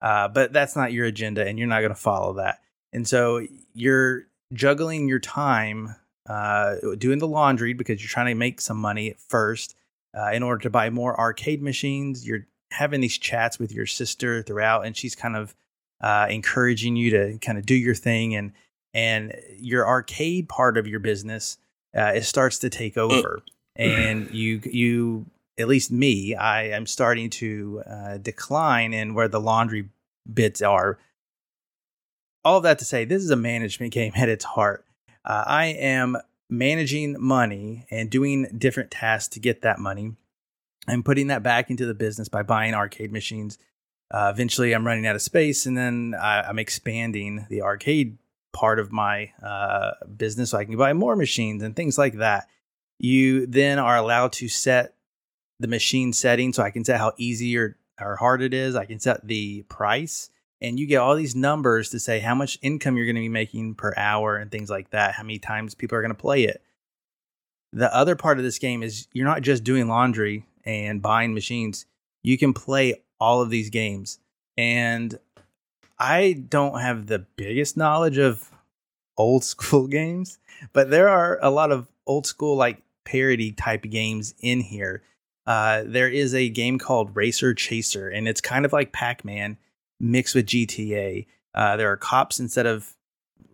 Uh, 0.00 0.28
but 0.28 0.52
that's 0.52 0.76
not 0.76 0.92
your 0.92 1.06
agenda 1.06 1.46
and 1.46 1.58
you're 1.58 1.68
not 1.68 1.80
going 1.80 1.90
to 1.90 1.94
follow 1.94 2.34
that. 2.34 2.60
And 2.92 3.08
so 3.08 3.46
you're 3.74 4.26
juggling 4.52 5.08
your 5.08 5.18
time 5.18 5.96
uh, 6.28 6.76
doing 6.98 7.18
the 7.18 7.28
laundry 7.28 7.72
because 7.72 8.00
you're 8.00 8.08
trying 8.08 8.26
to 8.26 8.34
make 8.34 8.60
some 8.60 8.78
money 8.78 9.10
at 9.10 9.20
first 9.20 9.76
uh, 10.16 10.30
in 10.32 10.42
order 10.42 10.62
to 10.62 10.70
buy 10.70 10.90
more 10.90 11.18
arcade 11.18 11.62
machines. 11.62 12.26
You're 12.26 12.46
having 12.70 13.00
these 13.00 13.18
chats 13.18 13.58
with 13.58 13.72
your 13.72 13.86
sister 13.86 14.42
throughout, 14.42 14.86
and 14.86 14.96
she's 14.96 15.14
kind 15.14 15.36
of 15.36 15.54
uh, 16.00 16.26
encouraging 16.30 16.96
you 16.96 17.10
to 17.10 17.38
kind 17.38 17.58
of 17.58 17.66
do 17.66 17.74
your 17.74 17.94
thing 17.94 18.34
and 18.34 18.52
and 18.94 19.34
your 19.58 19.86
arcade 19.86 20.48
part 20.48 20.78
of 20.78 20.86
your 20.86 21.00
business 21.00 21.58
uh, 21.96 22.12
it 22.14 22.24
starts 22.24 22.58
to 22.60 22.70
take 22.70 22.96
over. 22.96 23.42
And 23.76 24.30
you 24.32 24.60
you 24.64 25.26
at 25.58 25.68
least 25.68 25.92
me 25.92 26.34
i 26.34 26.64
am 26.64 26.84
starting 26.86 27.30
to 27.30 27.82
uh, 27.86 28.16
decline 28.18 28.92
in 28.92 29.14
where 29.14 29.28
the 29.28 29.40
laundry 29.40 29.88
bits 30.32 30.62
are. 30.62 30.98
All 32.44 32.58
of 32.58 32.62
that 32.64 32.78
to 32.80 32.84
say 32.84 33.04
this 33.04 33.22
is 33.22 33.30
a 33.30 33.36
management 33.36 33.92
game 33.92 34.12
at 34.16 34.28
its 34.28 34.44
heart. 34.44 34.84
Uh, 35.24 35.44
i 35.46 35.66
am 35.66 36.16
managing 36.48 37.16
money 37.18 37.86
and 37.90 38.10
doing 38.10 38.46
different 38.56 38.90
tasks 38.90 39.28
to 39.28 39.40
get 39.40 39.62
that 39.62 39.78
money. 39.78 40.12
I'm 40.86 41.02
putting 41.02 41.28
that 41.28 41.42
back 41.42 41.70
into 41.70 41.86
the 41.86 41.94
business 41.94 42.28
by 42.28 42.42
buying 42.42 42.74
arcade 42.74 43.10
machines. 43.10 43.58
Uh, 44.10 44.30
eventually 44.32 44.72
i'm 44.72 44.86
running 44.86 45.06
out 45.06 45.16
of 45.16 45.22
space 45.22 45.66
and 45.66 45.76
then 45.76 46.14
I, 46.20 46.42
i'm 46.42 46.58
expanding 46.58 47.46
the 47.48 47.62
arcade 47.62 48.18
part 48.54 48.78
of 48.78 48.90
my 48.90 49.32
uh, 49.42 49.90
business 50.16 50.50
so 50.50 50.58
I 50.58 50.64
can 50.64 50.76
buy 50.76 50.94
more 50.94 51.16
machines 51.16 51.62
and 51.62 51.76
things 51.76 51.98
like 51.98 52.14
that. 52.14 52.48
You 52.98 53.46
then 53.46 53.78
are 53.78 53.96
allowed 53.96 54.32
to 54.34 54.48
set 54.48 54.94
the 55.60 55.68
machine 55.68 56.14
setting 56.14 56.52
so 56.52 56.62
I 56.62 56.70
can 56.70 56.84
set 56.84 56.98
how 56.98 57.12
easy 57.18 57.58
or, 57.58 57.76
or 58.00 58.16
hard 58.16 58.40
it 58.40 58.54
is. 58.54 58.76
I 58.76 58.86
can 58.86 59.00
set 59.00 59.26
the 59.26 59.62
price 59.62 60.30
and 60.60 60.78
you 60.78 60.86
get 60.86 60.98
all 60.98 61.14
these 61.14 61.36
numbers 61.36 61.90
to 61.90 62.00
say 62.00 62.20
how 62.20 62.34
much 62.34 62.58
income 62.62 62.96
you're 62.96 63.04
going 63.04 63.16
to 63.16 63.20
be 63.20 63.28
making 63.28 63.74
per 63.74 63.92
hour 63.96 64.36
and 64.36 64.50
things 64.50 64.70
like 64.70 64.90
that, 64.90 65.14
how 65.14 65.22
many 65.22 65.38
times 65.38 65.74
people 65.74 65.98
are 65.98 66.02
going 66.02 66.14
to 66.14 66.20
play 66.20 66.44
it. 66.44 66.62
The 67.72 67.94
other 67.94 68.16
part 68.16 68.38
of 68.38 68.44
this 68.44 68.58
game 68.58 68.82
is 68.82 69.08
you're 69.12 69.26
not 69.26 69.42
just 69.42 69.64
doing 69.64 69.88
laundry 69.88 70.46
and 70.64 71.02
buying 71.02 71.34
machines, 71.34 71.84
you 72.22 72.38
can 72.38 72.54
play 72.54 73.02
all 73.20 73.42
of 73.42 73.50
these 73.50 73.68
games. 73.68 74.20
And 74.56 75.18
I 75.98 76.44
don't 76.48 76.80
have 76.80 77.06
the 77.06 77.20
biggest 77.36 77.76
knowledge 77.76 78.18
of 78.18 78.50
old 79.16 79.44
school 79.44 79.86
games, 79.86 80.38
but 80.72 80.90
there 80.90 81.08
are 81.08 81.38
a 81.42 81.50
lot 81.50 81.70
of 81.70 81.88
old 82.06 82.26
school 82.26 82.56
like 82.56 82.82
parody 83.04 83.52
type 83.52 83.82
games 83.82 84.34
in 84.40 84.60
here. 84.60 85.02
Uh, 85.46 85.82
there 85.86 86.08
is 86.08 86.34
a 86.34 86.48
game 86.48 86.78
called 86.78 87.14
Racer 87.14 87.52
Chaser, 87.54 88.08
and 88.08 88.26
it's 88.26 88.40
kind 88.40 88.64
of 88.64 88.72
like 88.72 88.92
Pac 88.92 89.24
Man 89.24 89.58
mixed 90.00 90.34
with 90.34 90.46
GTA. 90.46 91.26
Uh, 91.54 91.76
there 91.76 91.90
are 91.92 91.96
cops 91.96 92.40
instead 92.40 92.66
of 92.66 92.94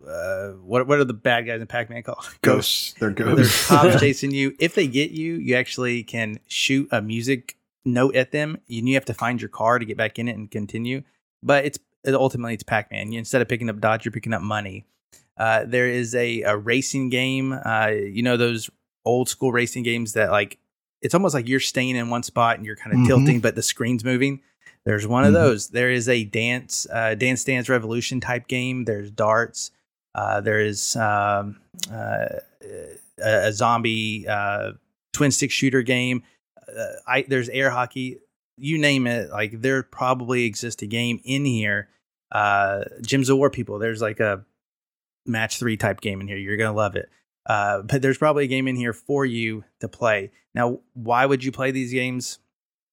uh, 0.07 0.51
what? 0.63 0.87
What 0.87 0.99
are 0.99 1.03
the 1.03 1.13
bad 1.13 1.45
guys 1.45 1.61
in 1.61 1.67
Pac 1.67 1.89
Man 1.89 2.01
called? 2.01 2.25
Ghosts. 2.41 2.95
They're 2.99 3.11
ghosts. 3.11 3.35
Ghosts. 3.35 3.67
cops 3.67 3.99
chasing 3.99 4.31
you. 4.31 4.55
If 4.59 4.73
they 4.73 4.87
get 4.87 5.11
you, 5.11 5.35
you 5.35 5.55
actually 5.55 6.03
can 6.03 6.39
shoot 6.47 6.87
a 6.91 7.01
music 7.01 7.57
note 7.85 8.15
at 8.15 8.31
them, 8.31 8.57
and 8.69 8.87
you 8.87 8.95
have 8.95 9.05
to 9.05 9.13
find 9.13 9.41
your 9.41 9.49
car 9.49 9.77
to 9.79 9.85
get 9.85 9.97
back 9.97 10.17
in 10.17 10.27
it 10.27 10.35
and 10.35 10.49
continue. 10.49 11.03
But 11.43 11.65
it's 11.65 11.79
ultimately 12.07 12.53
it's 12.53 12.63
Pac-Man. 12.63 13.13
Instead 13.13 13.41
of 13.41 13.47
picking 13.47 13.69
up 13.69 13.79
dodge, 13.79 14.05
you're 14.05 14.11
picking 14.11 14.33
up 14.33 14.41
money. 14.41 14.85
Uh, 15.37 15.63
there 15.65 15.87
is 15.87 16.13
a, 16.15 16.41
a 16.41 16.57
racing 16.57 17.09
game. 17.09 17.53
Uh, 17.53 17.91
you 17.93 18.21
know 18.21 18.37
those 18.37 18.69
old 19.05 19.27
school 19.29 19.51
racing 19.51 19.83
games 19.83 20.13
that 20.13 20.29
like 20.31 20.57
it's 21.01 21.15
almost 21.15 21.33
like 21.33 21.47
you're 21.47 21.59
staying 21.59 21.95
in 21.95 22.09
one 22.11 22.21
spot 22.21 22.57
and 22.57 22.65
you're 22.65 22.75
kind 22.75 22.93
of 22.93 22.99
Mhm. 22.99 23.07
tilting, 23.07 23.39
but 23.39 23.55
the 23.55 23.63
screen's 23.63 24.03
moving. 24.03 24.41
There's 24.85 25.07
one 25.07 25.23
of 25.23 25.31
Mhm. 25.31 25.35
those. 25.35 25.69
There 25.69 25.89
is 25.91 26.07
a 26.09 26.23
dance, 26.25 26.85
uh, 26.91 27.15
Dance 27.15 27.43
Dance 27.43 27.69
Revolution 27.69 28.19
type 28.19 28.47
game. 28.47 28.85
There's 28.85 29.09
darts. 29.09 29.71
Uh, 30.13 30.41
there 30.41 30.59
is 30.59 30.95
um, 30.95 31.59
uh, 31.91 32.25
a, 33.23 33.47
a 33.47 33.53
zombie 33.53 34.27
uh, 34.27 34.73
twin 35.13 35.31
stick 35.31 35.49
shooter 35.51 35.81
game. 35.81 36.21
Uh, 36.67 36.85
I 37.07 37.21
there's 37.27 37.49
air 37.49 37.69
hockey. 37.71 38.17
You 38.61 38.77
name 38.77 39.07
it, 39.07 39.31
like 39.31 39.61
there 39.61 39.81
probably 39.81 40.45
exists 40.45 40.83
a 40.83 40.87
game 40.87 41.19
in 41.23 41.45
here. 41.45 41.89
Uh, 42.31 42.83
Gems 43.01 43.29
of 43.29 43.37
War 43.37 43.49
people. 43.49 43.79
There's 43.79 44.01
like 44.01 44.19
a 44.19 44.45
match 45.25 45.57
three 45.57 45.77
type 45.77 45.99
game 45.99 46.21
in 46.21 46.27
here. 46.27 46.37
You're 46.37 46.57
gonna 46.57 46.75
love 46.75 46.95
it. 46.95 47.09
Uh, 47.45 47.81
but 47.81 48.03
there's 48.03 48.19
probably 48.19 48.43
a 48.43 48.47
game 48.47 48.67
in 48.67 48.75
here 48.75 48.93
for 48.93 49.25
you 49.25 49.63
to 49.79 49.87
play. 49.87 50.31
Now, 50.53 50.79
why 50.93 51.25
would 51.25 51.43
you 51.43 51.51
play 51.51 51.71
these 51.71 51.91
games? 51.91 52.37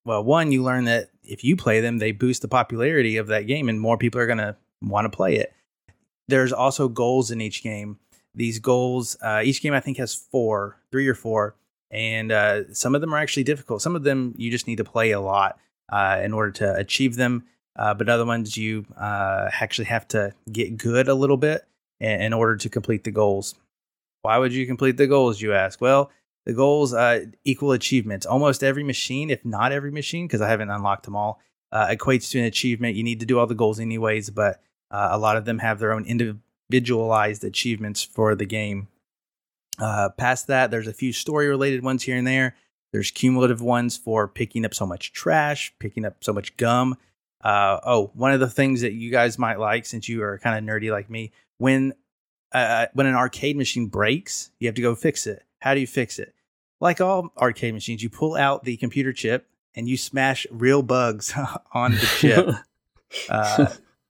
Well, 0.07 0.25
one, 0.25 0.53
you 0.53 0.63
learn 0.63 0.85
that 0.85 1.11
if 1.23 1.45
you 1.45 1.55
play 1.55 1.81
them, 1.83 1.99
they 1.99 2.13
boost 2.13 2.41
the 2.41 2.49
popularity 2.49 3.19
of 3.19 3.27
that 3.27 3.47
game, 3.47 3.69
and 3.69 3.79
more 3.79 3.99
people 3.99 4.21
are 4.21 4.27
gonna 4.27 4.57
want 4.81 5.05
to 5.05 5.15
play 5.15 5.37
it. 5.37 5.53
There's 6.29 6.53
also 6.53 6.89
goals 6.89 7.31
in 7.31 7.43
each 7.43 7.63
game. 7.63 7.99
These 8.35 8.59
goals, 8.59 9.19
uh, 9.23 9.43
each 9.45 9.61
game 9.61 9.75
I 9.75 9.81
think 9.81 9.99
has 9.99 10.15
four, 10.15 10.79
three 10.91 11.09
or 11.09 11.15
four, 11.15 11.57
and 11.91 12.33
uh, 12.33 12.73
some 12.75 12.95
of 12.95 13.01
them 13.01 13.15
are 13.15 13.19
actually 13.19 13.45
difficult. 13.45 13.83
Some 13.83 13.97
of 13.97 14.03
them 14.03 14.35
you 14.37 14.51
just 14.51 14.67
need 14.67 14.77
to 14.77 14.85
play 14.85 15.11
a 15.13 15.21
lot 15.21 15.59
uh, 15.91 16.21
in 16.23 16.33
order 16.33 16.51
to 16.53 16.75
achieve 16.75 17.17
them. 17.17 17.45
Uh, 17.77 17.95
but 17.95 18.09
other 18.09 18.27
ones 18.27 18.57
you 18.57 18.85
uh, 18.97 19.49
actually 19.61 19.85
have 19.85 20.09
to 20.09 20.35
get 20.51 20.77
good 20.77 21.07
a 21.07 21.15
little 21.15 21.37
bit 21.37 21.65
in, 22.01 22.21
in 22.21 22.33
order 22.33 22.57
to 22.57 22.69
complete 22.69 23.05
the 23.05 23.11
goals. 23.13 23.55
Why 24.23 24.37
would 24.39 24.53
you 24.53 24.67
complete 24.67 24.97
the 24.97 25.07
goals, 25.07 25.41
you 25.41 25.55
ask? 25.55 25.81
Well, 25.81 26.11
The 26.45 26.55
goals 26.55 26.93
uh, 26.93 27.27
equal 27.45 27.73
achievements. 27.73 28.27
Almost 28.27 28.65
every 28.65 28.83
machine, 28.83 29.31
if 29.31 29.45
not 29.45 29.71
every 29.71 29.93
machine, 29.93 30.27
because 30.27 30.41
I 30.41 30.49
haven't 30.49 30.71
unlocked 30.71 31.05
them 31.05 31.15
all, 31.15 31.41
uh, 31.71 31.87
equates 31.89 32.31
to 32.31 32.39
an 32.39 32.47
achievement. 32.47 32.97
You 32.97 33.05
need 33.05 33.21
to 33.21 33.27
do 33.27 33.39
all 33.39 33.47
the 33.47 33.55
goals 33.55 33.79
anyways, 33.79 34.31
but 34.31 34.61
a 34.91 35.19
lot 35.19 35.37
of 35.37 35.45
them 35.45 35.59
have 35.59 35.79
their 35.79 35.93
own 35.93 36.05
individualized 36.07 37.45
achievements 37.45 38.03
for 38.03 38.35
the 38.35 38.47
game. 38.47 38.89
Uh, 39.79 40.11
past 40.11 40.47
that, 40.49 40.71
there's 40.71 40.89
a 40.89 40.93
few 40.93 41.13
story 41.13 41.49
related 41.49 41.83
ones 41.83 42.03
here 42.03 42.17
and 42.17 42.27
there. 42.27 42.57
There's 42.93 43.11
cumulative 43.11 43.61
ones 43.61 43.97
for 43.97 44.27
picking 44.27 44.65
up 44.65 44.75
so 44.75 44.87
much 44.87 45.13
trash, 45.13 45.75
picking 45.79 46.05
up 46.05 46.25
so 46.25 46.33
much 46.33 46.57
gum. 46.57 46.97
Uh, 47.43 47.79
oh, 47.85 48.11
one 48.15 48.33
of 48.33 48.41
the 48.41 48.49
things 48.49 48.81
that 48.81 48.93
you 48.93 49.11
guys 49.11 49.39
might 49.39 49.61
like, 49.61 49.87
since 49.87 50.09
you 50.09 50.23
are 50.23 50.39
kind 50.39 50.59
of 50.59 50.75
nerdy 50.75 50.91
like 50.91 51.09
me, 51.09 51.33
when 51.59 51.93
uh, 52.53 52.87
when 52.95 53.07
an 53.07 53.15
arcade 53.15 53.57
machine 53.57 53.87
breaks, 53.87 54.51
you 54.59 54.67
have 54.67 54.75
to 54.75 54.83
go 54.83 54.95
fix 54.95 55.27
it. 55.27 55.45
How 55.61 55.75
do 55.75 55.81
you 55.81 55.87
fix 55.87 56.19
it? 56.19 56.35
like 56.81 57.01
all 57.01 57.33
arcade 57.37 57.75
machines, 57.75 58.03
you 58.03 58.11
pull 58.11 58.37
out 58.37 58.65
the 58.65 58.77
computer 58.77 59.13
chip 59.13 59.49
and 59.75 59.89
you 59.89 59.97
smash 59.97 60.47
real 60.51 60.83
bugs 60.83 61.33
on 61.73 61.93
the 61.93 62.15
chip. 62.19 62.49
uh, 63.29 63.67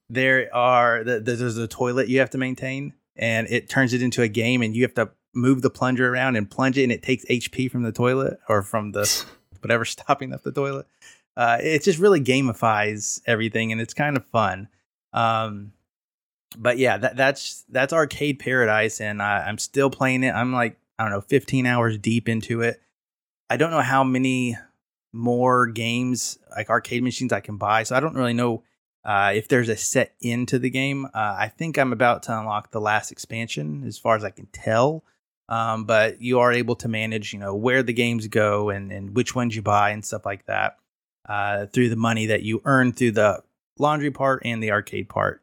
there 0.08 0.54
are 0.54 1.04
the, 1.04 1.20
there's 1.20 1.56
a 1.56 1.68
toilet 1.68 2.08
you 2.08 2.20
have 2.20 2.30
to 2.30 2.38
maintain, 2.38 2.94
and 3.16 3.46
it 3.48 3.68
turns 3.68 3.92
it 3.92 4.02
into 4.02 4.22
a 4.22 4.28
game, 4.28 4.62
and 4.62 4.74
you 4.74 4.82
have 4.82 4.94
to 4.94 5.10
move 5.39 5.62
the 5.62 5.70
plunger 5.70 6.12
around 6.12 6.36
and 6.36 6.51
plunge 6.51 6.78
it, 6.78 6.82
and 6.82 6.93
it 6.93 7.03
takes 7.03 7.24
HP 7.26 7.70
from 7.70 7.82
the 7.82 7.93
toilet 7.93 8.39
or 8.49 8.62
from 8.62 8.93
the 8.93 9.24
whatever 9.61 9.84
stopping 9.86 10.32
up 10.32 10.43
the 10.43 10.53
toilet. 10.53 10.86
Uh, 11.36 11.59
it 11.61 11.82
just 11.84 11.99
really 11.99 12.20
gamifies 12.20 13.20
everything, 13.26 13.72
and 13.72 13.80
it's 13.80 13.95
kind 13.95 14.16
of 14.16 14.26
fun. 14.26 14.68
Um, 15.12 15.72
but 16.57 16.78
yeah, 16.78 16.99
that, 16.99 17.16
that's 17.16 17.64
that's 17.68 17.93
arcade 17.93 18.39
paradise, 18.39 19.01
and 19.01 19.22
I, 19.22 19.45
I'm 19.47 19.59
still 19.59 19.91
playing 19.91 20.24
it. 20.24 20.34
I'm 20.34 20.53
like 20.53 20.78
I 20.99 21.05
don't 21.05 21.12
know, 21.12 21.20
15 21.20 21.64
hours 21.64 21.97
deep 21.97 22.28
into 22.28 22.62
it. 22.62 22.80
I 23.49 23.57
don't 23.57 23.70
know 23.70 23.82
how 23.82 24.03
many 24.03 24.57
more 25.12 25.66
games 25.66 26.39
like 26.51 26.70
arcade 26.70 27.03
machines 27.03 27.32
I 27.32 27.41
can 27.41 27.57
buy. 27.57 27.84
So 27.84 27.97
I 27.97 28.01
don't 28.01 28.14
really 28.14 28.34
know 28.34 28.62
uh, 29.05 29.32
if 29.34 29.49
there's 29.49 29.68
a 29.68 29.76
set 29.76 30.14
into 30.20 30.59
the 30.59 30.70
game. 30.70 31.07
Uh, 31.07 31.36
I 31.39 31.49
think 31.57 31.78
I'm 31.78 31.93
about 31.93 32.24
to 32.24 32.39
unlock 32.39 32.72
the 32.72 32.80
last 32.80 33.12
expansion 33.12 33.84
as 33.86 33.97
far 33.97 34.16
as 34.16 34.24
I 34.24 34.30
can 34.30 34.47
tell. 34.47 35.05
Um, 35.49 35.84
but 35.84 36.20
you 36.20 36.40
are 36.40 36.53
able 36.53 36.76
to 36.76 36.88
manage, 36.88 37.32
you 37.32 37.38
know, 37.38 37.55
where 37.55 37.82
the 37.82 37.94
games 37.94 38.26
go 38.26 38.68
and, 38.68 38.92
and 38.92 39.16
which 39.16 39.34
ones 39.34 39.57
you 39.57 39.62
buy 39.62 39.90
and 39.90 40.05
stuff 40.05 40.26
like 40.26 40.44
that 40.46 40.78
uh, 41.26 41.66
through 41.66 41.88
the 41.88 41.96
money 41.96 42.26
that 42.26 42.42
you 42.42 42.61
earn 42.64 42.92
through 42.92 43.12
the 43.12 43.42
laundry 43.78 44.11
part 44.11 44.42
and 44.44 44.62
the 44.62 44.70
arcade 44.70 45.09
part. 45.09 45.42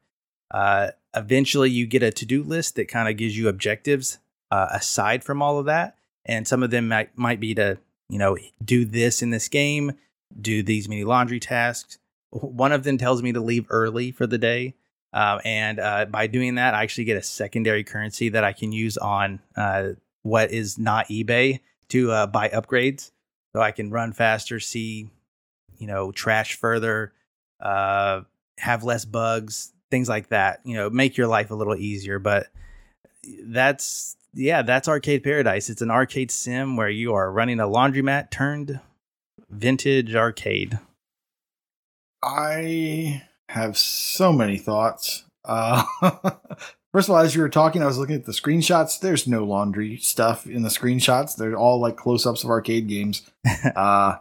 Uh, 0.51 0.91
eventually, 1.15 1.71
you 1.71 1.87
get 1.87 2.03
a 2.03 2.11
to 2.11 2.25
do 2.25 2.43
list 2.43 2.75
that 2.75 2.87
kind 2.87 3.09
of 3.09 3.17
gives 3.17 3.35
you 3.35 3.47
objectives 3.47 4.19
uh, 4.51 4.67
aside 4.71 5.23
from 5.23 5.41
all 5.41 5.57
of 5.57 5.65
that. 5.65 5.97
And 6.25 6.47
some 6.47 6.61
of 6.61 6.69
them 6.69 6.87
might, 6.87 7.17
might 7.17 7.39
be 7.39 7.55
to, 7.55 7.79
you 8.09 8.19
know, 8.19 8.37
do 8.63 8.85
this 8.85 9.21
in 9.21 9.31
this 9.31 9.47
game, 9.47 9.93
do 10.39 10.61
these 10.61 10.87
many 10.87 11.03
laundry 11.03 11.39
tasks. 11.39 11.97
One 12.29 12.71
of 12.71 12.83
them 12.83 12.97
tells 12.97 13.23
me 13.23 13.31
to 13.33 13.39
leave 13.39 13.65
early 13.69 14.11
for 14.11 14.27
the 14.27 14.37
day. 14.37 14.75
Uh, 15.15 15.39
and 15.45 15.79
uh, 15.79 16.05
by 16.05 16.27
doing 16.27 16.55
that, 16.55 16.73
I 16.73 16.83
actually 16.83 17.05
get 17.05 17.15
a 17.15 17.23
secondary 17.23 17.85
currency 17.85 18.27
that 18.29 18.43
I 18.43 18.51
can 18.51 18.73
use 18.73 18.97
on 18.97 19.39
uh, 19.55 19.91
what 20.23 20.51
is 20.51 20.77
not 20.77 21.07
eBay 21.07 21.61
to 21.89 22.11
uh, 22.11 22.27
buy 22.27 22.49
upgrades. 22.49 23.11
So 23.55 23.61
I 23.61 23.71
can 23.71 23.89
run 23.91 24.11
faster, 24.11 24.59
see, 24.59 25.09
you 25.77 25.87
know, 25.87 26.11
trash 26.11 26.55
further, 26.55 27.13
uh, 27.61 28.21
have 28.57 28.83
less 28.83 29.05
bugs, 29.05 29.71
things 29.89 30.09
like 30.09 30.27
that. 30.29 30.59
You 30.65 30.75
know, 30.75 30.89
make 30.89 31.15
your 31.15 31.27
life 31.27 31.49
a 31.49 31.55
little 31.55 31.77
easier. 31.77 32.19
But 32.19 32.47
that's 33.41 34.17
yeah, 34.33 34.63
that's 34.63 34.89
Arcade 34.89 35.23
Paradise. 35.23 35.69
It's 35.69 35.81
an 35.81 35.91
arcade 35.91 36.29
sim 36.29 36.75
where 36.75 36.89
you 36.89 37.13
are 37.13 37.31
running 37.31 37.61
a 37.61 37.67
laundromat 37.67 38.31
turned 38.31 38.81
vintage 39.49 40.13
arcade. 40.13 40.77
I 42.21 43.23
have 43.49 43.77
so 43.77 44.31
many 44.31 44.57
thoughts. 44.57 45.23
Uh, 45.43 45.83
first 46.91 47.09
of 47.09 47.15
all, 47.15 47.21
as 47.21 47.35
you 47.35 47.41
were 47.41 47.49
talking, 47.49 47.81
I 47.81 47.85
was 47.85 47.97
looking 47.97 48.15
at 48.15 48.25
the 48.25 48.31
screenshots. 48.31 48.99
There's 48.99 49.27
no 49.27 49.43
laundry 49.43 49.97
stuff 49.97 50.47
in 50.47 50.63
the 50.63 50.69
screenshots. 50.69 51.35
They're 51.35 51.55
all 51.55 51.79
like 51.79 51.97
close-ups 51.97 52.43
of 52.43 52.49
arcade 52.49 52.87
games. 52.87 53.29
uh, 53.75 54.17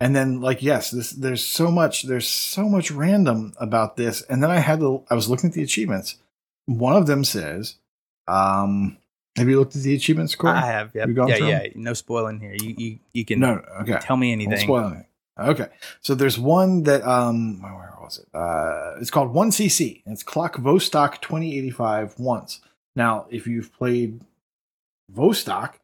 and 0.00 0.14
then 0.14 0.40
like 0.40 0.62
yes, 0.62 0.90
this 0.90 1.12
there's 1.12 1.44
so 1.44 1.70
much 1.70 2.02
there's 2.02 2.26
so 2.26 2.68
much 2.68 2.90
random 2.90 3.54
about 3.58 3.96
this. 3.96 4.22
And 4.22 4.42
then 4.42 4.50
I 4.50 4.58
had 4.58 4.80
to 4.80 5.04
I 5.08 5.14
was 5.14 5.28
looking 5.28 5.50
at 5.50 5.54
the 5.54 5.62
achievements. 5.62 6.16
One 6.66 6.96
of 6.96 7.06
them 7.06 7.24
says, 7.24 7.76
um, 8.26 8.96
have 9.36 9.48
you 9.48 9.58
looked 9.58 9.76
at 9.76 9.82
the 9.82 9.94
achievement 9.94 10.30
score? 10.30 10.50
I 10.50 10.66
have. 10.66 10.94
Yep. 10.94 11.08
You 11.08 11.28
yeah, 11.28 11.36
yeah. 11.36 11.66
No 11.74 11.94
spoiling 11.94 12.40
here. 12.40 12.56
You 12.60 12.74
you 12.76 12.98
you 13.12 13.24
can 13.24 13.40
no. 13.40 13.62
Okay. 13.82 13.98
Tell 14.00 14.16
me 14.16 14.32
anything. 14.32 14.58
spoiling 14.58 15.06
Okay. 15.38 15.68
So 16.00 16.14
there's 16.14 16.38
one 16.38 16.84
that 16.84 17.02
um 17.02 17.62
where 17.62 17.94
was 18.04 18.18
it? 18.18 18.28
Uh, 18.34 19.00
it's 19.00 19.10
called 19.10 19.34
One 19.34 19.50
CC. 19.50 20.02
It's 20.06 20.22
Clock 20.22 20.56
Vostok 20.56 21.20
2085 21.20 22.18
once. 22.18 22.60
Now, 22.94 23.26
if 23.30 23.46
you've 23.46 23.72
played 23.72 24.20
Vostok 25.12 25.74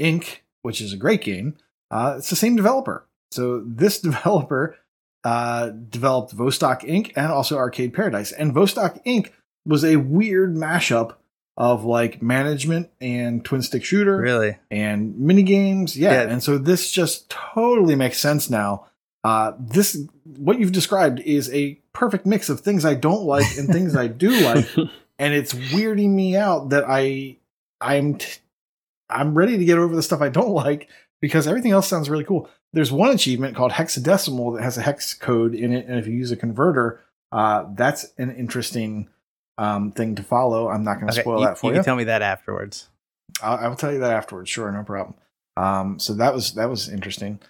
Inc., 0.00 0.38
which 0.62 0.80
is 0.80 0.92
a 0.92 0.96
great 0.96 1.22
game, 1.22 1.56
uh, 1.90 2.14
it's 2.18 2.30
the 2.30 2.36
same 2.36 2.56
developer. 2.56 3.06
So 3.32 3.62
this 3.66 4.00
developer 4.00 4.76
uh, 5.24 5.70
developed 5.70 6.34
Vostok 6.34 6.82
Inc. 6.82 7.12
and 7.16 7.30
also 7.30 7.56
Arcade 7.56 7.92
Paradise. 7.92 8.32
And 8.32 8.54
Vostok 8.54 9.04
Inc. 9.04 9.30
was 9.66 9.84
a 9.84 9.96
weird 9.96 10.54
mashup 10.54 11.14
of 11.56 11.84
like 11.84 12.20
management 12.20 12.90
and 13.00 13.44
twin 13.44 13.62
stick 13.62 13.84
shooter 13.84 14.16
really 14.16 14.56
and 14.72 15.16
mini 15.20 15.44
games 15.44 15.96
yeah. 15.96 16.10
yeah. 16.10 16.22
and 16.22 16.42
so 16.42 16.58
this 16.58 16.90
just 16.90 17.30
totally 17.30 17.94
makes 17.94 18.18
sense 18.18 18.50
now 18.50 18.84
uh 19.24 19.52
this 19.58 19.98
what 20.36 20.58
you've 20.58 20.72
described 20.72 21.20
is 21.20 21.52
a 21.52 21.74
perfect 21.92 22.26
mix 22.26 22.48
of 22.48 22.60
things 22.60 22.84
i 22.84 22.94
don't 22.94 23.24
like 23.24 23.46
and 23.58 23.68
things 23.68 23.96
i 23.96 24.06
do 24.06 24.30
like 24.44 24.66
and 25.18 25.34
it's 25.34 25.52
weirding 25.52 26.10
me 26.10 26.36
out 26.36 26.70
that 26.70 26.84
i 26.86 27.36
i'm 27.80 28.16
t- 28.16 28.38
i'm 29.10 29.36
ready 29.36 29.58
to 29.58 29.64
get 29.64 29.78
over 29.78 29.96
the 29.96 30.02
stuff 30.02 30.20
i 30.20 30.28
don't 30.28 30.50
like 30.50 30.88
because 31.20 31.46
everything 31.46 31.72
else 31.72 31.88
sounds 31.88 32.08
really 32.08 32.24
cool 32.24 32.48
there's 32.72 32.92
one 32.92 33.10
achievement 33.10 33.56
called 33.56 33.72
hexadecimal 33.72 34.56
that 34.56 34.62
has 34.62 34.78
a 34.78 34.82
hex 34.82 35.14
code 35.14 35.54
in 35.54 35.72
it 35.72 35.86
and 35.86 35.98
if 35.98 36.06
you 36.06 36.12
use 36.12 36.30
a 36.30 36.36
converter 36.36 37.00
uh 37.32 37.64
that's 37.74 38.06
an 38.18 38.34
interesting 38.36 39.08
um, 39.58 39.92
thing 39.92 40.14
to 40.16 40.22
follow. 40.22 40.68
I'm 40.68 40.84
not 40.84 40.94
going 40.94 41.08
to 41.08 41.12
okay, 41.12 41.22
spoil 41.22 41.40
you, 41.40 41.46
that 41.46 41.58
for 41.58 41.66
you. 41.66 41.72
You 41.72 41.78
can 41.78 41.84
tell 41.84 41.96
me 41.96 42.04
that 42.04 42.22
afterwards. 42.22 42.88
I'll, 43.42 43.58
I 43.58 43.68
will 43.68 43.76
tell 43.76 43.92
you 43.92 44.00
that 44.00 44.12
afterwards. 44.12 44.50
Sure, 44.50 44.70
no 44.70 44.82
problem. 44.82 45.14
Um, 45.56 45.98
so 45.98 46.14
that 46.14 46.34
was 46.34 46.54
that 46.54 46.68
was 46.68 46.88
interesting. 46.88 47.40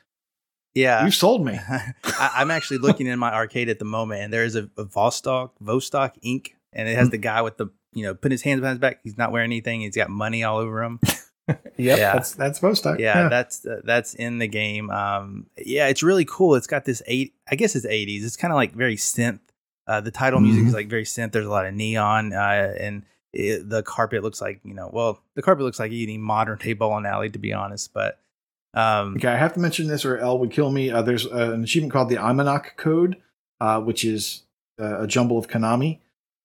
Yeah, 0.74 1.04
you 1.04 1.10
sold 1.10 1.44
me. 1.44 1.58
I, 2.04 2.42
am 2.42 2.50
actually 2.50 2.78
looking 2.78 3.06
in 3.06 3.18
my 3.18 3.32
arcade 3.32 3.68
at 3.68 3.78
the 3.78 3.84
moment, 3.84 4.22
and 4.22 4.32
there 4.32 4.44
is 4.44 4.56
a, 4.56 4.64
a 4.76 4.84
Vostok 4.84 5.50
Vostok 5.62 6.20
Inc. 6.24 6.52
and 6.72 6.88
it 6.88 6.96
has 6.96 7.06
mm-hmm. 7.06 7.10
the 7.12 7.18
guy 7.18 7.42
with 7.42 7.56
the 7.56 7.68
you 7.92 8.02
know 8.02 8.14
putting 8.14 8.32
his 8.32 8.42
hands 8.42 8.60
behind 8.60 8.76
his 8.76 8.80
back. 8.80 9.00
He's 9.04 9.16
not 9.16 9.30
wearing 9.30 9.48
anything. 9.48 9.82
He's 9.82 9.96
got 9.96 10.10
money 10.10 10.42
all 10.42 10.58
over 10.58 10.82
him. 10.82 10.98
yep, 11.48 11.58
yeah, 11.76 12.14
that's 12.14 12.32
that's 12.34 12.58
Vostok. 12.58 12.98
Yeah, 12.98 13.22
yeah, 13.22 13.28
that's 13.28 13.64
uh, 13.64 13.82
that's 13.84 14.14
in 14.14 14.38
the 14.38 14.48
game. 14.48 14.90
Um, 14.90 15.46
yeah, 15.56 15.88
it's 15.88 16.02
really 16.02 16.24
cool. 16.24 16.56
It's 16.56 16.66
got 16.66 16.84
this 16.84 17.02
eight. 17.06 17.34
I 17.48 17.54
guess 17.54 17.76
it's 17.76 17.86
80s. 17.86 18.24
It's 18.24 18.36
kind 18.36 18.52
of 18.52 18.56
like 18.56 18.72
very 18.74 18.96
synth 18.96 19.38
uh, 19.86 20.00
the 20.00 20.10
title 20.10 20.40
music 20.40 20.60
mm-hmm. 20.60 20.68
is 20.68 20.74
like 20.74 20.88
very 20.88 21.04
synth. 21.04 21.32
There's 21.32 21.46
a 21.46 21.50
lot 21.50 21.66
of 21.66 21.74
neon, 21.74 22.32
uh, 22.32 22.74
and 22.78 23.04
it, 23.32 23.68
the 23.68 23.82
carpet 23.82 24.22
looks 24.22 24.40
like 24.40 24.60
you 24.64 24.74
know, 24.74 24.90
well, 24.92 25.22
the 25.34 25.42
carpet 25.42 25.64
looks 25.64 25.78
like 25.78 25.92
any 25.92 26.18
modern 26.18 26.58
day 26.58 26.72
bowling 26.72 27.06
alley, 27.06 27.30
to 27.30 27.38
be 27.38 27.52
honest. 27.52 27.92
But 27.92 28.18
um, 28.74 29.14
okay, 29.16 29.28
I 29.28 29.36
have 29.36 29.54
to 29.54 29.60
mention 29.60 29.86
this, 29.86 30.04
or 30.04 30.18
L 30.18 30.38
would 30.38 30.50
kill 30.50 30.70
me. 30.70 30.90
Uh, 30.90 31.02
there's 31.02 31.26
uh, 31.26 31.52
an 31.52 31.64
achievement 31.64 31.92
called 31.92 32.08
the 32.08 32.18
Almanac 32.18 32.76
Code, 32.76 33.16
uh, 33.60 33.80
which 33.80 34.04
is 34.04 34.42
uh, 34.80 35.02
a 35.02 35.06
jumble 35.06 35.38
of 35.38 35.48
Konami, 35.48 36.00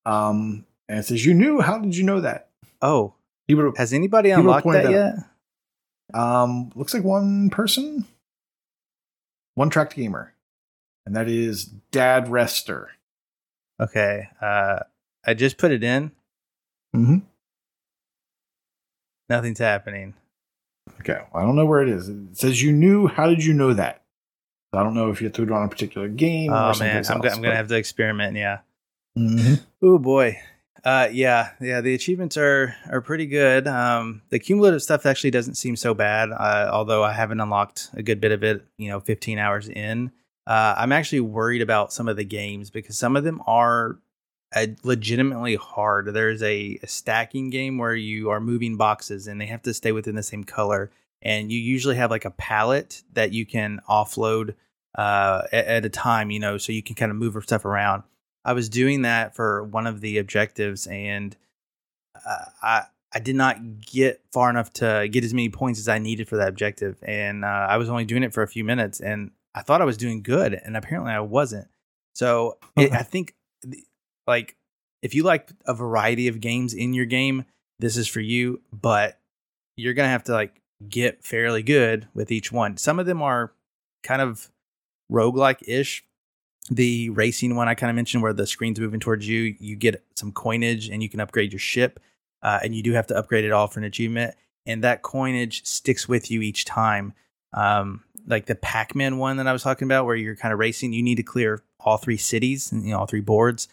um, 0.05 0.65
and 0.87 0.99
it 0.99 1.05
says, 1.05 1.25
"You 1.25 1.33
knew? 1.33 1.61
How 1.61 1.79
did 1.79 1.95
you 1.95 2.03
know 2.03 2.21
that?" 2.21 2.49
Oh, 2.81 3.13
he 3.47 3.55
would. 3.55 3.77
Has 3.77 3.93
anybody 3.93 4.31
unlocked 4.31 4.67
that, 4.67 4.83
that 4.83 4.91
yet? 4.91 5.15
Um, 6.13 6.71
looks 6.75 6.93
like 6.93 7.03
one 7.03 7.49
person, 7.49 8.05
one 9.55 9.69
tracked 9.69 9.95
gamer, 9.95 10.33
and 11.05 11.15
that 11.15 11.27
is 11.27 11.65
Dad 11.91 12.29
Rester. 12.29 12.91
Okay. 13.79 14.29
Uh, 14.41 14.79
I 15.25 15.33
just 15.33 15.57
put 15.57 15.71
it 15.71 15.83
in. 15.83 16.11
Mm-hmm. 16.95 17.19
Nothing's 19.29 19.59
happening. 19.59 20.15
Okay. 21.01 21.21
Well, 21.33 21.43
I 21.43 21.45
don't 21.45 21.55
know 21.55 21.65
where 21.65 21.81
it 21.81 21.89
is. 21.89 22.09
It 22.09 22.37
says 22.37 22.61
you 22.61 22.71
knew. 22.71 23.07
How 23.07 23.27
did 23.27 23.43
you 23.43 23.53
know 23.53 23.73
that? 23.73 24.03
I 24.73 24.83
don't 24.83 24.93
know 24.93 25.09
if 25.09 25.21
you 25.21 25.29
threw 25.29 25.45
it 25.45 25.51
on 25.51 25.63
a 25.63 25.67
particular 25.67 26.07
game. 26.07 26.51
Oh 26.53 26.73
man, 26.79 26.97
else, 26.97 27.09
I'm, 27.09 27.21
I'm 27.21 27.41
gonna 27.41 27.55
have 27.55 27.69
to 27.69 27.75
experiment. 27.75 28.35
Yeah. 28.35 28.59
Mm-hmm. 29.17 29.55
Oh 29.81 29.97
boy. 29.97 30.39
Uh, 30.83 31.09
yeah, 31.11 31.49
yeah. 31.59 31.81
The 31.81 31.93
achievements 31.93 32.37
are 32.37 32.75
are 32.89 33.01
pretty 33.01 33.25
good. 33.25 33.67
Um, 33.67 34.21
the 34.29 34.39
cumulative 34.39 34.81
stuff 34.81 35.05
actually 35.05 35.31
doesn't 35.31 35.55
seem 35.55 35.75
so 35.75 35.93
bad. 35.93 36.29
Uh, 36.31 36.69
although 36.71 37.03
I 37.03 37.13
haven't 37.13 37.39
unlocked 37.39 37.89
a 37.93 38.03
good 38.03 38.21
bit 38.21 38.31
of 38.31 38.43
it. 38.43 38.65
You 38.77 38.89
know, 38.89 38.99
15 38.99 39.39
hours 39.39 39.67
in. 39.67 40.11
Uh, 40.45 40.75
I'm 40.77 40.91
actually 40.91 41.19
worried 41.21 41.61
about 41.61 41.91
some 41.93 42.07
of 42.07 42.15
the 42.15 42.23
games 42.23 42.69
because 42.69 42.97
some 42.97 43.15
of 43.15 43.23
them 43.23 43.41
are 43.45 43.99
uh, 44.55 44.67
legitimately 44.83 45.55
hard. 45.55 46.13
There's 46.13 46.41
a, 46.41 46.79
a, 46.81 46.87
stacking 46.87 47.49
game 47.49 47.77
where 47.77 47.95
you 47.95 48.29
are 48.29 48.39
moving 48.39 48.77
boxes 48.77 49.27
and 49.27 49.39
they 49.39 49.45
have 49.45 49.61
to 49.63 49.73
stay 49.73 49.91
within 49.91 50.15
the 50.15 50.23
same 50.23 50.43
color. 50.43 50.91
and 51.21 51.51
you 51.51 51.59
usually 51.59 51.95
have 51.95 52.09
like 52.09 52.25
a 52.25 52.31
pallet 52.31 53.03
that 53.13 53.31
you 53.31 53.45
can 53.45 53.79
offload 53.87 54.55
uh, 54.97 55.43
at, 55.51 55.65
at 55.65 55.85
a 55.85 55.89
time, 55.89 56.31
you 56.31 56.39
know, 56.39 56.57
so 56.57 56.71
you 56.71 56.81
can 56.81 56.95
kind 56.95 57.11
of 57.11 57.17
move 57.17 57.37
stuff 57.43 57.65
around. 57.65 58.03
I 58.45 58.53
was 58.53 58.69
doing 58.69 59.03
that 59.03 59.35
for 59.35 59.63
one 59.63 59.85
of 59.85 60.01
the 60.01 60.17
objectives, 60.17 60.87
and 60.87 61.35
uh, 62.15 62.45
I 62.61 62.83
I 63.13 63.19
did 63.19 63.35
not 63.35 63.81
get 63.81 64.21
far 64.31 64.49
enough 64.49 64.71
to 64.73 65.07
get 65.11 65.23
as 65.23 65.33
many 65.33 65.49
points 65.49 65.79
as 65.79 65.87
I 65.87 65.99
needed 65.99 66.27
for 66.27 66.37
that 66.37 66.47
objective, 66.47 66.97
and 67.03 67.43
uh, 67.43 67.67
I 67.69 67.77
was 67.77 67.89
only 67.89 68.05
doing 68.05 68.23
it 68.23 68.33
for 68.33 68.43
a 68.43 68.47
few 68.47 68.63
minutes, 68.63 68.99
and 68.99 69.31
I 69.53 69.61
thought 69.61 69.81
I 69.81 69.85
was 69.85 69.97
doing 69.97 70.21
good, 70.21 70.53
and 70.53 70.77
apparently 70.77 71.11
I 71.11 71.19
wasn't. 71.19 71.67
So 72.13 72.57
it, 72.77 72.91
I 72.91 73.03
think, 73.03 73.35
like, 74.29 74.55
if 75.01 75.13
you 75.13 75.23
like 75.23 75.49
a 75.65 75.73
variety 75.73 76.27
of 76.29 76.39
games 76.39 76.73
in 76.73 76.93
your 76.93 77.05
game, 77.05 77.45
this 77.79 77.97
is 77.97 78.07
for 78.07 78.21
you. 78.21 78.61
But 78.71 79.19
you're 79.75 79.93
gonna 79.93 80.09
have 80.09 80.23
to 80.25 80.33
like 80.33 80.61
get 80.87 81.23
fairly 81.23 81.63
good 81.63 82.07
with 82.13 82.31
each 82.31 82.51
one. 82.51 82.77
Some 82.77 82.99
of 82.99 83.05
them 83.05 83.21
are 83.21 83.51
kind 84.03 84.21
of 84.21 84.49
roguelike 85.11 85.67
ish. 85.67 86.05
The 86.71 87.09
racing 87.09 87.55
one 87.55 87.67
I 87.67 87.73
kind 87.73 87.89
of 87.89 87.95
mentioned, 87.95 88.21
where 88.21 88.33
the 88.33 88.45
screen's 88.45 88.79
moving 88.79 88.99
towards 88.99 89.27
you, 89.27 89.55
you 89.59 89.75
get 89.75 90.03
some 90.15 90.31
coinage 90.31 90.87
and 90.89 91.01
you 91.01 91.09
can 91.09 91.19
upgrade 91.19 91.51
your 91.51 91.59
ship, 91.59 91.99
uh, 92.43 92.59
and 92.63 92.75
you 92.75 92.83
do 92.83 92.93
have 92.93 93.07
to 93.07 93.17
upgrade 93.17 93.43
it 93.43 93.51
all 93.51 93.67
for 93.67 93.79
an 93.79 93.85
achievement. 93.85 94.35
And 94.65 94.83
that 94.83 95.01
coinage 95.01 95.65
sticks 95.65 96.07
with 96.07 96.29
you 96.29 96.41
each 96.41 96.65
time. 96.65 97.13
Um, 97.53 98.03
like 98.27 98.45
the 98.45 98.53
Pac-Man 98.53 99.17
one 99.17 99.37
that 99.37 99.47
I 99.47 99.53
was 99.53 99.63
talking 99.63 99.87
about, 99.87 100.05
where 100.05 100.15
you're 100.15 100.35
kind 100.35 100.53
of 100.53 100.59
racing, 100.59 100.93
you 100.93 101.01
need 101.01 101.15
to 101.15 101.23
clear 101.23 101.63
all 101.79 101.97
three 101.97 102.17
cities 102.17 102.71
and 102.71 102.83
you 102.83 102.91
know, 102.91 102.99
all 102.99 103.07
three 103.07 103.21
boards. 103.21 103.67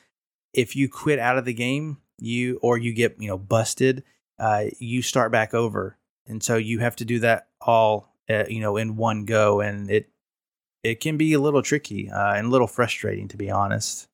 If 0.57 0.75
you 0.75 0.89
quit 0.89 1.19
out 1.19 1.39
of 1.39 1.45
the 1.45 1.55
game, 1.55 1.99
you 2.19 2.59
or 2.63 2.79
you 2.79 2.93
get 2.93 3.17
you 3.21 3.29
know 3.29 3.39
busted, 3.39 4.03
uh, 4.39 4.65
you 4.79 5.03
start 5.03 5.31
back 5.31 5.55
over, 5.55 5.99
and 6.27 6.43
so 6.43 6.57
you 6.57 6.81
have 6.81 6.97
to 6.97 7.05
do 7.05 7.21
that 7.21 7.49
all 7.61 8.13
uh, 8.29 8.45
you 8.49 8.61
know 8.61 8.77
in 8.77 8.97
one 8.97 9.25
go, 9.25 9.61
and 9.61 9.91
it 9.91 10.09
it 10.83 11.01
can 11.01 11.17
be 11.17 11.33
a 11.35 11.41
little 11.41 11.63
tricky 11.63 12.11
uh, 12.11 12.35
and 12.35 12.47
a 12.47 12.51
little 12.51 12.67
frustrating 12.67 13.29
to 13.29 13.37
be 13.37 13.51
honest. 13.51 14.09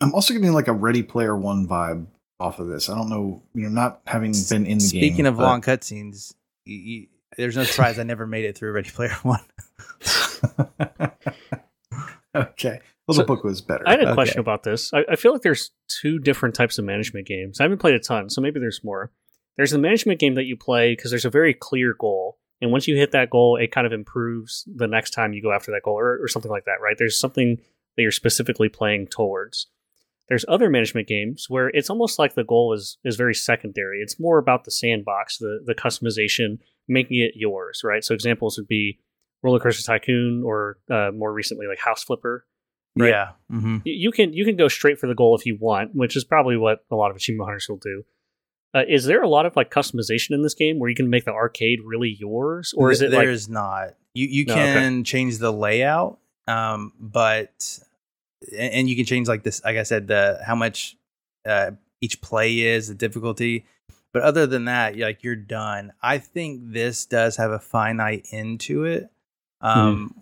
I'm 0.00 0.14
also 0.14 0.32
getting 0.32 0.52
like 0.52 0.68
a 0.68 0.72
Ready 0.72 1.02
Player 1.02 1.36
One 1.36 1.68
vibe 1.68 2.06
off 2.38 2.58
of 2.58 2.68
this. 2.68 2.88
I 2.88 2.94
don't 2.96 3.10
know, 3.10 3.42
you 3.54 3.64
know, 3.64 3.68
not 3.68 4.00
having 4.06 4.32
been 4.48 4.66
in 4.66 4.78
the 4.78 4.84
Speaking 4.84 5.00
game. 5.00 5.10
Speaking 5.10 5.26
of 5.26 5.38
long 5.38 5.60
cutscenes, 5.60 6.34
you, 6.64 6.76
you, 6.76 7.06
there's 7.36 7.56
no 7.56 7.64
surprise 7.64 7.98
I 7.98 8.02
never 8.04 8.26
made 8.26 8.46
it 8.46 8.56
through 8.56 8.72
Ready 8.72 8.90
Player 8.90 9.14
One. 9.22 9.44
okay. 12.34 12.80
Well, 13.10 13.14
so 13.16 13.22
the 13.22 13.26
book 13.26 13.44
was 13.44 13.60
better. 13.60 13.84
I 13.86 13.92
had 13.92 14.00
a 14.00 14.06
Okay. 14.06 14.14
question 14.14 14.40
about 14.40 14.62
this. 14.62 14.92
I, 14.92 15.04
I 15.10 15.16
feel 15.16 15.32
like 15.32 15.42
there's 15.42 15.70
two 15.88 16.18
different 16.18 16.54
types 16.54 16.78
of 16.78 16.84
management 16.84 17.26
games. 17.26 17.60
I 17.60 17.64
haven't 17.64 17.78
played 17.78 17.94
a 17.94 17.98
ton, 18.00 18.30
so 18.30 18.40
maybe 18.40 18.60
there's 18.60 18.82
more. 18.84 19.12
There's 19.56 19.72
the 19.72 19.78
management 19.78 20.20
game 20.20 20.34
that 20.36 20.44
you 20.44 20.56
play 20.56 20.94
because 20.94 21.10
there's 21.10 21.24
a 21.24 21.30
very 21.30 21.52
clear 21.54 21.94
goal. 21.98 22.38
And 22.62 22.70
once 22.70 22.86
you 22.86 22.96
hit 22.96 23.12
that 23.12 23.30
goal, 23.30 23.56
it 23.56 23.72
kind 23.72 23.86
of 23.86 23.92
improves 23.92 24.64
the 24.74 24.86
next 24.86 25.10
time 25.10 25.32
you 25.32 25.42
go 25.42 25.52
after 25.52 25.70
that 25.72 25.82
goal 25.82 25.98
or, 25.98 26.22
or 26.22 26.28
something 26.28 26.50
like 26.50 26.64
that, 26.66 26.80
right? 26.82 26.96
There's 26.98 27.18
something 27.18 27.56
that 27.96 28.02
you're 28.02 28.10
specifically 28.12 28.68
playing 28.68 29.08
towards. 29.08 29.66
There's 30.28 30.44
other 30.46 30.70
management 30.70 31.08
games 31.08 31.46
where 31.48 31.68
it's 31.70 31.90
almost 31.90 32.18
like 32.18 32.34
the 32.34 32.44
goal 32.44 32.72
is 32.72 32.98
is 33.04 33.16
very 33.16 33.34
secondary. 33.34 34.00
It's 34.00 34.20
more 34.20 34.38
about 34.38 34.64
the 34.64 34.70
sandbox, 34.70 35.38
the 35.38 35.60
the 35.64 35.74
customization, 35.74 36.58
making 36.86 37.18
it 37.18 37.32
yours, 37.34 37.80
right? 37.82 38.04
So 38.04 38.14
examples 38.14 38.56
would 38.56 38.68
be 38.68 39.00
Roller 39.42 39.58
Coaster 39.58 39.82
Tycoon 39.82 40.42
or 40.44 40.78
uh, 40.90 41.10
more 41.12 41.32
recently 41.32 41.66
like 41.66 41.78
House 41.80 42.04
Flipper. 42.04 42.46
Right. 42.96 43.10
Yeah. 43.10 43.30
hmm 43.48 43.78
You 43.84 44.10
can 44.10 44.32
you 44.32 44.44
can 44.44 44.56
go 44.56 44.68
straight 44.68 44.98
for 44.98 45.06
the 45.06 45.14
goal 45.14 45.36
if 45.36 45.46
you 45.46 45.56
want, 45.60 45.94
which 45.94 46.16
is 46.16 46.24
probably 46.24 46.56
what 46.56 46.84
a 46.90 46.96
lot 46.96 47.10
of 47.10 47.16
achievement 47.16 47.46
hunters 47.48 47.66
will 47.68 47.76
do. 47.78 48.04
Uh, 48.72 48.82
is 48.88 49.04
there 49.04 49.22
a 49.22 49.28
lot 49.28 49.46
of 49.46 49.56
like 49.56 49.70
customization 49.70 50.30
in 50.30 50.42
this 50.42 50.54
game 50.54 50.78
where 50.78 50.88
you 50.88 50.94
can 50.96 51.10
make 51.10 51.24
the 51.24 51.32
arcade 51.32 51.80
really 51.84 52.16
yours, 52.18 52.72
or 52.76 52.90
is 52.90 53.00
it 53.00 53.10
like 53.12 53.26
there's 53.26 53.48
not 53.48 53.94
you 54.14 54.26
you 54.26 54.46
No, 54.46 54.54
okay. 54.54 54.72
can 54.72 55.04
change 55.04 55.38
the 55.38 55.52
layout 55.52 56.18
um 56.46 56.92
but 56.98 57.78
and 58.50 58.72
and 58.72 58.88
you 58.88 58.96
can 58.96 59.04
change 59.04 59.28
like 59.28 59.42
this 59.42 59.62
like 59.64 59.76
i 59.76 59.82
said 59.82 60.08
the 60.08 60.40
how 60.44 60.54
much 60.54 60.96
uh 61.46 61.70
each 62.00 62.20
play 62.20 62.60
is 62.60 62.88
the 62.88 62.94
difficulty 62.94 63.66
but 64.12 64.22
other 64.22 64.46
than 64.46 64.64
that 64.64 64.96
you're 64.96 65.06
like 65.06 65.22
you're 65.22 65.36
done 65.36 65.92
i 66.02 66.18
think 66.18 66.60
this 66.72 67.04
does 67.06 67.36
have 67.36 67.50
a 67.50 67.58
finite 67.58 68.26
end 68.32 68.58
to 68.60 68.84
it 68.84 69.10
um 69.60 70.14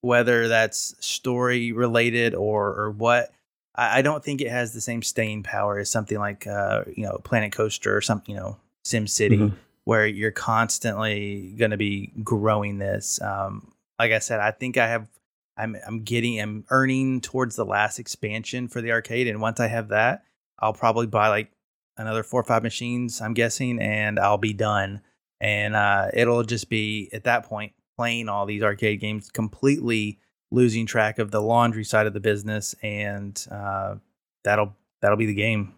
whether 0.00 0.48
that's 0.48 0.94
story 1.04 1.72
related 1.72 2.34
or 2.34 2.68
or 2.74 2.90
what 2.90 3.32
I, 3.74 3.98
I 3.98 4.02
don't 4.02 4.24
think 4.24 4.40
it 4.40 4.50
has 4.50 4.72
the 4.72 4.80
same 4.80 5.02
staying 5.02 5.42
power 5.42 5.78
as 5.78 5.90
something 5.90 6.18
like 6.18 6.46
uh 6.46 6.84
you 6.94 7.04
know 7.04 7.18
planet 7.24 7.52
coaster 7.52 7.96
or 7.96 8.00
something 8.00 8.34
you 8.34 8.40
know 8.40 8.56
sim 8.84 9.06
city 9.06 9.38
Mhm. 9.38 9.54
where 9.84 10.06
you're 10.06 10.30
constantly 10.78 11.54
going 11.58 11.70
to 11.72 11.76
be 11.76 12.12
growing 12.22 12.78
this. 12.78 13.20
Um, 13.20 13.72
like 13.98 14.12
I 14.12 14.18
said, 14.18 14.38
I 14.40 14.50
think 14.50 14.76
I 14.76 14.86
have, 14.86 15.08
I'm, 15.56 15.76
I'm 15.86 16.02
getting, 16.04 16.40
I'm 16.40 16.64
earning 16.70 17.20
towards 17.20 17.56
the 17.56 17.64
last 17.64 17.98
expansion 17.98 18.68
for 18.68 18.80
the 18.80 18.92
arcade, 18.92 19.26
and 19.26 19.40
once 19.40 19.58
I 19.60 19.66
have 19.66 19.88
that, 19.88 20.24
I'll 20.58 20.72
probably 20.72 21.06
buy 21.06 21.28
like 21.28 21.50
another 21.96 22.22
four 22.22 22.40
or 22.40 22.44
five 22.44 22.62
machines. 22.62 23.20
I'm 23.20 23.34
guessing, 23.34 23.80
and 23.80 24.18
I'll 24.20 24.38
be 24.38 24.52
done. 24.52 25.00
And 25.40 25.74
uh, 25.74 26.08
it'll 26.14 26.44
just 26.44 26.68
be 26.68 27.08
at 27.12 27.24
that 27.24 27.44
point 27.44 27.72
playing 27.98 28.28
all 28.28 28.46
these 28.46 28.62
arcade 28.62 29.00
games, 29.00 29.28
completely 29.28 30.20
losing 30.52 30.86
track 30.86 31.18
of 31.18 31.32
the 31.32 31.42
laundry 31.42 31.82
side 31.82 32.06
of 32.06 32.12
the 32.12 32.20
business, 32.20 32.76
and 32.80 33.44
uh, 33.50 33.96
that'll 34.44 34.76
that'll 35.02 35.16
be 35.16 35.26
the 35.26 35.34
game. 35.34 35.74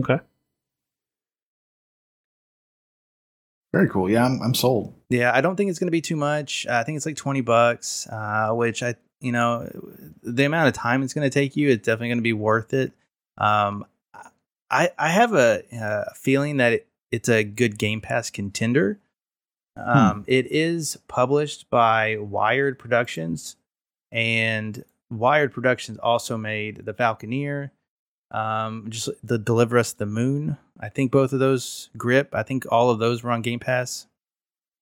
okay? 0.00 0.20
Very 3.72 3.88
cool. 3.88 4.08
Yeah, 4.08 4.24
I'm, 4.24 4.40
I'm 4.40 4.54
sold. 4.54 4.94
Yeah, 5.10 5.32
I 5.34 5.40
don't 5.40 5.56
think 5.56 5.68
it's 5.68 5.80
going 5.80 5.88
to 5.88 5.92
be 5.92 6.00
too 6.00 6.14
much. 6.14 6.64
I 6.68 6.84
think 6.84 6.94
it's 6.94 7.06
like 7.06 7.16
20 7.16 7.40
bucks, 7.40 8.06
uh, 8.06 8.50
which 8.52 8.84
I, 8.84 8.94
you 9.20 9.32
know, 9.32 9.68
the 10.22 10.44
amount 10.44 10.68
of 10.68 10.74
time 10.74 11.02
it's 11.02 11.12
going 11.12 11.28
to 11.28 11.34
take 11.34 11.56
you, 11.56 11.70
it's 11.70 11.84
definitely 11.84 12.10
going 12.10 12.18
to 12.18 12.22
be 12.22 12.32
worth 12.32 12.72
it. 12.72 12.92
Um, 13.36 13.84
I, 14.70 14.90
I 14.96 15.08
have 15.08 15.34
a, 15.34 15.62
uh 15.76 16.04
feeling 16.14 16.58
that 16.58 16.72
it, 16.72 16.88
it's 17.10 17.28
a 17.28 17.42
good 17.42 17.76
Game 17.76 18.00
Pass 18.00 18.30
contender. 18.30 19.00
Um, 19.76 20.24
It 20.26 20.46
is 20.50 20.98
published 21.08 21.68
by 21.70 22.16
Wired 22.16 22.78
Productions, 22.78 23.56
and 24.12 24.84
Wired 25.10 25.52
Productions 25.52 25.98
also 25.98 26.36
made 26.36 26.84
The 26.86 26.94
Falconeer, 26.94 27.70
um, 28.30 28.86
just 28.88 29.08
the 29.22 29.38
Deliver 29.38 29.78
Us 29.78 29.92
the 29.92 30.06
Moon. 30.06 30.56
I 30.80 30.88
think 30.88 31.10
both 31.12 31.32
of 31.32 31.38
those 31.40 31.90
grip. 31.96 32.34
I 32.34 32.42
think 32.42 32.66
all 32.70 32.90
of 32.90 32.98
those 32.98 33.22
were 33.22 33.30
on 33.30 33.42
Game 33.42 33.60
Pass. 33.60 34.06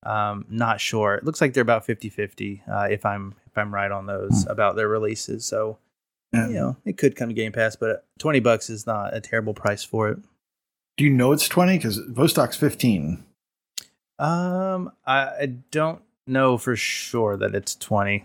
Um, 0.05 0.47
not 0.49 0.81
sure. 0.81 1.15
It 1.15 1.25
looks 1.25 1.41
like 1.41 1.53
they're 1.55 1.63
about 1.63 1.87
50-50, 1.87 2.63
uh, 2.69 2.89
if 2.91 3.07
I'm 3.07 3.35
if 3.47 3.57
I'm 3.59 3.73
right 3.73 3.91
on 3.91 4.07
those 4.07 4.47
about 4.49 4.75
their 4.77 4.89
releases. 4.89 5.45
So 5.45 5.79
Yeah. 6.33 6.49
you 6.49 6.55
know, 6.55 6.77
it 6.87 6.97
could 6.99 7.15
come 7.17 7.29
to 7.29 7.35
Game 7.35 7.53
Pass, 7.53 7.77
but 7.77 8.05
twenty 8.19 8.41
bucks 8.41 8.69
is 8.71 8.87
not 8.87 9.15
a 9.15 9.21
terrible 9.21 9.53
price 9.55 9.85
for 9.85 10.09
it. 10.09 10.19
Do 10.97 11.05
you 11.05 11.11
know 11.11 11.33
it's 11.33 11.49
20? 11.49 11.77
Because 11.79 11.99
Vostok's 12.01 12.57
15. 12.57 13.25
Um, 14.23 14.93
I, 15.05 15.19
I 15.21 15.47
don't 15.71 16.01
know 16.27 16.57
for 16.57 16.77
sure 16.77 17.37
that 17.37 17.55
it's 17.55 17.75
twenty. 17.75 18.25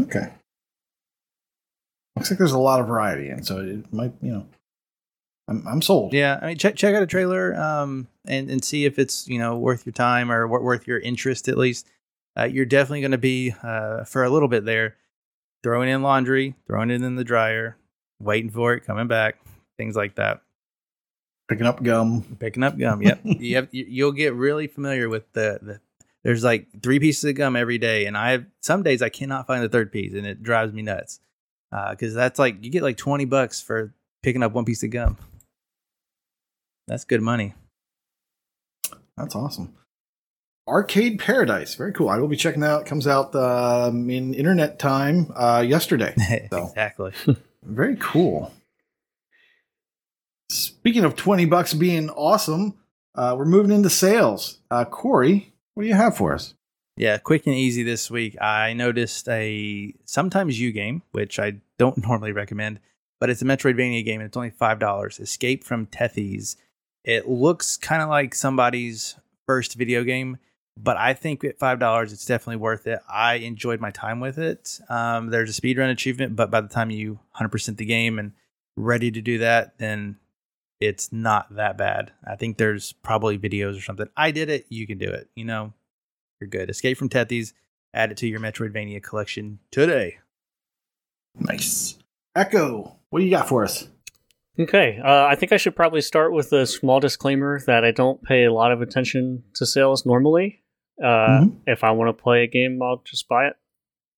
Okay. 0.00 0.32
Looks 2.16 2.30
like 2.30 2.38
there's 2.38 2.52
a 2.52 2.58
lot 2.58 2.80
of 2.80 2.86
variety, 2.86 3.28
and 3.28 3.44
so 3.44 3.58
it 3.58 3.92
might, 3.92 4.12
you 4.22 4.32
know, 4.32 4.46
I'm, 5.48 5.66
I'm 5.66 5.82
sold. 5.82 6.12
Yeah, 6.12 6.38
I 6.40 6.46
mean, 6.46 6.58
check 6.58 6.76
check 6.76 6.94
out 6.94 7.02
a 7.02 7.06
trailer, 7.06 7.54
um, 7.56 8.06
and 8.26 8.48
and 8.48 8.64
see 8.64 8.84
if 8.84 8.98
it's 8.98 9.26
you 9.26 9.38
know 9.38 9.58
worth 9.58 9.84
your 9.84 9.92
time 9.92 10.30
or 10.30 10.46
wor- 10.46 10.62
worth 10.62 10.86
your 10.86 11.00
interest 11.00 11.48
at 11.48 11.58
least. 11.58 11.88
Uh, 12.38 12.44
you're 12.44 12.64
definitely 12.64 13.00
going 13.00 13.10
to 13.10 13.18
be 13.18 13.54
uh 13.62 14.04
for 14.04 14.22
a 14.24 14.30
little 14.30 14.48
bit 14.48 14.64
there, 14.64 14.96
throwing 15.64 15.88
in 15.88 16.02
laundry, 16.02 16.54
throwing 16.66 16.90
it 16.90 17.02
in 17.02 17.16
the 17.16 17.24
dryer, 17.24 17.76
waiting 18.20 18.50
for 18.50 18.74
it, 18.74 18.84
coming 18.84 19.08
back, 19.08 19.38
things 19.76 19.96
like 19.96 20.14
that. 20.14 20.40
Picking 21.48 21.66
up 21.66 21.82
gum. 21.82 22.36
Picking 22.38 22.62
up 22.62 22.78
gum. 22.78 23.02
Yep. 23.02 23.20
you 23.24 23.56
have, 23.56 23.68
you, 23.70 23.84
you'll 23.88 24.12
get 24.12 24.34
really 24.34 24.66
familiar 24.66 25.08
with 25.08 25.30
the, 25.32 25.58
the. 25.60 25.80
There's 26.22 26.42
like 26.42 26.68
three 26.82 26.98
pieces 26.98 27.24
of 27.24 27.34
gum 27.34 27.54
every 27.54 27.76
day, 27.76 28.06
and 28.06 28.16
I 28.16 28.30
have 28.30 28.46
some 28.60 28.82
days 28.82 29.02
I 29.02 29.10
cannot 29.10 29.46
find 29.46 29.62
the 29.62 29.68
third 29.68 29.92
piece, 29.92 30.14
and 30.14 30.26
it 30.26 30.42
drives 30.42 30.72
me 30.72 30.82
nuts. 30.82 31.20
Because 31.90 32.14
that's 32.14 32.38
like 32.38 32.64
you 32.64 32.70
get 32.70 32.82
like 32.82 32.96
twenty 32.96 33.24
bucks 33.24 33.60
for 33.60 33.92
picking 34.22 34.42
up 34.42 34.52
one 34.52 34.64
piece 34.64 34.82
of 34.84 34.90
gum. 34.90 35.18
That's 36.86 37.04
good 37.04 37.20
money. 37.20 37.54
That's 39.16 39.34
awesome. 39.34 39.74
Arcade 40.66 41.18
Paradise. 41.18 41.74
Very 41.74 41.92
cool. 41.92 42.08
I 42.08 42.18
will 42.18 42.28
be 42.28 42.36
checking 42.36 42.62
that 42.62 42.70
out. 42.70 42.82
It 42.82 42.86
comes 42.86 43.06
out 43.06 43.34
um, 43.34 44.08
in 44.08 44.34
internet 44.34 44.78
time 44.78 45.30
uh, 45.36 45.64
yesterday. 45.66 46.14
So. 46.50 46.68
exactly. 46.68 47.12
Very 47.62 47.96
cool. 48.00 48.52
Speaking 50.50 51.04
of 51.04 51.16
20 51.16 51.46
bucks 51.46 51.74
being 51.74 52.10
awesome, 52.10 52.74
uh, 53.14 53.34
we're 53.36 53.44
moving 53.44 53.72
into 53.72 53.90
sales. 53.90 54.58
Uh, 54.70 54.84
Corey, 54.84 55.52
what 55.74 55.84
do 55.84 55.88
you 55.88 55.94
have 55.94 56.16
for 56.16 56.34
us? 56.34 56.54
Yeah, 56.96 57.18
quick 57.18 57.46
and 57.46 57.56
easy 57.56 57.82
this 57.82 58.10
week. 58.10 58.40
I 58.40 58.72
noticed 58.72 59.28
a 59.28 59.94
sometimes 60.04 60.60
you 60.60 60.70
game, 60.70 61.02
which 61.12 61.38
I 61.38 61.54
don't 61.78 61.98
normally 62.06 62.32
recommend, 62.32 62.80
but 63.20 63.30
it's 63.30 63.42
a 63.42 63.46
Metroidvania 63.46 64.04
game 64.04 64.20
and 64.20 64.28
it's 64.28 64.36
only 64.36 64.50
five 64.50 64.78
dollars. 64.78 65.18
Escape 65.18 65.64
from 65.64 65.86
Tethys. 65.86 66.56
It 67.04 67.28
looks 67.28 67.76
kind 67.76 68.02
of 68.02 68.08
like 68.08 68.34
somebody's 68.34 69.16
first 69.46 69.74
video 69.74 70.04
game, 70.04 70.38
but 70.76 70.96
I 70.96 71.14
think 71.14 71.42
at 71.42 71.58
five 71.58 71.80
dollars, 71.80 72.12
it's 72.12 72.26
definitely 72.26 72.56
worth 72.56 72.86
it. 72.86 73.00
I 73.08 73.34
enjoyed 73.34 73.80
my 73.80 73.90
time 73.90 74.20
with 74.20 74.38
it. 74.38 74.78
Um, 74.88 75.30
there's 75.30 75.56
a 75.56 75.60
speedrun 75.60 75.90
achievement, 75.90 76.36
but 76.36 76.50
by 76.50 76.60
the 76.60 76.68
time 76.68 76.90
you 76.90 77.18
100% 77.40 77.76
the 77.76 77.84
game 77.84 78.18
and 78.18 78.32
ready 78.76 79.10
to 79.10 79.20
do 79.20 79.38
that, 79.38 79.78
then 79.78 80.16
it's 80.80 81.12
not 81.12 81.54
that 81.56 81.78
bad. 81.78 82.12
I 82.26 82.36
think 82.36 82.56
there's 82.58 82.92
probably 82.92 83.38
videos 83.38 83.78
or 83.78 83.80
something. 83.80 84.08
I 84.16 84.30
did 84.30 84.48
it. 84.50 84.66
You 84.68 84.86
can 84.86 84.98
do 84.98 85.08
it. 85.10 85.28
You 85.34 85.44
know, 85.44 85.72
you're 86.40 86.48
good. 86.48 86.70
Escape 86.70 86.98
from 86.98 87.08
Tethys. 87.08 87.52
Add 87.94 88.10
it 88.10 88.16
to 88.18 88.26
your 88.26 88.40
Metroidvania 88.40 89.02
collection 89.02 89.60
today. 89.70 90.18
Nice. 91.38 91.98
Echo, 92.34 92.96
what 93.10 93.20
do 93.20 93.24
you 93.24 93.30
got 93.30 93.48
for 93.48 93.64
us? 93.64 93.88
Okay, 94.58 95.00
uh, 95.04 95.24
I 95.26 95.34
think 95.34 95.52
I 95.52 95.56
should 95.56 95.74
probably 95.74 96.00
start 96.00 96.32
with 96.32 96.52
a 96.52 96.64
small 96.66 97.00
disclaimer 97.00 97.60
that 97.66 97.84
I 97.84 97.90
don't 97.90 98.22
pay 98.22 98.44
a 98.44 98.52
lot 98.52 98.70
of 98.70 98.82
attention 98.82 99.42
to 99.54 99.66
sales 99.66 100.06
normally. 100.06 100.62
Uh, 101.02 101.40
Mhm. 101.42 101.56
If 101.66 101.82
I 101.82 101.90
want 101.90 102.16
to 102.16 102.22
play 102.22 102.44
a 102.44 102.46
game, 102.46 102.80
I'll 102.80 103.02
just 103.04 103.26
buy 103.28 103.48
it. 103.48 103.56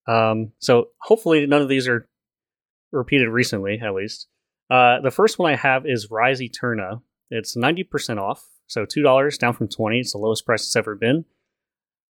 Um, 0.06 0.52
so 0.58 0.90
hopefully 1.00 1.46
none 1.46 1.62
of 1.62 1.68
these 1.68 1.88
are 1.88 2.06
repeated 2.92 3.28
recently, 3.30 3.80
at 3.80 3.94
least. 3.94 4.28
Uh, 4.70 5.00
the 5.00 5.10
first 5.10 5.38
one 5.38 5.52
I 5.52 5.56
have 5.56 5.86
is 5.86 6.10
Rise 6.10 6.40
Eterna. 6.42 7.02
It's 7.30 7.56
ninety 7.56 7.84
percent 7.84 8.18
off, 8.18 8.44
so 8.66 8.84
two 8.84 9.02
dollars 9.02 9.38
down 9.38 9.52
from 9.52 9.68
twenty. 9.68 10.00
It's 10.00 10.12
the 10.12 10.18
lowest 10.18 10.46
price 10.46 10.64
it's 10.64 10.76
ever 10.76 10.94
been. 10.94 11.24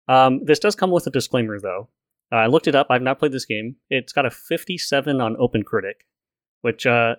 Um, 0.09 0.45
this 0.45 0.59
does 0.59 0.75
come 0.75 0.91
with 0.91 1.07
a 1.07 1.11
disclaimer, 1.11 1.59
though. 1.59 1.89
Uh, 2.33 2.37
I 2.37 2.47
looked 2.47 2.67
it 2.67 2.75
up. 2.75 2.89
I've 2.91 3.03
not 3.03 3.19
played 3.19 3.33
this 3.33 3.45
game. 3.45 3.77
It's 3.91 4.13
got 4.13 4.27
a 4.27 4.31
fifty-seven 4.31 5.21
on 5.21 5.37
OpenCritic, 5.37 5.95
which 6.63 6.87
uh, 6.87 7.17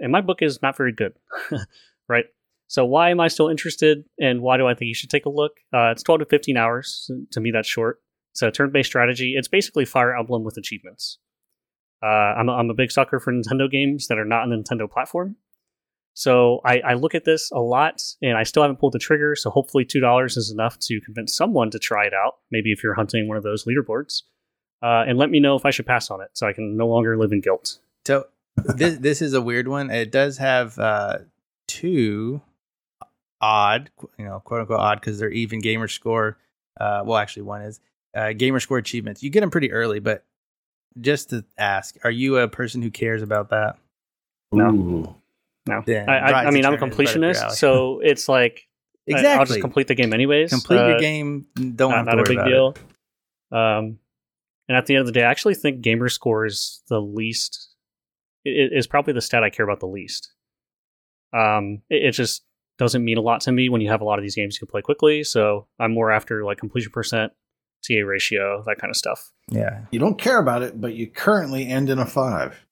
in 0.00 0.10
my 0.10 0.20
book 0.20 0.42
is 0.42 0.62
not 0.62 0.76
very 0.76 0.92
good, 0.92 1.14
right? 2.08 2.24
So 2.68 2.84
why 2.84 3.10
am 3.10 3.18
I 3.20 3.28
still 3.28 3.48
interested, 3.48 4.04
and 4.20 4.42
why 4.42 4.56
do 4.56 4.66
I 4.66 4.74
think 4.74 4.88
you 4.88 4.94
should 4.94 5.10
take 5.10 5.26
a 5.26 5.30
look? 5.30 5.52
Uh, 5.74 5.90
it's 5.90 6.04
12 6.04 6.20
to 6.20 6.26
15 6.26 6.56
hours. 6.56 7.10
To 7.32 7.40
me, 7.40 7.50
that's 7.50 7.68
short. 7.68 8.00
So 8.32 8.48
turn-based 8.48 8.88
strategy. 8.88 9.34
It's 9.36 9.48
basically 9.48 9.84
Fire 9.84 10.16
Emblem 10.16 10.44
with 10.44 10.56
achievements. 10.56 11.18
Uh, 12.02 12.06
I'm, 12.06 12.48
a, 12.48 12.52
I'm 12.52 12.70
a 12.70 12.74
big 12.74 12.90
sucker 12.90 13.20
for 13.20 13.32
Nintendo 13.32 13.70
games 13.70 14.08
that 14.08 14.18
are 14.18 14.24
not 14.24 14.42
on 14.42 14.50
the 14.50 14.56
Nintendo 14.56 14.90
platform. 14.90 15.36
So 16.14 16.60
I, 16.64 16.80
I 16.80 16.94
look 16.94 17.14
at 17.14 17.24
this 17.24 17.50
a 17.52 17.60
lot, 17.60 18.02
and 18.20 18.36
I 18.36 18.42
still 18.42 18.62
haven't 18.62 18.78
pulled 18.80 18.94
the 18.94 18.98
trigger. 18.98 19.36
So 19.36 19.48
hopefully, 19.48 19.84
two 19.84 20.00
dollars 20.00 20.36
is 20.36 20.50
enough 20.50 20.78
to 20.80 21.00
convince 21.02 21.34
someone 21.34 21.70
to 21.70 21.78
try 21.78 22.04
it 22.06 22.12
out. 22.12 22.38
Maybe 22.50 22.72
if 22.72 22.82
you're 22.82 22.94
hunting 22.94 23.28
one 23.28 23.36
of 23.36 23.42
those 23.42 23.64
leaderboards, 23.64 24.22
uh, 24.82 25.04
and 25.06 25.18
let 25.18 25.30
me 25.30 25.40
know 25.40 25.54
if 25.56 25.64
I 25.64 25.70
should 25.70 25.86
pass 25.86 26.10
on 26.10 26.20
it, 26.20 26.30
so 26.32 26.46
I 26.46 26.52
can 26.52 26.76
no 26.76 26.88
longer 26.88 27.16
live 27.16 27.32
in 27.32 27.40
guilt. 27.40 27.78
So 28.06 28.26
this 28.56 28.98
this 28.98 29.22
is 29.22 29.34
a 29.34 29.40
weird 29.40 29.68
one. 29.68 29.90
It 29.90 30.10
does 30.10 30.38
have 30.38 30.78
uh, 30.78 31.18
two 31.68 32.42
odd, 33.40 33.90
you 34.18 34.24
know, 34.24 34.40
quote 34.40 34.62
unquote 34.62 34.80
odd, 34.80 35.00
because 35.00 35.18
they're 35.18 35.30
even 35.30 35.60
gamer 35.60 35.88
score. 35.88 36.38
Uh, 36.78 37.02
well, 37.04 37.18
actually, 37.18 37.42
one 37.42 37.62
is 37.62 37.80
uh, 38.16 38.32
gamer 38.32 38.58
score 38.58 38.78
achievements. 38.78 39.22
You 39.22 39.30
get 39.30 39.40
them 39.40 39.50
pretty 39.50 39.70
early, 39.70 40.00
but 40.00 40.24
just 40.98 41.30
to 41.30 41.44
ask, 41.58 41.96
are 42.04 42.10
you 42.10 42.38
a 42.38 42.48
person 42.48 42.82
who 42.82 42.90
cares 42.90 43.22
about 43.22 43.50
that? 43.50 43.76
No. 44.52 44.70
Ooh. 44.70 45.14
No, 45.68 45.82
Then 45.86 46.08
I, 46.08 46.18
I, 46.18 46.44
I 46.46 46.50
mean 46.50 46.64
I'm 46.64 46.72
a 46.72 46.76
Eternal 46.76 46.98
is 46.98 47.06
right 47.06 47.14
up 47.14 47.14
your 47.14 47.34
completionist, 47.34 47.50
so 47.52 48.00
it's 48.00 48.28
like 48.28 48.66
Exactly. 49.06 49.38
I'll 49.40 49.44
just 49.46 49.60
complete 49.60 49.88
the 49.88 49.94
game 49.94 50.12
anyways. 50.12 50.50
Complete 50.50 50.78
Uh, 50.78 50.88
your 50.88 50.98
game. 50.98 51.46
Don't 51.54 51.90
not, 51.90 51.96
have 51.96 52.06
to 52.06 52.10
not 52.10 52.16
worry 52.16 52.22
a 52.22 52.24
big 52.28 52.38
about 52.38 52.48
deal. 52.48 52.70
it. 52.70 53.56
Um, 53.56 53.98
and 54.68 54.76
at 54.76 54.86
the 54.86 54.94
end 54.94 55.00
of 55.00 55.06
the 55.06 55.12
day, 55.12 55.24
I 55.24 55.30
actually 55.30 55.54
think 55.54 55.80
gamer 55.80 56.08
score 56.08 56.46
is 56.46 56.82
the 56.88 57.00
least. 57.00 57.68
It 58.44 58.72
is 58.72 58.86
probably 58.86 59.12
the 59.12 59.20
stat 59.20 59.42
I 59.42 59.50
care 59.50 59.64
about 59.64 59.80
the 59.80 59.86
least. 59.86 60.32
Um, 61.32 61.82
it, 61.90 62.04
it 62.04 62.12
just 62.12 62.42
doesn't 62.78 63.04
mean 63.04 63.18
a 63.18 63.20
lot 63.20 63.40
to 63.42 63.52
me 63.52 63.68
when 63.68 63.80
you 63.80 63.88
have 63.90 64.00
a 64.00 64.04
lot 64.04 64.18
of 64.18 64.22
these 64.22 64.34
games 64.36 64.54
you 64.56 64.60
can 64.66 64.70
play 64.70 64.80
quickly. 64.82 65.24
So 65.24 65.66
I'm 65.78 65.92
more 65.92 66.10
after 66.10 66.44
like 66.44 66.58
completion 66.58 66.92
percent, 66.92 67.32
TA 67.86 68.04
ratio, 68.06 68.62
that 68.66 68.78
kind 68.78 68.90
of 68.90 68.96
stuff. 68.96 69.30
Yeah. 69.48 69.80
You 69.90 69.98
don't 69.98 70.18
care 70.18 70.38
about 70.38 70.62
it, 70.62 70.80
but 70.80 70.94
you 70.94 71.06
currently 71.08 71.66
end 71.68 71.90
in 71.90 71.98
a 71.98 72.06
five. 72.06 72.64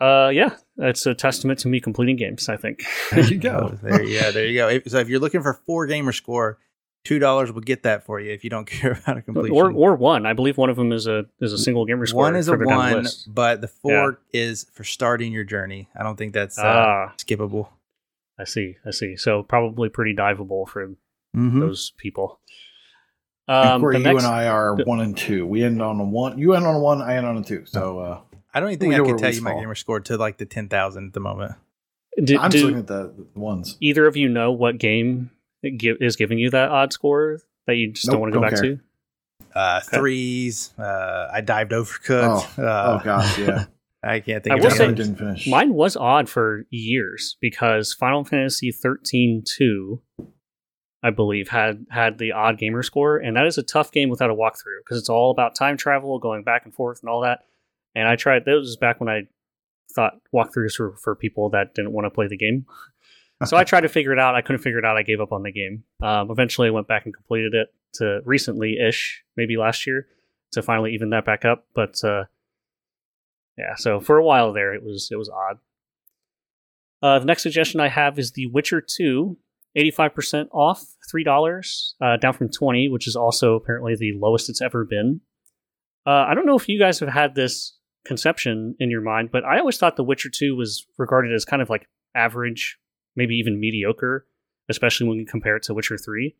Uh, 0.00 0.28
yeah, 0.32 0.50
it's 0.76 1.06
a 1.06 1.14
testament 1.14 1.58
to 1.60 1.68
me 1.68 1.80
completing 1.80 2.16
games. 2.16 2.48
I 2.48 2.56
think. 2.56 2.82
There 3.12 3.24
you 3.24 3.38
go. 3.38 3.70
Oh, 3.72 3.78
there, 3.82 4.02
yeah, 4.02 4.30
there 4.30 4.44
you 4.46 4.54
go. 4.58 4.80
So 4.88 4.98
if 4.98 5.08
you're 5.08 5.20
looking 5.20 5.42
for 5.42 5.54
four 5.64 5.86
gamer 5.86 6.12
score, 6.12 6.58
two 7.04 7.18
dollars 7.18 7.50
will 7.50 7.62
get 7.62 7.84
that 7.84 8.04
for 8.04 8.20
you 8.20 8.30
if 8.32 8.44
you 8.44 8.50
don't 8.50 8.66
care 8.70 8.92
about 9.02 9.16
a 9.16 9.22
completion. 9.22 9.56
or 9.56 9.70
or 9.72 9.94
one. 9.96 10.26
I 10.26 10.34
believe 10.34 10.58
one 10.58 10.68
of 10.68 10.76
them 10.76 10.92
is 10.92 11.06
a 11.06 11.24
is 11.40 11.54
a 11.54 11.58
single 11.58 11.86
gamer 11.86 12.04
score. 12.04 12.24
one 12.24 12.36
is 12.36 12.46
a 12.48 12.52
further 12.52 12.66
down 12.66 12.88
the 12.90 12.94
one, 12.96 13.06
but 13.26 13.62
the 13.62 13.68
four 13.68 14.20
is 14.34 14.66
for 14.74 14.84
starting 14.84 15.32
your 15.32 15.44
journey. 15.44 15.88
I 15.98 16.02
don't 16.02 16.16
think 16.16 16.34
that's 16.34 16.58
uh, 16.58 16.62
Ah, 16.66 17.14
skippable. 17.16 17.68
I 18.38 18.44
see. 18.44 18.76
I 18.84 18.90
see. 18.90 19.16
So 19.16 19.44
probably 19.44 19.88
pretty 19.88 20.14
diveable 20.14 20.68
for 20.68 20.94
Mhm. 21.34 21.60
those 21.60 21.92
people. 21.96 22.38
And 23.48 23.68
Um, 23.68 23.80
Corey, 23.80 23.94
the 23.94 23.98
you 24.00 24.04
next, 24.14 24.24
and 24.24 24.32
I 24.34 24.48
are 24.48 24.74
one 24.74 25.00
and 25.00 25.16
two. 25.16 25.46
We 25.46 25.62
end 25.62 25.80
on 25.80 26.00
a 26.00 26.04
one. 26.04 26.38
You 26.38 26.54
end 26.54 26.66
on 26.66 26.74
a 26.74 26.80
one. 26.80 27.00
I 27.00 27.16
end 27.16 27.26
on 27.26 27.36
a 27.38 27.44
two. 27.44 27.64
So 27.66 27.98
uh, 28.00 28.20
I 28.52 28.60
don't 28.60 28.70
even 28.70 28.78
think 28.80 28.94
I 28.94 28.96
can 28.98 29.16
tell 29.18 29.30
we 29.30 29.36
you 29.36 29.42
my 29.42 29.54
gamer 29.54 29.74
score 29.74 30.00
to 30.00 30.16
like 30.16 30.36
the 30.38 30.46
ten 30.46 30.68
thousand 30.68 31.06
at 31.08 31.12
the 31.12 31.20
moment. 31.20 31.52
do, 32.22 32.38
I'm 32.38 32.50
just 32.50 32.62
do 32.62 32.66
looking 32.66 32.80
at 32.80 32.86
the, 32.88 33.14
the 33.34 33.40
ones. 33.40 33.76
either 33.80 34.06
of 34.06 34.16
you 34.16 34.28
know 34.28 34.50
what 34.52 34.78
game 34.78 35.30
is 35.62 36.16
giving 36.16 36.38
you 36.38 36.50
that 36.50 36.70
odd 36.70 36.92
score 36.92 37.40
that 37.66 37.74
you 37.76 37.92
just 37.92 38.06
Nope, 38.06 38.12
don't 38.14 38.20
want 38.22 38.32
to 38.32 38.38
go 38.38 38.42
back 38.42 38.54
care. 38.54 38.62
to? 38.62 38.80
Uh, 39.54 39.80
Okay. 39.86 39.96
threes. 39.96 40.72
Uh, 40.78 41.28
I 41.32 41.40
dived 41.40 41.72
overcooked. 41.72 42.58
uh, 42.58 42.98
oh 43.00 43.04
gosh, 43.04 43.38
yeah. 43.38 43.66
I 44.02 44.20
can't 44.20 44.42
think 44.44 44.54
I 44.54 44.58
of 44.58 44.64
will 44.64 44.70
say- 44.70 44.92
didn't 44.92 45.16
finish. 45.16 45.46
Mine 45.48 45.72
was 45.74 45.96
odd 45.96 46.28
for 46.28 46.64
years 46.70 47.36
because 47.40 47.92
Final 47.94 48.24
Fantasy 48.24 48.70
13 48.72 49.42
2, 49.46 50.00
I 51.06 51.10
believe, 51.10 51.48
had 51.50 51.86
had 51.88 52.18
the 52.18 52.32
odd 52.32 52.58
gamer 52.58 52.82
score, 52.82 53.16
and 53.16 53.36
that 53.36 53.46
is 53.46 53.58
a 53.58 53.62
tough 53.62 53.92
game 53.92 54.08
without 54.08 54.28
a 54.28 54.34
walkthrough 54.34 54.80
because 54.84 54.98
it's 54.98 55.08
all 55.08 55.30
about 55.30 55.54
time 55.54 55.76
travel, 55.76 56.18
going 56.18 56.42
back 56.42 56.64
and 56.64 56.74
forth, 56.74 56.98
and 57.00 57.08
all 57.08 57.20
that. 57.20 57.44
And 57.94 58.08
I 58.08 58.16
tried. 58.16 58.44
That 58.44 58.56
was 58.56 58.76
back 58.76 58.98
when 58.98 59.08
I 59.08 59.28
thought 59.92 60.18
walkthroughs 60.34 60.80
were 60.80 60.96
for 60.96 61.14
people 61.14 61.50
that 61.50 61.76
didn't 61.76 61.92
want 61.92 62.06
to 62.06 62.10
play 62.10 62.26
the 62.26 62.36
game. 62.36 62.66
so 63.44 63.56
I 63.56 63.62
tried 63.62 63.82
to 63.82 63.88
figure 63.88 64.12
it 64.12 64.18
out. 64.18 64.34
I 64.34 64.40
couldn't 64.40 64.62
figure 64.62 64.80
it 64.80 64.84
out. 64.84 64.96
I 64.96 65.04
gave 65.04 65.20
up 65.20 65.30
on 65.30 65.44
the 65.44 65.52
game. 65.52 65.84
Um, 66.02 66.28
eventually, 66.28 66.66
I 66.66 66.72
went 66.72 66.88
back 66.88 67.04
and 67.04 67.14
completed 67.14 67.54
it 67.54 67.68
to 67.94 68.20
recently 68.24 68.76
ish, 68.76 69.22
maybe 69.36 69.56
last 69.56 69.86
year, 69.86 70.08
to 70.54 70.62
finally 70.62 70.92
even 70.92 71.10
that 71.10 71.24
back 71.24 71.44
up. 71.44 71.66
But 71.72 72.02
uh, 72.02 72.24
yeah, 73.56 73.76
so 73.76 74.00
for 74.00 74.16
a 74.16 74.24
while 74.24 74.52
there, 74.52 74.74
it 74.74 74.82
was 74.82 75.08
it 75.12 75.16
was 75.16 75.30
odd. 75.30 75.58
Uh, 77.00 77.20
the 77.20 77.26
next 77.26 77.44
suggestion 77.44 77.78
I 77.78 77.90
have 77.90 78.18
is 78.18 78.32
The 78.32 78.46
Witcher 78.46 78.80
2, 78.80 79.36
85% 79.76 80.48
off, 80.52 80.82
$3, 81.14 81.92
uh, 82.00 82.16
down 82.16 82.32
from 82.32 82.48
20 82.50 82.88
which 82.88 83.06
is 83.06 83.14
also 83.16 83.54
apparently 83.54 83.94
the 83.94 84.12
lowest 84.18 84.48
it's 84.48 84.62
ever 84.62 84.84
been. 84.84 85.20
Uh, 86.06 86.24
I 86.28 86.34
don't 86.34 86.46
know 86.46 86.56
if 86.56 86.68
you 86.68 86.78
guys 86.78 86.98
have 87.00 87.08
had 87.08 87.34
this 87.34 87.76
conception 88.06 88.74
in 88.78 88.90
your 88.90 89.00
mind, 89.00 89.30
but 89.32 89.44
I 89.44 89.58
always 89.58 89.76
thought 89.76 89.96
The 89.96 90.04
Witcher 90.04 90.30
2 90.32 90.54
was 90.56 90.86
regarded 90.98 91.34
as 91.34 91.44
kind 91.44 91.60
of 91.60 91.68
like 91.68 91.88
average, 92.14 92.78
maybe 93.16 93.34
even 93.34 93.58
mediocre, 93.60 94.26
especially 94.68 95.08
when 95.08 95.18
you 95.18 95.26
compare 95.26 95.56
it 95.56 95.64
to 95.64 95.74
Witcher 95.74 95.98
3. 95.98 96.34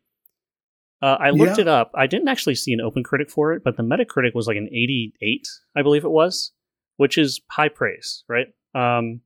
Uh, 1.02 1.16
I 1.20 1.30
looked 1.30 1.58
Yeah. 1.58 1.62
it 1.62 1.68
up. 1.68 1.90
I 1.94 2.06
didn't 2.06 2.28
actually 2.28 2.54
see 2.54 2.72
an 2.72 2.80
open 2.80 3.02
critic 3.02 3.28
for 3.28 3.52
it, 3.52 3.62
but 3.64 3.76
the 3.76 3.82
Metacritic 3.82 4.34
was 4.34 4.46
like 4.46 4.56
an 4.56 4.68
88, 4.72 5.46
I 5.76 5.82
believe 5.82 6.04
it 6.04 6.10
was, 6.10 6.52
which 6.96 7.18
is 7.18 7.40
high 7.50 7.68
praise, 7.68 8.24
right? 8.28 8.46
Um, 8.74 9.20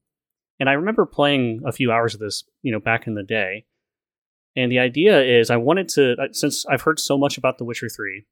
and 0.59 0.69
I 0.69 0.73
remember 0.73 1.07
playing 1.07 1.61
a 1.65 1.73
few 1.73 1.93
hours 1.93 2.15
of 2.15 2.20
this, 2.20 2.45
you 2.62 2.73
know, 2.73 2.81
back 2.81 3.07
in 3.07 3.15
the 3.15 3.23
day. 3.23 3.66
And 4.61 4.70
the 4.70 4.78
idea 4.78 5.23
is, 5.23 5.51
I 5.51 5.57
wanted 5.57 5.89
to, 5.91 6.12
uh, 6.12 6.27
since 6.32 6.66
I've 6.66 6.82
heard 6.82 7.01
so 7.01 7.16
much 7.16 7.39
about 7.39 7.59
The 7.59 7.65
Witcher 7.65 7.89
3, 7.89 8.27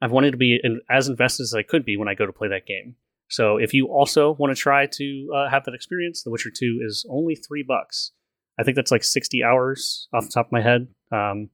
I've 0.00 0.10
wanted 0.10 0.30
to 0.30 0.36
be 0.36 0.58
in, 0.62 0.80
as 0.90 1.08
invested 1.08 1.44
as 1.44 1.54
I 1.54 1.62
could 1.62 1.84
be 1.84 1.96
when 1.96 2.08
I 2.08 2.14
go 2.14 2.26
to 2.26 2.32
play 2.32 2.48
that 2.48 2.66
game. 2.66 2.96
So 3.28 3.56
if 3.58 3.74
you 3.74 3.86
also 3.86 4.32
want 4.32 4.56
to 4.56 4.60
try 4.60 4.86
to 4.86 5.32
uh, 5.34 5.50
have 5.50 5.64
that 5.64 5.74
experience, 5.74 6.22
The 6.22 6.30
Witcher 6.30 6.50
2 6.50 6.80
is 6.84 7.04
only 7.10 7.34
three 7.34 7.62
bucks. 7.62 8.12
I 8.58 8.62
think 8.62 8.76
that's 8.76 8.90
like 8.90 9.04
60 9.04 9.42
hours 9.42 10.08
off 10.14 10.24
the 10.24 10.30
top 10.32 10.46
of 10.46 10.52
my 10.52 10.62
head. 10.62 10.88
Um, 11.12 11.50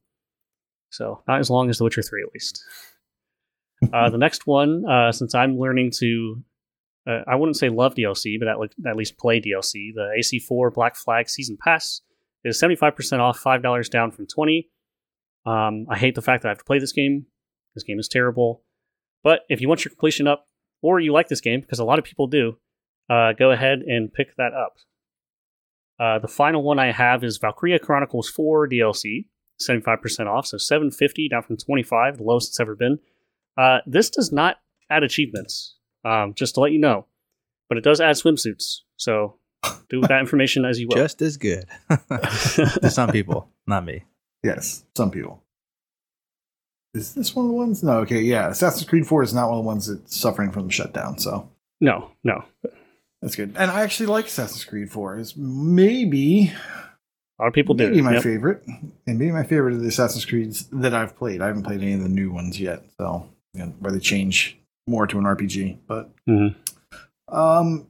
so 0.91 1.23
not 1.27 1.41
as 1.41 1.51
long 1.51 1.69
as 1.69 1.79
The 1.79 1.85
Witcher 1.85 2.03
3, 2.03 2.23
at 2.23 2.33
least. 2.33 2.63
uh, 3.93 4.11
the 4.11 4.19
next 4.19 4.47
one, 4.47 4.85
uh, 4.89 5.11
since 5.11 5.35
I'm 5.35 5.59
learning 5.59 5.91
to 5.99 6.45
uh, 7.05 7.23
I 7.27 7.35
wouldn't 7.35 7.57
say 7.57 7.69
love 7.69 7.97
DLC, 7.97 8.39
but 8.39 8.47
at, 8.47 8.61
le- 8.61 8.89
at 8.89 8.97
least 8.97 9.19
play 9.19 9.41
DLC. 9.41 9.93
The 9.93 10.15
AC4 10.21 10.73
Black 10.73 10.95
Flag 10.95 11.29
Season 11.29 11.59
Pass 11.61 12.01
is 12.45 12.61
75% 12.61 13.21
off, 13.21 13.43
$5 13.43 13.91
down 13.91 14.11
from 14.11 14.27
20 14.27 14.69
um, 15.45 15.87
I 15.89 15.99
hate 15.99 16.15
the 16.15 16.23
fact 16.23 16.43
that 16.43 16.49
I 16.49 16.51
have 16.51 16.59
to 16.59 16.65
play 16.65 16.79
this 16.79 16.93
game. 16.93 17.27
This 17.75 17.85
game 17.85 17.99
is 17.99 18.09
terrible. 18.09 18.63
But 19.23 19.41
if 19.49 19.61
you 19.61 19.69
want 19.69 19.85
your 19.85 19.91
completion 19.91 20.27
up, 20.27 20.47
or 20.83 20.99
you 21.01 21.13
like 21.13 21.29
this 21.29 21.41
game, 21.41 21.61
because 21.61 21.79
a 21.79 21.85
lot 21.85 21.99
of 21.99 22.05
people 22.05 22.27
do, 22.27 22.59
uh, 23.09 23.33
go 23.33 23.51
ahead 23.51 23.81
and 23.81 24.13
pick 24.13 24.37
that 24.37 24.53
up. 24.53 24.75
Uh, 25.99 26.19
the 26.19 26.29
final 26.29 26.63
one 26.63 26.79
I 26.79 26.91
have 26.91 27.23
is 27.23 27.39
Valkyria 27.39 27.79
Chronicles 27.79 28.29
4 28.29 28.69
DLC, 28.69 29.27
75% 29.61 30.27
off, 30.27 30.47
so 30.47 30.59
750 30.59 31.29
down 31.29 31.43
from 31.43 31.57
25 31.57 32.19
the 32.19 32.25
lowest 32.25 32.51
it's 32.51 32.61
ever 32.61 32.75
been. 32.75 32.99
Uh, 33.57 33.79
this 33.87 34.11
does 34.11 34.33
not 34.33 34.57
add 34.91 35.05
achievements 35.05 35.77
um, 36.05 36.35
just 36.35 36.55
to 36.55 36.61
let 36.61 36.73
you 36.73 36.81
know. 36.81 37.07
But 37.69 37.79
it 37.79 37.85
does 37.85 38.01
add 38.01 38.17
swimsuits, 38.17 38.81
so 38.97 39.39
do 39.89 40.01
with 40.01 40.09
that 40.09 40.21
information 40.21 40.65
as 40.65 40.79
you 40.81 40.89
will. 40.89 40.97
Just 40.97 41.23
as 41.23 41.37
good 41.37 41.67
to 41.91 42.91
some 42.91 43.11
people, 43.11 43.49
not 43.67 43.85
me. 43.85 44.05
Yes, 44.43 44.85
some 44.97 45.11
people. 45.11 45.43
is 46.95 47.15
this 47.15 47.35
one 47.35 47.47
of 47.47 47.51
the 47.51 47.57
ones? 47.57 47.83
No, 47.83 47.99
okay, 48.01 48.21
yeah. 48.21 48.49
Assassin's 48.49 48.89
Creed 48.89 49.07
4 49.07 49.23
is 49.23 49.35
not 49.35 49.49
one 49.49 49.59
of 49.59 49.65
the 49.65 49.67
ones 49.67 49.87
that's 49.87 50.17
suffering 50.17 50.51
from 50.51 50.67
the 50.67 50.73
shutdown, 50.73 51.19
so 51.19 51.49
No, 51.81 52.11
no. 52.25 52.45
that's 53.21 53.37
good. 53.37 53.55
And 53.57 53.71
I 53.71 53.83
actually 53.83 54.07
like 54.07 54.27
Assassin's 54.27 54.65
Creed 54.65 54.91
4. 54.91 55.19
It's 55.19 55.37
maybe 55.37 56.53
A 57.39 57.43
lot 57.43 57.49
of 57.49 57.55
people 57.55 57.75
do. 57.77 57.89
maybe 57.89 58.03
my 58.03 58.15
Yep. 58.15 58.23
favorite, 58.25 58.65
and 59.07 59.19
maybe 59.19 59.31
my 59.31 59.45
favorite 59.45 59.75
of 59.75 59.81
the 59.81 59.89
Assassin's 59.89 60.25
Creeds 60.25 60.67
that 60.73 60.93
I've 60.95 61.17
played. 61.17 61.41
I 61.41 61.47
haven't 61.47 61.63
played 61.63 61.83
any 61.83 61.93
of 61.95 62.03
the 62.03 62.09
new 62.09 62.33
ones 62.33 62.59
yet, 62.61 62.83
so 62.99 63.29
you 63.55 63.61
know, 63.61 63.73
where 63.79 63.93
they 63.93 64.01
change 64.01 64.59
more 64.89 65.07
to 65.07 65.19
an 65.19 65.25
RPG. 65.25 65.79
But 65.87 66.11
Mhm. 66.29 66.57
um, 67.29 67.87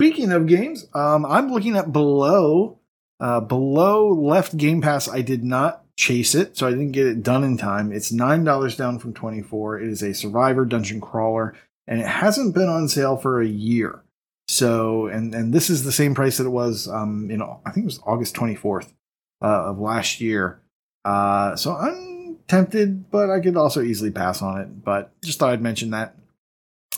speaking 0.00 0.32
of 0.32 0.46
games, 0.46 0.86
um, 0.94 1.26
I'm 1.26 1.52
looking 1.52 1.76
at 1.76 1.92
below. 1.92 2.78
Uh, 3.20 3.38
below 3.38 4.08
left 4.08 4.56
Game 4.56 4.80
Pass, 4.80 5.06
I 5.06 5.20
did 5.20 5.44
not 5.44 5.84
chase 5.94 6.34
it, 6.34 6.56
so 6.56 6.66
I 6.66 6.70
didn't 6.70 6.92
get 6.92 7.06
it 7.06 7.22
done 7.22 7.44
in 7.44 7.58
time. 7.58 7.92
It's 7.92 8.10
nine 8.10 8.42
dollars 8.44 8.78
down 8.78 8.98
from 8.98 9.12
twenty 9.12 9.42
four. 9.42 9.78
It 9.78 9.90
is 9.90 10.02
a 10.02 10.14
Survivor 10.14 10.64
dungeon 10.64 11.02
crawler, 11.02 11.54
and 11.86 12.00
it 12.00 12.06
hasn't 12.06 12.54
been 12.54 12.70
on 12.70 12.88
sale 12.88 13.18
for 13.18 13.42
a 13.42 13.46
year. 13.46 14.00
So, 14.48 15.08
and 15.08 15.34
and 15.34 15.52
this 15.52 15.68
is 15.68 15.84
the 15.84 15.92
same 15.92 16.14
price 16.14 16.38
that 16.38 16.46
it 16.46 16.50
was, 16.50 16.88
um, 16.88 17.28
know, 17.36 17.60
I 17.66 17.72
think 17.72 17.84
it 17.84 17.92
was 17.92 18.00
August 18.06 18.34
twenty 18.34 18.54
fourth 18.54 18.94
uh, 19.42 19.66
of 19.66 19.78
last 19.78 20.22
year. 20.22 20.62
Uh, 21.04 21.56
so 21.56 21.76
I'm 21.76 22.38
tempted, 22.48 23.10
but 23.10 23.28
I 23.28 23.40
could 23.40 23.58
also 23.58 23.82
easily 23.82 24.10
pass 24.10 24.40
on 24.40 24.62
it. 24.62 24.82
But 24.82 25.12
just 25.20 25.38
thought 25.38 25.50
I'd 25.50 25.60
mention 25.60 25.90
that. 25.90 26.14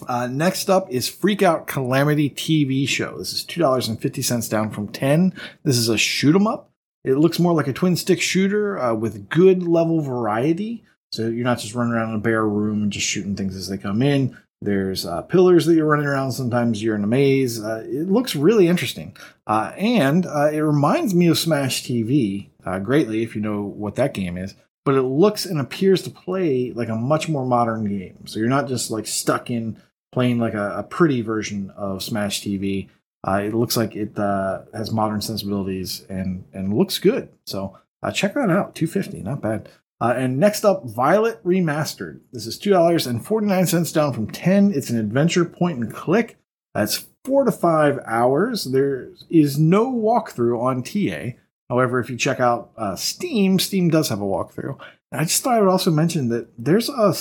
Uh, 0.08 0.26
next 0.26 0.70
up 0.70 0.90
is 0.90 1.08
Freak 1.08 1.42
Out 1.42 1.66
Calamity 1.66 2.30
TV 2.30 2.88
show. 2.88 3.18
This 3.18 3.32
is 3.32 3.44
two 3.44 3.60
dollars 3.60 3.88
and 3.88 4.00
fifty 4.00 4.22
cents 4.22 4.48
down 4.48 4.70
from 4.70 4.88
ten. 4.88 5.34
This 5.64 5.76
is 5.76 5.88
a 5.88 5.98
shoot 5.98 6.34
'em 6.34 6.46
up. 6.46 6.70
It 7.04 7.14
looks 7.14 7.38
more 7.38 7.52
like 7.52 7.68
a 7.68 7.72
twin 7.72 7.96
stick 7.96 8.20
shooter 8.20 8.78
uh, 8.78 8.94
with 8.94 9.28
good 9.28 9.62
level 9.62 10.00
variety. 10.00 10.84
So 11.10 11.28
you're 11.28 11.44
not 11.44 11.58
just 11.58 11.74
running 11.74 11.92
around 11.92 12.10
in 12.10 12.16
a 12.16 12.20
bare 12.20 12.46
room 12.46 12.82
and 12.82 12.92
just 12.92 13.06
shooting 13.06 13.36
things 13.36 13.54
as 13.54 13.68
they 13.68 13.76
come 13.76 14.02
in. 14.02 14.36
There's 14.62 15.04
uh, 15.04 15.22
pillars 15.22 15.66
that 15.66 15.74
you're 15.74 15.86
running 15.86 16.06
around. 16.06 16.32
Sometimes 16.32 16.82
you're 16.82 16.94
in 16.94 17.04
a 17.04 17.08
maze. 17.08 17.62
Uh, 17.62 17.84
it 17.86 18.08
looks 18.08 18.36
really 18.36 18.68
interesting, 18.68 19.16
uh, 19.46 19.72
and 19.76 20.24
uh, 20.24 20.50
it 20.52 20.60
reminds 20.60 21.14
me 21.14 21.26
of 21.26 21.36
Smash 21.36 21.82
TV 21.82 22.48
greatly. 22.82 23.22
If 23.22 23.34
you 23.34 23.42
know 23.42 23.62
what 23.62 23.96
that 23.96 24.14
game 24.14 24.38
is, 24.38 24.54
but 24.84 24.94
it 24.94 25.02
looks 25.02 25.44
and 25.46 25.60
appears 25.60 26.02
to 26.02 26.10
play 26.10 26.72
like 26.72 26.88
a 26.88 26.96
much 26.96 27.28
more 27.28 27.46
modern 27.46 27.84
game. 27.84 28.26
So 28.26 28.38
you're 28.38 28.48
not 28.48 28.68
just 28.68 28.90
like 28.90 29.06
stuck 29.06 29.50
in 29.50 29.80
playing 30.12 30.38
like 30.38 30.54
a, 30.54 30.78
a 30.78 30.82
pretty 30.82 31.22
version 31.22 31.70
of 31.70 32.02
Smash 32.02 32.42
TV. 32.42 32.88
Uh, 33.26 33.42
it 33.44 33.54
looks 33.54 33.76
like 33.76 33.94
it 33.94 34.18
uh, 34.18 34.62
has 34.74 34.90
modern 34.90 35.20
sensibilities 35.20 36.04
and 36.08 36.44
and 36.52 36.76
looks 36.76 36.98
good. 36.98 37.28
So 37.46 37.78
uh, 38.02 38.10
check 38.10 38.34
that 38.34 38.50
out. 38.50 38.74
Two 38.74 38.86
fifty, 38.86 39.22
not 39.22 39.40
bad. 39.40 39.68
Uh, 40.00 40.14
and 40.16 40.40
next 40.40 40.64
up, 40.64 40.84
Violett 40.84 41.40
Remastered. 41.42 42.20
This 42.32 42.46
is 42.46 42.58
two 42.58 42.70
dollars 42.70 43.06
and 43.06 43.24
forty 43.24 43.46
nine 43.46 43.66
cents 43.66 43.92
down 43.92 44.12
from 44.12 44.30
ten. 44.30 44.72
It's 44.74 44.90
an 44.90 44.98
adventure 44.98 45.44
point 45.44 45.78
and 45.78 45.94
click. 45.94 46.36
That's 46.74 47.06
four 47.24 47.44
to 47.44 47.52
five 47.52 48.00
hours. 48.06 48.64
There 48.64 49.10
is 49.30 49.58
no 49.58 49.92
walkthrough 49.92 50.60
on 50.60 50.82
TA. 50.82 51.38
However, 51.72 52.00
if 52.00 52.10
you 52.10 52.18
check 52.18 52.38
out 52.38 52.70
uh, 52.76 52.96
Steam, 52.96 53.58
Steam 53.58 53.88
does 53.88 54.10
have 54.10 54.20
a 54.20 54.24
walkthrough. 54.24 54.78
And 55.10 55.22
I 55.22 55.24
just 55.24 55.42
thought 55.42 55.54
I 55.54 55.60
would 55.60 55.70
also 55.70 55.90
mention 55.90 56.28
that 56.28 56.48
there's 56.58 56.90
a 56.90 57.14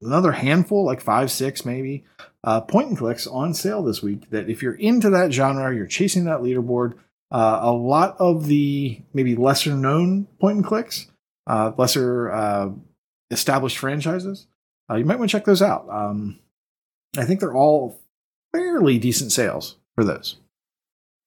another 0.00 0.32
handful, 0.32 0.86
like 0.86 1.02
five, 1.02 1.30
six 1.30 1.66
maybe, 1.66 2.06
uh, 2.44 2.62
point 2.62 2.88
and 2.88 2.96
clicks 2.96 3.26
on 3.26 3.52
sale 3.52 3.82
this 3.82 4.02
week. 4.02 4.30
That 4.30 4.48
if 4.48 4.62
you're 4.62 4.72
into 4.72 5.10
that 5.10 5.34
genre, 5.34 5.74
you're 5.76 5.86
chasing 5.86 6.24
that 6.24 6.40
leaderboard. 6.40 6.94
Uh, 7.30 7.58
a 7.60 7.72
lot 7.72 8.16
of 8.18 8.46
the 8.46 9.02
maybe 9.12 9.36
lesser 9.36 9.76
known 9.76 10.24
point 10.40 10.56
and 10.56 10.66
clicks, 10.66 11.06
uh, 11.46 11.72
lesser 11.76 12.30
uh, 12.30 12.70
established 13.30 13.76
franchises, 13.76 14.46
uh, 14.90 14.94
you 14.94 15.04
might 15.04 15.18
want 15.18 15.30
to 15.30 15.36
check 15.36 15.44
those 15.44 15.60
out. 15.60 15.86
Um, 15.90 16.38
I 17.18 17.26
think 17.26 17.40
they're 17.40 17.52
all 17.52 18.00
fairly 18.54 18.96
decent 18.98 19.30
sales 19.30 19.76
for 19.94 20.04
those. 20.04 20.38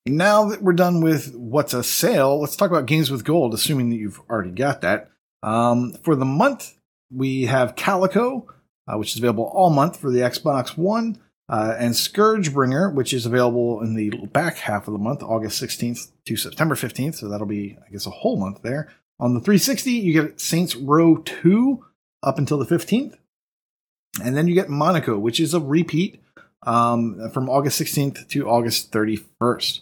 Now 0.05 0.45
that 0.49 0.61
we're 0.61 0.73
done 0.73 1.01
with 1.01 1.35
what's 1.35 1.73
a 1.73 1.83
sale, 1.83 2.39
let's 2.39 2.55
talk 2.55 2.71
about 2.71 2.85
games 2.85 3.11
with 3.11 3.23
gold, 3.23 3.53
assuming 3.53 3.89
that 3.89 3.97
you've 3.97 4.21
already 4.29 4.51
got 4.51 4.81
that. 4.81 5.09
Um, 5.43 5.93
for 6.03 6.15
the 6.15 6.25
month, 6.25 6.77
we 7.11 7.43
have 7.43 7.75
Calico, 7.75 8.47
uh, 8.87 8.97
which 8.97 9.11
is 9.11 9.17
available 9.17 9.51
all 9.53 9.69
month 9.69 9.97
for 9.97 10.09
the 10.09 10.19
Xbox 10.19 10.77
One, 10.77 11.19
uh, 11.49 11.75
and 11.77 11.93
Scourgebringer, 11.93 12.93
which 12.93 13.13
is 13.13 13.25
available 13.25 13.81
in 13.81 13.95
the 13.95 14.09
back 14.27 14.57
half 14.57 14.87
of 14.87 14.93
the 14.93 14.99
month, 14.99 15.23
August 15.23 15.61
16th 15.61 16.11
to 16.25 16.35
September 16.37 16.75
15th. 16.75 17.15
So 17.15 17.27
that'll 17.27 17.47
be, 17.47 17.77
I 17.85 17.91
guess, 17.91 18.05
a 18.05 18.11
whole 18.11 18.37
month 18.37 18.61
there. 18.61 18.91
On 19.19 19.33
the 19.33 19.39
360, 19.39 19.91
you 19.91 20.13
get 20.13 20.39
Saints 20.39 20.75
Row 20.75 21.17
2 21.17 21.83
up 22.23 22.37
until 22.37 22.57
the 22.57 22.65
15th. 22.65 23.17
And 24.23 24.35
then 24.35 24.47
you 24.47 24.53
get 24.53 24.69
Monaco, 24.69 25.17
which 25.17 25.39
is 25.39 25.53
a 25.53 25.59
repeat 25.59 26.21
um, 26.63 27.29
from 27.31 27.49
August 27.49 27.81
16th 27.81 28.27
to 28.29 28.47
August 28.47 28.91
31st. 28.91 29.81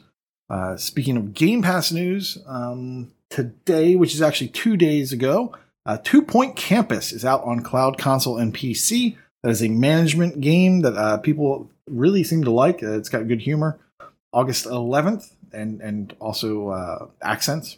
Uh, 0.49 0.77
speaking 0.77 1.17
of 1.17 1.33
Game 1.33 1.61
Pass 1.61 1.91
news, 1.91 2.37
um, 2.47 3.11
today, 3.29 3.95
which 3.95 4.13
is 4.13 4.21
actually 4.21 4.47
two 4.49 4.77
days 4.77 5.11
ago, 5.11 5.55
uh, 5.85 5.97
Two 6.03 6.21
Point 6.21 6.55
Campus 6.55 7.11
is 7.11 7.25
out 7.25 7.43
on 7.43 7.61
cloud 7.61 7.97
console 7.97 8.37
and 8.37 8.53
PC. 8.53 9.17
That 9.43 9.49
is 9.49 9.63
a 9.63 9.69
management 9.69 10.41
game 10.41 10.81
that 10.81 10.95
uh, 10.95 11.17
people 11.17 11.69
really 11.87 12.23
seem 12.23 12.43
to 12.43 12.51
like. 12.51 12.83
Uh, 12.83 12.97
it's 12.97 13.09
got 13.09 13.27
good 13.27 13.41
humor. 13.41 13.79
August 14.33 14.65
11th, 14.65 15.31
and 15.53 15.81
and 15.81 16.15
also 16.19 16.69
uh, 16.69 17.07
accents. 17.21 17.77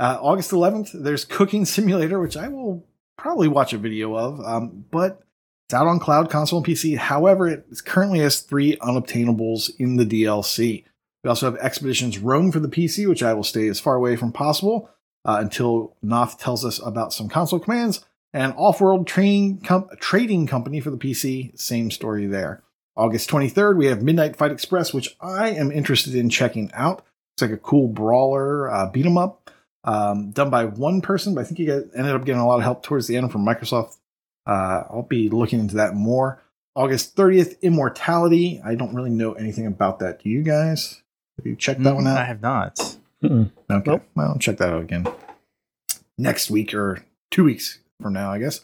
Uh, 0.00 0.18
August 0.20 0.50
11th, 0.50 0.90
there's 0.92 1.24
Cooking 1.24 1.64
Simulator, 1.64 2.20
which 2.20 2.36
I 2.36 2.48
will 2.48 2.84
probably 3.16 3.48
watch 3.48 3.72
a 3.72 3.78
video 3.78 4.16
of, 4.16 4.40
um, 4.40 4.84
but 4.90 5.22
it's 5.66 5.74
out 5.74 5.86
on 5.86 6.00
cloud 6.00 6.30
console 6.30 6.58
and 6.58 6.66
PC. 6.66 6.98
However, 6.98 7.48
it 7.48 7.64
currently 7.84 8.18
has 8.18 8.40
three 8.40 8.76
unobtainables 8.76 9.70
in 9.78 9.96
the 9.96 10.04
DLC. 10.04 10.84
We 11.24 11.30
also 11.30 11.50
have 11.50 11.58
Expeditions 11.60 12.18
Rome 12.18 12.52
for 12.52 12.60
the 12.60 12.68
PC, 12.68 13.08
which 13.08 13.22
I 13.22 13.32
will 13.32 13.44
stay 13.44 13.66
as 13.68 13.80
far 13.80 13.94
away 13.94 14.14
from 14.14 14.30
possible 14.30 14.90
uh, 15.24 15.38
until 15.40 15.96
Noth 16.02 16.38
tells 16.38 16.64
us 16.64 16.78
about 16.84 17.14
some 17.14 17.30
console 17.30 17.58
commands. 17.58 18.04
And 18.34 18.52
Off-World 18.56 19.06
Trading, 19.06 19.60
Com- 19.60 19.88
Trading 20.00 20.46
Company 20.46 20.80
for 20.80 20.90
the 20.90 20.98
PC, 20.98 21.58
same 21.58 21.90
story 21.90 22.26
there. 22.26 22.62
August 22.96 23.30
23rd, 23.30 23.76
we 23.76 23.86
have 23.86 24.02
Midnight 24.02 24.36
Fight 24.36 24.52
Express, 24.52 24.92
which 24.92 25.16
I 25.20 25.48
am 25.50 25.72
interested 25.72 26.14
in 26.14 26.28
checking 26.28 26.70
out. 26.74 27.04
It's 27.34 27.42
like 27.42 27.52
a 27.52 27.56
cool 27.56 27.88
brawler 27.88 28.70
uh, 28.70 28.90
beat 28.90 29.06
'em 29.06 29.16
up, 29.16 29.50
um, 29.82 30.30
done 30.30 30.50
by 30.50 30.66
one 30.66 31.00
person, 31.00 31.34
but 31.34 31.40
I 31.40 31.44
think 31.44 31.58
he 31.58 31.64
got, 31.64 31.84
ended 31.96 32.14
up 32.14 32.24
getting 32.24 32.40
a 32.40 32.46
lot 32.46 32.56
of 32.58 32.62
help 32.64 32.82
towards 32.82 33.06
the 33.06 33.16
end 33.16 33.32
from 33.32 33.46
Microsoft. 33.46 33.96
Uh, 34.46 34.84
I'll 34.90 35.06
be 35.08 35.30
looking 35.30 35.58
into 35.58 35.76
that 35.76 35.94
more. 35.94 36.42
August 36.76 37.16
30th, 37.16 37.60
Immortality. 37.62 38.60
I 38.64 38.74
don't 38.74 38.94
really 38.94 39.10
know 39.10 39.32
anything 39.32 39.66
about 39.66 40.00
that. 40.00 40.22
Do 40.22 40.28
you 40.28 40.42
guys? 40.42 41.02
Have 41.38 41.46
you 41.46 41.56
checked 41.56 41.82
that 41.82 41.94
one 41.94 42.06
out? 42.06 42.16
Mm, 42.16 42.20
I 42.20 42.24
have 42.24 42.42
not. 42.42 42.98
Okay. 43.24 43.50
Nope. 43.90 44.02
Well, 44.14 44.28
I'll 44.28 44.38
check 44.38 44.58
that 44.58 44.72
out 44.72 44.82
again 44.82 45.06
next 46.18 46.50
week 46.50 46.74
or 46.74 47.04
two 47.30 47.44
weeks 47.44 47.78
from 48.00 48.12
now, 48.12 48.32
I 48.32 48.38
guess. 48.38 48.60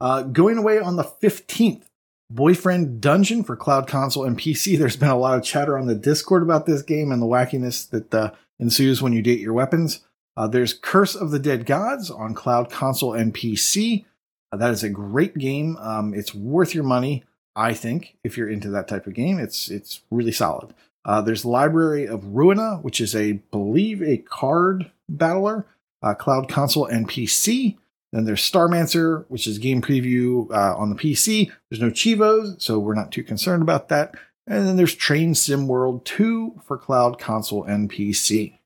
Uh, 0.00 0.22
going 0.22 0.58
away 0.58 0.78
on 0.78 0.96
the 0.96 1.04
15th, 1.04 1.84
Boyfriend 2.30 3.00
Dungeon 3.00 3.44
for 3.44 3.56
Cloud 3.56 3.86
Console 3.86 4.24
and 4.24 4.38
PC. 4.38 4.78
There's 4.78 4.96
been 4.96 5.10
a 5.10 5.18
lot 5.18 5.38
of 5.38 5.44
chatter 5.44 5.78
on 5.78 5.86
the 5.86 5.94
Discord 5.94 6.42
about 6.42 6.66
this 6.66 6.82
game 6.82 7.12
and 7.12 7.20
the 7.20 7.26
wackiness 7.26 7.88
that 7.90 8.14
uh, 8.14 8.32
ensues 8.58 9.02
when 9.02 9.12
you 9.12 9.22
date 9.22 9.40
your 9.40 9.52
weapons. 9.52 10.00
Uh, 10.34 10.48
there's 10.48 10.72
Curse 10.72 11.14
of 11.14 11.30
the 11.30 11.38
Dead 11.38 11.66
Gods 11.66 12.10
on 12.10 12.32
Cloud 12.32 12.70
Console 12.70 13.12
and 13.12 13.34
PC. 13.34 14.06
Uh, 14.50 14.56
that 14.56 14.70
is 14.70 14.82
a 14.82 14.88
great 14.88 15.36
game. 15.36 15.76
Um, 15.76 16.14
it's 16.14 16.34
worth 16.34 16.74
your 16.74 16.84
money, 16.84 17.22
I 17.54 17.74
think, 17.74 18.16
if 18.24 18.38
you're 18.38 18.48
into 18.48 18.70
that 18.70 18.88
type 18.88 19.06
of 19.06 19.12
game. 19.12 19.38
It's 19.38 19.70
it's 19.70 20.00
really 20.10 20.32
solid. 20.32 20.72
Uh, 21.04 21.20
there's 21.20 21.44
Library 21.44 22.06
of 22.06 22.22
Ruina, 22.22 22.82
which 22.82 23.00
is 23.00 23.14
a 23.14 23.32
believe 23.50 24.02
a 24.02 24.18
card 24.18 24.90
battler, 25.08 25.66
uh, 26.02 26.14
cloud 26.14 26.48
console 26.48 26.86
and 26.86 27.08
PC. 27.08 27.76
Then 28.12 28.24
there's 28.24 28.42
Starmancer, 28.42 29.24
which 29.28 29.46
is 29.46 29.58
game 29.58 29.80
preview 29.80 30.50
uh, 30.50 30.76
on 30.76 30.90
the 30.90 30.96
PC. 30.96 31.50
There's 31.70 31.80
no 31.80 31.90
cheevos, 31.90 32.60
so 32.60 32.78
we're 32.78 32.94
not 32.94 33.10
too 33.10 33.24
concerned 33.24 33.62
about 33.62 33.88
that. 33.88 34.14
And 34.46 34.66
then 34.66 34.76
there's 34.76 34.94
Train 34.94 35.34
Sim 35.34 35.66
World 35.66 36.04
2 36.04 36.60
for 36.66 36.76
cloud 36.76 37.18
console 37.18 37.64
and 37.64 37.90
PC. 37.90 38.58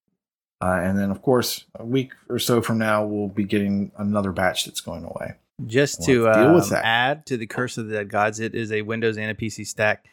Uh, 0.60 0.80
and 0.82 0.98
then, 0.98 1.10
of 1.10 1.22
course, 1.22 1.64
a 1.78 1.84
week 1.84 2.12
or 2.28 2.38
so 2.38 2.62
from 2.62 2.78
now, 2.78 3.04
we'll 3.04 3.28
be 3.28 3.44
getting 3.44 3.92
another 3.98 4.32
batch 4.32 4.64
that's 4.64 4.80
going 4.80 5.04
away. 5.04 5.34
Just 5.66 6.00
We'll 6.00 6.32
to 6.32 6.68
to 6.70 6.78
um, 6.78 6.84
add 6.84 7.26
to 7.26 7.36
the 7.36 7.46
Curse 7.46 7.78
of 7.78 7.88
the 7.88 7.94
Dead 7.94 8.08
Gods, 8.08 8.40
it 8.40 8.54
is 8.54 8.72
a 8.72 8.82
Windows 8.82 9.16
and 9.16 9.30
a 9.30 9.34
PC 9.34 9.66
stack. 9.66 10.06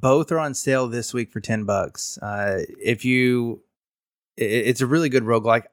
Both 0.00 0.32
are 0.32 0.38
on 0.38 0.54
sale 0.54 0.88
this 0.88 1.14
week 1.14 1.30
for 1.32 1.40
ten 1.40 1.64
bucks. 1.64 2.18
Uh, 2.18 2.64
if 2.80 3.04
you, 3.04 3.62
i- 4.38 4.42
it's 4.42 4.80
a 4.80 4.86
really 4.86 5.08
good 5.08 5.22
roguelike. 5.24 5.64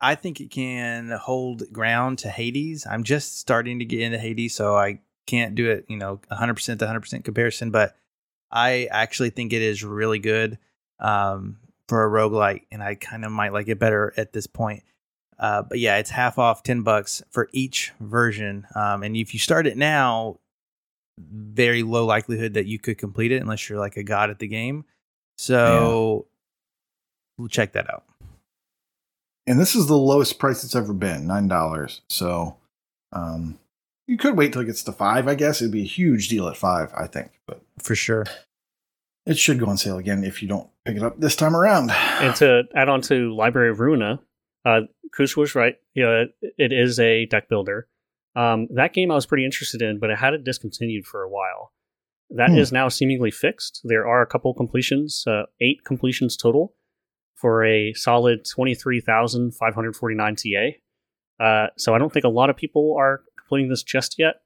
I 0.00 0.16
think 0.16 0.40
it 0.40 0.50
can 0.50 1.10
hold 1.10 1.72
ground 1.72 2.18
to 2.20 2.28
Hades. 2.28 2.86
I'm 2.86 3.04
just 3.04 3.38
starting 3.38 3.78
to 3.78 3.84
get 3.84 4.00
into 4.00 4.18
Hades, 4.18 4.54
so 4.54 4.76
I 4.76 5.00
can't 5.26 5.54
do 5.54 5.70
it, 5.70 5.86
you 5.88 5.96
know, 5.96 6.20
100% 6.30 6.78
to 6.80 6.84
100% 6.86 7.24
comparison, 7.24 7.70
but 7.70 7.96
I 8.50 8.88
actually 8.90 9.30
think 9.30 9.52
it 9.52 9.62
is 9.62 9.82
really 9.82 10.18
good 10.18 10.58
um, 10.98 11.56
for 11.88 12.04
a 12.04 12.10
roguelike, 12.10 12.62
and 12.70 12.82
I 12.82 12.96
kind 12.96 13.24
of 13.24 13.32
might 13.32 13.52
like 13.52 13.68
it 13.68 13.78
better 13.78 14.12
at 14.16 14.32
this 14.32 14.46
point. 14.46 14.82
Uh, 15.38 15.62
but 15.62 15.78
yeah, 15.78 15.96
it's 15.96 16.10
half 16.10 16.38
off, 16.38 16.62
ten 16.62 16.82
bucks 16.82 17.22
for 17.30 17.48
each 17.52 17.92
version. 18.00 18.66
Um, 18.74 19.02
and 19.04 19.16
if 19.16 19.32
you 19.32 19.40
start 19.40 19.66
it 19.66 19.76
now, 19.78 20.38
very 21.18 21.82
low 21.82 22.04
likelihood 22.06 22.54
that 22.54 22.66
you 22.66 22.78
could 22.78 22.98
complete 22.98 23.32
it 23.32 23.40
unless 23.42 23.68
you're 23.68 23.78
like 23.78 23.96
a 23.96 24.02
god 24.02 24.30
at 24.30 24.38
the 24.38 24.48
game. 24.48 24.84
So 25.36 26.26
we'll 27.38 27.48
check 27.48 27.72
that 27.72 27.92
out. 27.92 28.04
And 29.46 29.60
this 29.60 29.74
is 29.74 29.86
the 29.86 29.96
lowest 29.96 30.38
price 30.38 30.64
it's 30.64 30.74
ever 30.74 30.92
been, 30.92 31.26
nine 31.26 31.48
dollars. 31.48 32.00
So 32.08 32.56
um, 33.12 33.58
you 34.06 34.16
could 34.16 34.36
wait 34.36 34.52
till 34.52 34.62
it 34.62 34.66
gets 34.66 34.82
to 34.84 34.92
five. 34.92 35.28
I 35.28 35.34
guess 35.34 35.60
it'd 35.60 35.72
be 35.72 35.82
a 35.82 35.86
huge 35.86 36.28
deal 36.28 36.48
at 36.48 36.56
five. 36.56 36.92
I 36.96 37.06
think, 37.06 37.30
but 37.46 37.60
For 37.78 37.94
sure. 37.94 38.24
it 39.26 39.38
should 39.38 39.58
go 39.58 39.66
on 39.66 39.76
sale 39.76 39.98
again 39.98 40.24
if 40.24 40.42
you 40.42 40.48
don't 40.48 40.68
pick 40.84 40.96
it 40.96 41.02
up 41.02 41.20
this 41.20 41.36
time 41.36 41.54
around. 41.54 41.90
And 41.90 42.34
to 42.36 42.64
add 42.74 42.88
on 42.88 43.02
to 43.02 43.34
Library 43.34 43.70
of 43.70 43.78
Ruina, 43.78 44.18
uh, 44.64 44.82
Kush 45.12 45.36
was 45.36 45.54
right. 45.54 45.76
You 45.94 46.04
know, 46.04 46.22
it, 46.40 46.54
it 46.58 46.72
is 46.72 46.98
a 46.98 47.26
deck 47.26 47.48
builder. 47.48 47.86
Um, 48.36 48.66
that 48.74 48.92
game 48.92 49.10
I 49.10 49.14
was 49.14 49.26
pretty 49.26 49.44
interested 49.44 49.80
in, 49.82 49.98
but 49.98 50.10
it 50.10 50.18
had 50.18 50.34
it 50.34 50.44
discontinued 50.44 51.06
for 51.06 51.22
a 51.22 51.28
while. 51.28 51.72
That 52.30 52.50
is 52.50 52.70
Hmm. 52.70 52.74
now 52.76 52.88
seemingly 52.88 53.30
fixed. 53.30 53.80
There 53.84 54.06
are 54.06 54.22
a 54.22 54.26
couple 54.26 54.52
completions, 54.54 55.24
uh, 55.26 55.44
eight 55.60 55.84
completions 55.84 56.36
total, 56.36 56.74
for 57.34 57.64
a 57.64 57.92
solid 57.92 58.44
twenty 58.44 58.74
three 58.74 59.00
thousand 59.00 59.52
five 59.54 59.74
hundred 59.74 59.94
forty 59.94 60.16
nine 60.16 60.34
TA. 60.36 60.76
Uh, 61.38 61.68
so 61.76 61.94
I 61.94 61.98
don't 61.98 62.12
think 62.12 62.24
a 62.24 62.28
lot 62.28 62.50
of 62.50 62.56
people 62.56 62.96
are 62.98 63.22
completing 63.38 63.68
this 63.70 63.82
just 63.82 64.18
yet. 64.18 64.36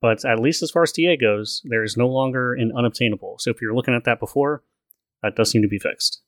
But 0.00 0.24
at 0.24 0.38
least 0.38 0.62
as 0.62 0.70
far 0.70 0.82
as 0.82 0.92
TA 0.92 1.16
goes, 1.18 1.62
there 1.64 1.82
is 1.82 1.96
no 1.96 2.06
longer 2.08 2.52
an 2.52 2.72
unobtainable. 2.76 3.36
So 3.38 3.50
if 3.50 3.62
you're 3.62 3.74
looking 3.74 3.94
at 3.94 4.04
that 4.04 4.20
before, 4.20 4.62
that 5.22 5.34
does 5.34 5.50
seem 5.50 5.62
to 5.62 5.68
be 5.68 5.78
fixed. 5.78 6.20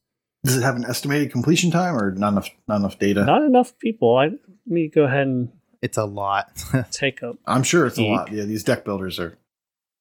Does 0.44 0.56
it 0.56 0.62
have 0.62 0.76
an 0.76 0.84
estimated 0.86 1.30
completion 1.30 1.70
time 1.70 1.94
or 1.94 2.12
not 2.12 2.28
enough? 2.32 2.48
Not 2.68 2.76
enough 2.76 2.98
data. 2.98 3.24
Not 3.26 3.42
enough 3.42 3.78
people. 3.78 4.16
I, 4.16 4.26
let 4.28 4.38
me 4.66 4.88
go 4.88 5.04
ahead 5.04 5.26
and 5.26 5.50
It's 5.82 5.96
a 5.96 6.04
lot. 6.04 6.64
take 6.90 7.22
up. 7.22 7.36
I'm 7.46 7.62
sure 7.62 7.86
it's 7.86 7.98
a 7.98 8.02
lot. 8.02 8.32
Yeah, 8.32 8.44
these 8.44 8.64
deck 8.64 8.84
builders 8.84 9.18
are 9.18 9.38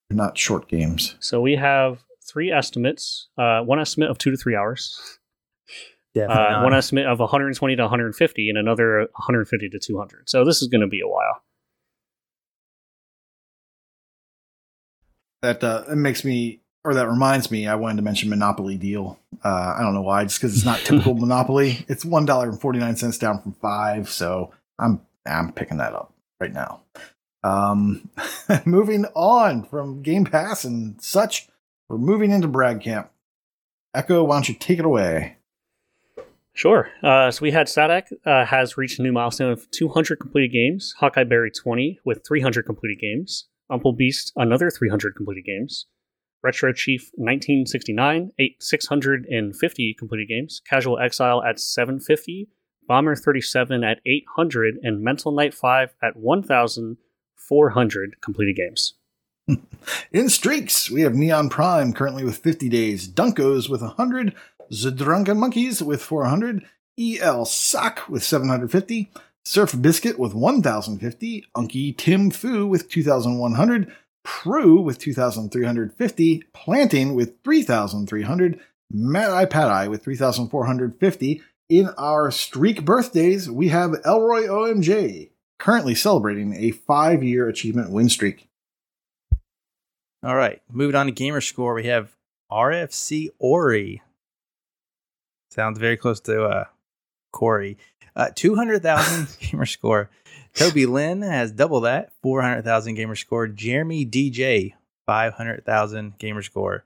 not 0.10 0.38
short 0.38 0.68
games. 0.68 1.15
So 1.19 1.41
we 1.41 1.56
have 1.56 2.03
three 2.27 2.52
estimates. 2.52 3.27
Uh, 3.38 3.61
one 3.61 3.80
estimate 3.80 4.10
of 4.10 4.18
two 4.18 4.31
to 4.31 4.38
three 4.38 4.56
hours. 4.56 5.19
Definitely 6.14 6.56
Uh, 6.56 6.64
one 6.64 6.73
estimate 6.73 7.07
of 7.07 7.19
120 7.19 7.76
to 7.76 7.81
150, 7.84 8.49
and 8.49 8.57
another 8.57 8.99
150 8.99 9.69
to 9.69 9.80
200. 9.80 10.30
So 10.30 10.45
this 10.45 10.61
is 10.61 10.69
going 10.69 10.81
to 10.81 10.88
be 10.88 11.02
a 11.02 11.07
while. 11.07 11.41
That 15.41 15.64
uh, 15.64 15.84
it 15.91 15.95
makes 15.97 16.23
me, 16.23 16.61
or 16.84 16.93
that 16.93 17.07
reminds 17.10 17.52
me, 17.52 17.68
I 17.68 17.76
wanted 17.76 17.97
to 17.97 18.02
mention 18.02 18.30
Monopoly 18.30 18.77
Deal. 18.77 19.19
Uh, 19.43 19.76
I 19.77 19.81
don't 19.81 19.93
know 19.93 20.02
why, 20.02 20.23
just 20.23 20.39
because 20.39 20.56
it's 20.56 20.65
not 20.65 20.80
typical 20.85 21.14
Monopoly. 21.15 21.85
It's 21.88 22.06
one 22.06 22.26
dollar 22.26 22.49
and 22.49 22.60
forty 22.60 22.80
nine 22.80 22.95
cents 22.95 23.18
down 23.18 23.41
from 23.41 23.53
five, 23.53 24.10
so 24.10 24.52
I'm 24.80 25.02
I'm 25.26 25.52
picking 25.52 25.77
that 25.77 25.93
up 25.93 26.14
right 26.39 26.53
now. 26.53 26.81
Um, 27.43 28.10
moving 28.65 29.06
on 29.15 29.64
from 29.64 30.02
Game 30.02 30.26
Pass 30.26 30.64
and 30.64 31.02
such, 31.02 31.47
we're 31.89 31.97
moving 31.97 32.31
into 32.31 32.47
Brag 32.47 32.81
Camp. 32.81 33.11
Echo, 33.93 34.23
why 34.23 34.35
don't 34.35 34.49
you 34.49 34.56
take 34.56 34.80
it 34.80 34.85
away? 34.85 35.38
Sure. 36.53 36.89
Uh, 37.03 37.30
so 37.31 37.41
we 37.41 37.52
had 37.52 37.68
Sadak 37.68 38.14
uh, 38.26 38.45
has 38.45 38.77
reached 38.77 38.97
a 38.99 39.03
new 39.03 39.11
milestone 39.11 39.52
of 39.52 39.69
200 39.72 40.19
completed 40.19 40.52
games. 40.53 40.95
Hawkeye 40.99 41.26
Berry 41.26 41.52
20 41.52 41.99
with 42.06 42.23
300 42.26 42.65
completed 42.65 42.99
games. 42.99 43.47
Umple 43.69 43.95
Beast 43.95 44.31
another 44.35 44.69
300 44.69 45.15
completed 45.15 45.43
games. 45.45 45.85
Retro 46.43 46.72
Chief 46.72 47.10
1969 47.15 48.31
eight 48.39 48.61
650 48.61 49.95
completed 49.99 50.27
games. 50.30 50.61
Casual 50.68 50.97
Exile 50.99 51.43
at 51.43 51.60
750. 51.60 52.47
Bomber 52.88 53.16
37 53.16 53.84
at 53.84 53.99
800 54.06 54.80
and 54.84 55.02
Mental 55.02 55.32
Knight 55.32 55.53
5 55.53 55.95
at 56.02 56.18
1,400 56.18 58.22
completed 58.22 58.56
games. 58.56 58.94
In 60.12 60.30
streaks, 60.30 60.90
we 60.90 61.02
have 61.02 61.14
Neon 61.14 61.49
Prime 61.49 61.94
currently 61.94 62.24
with 62.24 62.38
50 62.38 62.70
days, 62.70 63.07
Dunkos 63.07 63.70
with 63.70 63.82
100, 63.82 64.34
Zdrunken 64.72 65.38
Monkeys 65.38 65.84
with 65.84 66.02
400, 66.02 66.64
EL 66.99 67.45
Sock 67.45 68.10
with 68.10 68.24
750, 68.24 69.12
Surf 69.44 69.80
Biscuit 69.80 70.18
with 70.18 70.34
1050, 70.34 71.45
Unky 71.56 71.95
Tim 71.95 72.32
Fu 72.32 72.66
with 72.66 72.90
2100, 72.90 73.94
Prue 74.24 74.82
with 74.82 74.98
2350, 74.98 76.44
Planting 76.53 77.14
with 77.14 77.36
3300, 77.44 78.60
Mad 78.91 79.30
Eye 79.30 79.68
Eye 79.68 79.88
with 79.88 80.03
3450. 80.03 81.41
In 81.68 81.90
our 81.98 82.30
streak 82.30 82.86
birthdays, 82.86 83.50
we 83.50 83.70
have 83.70 83.96
Elroy 84.06 84.44
OMJ 84.44 85.32
currently 85.58 85.96
celebrating 85.96 86.54
a 86.54 86.70
five 86.72 87.24
year 87.24 87.48
achievement 87.48 87.90
win 87.90 88.08
streak. 88.08 88.48
All 90.24 90.36
right, 90.36 90.62
moving 90.72 90.96
on 90.96 91.08
to 91.08 91.12
gamer 91.12 91.42
score, 91.42 91.74
we 91.74 91.86
have 91.86 92.16
RFC 92.52 93.30
Ori. 93.40 94.02
Sounds 95.50 95.80
very 95.80 95.98
close 95.98 96.20
to 96.22 96.44
uh, 96.44 96.66
Corey. 97.32 97.78
Uh, 98.16 98.30
200,000 98.34 99.38
gamer 99.40 99.66
score. 99.66 100.10
Toby 100.54 100.86
Lynn 100.86 101.22
has 101.22 101.52
double 101.52 101.82
that, 101.82 102.12
400,000 102.22 102.96
gamer 102.96 103.16
score. 103.16 103.48
Jeremy 103.48 104.06
DJ, 104.06 104.74
500,000 105.06 106.18
gamer 106.18 106.42
score. 106.42 106.86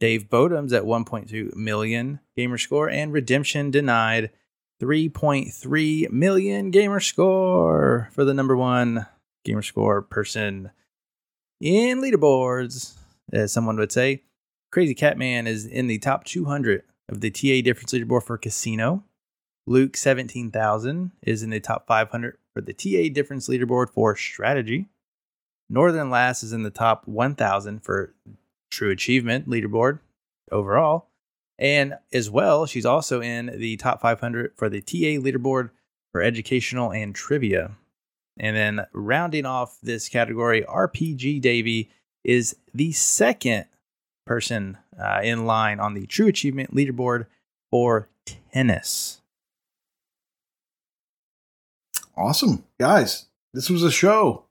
Dave 0.00 0.30
Bodum's 0.30 0.72
at 0.72 0.84
1.2 0.84 1.54
million 1.54 2.20
gamer 2.36 2.58
score. 2.58 2.88
And 2.88 3.12
Redemption 3.12 3.70
Denied, 3.70 4.30
3.3 4.80 6.10
million 6.10 6.70
gamer 6.70 7.00
score 7.00 8.08
for 8.12 8.24
the 8.24 8.34
number 8.34 8.56
one 8.56 9.06
gamer 9.44 9.62
score 9.62 10.00
person 10.00 10.70
in 11.60 12.00
leaderboards, 12.00 12.96
as 13.32 13.52
someone 13.52 13.76
would 13.76 13.92
say. 13.92 14.22
Crazy 14.72 14.94
Catman 14.94 15.46
is 15.46 15.66
in 15.66 15.86
the 15.86 15.98
top 15.98 16.24
200 16.24 16.82
of 17.08 17.20
the 17.20 17.30
TA 17.30 17.62
difference 17.62 17.92
leaderboard 17.92 18.22
for 18.22 18.38
Casino. 18.38 19.04
Luke 19.66 19.96
17,000 19.96 21.12
is 21.22 21.42
in 21.42 21.50
the 21.50 21.60
top 21.60 21.86
500 21.86 22.38
for 22.54 22.60
the 22.62 22.72
TA 22.72 23.12
difference 23.12 23.48
leaderboard 23.48 23.90
for 23.90 24.16
Strategy. 24.16 24.88
Northern 25.68 26.10
Lass 26.10 26.42
is 26.42 26.52
in 26.52 26.62
the 26.62 26.70
top 26.70 27.06
1,000 27.06 27.84
for 27.84 28.14
True 28.70 28.90
Achievement 28.90 29.48
leaderboard 29.48 30.00
overall. 30.50 31.08
And 31.58 31.98
as 32.12 32.30
well, 32.30 32.64
she's 32.66 32.86
also 32.86 33.20
in 33.20 33.58
the 33.58 33.76
top 33.76 34.00
500 34.00 34.52
for 34.56 34.68
the 34.68 34.80
TA 34.80 35.20
leaderboard 35.20 35.70
for 36.12 36.22
educational 36.22 36.90
and 36.92 37.14
trivia. 37.14 37.76
And 38.38 38.56
then 38.56 38.86
rounding 38.92 39.44
off 39.44 39.78
this 39.82 40.08
category, 40.08 40.62
RPG 40.62 41.42
Davy 41.42 41.90
is 42.24 42.56
the 42.72 42.92
second 42.92 43.66
person 44.26 44.78
uh, 44.98 45.20
in 45.22 45.44
line 45.44 45.80
on 45.80 45.94
the 45.94 46.06
True 46.06 46.28
Achievement 46.28 46.74
leaderboard 46.74 47.26
for 47.70 48.08
tennis. 48.52 49.20
Awesome. 52.16 52.64
Guys, 52.78 53.26
this 53.52 53.68
was 53.68 53.82
a 53.82 53.90
show. 53.90 54.44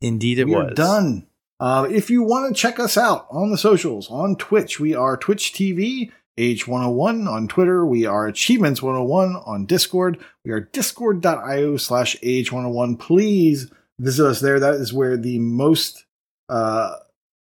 Indeed, 0.00 0.38
it 0.38 0.46
we 0.46 0.54
was 0.54 0.74
done. 0.74 1.26
Uh, 1.60 1.86
if 1.90 2.10
you 2.10 2.22
want 2.22 2.54
to 2.54 2.60
check 2.60 2.80
us 2.80 2.96
out 2.96 3.26
on 3.30 3.50
the 3.50 3.58
socials, 3.58 4.10
on 4.10 4.36
Twitch, 4.36 4.80
we 4.80 4.94
are 4.94 5.16
Twitch 5.16 5.52
TV, 5.52 6.10
AH101. 6.38 7.28
On 7.28 7.48
Twitter, 7.48 7.86
we 7.86 8.06
are 8.06 8.30
Achievements101. 8.30 9.46
On 9.46 9.66
Discord, 9.66 10.18
we 10.44 10.50
are 10.50 10.60
discord.io 10.60 11.76
slash 11.76 12.16
AH101. 12.20 12.98
Please 12.98 13.70
visit 13.98 14.26
us 14.26 14.40
there. 14.40 14.58
That 14.58 14.74
is 14.74 14.92
where 14.92 15.16
the 15.16 15.38
most 15.38 16.04
uh, 16.48 16.96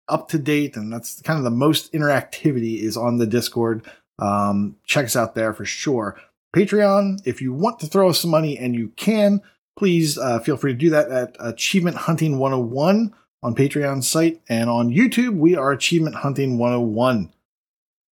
up 0.08 0.28
to 0.28 0.38
date 0.38 0.76
and 0.76 0.92
that's 0.92 1.20
kind 1.22 1.38
of 1.38 1.44
the 1.44 1.50
most 1.50 1.92
interactivity 1.92 2.80
is 2.80 2.96
on 2.96 3.18
the 3.18 3.26
Discord. 3.26 3.84
Um, 4.18 4.76
check 4.86 5.06
us 5.06 5.16
out 5.16 5.34
there 5.34 5.52
for 5.52 5.64
sure. 5.64 6.20
Patreon, 6.54 7.20
if 7.26 7.42
you 7.42 7.52
want 7.52 7.80
to 7.80 7.86
throw 7.86 8.08
us 8.08 8.20
some 8.20 8.30
money 8.30 8.56
and 8.58 8.74
you 8.74 8.88
can, 8.96 9.42
please 9.76 10.16
uh, 10.16 10.38
feel 10.40 10.56
free 10.56 10.72
to 10.72 10.78
do 10.78 10.90
that 10.90 11.10
at 11.10 11.36
Achievement 11.38 11.96
Hunting 11.96 12.38
101 12.38 13.14
on 13.42 13.54
Patreon 13.54 14.02
site 14.02 14.40
and 14.48 14.68
on 14.68 14.90
YouTube. 14.90 15.38
We 15.38 15.56
are 15.56 15.72
Achievement 15.72 16.16
Hunting 16.16 16.58
101. 16.58 17.32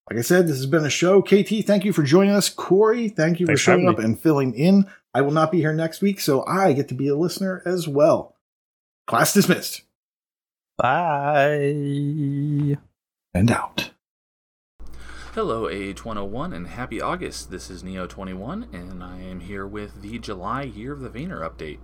Like 0.10 0.20
I 0.20 0.22
said, 0.22 0.48
this 0.48 0.58
has 0.58 0.68
been 0.68 0.86
a 0.86 0.90
show. 0.90 1.22
KT, 1.22 1.66
thank 1.66 1.84
you 1.84 1.92
for 1.92 2.04
joining 2.04 2.36
us. 2.36 2.50
Corey, 2.50 3.10
thank 3.10 3.40
you 3.40 3.48
Thanks 3.48 3.62
for 3.62 3.64
for 3.64 3.72
showing 3.72 3.86
having 3.86 4.00
up 4.00 4.06
and 4.06 4.20
filling 4.20 4.54
in. 4.54 4.86
I 5.14 5.22
will 5.22 5.32
not 5.32 5.52
be 5.52 5.60
here 5.60 5.74
next 5.74 6.02
week, 6.02 6.20
so 6.20 6.46
I 6.46 6.74
get 6.74 6.88
to 6.90 6.94
be 6.94 7.08
a 7.08 7.16
listener 7.16 7.64
as 7.66 7.88
well. 7.88 8.36
Class 9.08 9.34
dismissed 9.34 9.82
Bye. 10.78 12.78
and 13.34 13.50
out. 13.50 13.92
Hello, 15.34 15.68
Age 15.68 16.06
101, 16.06 16.54
and 16.54 16.68
happy 16.68 17.02
August. 17.02 17.50
This 17.50 17.70
is 17.70 17.84
Neo21, 17.84 18.74
and 18.74 19.04
I 19.04 19.20
am 19.20 19.42
here 19.42 19.68
with 19.68 20.02
the 20.02 20.18
July 20.20 20.64
Year 20.64 20.94
of 20.94 21.02
the 21.02 21.10
Vayner 21.10 21.42
update. 21.42 21.80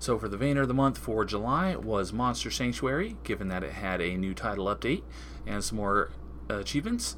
So, 0.00 0.18
for 0.18 0.30
the 0.30 0.38
Vayner 0.38 0.62
of 0.62 0.68
the 0.68 0.72
month 0.72 0.96
for 0.96 1.26
July 1.26 1.76
was 1.76 2.10
Monster 2.10 2.50
Sanctuary, 2.50 3.18
given 3.22 3.48
that 3.48 3.62
it 3.62 3.72
had 3.72 4.00
a 4.00 4.16
new 4.16 4.32
title 4.32 4.64
update 4.64 5.02
and 5.46 5.62
some 5.62 5.76
more 5.76 6.10
achievements. 6.48 7.16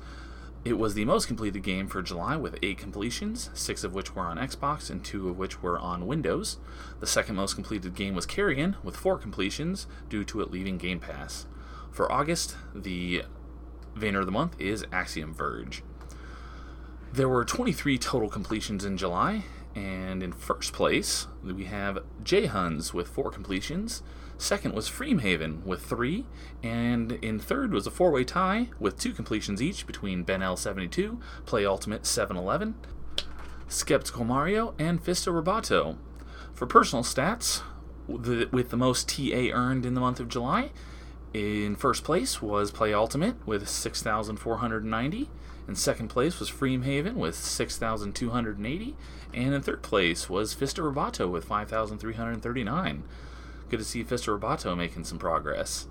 It 0.64 0.72
was 0.72 0.94
the 0.94 1.04
most 1.04 1.28
completed 1.28 1.62
game 1.62 1.86
for 1.86 2.02
July 2.02 2.36
with 2.36 2.58
eight 2.60 2.78
completions, 2.78 3.50
six 3.54 3.84
of 3.84 3.94
which 3.94 4.16
were 4.16 4.24
on 4.24 4.36
Xbox 4.36 4.90
and 4.90 5.04
two 5.04 5.28
of 5.28 5.38
which 5.38 5.62
were 5.62 5.78
on 5.78 6.08
Windows. 6.08 6.58
The 6.98 7.06
second 7.06 7.36
most 7.36 7.54
completed 7.54 7.94
game 7.94 8.16
was 8.16 8.26
Carrion 8.26 8.74
with 8.82 8.96
four 8.96 9.16
completions 9.16 9.86
due 10.08 10.24
to 10.24 10.40
it 10.40 10.50
leaving 10.50 10.76
Game 10.76 10.98
Pass. 10.98 11.46
For 11.92 12.10
August, 12.10 12.56
the 12.74 13.22
Vayner 13.94 14.18
of 14.18 14.26
the 14.26 14.32
Month 14.32 14.60
is 14.60 14.84
Axiom 14.90 15.32
Verge. 15.32 15.84
There 17.12 17.28
were 17.28 17.44
23 17.44 17.96
total 17.98 18.28
completions 18.28 18.84
in 18.84 18.96
July, 18.96 19.44
and 19.74 20.22
in 20.22 20.32
first 20.32 20.72
place, 20.72 21.26
we 21.42 21.64
have 21.64 22.00
J 22.22 22.46
Huns 22.46 22.92
with 22.92 23.08
four 23.08 23.30
completions. 23.30 24.02
Second 24.36 24.74
was 24.74 24.88
Freemhaven 24.88 25.64
with 25.64 25.82
three. 25.82 26.26
And 26.62 27.12
in 27.12 27.38
third 27.38 27.72
was 27.72 27.86
a 27.86 27.90
four 27.90 28.10
way 28.10 28.24
tie 28.24 28.70
with 28.78 28.98
two 28.98 29.12
completions 29.12 29.62
each 29.62 29.86
between 29.86 30.24
Ben 30.24 30.40
L72, 30.40 31.20
Play 31.46 31.64
Ultimate 31.64 32.06
711, 32.06 32.74
Skeptical 33.68 34.24
Mario, 34.24 34.74
and 34.78 35.02
Fisto 35.02 35.32
Roboto. 35.32 35.96
For 36.52 36.66
personal 36.66 37.04
stats, 37.04 37.62
the, 38.08 38.48
with 38.52 38.70
the 38.70 38.76
most 38.76 39.08
TA 39.08 39.50
earned 39.52 39.86
in 39.86 39.94
the 39.94 40.00
month 40.00 40.20
of 40.20 40.28
July, 40.28 40.70
in 41.32 41.76
first 41.76 42.04
place 42.04 42.42
was 42.42 42.70
Play 42.70 42.92
Ultimate 42.92 43.46
with 43.46 43.68
6,490. 43.68 45.30
In 45.68 45.74
second 45.76 46.08
place 46.08 46.40
was 46.40 46.50
Freemhaven 46.50 47.14
with 47.14 47.36
6,280. 47.36 48.96
And 49.34 49.54
in 49.54 49.62
third 49.62 49.82
place 49.82 50.28
was 50.28 50.54
Fisto 50.54 50.92
Roboto 50.92 51.30
with 51.30 51.44
5,339. 51.44 53.02
Good 53.68 53.78
to 53.78 53.84
see 53.84 54.04
Fisto 54.04 54.38
Roboto 54.38 54.76
making 54.76 55.04
some 55.04 55.18
progress. 55.18 55.86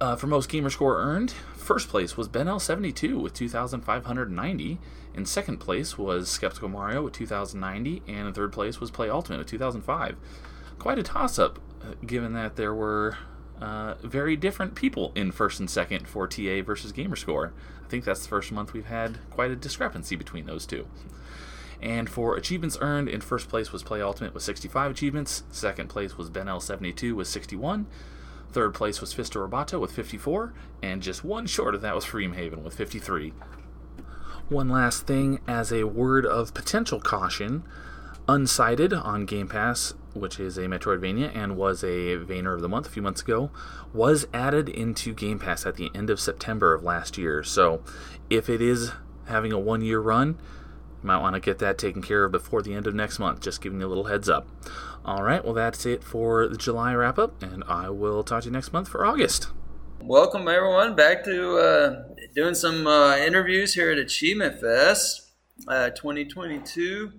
Uh, 0.00 0.14
for 0.14 0.28
most 0.28 0.48
gamer 0.48 0.70
score 0.70 0.98
earned, 0.98 1.32
first 1.54 1.88
place 1.88 2.16
was 2.16 2.28
Ben 2.28 2.46
L72 2.46 3.20
with 3.20 3.34
2,590. 3.34 4.78
In 5.14 5.26
second 5.26 5.58
place 5.58 5.98
was 5.98 6.28
Skeptical 6.28 6.68
Mario 6.68 7.02
with 7.02 7.14
2,090. 7.14 8.02
And 8.06 8.28
in 8.28 8.32
third 8.32 8.52
place 8.52 8.80
was 8.80 8.90
Play 8.90 9.10
Ultimate 9.10 9.38
with 9.38 9.48
2,005. 9.48 10.16
Quite 10.78 10.98
a 10.98 11.02
toss 11.02 11.38
up, 11.38 11.58
uh, 11.82 11.94
given 12.06 12.32
that 12.34 12.56
there 12.56 12.74
were 12.74 13.18
uh, 13.60 13.94
very 14.02 14.36
different 14.36 14.74
people 14.74 15.12
in 15.14 15.32
first 15.32 15.58
and 15.58 15.68
second 15.68 16.06
for 16.06 16.28
TA 16.28 16.62
versus 16.62 16.92
Gamerscore. 16.92 17.50
I 17.84 17.88
think 17.88 18.04
that's 18.04 18.22
the 18.22 18.28
first 18.28 18.52
month 18.52 18.72
we've 18.72 18.86
had 18.86 19.18
quite 19.30 19.50
a 19.50 19.56
discrepancy 19.56 20.14
between 20.14 20.46
those 20.46 20.64
two. 20.64 20.86
And 21.80 22.10
for 22.10 22.36
achievements 22.36 22.78
earned, 22.80 23.08
in 23.08 23.20
first 23.20 23.48
place 23.48 23.72
was 23.72 23.82
Play 23.82 24.02
Ultimate 24.02 24.34
with 24.34 24.42
65 24.42 24.90
achievements. 24.90 25.44
Second 25.50 25.88
place 25.88 26.18
was 26.18 26.30
Ben 26.30 26.46
L72 26.46 27.14
with 27.14 27.28
61. 27.28 27.86
Third 28.50 28.74
place 28.74 29.00
was 29.00 29.14
Fisto 29.14 29.48
Roboto 29.48 29.80
with 29.80 29.92
54. 29.92 30.54
And 30.82 31.02
just 31.02 31.24
one 31.24 31.46
short 31.46 31.74
of 31.74 31.82
that 31.82 31.94
was 31.94 32.04
Freemhaven 32.04 32.62
with 32.62 32.74
53. 32.74 33.32
One 34.48 34.68
last 34.68 35.06
thing, 35.06 35.40
as 35.46 35.70
a 35.70 35.84
word 35.84 36.24
of 36.24 36.54
potential 36.54 37.00
caution, 37.00 37.64
Unsighted 38.28 38.92
on 38.92 39.24
Game 39.24 39.48
Pass, 39.48 39.94
which 40.12 40.38
is 40.38 40.58
a 40.58 40.66
Metroidvania 40.66 41.34
and 41.34 41.56
was 41.56 41.82
a 41.82 42.18
Vayner 42.18 42.54
of 42.54 42.60
the 42.60 42.68
Month 42.68 42.86
a 42.86 42.90
few 42.90 43.00
months 43.00 43.22
ago, 43.22 43.50
was 43.94 44.26
added 44.34 44.68
into 44.68 45.14
Game 45.14 45.38
Pass 45.38 45.64
at 45.64 45.76
the 45.76 45.90
end 45.94 46.10
of 46.10 46.20
September 46.20 46.74
of 46.74 46.82
last 46.82 47.16
year. 47.16 47.42
So 47.42 47.82
if 48.28 48.50
it 48.50 48.60
is 48.60 48.92
having 49.28 49.50
a 49.50 49.58
one 49.58 49.80
year 49.80 49.98
run, 49.98 50.38
might 51.02 51.18
want 51.18 51.34
to 51.34 51.40
get 51.40 51.58
that 51.58 51.78
taken 51.78 52.02
care 52.02 52.24
of 52.24 52.32
before 52.32 52.62
the 52.62 52.74
end 52.74 52.86
of 52.86 52.94
next 52.94 53.18
month. 53.18 53.40
Just 53.40 53.60
giving 53.60 53.80
you 53.80 53.86
a 53.86 53.88
little 53.88 54.04
heads 54.04 54.28
up. 54.28 54.48
All 55.04 55.22
right, 55.22 55.44
well, 55.44 55.54
that's 55.54 55.86
it 55.86 56.02
for 56.02 56.46
the 56.48 56.56
July 56.56 56.94
wrap 56.94 57.18
up, 57.18 57.42
and 57.42 57.64
I 57.66 57.88
will 57.90 58.22
talk 58.22 58.42
to 58.42 58.48
you 58.48 58.52
next 58.52 58.72
month 58.72 58.88
for 58.88 59.06
August. 59.06 59.48
Welcome, 60.00 60.48
everyone, 60.48 60.94
back 60.94 61.24
to 61.24 61.58
uh, 61.58 62.02
doing 62.34 62.54
some 62.54 62.86
uh, 62.86 63.16
interviews 63.16 63.74
here 63.74 63.90
at 63.90 63.98
Achievement 63.98 64.60
Fest 64.60 65.28
uh, 65.66 65.90
2022 65.90 67.12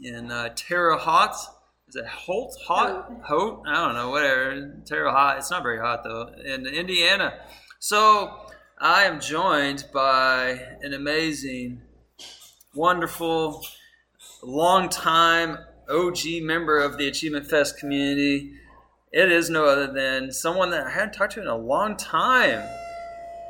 in 0.00 0.30
uh, 0.30 0.54
Haute. 0.56 1.34
Is 1.88 1.96
it 1.96 2.06
Holt? 2.06 2.56
Hot? 2.66 3.10
Holt? 3.24 3.64
I 3.66 3.86
don't 3.86 3.94
know, 3.94 4.10
whatever. 4.10 4.80
Terre 4.86 5.10
Haute. 5.10 5.38
It's 5.38 5.50
not 5.50 5.62
very 5.62 5.78
hot, 5.78 6.04
though, 6.04 6.30
in 6.44 6.66
Indiana. 6.66 7.34
So 7.80 8.46
I 8.80 9.04
am 9.04 9.20
joined 9.20 9.86
by 9.92 10.60
an 10.82 10.94
amazing, 10.94 11.82
wonderful, 12.74 13.64
long-time 14.42 15.58
OG 15.88 16.18
member 16.42 16.78
of 16.78 16.98
the 16.98 17.08
Achievement 17.08 17.46
Fest 17.46 17.78
community. 17.78 18.52
It 19.12 19.30
is 19.32 19.50
no 19.50 19.64
other 19.64 19.92
than 19.92 20.30
someone 20.32 20.70
that 20.70 20.86
I 20.86 20.90
hadn't 20.90 21.12
talked 21.14 21.32
to 21.32 21.40
in 21.40 21.48
a 21.48 21.56
long 21.56 21.96
time. 21.96 22.62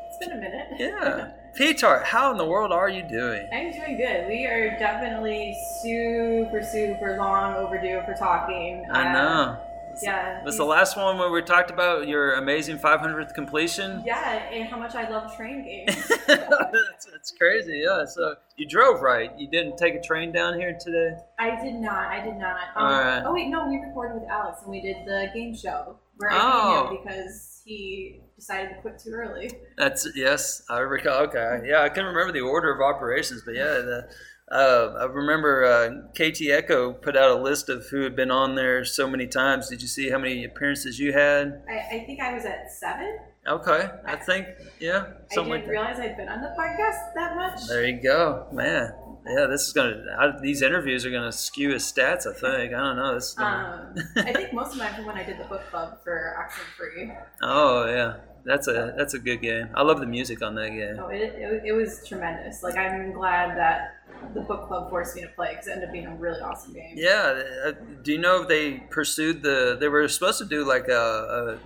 It's 0.09 0.19
been 0.27 0.37
a 0.39 0.41
minute. 0.41 0.67
Yeah. 0.79 1.33
Petar, 1.57 2.03
how 2.05 2.31
in 2.31 2.39
the 2.39 2.47
world 2.47 2.73
are 2.73 2.89
you 2.89 3.03
doing? 3.03 3.47
I'm 3.53 3.73
doing 3.73 3.97
good. 3.99 4.29
We 4.29 4.47
are 4.47 4.71
definitely 4.79 5.55
super, 5.83 6.63
super 6.63 7.17
long 7.19 7.57
overdue 7.57 8.01
for 8.07 8.15
talking. 8.15 8.87
I 8.91 9.09
Uh, 9.09 9.13
know. 9.13 9.61
Yeah. 10.03 10.45
Was 10.45 10.57
the 10.57 10.65
last 10.65 10.97
one 10.97 11.19
where 11.19 11.31
we 11.31 11.43
talked 11.43 11.71
about 11.71 12.09
your 12.09 12.35
amazing 12.35 12.79
500th 12.79 13.35
completion? 13.35 14.03
Yeah, 14.07 14.49
and 14.51 14.69
how 14.69 14.79
much 14.79 14.95
I 14.95 15.09
love 15.09 15.37
train 15.37 15.65
games. 15.65 16.09
that's, 16.27 17.07
that's 17.07 17.33
crazy, 17.39 17.83
yeah. 17.85 18.05
So 18.05 18.35
you 18.57 18.67
drove 18.69 19.03
right. 19.03 19.31
You 19.39 19.49
didn't 19.51 19.77
take 19.77 19.95
a 19.95 20.01
train 20.01 20.33
down 20.33 20.59
here 20.59 20.77
today? 20.81 21.17
I 21.39 21.63
did 21.63 21.75
not. 21.75 22.09
I 22.09 22.25
did 22.25 22.37
not. 22.37 22.61
Um, 22.77 22.83
Alright. 22.85 23.23
Oh 23.27 23.33
wait, 23.35 23.49
no, 23.49 23.69
we 23.69 23.77
recorded 23.77 24.21
with 24.21 24.31
Alex 24.31 24.61
and 24.63 24.71
we 24.71 24.81
did 24.81 24.97
the 25.07 25.29
game 25.35 25.55
show 25.55 25.99
where 26.17 26.31
I 26.33 26.39
Oh. 26.41 26.97
because 27.03 27.63
he 27.65 28.21
decided 28.37 28.71
to 28.71 28.81
quit 28.81 28.99
too 28.99 29.11
early. 29.13 29.51
That's 29.77 30.09
yes, 30.15 30.63
I 30.71 30.79
recall. 30.81 31.23
Okay, 31.25 31.61
yeah, 31.67 31.83
I 31.83 31.89
couldn't 31.89 32.15
remember 32.15 32.33
the 32.33 32.41
order 32.41 32.73
of 32.75 32.81
operations, 32.81 33.43
but 33.45 33.55
yeah, 33.55 33.65
the, 33.65 34.09
uh, 34.51 34.95
I 35.01 35.05
remember 35.05 35.65
uh, 35.65 36.09
KT 36.15 36.43
Echo 36.51 36.93
put 36.93 37.17
out 37.17 37.31
a 37.31 37.41
list 37.41 37.69
of 37.69 37.87
who 37.89 38.03
had 38.03 38.17
been 38.17 38.31
on 38.31 38.55
there 38.57 38.85
so 38.85 39.09
many 39.09 39.27
times. 39.27 39.69
Did 39.69 39.81
you 39.83 39.89
see 39.89 40.11
how 40.11 40.19
many 40.19 40.45
appearances 40.45 40.99
you 40.99 41.13
had? 41.13 41.63
I, 41.69 41.97
I 41.97 42.05
think 42.05 42.21
I 42.21 42.35
was 42.35 42.45
at 42.45 42.71
seven. 42.73 43.19
Okay, 43.47 43.89
I 44.05 44.17
think 44.17 44.49
yeah, 44.81 45.05
I 45.31 45.35
didn't 45.35 45.49
like 45.49 45.67
realize 45.67 45.99
I'd 45.99 46.17
been 46.17 46.29
on 46.29 46.43
the 46.43 46.55
podcast 46.59 47.15
that 47.15 47.37
much. 47.37 47.67
There 47.69 47.87
you 47.87 48.03
go, 48.03 48.47
man. 48.53 48.93
Yeah, 49.27 49.47
this 49.47 49.67
is 49.67 49.73
gonna. 49.73 50.03
I, 50.19 50.41
these 50.43 50.63
interviews 50.63 51.07
are 51.07 51.11
gonna 51.11 51.33
skew 51.33 51.71
his 51.73 51.85
stats. 51.85 52.27
I 52.27 52.33
think. 52.35 52.75
I 52.75 52.79
don't 52.79 52.97
know. 52.97 53.15
This. 53.15 53.29
Is 53.29 53.35
gonna, 53.35 53.93
Um, 53.97 54.05
I 54.17 54.33
think 54.33 54.53
most 54.53 54.73
of 54.73 54.79
mine 54.79 54.95
from 54.95 55.07
when 55.07 55.17
I 55.17 55.25
did 55.25 55.39
the 55.39 55.45
book 55.45 55.63
club 55.71 56.03
for 56.05 56.37
Oxen 56.39 56.65
Free. 56.77 57.13
oh 57.43 57.87
yeah, 57.87 58.17
that's 58.45 58.69
a 58.69 58.95
that's 58.97 59.15
a 59.15 59.19
good 59.19 59.41
game. 59.41 59.69
I 59.75 59.83
love 59.83 60.01
the 60.01 60.07
music 60.07 60.43
on 60.43 60.55
that 60.57 60.71
game. 60.71 60.97
Oh, 60.99 61.09
it, 61.09 61.21
it, 61.37 61.63
it 61.67 61.73
was 61.73 62.07
tremendous. 62.07 62.63
Like, 62.63 62.77
I'm 62.77 63.13
glad 63.13 63.57
that 63.57 64.00
the 64.35 64.41
book 64.41 64.67
club 64.69 64.91
forced 64.91 65.15
me 65.17 65.23
to 65.23 65.29
play 65.29 65.51
because 65.51 65.67
it 65.69 65.73
ended 65.73 65.89
up 65.89 65.93
being 65.93 66.07
a 66.07 66.15
really 66.17 66.41
awesome 66.41 66.73
game. 66.75 66.93
Yeah. 66.95 67.43
uh, 67.67 67.73
Do 68.03 68.13
you 68.13 68.19
know 68.19 68.43
if 68.43 68.49
they 68.49 68.79
pursued 68.91 69.43
the? 69.43 69.77
They 69.79 69.89
were 69.89 70.07
supposed 70.09 70.39
to 70.39 70.45
do 70.45 70.65
like 70.65 70.89
a, 70.89 71.59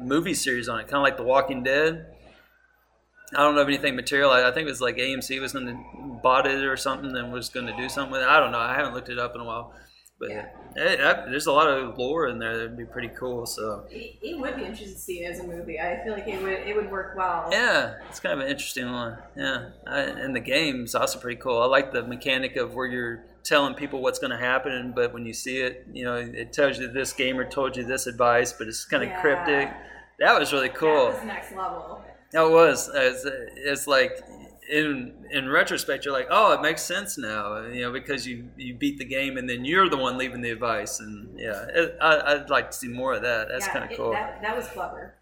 a 0.00 0.02
movie 0.04 0.34
series 0.34 0.68
on 0.68 0.78
it, 0.80 0.84
kind 0.84 0.96
of 0.96 1.02
like 1.02 1.16
The 1.16 1.22
Walking 1.24 1.62
Dead. 1.62 2.06
I 3.34 3.38
don't 3.42 3.54
know 3.56 3.62
if 3.62 3.68
anything 3.68 3.96
materialized. 3.96 4.46
I 4.46 4.52
think 4.52 4.66
it 4.66 4.70
was 4.70 4.80
like 4.80 4.96
AMC 4.96 5.40
was 5.40 5.52
going 5.52 5.66
to 5.66 6.20
bought 6.22 6.46
it 6.46 6.62
or 6.64 6.76
something 6.76 7.14
and 7.16 7.32
was 7.32 7.48
going 7.48 7.66
to 7.66 7.76
do 7.76 7.88
something 7.88 8.12
with 8.12 8.22
it. 8.22 8.28
I 8.28 8.38
don't 8.38 8.52
know. 8.52 8.58
I 8.58 8.74
haven't 8.74 8.94
looked 8.94 9.08
it 9.08 9.18
up 9.18 9.34
in 9.34 9.40
a 9.40 9.44
while, 9.44 9.74
but 10.20 10.30
Yeah. 10.30 10.46
Eh, 10.76 10.96
that- 10.96 11.30
there's 11.30 11.46
a 11.46 11.52
lot 11.52 11.68
of 11.68 11.98
lore 11.98 12.28
in 12.28 12.38
there 12.38 12.56
that'd 12.56 12.76
be 12.76 12.84
pretty 12.84 13.08
cool. 13.08 13.46
So 13.46 13.84
It, 13.90 14.16
it 14.22 14.38
would 14.38 14.56
be 14.56 14.62
interesting 14.64 14.92
to 14.94 14.98
see 14.98 15.24
it 15.24 15.30
as 15.30 15.40
a 15.40 15.44
movie. 15.44 15.80
I 15.80 16.02
feel 16.04 16.12
like 16.12 16.26
it 16.28 16.42
would 16.42 16.52
it 16.52 16.76
would 16.76 16.90
work 16.90 17.14
well. 17.16 17.48
yeah, 17.50 17.94
it's 18.08 18.20
kind 18.20 18.32
of 18.34 18.44
an 18.44 18.50
interesting 18.50 18.90
one. 18.90 19.18
Yeah, 19.36 19.70
I, 19.86 20.00
and 20.00 20.34
the 20.34 20.40
game's 20.40 20.94
also 20.94 21.18
pretty 21.18 21.40
cool. 21.40 21.60
I 21.62 21.66
like 21.66 21.92
the 21.92 22.02
mechanic 22.02 22.56
of 22.56 22.74
where 22.74 22.86
you're 22.86 23.24
telling 23.42 23.74
people 23.74 24.02
what's 24.02 24.18
going 24.18 24.32
to 24.32 24.36
happen, 24.36 24.92
but 24.94 25.12
when 25.14 25.24
you 25.24 25.32
see 25.32 25.58
it, 25.62 25.86
you 25.92 26.04
know, 26.04 26.16
it 26.16 26.52
tells 26.52 26.78
you 26.78 26.88
this 26.88 27.12
gamer 27.12 27.44
told 27.48 27.76
you 27.76 27.84
this 27.84 28.06
advice, 28.08 28.52
but 28.52 28.66
it's 28.66 28.84
kind 28.84 29.04
of 29.04 29.08
Yeah. 29.10 29.20
cryptic. 29.20 29.70
That 30.18 30.38
was 30.38 30.52
really 30.52 30.68
cool. 30.70 31.06
That 31.10 31.14
was 31.18 31.24
next 31.24 31.52
level. 31.52 32.02
That 32.32 32.42
was. 32.50 32.90
It's, 32.92 33.24
it's 33.24 33.86
like 33.86 34.18
in 34.70 35.14
in 35.30 35.48
retrospect, 35.48 36.04
you're 36.04 36.14
like, 36.14 36.28
oh, 36.30 36.52
it 36.52 36.62
makes 36.62 36.82
sense 36.82 37.18
now. 37.18 37.64
You 37.66 37.82
know, 37.82 37.92
because 37.92 38.26
you 38.26 38.48
you 38.56 38.74
beat 38.74 38.98
the 38.98 39.04
game 39.04 39.36
and 39.36 39.48
then 39.48 39.64
you're 39.64 39.88
the 39.88 39.96
one 39.96 40.18
leaving 40.18 40.40
the 40.40 40.50
advice, 40.50 41.00
and 41.00 41.38
yeah, 41.38 41.66
it, 41.74 41.96
I, 42.00 42.34
I'd 42.34 42.50
like 42.50 42.70
to 42.70 42.76
see 42.76 42.88
more 42.88 43.14
of 43.14 43.22
that. 43.22 43.48
That's 43.48 43.66
yeah, 43.66 43.72
kind 43.72 43.90
of 43.90 43.96
cool. 43.96 44.12
That, 44.12 44.42
that 44.42 44.56
was 44.56 44.66
clever. 44.68 45.14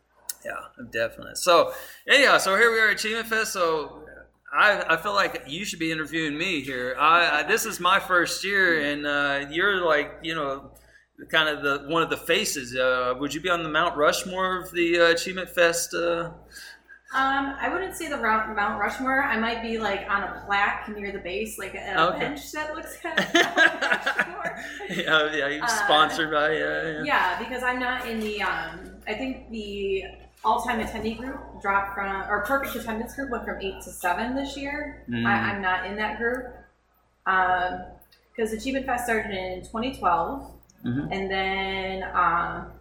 Yeah, 0.45 0.85
definitely. 0.91 1.37
So, 1.37 1.73
anyhow, 2.09 2.39
so 2.39 2.57
here 2.57 2.71
we 2.71 2.79
are 2.79 2.89
at 2.89 2.97
Achievement 2.97 3.29
Fest. 3.29 3.55
So, 3.55 4.05
I, 4.53 4.85
I 4.95 4.97
feel 4.99 5.15
like 5.15 5.45
you 5.47 5.65
should 5.65 5.79
be 5.79 5.91
interviewing 5.91 6.37
me 6.37 6.61
here. 6.61 6.97
I, 6.99 7.41
I 7.41 7.43
this 7.43 7.67
is 7.67 7.81
my 7.81 7.99
first 7.99 8.45
year, 8.45 8.81
and 8.81 9.07
uh, 9.07 9.47
you're 9.51 9.85
like, 9.85 10.13
you 10.23 10.35
know, 10.35 10.71
kind 11.31 11.49
of 11.49 11.63
the 11.63 11.89
one 11.89 12.03
of 12.03 12.11
the 12.11 12.17
faces. 12.17 12.77
Uh, 12.77 13.15
would 13.19 13.35
you 13.35 13.41
be 13.41 13.49
on 13.49 13.63
the 13.63 13.69
Mount 13.69 13.97
Rushmore 13.97 14.63
of 14.63 14.71
the 14.73 15.01
uh, 15.01 15.05
Achievement 15.07 15.51
Fest? 15.51 15.95
Uh, 15.95 16.31
Um, 17.15 17.55
I 17.61 17.69
wouldn't 17.73 17.97
say 17.97 18.09
the 18.09 18.17
Mount 18.17 18.81
Rushmore. 18.81 19.23
I 19.23 19.39
might 19.39 19.63
be 19.63 19.79
like 19.79 20.05
on 20.11 20.25
a 20.25 20.43
plaque 20.47 20.89
near 20.89 21.13
the 21.13 21.21
base, 21.21 21.59
like 21.59 21.75
a 21.75 22.09
Okay. 22.09 22.19
bench 22.19 22.51
that 22.53 22.75
looks 22.75 22.97
kind 23.03 23.17
of 23.19 23.33
Mount 23.33 23.57
Rushmore. 23.83 24.59
yeah, 24.91 25.33
yeah, 25.33 25.49
you're 25.49 25.63
Uh, 25.63 25.67
sponsored 25.69 26.33
by 26.33 26.51
yeah, 26.53 26.83
yeah. 26.91 27.03
Yeah, 27.05 27.39
because 27.39 27.63
I'm 27.63 27.79
not 27.79 28.07
in 28.09 28.19
the. 28.19 28.43
Um, 28.43 28.91
I 29.07 29.15
think 29.15 29.49
the 29.51 30.05
all-time 30.45 30.81
attendee 30.85 31.17
group 31.17 31.39
dropped 31.63 31.95
from, 31.95 32.29
or 32.29 32.43
perfect 32.47 32.75
attendance 32.75 33.15
group 33.15 33.31
went 33.31 33.45
from 33.45 33.61
eight 33.63 33.81
to 33.83 33.91
seven 33.91 34.35
this 34.35 34.57
year. 34.57 35.05
Mm. 35.09 35.25
I, 35.25 35.53
I'm 35.53 35.63
not 35.63 35.87
in 35.87 35.97
that 35.97 36.19
group 36.19 36.47
because 37.25 38.53
Achievement 38.53 38.87
Fest 38.87 39.05
started 39.05 39.31
in 39.31 39.61
2012, 39.63 40.51
Mhm. 40.85 41.09
and 41.13 41.31
then 41.31 42.03
um, 42.13 42.73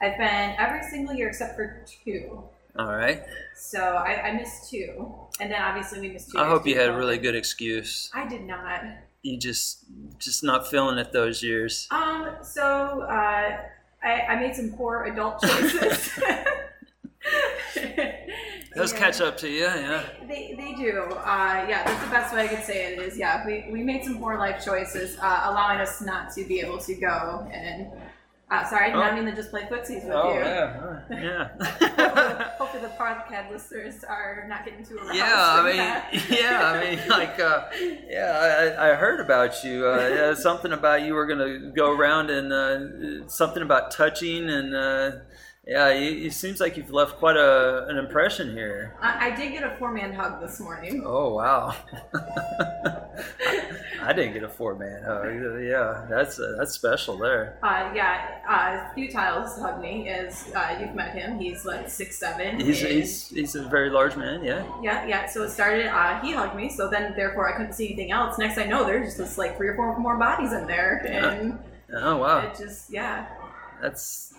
I've 0.00 0.16
been 0.18 0.54
every 0.58 0.82
single 0.90 1.14
year 1.14 1.28
except 1.28 1.54
for 1.56 1.84
two. 2.04 2.42
All 2.78 2.94
right. 2.94 3.22
So 3.54 3.80
I, 3.80 4.28
I 4.28 4.32
missed 4.32 4.70
two, 4.70 5.14
and 5.40 5.50
then 5.50 5.60
obviously 5.60 6.00
we 6.00 6.10
missed 6.10 6.32
two. 6.32 6.38
I 6.38 6.48
hope 6.48 6.66
you 6.66 6.78
had 6.78 6.88
a 6.88 6.96
really 6.96 7.18
good 7.18 7.34
excuse. 7.34 8.10
I 8.14 8.26
did 8.26 8.42
not. 8.42 8.82
You 9.22 9.38
just 9.38 9.84
just 10.18 10.42
not 10.42 10.68
feeling 10.68 10.98
it 10.98 11.12
those 11.12 11.42
years. 11.42 11.86
Um. 11.90 12.36
So 12.42 13.02
uh, 13.02 13.58
I, 14.02 14.20
I 14.28 14.40
made 14.40 14.54
some 14.54 14.72
poor 14.72 15.04
adult 15.04 15.42
choices. 15.42 16.10
Those 18.74 18.92
catch 18.92 19.20
up 19.20 19.36
to 19.38 19.48
you, 19.48 19.64
yeah. 19.64 20.02
They, 20.26 20.54
they 20.56 20.74
do. 20.74 21.02
Uh, 21.02 21.66
yeah, 21.68 21.84
that's 21.84 22.04
the 22.04 22.10
best 22.10 22.34
way 22.34 22.44
I 22.44 22.48
could 22.48 22.64
say 22.64 22.92
it 22.92 22.98
is. 23.00 23.18
Yeah, 23.18 23.44
we, 23.46 23.66
we 23.70 23.82
made 23.82 24.04
some 24.04 24.18
poor 24.18 24.38
life 24.38 24.64
choices, 24.64 25.18
uh, 25.20 25.42
allowing 25.44 25.78
us 25.78 26.00
not 26.00 26.32
to 26.34 26.44
be 26.44 26.60
able 26.60 26.78
to 26.78 26.94
go. 26.94 27.48
And 27.52 27.88
uh, 28.52 28.64
sorry, 28.68 28.84
I 28.84 28.90
did 28.90 28.96
not 28.96 29.12
Oh. 29.12 29.16
mean 29.16 29.24
to 29.26 29.32
just 29.34 29.50
play 29.50 29.62
footsies 29.62 30.04
with 30.04 30.12
Oh 30.14 30.34
you. 30.34 30.40
yeah, 30.40 30.80
all 30.82 30.90
right. 30.90 31.00
hopefully, 31.08 31.22
yeah. 31.22 32.50
hopefully 32.58 32.82
the 32.82 32.88
podcast 32.90 33.50
listeners 33.50 34.04
are 34.04 34.44
not 34.48 34.64
getting 34.64 34.84
too 34.84 34.96
aroused. 34.98 35.14
Yeah, 35.14 35.34
I 35.36 35.62
mean, 35.64 35.76
that. 35.78 36.30
yeah, 36.30 36.66
I 36.72 36.80
mean, 36.96 36.98
like, 37.08 37.40
uh, 37.40 37.64
yeah, 38.08 38.74
I, 38.78 38.90
I 38.90 38.94
heard 38.94 39.20
about 39.20 39.64
you. 39.64 39.86
Uh, 39.86 40.08
yeah, 40.14 40.34
something 40.34 40.72
about 40.72 41.02
you 41.02 41.14
were 41.14 41.26
gonna 41.26 41.72
go 41.74 41.90
around 41.92 42.30
and 42.30 42.52
uh, 42.52 43.28
something 43.28 43.62
about 43.62 43.90
touching, 43.90 44.48
and 44.50 44.74
uh, 44.74 45.10
yeah, 45.66 45.90
you, 45.90 46.26
it 46.26 46.32
seems 46.32 46.60
like 46.60 46.76
you've 46.76 46.90
left 46.90 47.16
quite 47.18 47.36
a, 47.36 47.86
an 47.88 47.96
impression 47.96 48.52
here. 48.52 48.96
I, 49.00 49.28
I 49.30 49.36
did 49.36 49.52
get 49.52 49.62
a 49.62 49.76
four 49.78 49.92
man 49.92 50.12
hug 50.12 50.40
this 50.40 50.58
morning. 50.60 51.02
Oh 51.06 51.34
wow, 51.34 51.74
I 54.02 54.12
didn't 54.12 54.32
get 54.32 54.42
a 54.42 54.48
four 54.48 54.74
man 54.74 55.02
hug. 55.04 55.26
Yeah, 55.62 56.06
that's 56.08 56.38
uh, 56.38 56.56
that's 56.58 56.72
special 56.72 57.16
there. 57.16 57.56
Uh, 57.62 57.92
yeah, 57.94 58.40
uh, 58.48 58.94
Futiles 58.94 59.60
hugged 59.60 59.80
me. 59.80 60.08
As 60.08 60.52
uh, 60.54 60.78
you've 60.80 60.94
met 60.94 61.14
him, 61.14 61.38
he's 61.38 61.64
like 61.64 61.88
six 61.88 62.18
seven. 62.18 62.58
He's 62.58 62.80
he's 62.80 63.28
he's 63.28 63.54
a 63.54 63.62
very 63.62 63.90
large 63.90 64.16
man. 64.16 64.42
Yeah. 64.42 64.64
Yeah, 64.82 65.06
yeah. 65.06 65.26
So 65.26 65.42
it 65.44 65.50
started. 65.50 65.86
Uh, 65.86 66.20
he 66.20 66.32
hugged 66.32 66.56
me. 66.56 66.68
So 66.68 66.88
then, 66.88 67.14
therefore, 67.14 67.52
I 67.52 67.56
couldn't 67.56 67.74
see 67.74 67.86
anything 67.86 68.10
else. 68.10 68.38
Next, 68.38 68.58
I 68.58 68.64
know 68.64 68.84
there's 68.84 69.16
just 69.16 69.38
like 69.38 69.56
three 69.56 69.68
or 69.68 69.76
four 69.76 69.96
more 69.98 70.16
bodies 70.16 70.52
in 70.52 70.66
there, 70.66 71.04
and 71.06 71.58
Oh 71.94 72.16
wow, 72.16 72.46
it 72.46 72.56
just 72.56 72.90
yeah. 72.90 73.26
that's. 73.80 74.31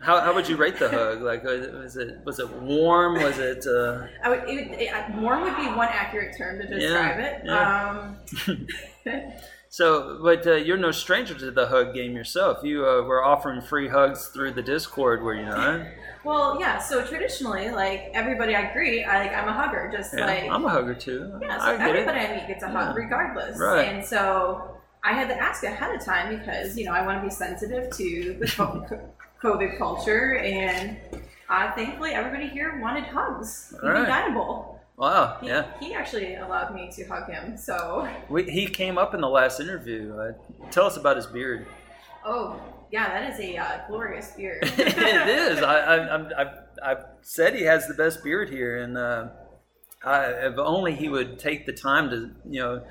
How, 0.00 0.20
how 0.20 0.34
would 0.34 0.48
you 0.48 0.56
rate 0.56 0.78
the 0.78 0.88
hug? 0.90 1.22
Like, 1.22 1.44
was 1.44 1.96
it 1.96 2.24
was 2.24 2.38
it, 2.38 2.50
warm? 2.60 3.14
Was 3.22 3.38
it? 3.38 3.66
Uh, 3.66 4.06
I 4.22 4.28
would, 4.28 4.48
it, 4.48 4.70
would- 4.70 4.80
it, 4.80 5.14
warm 5.16 5.42
would 5.42 5.56
be 5.56 5.66
one 5.66 5.88
accurate 5.90 6.36
term 6.36 6.60
to 6.60 6.66
describe 6.66 7.18
it. 7.20 7.42
yeah. 7.44 8.16
Um, 8.46 8.66
so, 9.70 10.20
but 10.22 10.46
uh, 10.46 10.54
you're 10.54 10.76
no 10.76 10.90
stranger 10.90 11.34
to 11.34 11.50
the 11.50 11.66
hug 11.66 11.94
game 11.94 12.14
yourself. 12.14 12.58
You 12.62 12.86
uh, 12.86 13.02
were 13.02 13.24
offering 13.24 13.60
free 13.62 13.88
hugs 13.88 14.26
through 14.28 14.52
the 14.52 14.62
Discord, 14.62 15.22
were 15.22 15.34
you 15.34 15.46
not? 15.46 15.86
well, 16.24 16.58
yeah. 16.60 16.78
So 16.78 17.04
traditionally, 17.04 17.70
like 17.70 18.10
everybody 18.14 18.54
I 18.54 18.72
greet, 18.72 19.04
I 19.04 19.20
like 19.20 19.34
I'm 19.34 19.48
a 19.48 19.52
hugger. 19.52 19.90
Just 19.92 20.14
Yeah, 20.16 20.26
like 20.26 20.50
I'm 20.50 20.64
a 20.64 20.68
hugger 20.68 20.94
too. 20.94 21.32
Yeah, 21.40 21.58
so 21.58 21.64
I 21.64 21.76
get 21.78 21.88
everybody. 21.88 22.18
I 22.20 22.36
meet 22.36 22.46
gets 22.48 22.62
a 22.62 22.66
Yeah. 22.66 22.72
hug 22.88 22.96
regardless. 22.96 23.58
Right. 23.58 23.88
And 23.88 24.04
so 24.04 24.70
I 25.02 25.12
had 25.12 25.28
to 25.28 25.34
ask 25.42 25.62
ahead 25.64 25.94
of 25.94 26.02
time 26.04 26.38
because, 26.38 26.78
you 26.78 26.86
know, 26.86 26.92
I 26.92 27.04
want 27.04 27.18
to 27.20 27.24
be 27.28 27.30
sensitive 27.30 27.90
to 27.96 28.36
the 28.40 28.46
COVID 29.44 29.76
culture. 29.76 30.36
And 30.36 30.96
uh, 31.48 31.72
thankfully, 31.72 32.12
everybody 32.12 32.48
here 32.48 32.80
wanted 32.80 33.04
hugs. 33.04 33.74
All 33.82 33.90
Even 33.90 34.02
right. 34.02 34.08
Dynable. 34.08 34.80
Wow, 34.96 35.38
He, 35.40 35.48
yeah. 35.48 35.66
he 35.80 35.92
actually 35.92 36.36
allowed 36.36 36.72
me 36.72 36.88
to 36.92 37.04
hug 37.06 37.28
him. 37.28 37.56
So, 37.56 38.08
We, 38.28 38.44
he 38.44 38.66
came 38.66 38.96
up 38.96 39.12
in 39.12 39.20
the 39.20 39.28
last 39.28 39.58
interview. 39.58 40.14
Uh, 40.16 40.32
tell 40.70 40.86
us 40.86 40.96
about 40.96 41.16
his 41.16 41.26
beard. 41.26 41.66
oh, 42.24 42.60
yeah, 42.92 43.08
that 43.08 43.32
is 43.32 43.40
a 43.40 43.56
uh, 43.56 43.88
glorious 43.88 44.30
beard. 44.36 44.58
it 44.62 45.28
is. 45.28 45.60
I, 45.64 45.78
I, 45.80 46.14
I'm, 46.14 46.28
I've, 46.38 46.58
I've 46.80 47.04
said 47.22 47.56
he 47.56 47.62
has 47.62 47.88
the 47.88 47.94
best 47.94 48.22
beard 48.22 48.48
here, 48.50 48.76
and 48.84 48.96
uh, 48.96 49.28
I, 50.04 50.26
if 50.46 50.58
only 50.58 50.94
he 50.94 51.08
would 51.08 51.40
take 51.40 51.66
the 51.66 51.72
time 51.72 52.08
to, 52.10 52.30
you 52.48 52.60
know, 52.60 52.84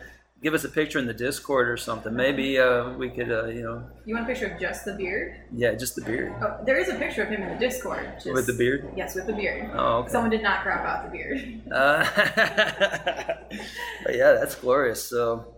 give 0.43 0.53
us 0.53 0.65
a 0.65 0.69
picture 0.69 0.99
in 0.99 1.07
the 1.07 1.13
Discord 1.13 1.69
or 1.69 1.77
something. 1.77 2.13
Maybe 2.13 2.59
uh, 2.59 2.89
we 2.91 3.09
could, 3.09 3.31
uh, 3.31 3.45
you 3.45 3.63
know, 3.63 3.83
You 4.05 4.13
want 4.13 4.25
a 4.25 4.27
picture 4.27 4.47
of 4.47 4.59
just 4.59 4.83
the 4.83 4.93
beard? 4.93 5.37
yeah, 5.53 5.73
just 5.73 5.95
the 5.95 6.01
beard 6.01 6.33
Oh, 6.41 6.57
there 6.65 6.77
is 6.77 6.89
a 6.89 6.95
picture 6.95 7.23
of 7.23 7.29
him 7.29 7.41
in 7.41 7.49
the 7.49 7.55
Discord. 7.55 8.05
Just, 8.15 8.33
with 8.33 8.45
the 8.45 8.53
beard. 8.53 8.91
Yes, 8.95 9.15
with 9.15 9.25
the 9.25 9.33
beard. 9.33 9.71
Oh, 9.73 9.99
okay. 9.99 10.11
Someone 10.11 10.29
did 10.29 10.43
not 10.43 10.61
crop 10.61 10.85
out 10.85 11.05
the 11.05 11.11
beard. 11.17 11.61
Uh, 11.71 12.05
but 14.05 14.15
yeah, 14.15 14.33
that's 14.33 14.55
glorious. 14.55 15.01
So 15.01 15.55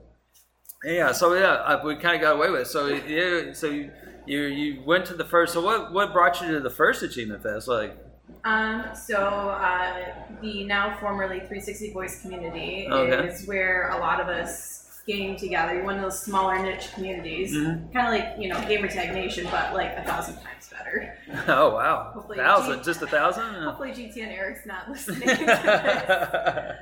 yeah, 0.84 1.12
so 1.12 1.34
yeah, 1.34 1.84
we 1.84 1.96
kind 1.96 2.16
of 2.16 2.22
got 2.22 2.36
away 2.36 2.52
with 2.52 2.62
it. 2.62 2.68
So 2.68 2.88
yeah, 2.88 3.54
so 3.54 3.68
you, 3.68 3.92
you 4.28 4.42
you 4.44 4.84
went 4.86 5.06
to 5.08 5.16
the 5.16 5.26
first. 5.26 5.54
So 5.54 5.62
what 5.62 5.92
what 5.92 6.14
brought 6.14 6.40
you 6.42 6.52
to 6.52 6.60
the 6.60 6.70
first 6.70 7.02
achievement 7.02 7.42
fest? 7.42 7.68
Like 7.68 7.98
Um, 8.44 8.86
so 8.96 9.18
uh, 9.18 10.14
the 10.42 10.66
now 10.66 10.98
formerly 11.00 11.40
360 11.40 11.94
Voice 11.94 12.22
community 12.22 12.88
Okay. 12.90 13.28
is 13.28 13.48
where 13.48 13.90
a 13.90 13.98
lot 14.00 14.20
of 14.20 14.28
us 14.28 15.02
game 15.08 15.36
together. 15.36 15.84
One 15.84 15.96
of 15.96 16.02
those 16.02 16.20
smaller 16.22 16.58
niche 16.62 16.92
communities, 16.94 17.54
Mhm. 17.56 17.92
kind 17.94 18.08
of 18.08 18.14
like 18.14 18.40
you 18.42 18.50
know 18.50 18.60
Gamer 18.68 18.88
Tag 18.88 19.14
Nation, 19.14 19.48
but 19.52 19.74
like 19.74 19.94
a 19.98 20.04
thousand 20.04 20.36
times 20.36 20.70
better. 20.72 21.18
oh 21.48 21.74
wow, 21.76 22.12
Hopefully- 22.14 22.38
thousand, 22.38 22.84
just 22.84 23.02
a 23.02 23.08
thousand. 23.08 23.54
Hopefully, 23.64 23.92
GT 23.92 24.22
and 24.24 24.32
Eric's 24.32 24.66
not 24.66 24.90
listening. 24.90 25.28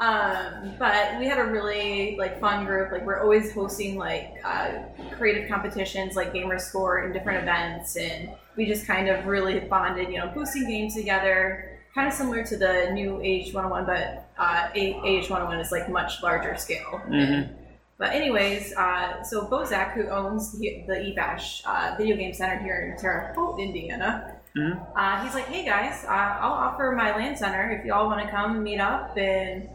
Um, 0.00 0.74
but 0.78 1.18
we 1.18 1.26
had 1.26 1.38
a 1.38 1.44
really 1.44 2.16
like 2.18 2.40
fun 2.40 2.64
group. 2.64 2.90
Like 2.90 3.04
we're 3.04 3.20
always 3.20 3.52
hosting 3.52 3.98
like 3.98 4.32
uh, 4.44 4.78
creative 5.16 5.46
competitions, 5.48 6.16
like 6.16 6.32
Gamer 6.32 6.58
Score 6.58 6.98
and 7.04 7.12
different 7.12 7.42
events, 7.42 7.96
and 7.96 8.30
we 8.56 8.64
just 8.64 8.86
kind 8.86 9.08
of 9.10 9.26
really 9.26 9.60
bonded. 9.60 10.08
You 10.10 10.18
know, 10.18 10.28
boosting 10.28 10.66
games 10.66 10.94
together, 10.94 11.78
kind 11.94 12.08
of 12.08 12.14
similar 12.14 12.42
to 12.44 12.56
the 12.56 12.90
new 12.94 13.20
Age 13.22 13.52
101, 13.52 13.84
but 13.84 14.26
uh, 14.38 14.70
Age 14.74 15.28
101 15.28 15.60
is 15.60 15.70
like 15.70 15.90
much 15.90 16.22
larger 16.22 16.56
scale. 16.56 17.02
Mhm. 17.06 17.50
But 17.98 18.12
anyways, 18.14 18.74
uh, 18.76 19.22
so 19.22 19.46
Bozak, 19.46 19.92
who 19.92 20.08
owns 20.08 20.58
the, 20.58 20.82
the 20.86 20.94
eBash 20.94 21.60
uh, 21.66 21.94
video 21.98 22.16
game 22.16 22.32
center 22.32 22.56
here 22.56 22.90
in 22.90 22.98
Terre 22.98 23.34
Haute, 23.36 23.60
Indiana, 23.60 24.36
Mhm. 24.56 24.80
uh, 24.96 25.22
he's 25.22 25.34
like, 25.34 25.44
"Hey 25.44 25.66
guys, 25.66 26.06
uh, 26.06 26.38
I'll 26.40 26.52
offer 26.54 26.90
my 26.96 27.14
LAN 27.14 27.36
center 27.36 27.70
if 27.70 27.84
y'all 27.84 28.06
want 28.06 28.24
to 28.24 28.30
come 28.30 28.62
meet 28.62 28.80
up, 28.80 29.14
and 29.18 29.68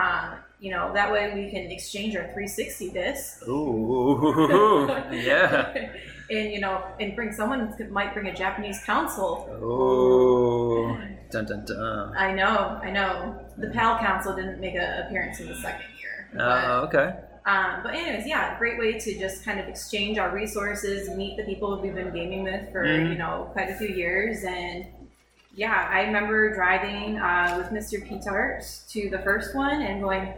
uh, 0.00 0.36
you 0.60 0.70
know 0.70 0.92
that 0.94 1.12
way 1.12 1.22
we 1.34 1.50
can 1.50 1.70
exchange 1.70 2.14
our 2.16 2.24
360 2.24 2.90
discs." 2.90 3.42
Ooh, 3.48 4.86
yeah. 5.12 5.90
and 6.30 6.52
you 6.52 6.60
know, 6.60 6.84
and 7.00 7.14
bring 7.16 7.32
someone 7.32 7.60
might 7.90 8.12
bring 8.14 8.26
a 8.28 8.34
Japanese 8.34 8.82
console. 8.84 9.48
Ooh, 9.62 10.96
dun 11.30 11.44
dun 11.46 11.64
dun. 11.64 12.16
I 12.16 12.32
know, 12.34 12.78
I 12.82 12.90
know. 12.90 13.38
The 13.58 13.68
PAL 13.70 13.98
console 13.98 14.36
didn't 14.36 14.60
make 14.60 14.74
an 14.74 15.06
appearance 15.06 15.40
in 15.40 15.48
the 15.48 15.54
second 15.56 15.86
year. 16.00 16.28
but- 16.34 16.40
Uh, 16.42 16.86
okay. 16.86 17.08
Um, 17.46 17.80
but 17.82 17.94
anyways, 17.94 18.26
yeah, 18.26 18.58
great 18.58 18.78
way 18.78 18.98
to 18.98 19.18
just 19.18 19.42
kind 19.42 19.58
of 19.58 19.68
exchange 19.68 20.18
our 20.18 20.30
resources, 20.34 21.08
meet 21.16 21.38
the 21.38 21.44
people 21.44 21.80
we've 21.80 21.94
been 21.94 22.12
gaming 22.12 22.42
with 22.44 22.70
for 22.72 22.84
Mhm. 22.84 23.12
you 23.12 23.18
know 23.18 23.48
quite 23.54 23.70
a 23.70 23.74
few 23.74 23.88
years, 23.88 24.44
and 24.44 24.84
yeah, 25.58 25.88
I 25.92 26.02
remember 26.02 26.54
driving 26.54 27.18
uh, 27.18 27.56
with 27.58 27.66
Mr. 27.70 27.98
Petart 28.08 28.88
to 28.92 29.10
the 29.10 29.18
first 29.18 29.54
one 29.56 29.82
and 29.82 30.00
going, 30.00 30.32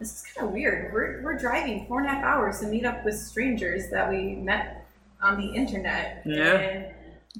"This 0.00 0.12
is 0.12 0.22
kind 0.34 0.48
of 0.48 0.52
weird. 0.52 0.92
We're 0.92 1.22
we're 1.22 1.38
driving 1.38 1.86
four 1.86 2.00
and 2.00 2.08
a 2.08 2.10
half 2.10 2.24
hours 2.24 2.58
to 2.60 2.66
meet 2.66 2.84
up 2.84 3.04
with 3.04 3.16
strangers 3.16 3.90
that 3.90 4.10
we 4.10 4.34
met 4.34 4.84
on 5.22 5.38
the 5.40 5.46
internet." 5.54 6.22
Yeah. 6.26 6.54
And, 6.54 6.86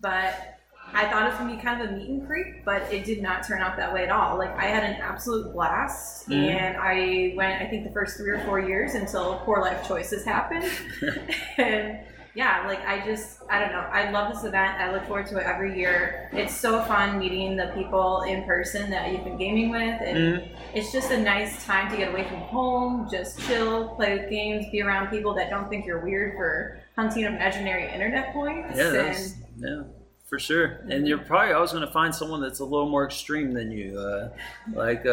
but 0.01 0.53
I 0.95 1.07
thought 1.09 1.23
it 1.27 1.31
was 1.31 1.39
gonna 1.39 1.57
be 1.57 1.61
kind 1.61 1.83
of 1.83 1.91
a 1.91 1.93
meet 1.95 2.09
and 2.09 2.25
greet, 2.29 2.65
but 2.65 2.83
it 2.93 3.05
did 3.05 3.21
not 3.21 3.45
turn 3.45 3.61
out 3.61 3.77
that 3.77 3.93
way 3.93 4.05
at 4.05 4.11
all. 4.11 4.39
Like 4.39 4.57
I 4.57 4.67
had 4.67 4.85
an 4.85 4.95
absolute 5.01 5.53
blast, 5.53 6.29
Mhm. 6.29 6.55
and 6.55 6.77
I 6.77 7.35
went. 7.37 7.61
I 7.61 7.67
think 7.67 7.83
the 7.85 7.91
first 7.93 8.19
three 8.19 8.31
or 8.31 8.39
four 8.45 8.61
years 8.61 8.95
until 8.95 9.41
poor 9.41 9.61
life 9.61 9.87
choices 9.89 10.25
happened, 10.25 10.71
and 11.59 11.99
yeah, 12.37 12.65
like 12.67 12.81
I 12.87 13.05
just 13.05 13.39
I 13.51 13.59
don't 13.59 13.73
know. 13.73 13.81
I 13.91 14.11
love 14.11 14.33
this 14.35 14.45
event. 14.45 14.79
I 14.79 14.93
look 14.93 15.05
forward 15.07 15.27
to 15.29 15.39
it 15.39 15.47
every 15.47 15.77
year. 15.77 16.29
It's 16.33 16.55
so 16.55 16.83
fun 16.83 17.19
meeting 17.19 17.57
the 17.57 17.73
people 17.75 18.23
in 18.23 18.45
person 18.45 18.91
that 18.91 19.11
you've 19.11 19.25
been 19.25 19.39
gaming 19.39 19.71
with, 19.71 20.01
and 20.03 20.17
Mhm. 20.19 20.49
it's 20.75 20.93
just 20.93 21.11
a 21.11 21.19
nice 21.19 21.65
time 21.65 21.91
to 21.91 21.97
get 21.97 22.09
away 22.13 22.25
from 22.25 22.37
home, 22.39 23.09
just 23.11 23.41
chill, 23.47 23.89
play 23.97 24.19
with 24.19 24.29
games, 24.31 24.67
be 24.71 24.83
around 24.83 25.09
people 25.09 25.33
that 25.35 25.49
don't 25.49 25.69
think 25.71 25.87
you're 25.87 26.01
weird 26.01 26.35
for 26.37 26.79
hunting 26.95 27.25
imaginary 27.25 27.91
internet 27.93 28.33
points. 28.35 28.77
Yeah, 28.77 28.93
and 28.93 29.35
yeah, 29.59 29.83
for 30.29 30.39
sure. 30.39 30.81
And 30.91 31.09
you're 31.09 31.19
probably 31.19 31.53
always 31.55 31.73
going 31.73 31.87
to 31.87 31.93
find 31.93 32.15
someone 32.15 32.43
that's 32.43 32.61
a 32.61 32.65
little 32.65 32.89
more 32.89 33.07
extreme 33.07 33.55
than 33.55 33.71
you. 33.71 33.99
Uh, 33.99 34.29
like, 34.75 35.07
uh, 35.07 35.11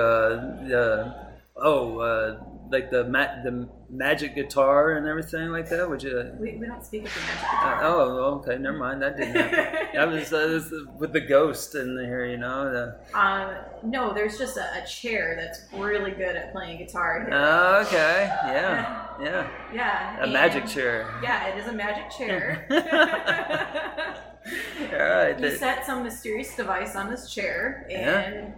uh, 0.75 1.13
oh, 1.55 1.99
uh, 1.99 2.35
like 2.69 2.89
the 2.91 3.03
ma- 3.03 3.41
the 3.43 3.69
magic 3.89 4.33
guitar 4.35 4.93
and 4.93 5.07
everything 5.07 5.49
like 5.49 5.69
that? 5.69 5.87
Would 5.89 6.01
you? 6.03 6.31
We, 6.39 6.55
we 6.57 6.65
don't 6.65 6.83
speak 6.83 7.05
of 7.05 7.13
the 7.13 7.19
magic 7.21 7.43
Uh, 7.43 7.75
guitar. 7.75 7.79
oh, 7.83 8.41
okay. 8.41 8.57
Never 8.57 8.77
mind. 8.77 9.01
That 9.01 9.17
didn't 9.17 9.35
happen. 9.35 9.87
that 9.93 10.07
was, 10.09 10.31
was 10.31 10.73
with 10.99 11.13
the 11.13 11.21
ghost 11.21 11.75
in 11.75 11.97
here, 11.99 12.25
You 12.25 12.37
know. 12.37 12.71
The, 12.71 13.17
Um, 13.19 13.55
no, 13.83 14.13
there's 14.13 14.37
just 14.37 14.57
a, 14.57 14.81
a 14.83 14.85
chair 14.87 15.35
that's 15.39 15.61
really 15.79 16.11
good 16.11 16.35
at 16.35 16.51
playing 16.51 16.79
guitar. 16.79 17.21
Here. 17.25 17.33
Oh, 17.33 17.81
okay. 17.85 18.25
Yeah. 18.47 19.07
Yeah. 19.21 19.47
yeah, 19.73 20.19
A 20.19 20.23
and- 20.23 20.33
magic 20.33 20.65
chair. 20.67 21.07
Yeah, 21.21 21.47
it 21.47 21.59
is 21.59 21.67
a 21.67 21.73
magic 21.73 22.09
chair. 22.09 22.65
All 24.81 24.87
right. 24.99 25.37
that- 25.39 25.59
set 25.59 25.85
some 25.85 26.03
mysterious 26.03 26.55
device 26.55 26.95
on 26.95 27.09
this 27.09 27.31
chair, 27.33 27.85
Yeah. 27.89 28.51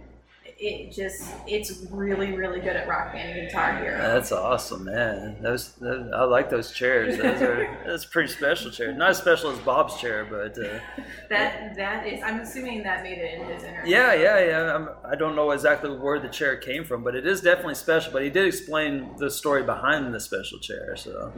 It 0.58 0.90
just 0.92 1.28
it's 1.46 1.82
really 1.90 2.32
really 2.32 2.60
good 2.60 2.76
at 2.76 2.88
rock 2.88 3.12
band 3.12 3.38
and 3.38 3.48
guitar 3.48 3.76
hero. 3.78 3.98
That's 3.98 4.32
awesome, 4.32 4.84
man. 4.84 5.36
Those, 5.42 5.72
those 5.74 6.10
I 6.14 6.24
like 6.24 6.48
those 6.48 6.72
chairs. 6.72 7.18
Those 7.18 7.42
are 7.42 7.78
that's 7.86 8.04
a 8.04 8.08
pretty 8.08 8.32
special 8.32 8.70
chair. 8.70 8.92
Not 8.94 9.10
as 9.10 9.18
special 9.18 9.50
as 9.50 9.58
Bob's 9.58 10.00
chair, 10.00 10.24
but 10.24 10.58
uh, 10.58 10.78
that 11.28 11.74
that 11.76 12.06
is. 12.06 12.22
I'm 12.22 12.40
assuming 12.40 12.82
that 12.84 13.02
made 13.02 13.18
it 13.18 13.38
in 13.40 13.46
his 13.48 13.62
interview. 13.64 13.92
yeah, 13.92 14.14
yeah, 14.14 14.38
yeah. 14.44 14.74
I'm, 14.74 14.88
I 15.04 15.14
don't 15.14 15.36
know 15.36 15.50
exactly 15.50 15.90
where 15.90 16.18
the 16.18 16.28
chair 16.28 16.56
came 16.56 16.84
from, 16.84 17.04
but 17.04 17.14
it 17.14 17.26
is 17.26 17.40
definitely 17.42 17.74
special. 17.74 18.12
But 18.12 18.22
he 18.22 18.30
did 18.30 18.46
explain 18.46 19.10
the 19.18 19.30
story 19.30 19.62
behind 19.62 20.14
the 20.14 20.20
special 20.20 20.58
chair, 20.58 20.96
so 20.96 21.32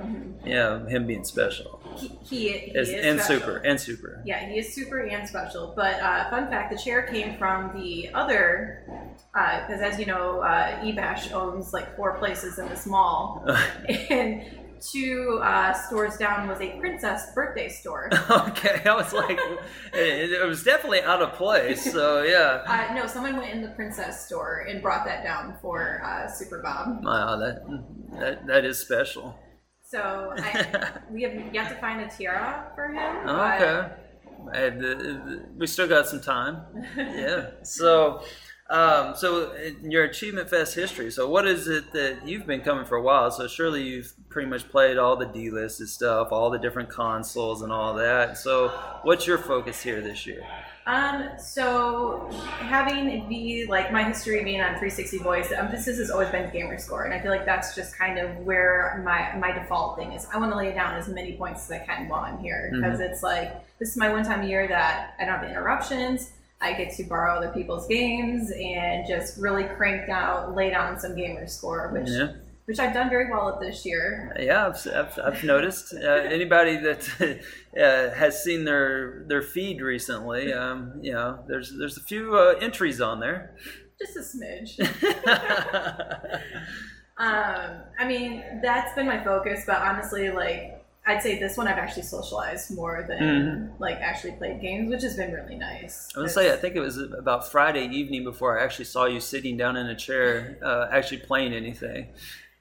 yeah, 0.44 0.86
him 0.86 1.06
being 1.06 1.24
special 1.24 1.80
He, 1.96 2.08
he, 2.22 2.48
he 2.50 2.70
is, 2.70 2.88
is 2.88 3.04
and 3.04 3.20
special. 3.20 3.40
super 3.40 3.56
and 3.58 3.80
super. 3.80 4.22
Yeah, 4.24 4.48
he 4.48 4.58
is 4.58 4.72
super 4.72 5.00
and 5.00 5.28
special. 5.28 5.72
But 5.74 5.94
uh, 6.00 6.30
fun 6.30 6.48
fact: 6.48 6.70
the 6.72 6.78
chair 6.78 7.02
came 7.02 7.36
from 7.36 7.72
the 7.80 8.10
other, 8.14 8.84
because 9.32 9.80
as 9.80 9.98
you 9.98 10.06
know, 10.06 10.40
uh, 10.40 10.80
Ebash 10.82 11.32
owns 11.32 11.72
like 11.72 11.96
four 11.96 12.18
places 12.18 12.58
in 12.58 12.68
this 12.68 12.86
mall, 12.86 13.44
and 14.10 14.42
two 14.80 15.40
uh, 15.42 15.72
stores 15.72 16.16
down 16.16 16.48
was 16.48 16.60
a 16.60 16.78
princess 16.78 17.32
birthday 17.34 17.68
store. 17.68 18.10
okay, 18.30 18.82
I 18.84 18.94
was 18.94 19.12
like, 19.12 19.38
it, 19.92 20.32
it 20.32 20.46
was 20.46 20.62
definitely 20.62 21.02
out 21.02 21.22
of 21.22 21.32
place. 21.34 21.92
So 21.92 22.22
yeah. 22.22 22.62
Uh, 22.68 22.94
no, 22.94 23.06
someone 23.06 23.36
went 23.36 23.52
in 23.52 23.62
the 23.62 23.70
princess 23.70 24.26
store 24.26 24.66
and 24.68 24.82
brought 24.82 25.04
that 25.04 25.24
down 25.24 25.56
for 25.60 26.02
uh, 26.04 26.28
Super 26.30 26.60
Bob. 26.62 27.04
Wow, 27.04 27.36
that 27.36 27.64
that 28.20 28.46
that 28.46 28.64
is 28.64 28.78
special. 28.78 29.34
So 29.90 30.34
I, 30.36 30.90
we 31.10 31.22
have 31.22 31.54
yet 31.54 31.70
to 31.70 31.74
find 31.76 32.00
a 32.02 32.08
tiara 32.08 32.70
for 32.74 32.88
him. 32.88 33.16
Oh, 33.26 33.36
but- 33.36 33.62
okay. 33.62 33.92
And, 34.54 34.84
uh, 34.84 35.44
we 35.56 35.66
still 35.66 35.88
got 35.88 36.06
some 36.06 36.20
time. 36.20 36.62
Yeah. 36.96 37.50
So, 37.64 38.22
um, 38.70 39.14
so 39.16 39.52
in 39.52 39.90
your 39.90 40.04
Achievement 40.04 40.50
Fest 40.50 40.74
history. 40.74 41.10
So, 41.10 41.28
what 41.28 41.46
is 41.46 41.68
it 41.68 41.92
that 41.92 42.26
you've 42.26 42.46
been 42.46 42.60
coming 42.60 42.84
for 42.84 42.96
a 42.96 43.02
while? 43.02 43.30
So, 43.30 43.46
surely 43.46 43.82
you've 43.82 44.12
pretty 44.28 44.48
much 44.48 44.68
played 44.68 44.98
all 44.98 45.16
the 45.16 45.26
D-listed 45.26 45.88
stuff, 45.88 46.28
all 46.32 46.50
the 46.50 46.58
different 46.58 46.90
consoles, 46.90 47.62
and 47.62 47.72
all 47.72 47.94
that. 47.94 48.36
So, 48.36 48.68
what's 49.02 49.26
your 49.26 49.38
focus 49.38 49.82
here 49.82 50.00
this 50.00 50.26
year? 50.26 50.44
Um, 50.88 51.32
so 51.38 52.30
having 52.30 53.10
it 53.10 53.28
be 53.28 53.66
like 53.66 53.92
my 53.92 54.04
history 54.04 54.42
being 54.42 54.62
on 54.62 54.68
360 54.70 55.18
voice, 55.18 55.50
the 55.50 55.58
emphasis 55.58 55.98
has 55.98 56.10
always 56.10 56.30
been 56.30 56.50
gamer 56.50 56.78
score, 56.78 57.04
and 57.04 57.12
I 57.12 57.20
feel 57.20 57.30
like 57.30 57.44
that's 57.44 57.74
just 57.74 57.94
kind 57.98 58.18
of 58.18 58.34
where 58.38 59.02
my 59.04 59.36
my 59.38 59.52
default 59.52 59.98
thing 59.98 60.12
is. 60.12 60.26
I 60.32 60.38
want 60.38 60.50
to 60.50 60.56
lay 60.56 60.72
down 60.72 60.94
as 60.94 61.06
many 61.06 61.34
points 61.34 61.66
as 61.66 61.72
I 61.72 61.84
can 61.84 62.08
while 62.08 62.22
I'm 62.22 62.38
here 62.38 62.70
because 62.72 63.00
it's 63.00 63.22
like 63.22 63.52
this 63.78 63.90
is 63.90 63.98
my 63.98 64.08
one 64.08 64.24
time 64.24 64.40
a 64.40 64.46
year 64.46 64.66
that 64.66 65.14
I 65.20 65.26
don't 65.26 65.38
have 65.38 65.50
interruptions. 65.50 66.30
I 66.60 66.72
get 66.72 66.92
to 66.96 67.04
borrow 67.04 67.36
other 67.36 67.50
people's 67.52 67.86
games 67.86 68.50
and 68.50 69.06
just 69.06 69.38
really 69.38 69.64
crank 69.64 70.08
out, 70.08 70.54
lay 70.56 70.70
down 70.70 70.98
some 70.98 71.14
gamer 71.16 71.46
score, 71.46 71.90
which 71.92 72.08
Yeah. 72.08 72.32
which 72.66 72.78
I've 72.80 72.92
done 72.92 73.08
very 73.08 73.30
well 73.30 73.48
at 73.48 73.60
this 73.60 73.86
year. 73.86 74.34
Yeah, 74.38 74.66
I've, 74.66 74.86
I've, 74.94 75.18
I've 75.24 75.44
noticed. 75.44 75.94
Uh, 75.94 75.98
anybody 76.06 76.76
that 76.78 77.08
uh, 77.80 78.14
has 78.14 78.42
seen 78.42 78.64
their 78.64 79.24
their 79.28 79.42
feed 79.42 79.80
recently, 79.80 80.52
um, 80.52 80.98
you 81.00 81.12
know, 81.12 81.38
there's 81.46 81.72
there's 81.78 81.96
a 81.96 82.02
few 82.02 82.36
uh, 82.36 82.54
entries 82.60 83.00
on 83.00 83.20
there. 83.20 83.54
Just 84.00 84.16
a 84.16 84.20
smidge. 84.20 84.78
Um, 87.20 87.80
I 87.98 88.06
mean, 88.06 88.44
that's 88.62 88.94
been 88.94 89.06
my 89.06 89.22
focus, 89.24 89.64
but 89.66 89.78
honestly, 89.82 90.30
like, 90.30 90.77
I'd 91.08 91.22
say 91.22 91.38
this 91.38 91.56
one 91.56 91.66
I've 91.66 91.78
actually 91.78 92.02
socialized 92.02 92.74
more 92.76 93.04
than 93.08 93.18
Mhm. 93.18 93.80
like 93.80 93.96
actually 93.96 94.32
played 94.32 94.60
games, 94.60 94.90
which 94.90 95.02
has 95.02 95.16
been 95.16 95.32
really 95.32 95.56
nice. 95.56 96.06
I 96.14 96.20
would 96.20 96.30
say 96.30 96.52
I 96.52 96.56
think 96.56 96.76
it 96.76 96.80
was 96.80 96.98
about 96.98 97.50
Friday 97.50 97.86
evening 97.86 98.24
before 98.24 98.60
I 98.60 98.62
actually 98.62 98.84
saw 98.84 99.06
you 99.06 99.18
sitting 99.18 99.56
down 99.56 99.76
in 99.78 99.86
a 99.86 99.96
chair, 99.96 100.58
uh, 100.62 100.88
actually 100.92 101.18
playing 101.18 101.54
anything. 101.54 102.08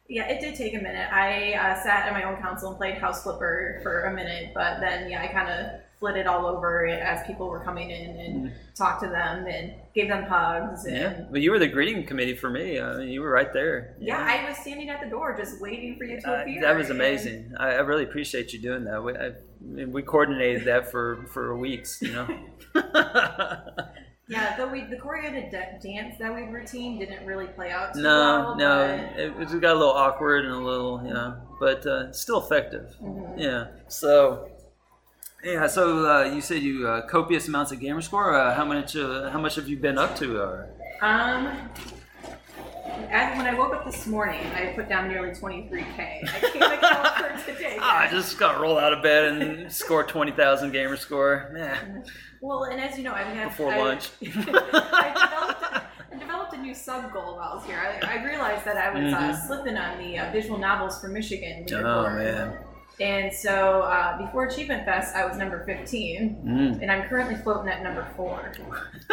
Yeah, 0.07 0.27
it 0.29 0.39
did 0.39 0.55
take 0.55 0.73
a 0.73 0.77
minute. 0.77 1.11
I 1.11 1.55
uh, 1.55 1.75
sat 1.83 2.07
at 2.07 2.13
my 2.13 2.23
own 2.23 2.41
console 2.41 2.69
and 2.69 2.77
played 2.77 2.95
House 2.95 3.23
Flipper 3.23 3.81
for 3.83 4.03
a 4.05 4.13
minute, 4.13 4.51
but 4.53 4.79
then 4.79 5.09
yeah, 5.09 5.21
I 5.23 5.27
kind 5.27 5.49
of 5.49 5.81
flitted 5.99 6.27
all 6.27 6.45
over 6.45 6.85
it 6.85 6.99
as 7.01 7.25
people 7.25 7.49
were 7.49 7.59
coming 7.59 7.89
in 7.89 8.15
and 8.19 8.51
talked 8.75 9.01
to 9.03 9.09
them 9.09 9.47
and 9.47 9.73
gave 9.95 10.07
them 10.09 10.23
hugs. 10.23 10.85
And 10.85 10.95
Yeah, 10.95 11.21
but 11.31 11.41
you 11.41 11.49
were 11.51 11.57
the 11.59 11.67
greeting 11.67 12.05
committee 12.05 12.35
for 12.35 12.49
me. 12.51 12.79
I 12.79 12.97
mean, 12.97 13.09
you 13.09 13.21
were 13.21 13.31
right 13.31 13.51
there. 13.51 13.95
yeah, 13.99 14.19
I 14.19 14.47
was 14.47 14.57
standing 14.59 14.89
at 14.89 15.01
the 15.01 15.09
door 15.09 15.35
just 15.35 15.59
waiting 15.59 15.97
for 15.97 16.03
you 16.03 16.21
to 16.21 16.29
Uh, 16.29 16.41
appear. 16.41 16.61
that 16.61 16.75
was 16.75 16.89
amazing. 16.91 17.53
I, 17.59 17.69
I 17.69 17.79
really 17.79 18.03
appreciate 18.03 18.53
you 18.53 18.59
doing 18.61 18.83
that. 18.85 19.03
We, 19.03 19.13
I, 19.15 19.31
we 19.87 20.03
coordinated 20.03 20.65
that 20.65 20.91
for, 20.91 21.25
for 21.33 21.57
weeks, 21.57 21.99
you 22.01 22.11
know. 22.13 22.27
Yeah, 24.29 24.57
though 24.57 24.67
we 24.67 24.81
the 24.83 24.97
choreographed 24.97 25.51
dance 25.81 26.15
that 26.19 26.35
we 26.35 26.41
routine 26.43 26.99
didn't 26.99 27.25
really 27.25 27.47
play 27.47 27.71
out 27.71 27.93
too 27.93 28.01
no, 28.01 28.09
well. 28.09 28.55
no, 28.57 29.09
but- 29.15 29.19
it, 29.21 29.55
it 29.55 29.61
got 29.61 29.71
a 29.73 29.79
little 29.79 29.93
awkward 29.93 30.43
and 30.43 30.53
a 30.53 30.57
little, 30.59 31.01
you 31.01 31.13
know, 31.13 31.37
but 31.61 31.85
uh, 31.85 32.11
still 32.11 32.41
effective. 32.43 32.93
Mhm. 33.01 33.35
Yeah. 33.39 33.67
So, 33.87 34.49
yeah. 35.53 35.67
So 35.67 36.05
uh, 36.05 36.23
you 36.33 36.41
said 36.41 36.61
you 36.61 36.87
uh, 36.87 37.07
copious 37.07 37.47
amounts 37.47 37.71
of 37.71 37.79
gamer 37.79 38.01
score. 38.01 38.33
Uh, 38.35 38.53
how 38.53 38.65
much? 38.65 38.95
Uh, 38.95 39.29
how 39.29 39.39
much 39.39 39.55
have 39.55 39.67
you 39.67 39.77
been 39.77 39.97
up 39.97 40.15
to? 40.17 40.37
Or 40.41 40.69
Um, 41.01 41.47
as, 43.09 43.37
when 43.37 43.45
I 43.45 43.53
woke 43.53 43.73
up 43.75 43.85
this 43.85 44.07
morning, 44.07 44.41
I 44.55 44.73
put 44.75 44.89
down 44.89 45.07
nearly 45.07 45.29
23k. 45.29 45.99
I 45.99 46.39
can't 46.39 46.73
account 46.73 47.43
for 47.45 47.51
today. 47.51 47.77
ah, 47.79 47.99
I 47.99 48.07
just 48.09 48.37
got 48.39 48.59
rolled 48.59 48.79
out 48.79 48.91
of 48.93 49.03
bed 49.03 49.25
and 49.25 49.71
score 49.71 50.03
twenty 50.03 50.31
thousand 50.31 50.71
gamer 50.71 50.97
score. 50.97 51.51
Yeah. 51.55 51.77
well, 52.41 52.63
and 52.65 52.79
as 52.81 52.97
you 52.97 53.03
know, 53.03 53.13
I 53.13 53.21
have 53.23 53.35
had 53.37 53.49
Before 53.49 53.71
I, 53.73 53.77
lunch. 53.79 54.09
I 54.21 54.25
developed, 54.25 55.61
a, 55.63 55.83
I 56.13 56.17
developed 56.19 56.53
a 56.53 56.57
new 56.57 56.73
sub 56.73 57.11
goal 57.13 57.35
while 57.37 57.49
I 57.51 57.55
was 57.55 57.65
here. 57.65 57.77
I, 57.79 58.17
I 58.19 58.23
realized 58.25 58.65
that 58.65 58.77
I 58.77 58.89
was 58.93 59.13
uh, 59.13 59.17
Mhm. 59.17 59.47
slipping 59.47 59.77
on 59.77 59.97
the 59.99 60.17
uh, 60.19 60.31
visual 60.31 60.57
novels 60.57 60.99
for 60.99 61.07
Michigan. 61.07 61.65
Oh 61.73 62.09
man. 62.09 62.57
And 62.99 63.31
so 63.31 63.81
uh, 63.81 64.17
before 64.17 64.45
Achievement 64.45 64.83
Fest, 64.85 65.15
I 65.15 65.23
was 65.25 65.37
number 65.37 65.63
15, 65.65 66.41
Mm. 66.43 66.81
and 66.81 66.91
I'm 66.91 67.07
currently 67.07 67.35
floating 67.35 67.69
at 67.71 67.83
number 67.83 68.07
four. 68.15 68.51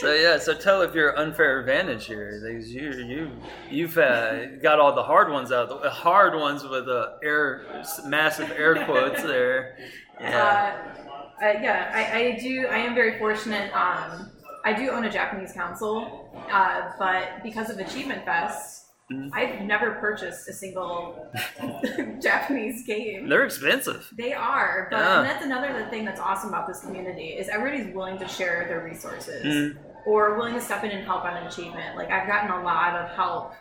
so 0.00 0.12
yeah, 0.12 0.38
so 0.38 0.52
tell 0.54 0.82
if 0.82 0.94
your 0.94 1.18
unfair 1.18 1.60
advantage 1.60 2.06
here. 2.06 2.40
These 2.44 2.72
you 2.72 2.90
you 2.92 3.30
you've 3.70 3.96
uh, 3.96 4.56
got 4.56 4.78
all 4.78 4.94
the 4.94 5.02
hard 5.02 5.30
ones 5.30 5.50
out. 5.52 5.82
The 5.82 5.90
hard 5.90 6.34
ones 6.34 6.62
with 6.64 6.88
uh, 6.88 7.12
air 7.22 7.64
massive 8.04 8.50
air 8.50 8.74
quotes 8.84 9.22
there. 9.22 9.78
Yeah. 10.20 10.76
Uh, 11.40 11.44
uh, 11.44 11.52
yeah, 11.60 11.90
I, 11.94 12.18
I 12.18 12.38
do. 12.40 12.66
I 12.66 12.78
am 12.78 12.94
very 12.94 13.18
fortunate. 13.18 13.70
Um, 13.74 14.30
I 14.64 14.72
do 14.72 14.90
own 14.90 15.04
a 15.04 15.10
Japanese 15.10 15.52
console, 15.52 16.30
uh, 16.50 16.90
but 16.98 17.42
because 17.42 17.70
of 17.70 17.78
Achievement 17.78 18.24
Fest, 18.24 18.85
Mhm. 19.10 19.30
I've 19.32 19.60
never 19.62 19.92
purchased 19.92 20.48
a 20.48 20.52
single 20.52 21.30
Japanese 22.20 22.84
game. 22.86 23.28
They're 23.28 23.44
expensive. 23.44 24.08
They 24.16 24.32
are, 24.32 24.88
but 24.90 24.98
Yeah. 24.98 25.18
and 25.20 25.26
that's 25.28 25.44
another 25.44 25.86
thing 25.90 26.04
that's 26.04 26.20
awesome 26.20 26.48
about 26.50 26.66
this 26.66 26.80
community 26.80 27.28
is 27.30 27.48
everybody's 27.48 27.94
willing 27.94 28.18
to 28.18 28.26
share 28.28 28.64
their 28.68 28.80
resources 28.84 29.44
Mm. 29.44 29.76
or 30.06 30.34
willing 30.36 30.54
to 30.54 30.60
step 30.60 30.82
in 30.84 30.90
and 30.90 31.04
help 31.06 31.24
on 31.24 31.36
an 31.36 31.46
achievement. 31.46 31.96
Like 31.96 32.10
I've 32.10 32.26
gotten 32.26 32.50
a 32.50 32.62
lot 32.62 32.96
of 32.96 33.10
help, 33.10 33.52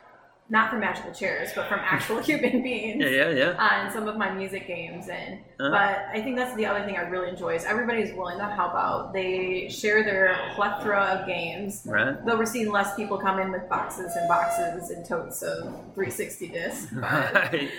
not 0.47 0.69
from 0.69 0.80
magical 0.80 1.11
chairs, 1.11 1.49
but 1.55 1.67
from 1.67 1.80
actual 1.81 2.19
human 2.30 2.61
beings 2.61 3.01
Yeah, 3.03 3.09
yeah, 3.09 3.30
yeah. 3.30 3.49
uh, 3.81 3.85
in 3.88 3.91
some 3.91 4.07
of 4.07 4.15
my 4.15 4.30
music 4.31 4.67
games 4.67 5.07
and 5.09 5.39
Uh-huh. 5.59 5.72
but 5.72 6.05
i 6.15 6.22
think 6.22 6.35
that's 6.35 6.55
the 6.55 6.65
other 6.67 6.84
thing 6.85 6.97
i 6.97 7.01
really 7.01 7.30
enjoy 7.30 7.55
is 7.55 7.63
everybody's 7.65 8.13
willing 8.13 8.38
to 8.38 8.45
help 8.45 8.73
out 8.76 9.11
they 9.13 9.67
share 9.69 10.03
their 10.03 10.38
plethora 10.55 11.01
of 11.15 11.26
games 11.26 11.81
Right. 11.85 12.13
though 12.26 12.38
we're 12.38 12.45
seeing 12.45 12.69
less 12.72 12.95
people 12.95 13.17
come 13.17 13.39
in 13.39 13.51
with 13.51 13.67
boxes 13.69 14.15
and 14.15 14.27
boxes 14.27 14.91
and 14.91 15.03
totes 15.05 15.41
of 15.41 15.63
360 15.95 16.47
discs 16.49 16.93
Right. 16.93 17.69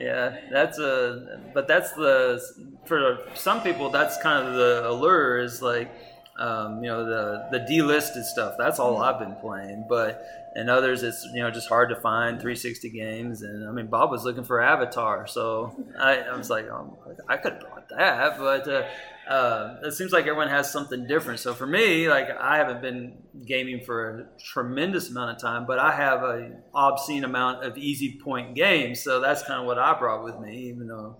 Yeah, 0.00 0.36
that's 0.50 0.78
a. 0.78 1.40
But 1.52 1.68
that's 1.68 1.92
the 1.92 2.40
for 2.86 3.18
some 3.34 3.62
people. 3.62 3.90
That's 3.90 4.16
kind 4.22 4.46
of 4.48 4.54
the 4.54 4.88
allure. 4.88 5.38
Is 5.38 5.60
like 5.62 5.90
Um, 6.38 6.84
you 6.84 6.90
know, 6.90 7.04
the 7.04 7.48
the 7.50 7.64
delisted 7.64 8.24
stuff. 8.24 8.56
That's 8.58 8.78
all 8.78 8.98
I've 8.98 9.18
been 9.18 9.36
playing. 9.36 9.86
But 9.88 10.24
and 10.54 10.70
others, 10.70 11.02
it's 11.02 11.26
you 11.32 11.42
know 11.42 11.50
just 11.50 11.68
hard 11.68 11.88
to 11.90 11.96
find 11.96 12.40
360 12.40 12.90
games. 12.90 13.42
And 13.42 13.68
I 13.68 13.72
mean, 13.72 13.86
Bob 13.86 14.10
was 14.10 14.24
looking 14.24 14.44
for 14.44 14.60
Avatar, 14.60 15.26
so 15.26 15.74
I, 15.98 16.18
I 16.18 16.36
was 16.36 16.50
like, 16.50 16.66
oh, 16.66 16.98
I 17.28 17.36
could 17.36 17.54
have 17.54 17.62
brought 17.62 17.88
that, 17.90 18.38
but. 18.38 18.68
Uh, 18.68 18.86
uh, 19.26 19.78
it 19.82 19.92
seems 19.92 20.12
like 20.12 20.26
everyone 20.26 20.48
has 20.48 20.70
something 20.70 21.06
different. 21.06 21.40
So 21.40 21.52
for 21.52 21.66
me, 21.66 22.08
like 22.08 22.28
I 22.30 22.58
haven't 22.58 22.80
been 22.80 23.14
gaming 23.44 23.80
for 23.84 24.08
a 24.08 24.40
tremendous 24.40 25.10
amount 25.10 25.32
of 25.32 25.42
time, 25.42 25.66
but 25.66 25.80
I 25.80 25.92
have 25.96 26.22
a 26.22 26.52
obscene 26.72 27.24
amount 27.24 27.64
of 27.64 27.76
easy 27.76 28.20
point 28.22 28.54
games. 28.54 29.02
So 29.02 29.20
that's 29.20 29.42
kind 29.42 29.60
of 29.60 29.66
what 29.66 29.78
I 29.78 29.98
brought 29.98 30.22
with 30.22 30.38
me, 30.38 30.68
even 30.68 30.86
though 30.86 31.16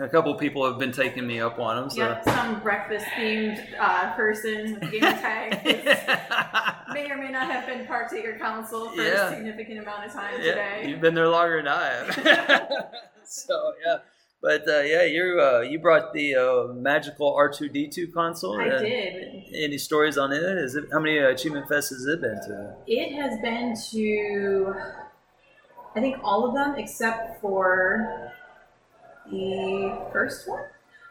a 0.00 0.08
couple 0.08 0.34
people 0.34 0.64
have 0.66 0.78
been 0.78 0.92
taking 0.92 1.26
me 1.26 1.40
up 1.40 1.58
on 1.58 1.76
them. 1.76 1.90
So. 1.90 1.96
Yep, 2.06 2.24
some 2.24 2.60
breakfast 2.60 3.06
themed 3.16 3.64
uh, 3.78 4.14
person 4.14 4.74
with 4.80 4.90
game 4.92 5.00
tag 5.00 5.64
may 6.92 7.10
or 7.10 7.16
may 7.16 7.30
not 7.30 7.50
have 7.50 7.66
been 7.66 7.86
part 7.86 8.12
of 8.12 8.18
your 8.18 8.38
council 8.38 8.90
for 8.90 9.02
Yeah. 9.02 9.28
a 9.30 9.34
significant 9.34 9.80
amount 9.80 10.06
of 10.06 10.12
time 10.12 10.34
yeah, 10.40 10.44
today. 10.50 10.84
you've 10.88 11.00
been 11.00 11.14
there 11.14 11.28
longer 11.28 11.56
than 11.58 11.68
I 11.68 11.84
have. 11.86 12.90
so 13.24 13.72
yeah, 13.84 13.96
but 14.40 14.68
uh, 14.68 14.80
yeah, 14.80 15.02
you 15.02 15.40
uh, 15.40 15.60
you 15.60 15.78
brought 15.80 16.12
the 16.12 16.36
uh, 16.36 16.72
magical 16.72 17.34
R 17.34 17.50
two 17.50 17.68
D 17.68 17.88
two 17.88 18.06
console. 18.08 18.60
I 18.60 18.68
did. 18.68 19.44
Any 19.52 19.78
stories 19.78 20.16
on 20.16 20.32
it? 20.32 20.42
Is 20.42 20.76
it 20.76 20.84
how 20.92 21.00
many 21.00 21.18
uh, 21.18 21.28
achievement 21.28 21.66
fests 21.68 21.90
has 21.90 22.06
it 22.06 22.20
been 22.20 22.40
to? 22.46 22.76
It 22.86 23.14
has 23.16 23.40
been 23.40 23.74
to, 23.90 24.74
I 25.96 26.00
think 26.00 26.18
all 26.22 26.46
of 26.48 26.54
them 26.54 26.76
except 26.78 27.40
for 27.40 28.32
the 29.30 29.98
first 30.12 30.48
one. 30.48 30.64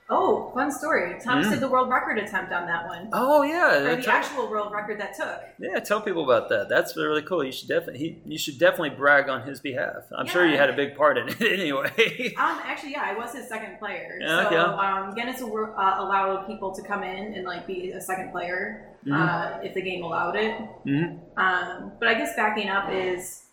Oh, 0.09 0.51
fun 0.53 0.71
story. 0.71 1.17
Thomas 1.21 1.47
Mm. 1.47 1.51
did 1.51 1.59
the 1.59 1.67
world 1.67 1.89
record 1.89 2.17
attempt 2.17 2.53
on 2.53 2.65
that 2.67 2.87
one. 2.87 3.09
Oh 3.11 3.41
yeah, 3.43 3.75
Or 3.79 3.95
the 3.97 4.09
actual 4.09 4.49
world 4.49 4.71
record 4.71 5.01
that 5.01 5.13
took. 5.17 5.41
Yeah, 5.59 5.79
tell 5.81 5.99
people 5.99 6.23
about 6.23 6.47
that. 6.47 6.69
That's 6.69 6.95
really 6.95 7.21
cool. 7.23 7.43
You 7.43 7.51
should 7.51 7.67
definitely 7.67 7.99
he, 7.99 8.21
you 8.25 8.37
should 8.37 8.57
definitely 8.57 8.91
brag 8.91 9.27
on 9.27 9.41
his 9.45 9.59
behalf. 9.59 10.03
I'm 10.17 10.25
sure 10.25 10.47
you 10.47 10.55
had 10.55 10.69
a 10.69 10.73
big 10.77 10.95
part 10.95 11.17
in 11.17 11.27
it 11.27 11.41
anyway. 11.59 12.33
Um, 12.37 12.57
actually, 12.63 12.93
yeah, 12.93 13.03
I 13.03 13.17
was 13.17 13.33
his 13.35 13.49
second 13.49 13.79
player. 13.79 14.17
Yeah, 14.21 14.49
so, 14.49 14.57
um, 14.79 15.13
Guinness 15.13 15.41
uh, 15.41 15.45
allowed 15.97 16.45
people 16.47 16.73
to 16.73 16.81
come 16.83 17.03
in 17.03 17.33
and 17.33 17.43
like 17.45 17.67
be 17.67 17.91
a 17.91 17.99
second 17.99 18.31
player 18.31 18.85
Mhm. 19.05 19.13
uh, 19.13 19.59
if 19.61 19.73
the 19.73 19.81
game 19.81 20.03
allowed 20.05 20.37
it. 20.37 20.55
Mhm. 20.85 21.19
Um, 21.35 21.91
but 21.99 22.07
I 22.07 22.13
guess 22.13 22.33
backing 22.37 22.69
up 22.69 22.89
is 22.89 23.43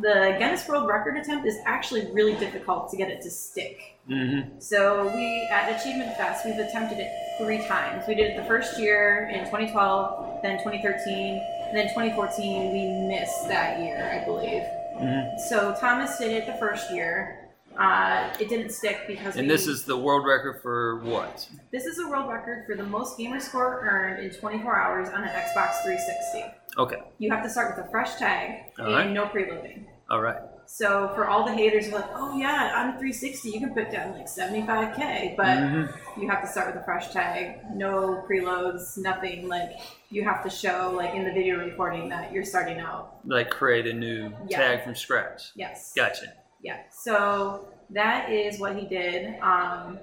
the 0.00 0.36
Guinness 0.38 0.66
World 0.68 0.88
Record 0.88 1.16
attempt 1.16 1.46
is 1.46 1.58
actually 1.66 2.10
really 2.12 2.34
difficult 2.36 2.90
to 2.90 2.96
get 2.96 3.08
it 3.10 3.20
to 3.22 3.30
stick. 3.30 3.98
Mhm. 4.08 4.62
So 4.62 5.10
we 5.14 5.48
at 5.52 5.80
Achievement 5.80 6.16
Fest 6.16 6.44
we've 6.44 6.58
attempted 6.58 6.98
it 6.98 7.10
three 7.38 7.64
times. 7.66 8.06
We 8.06 8.14
did 8.14 8.32
it 8.32 8.36
the 8.36 8.44
first 8.44 8.78
year 8.78 9.30
in 9.32 9.44
2012, 9.46 10.42
then 10.42 10.58
2013, 10.58 11.42
and 11.68 11.76
then 11.76 11.88
2014 11.88 12.72
we 12.72 12.86
missed 13.08 13.48
that 13.48 13.80
year, 13.80 14.20
I 14.20 14.24
believe. 14.24 14.62
Mhm. 15.00 15.38
So 15.38 15.74
Thomas 15.80 16.18
did 16.18 16.32
it 16.32 16.46
the 16.46 16.54
first 16.54 16.90
year. 16.90 17.39
Uh, 17.78 18.32
it 18.40 18.48
didn't 18.48 18.70
stick 18.70 18.98
because 19.06 19.36
And 19.36 19.46
we, 19.46 19.54
this 19.54 19.66
is 19.66 19.84
the 19.84 19.96
world 19.96 20.26
record 20.26 20.60
for 20.60 20.98
what? 21.04 21.48
this 21.70 21.84
is 21.86 21.98
a 21.98 22.08
world 22.08 22.28
record 22.30 22.66
for 22.66 22.74
the 22.76 22.82
most 22.84 23.16
gamer 23.16 23.40
score 23.40 23.80
earned 23.88 24.22
in 24.24 24.30
24 24.38 24.76
hours 24.76 25.08
on 25.08 25.22
an 25.22 25.28
Xbox 25.30 25.82
360. 25.84 26.44
Okay. 26.78 27.00
You 27.18 27.30
have 27.30 27.42
to 27.42 27.48
start 27.50 27.76
with 27.76 27.86
a 27.86 27.90
fresh 27.90 28.16
tag 28.16 28.72
All 28.78 28.86
and 28.86 28.94
right. 28.94 29.10
no 29.10 29.26
preloading. 29.26 29.84
All 30.10 30.20
right. 30.20 30.40
So 30.66 31.10
for 31.16 31.26
all 31.26 31.44
the 31.44 31.52
haters 31.52 31.86
who 31.86 31.96
are 31.96 32.00
like, 32.00 32.10
oh 32.14 32.36
yeah, 32.36 32.74
on 32.76 32.88
a 32.90 32.92
360 32.92 33.50
you 33.50 33.58
can 33.60 33.72
put 33.74 33.90
down 33.90 34.12
like 34.14 34.26
75k, 34.26 35.36
but 35.36 35.46
Mhm. 35.58 35.92
you 36.20 36.28
have 36.28 36.42
to 36.42 36.48
start 36.48 36.68
with 36.72 36.82
a 36.82 36.84
fresh 36.84 37.10
tag, 37.10 37.60
no 37.74 38.24
preloads, 38.28 38.96
nothing. 38.98 39.48
Like 39.48 39.70
you 40.10 40.22
have 40.24 40.42
to 40.44 40.50
show 40.50 40.92
like 40.94 41.14
in 41.14 41.24
the 41.24 41.32
video 41.32 41.58
recording 41.58 42.08
that 42.10 42.32
you're 42.32 42.44
starting 42.44 42.78
out. 42.78 43.16
Like 43.24 43.50
create 43.50 43.86
a 43.86 43.92
new 43.92 44.32
Yeah. 44.46 44.58
tag 44.58 44.84
from 44.84 44.94
scratch. 44.94 45.50
Yes. 45.54 45.92
Gotcha. 45.94 46.34
Yeah. 46.62 46.78
So 46.90 47.68
that 47.90 48.30
is 48.30 48.58
what 48.60 48.76
he 48.76 48.86
did. 48.86 49.38
Um, 49.40 49.98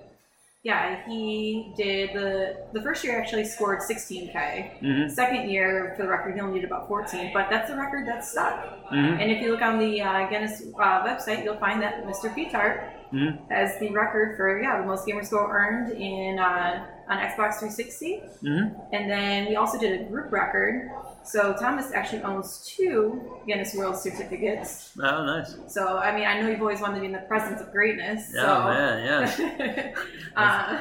yeah, 0.64 1.06
he 1.08 1.72
did 1.78 2.14
the 2.14 2.58
the 2.74 2.82
first 2.82 3.04
year 3.04 3.18
actually 3.22 3.46
scored 3.46 3.80
16k. 3.80 4.80
Mhm. 4.82 5.10
Second 5.10 5.50
year 5.50 5.94
for 5.96 6.04
the 6.04 6.10
record 6.10 6.34
he 6.36 6.42
only 6.42 6.60
did 6.60 6.66
about 6.70 6.88
14, 6.90 7.32
but 7.34 7.50
that's 7.50 7.70
the 7.70 7.76
record 7.78 8.06
that's 8.08 8.32
stuck. 8.32 8.66
Mhm. 8.92 9.22
And 9.22 9.32
if 9.32 9.42
you 9.42 9.52
look 9.52 9.62
on 9.62 9.80
the 9.80 10.02
uh, 10.02 10.28
Guinness 10.28 10.64
uh, 10.78 11.04
website, 11.06 11.44
you'll 11.46 11.58
find 11.60 11.82
that 11.84 12.06
Mr. 12.06 12.34
Petart 12.36 12.82
Mhm. 13.14 13.38
has 13.50 13.78
the 13.80 13.90
record 13.92 14.36
for 14.36 14.60
yeah 14.62 14.82
the 14.82 14.86
most 14.86 15.06
gamer 15.06 15.24
score 15.24 15.48
earned 15.56 15.92
in 15.94 16.38
uh, 16.40 16.86
on 17.10 17.18
Xbox 17.18 17.60
360. 17.60 18.22
Mhm. 18.44 18.76
And 18.94 19.10
then 19.10 19.48
we 19.48 19.56
also 19.56 19.78
did 19.80 20.02
a 20.02 20.04
group 20.06 20.32
record. 20.32 20.92
So 21.24 21.54
Thomas 21.60 21.92
actually 21.94 22.22
owns 22.24 22.64
two 22.66 23.22
Guinness 23.46 23.76
World 23.76 23.98
Certificates. 23.98 24.94
Oh, 25.02 25.26
nice. 25.26 25.58
So 25.68 25.98
I 25.98 26.16
mean, 26.16 26.26
I 26.26 26.40
know 26.40 26.50
you've 26.50 26.62
always 26.62 26.80
wanted 26.80 26.96
to 26.96 27.00
be 27.02 27.08
in 27.08 27.12
the 27.12 27.20
presence 27.20 27.60
of 27.62 27.72
greatness. 27.72 28.34
Oh 28.38 28.42
so. 28.42 28.64
man, 28.66 29.06
yeah. 29.06 29.94
uh, 30.38 30.80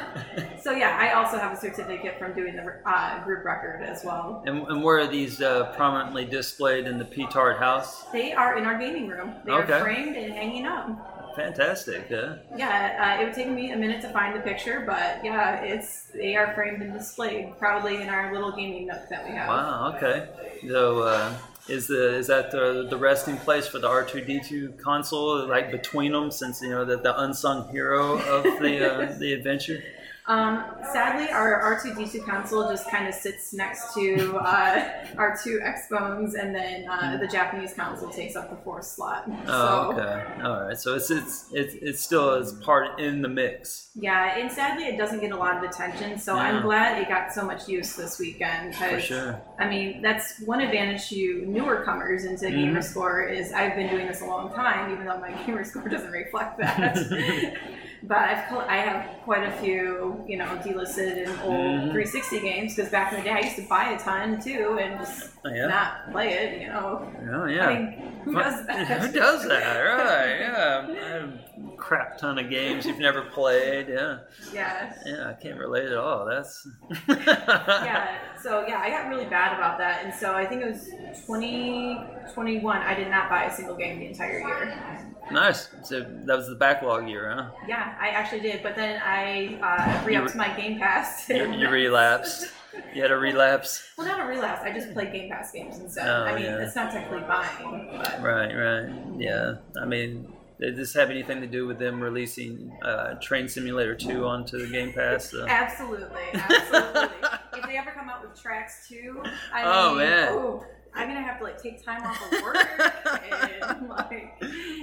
so 0.61 0.71
yeah, 0.71 0.97
I 1.01 1.13
also 1.15 1.39
have 1.39 1.53
a 1.53 1.57
certificate 1.57 2.19
from 2.19 2.33
doing 2.35 2.55
the 2.57 2.65
uh, 2.85 3.25
group 3.25 3.45
record 3.45 3.83
as 3.83 4.05
well. 4.05 4.43
And, 4.47 4.67
and 4.69 4.83
where 4.85 4.99
are 4.99 5.07
these 5.07 5.41
uh, 5.43 5.73
prominently 5.77 6.25
displayed 6.25 6.87
in 6.87 6.99
the 6.99 7.05
Petard 7.05 7.57
house? 7.57 8.05
They 8.13 8.33
are 8.33 8.57
in 8.57 8.65
our 8.67 8.79
gaming 8.79 9.09
room. 9.09 9.35
They 9.45 9.53
Okay. 9.53 9.73
are 9.73 9.81
framed 9.81 10.17
and 10.17 10.33
hanging 10.33 10.67
up. 10.67 11.16
Fantastic. 11.37 12.09
Yeah. 12.11 12.37
Yeah, 12.57 13.17
uh, 13.19 13.23
it 13.23 13.27
would 13.27 13.35
take 13.35 13.49
me 13.49 13.71
a 13.73 13.77
minute 13.77 14.01
to 14.01 14.09
find 14.09 14.35
the 14.35 14.41
picture, 14.41 14.83
but 14.87 15.23
yeah, 15.23 15.61
it's 15.61 16.11
they 16.15 16.35
are 16.35 16.55
framed 16.55 16.83
and 16.83 16.93
displayed 16.93 17.59
proudly 17.59 18.01
in 18.01 18.09
our 18.09 18.33
little 18.33 18.53
gaming 18.53 18.87
nook 18.87 19.09
that 19.11 19.25
we 19.25 19.33
have. 19.33 19.49
Wow. 19.49 19.95
Okay. 19.95 20.29
So 20.69 21.03
uh, 21.03 21.35
is 21.69 21.89
the 21.89 22.17
is 22.17 22.29
that 22.29 22.51
the, 22.51 22.87
the 22.89 22.97
resting 22.97 23.37
place 23.37 23.67
for 23.67 23.79
the 23.79 23.89
R 23.89 24.05
two 24.05 24.23
D 24.23 24.41
two 24.41 24.73
console? 24.83 25.47
Like 25.47 25.71
between 25.71 26.13
them, 26.13 26.31
since 26.31 26.63
you 26.63 26.71
know 26.71 26.85
that 26.87 27.03
the 27.03 27.21
unsung 27.21 27.69
hero 27.69 28.19
of 28.19 28.45
the 28.61 28.93
uh, 28.93 29.13
the 29.19 29.33
adventure. 29.35 29.83
Um, 30.29 30.65
sadly, 30.93 31.29
our 31.31 31.79
R2D2 31.85 32.25
console 32.25 32.69
just 32.69 32.91
kind 32.91 33.07
of 33.07 33.15
sits 33.15 33.53
next 33.55 33.95
to 33.95 34.37
uh, 34.39 35.07
our 35.17 35.39
two 35.43 35.61
Xbones, 35.61 36.35
and 36.35 36.53
then 36.53 36.89
uh, 36.91 37.17
the 37.19 37.29
Japanese 37.29 37.73
console 37.75 38.11
takes 38.11 38.35
up 38.35 38.51
the 38.51 38.57
fourth 38.65 38.87
slot. 38.87 39.25
Hmm. 39.27 39.35
Oh, 39.47 39.93
so, 39.93 40.01
okay. 40.01 40.43
All 40.43 40.65
right. 40.67 40.77
So 40.77 40.95
it's 40.97 41.11
it's 41.13 41.47
it's 41.53 41.75
it's 41.81 42.01
still 42.01 42.35
is 42.35 42.53
part 42.55 42.99
in 42.99 43.23
the 43.23 43.29
mix. 43.29 43.91
Yeah, 43.95 44.37
and 44.37 44.51
sadly, 44.51 44.87
it 44.87 44.99
doesn't 44.99 45.21
get 45.21 45.31
a 45.31 45.37
lot 45.37 45.57
of 45.57 45.63
attention. 45.71 46.19
So 46.19 46.35
Yeah. 46.35 46.41
I'm 46.43 46.63
glad 46.63 47.01
it 47.01 47.09
got 47.09 47.33
so 47.33 47.45
much 47.45 47.69
use 47.69 47.95
this 47.95 48.19
weekend. 48.19 48.75
For 48.75 49.01
sure. 49.01 49.41
I 49.61 49.69
mean, 49.69 50.03
that's 50.03 50.41
one 50.41 50.61
advantage 50.61 51.09
to 51.11 51.45
newer 51.47 51.85
comers 51.85 52.25
into 52.25 52.47
Mhm. 52.47 52.73
Gamerscore 52.75 53.31
is 53.33 53.53
I've 53.53 53.77
been 53.77 53.89
doing 53.91 54.09
this 54.09 54.23
a 54.23 54.27
long 54.27 54.53
time, 54.53 54.93
even 54.93 55.07
though 55.07 55.19
my 55.19 55.31
gamer 55.47 55.63
score 55.63 55.89
doesn't 55.89 56.11
reflect 56.11 56.59
that. 56.59 56.97
but 58.07 58.19
I've 58.19 58.53
I 58.69 58.77
have 58.77 59.23
quite 59.25 59.43
a 59.47 59.53
few, 59.61 60.25
you 60.29 60.37
know, 60.39 60.47
delisted 60.65 61.27
and 61.27 61.41
old 61.43 61.55
Mhm. 61.55 61.93
360 61.93 62.41
games 62.41 62.75
because 62.75 62.91
back 62.91 63.13
in 63.13 63.19
the 63.19 63.25
day 63.25 63.31
I 63.33 63.41
used 63.41 63.57
to 63.57 63.63
buy 63.69 63.91
a 63.91 63.99
ton 63.99 64.41
too 64.41 64.79
and 64.81 64.99
just 65.01 65.31
Oh, 65.45 65.49
yeah. 65.53 65.67
not 65.67 66.13
play 66.13 66.29
it. 66.35 66.61
You 66.63 66.69
know, 66.69 67.13
Oh 67.33 67.45
yeah. 67.47 67.67
I 67.67 67.75
mean, 67.75 68.13
who 68.25 68.33
does 68.35 68.67
that? 68.67 68.87
Who 69.01 69.13
does 69.13 69.47
that? 69.49 69.81
Right. 69.81 70.41
Yeah. 70.41 70.87
I 70.89 71.09
have 71.09 71.29
a 71.73 71.77
crap 71.77 72.19
ton 72.19 72.39
of 72.39 72.49
games 72.51 72.87
you've 72.87 72.99
never 72.99 73.23
played. 73.23 73.89
Yeah. 73.89 74.19
yeah. 74.53 74.93
Yeah. 75.05 75.29
I 75.29 75.33
can't 75.35 75.59
relate 75.59 75.87
at 75.87 75.97
all. 75.97 76.25
That's. 76.27 76.67
yeah 77.09 78.19
so 78.43 78.65
yeah 78.69 78.81
i 78.81 78.91
got 78.91 79.09
really 79.09 79.25
bad 79.25 79.57
about 79.57 79.79
that 79.79 80.05
and 80.05 80.13
so 80.15 80.35
i 80.35 80.45
think 80.47 80.63
it 80.63 80.69
was 80.71 80.89
2021 81.27 82.77
i 82.83 82.95
did 82.95 83.09
not 83.11 83.29
buy 83.29 83.45
a 83.45 83.55
single 83.55 83.75
game 83.77 83.99
the 83.99 84.07
entire 84.07 84.39
year 84.39 85.15
Nice. 85.31 85.69
So 85.83 86.01
that 86.27 86.37
was 86.37 86.49
the 86.49 86.55
backlog 86.55 87.09
year, 87.09 87.31
huh? 87.35 87.51
yeah 87.67 87.95
i 88.01 88.09
actually 88.11 88.41
did 88.41 88.63
but 88.63 88.77
then 88.77 89.01
i 89.05 89.59
uh, 89.63 90.05
re-upped 90.05 90.35
You 90.35 90.39
my 90.39 90.55
game 90.57 90.79
pass 90.79 91.29
You, 91.31 91.51
you 91.53 91.69
relapsed. 91.69 92.47
You 92.95 93.03
had 93.03 93.11
a 93.11 93.17
relapse. 93.17 93.83
well 93.99 94.07
not 94.07 94.21
a 94.21 94.29
relapse 94.29 94.63
i 94.65 94.73
just 94.73 94.93
played 94.93 95.13
game 95.13 95.29
pass 95.31 95.51
games 95.53 95.79
instead 95.81 96.07
Oh, 96.07 96.25
i 96.25 96.35
mean 96.37 96.45
yeah. 96.45 96.59
it's 96.59 96.77
not 96.77 96.93
technically 96.93 97.27
buying 97.27 97.89
but 97.91 98.21
Right. 98.23 98.53
Right. 98.55 98.89
Yeah. 99.17 99.55
I 99.81 99.85
mean, 99.87 100.29
did 100.61 100.77
this 100.77 100.95
have 100.95 101.11
anything 101.11 101.41
to 101.41 101.47
do 101.47 101.67
with 101.67 101.79
them 101.79 102.01
releasing 102.01 102.79
uh, 102.83 103.15
Train 103.21 103.49
Simulator 103.49 103.95
2 103.95 104.25
onto 104.27 104.59
the 104.59 104.69
Game 104.73 104.93
Pass? 104.93 105.35
Uh, 105.35 105.47
absolutely 105.49 106.23
absolutely 106.35 107.29
if 107.59 107.67
they 107.67 107.77
ever 107.77 107.91
come 107.91 108.09
out 108.09 108.23
with 108.27 108.41
tracks 108.41 108.87
2, 108.89 109.23
i 109.53 109.63
mean 109.63 109.65
Oh, 109.65 109.95
man. 109.97 110.33
ooh, 110.33 110.65
i'm 110.97 111.09
gonna 111.09 111.23
have 111.23 111.39
to 111.39 111.45
like 111.45 111.61
take 111.63 111.85
time 111.85 112.03
off 112.03 112.21
of 112.33 112.43
work 112.43 112.57
and 113.71 113.89
like 113.89 114.33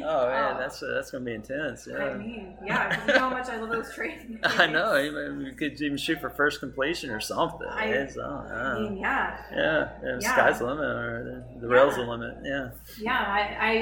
Oh 0.06 0.28
man, 0.28 0.56
Oh. 0.56 0.60
that's 0.60 0.84
uh, 0.84 0.92
that's 0.96 1.12
gonna 1.12 1.24
be 1.24 1.34
intense. 1.34 1.88
I 1.88 1.92
Yeah. 2.10 2.14
mean, 2.16 2.58
yeah, 2.66 3.00
you 3.08 3.14
know 3.14 3.20
how 3.20 3.30
much 3.30 3.48
I 3.48 3.56
love 3.56 3.70
those 3.70 3.94
trade. 3.94 4.38
I 4.44 4.68
know. 4.68 4.96
You 4.98 5.54
could 5.58 5.80
even 5.82 5.96
shoot 5.98 6.20
for 6.20 6.30
first 6.30 6.60
completion 6.60 7.10
or 7.10 7.22
something. 7.22 7.66
I- 7.70 7.86
It's, 7.86 8.18
uh, 8.18 8.22
I 8.22 8.80
mean, 8.82 8.98
yeah, 8.98 9.38
yeah, 9.52 9.90
yeah, 10.04 10.18
Yeah. 10.20 10.34
sky's 10.34 10.60
the 10.60 10.66
limit, 10.66 10.84
or 10.84 11.46
the, 11.56 11.62
the 11.62 11.68
rail's 11.74 11.96
the 11.96 12.02
limit. 12.02 12.36
Yeah. 12.44 12.72
yeah. 13.00 13.24
I, 13.26 13.70
I 13.70 13.74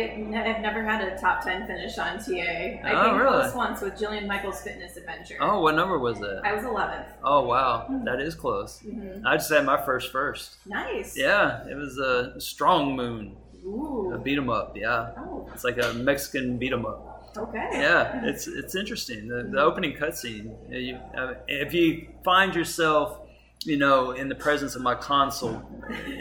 have 0.45 0.61
never 0.61 0.83
had 0.83 1.01
a 1.01 1.17
top 1.19 1.43
ten 1.43 1.65
finish 1.65 1.97
on 1.97 2.19
TA. 2.19 2.31
I 2.31 2.81
Oh, 2.93 3.05
came 3.09 3.17
really? 3.17 3.39
close 3.41 3.55
once 3.55 3.81
with 3.81 3.95
Jillian 3.95 4.27
Michaels 4.27 4.61
Fitness 4.61 4.97
Adventure. 4.97 5.37
Oh, 5.41 5.61
what 5.61 5.73
number 5.73 5.97
was 5.97 6.21
it? 6.21 6.39
I 6.43 6.53
was 6.53 6.63
11th. 6.63 7.05
Oh 7.23 7.41
wow, 7.47 7.85
Hmm. 7.87 8.03
that 8.05 8.21
is 8.21 8.35
close. 8.35 8.79
hmm 8.81 9.25
I 9.25 9.37
just 9.37 9.49
had 9.51 9.65
my 9.65 9.83
first 9.83 10.11
first. 10.11 10.57
Nice. 10.67 11.17
Yeah, 11.17 11.65
it 11.67 11.75
was 11.75 11.97
a 11.97 12.20
strong 12.39 12.95
moon, 12.95 13.35
a 13.63 13.67
Ooh. 13.67 14.21
beat 14.23 14.37
'em 14.37 14.49
up. 14.49 14.75
Yeah, 14.75 15.11
Oh, 15.17 15.47
it's 15.53 15.63
like 15.63 15.77
a 15.77 15.93
Mexican 15.93 16.57
beat 16.57 16.73
'em 16.73 16.85
up. 16.85 16.99
okay. 17.37 17.67
Yeah, 17.73 18.21
it's 18.29 18.47
it's 18.47 18.75
interesting. 18.75 19.27
The, 19.27 19.43
the 19.43 19.61
opening 19.61 19.93
cutscene. 19.93 20.47
You, 20.69 20.95
uh, 21.17 21.33
if 21.47 21.73
you 21.73 22.07
find 22.23 22.53
yourself, 22.55 23.19
you 23.65 23.77
know, 23.77 24.11
in 24.11 24.27
the 24.29 24.35
presence 24.47 24.75
of 24.75 24.81
my 24.81 24.95
console, 24.95 25.61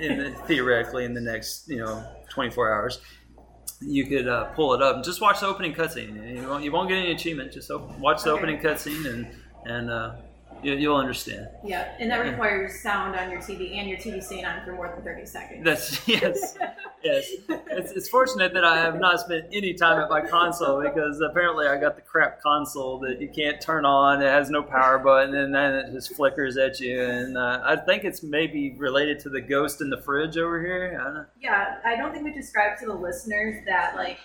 in 0.05 0.19
the, 0.19 0.31
theoretically 0.47 1.05
in 1.05 1.15
the 1.15 1.21
next, 1.33 1.69
you 1.69 1.79
know, 1.79 2.05
24 2.29 2.73
hours, 2.75 3.01
you 3.81 4.07
could 4.07 4.29
uh, 4.29 4.45
pull 4.57 4.75
it 4.75 4.83
up 4.83 4.97
and 4.97 5.05
just 5.05 5.21
watch 5.23 5.41
the 5.41 5.47
opening 5.47 5.73
cutscene. 5.75 6.13
You 6.37 6.47
won't, 6.49 6.63
you 6.65 6.71
won't 6.73 6.89
get 6.89 6.99
any 6.99 7.13
achievement. 7.13 7.53
Just 7.53 7.71
watch 7.99 8.23
the 8.25 8.31
Okay. 8.31 8.39
opening 8.39 8.59
cutscene 8.61 9.05
and 9.13 9.27
and 9.65 9.91
uh, 9.91 10.13
you, 10.63 10.75
you'll 10.75 10.97
understand. 10.97 11.49
Yeah, 11.65 11.93
and 11.99 12.11
that 12.11 12.19
requires 12.19 12.81
sound 12.81 13.17
on 13.17 13.31
your 13.31 13.41
TV 13.41 13.77
and 13.77 13.89
your 13.89 13.99
TV 13.99 14.23
staying 14.23 14.45
on 14.45 14.65
for 14.65 14.73
more 14.73 14.89
than 14.89 15.03
30 15.05 15.27
seconds. 15.27 15.65
That's 15.65 16.09
yes, 16.09 16.57
yes. 17.03 17.31
It's, 17.49 17.93
it's 17.93 18.09
fortunate 18.09 18.53
that 18.55 18.65
I 18.65 18.77
have 18.79 19.01
not 19.01 19.21
spent 19.21 19.47
any 19.53 19.75
time 19.75 20.01
at 20.01 20.11
my 20.11 20.21
console 20.21 20.83
because 20.83 21.21
apparently 21.21 21.67
I 21.67 21.79
got 21.79 21.97
the 21.97 22.03
crap 22.03 22.41
console 22.43 22.99
that 23.01 23.21
you 23.21 23.29
can't 23.29 23.61
turn 23.61 23.85
on. 23.85 24.23
It 24.23 24.27
has 24.27 24.51
no 24.51 24.63
power 24.63 24.99
button, 24.99 25.35
and 25.35 25.55
then 25.55 25.75
it 25.75 25.93
just 25.93 26.15
flickers 26.15 26.57
at 26.57 26.81
you. 26.81 27.01
And 27.03 27.37
uh, 27.39 27.61
I 27.65 27.77
think 27.77 28.05
it's 28.05 28.23
maybe 28.23 28.75
related 28.77 29.21
to 29.21 29.29
the 29.29 29.41
ghost 29.41 29.81
in 29.81 29.91
the 29.91 30.01
fridge 30.01 30.37
over 30.37 30.61
here. 30.61 30.99
I 31.01 31.05
don't 31.05 31.15
know. 31.15 31.25
yeah, 31.41 31.79
I 31.85 31.97
don't 31.97 32.13
think 32.13 32.25
we 32.25 32.33
described 32.33 32.81
to 32.81 32.87
the 32.87 32.95
listeners 32.95 33.65
that, 33.67 33.97
like, 33.97 34.19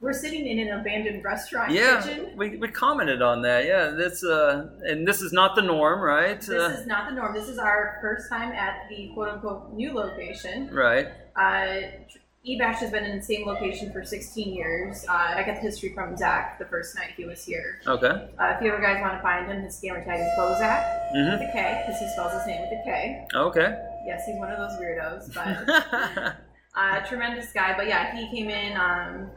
we're 0.00 0.12
sitting 0.12 0.46
in 0.46 0.58
an 0.60 0.78
abandoned 0.80 1.24
restaurant 1.24 1.72
Yeah, 1.72 2.00
kitchen. 2.02 2.36
we, 2.36 2.56
we 2.56 2.68
commented 2.68 3.20
on 3.20 3.42
that. 3.42 3.64
Yeah, 3.66 3.90
that's 3.98 4.22
uh, 4.24 4.68
and 4.82 5.06
this 5.06 5.20
is 5.22 5.32
not 5.32 5.56
the 5.56 5.62
norm, 5.62 6.00
right? 6.00 6.40
This 6.40 6.50
Uh, 6.50 6.76
is 6.80 6.86
not 6.86 7.08
the 7.08 7.14
norm. 7.16 7.34
This 7.34 7.48
is 7.48 7.58
our 7.58 7.98
first 8.00 8.28
time 8.30 8.52
at 8.52 8.88
the 8.88 9.10
quote 9.14 9.28
unquote 9.28 9.72
new 9.72 9.92
location. 9.92 10.70
right. 10.72 11.08
Uh, 11.36 11.80
Ebash 12.46 12.76
has 12.76 12.90
been 12.92 13.04
in 13.04 13.18
the 13.18 13.22
same 13.22 13.44
location 13.46 13.92
for 13.92 14.04
16 14.04 14.54
years. 14.54 15.04
Uh, 15.08 15.12
I 15.12 15.42
got 15.44 15.56
the 15.56 15.60
history 15.60 15.92
from 15.92 16.16
Zach 16.16 16.58
the 16.58 16.64
first 16.66 16.94
night 16.94 17.10
he 17.16 17.24
was 17.24 17.44
here. 17.44 17.80
Okay. 17.86 18.06
Uh, 18.06 18.54
if 18.56 18.62
you 18.62 18.72
ever 18.72 18.80
guys 18.80 19.00
want 19.02 19.14
to 19.14 19.20
find 19.22 19.46
him, 19.50 19.60
his 19.62 19.78
gamer 19.80 20.02
tag 20.04 20.20
is 20.20 20.28
Bozak 20.38 21.10
hmm 21.10 21.30
with 21.32 21.40
a 21.48 21.52
K 21.52 21.82
because 21.84 22.00
he 22.00 22.08
spells 22.10 22.32
his 22.32 22.46
name 22.46 22.60
with 22.62 22.78
a 22.78 22.82
K. 22.84 23.26
Okay. 23.34 23.76
Yes, 24.06 24.22
he's 24.24 24.36
one 24.36 24.50
of 24.50 24.58
those 24.58 24.78
weirdos, 24.80 25.34
but 25.34 26.36
uh, 26.76 27.00
tremendous 27.06 27.52
guy. 27.52 27.74
But 27.76 27.88
yeah, 27.88 28.16
he 28.16 28.28
came 28.34 28.48
in. 28.48 28.76
Um, 28.78 29.30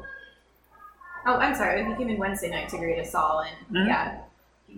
oh, 1.25 1.35
I'm 1.37 1.55
sorry, 1.55 1.83
he 1.85 1.93
came 1.95 2.09
in 2.09 2.17
Wednesday 2.17 2.49
night 2.49 2.69
to 2.69 2.77
greet 2.77 2.99
us 2.99 3.13
all, 3.15 3.41
and 3.41 3.75
Mhm. 3.75 3.87
yeah. 3.87 4.17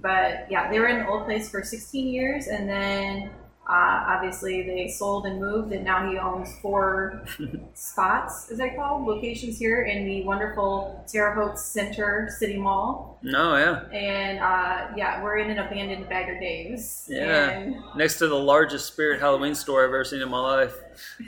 But 0.02 0.48
yeah, 0.50 0.72
they 0.72 0.80
were 0.80 0.88
in 0.88 1.00
the 1.00 1.08
old 1.08 1.26
place 1.26 1.50
for 1.50 1.62
16 1.64 2.08
years, 2.08 2.48
and 2.48 2.68
then 2.68 3.30
uh, 3.70 4.04
obviously 4.10 4.64
they 4.64 4.90
sold 4.90 5.26
and 5.26 5.40
moved, 5.40 5.72
and 5.72 5.86
now 5.86 6.10
he 6.10 6.18
owns 6.18 6.50
four 6.60 7.24
spots, 7.76 8.52
as 8.52 8.58
that 8.58 8.76
call 8.76 9.06
locations 9.06 9.58
here 9.58 9.84
in 9.84 10.04
the 10.06 10.24
wonderful 10.26 11.02
Terre 11.08 11.34
Haute 11.34 11.58
Center 11.58 12.28
City 12.38 12.58
Mall, 12.58 13.20
no, 13.22 13.56
yeah. 13.56 13.98
and 13.98 14.40
uh, 14.40 14.88
yeah, 14.98 15.24
we're 15.24 15.38
in 15.38 15.50
an 15.50 15.60
abandoned 15.60 16.10
Bagger 16.10 16.38
Dave's, 16.40 17.06
Yeah. 17.10 17.72
Next 17.96 18.18
to 18.18 18.28
the 18.28 18.36
largest 18.36 18.88
spirit 18.88 19.22
Halloween 19.22 19.56
store 19.56 19.84
I've 19.84 19.90
ever 19.90 20.04
seen 20.04 20.22
in 20.22 20.30
my 20.30 20.40
life. 20.40 20.74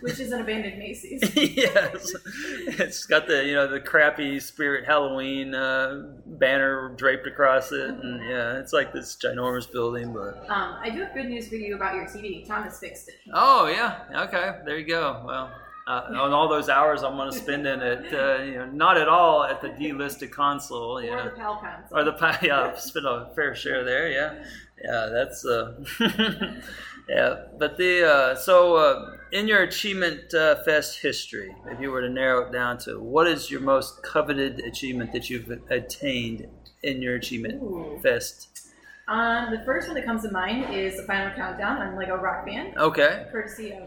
which 0.00 0.20
is 0.20 0.32
an 0.32 0.40
abandoned 0.40 0.78
Macy's. 0.78 1.20
yes, 1.36 2.12
it's 2.66 3.04
got 3.06 3.26
the 3.26 3.44
you 3.44 3.54
know 3.54 3.66
the 3.66 3.80
crappy 3.80 4.38
Spirit 4.40 4.84
Halloween 4.86 5.54
uh, 5.54 6.02
banner 6.26 6.90
draped 6.96 7.26
across 7.26 7.72
it, 7.72 7.90
and 7.90 8.20
yeah, 8.28 8.58
it's 8.58 8.72
like 8.72 8.92
this 8.92 9.16
ginormous 9.16 9.70
building. 9.70 10.12
But 10.12 10.44
Um, 10.50 10.76
I 10.82 10.90
do 10.90 11.00
have 11.02 11.14
good 11.14 11.26
news 11.26 11.48
for 11.48 11.56
you 11.56 11.76
about 11.76 11.94
your 11.94 12.06
TV. 12.06 12.46
Thomas 12.46 12.78
fixed 12.78 13.08
it. 13.08 13.14
oh 13.32 13.66
yeah, 13.66 14.00
okay, 14.26 14.58
there 14.64 14.78
you 14.78 14.86
go. 14.86 15.22
Well, 15.26 15.50
uh, 15.86 16.02
on 16.20 16.32
all 16.32 16.48
those 16.48 16.68
hours 16.68 17.02
I'm 17.02 17.16
going 17.16 17.32
to 17.32 17.38
spend 17.38 17.66
in 17.66 17.80
it, 17.80 18.12
uh, 18.12 18.42
you 18.42 18.58
know, 18.58 18.66
not 18.66 18.98
at 18.98 19.08
all 19.08 19.44
at 19.44 19.62
the 19.62 19.68
delisted 19.70 20.30
console, 20.30 21.00
you 21.02 21.10
Or 21.10 21.16
know, 21.16 21.24
the 21.24 21.30
PAL 21.30 21.56
console. 21.62 21.98
or 21.98 22.04
the 22.04 22.12
pa- 22.12 22.38
yeah, 22.42 22.74
spent 22.76 23.06
a 23.06 23.30
fair 23.34 23.54
share 23.54 23.84
there. 23.84 24.10
Yeah, 24.10 24.44
yeah, 24.84 25.06
that's 25.10 25.46
uh, 25.46 25.72
yeah. 27.08 27.36
But 27.58 27.76
the 27.78 28.04
uh, 28.06 28.34
so 28.36 28.76
uh, 28.76 29.16
in 29.32 29.46
your 29.48 29.62
achievement 29.62 30.32
uh, 30.34 30.62
fest 30.64 31.00
history, 31.00 31.54
if 31.66 31.80
you 31.80 31.90
were 31.90 32.00
to 32.00 32.08
narrow 32.08 32.46
it 32.46 32.52
down 32.52 32.78
to 32.78 32.98
what 32.98 33.26
is 33.26 33.50
your 33.50 33.60
most 33.60 34.02
coveted 34.02 34.60
achievement 34.60 35.12
that 35.12 35.28
you've 35.30 35.50
attained 35.70 36.46
in 36.82 37.02
your 37.02 37.16
achievement 37.16 37.62
Ooh. 37.62 37.98
fest? 38.02 38.48
Um, 39.08 39.50
the 39.50 39.62
first 39.64 39.88
one 39.88 39.94
that 39.96 40.04
comes 40.04 40.22
to 40.22 40.30
mind 40.30 40.74
is 40.74 40.96
the 40.96 41.02
final 41.04 41.34
countdown 41.34 41.78
on 41.78 41.96
Lego 41.96 42.16
Rock 42.16 42.44
Band, 42.46 42.76
Okay, 42.76 43.26
courtesy 43.32 43.72
of 43.72 43.82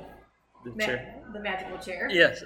the 0.63 0.71
ma- 0.71 0.85
chair. 0.85 1.15
the 1.33 1.39
magical 1.39 1.77
chair. 1.77 2.07
Yes, 2.11 2.41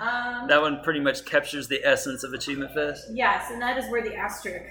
um, 0.00 0.48
that 0.48 0.60
one 0.60 0.80
pretty 0.82 1.00
much 1.00 1.24
captures 1.24 1.68
the 1.68 1.80
essence 1.84 2.24
of 2.24 2.32
achievement 2.32 2.72
fest. 2.74 3.06
yes, 3.12 3.50
and 3.52 3.62
that 3.62 3.78
is 3.78 3.88
where 3.90 4.02
the 4.02 4.14
asterisk 4.16 4.64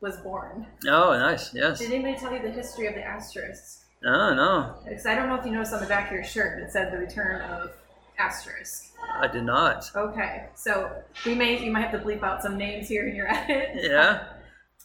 was 0.00 0.16
born. 0.18 0.66
Oh, 0.86 1.12
nice. 1.18 1.52
Yes. 1.54 1.78
Did 1.78 1.90
anybody 1.92 2.16
tell 2.18 2.32
you 2.32 2.40
the 2.42 2.50
history 2.50 2.86
of 2.86 2.94
the 2.94 3.02
asterisk? 3.02 3.85
Oh 4.06 4.34
no, 4.34 4.74
Because 4.88 5.04
I 5.04 5.14
don't 5.16 5.28
know 5.28 5.34
if 5.34 5.44
you 5.44 5.50
noticed 5.52 5.72
on 5.74 5.80
the 5.80 5.86
back 5.86 6.06
of 6.06 6.12
your 6.12 6.24
shirt 6.24 6.62
it 6.62 6.70
said 6.70 6.92
the 6.92 6.98
return 6.98 7.42
of 7.42 7.72
asterisk. 8.18 8.92
I 9.20 9.26
did 9.26 9.42
not. 9.44 9.90
Okay, 9.94 10.46
so 10.54 10.90
we 11.24 11.34
may 11.34 11.62
you 11.62 11.70
might 11.72 11.80
have 11.88 11.92
to 12.00 12.06
bleep 12.06 12.22
out 12.22 12.42
some 12.42 12.56
names 12.56 12.88
here 12.88 13.06
in 13.08 13.16
your 13.16 13.26
edit. 13.30 13.82
Yeah. 13.82 14.24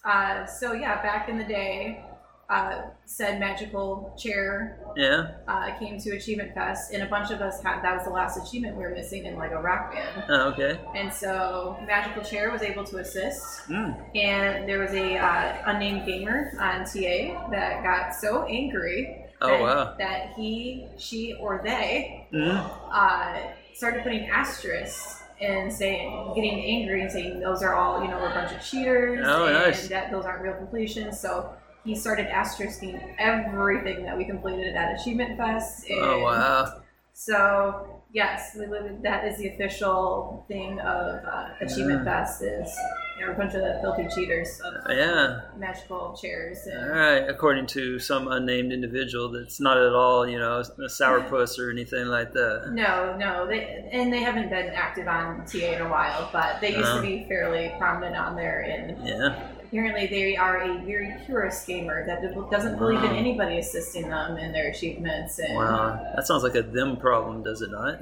Uh, 0.04 0.46
so 0.48 0.74
yeah, 0.74 1.02
back 1.04 1.30
in 1.30 1.38
the 1.38 1.44
day, 1.44 2.04
uh, 2.52 2.82
said 3.06 3.40
magical 3.40 4.14
chair 4.20 4.78
Yeah. 4.98 5.32
uh, 5.48 5.72
came 5.80 5.98
to 6.00 6.12
Achievement 6.18 6.54
Fest, 6.54 6.92
and 6.94 7.02
a 7.02 7.06
bunch 7.06 7.32
of 7.32 7.40
us 7.42 7.64
had 7.64 7.82
that 7.82 7.96
was 7.96 8.04
the 8.04 8.12
last 8.12 8.38
achievement 8.46 8.76
we 8.76 8.84
were 8.84 8.90
missing 8.90 9.26
in 9.26 9.38
Lego 9.38 9.62
Rock 9.62 9.94
Band. 9.94 10.24
Oh, 10.30 10.50
okay. 10.50 10.80
And 10.96 11.12
so 11.14 11.78
Magical 11.88 12.22
Chair 12.24 12.52
was 12.52 12.62
able 12.62 12.84
to 12.84 12.98
assist, 12.98 13.68
Mm. 13.70 13.96
and 14.16 14.68
there 14.68 14.80
was 14.80 14.92
a 14.94 15.18
uh, 15.18 15.58
unnamed 15.68 16.06
gamer 16.06 16.52
on 16.60 16.84
TA 16.86 17.50
that 17.52 17.84
got 17.84 18.14
so 18.14 18.44
angry 18.44 19.18
Oh 19.44 19.48
that, 19.48 19.62
wow. 19.62 19.96
that 19.98 20.34
he, 20.36 20.88
she, 20.98 21.34
or 21.40 21.62
they 21.64 22.28
Mm. 22.34 22.70
uh, 22.92 23.38
started 23.74 24.04
putting 24.04 24.30
asterisks 24.30 25.24
and 25.40 25.74
saying, 25.74 26.34
getting 26.36 26.60
angry 26.64 27.02
and 27.02 27.12
saying 27.12 27.40
those 27.40 27.64
are 27.64 27.74
all, 27.74 28.04
you 28.04 28.08
know, 28.10 28.24
a 28.24 28.30
bunch 28.30 28.52
of 28.52 28.62
cheaters 28.64 29.26
Oh, 29.28 29.46
and 29.46 29.56
nice. 29.56 29.88
that 29.88 30.12
those 30.12 30.24
aren't 30.26 30.44
real 30.44 30.54
completions. 30.54 31.20
So 31.20 31.50
he 31.84 31.96
started 31.96 32.28
asterisking 32.28 33.16
everything 33.20 34.04
that 34.06 34.18
we 34.18 34.26
completed 34.26 34.76
at 34.76 35.00
Achievement 35.00 35.38
Fest. 35.38 35.90
And 35.90 36.00
Oh 36.02 36.20
wow. 36.24 36.82
So 37.14 38.02
yes, 38.14 38.58
that 39.04 39.26
is 39.26 39.38
the 39.38 39.50
official 39.50 40.44
thing 40.48 40.80
of 40.80 41.24
uh, 41.26 41.50
Achievement 41.62 42.04
Yeah. 42.06 42.24
Fest 42.24 42.42
is 42.44 42.76
you 43.20 43.26
know, 43.28 43.34
a 43.34 43.36
bunch 43.36 43.54
of 43.54 43.62
filthy 43.82 44.08
cheaters 44.16 44.60
of 44.62 44.74
Yeah. 44.90 45.42
magical 45.58 46.18
chairs. 46.20 46.68
All 46.72 46.90
right. 46.90 47.30
According 47.30 47.68
to 47.68 48.00
some 48.00 48.28
unnamed 48.28 48.72
individual, 48.74 49.30
that's 49.30 49.60
not 49.60 49.78
at 49.78 49.94
all, 49.94 50.28
you 50.28 50.40
know, 50.40 50.60
a 50.60 50.64
sourpuss 50.88 51.60
or 51.60 51.70
anything 51.70 52.08
like 52.08 52.32
that. 52.34 52.72
No, 52.74 53.16
no, 53.18 53.46
they 53.46 53.88
and 53.92 54.12
they 54.12 54.22
haven't 54.22 54.50
been 54.50 54.68
active 54.70 55.08
on 55.08 55.46
TA 55.46 55.76
in 55.76 55.82
a 55.82 55.90
while, 55.90 56.30
but 56.34 56.60
they 56.62 56.76
used 56.76 56.90
Uh. 56.90 56.96
to 56.98 57.02
be 57.02 57.26
fairly 57.28 57.74
prominent 57.78 58.16
on 58.16 58.36
there. 58.36 58.62
And 58.62 59.08
Yeah. 59.08 59.36
Apparently, 59.72 60.08
they 60.08 60.36
are 60.36 60.58
a 60.62 60.78
very 60.86 61.14
purist 61.26 61.66
gamer 61.66 62.06
that 62.06 62.22
doesn't 62.52 62.78
believe 62.78 63.04
in 63.04 63.12
anybody 63.12 63.58
assisting 63.60 64.10
them 64.10 64.38
in 64.38 64.52
their 64.52 64.70
achievements. 64.70 65.40
And 65.40 65.56
Wow. 65.58 66.12
That 66.16 66.28
sounds 66.28 66.44
like 66.44 66.56
a 66.56 66.62
them 66.62 66.98
problem, 66.98 67.42
does 67.44 67.62
it 67.62 67.72
not? 67.72 68.00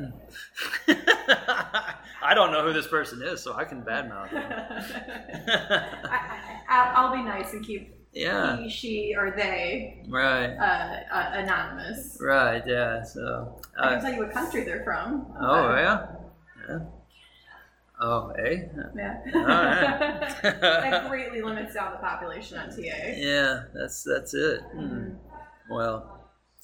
I 2.22 2.34
don't 2.34 2.52
know 2.52 2.64
who 2.66 2.74
this 2.74 2.88
person 2.88 3.22
is, 3.22 3.42
so 3.42 3.54
I 3.56 3.64
can 3.66 3.82
badmouth 3.84 4.32
them. 4.32 4.52
I, 6.12 6.12
I, 6.12 6.60
I'll, 6.70 7.06
I'll 7.08 7.16
be 7.16 7.24
nice 7.24 7.54
and 7.54 7.64
keep 7.66 7.96
yeah. 8.14 8.58
he, 8.58 8.70
she, 8.70 9.16
or 9.18 9.32
they 9.32 10.04
Right. 10.10 10.48
uh, 10.58 11.14
uh, 11.16 11.30
anonymous. 11.34 12.18
Right. 12.20 12.64
Yeah. 12.66 13.04
So. 13.04 13.60
I 13.80 13.90
can 13.90 13.98
Uh, 13.98 14.02
tell 14.02 14.12
you 14.14 14.20
what 14.20 14.32
country 14.34 14.64
they're 14.64 14.84
from. 14.84 15.28
oh 15.40 15.76
yeah. 15.76 16.08
Yeah. 16.68 16.80
Oh, 18.02 18.30
eh? 18.32 18.62
Yeah. 18.96 19.18
Alright. 19.36 20.42
that 20.62 21.10
greatly 21.10 21.42
limits 21.42 21.74
down 21.74 21.92
the 21.92 21.98
population 21.98 22.58
on 22.58 22.70
TA. 22.70 22.76
Yeah. 22.82 23.64
That's 23.74 24.04
that's 24.04 24.34
it. 24.34 24.62
Hmm. 24.72 24.80
Mhm. 24.80 25.16
Well, 25.70 26.16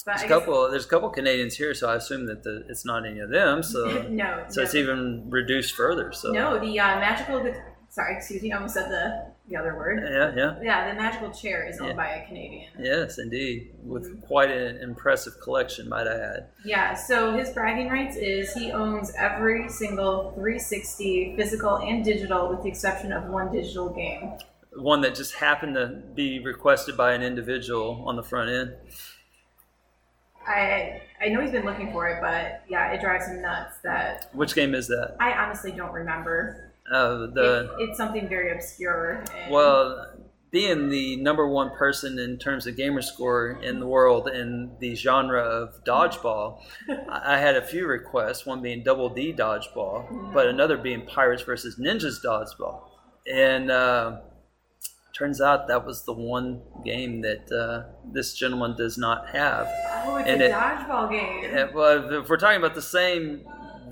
But 0.06 0.12
There's 0.18 0.22
a 0.24 0.28
guess- 0.28 0.40
couple. 0.40 0.70
There's 0.72 0.86
a 0.86 0.88
couple 0.90 1.10
Canadians 1.10 1.56
here, 1.56 1.74
so 1.74 1.90
I 1.90 1.96
assume 1.96 2.26
that 2.28 2.44
the, 2.44 2.64
it's 2.70 2.86
not 2.86 3.06
any 3.06 3.20
of 3.20 3.30
them. 3.30 3.64
So 3.64 4.08
no, 4.10 4.46
so 4.50 4.62
it's 4.62 4.76
even 4.76 5.30
reduced 5.30 5.76
further. 5.76 6.12
So 6.14 6.32
no. 6.32 6.58
The 6.60 6.80
uh, 6.80 7.00
magical. 7.00 7.54
Sorry, 7.90 8.16
excuse 8.16 8.42
me. 8.42 8.52
I 8.52 8.56
almost 8.58 8.74
said 8.74 8.90
the 8.90 9.34
the 9.48 9.56
other 9.56 9.76
word. 9.76 10.00
yeah, 10.04 10.34
yeah. 10.36 10.56
Yeah, 10.62 10.90
the 10.94 11.00
magical 11.00 11.30
chair 11.32 11.68
is 11.68 11.80
owned 11.80 11.90
Yeah. 11.92 11.96
by 11.96 12.08
a 12.16 12.28
Canadian. 12.28 12.72
Yes, 12.80 13.20
indeed, 13.20 13.72
with 13.84 14.06
Mm-hmm. 14.10 14.22
quite 14.22 14.50
an 14.52 14.78
impressive 14.78 15.34
collection, 15.44 15.88
might 15.88 16.08
I 16.08 16.16
add. 16.16 16.48
Yeah, 16.64 16.94
so 16.96 17.38
his 17.38 17.52
bragging 17.52 17.90
rights 17.90 18.16
is 18.18 18.54
he 18.54 18.72
owns 18.72 19.14
every 19.18 19.70
single 19.70 20.32
360 20.32 21.36
physical 21.38 21.78
and 21.78 22.04
digital 22.04 22.50
with 22.50 22.64
the 22.64 22.70
exception 22.70 23.12
of 23.14 23.26
one 23.26 23.52
digital 23.52 23.90
game. 23.90 24.34
One 24.78 25.02
that 25.02 25.16
just 25.16 25.36
happened 25.36 25.76
to 25.76 26.02
be 26.16 26.40
requested 26.40 26.98
by 26.98 27.14
an 27.14 27.22
individual 27.22 28.04
on 28.08 28.16
the 28.16 28.24
front 28.24 28.50
end. 28.50 28.76
I 30.48 31.02
I 31.22 31.30
know 31.30 31.42
he's 31.42 31.52
been 31.52 31.66
looking 31.66 31.92
for 31.92 32.08
it, 32.08 32.20
but 32.22 32.64
yeah, 32.70 32.92
it 32.92 33.02
drives 33.02 33.28
him 33.28 33.42
nuts 33.42 33.78
that 33.84 34.30
Which 34.34 34.54
game 34.54 34.76
is 34.76 34.88
that? 34.88 35.16
I 35.20 35.32
honestly 35.34 35.72
don't 35.72 35.92
remember. 35.94 36.65
Uh, 36.92 37.28
the 37.34 37.70
It- 37.80 37.90
it's 37.90 37.98
something 37.98 38.28
very 38.30 38.52
obscure. 38.52 39.24
And 39.44 39.52
well, 39.52 40.12
being 40.52 40.90
the 40.90 41.18
number 41.18 41.48
one 41.48 41.72
person 41.72 42.18
in 42.20 42.38
terms 42.38 42.66
of 42.68 42.78
gamer 42.78 43.02
score 43.02 43.60
in 43.62 43.80
the 43.80 43.88
world 43.88 44.30
in 44.30 44.72
the 44.80 44.96
genre 44.96 45.42
of 45.42 45.84
dodgeball, 45.84 46.60
I 47.10 47.38
had 47.40 47.56
a 47.56 47.62
few 47.62 47.88
requests. 47.88 48.46
One 48.46 48.62
being 48.62 48.84
Double 48.84 49.10
D 49.10 49.34
dodgeball, 49.34 50.34
but 50.34 50.48
another 50.48 50.78
being 50.78 51.06
Pirates 51.06 51.42
versus 51.42 51.78
Ninjas 51.80 52.24
dodgeball, 52.24 52.82
and. 53.32 53.72
Uh, 53.72 54.18
Turns 55.18 55.40
out 55.40 55.70
that 55.70 55.86
was 55.86 56.04
the 56.04 56.12
one 56.12 56.62
game 56.84 57.22
that 57.22 57.50
uh, 57.50 57.84
this 58.12 58.34
gentleman 58.34 58.76
does 58.76 58.98
not 58.98 59.30
have. 59.30 59.66
oh, 60.04 60.18
it's 60.18 60.28
and 60.28 60.42
a 60.42 60.46
it- 60.48 60.52
dodgeball 60.52 61.10
game. 61.10 61.44
Yeah, 61.44 61.70
well, 61.74 62.14
if 62.22 62.28
we're 62.30 62.36
talking 62.36 62.58
about 62.58 62.76
the 62.76 62.82
same 62.82 63.48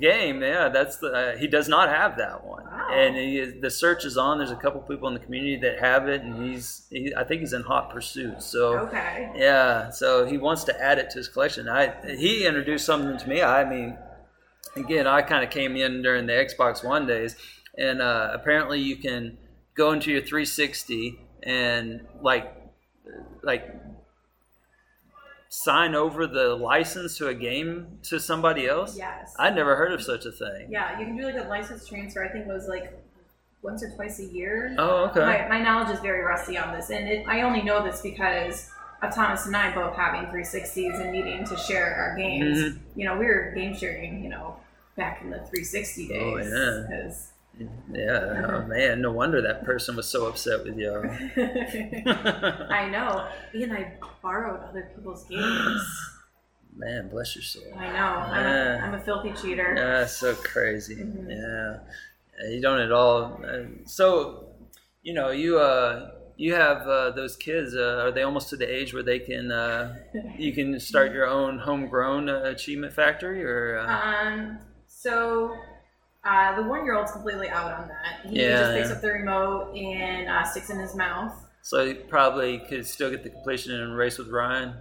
game, 0.09 0.41
yeah, 0.41 0.67
that's 0.69 0.97
the 0.97 1.07
uh, 1.07 1.37
he 1.37 1.47
does 1.47 1.67
not 1.69 1.87
have 1.89 2.17
that 2.17 2.43
one, 2.45 2.65
Wow. 2.65 2.87
and 2.91 3.15
he 3.15 3.39
is, 3.39 3.61
the 3.61 3.71
search 3.71 4.03
is 4.05 4.17
on. 4.17 4.37
There's 4.39 4.51
a 4.51 4.55
couple 4.65 4.81
people 4.81 5.07
in 5.07 5.13
the 5.13 5.19
community 5.19 5.55
that 5.65 5.79
have 5.79 6.07
it, 6.09 6.21
and 6.21 6.33
he's 6.45 6.85
he, 6.89 7.13
I 7.15 7.23
think 7.23 7.39
he's 7.41 7.53
in 7.53 7.63
hot 7.63 7.89
pursuit. 7.89 8.41
So 8.43 8.79
Okay. 8.87 9.31
yeah, 9.35 9.89
so 9.89 10.25
he 10.25 10.37
wants 10.37 10.63
to 10.65 10.73
add 10.89 10.99
it 10.99 11.09
to 11.11 11.17
his 11.19 11.27
collection. 11.29 11.69
I 11.69 11.93
he 12.17 12.45
introduced 12.45 12.85
something 12.85 13.17
to 13.17 13.29
me. 13.29 13.41
I 13.41 13.63
mean, 13.73 13.97
again, 14.75 15.07
I 15.07 15.21
kind 15.21 15.43
of 15.43 15.49
came 15.49 15.75
in 15.77 16.01
during 16.01 16.25
the 16.25 16.33
Xbox 16.33 16.83
One 16.83 17.07
days, 17.07 17.35
and 17.77 18.01
uh, 18.01 18.29
apparently 18.33 18.79
you 18.81 18.97
can 18.97 19.37
go 19.75 19.91
into 19.93 20.11
your 20.11 20.21
360 20.21 21.19
and 21.43 22.05
like 22.21 22.45
like 23.41 23.63
sign 25.55 25.93
over 25.93 26.25
the 26.25 26.55
license 26.55 27.15
to 27.15 27.27
a 27.27 27.33
game 27.33 27.99
to 28.01 28.19
somebody 28.19 28.67
else. 28.67 28.97
Yes. 28.97 29.35
I'd 29.37 29.53
never 29.53 29.75
heard 29.75 29.93
of 29.93 30.01
such 30.01 30.25
a 30.25 30.31
thing. 30.31 30.67
yeah, 30.71 30.99
you 30.99 31.05
can 31.05 31.15
do 31.15 31.25
like 31.25 31.35
a 31.35 31.47
license 31.47 31.87
transfer. 31.87 32.25
I 32.25 32.29
think 32.29 32.47
it 32.47 32.51
was 32.51 32.67
like 32.67 32.91
once 33.61 33.83
or 33.83 33.91
twice 33.91 34.17
a 34.19 34.25
year. 34.25 34.75
Oh, 34.79 35.05
okay. 35.09 35.19
My, 35.19 35.47
my 35.47 35.61
knowledge 35.61 35.93
is 35.93 35.99
very 35.99 36.21
rusty 36.23 36.57
on 36.57 36.73
this, 36.73 36.89
and 36.89 37.07
it, 37.07 37.27
I 37.27 37.41
only 37.43 37.61
know 37.61 37.83
this 37.83 38.01
because 38.01 38.71
of 39.03 39.13
Thomas 39.13 39.45
and 39.45 39.55
I 39.55 39.73
both 39.75 39.95
having 39.95 40.27
360s 40.31 40.99
and 40.99 41.11
needing 41.11 41.45
to 41.45 41.55
share 41.55 41.95
our 41.97 42.17
games. 42.17 42.57
Mhm. 42.57 42.79
You 42.95 43.05
know, 43.05 43.15
we 43.19 43.25
were 43.27 43.51
game 43.53 43.75
sharing. 43.75 44.23
You 44.23 44.31
know, 44.31 44.57
back 44.97 45.21
in 45.21 45.29
the 45.29 45.37
360 45.37 46.07
days. 46.07 46.19
Oh, 46.19 46.37
yeah. 46.37 47.11
Yeah. 47.91 48.45
Oh 48.47 48.65
man, 48.67 49.01
no 49.01 49.11
wonder 49.11 49.41
that 49.41 49.63
person 49.63 49.95
was 49.95 50.07
so 50.07 50.25
upset 50.25 50.63
with 50.63 50.77
you. 50.77 50.91
I 52.09 52.89
know. 52.89 53.27
And 53.53 53.73
I 53.73 53.93
borrowed 54.21 54.61
other 54.67 54.89
people's 54.95 55.23
games. 55.25 56.09
man, 56.75 57.09
bless 57.09 57.35
your 57.35 57.43
soul. 57.43 57.63
I 57.77 57.87
know. 57.87 57.93
I'm, 58.33 58.45
a, 58.45 58.79
I'm 58.83 58.93
a 58.95 58.99
filthy 58.99 59.33
cheater. 59.39 59.75
Yeah, 59.77 60.05
so 60.05 60.33
crazy. 60.35 60.95
Mhm. 60.95 61.29
Yeah, 61.29 61.79
Yeah, 62.41 62.49
you 62.49 62.61
don't 62.61 62.79
at 62.79 62.91
all. 62.91 63.39
Uh, 63.45 63.63
So, 63.85 64.47
you 65.03 65.13
know, 65.13 65.29
you 65.29 65.59
uh, 65.59 66.11
you 66.37 66.55
have 66.55 66.87
uh, 66.87 67.11
those 67.11 67.35
kids. 67.35 67.75
Uh, 67.75 68.01
are 68.03 68.11
they 68.11 68.23
almost 68.23 68.49
to 68.49 68.57
the 68.57 68.65
age 68.67 68.93
where 68.93 69.03
they 69.03 69.19
can 69.19 69.51
uh, 69.51 69.95
you 70.39 70.53
can 70.53 70.79
start 70.79 71.11
your 71.13 71.27
own 71.27 71.59
homegrown 71.59 72.29
uh, 72.29 72.41
achievement 72.45 72.93
factory, 72.93 73.43
or 73.43 73.77
uh, 73.77 73.85
Um, 74.27 74.57
so 74.87 75.55
uh, 76.25 76.55
the 76.55 76.63
one 76.63 76.85
year 76.85 76.95
old's 76.95 77.11
completely 77.11 77.49
out 77.49 77.71
on 77.71 77.87
that. 77.89 78.25
He 78.29 78.41
Yeah, 78.41 78.57
just 78.59 78.73
picks 78.73 78.89
yeah. 78.89 78.95
up 78.95 79.01
the 79.01 79.09
remote 79.09 79.75
and 79.75 80.29
uh, 80.29 80.43
sticks 80.43 80.69
in 80.69 80.79
his 80.79 80.95
mouth. 80.95 81.33
so 81.61 81.85
he 81.85 81.93
probably 81.93 82.59
could 82.59 82.85
still 82.85 83.09
get 83.11 83.23
the 83.23 83.29
completion 83.29 83.73
and 83.73 83.95
race 83.97 84.17
with 84.17 84.29
Ryan? 84.29 84.73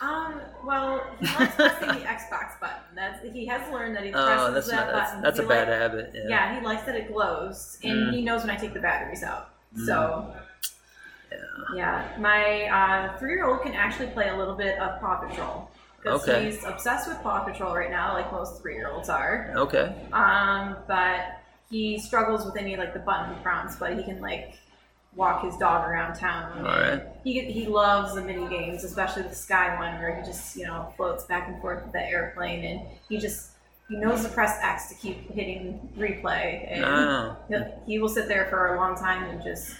Um, 0.00 0.40
well, 0.64 1.04
he 1.20 1.26
likes 1.26 1.54
pressing 1.54 1.88
the 1.88 1.94
Xbox 2.06 2.58
button. 2.60 2.80
That's 2.96 3.22
he 3.32 3.46
has 3.46 3.70
learned 3.72 3.94
that 3.96 4.04
he 4.04 4.10
presses 4.12 4.48
Oh, 4.48 4.52
that's 4.52 4.66
that 4.68 4.76
not, 4.76 4.92
that's, 4.92 5.10
button. 5.10 5.22
that's 5.22 5.38
a 5.38 5.46
bad 5.46 5.68
like- 5.68 5.78
habit. 5.78 6.10
Yeah. 6.14 6.28
Yeah, 6.28 6.58
he 6.58 6.64
likes 6.66 6.82
that 6.84 6.94
it 6.96 7.08
glows, 7.12 7.78
and 7.84 8.08
Mm. 8.08 8.12
he 8.14 8.22
knows 8.22 8.40
when 8.42 8.50
I 8.50 8.56
take 8.56 8.74
the 8.74 8.80
batteries 8.80 9.22
out. 9.22 9.50
So. 9.86 10.34
Yeah. 11.30 11.38
Yeah, 11.74 12.08
my 12.18 12.64
uh, 12.66 13.18
three-year-old 13.18 13.62
can 13.62 13.72
actually 13.72 14.08
play 14.08 14.28
a 14.28 14.36
little 14.36 14.54
bit 14.54 14.78
of 14.78 15.00
Paw 15.00 15.16
Patrol 15.16 15.70
because 16.02 16.28
Okay. 16.28 16.44
he's 16.46 16.64
obsessed 16.64 17.08
with 17.08 17.20
Paw 17.22 17.40
Patrol 17.44 17.74
right 17.74 17.90
now, 17.90 18.12
like 18.14 18.30
most 18.32 18.60
three-year-olds 18.60 19.08
are. 19.08 19.52
Okay. 19.56 19.94
Um, 20.12 20.76
but 20.88 21.38
he 21.70 21.98
struggles 21.98 22.44
with 22.44 22.56
any 22.56 22.76
like 22.76 22.92
the 22.92 22.98
button 23.00 23.34
prompts, 23.42 23.76
but 23.76 23.96
he 23.96 24.02
can 24.02 24.20
like 24.20 24.54
walk 25.14 25.44
his 25.44 25.56
dog 25.58 25.88
around 25.88 26.14
town. 26.14 26.58
All 26.58 26.64
right. 26.64 27.02
He 27.24 27.40
he 27.40 27.66
loves 27.66 28.14
the 28.14 28.22
mini 28.22 28.48
games, 28.48 28.82
especially 28.84 29.22
the 29.22 29.34
sky 29.34 29.76
one 29.78 29.98
where 30.00 30.14
he 30.16 30.22
just 30.26 30.56
you 30.56 30.66
know 30.66 30.92
floats 30.96 31.24
back 31.24 31.48
and 31.48 31.60
forth 31.60 31.82
with 31.82 31.92
the 31.92 32.02
airplane, 32.04 32.64
and 32.64 32.80
he 33.08 33.18
just 33.18 33.50
he 33.88 33.96
knows 33.96 34.22
to 34.24 34.28
press 34.30 34.58
X 34.62 34.88
to 34.88 34.94
keep 34.96 35.30
hitting 35.32 35.88
replay, 35.98 36.66
and 36.72 36.84
Oh. 36.84 37.36
he'll- 37.48 37.82
he 37.86 37.98
will 37.98 38.08
sit 38.08 38.26
there 38.26 38.46
for 38.46 38.74
a 38.74 38.76
long 38.76 38.96
time 38.96 39.22
and 39.24 39.42
just 39.42 39.76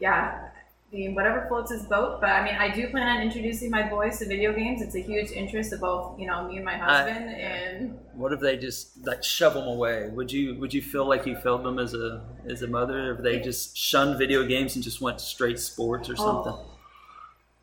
yeah. 0.00 0.47
I 0.90 0.96
mean, 0.96 1.14
whatever 1.14 1.44
floats 1.48 1.70
his 1.70 1.82
boat, 1.82 2.18
but 2.18 2.30
I 2.30 2.42
mean, 2.42 2.54
I 2.54 2.74
do 2.74 2.88
plan 2.88 3.18
on 3.18 3.22
introducing 3.22 3.70
my 3.70 3.86
boys 3.90 4.18
to 4.20 4.26
video 4.26 4.54
games. 4.54 4.80
It's 4.80 4.94
a 4.94 5.02
huge 5.02 5.30
interest 5.32 5.70
of 5.74 5.80
both, 5.80 6.18
you 6.18 6.26
know, 6.26 6.48
me 6.48 6.56
and 6.56 6.64
my 6.64 6.78
husband, 6.78 7.28
and 7.28 7.98
What 8.14 8.32
if 8.32 8.40
they 8.40 8.56
just 8.56 9.04
like 9.06 9.22
shove 9.22 9.52
them 9.52 9.66
away? 9.66 10.08
Would 10.08 10.32
you 10.32 10.58
would 10.58 10.72
you 10.72 10.80
feel 10.80 11.06
like 11.06 11.26
you 11.26 11.36
failed 11.36 11.62
them 11.62 11.78
as 11.78 11.92
a 11.92 12.24
as 12.48 12.62
a 12.62 12.66
mother 12.66 13.12
if 13.12 13.22
they 13.22 13.38
just 13.38 13.76
shunned 13.76 14.16
video 14.16 14.46
games 14.46 14.76
and 14.76 14.82
just 14.82 15.02
went 15.02 15.20
straight 15.20 15.58
sports 15.58 16.08
or 16.08 16.14
oh. 16.18 16.24
something? 16.24 16.54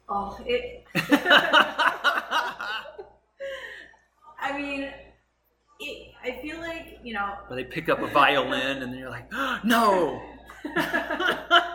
Oh, 0.07 0.37
oh 0.37 0.43
it. 0.45 0.83
I 4.39 4.55
mean, 4.55 4.91
it, 5.79 6.11
I 6.23 6.39
feel 6.43 6.59
like 6.59 6.99
you 7.03 7.15
know. 7.15 7.33
Or 7.49 7.55
they 7.55 7.63
pick 7.63 7.89
up 7.89 8.03
a 8.03 8.07
violin 8.07 8.83
and 8.83 8.93
then 8.93 8.99
you're 8.99 9.09
like, 9.09 9.31
no. 9.63 10.21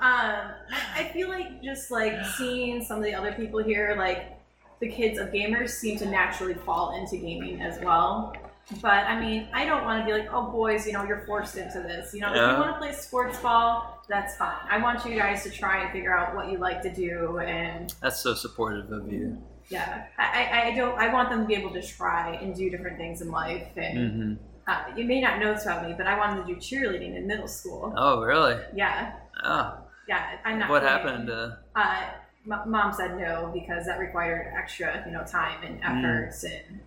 Um, 0.00 0.52
I, 0.70 0.80
I 0.96 1.10
feel 1.12 1.28
like 1.28 1.62
just 1.62 1.90
like 1.90 2.24
seeing 2.36 2.82
some 2.82 2.98
of 2.98 3.04
the 3.04 3.12
other 3.14 3.32
people 3.32 3.58
here, 3.58 3.96
like 3.98 4.38
the 4.80 4.88
kids 4.88 5.18
of 5.18 5.28
gamers, 5.30 5.70
seem 5.70 5.98
to 5.98 6.06
naturally 6.06 6.54
fall 6.54 6.96
into 6.96 7.16
gaming 7.16 7.60
as 7.60 7.80
well. 7.80 8.34
But 8.80 9.06
I 9.06 9.18
mean, 9.18 9.48
I 9.52 9.64
don't 9.64 9.84
want 9.84 10.00
to 10.00 10.06
be 10.06 10.18
like, 10.18 10.32
oh, 10.32 10.50
boys, 10.50 10.86
you 10.86 10.92
know, 10.92 11.04
you're 11.04 11.24
forced 11.26 11.56
into 11.56 11.80
this. 11.80 12.14
You 12.14 12.20
know, 12.20 12.28
if 12.30 12.36
you 12.36 12.58
want 12.58 12.74
to 12.74 12.78
play 12.78 12.92
sports 12.92 13.38
ball, 13.38 14.02
that's 14.08 14.36
fine. 14.36 14.56
I 14.70 14.78
want 14.78 15.04
you 15.04 15.16
guys 15.16 15.42
to 15.42 15.50
try 15.50 15.82
and 15.82 15.90
figure 15.90 16.16
out 16.16 16.34
what 16.36 16.50
you 16.50 16.58
like 16.58 16.80
to 16.82 16.94
do 16.94 17.38
and 17.40 17.92
That's 18.00 18.20
so 18.20 18.34
supportive 18.34 18.92
of 18.92 19.12
you. 19.12 19.36
Yeah, 19.68 20.06
I, 20.16 20.70
I, 20.72 20.76
don't. 20.76 20.98
I 20.98 21.12
want 21.12 21.28
them 21.28 21.42
to 21.42 21.46
be 21.46 21.54
able 21.54 21.72
to 21.72 21.82
try 21.82 22.36
and 22.36 22.54
do 22.54 22.70
different 22.70 22.96
things 22.96 23.20
in 23.20 23.30
life. 23.30 23.68
And 23.76 24.38
hmm 24.38 24.44
uh, 24.68 24.84
you 24.96 25.04
may 25.04 25.20
not 25.20 25.40
know 25.40 25.54
this 25.54 25.64
about 25.64 25.88
me, 25.88 25.94
but 25.96 26.06
I 26.06 26.16
wanted 26.18 26.46
to 26.46 26.54
do 26.54 26.60
cheerleading 26.60 27.16
in 27.16 27.26
middle 27.26 27.48
school. 27.48 27.92
Oh, 27.96 28.22
really? 28.22 28.56
Yeah, 28.74 29.12
Oh, 29.42 29.78
yeah. 30.06 30.36
I'm 30.44 30.58
not. 30.58 30.70
what 30.70 30.82
kidding. 30.82 30.96
happened? 30.96 31.30
Uh, 31.30 31.50
Uh, 31.74 32.02
m- 32.50 32.70
mom 32.70 32.92
said 32.92 33.18
no 33.18 33.50
because 33.54 33.86
that 33.86 33.98
required 33.98 34.52
extra, 34.56 35.02
you 35.06 35.12
know, 35.12 35.24
time 35.24 35.62
and 35.64 35.80
Mm. 35.82 35.98
efforts, 35.98 36.44
and 36.44 36.80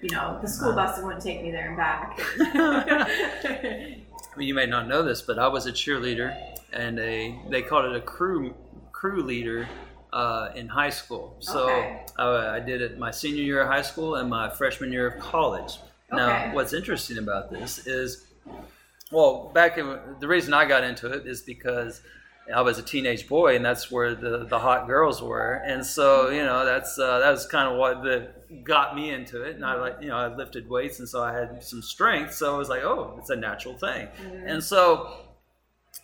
you 0.00 0.10
know, 0.10 0.38
the 0.40 0.48
school 0.48 0.70
Wow. 0.70 0.86
bus 0.86 0.98
wouldn't 1.02 1.22
take 1.22 1.42
me 1.42 1.50
there 1.50 1.68
and 1.68 1.76
back. 1.76 2.18
well, 4.36 4.42
you 4.44 4.54
may 4.54 4.66
not 4.66 4.88
know 4.88 5.02
this, 5.02 5.22
but 5.22 5.38
I 5.38 5.48
was 5.48 5.66
a 5.66 5.72
cheerleader, 5.72 6.34
and 6.72 6.98
a 6.98 7.34
they 7.50 7.62
called 7.62 7.84
it 7.86 7.94
a 7.96 8.00
crew 8.00 8.54
crew 8.92 9.22
leader 9.22 9.68
uh, 10.12 10.50
in 10.54 10.68
high 10.68 10.90
school. 10.90 11.36
So 11.40 11.58
Okay. 11.68 12.02
uh, 12.18 12.48
I 12.50 12.60
did 12.60 12.82
it 12.82 12.98
my 12.98 13.10
senior 13.10 13.42
year 13.42 13.62
of 13.62 13.68
high 13.68 13.82
school 13.82 14.16
and 14.16 14.28
my 14.30 14.50
freshman 14.50 14.92
year 14.92 15.06
of 15.06 15.18
college. 15.20 15.78
Now, 16.12 16.38
Okay. 16.44 16.54
what's 16.54 16.72
interesting 16.72 17.18
about 17.18 17.50
this 17.50 17.86
is, 17.86 18.26
well, 19.12 19.50
back 19.54 19.78
in 19.78 19.98
the 20.20 20.28
reason 20.28 20.52
I 20.54 20.64
got 20.64 20.84
into 20.84 21.06
it 21.12 21.26
is 21.26 21.42
because 21.42 22.02
I 22.54 22.62
was 22.62 22.78
a 22.78 22.82
teenage 22.82 23.28
boy, 23.28 23.54
and 23.56 23.64
that's 23.64 23.90
where 23.90 24.14
the, 24.14 24.44
the 24.44 24.58
hot 24.58 24.86
girls 24.88 25.22
were, 25.22 25.62
and 25.64 25.84
so 25.86 26.30
you 26.30 26.42
know 26.42 26.64
that's 26.64 26.98
uh, 26.98 27.20
that 27.20 27.30
was 27.30 27.46
kind 27.46 27.68
of 27.70 27.78
what 27.78 28.02
the, 28.02 28.28
got 28.64 28.96
me 28.96 29.10
into 29.10 29.42
it. 29.42 29.54
And 29.54 29.64
I 29.64 29.74
like 29.74 29.96
you 30.00 30.08
know 30.08 30.16
I 30.16 30.34
lifted 30.34 30.68
weights, 30.68 30.98
and 30.98 31.08
so 31.08 31.22
I 31.22 31.32
had 31.32 31.62
some 31.62 31.82
strength, 31.82 32.34
so 32.34 32.52
I 32.52 32.58
was 32.58 32.68
like, 32.68 32.82
oh, 32.82 33.14
it's 33.18 33.30
a 33.30 33.36
natural 33.36 33.74
thing. 33.74 34.08
And 34.46 34.62
so 34.64 35.12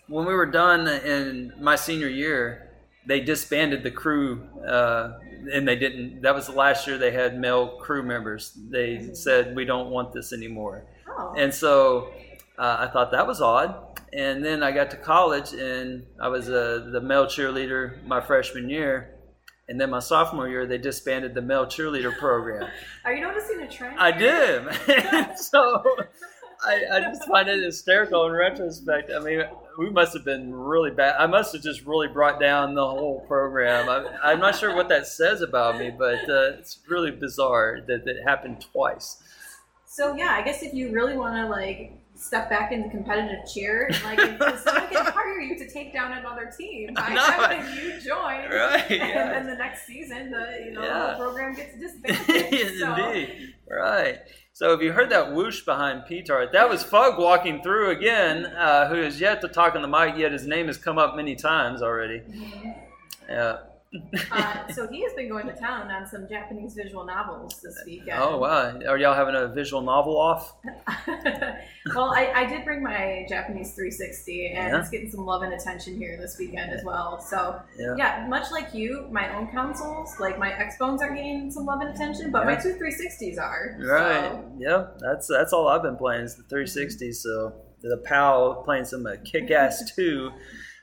when 0.09 0.25
we 0.27 0.35
were 0.35 0.47
done 0.47 0.87
in 0.87 1.53
my 1.61 1.75
senior 1.75 2.09
year, 2.09 2.66
they 3.07 3.21
disbanded 3.21 3.83
the 3.83 3.91
crew, 3.91 4.43
uh, 4.67 5.19
and 5.53 5.67
they 5.67 5.77
didn't. 5.77 6.23
That 6.23 6.35
was 6.35 6.47
the 6.47 6.53
last 6.53 6.87
year 6.87 6.99
they 6.99 7.13
had 7.13 7.39
male 7.39 7.79
crew 7.79 8.03
members. 8.03 8.53
They 8.71 9.11
said 9.15 9.55
we 9.55 9.65
don't 9.65 9.91
want 9.91 10.13
this 10.13 10.33
anymore, 10.33 10.87
Oh. 11.09 11.35
and 11.37 11.53
so 11.55 12.13
uh, 12.59 12.77
I 12.81 12.89
thought 12.93 13.11
that 13.13 13.27
was 13.27 13.41
odd. 13.41 13.83
And 14.13 14.43
then 14.45 14.63
I 14.63 14.71
got 14.73 14.91
to 14.93 14.97
college, 14.97 15.53
and 15.53 16.07
I 16.21 16.29
was 16.29 16.49
uh, 16.49 16.89
the 16.93 17.01
male 17.01 17.27
cheerleader 17.27 18.05
my 18.07 18.21
freshman 18.21 18.69
year. 18.71 19.13
And 19.69 19.81
then 19.81 19.91
my 19.91 19.99
sophomore 19.99 20.49
year, 20.49 20.65
they 20.65 20.79
disbanded 20.79 21.35
the 21.35 21.43
male 21.43 21.67
cheerleader 21.67 22.17
program. 22.17 22.71
Are 23.05 23.13
you 23.13 23.21
noticing 23.21 23.61
a 23.63 23.69
trend? 23.69 23.99
I 23.99 24.13
did. 24.13 25.37
so 25.39 25.83
I, 26.65 26.85
I 26.93 27.01
just 27.01 27.25
find 27.25 27.49
it 27.49 27.63
hysterical 27.63 28.27
in 28.27 28.33
retrospect. 28.33 29.11
I 29.11 29.19
mean, 29.19 29.43
we 29.79 29.91
must 29.91 30.15
have 30.15 30.25
been 30.25 30.55
really 30.55 30.91
bad. 30.91 31.17
I 31.19 31.27
must 31.27 31.53
have 31.53 31.63
just 31.63 31.85
really 31.85 32.09
brought 32.09 32.41
down 32.41 32.75
the 32.75 32.87
whole 32.87 33.21
program. 33.27 33.89
I, 33.89 34.31
I'm 34.31 34.41
not 34.41 34.57
sure 34.57 34.75
what 34.75 34.89
that 34.89 35.07
says 35.07 35.43
about 35.43 35.79
me, 35.79 35.91
but 35.91 36.29
uh, 36.29 36.59
it's 36.59 36.79
really 36.89 37.11
bizarre 37.11 37.81
that 37.87 38.05
that 38.05 38.17
happened 38.25 38.65
twice. 38.73 39.23
So 39.87 40.15
yeah, 40.15 40.35
I 40.39 40.43
guess 40.43 40.63
if 40.63 40.75
you 40.75 40.93
really 40.93 41.17
want 41.17 41.37
to 41.37 41.49
like 41.49 41.93
step 42.17 42.49
back 42.51 42.73
into 42.73 42.89
competitive 42.89 43.41
cheer, 43.53 43.89
like 44.05 44.19
if 44.19 44.61
someone 44.61 44.89
can 44.89 45.05
hire 45.07 45.39
you 45.41 45.57
to 45.59 45.69
take 45.71 45.93
down 45.93 46.13
another 46.13 46.51
team 46.59 46.95
by 46.95 47.03
I 47.03 47.15
know. 47.15 47.21
having 47.21 47.85
you 47.85 48.01
join, 48.01 48.51
Right, 48.51 48.91
and 48.91 49.09
yeah. 49.11 49.33
then 49.33 49.47
the 49.47 49.55
next 49.57 49.87
season, 49.87 50.31
the 50.31 50.63
you 50.65 50.73
know 50.73 50.83
Yeah. 50.83 51.11
the 51.13 51.17
program 51.19 51.55
gets 51.55 51.79
disbanded. 51.81 52.79
so, 52.79 52.95
Indeed. 52.95 53.55
Right. 53.71 54.19
So 54.53 54.73
if 54.73 54.81
you 54.81 54.93
heard 54.93 55.11
that 55.11 55.33
whoosh 55.35 55.61
behind 55.67 56.07
Petar, 56.07 56.49
that 56.53 56.69
was 56.71 56.83
Fug 56.83 57.19
walking 57.19 57.63
through 57.63 57.91
again, 57.91 58.47
uh, 58.47 58.89
who 58.89 58.95
has 59.03 59.21
yet 59.21 59.43
to 59.43 59.49
talk 59.49 59.75
on 59.75 59.83
the 59.83 59.89
mic, 59.89 60.17
yet 60.17 60.33
his 60.33 60.47
name 60.47 60.69
has 60.69 60.79
come 60.79 60.97
up 60.99 61.15
many 61.15 61.37
times 61.37 61.83
already. 61.83 62.23
Yeah. 63.29 63.59
Uh, 64.33 64.69
so 64.73 64.87
he 64.89 65.03
has 65.03 65.13
been 65.15 65.29
going 65.29 65.47
to 65.47 65.53
town 65.55 65.91
on 65.91 66.07
some 66.07 66.29
Japanese 66.29 66.75
visual 66.75 67.05
novels 67.05 67.61
this 67.63 67.79
weekend. 67.87 68.19
Oh 68.21 68.39
wow! 68.39 68.79
Are 68.89 68.99
y'all 68.99 69.15
having 69.15 69.35
a 69.35 69.49
visual 69.49 69.83
novel 69.83 70.17
off? 70.19 70.55
well, 71.95 72.13
I, 72.15 72.33
I 72.35 72.47
did 72.47 72.65
bring 72.65 72.83
my 72.83 73.27
Japanese 73.29 73.75
360, 73.75 74.49
and 74.55 74.73
Yeah. 74.73 74.81
it's 74.81 74.91
getting 74.91 75.11
some 75.11 75.25
love 75.25 75.43
and 75.43 75.53
attention 75.53 75.97
here 75.97 76.17
this 76.21 76.37
weekend 76.39 76.73
as 76.73 76.85
well. 76.85 77.21
So, 77.21 77.61
Yeah. 77.79 77.95
yeah, 77.97 78.27
much 78.29 78.51
like 78.51 78.75
you, 78.75 79.07
my 79.11 79.35
own 79.37 79.49
consoles, 79.51 80.15
like 80.21 80.39
my 80.39 80.51
Xbones, 80.51 81.01
are 81.01 81.15
getting 81.15 81.51
some 81.51 81.65
love 81.67 81.81
and 81.81 81.91
attention, 81.95 82.31
but 82.31 82.45
my 82.47 82.57
two 82.57 82.75
360s 82.75 83.39
are. 83.39 83.77
Right. 83.81 84.31
So, 84.33 84.53
Yeah. 84.59 84.87
That's 84.99 85.27
that's 85.29 85.53
all 85.53 85.69
I've 85.69 85.83
been 85.83 85.97
playing 85.97 86.23
is 86.23 86.37
the 86.37 86.43
360. 86.45 87.13
So 87.13 87.53
the 87.83 87.99
PAL 87.99 88.63
playing 88.65 88.85
some 88.85 89.07
uh, 89.07 89.13
Kick-Ass 89.25 89.93
2, 89.97 90.31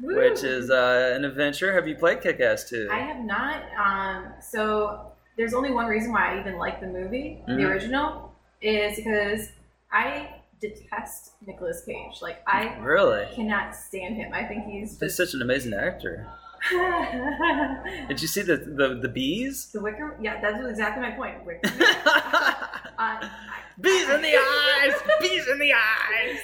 woo. 0.02 0.15
which 0.15 0.44
is 0.44 0.70
uh, 0.70 1.14
an 1.15 1.26
adventure. 1.26 1.74
Have 1.74 1.88
you 1.88 1.95
played 1.95 2.22
Kick-Ass 2.22 2.70
2? 2.70 2.90
I 2.91 2.99
have 2.99 3.24
not. 3.26 3.64
Um, 3.78 4.34
so 4.41 5.11
there's 5.38 5.53
only 5.53 5.72
one 5.72 5.88
reason 5.88 6.11
why 6.11 6.36
I 6.36 6.40
even 6.40 6.57
like 6.57 6.80
the 6.80 6.88
movie, 6.88 7.41
Mhm. 7.48 7.57
the 7.57 7.64
original, 7.65 8.34
is 8.61 8.95
because 8.98 9.49
I 9.91 10.36
detest 10.61 11.34
Nicolas 11.45 11.84
Cage. 11.86 12.22
Like 12.22 12.41
I 12.48 12.78
Really? 12.80 13.26
cannot 13.36 13.76
stand 13.76 14.15
him. 14.15 14.32
I 14.34 14.44
think 14.45 14.65
he's 14.65 14.99
He's 14.99 15.15
such 15.15 15.34
an 15.34 15.41
amazing 15.41 15.74
actor. 15.74 16.28
Did 18.07 18.22
you 18.22 18.28
see 18.30 18.41
the 18.41 18.56
the, 18.56 18.99
the 19.02 19.10
bees? 19.10 19.70
the 19.74 19.82
Wicker. 19.82 20.18
Yeah, 20.22 20.40
that's 20.40 20.65
exactly 20.65 21.02
my 21.03 21.11
point. 21.11 21.45
Wicker. 21.45 21.60
uh, 21.65 22.52
I- 22.98 23.30
bees 23.82 24.10
in 24.10 24.22
the 24.22 24.36
eyes. 24.36 24.94
Bees 25.22 25.48
in 25.48 25.60
the 25.60 25.74
eyes. 25.74 26.40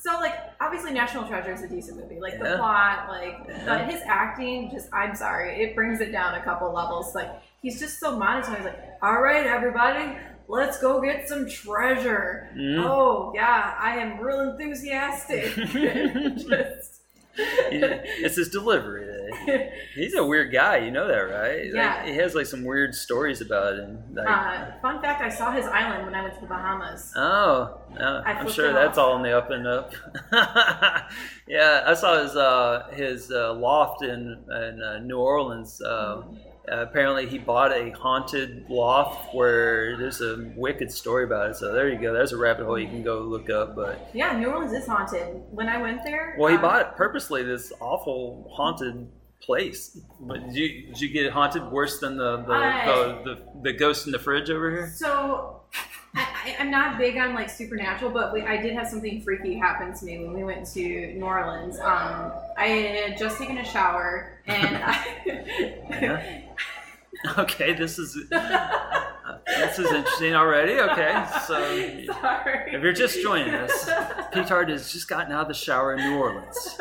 So 0.00 0.18
like 0.20 0.34
obviously 0.60 0.92
National 0.92 1.26
Treasure 1.28 1.52
is 1.52 1.62
a 1.62 1.68
decent 1.68 1.98
movie. 1.98 2.20
Like 2.20 2.34
Yeah. 2.34 2.50
the 2.52 2.56
plot, 2.56 3.08
like 3.08 3.36
Yeah. 3.48 3.64
but 3.66 3.90
his 3.90 4.00
acting 4.06 4.70
just 4.70 4.88
I'm 4.92 5.14
sorry, 5.14 5.62
it 5.62 5.74
brings 5.74 6.00
it 6.00 6.12
down 6.12 6.34
a 6.34 6.42
couple 6.42 6.72
levels. 6.72 7.14
Like 7.14 7.30
he's 7.60 7.78
just 7.80 7.98
so 8.00 8.16
monotone. 8.16 8.56
He's 8.56 8.64
like, 8.64 8.80
All 9.02 9.20
right, 9.20 9.46
everybody, 9.46 10.16
let's 10.48 10.78
go 10.80 11.00
get 11.00 11.28
some 11.28 11.48
treasure. 11.48 12.50
Mhm. 12.56 12.84
Oh 12.84 13.32
yeah, 13.34 13.74
I 13.78 13.96
am 13.98 14.18
real 14.20 14.40
enthusiastic. 14.40 15.54
just 15.54 17.00
It's 17.36 18.36
his 18.36 18.48
delivery. 18.50 19.06
He's 19.94 20.14
a 20.14 20.24
weird 20.24 20.52
guy. 20.52 20.78
You 20.78 20.90
know 20.90 21.06
that, 21.08 21.14
right? 21.14 21.64
Like, 21.66 21.74
Yeah. 21.74 22.04
he 22.06 22.14
has 22.16 22.34
like 22.34 22.46
some 22.46 22.64
weird 22.64 22.94
stories 22.94 23.40
about 23.40 23.74
him. 23.78 23.98
Like, 24.12 24.28
uh, 24.28 24.72
fun 24.80 25.00
fact, 25.00 25.22
I 25.22 25.28
saw 25.28 25.50
his 25.52 25.66
island 25.66 26.04
when 26.04 26.14
I 26.14 26.22
went 26.22 26.34
to 26.34 26.40
the 26.40 26.46
Bahamas. 26.46 27.12
Oh, 27.16 27.78
uh, 27.98 28.22
I'm 28.24 28.48
sure 28.48 28.72
that's 28.72 28.98
all 28.98 29.16
in 29.16 29.22
the 29.22 29.36
up 29.36 29.50
and 29.50 29.66
up. 29.66 29.92
yeah, 31.46 31.84
I 31.86 31.94
saw 31.94 32.22
his 32.22 32.36
uh, 32.36 32.88
his 32.92 33.30
uh, 33.30 33.54
loft 33.54 34.02
in 34.02 34.44
in 34.50 34.82
uh, 34.82 34.98
New 34.98 35.18
Orleans. 35.18 35.80
Uh, 35.80 36.22
apparently, 36.68 37.26
he 37.26 37.38
bought 37.38 37.72
a 37.72 37.90
haunted 37.90 38.66
loft 38.68 39.34
where 39.34 39.96
there's 39.96 40.20
a 40.20 40.52
wicked 40.56 40.90
story 40.92 41.24
about 41.24 41.50
it. 41.50 41.56
So 41.56 41.72
there 41.72 41.88
you 41.88 42.00
go. 42.00 42.12
There's 42.12 42.32
a 42.32 42.36
rabbit 42.38 42.64
hole 42.66 42.78
you 42.78 42.88
can 42.88 43.02
go 43.02 43.20
look 43.20 43.50
up. 43.50 43.74
But 43.76 44.10
Yeah, 44.14 44.38
New 44.38 44.48
Orleans 44.48 44.72
is 44.72 44.86
haunted. 44.86 45.42
When 45.50 45.68
I 45.68 45.80
went 45.80 46.02
there, 46.04 46.36
well, 46.38 46.48
he 46.50 46.56
um, 46.56 46.62
bought 46.62 46.80
it 46.80 46.96
purposely 46.96 47.42
this 47.42 47.72
awful 47.80 48.50
haunted 48.54 49.08
place. 49.42 49.98
But 50.20 50.46
did 50.46 50.54
you, 50.56 50.86
did 50.86 51.00
you 51.00 51.08
get 51.08 51.32
haunted 51.32 51.70
worse 51.70 51.98
than 52.00 52.16
the 52.16 52.38
the, 52.38 52.52
I- 52.52 52.86
the, 52.86 53.22
the 53.24 53.60
the 53.62 53.72
ghost 53.72 54.06
in 54.06 54.12
the 54.12 54.18
fridge 54.18 54.50
over 54.50 54.70
here? 54.70 54.92
So, 54.94 55.60
I, 56.14 56.56
I'm 56.58 56.70
not 56.70 56.98
big 56.98 57.16
on 57.16 57.34
like 57.34 57.48
supernatural, 57.50 58.10
but 58.10 58.32
we, 58.32 58.42
I 58.42 58.56
did 58.60 58.74
have 58.74 58.86
something 58.88 59.22
freaky 59.22 59.54
happen 59.58 59.94
to 59.94 60.04
me 60.04 60.18
when 60.24 60.34
we 60.34 60.44
went 60.44 60.66
to 60.74 60.80
New 61.14 61.24
Orleans. 61.24 61.78
Um, 61.80 62.32
I 62.58 62.66
had 62.66 63.18
just 63.18 63.38
taken 63.38 63.58
a 63.58 63.64
shower 63.64 64.38
and 64.46 64.76
I. 64.82 66.44
Okay, 67.38 67.72
this 67.74 67.98
is 67.98 68.14
this 68.30 69.78
is 69.78 69.86
interesting 69.92 70.34
already. 70.34 70.80
Okay, 70.80 71.24
so 71.46 71.54
Sorry. 72.12 72.72
if 72.74 72.82
you're 72.82 72.92
just 72.92 73.20
joining 73.22 73.54
us, 73.54 73.84
Petard 74.32 74.70
has 74.70 74.90
just 74.92 75.08
gotten 75.08 75.30
out 75.30 75.42
of 75.42 75.48
the 75.48 75.54
shower 75.54 75.94
in 75.94 76.00
New 76.00 76.16
Orleans, 76.18 76.76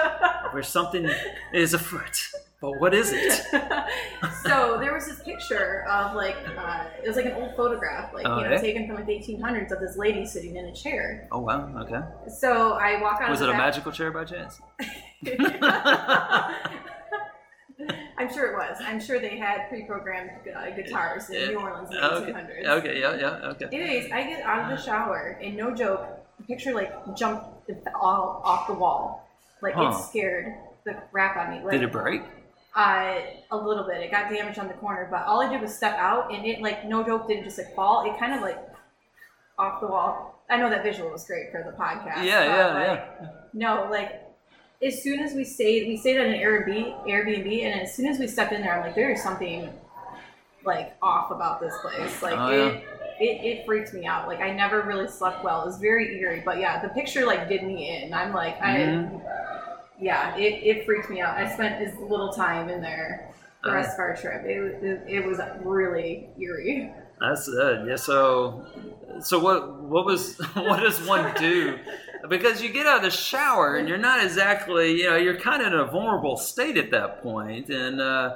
where 0.51 0.63
something 0.63 1.07
is 1.53 1.73
afoot. 1.75 2.29
But 2.61 2.79
what 2.79 2.93
is 2.93 3.11
it? 3.11 3.31
so 4.43 4.77
there 4.79 4.93
was 4.93 5.07
this 5.07 5.19
picture 5.23 5.83
of 5.89 6.15
like 6.15 6.35
uh, 6.55 6.85
it 7.03 7.07
was 7.07 7.15
like 7.15 7.25
an 7.25 7.31
old 7.33 7.55
photograph, 7.55 8.13
like 8.13 8.27
Oh, 8.27 8.37
you 8.39 8.47
know, 8.49 8.57
taken 8.61 8.85
from 8.85 8.97
like 8.97 9.07
the 9.07 9.13
1800s 9.13 9.71
of 9.71 9.79
this 9.79 9.97
lady 9.97 10.27
sitting 10.27 10.55
in 10.55 10.65
a 10.65 10.73
chair. 10.75 11.27
Oh 11.31 11.39
wow, 11.39 11.67
okay. 11.79 12.01
So 12.29 12.73
I 12.73 13.01
walk 13.01 13.19
out. 13.19 13.31
Was 13.31 13.41
it 13.41 13.49
a 13.49 13.53
magical 13.53 13.91
chair 13.91 14.11
by 14.11 14.25
chance? 14.25 14.61
I'm 18.17 18.31
sure 18.31 18.51
it 18.51 18.55
was. 18.55 18.77
I'm 18.79 18.99
sure 18.99 19.19
they 19.19 19.37
had 19.39 19.67
pre-programmed 19.69 20.29
uh, 20.55 20.69
guitars 20.75 21.31
in 21.31 21.47
New 21.47 21.59
Orleans 21.59 21.89
in 21.89 21.95
the 21.97 22.13
Okay. 22.13 22.31
1800s. 22.31 22.65
Okay, 22.67 22.99
yeah, 23.01 23.15
yeah, 23.15 23.49
okay. 23.53 23.65
Anyways, 23.71 24.11
I 24.11 24.21
get 24.21 24.43
out 24.43 24.71
of 24.71 24.77
the 24.77 24.83
shower, 24.83 25.39
and 25.41 25.57
no 25.57 25.73
joke, 25.73 26.05
the 26.37 26.43
picture 26.43 26.73
like 26.73 26.93
jumped 27.15 27.71
all 27.99 28.41
off 28.45 28.67
the 28.67 28.73
wall. 28.73 29.27
Like 29.63 29.73
Huh. 29.73 29.89
it 29.97 30.03
scared 30.03 30.53
the 30.83 30.93
crap 31.11 31.35
out 31.37 31.47
of 31.51 31.57
me. 31.59 31.63
Like, 31.65 31.71
Did 31.71 31.83
it 31.83 31.91
break? 31.91 32.21
Uh, 32.73 33.19
a 33.51 33.57
little 33.57 33.83
bit. 33.85 33.97
It 34.01 34.11
got 34.11 34.29
damaged 34.31 34.57
on 34.57 34.67
the 34.69 34.73
corner, 34.75 35.07
but 35.11 35.23
all 35.25 35.41
I 35.41 35.49
did 35.49 35.59
was 35.61 35.75
step 35.75 35.95
out, 35.97 36.33
and 36.33 36.45
it 36.45 36.61
like 36.61 36.85
no 36.85 37.03
joke 37.03 37.27
didn't 37.27 37.43
just 37.43 37.57
like 37.57 37.75
fall. 37.75 38.09
It 38.09 38.17
kind 38.17 38.33
of 38.33 38.41
like 38.41 38.57
off 39.59 39.81
the 39.81 39.87
wall. 39.87 40.41
I 40.49 40.57
know 40.57 40.69
that 40.69 40.81
visual 40.83 41.09
was 41.11 41.25
great 41.25 41.51
for 41.51 41.63
the 41.63 41.71
podcast. 41.77 42.23
Yeah, 42.23 42.47
but, 42.47 42.57
yeah, 42.57 42.67
like, 42.73 42.87
yeah. 43.21 43.27
No, 43.53 43.87
like 43.91 44.21
as 44.81 45.03
soon 45.03 45.19
as 45.19 45.33
we 45.33 45.43
stayed, 45.43 45.87
we 45.87 45.97
stayed 45.97 46.17
at 46.17 46.27
an 46.27 46.33
Airbnb, 46.33 47.05
Airbnb, 47.07 47.63
and 47.65 47.81
as 47.81 47.93
soon 47.93 48.07
as 48.07 48.19
we 48.19 48.27
stepped 48.27 48.53
in 48.53 48.61
there, 48.61 48.73
I'm 48.75 48.81
like, 48.81 48.95
there 48.95 49.11
is 49.11 49.21
something 49.21 49.69
like 50.63 50.95
off 51.01 51.31
about 51.31 51.59
this 51.59 51.73
place. 51.81 52.21
Like 52.21 52.37
Oh, 52.37 52.47
it, 52.49 52.83
it, 53.19 53.45
it 53.45 53.65
freaked 53.65 53.93
me 53.93 54.05
out. 54.05 54.27
Like 54.27 54.39
I 54.39 54.51
never 54.53 54.81
really 54.81 55.07
slept 55.09 55.43
well. 55.43 55.61
It 55.63 55.65
was 55.65 55.77
very 55.77 56.19
eerie. 56.19 56.41
But 56.45 56.59
yeah, 56.59 56.81
the 56.81 56.89
picture 56.89 57.25
like 57.25 57.49
did 57.49 57.63
me 57.63 58.01
in. 58.03 58.13
I'm 58.13 58.31
like, 58.33 58.61
I, 58.61 58.77
Mhm. 58.77 59.21
Yeah, 60.01 60.35
it, 60.35 60.63
it 60.63 60.85
freaked 60.85 61.09
me 61.09 61.21
out. 61.21 61.37
I 61.37 61.51
spent 61.53 61.81
as 61.85 61.95
little 61.99 62.31
time 62.33 62.69
in 62.69 62.81
there 62.81 63.33
the 63.63 63.71
rest 63.71 63.93
of 63.93 63.99
our 63.99 64.15
trip. 64.15 64.43
It, 64.45 64.59
was- 64.59 64.83
it, 64.83 65.03
it 65.07 65.25
was 65.25 65.39
really 65.63 66.29
eerie. 66.39 66.91
That's 67.19 67.47
good. 67.47 67.87
Yeah. 67.87 67.97
So, 67.97 68.65
so 69.19 69.37
what? 69.39 69.79
What 69.83 70.05
was? 70.05 70.37
What 70.55 70.79
does 70.79 71.05
one 71.05 71.31
do? 71.35 71.77
Because 72.29 72.63
you 72.63 72.69
get 72.69 72.87
out 72.87 72.97
of 72.97 73.03
the 73.03 73.11
shower 73.11 73.75
and 73.77 73.87
you're 73.87 73.97
not 73.99 74.23
exactly, 74.23 74.91
you 75.01 75.09
know, 75.09 75.15
you're 75.17 75.39
kind 75.39 75.61
of 75.61 75.71
in 75.73 75.79
a 75.79 75.85
vulnerable 75.85 76.35
state 76.37 76.77
at 76.77 76.89
that 76.91 77.21
point, 77.21 77.69
and 77.69 78.01
uh, 78.01 78.35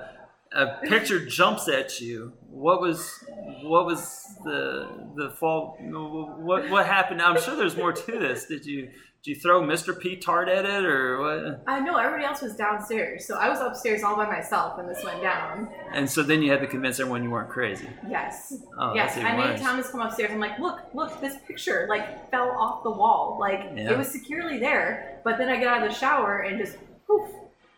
a 0.54 0.68
picture 0.84 1.26
jumps 1.40 1.68
at 1.68 2.00
you. 2.00 2.34
What 2.50 2.80
was? 2.80 3.24
What 3.64 3.88
was 3.88 4.24
the 4.44 4.88
the 5.16 5.32
fault? 5.32 5.78
What 5.82 6.70
what 6.70 6.86
happened? 6.86 7.24
I'm 7.24 7.42
sure 7.42 7.56
there's 7.56 7.76
more 7.76 7.92
to 7.92 8.12
this. 8.20 8.46
Did 8.46 8.68
you 8.68 8.90
did 9.26 9.36
you 9.36 9.42
throw 9.42 9.62
Mr. 9.64 9.98
P 10.00 10.18
Tart 10.18 10.48
at 10.50 10.66
it 10.66 10.86
or 10.86 11.20
what? 11.20 11.64
I 11.66 11.80
know 11.80 11.98
everybody 11.98 12.26
else 12.26 12.44
was 12.44 12.56
downstairs, 12.56 13.26
so 13.26 13.36
I 13.38 13.50
was 13.50 13.60
upstairs 13.60 14.04
all 14.04 14.16
by 14.16 14.28
myself 14.28 14.78
when 14.78 14.86
this 14.86 15.04
went 15.04 15.20
down. 15.24 15.68
And 15.94 16.08
so 16.08 16.22
then 16.22 16.44
you 16.44 16.52
had 16.52 16.60
to 16.62 16.68
convince 16.68 17.00
everyone 17.00 17.24
you 17.24 17.32
weren't 17.32 17.50
crazy. 17.50 17.90
Yes. 18.08 18.54
Oh, 18.80 18.94
yes, 18.94 19.16
that's 19.16 19.26
even 19.26 19.40
I 19.42 19.54
made. 19.54 19.60
Thomas 19.60 19.90
come 19.90 20.02
upstairs. 20.02 20.30
I'm 20.32 20.40
like, 20.40 20.60
look, 20.60 20.80
look, 20.94 21.20
this 21.22 21.38
picture 21.48 21.88
like 21.90 22.30
fell 22.30 22.52
off 22.52 22.84
the 22.84 22.92
wall. 22.92 23.38
Like 23.40 23.72
Yeah. 23.76 23.94
it 23.94 23.98
was 23.98 24.10
securely 24.10 24.60
there, 24.60 25.20
but 25.24 25.40
then 25.40 25.50
I 25.50 25.56
got 25.60 25.78
out 25.80 25.88
of 25.88 25.90
the 25.92 25.96
shower 26.00 26.42
and 26.42 26.60
just 26.60 26.78
poof, 27.08 27.28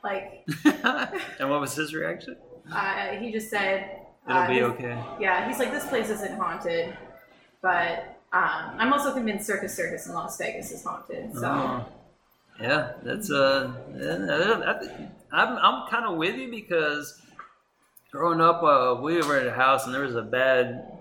Like, 0.04 0.46
and 1.40 1.50
what 1.50 1.62
was 1.62 1.74
his 1.76 1.94
reaction? 1.94 2.36
uh, 2.74 3.12
he 3.12 3.32
just 3.32 3.50
said, 3.50 4.02
It'll 4.28 4.42
uh, 4.42 4.48
be 4.50 4.56
his- 4.56 4.64
okay. 4.64 5.02
Yeah, 5.18 5.48
he's 5.48 5.60
like, 5.60 5.72
this 5.72 5.88
place 5.88 6.10
isn't 6.10 6.38
haunted, 6.38 6.94
but 7.62 8.17
um, 8.34 8.76
I'm 8.78 8.94
also 8.94 9.14
convinced 9.14 9.46
Circus 9.48 9.76
Circus 9.76 10.08
in 10.08 10.14
Las 10.14 10.38
Vegas 10.38 10.72
is 10.72 10.84
haunted. 10.84 11.34
So 11.36 11.48
Oh. 11.48 11.86
Yeah, 12.60 12.94
that's 13.04 13.30
uh, 13.30 13.72
I'm 15.32 15.58
I'm 15.58 15.88
kind 15.90 16.06
of 16.06 16.18
with 16.18 16.36
you 16.36 16.50
because 16.50 17.22
growing 18.12 18.42
up, 18.42 18.64
uh, 18.64 19.00
we 19.00 19.22
were 19.22 19.40
in 19.40 19.48
a 19.48 19.52
house 19.54 19.86
and 19.86 19.94
there 19.94 20.02
was 20.02 20.16
a 20.16 20.24
bad 20.24 20.92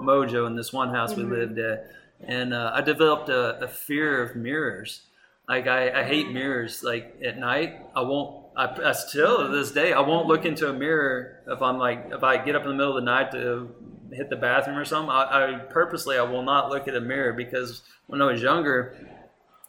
mojo 0.00 0.46
in 0.48 0.56
this 0.56 0.72
one 0.72 0.90
house 0.90 1.14
we 1.14 1.22
Mhm. 1.22 1.30
lived 1.30 1.58
at, 1.60 1.90
and 2.26 2.52
uh, 2.52 2.72
I 2.74 2.80
developed 2.80 3.28
a, 3.28 3.62
a 3.64 3.68
fear 3.68 4.22
of 4.22 4.34
mirrors. 4.34 5.02
Like 5.48 5.68
I, 5.68 6.00
I 6.00 6.02
hate 6.04 6.30
mirrors. 6.32 6.82
Like 6.82 7.16
at 7.24 7.38
night, 7.38 7.80
I 7.94 8.00
won't. 8.02 8.46
I, 8.56 8.88
I 8.88 8.92
still 8.92 9.38
to 9.44 9.48
this 9.56 9.70
day, 9.70 9.92
I 9.92 10.00
won't 10.00 10.26
look 10.26 10.44
into 10.44 10.68
a 10.68 10.72
mirror 10.72 11.38
if 11.46 11.62
I'm 11.62 11.78
like 11.78 12.08
if 12.10 12.24
I 12.24 12.38
get 12.38 12.56
up 12.56 12.62
in 12.62 12.68
the 12.70 12.74
middle 12.74 12.96
of 12.96 13.04
the 13.04 13.08
night 13.10 13.30
to 13.32 13.68
hit 14.12 14.30
the 14.30 14.36
bathroom 14.36 14.76
or 14.76 14.84
something. 14.84 15.10
I, 15.10 15.54
I 15.54 15.58
purposely 15.70 16.18
I 16.18 16.22
will 16.22 16.42
not 16.42 16.70
look 16.70 16.88
at 16.88 16.94
a 16.94 17.00
mirror 17.00 17.32
because 17.32 17.82
when 18.06 18.22
I 18.22 18.26
was 18.26 18.42
younger, 18.42 18.96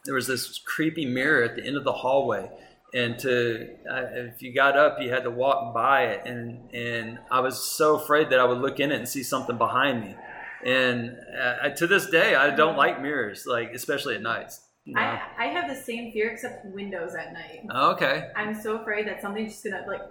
there 0.04 0.14
was 0.14 0.26
this 0.26 0.58
creepy 0.58 1.06
mirror 1.06 1.42
at 1.42 1.56
the 1.56 1.64
end 1.64 1.76
of 1.76 1.84
the 1.84 1.92
hallway 1.92 2.50
and 2.92 3.18
to 3.18 3.68
uh, 3.90 4.02
if 4.12 4.42
you 4.42 4.52
got 4.52 4.76
up 4.76 4.96
you 5.00 5.10
had 5.10 5.22
to 5.22 5.30
walk 5.30 5.72
by 5.72 6.04
it 6.04 6.26
and 6.26 6.72
and 6.74 7.18
i 7.30 7.40
was 7.40 7.62
so 7.62 7.96
afraid 7.96 8.30
that 8.30 8.40
i 8.40 8.44
would 8.44 8.58
look 8.58 8.80
in 8.80 8.90
it 8.90 8.96
and 8.96 9.08
see 9.08 9.22
something 9.22 9.56
behind 9.56 10.00
me 10.00 10.16
and 10.64 11.16
uh, 11.40 11.68
to 11.70 11.86
this 11.86 12.06
day 12.06 12.34
i 12.34 12.54
don't 12.54 12.76
like 12.76 13.00
mirrors 13.00 13.46
like 13.46 13.72
especially 13.72 14.16
at 14.16 14.22
nights 14.22 14.62
know? 14.86 15.00
I, 15.00 15.20
I 15.38 15.46
have 15.46 15.68
the 15.68 15.80
same 15.80 16.10
fear 16.12 16.30
except 16.30 16.64
windows 16.66 17.14
at 17.14 17.32
night. 17.32 17.64
okay 17.72 18.30
I'm 18.34 18.60
so 18.60 18.78
afraid 18.78 19.06
that 19.06 19.22
something's 19.22 19.52
just 19.52 19.64
gonna 19.64 19.84
like 19.86 20.02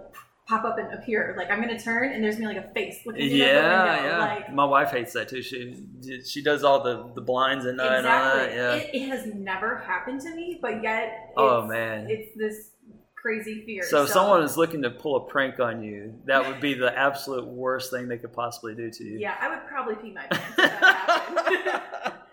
pop 0.50 0.64
up 0.64 0.78
and 0.78 0.92
appear. 0.92 1.34
Like 1.38 1.50
I'm 1.50 1.60
gonna 1.60 1.78
turn 1.78 2.12
and 2.12 2.22
there's 2.22 2.36
gonna 2.36 2.50
be 2.50 2.56
like 2.56 2.66
a 2.70 2.74
face 2.74 2.98
looking 3.06 3.28
through 3.28 3.38
yeah 3.38 3.52
the 3.54 3.86
window. 4.02 4.08
yeah 4.08 4.18
Like 4.18 4.52
my 4.52 4.64
wife 4.64 4.90
hates 4.90 5.12
that 5.14 5.28
too 5.28 5.42
she 5.42 5.86
she 6.26 6.42
does 6.42 6.64
all 6.64 6.82
the 6.82 7.12
the 7.14 7.20
blinds 7.20 7.64
and 7.64 7.80
all 7.80 7.86
exactly. 7.88 8.40
that 8.40 8.54
yeah 8.54 8.74
It, 8.74 8.90
it 8.94 9.08
has 9.08 9.26
never 9.34 9.78
happened 9.78 10.20
to 10.22 10.34
me, 10.34 10.58
but 10.60 10.82
yet 10.82 11.32
oh, 11.36 11.46
it's, 11.58 11.64
Oh, 11.64 11.66
man. 11.68 12.06
it's 12.10 12.36
this 12.36 12.70
crazy 13.14 13.62
fear. 13.66 13.82
so 13.84 14.04
if 14.04 14.08
someone 14.08 14.42
is 14.42 14.56
looking 14.56 14.80
to 14.82 14.90
pull 14.90 15.14
a 15.16 15.28
prank 15.28 15.60
on 15.60 15.82
you 15.82 16.14
that 16.24 16.46
would 16.46 16.58
be 16.60 16.72
the 16.74 16.90
absolute 16.98 17.46
worst 17.46 17.90
thing 17.92 18.08
they 18.08 18.16
could 18.18 18.32
possibly 18.32 18.74
do 18.74 18.90
to 18.90 19.04
you 19.04 19.18
yeah, 19.18 19.36
I 19.40 19.48
would 19.50 19.66
probably 19.66 19.94
pee 19.96 20.12
my 20.12 20.26
pants 20.26 20.48
if 20.50 20.56
that 20.56 20.72
happened. 21.94 22.14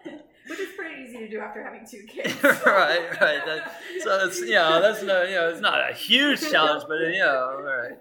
Which 0.49 0.59
is 0.59 0.69
pretty 0.77 1.01
easy 1.03 1.17
to 1.19 1.27
do 1.29 1.39
after 1.39 1.63
having 1.63 1.85
two 1.89 2.03
kids. 2.07 2.41
right, 2.43 3.09
right. 3.21 3.45
That, 3.45 3.75
so 4.03 4.25
it's 4.27 4.39
you 4.39 4.51
know 4.55 4.81
that's 4.81 5.03
no 5.03 5.23
you 5.23 5.35
know 5.35 5.49
it's 5.49 5.61
not 5.61 5.89
a 5.89 5.93
huge 5.93 6.41
challenge, 6.41 6.83
but 6.87 6.99
you 6.99 7.19
know, 7.19 7.55
all 7.57 7.61
right. 7.63 7.97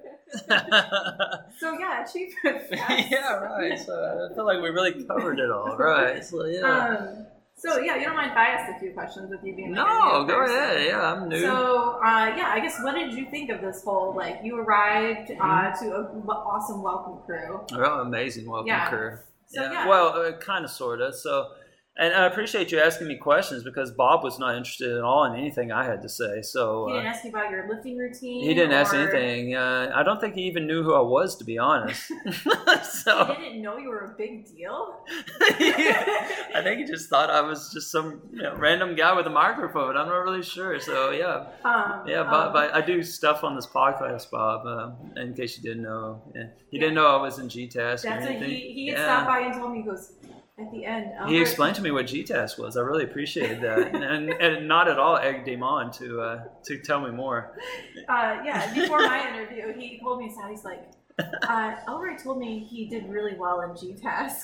So 1.58 1.78
yeah, 1.78 2.04
achievement. 2.04 2.62
yeah, 3.10 3.34
right. 3.34 3.78
So 3.78 4.28
I 4.30 4.34
feel 4.34 4.44
like 4.44 4.60
we 4.60 4.68
really 4.70 5.04
covered 5.04 5.38
it 5.38 5.50
all, 5.50 5.76
right? 5.76 6.24
So 6.24 6.44
yeah. 6.46 6.60
Um, 6.98 7.26
so 7.58 7.78
yeah, 7.78 7.96
you 7.96 8.04
don't 8.04 8.16
mind 8.16 8.32
if 8.32 8.36
I 8.36 8.48
ask 8.48 8.76
a 8.76 8.78
few 8.80 8.92
questions 8.92 9.30
with 9.30 9.40
you 9.42 9.54
being 9.56 9.74
like 9.74 9.86
no, 9.86 10.24
go 10.26 10.44
ahead. 10.44 10.84
Yeah, 10.86 11.12
I'm 11.12 11.28
new. 11.28 11.40
So 11.40 11.98
uh, 12.04 12.34
yeah, 12.36 12.50
I 12.52 12.60
guess 12.60 12.78
what 12.82 12.94
did 12.94 13.14
you 13.14 13.26
think 13.30 13.50
of 13.50 13.60
this 13.62 13.82
whole 13.82 14.14
like 14.14 14.40
you 14.42 14.58
arrived 14.58 15.30
uh, 15.30 15.34
Mm-hmm. 15.34 15.84
to 15.84 15.90
a 15.96 16.02
w- 16.02 16.28
awesome 16.28 16.82
welcome 16.82 17.18
crew? 17.24 17.60
Oh, 17.72 18.00
amazing 18.00 18.46
welcome 18.50 18.66
Yeah. 18.68 18.88
crew. 18.90 19.18
So, 19.48 19.62
yeah. 19.62 19.86
Well, 19.88 20.08
uh, 20.08 20.32
kind 20.38 20.64
of, 20.64 20.70
sort 20.72 21.00
of. 21.00 21.14
So, 21.14 21.52
and 21.98 22.12
I 22.14 22.26
appreciate 22.26 22.70
you 22.72 22.78
asking 22.78 23.08
me 23.08 23.16
questions 23.16 23.64
because 23.64 23.90
Bob 23.90 24.22
was 24.22 24.38
not 24.38 24.54
interested 24.56 24.92
at 24.96 25.02
all 25.02 25.24
in 25.24 25.34
anything 25.34 25.72
I 25.72 25.84
had 25.84 26.02
to 26.02 26.08
say. 26.08 26.42
So 26.42 26.86
He 26.88 26.92
uh, 26.92 26.96
didn't 26.96 27.12
ask 27.12 27.24
you 27.24 27.30
about 27.30 27.50
your 27.50 27.68
lifting 27.68 27.96
routine. 27.96 28.42
he 28.42 28.52
didn't 28.54 28.72
ask 28.72 28.94
anything. 28.94 29.54
Uh, 29.54 29.92
I 29.94 30.02
don't 30.02 30.20
think 30.20 30.34
he 30.34 30.42
even 30.42 30.66
knew 30.66 30.82
who 30.82 30.94
I 30.94 31.00
was, 31.00 31.36
to 31.36 31.44
be 31.44 31.58
honest. 31.58 32.06
so 32.82 33.34
He 33.38 33.44
didn't 33.44 33.62
know 33.62 33.78
you 33.78 33.88
were 33.88 34.00
a 34.00 34.14
big 34.16 34.46
deal. 34.46 34.96
I 35.40 36.60
think 36.62 36.80
he 36.80 36.84
just 36.84 37.08
thought 37.08 37.30
I 37.30 37.40
was 37.40 37.72
just 37.72 37.90
some 37.90 38.20
you 38.32 38.42
know, 38.42 38.54
random 38.56 38.94
guy 38.94 39.14
with 39.14 39.26
a 39.26 39.30
microphone. 39.30 39.96
I'm 39.96 40.06
not 40.08 40.18
really 40.18 40.42
sure. 40.42 40.78
So 40.80 41.10
yeah, 41.10 41.46
Um, 41.64 42.06
yeah. 42.06 42.24
Bob, 42.24 42.54
um, 42.54 42.56
I, 42.56 42.78
I 42.78 42.80
do 42.82 43.02
stuff 43.02 43.44
on 43.44 43.54
this 43.56 43.66
podcast, 43.66 44.30
Bob. 44.30 44.66
Uh, 44.66 45.20
in 45.20 45.34
case 45.34 45.56
you 45.56 45.62
didn't 45.62 45.82
know, 45.82 46.22
yeah. 46.34 46.48
he 46.70 46.78
didn't 46.78 46.94
know 46.94 47.06
I 47.06 47.20
was 47.22 47.38
in 47.38 47.48
GTASK 47.48 48.04
or 48.04 48.08
That's 48.08 48.26
what 48.26 48.42
he 48.42 48.72
he 48.72 48.90
yeah. 48.90 49.02
stopped 49.02 49.28
by 49.28 49.40
and 49.40 49.54
told 49.54 49.72
me. 49.72 49.78
He 49.78 49.84
goes 49.84 50.12
at 50.58 50.70
the 50.72 50.84
end. 50.84 51.12
He 51.28 51.40
explained 51.40 51.76
to 51.76 51.82
me 51.82 51.90
what 51.90 52.06
GTASK 52.06 52.58
was. 52.58 52.76
I 52.76 52.80
really 52.80 53.04
appreciated 53.04 53.60
that, 53.62 53.94
and, 53.94 54.30
and 54.30 54.66
not 54.68 54.88
at 54.88 54.98
all 54.98 55.16
egged 55.16 55.46
him 55.48 55.62
on 55.62 55.90
to 55.92 56.20
uh, 56.20 56.44
to 56.64 56.78
tell 56.78 57.00
me 57.00 57.10
more. 57.10 57.58
Uh, 58.08 58.38
yeah, 58.44 58.72
before 58.74 59.00
my 59.00 59.28
interview, 59.28 59.72
he 59.78 59.98
told 60.00 60.18
me, 60.20 60.32
so 60.34 60.46
he's 60.48 60.64
like, 60.64 60.82
uh, 61.18 61.76
Elroy 61.88 62.16
told 62.16 62.38
me 62.38 62.60
he 62.60 62.86
did 62.88 63.08
really 63.08 63.34
well 63.36 63.60
in 63.60 63.70
GTask. 63.70 64.42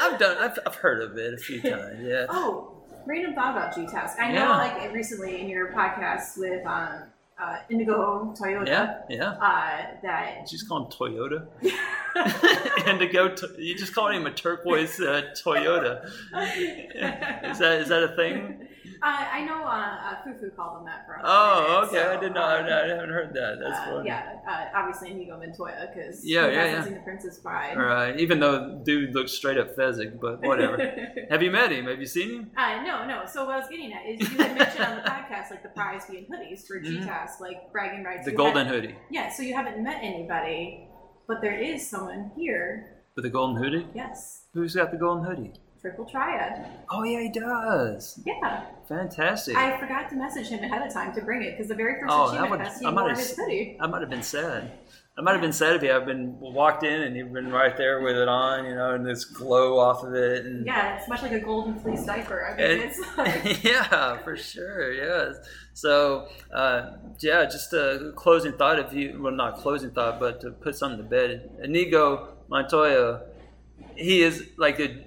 I've 0.00 0.18
done. 0.18 0.36
I've, 0.38 0.58
I've 0.66 0.74
heard 0.76 1.02
of 1.02 1.16
it 1.16 1.34
a 1.34 1.36
few 1.36 1.60
times. 1.60 1.98
Yeah. 2.02 2.26
Oh, 2.28 2.82
random 3.06 3.34
thought 3.34 3.56
about 3.56 3.74
GTask. 3.74 4.18
I 4.18 4.28
know, 4.32 4.40
Yeah. 4.40 4.56
like 4.58 4.92
recently 4.92 5.40
in 5.40 5.48
your 5.48 5.72
podcast 5.72 6.36
with 6.38 6.66
um, 6.66 7.04
uh, 7.42 7.56
Indigo 7.70 8.34
Toyota, 8.38 8.66
Yeah. 8.68 8.98
Yeah. 9.08 9.30
uh, 9.30 9.96
that 10.02 10.38
You 10.42 10.46
just 10.48 10.68
call 10.68 10.84
him 10.84 10.90
Toyota. 10.90 11.46
Indigo. 12.86 13.34
To- 13.34 13.54
you 13.58 13.74
just 13.76 13.94
called 13.94 14.12
him 14.14 14.26
a 14.26 14.30
turquoise 14.32 15.00
uh, 15.00 15.32
Toyota. 15.44 16.04
Is 17.50 17.58
that 17.58 17.80
is 17.82 17.88
that 17.88 18.02
a 18.04 18.16
thing? 18.16 18.68
Uh, 19.02 19.26
I 19.32 19.44
know 19.44 19.64
uh, 19.64 19.66
uh, 19.66 20.22
Fufu 20.24 20.54
called 20.54 20.78
him 20.80 20.86
that 20.86 21.06
for 21.06 21.18
Oh, 21.24 21.88
minute, 21.88 21.88
okay. 22.02 22.16
I 22.16 22.20
didn't 22.20 22.34
know. 22.34 22.42
I, 22.42 22.58
um, 22.60 22.66
I 22.66 22.86
haven't 22.88 23.10
heard 23.10 23.34
that. 23.34 23.58
That's 23.62 23.78
uh, 23.80 23.84
funny. 23.86 24.08
Yeah, 24.08 24.36
uh, 24.48 24.66
obviously 24.78 25.10
Inigo 25.10 25.38
Montoya 25.38 25.88
because 25.92 26.24
Yeah, 26.24 26.46
yeah, 26.48 26.64
yeah. 26.66 26.84
seen 26.84 26.94
The 26.94 27.00
Princess 27.00 27.38
Bride. 27.38 27.76
All 27.76 27.82
right. 27.84 28.18
Even 28.18 28.38
though 28.40 28.80
dude 28.84 29.14
looks 29.14 29.32
straight 29.32 29.58
up 29.58 29.76
Fezzik, 29.76 30.20
but 30.20 30.40
whatever. 30.42 30.76
Have 31.30 31.42
you 31.42 31.50
met 31.50 31.72
him? 31.72 31.86
Have 31.86 31.98
you 32.00 32.06
seen 32.06 32.30
him? 32.30 32.50
Uh, 32.56 32.82
no, 32.82 33.06
no. 33.06 33.24
So 33.26 33.44
what 33.44 33.54
I 33.54 33.58
was 33.58 33.68
getting 33.68 33.92
at 33.92 34.06
is 34.06 34.20
you 34.30 34.38
had 34.38 34.56
mentioned 34.56 34.84
on 34.84 34.96
the 34.96 35.02
podcast 35.10 35.50
like 35.50 35.62
the 35.62 35.70
prize 35.70 36.04
being 36.10 36.26
hoodies 36.26 36.66
for 36.66 36.80
Mhm. 36.80 37.04
GTAS, 37.04 37.40
like 37.40 37.72
bragging 37.72 38.04
rights. 38.04 38.24
The 38.24 38.30
You 38.32 38.36
golden 38.36 38.66
hoodie. 38.66 38.94
Yeah, 39.10 39.30
so 39.30 39.42
you 39.42 39.54
haven't 39.54 39.82
met 39.82 39.98
anybody, 40.02 40.86
but 41.26 41.40
there 41.40 41.54
is 41.58 41.88
someone 41.88 42.30
here. 42.36 43.02
With 43.16 43.24
the 43.24 43.30
golden 43.30 43.62
hoodie? 43.62 43.86
Yes, 43.94 44.44
Who's 44.54 44.74
got 44.74 44.90
the 44.90 44.96
golden 44.96 45.24
hoodie? 45.24 45.52
Triple 45.82 46.04
triad. 46.06 46.64
Oh 46.90 47.02
yeah, 47.02 47.20
he 47.20 47.28
does. 47.28 48.18
Yeah, 48.24 48.64
Fantastic. 48.88 49.56
I 49.56 49.78
forgot 49.78 50.08
to 50.10 50.16
message 50.16 50.48
him 50.48 50.62
ahead 50.62 50.86
of 50.86 50.92
time 50.92 51.12
to 51.14 51.20
bring 51.20 51.42
it 51.42 51.50
because 51.52 51.68
the 51.68 51.74
very 51.74 52.00
first 52.00 52.12
Oh, 52.14 52.30
that 52.30 52.38
achievement 52.38 52.50
would- 52.52 52.60
fest 52.68 52.80
he 52.80 52.86
I 52.86 52.90
might 52.90 53.00
wore 53.02 53.08
have 53.10 53.18
his 53.18 53.36
hoodie. 53.36 53.76
I 53.80 53.86
might 53.88 54.00
have 54.00 54.10
been 54.10 54.22
sad. 54.22 54.70
I 55.18 55.20
might 55.20 55.32
have 55.32 55.42
been 55.42 55.52
sad 55.52 55.76
if 55.76 55.82
you 55.82 55.90
had 55.90 56.06
been 56.06 56.40
walked 56.40 56.84
in 56.84 57.02
and 57.02 57.14
you've 57.14 57.34
been 57.34 57.50
right 57.52 57.76
there 57.76 58.00
with 58.00 58.16
it 58.16 58.28
on, 58.28 58.64
you 58.64 58.74
know, 58.74 58.94
and 58.94 59.04
this 59.04 59.26
glow 59.26 59.78
off 59.78 60.02
of 60.04 60.14
it. 60.14 60.46
And 60.46 60.64
Yeah, 60.64 60.96
it's 60.96 61.06
much 61.06 61.20
like 61.20 61.32
a 61.32 61.40
golden 61.40 61.78
fleece 61.80 62.06
diaper. 62.06 62.46
I 62.46 62.56
mean, 62.56 62.80
it's 62.80 62.98
like 63.18 63.62
yeah, 63.62 64.16
for 64.18 64.36
sure. 64.38 64.90
Yeah. 64.94 65.34
So, 65.74 66.28
uh, 66.54 66.92
yeah, 67.18 67.44
just 67.44 67.74
a 67.74 68.12
closing 68.16 68.52
thought. 68.54 68.78
If 68.78 68.94
you, 68.94 69.20
well, 69.22 69.32
not 69.34 69.58
closing 69.58 69.90
thought, 69.90 70.18
but 70.18 70.40
to 70.42 70.50
put 70.50 70.76
something 70.76 70.96
to 70.98 71.04
bed. 71.04 71.50
Inigo 71.62 72.28
Montoya, 72.48 73.20
he 73.96 74.22
is 74.22 74.48
like 74.56 74.80
a 74.80 75.04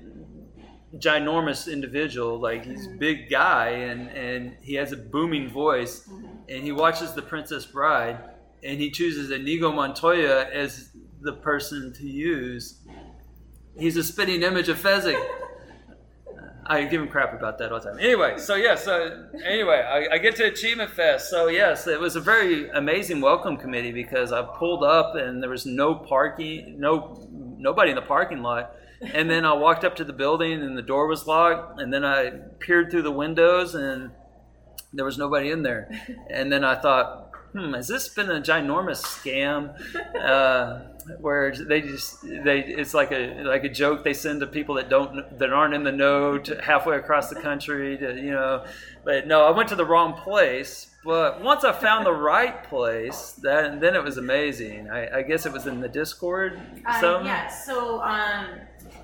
ginormous 1.00 1.72
individual. 1.72 2.40
Like 2.40 2.66
he's 2.66 2.88
a 2.88 2.92
big 2.92 3.30
guy, 3.30 3.70
and 3.70 4.10
and 4.10 4.56
he 4.62 4.76
has 4.76 4.92
a 4.92 4.98
booming 4.98 5.50
voice, 5.50 6.08
mm-hmm. 6.08 6.26
and 6.50 6.64
he 6.64 6.72
watches 6.72 7.14
The 7.14 7.22
Princess 7.22 7.66
Bride, 7.66 8.18
and 8.64 8.80
he 8.80 8.92
chooses 8.92 9.32
Inigo 9.32 9.72
Montoya 9.72 10.50
as 10.52 10.90
the 11.22 11.34
person 11.34 11.94
to 11.94 12.08
use. 12.08 12.80
He's 13.78 13.98
a 13.98 14.04
spitting 14.04 14.42
image 14.42 14.70
of 14.70 14.78
Fezzik. 14.78 15.22
I 16.68 16.84
give 16.86 17.00
him 17.00 17.08
crap 17.08 17.34
about 17.34 17.60
that 17.60 17.72
all 17.72 17.80
the 17.80 17.92
time. 17.92 18.00
Anyway, 18.00 18.40
so 18.40 18.56
yeah, 18.56 18.74
so 18.74 19.28
anyway, 19.44 19.84
I, 19.88 20.16
I 20.16 20.18
get 20.18 20.36
to 20.38 20.46
Achievement 20.46 20.90
Fest. 20.90 21.30
So 21.30 21.48
yes, 21.48 21.86
it 21.86 22.00
was 22.00 22.16
a 22.16 22.20
very 22.20 22.70
amazing 22.70 23.22
welcome 23.22 23.56
committee 23.56 23.92
because 23.92 24.32
I 24.32 24.42
pulled 24.42 24.84
up 24.84 25.16
and 25.16 25.44
there 25.44 25.50
was 25.50 25.68
no 25.68 25.94
parking, 25.94 26.80
no 26.80 27.28
nobody 27.30 27.92
in 27.92 27.96
the 27.96 28.02
parking 28.02 28.42
lot. 28.42 28.76
And 29.14 29.30
then 29.30 29.46
I 29.46 29.54
walked 29.54 29.84
up 29.84 29.96
to 29.98 30.04
the 30.04 30.14
building 30.14 30.62
and 30.62 30.78
the 30.78 30.82
door 30.82 31.08
was 31.08 31.28
locked. 31.28 31.80
And 31.80 31.94
then 31.94 32.04
I 32.06 32.32
peered 32.60 32.92
through 32.92 33.04
the 33.04 33.12
windows 33.12 33.76
and 33.76 34.12
there 34.94 35.06
was 35.06 35.18
nobody 35.18 35.52
in 35.52 35.64
there. 35.64 35.90
And 36.30 36.52
then 36.52 36.64
I 36.64 36.76
thought, 36.76 37.32
hmm, 37.52 37.74
has 37.74 37.88
this 37.88 38.10
been 38.10 38.30
a 38.30 38.42
ginormous 38.42 39.02
scam? 39.04 39.76
Uh, 40.16 40.92
where 41.20 41.56
they 41.56 41.82
just 41.82 42.22
they 42.24 42.62
it's 42.62 42.94
like 42.94 43.12
a 43.12 43.44
like 43.44 43.64
a 43.64 43.70
joke 43.70 44.04
they 44.04 44.14
send 44.14 44.40
to 44.40 44.48
people 44.48 44.76
that 44.76 44.90
don't 44.90 45.38
that 45.38 45.54
aren't 45.54 45.74
in 45.74 45.84
the 45.84 45.92
know 45.92 46.42
halfway 46.64 46.98
across 46.98 47.30
the 47.30 47.36
country 47.36 47.98
to 47.98 48.16
you 48.16 48.32
know 48.32 48.66
but 49.04 49.28
no 49.28 49.46
i 49.46 49.52
went 49.52 49.70
to 49.70 49.76
the 49.76 49.86
wrong 49.86 50.14
place 50.14 50.88
but 51.04 51.44
once 51.44 51.64
i 51.64 51.72
found 51.72 52.06
the 52.06 52.12
right 52.12 52.64
place 52.64 53.34
that 53.44 53.80
then 53.80 53.96
it 53.96 54.04
was 54.04 54.18
amazing 54.18 54.90
i, 54.90 55.20
I 55.20 55.22
guess 55.22 55.46
it 55.46 55.54
was 55.54 55.68
in 55.68 55.80
the 55.80 55.90
discord 55.90 56.60
Uh, 56.86 57.00
some 57.00 57.26
yeah, 57.26 57.48
so 57.48 58.02
um, 58.02 58.48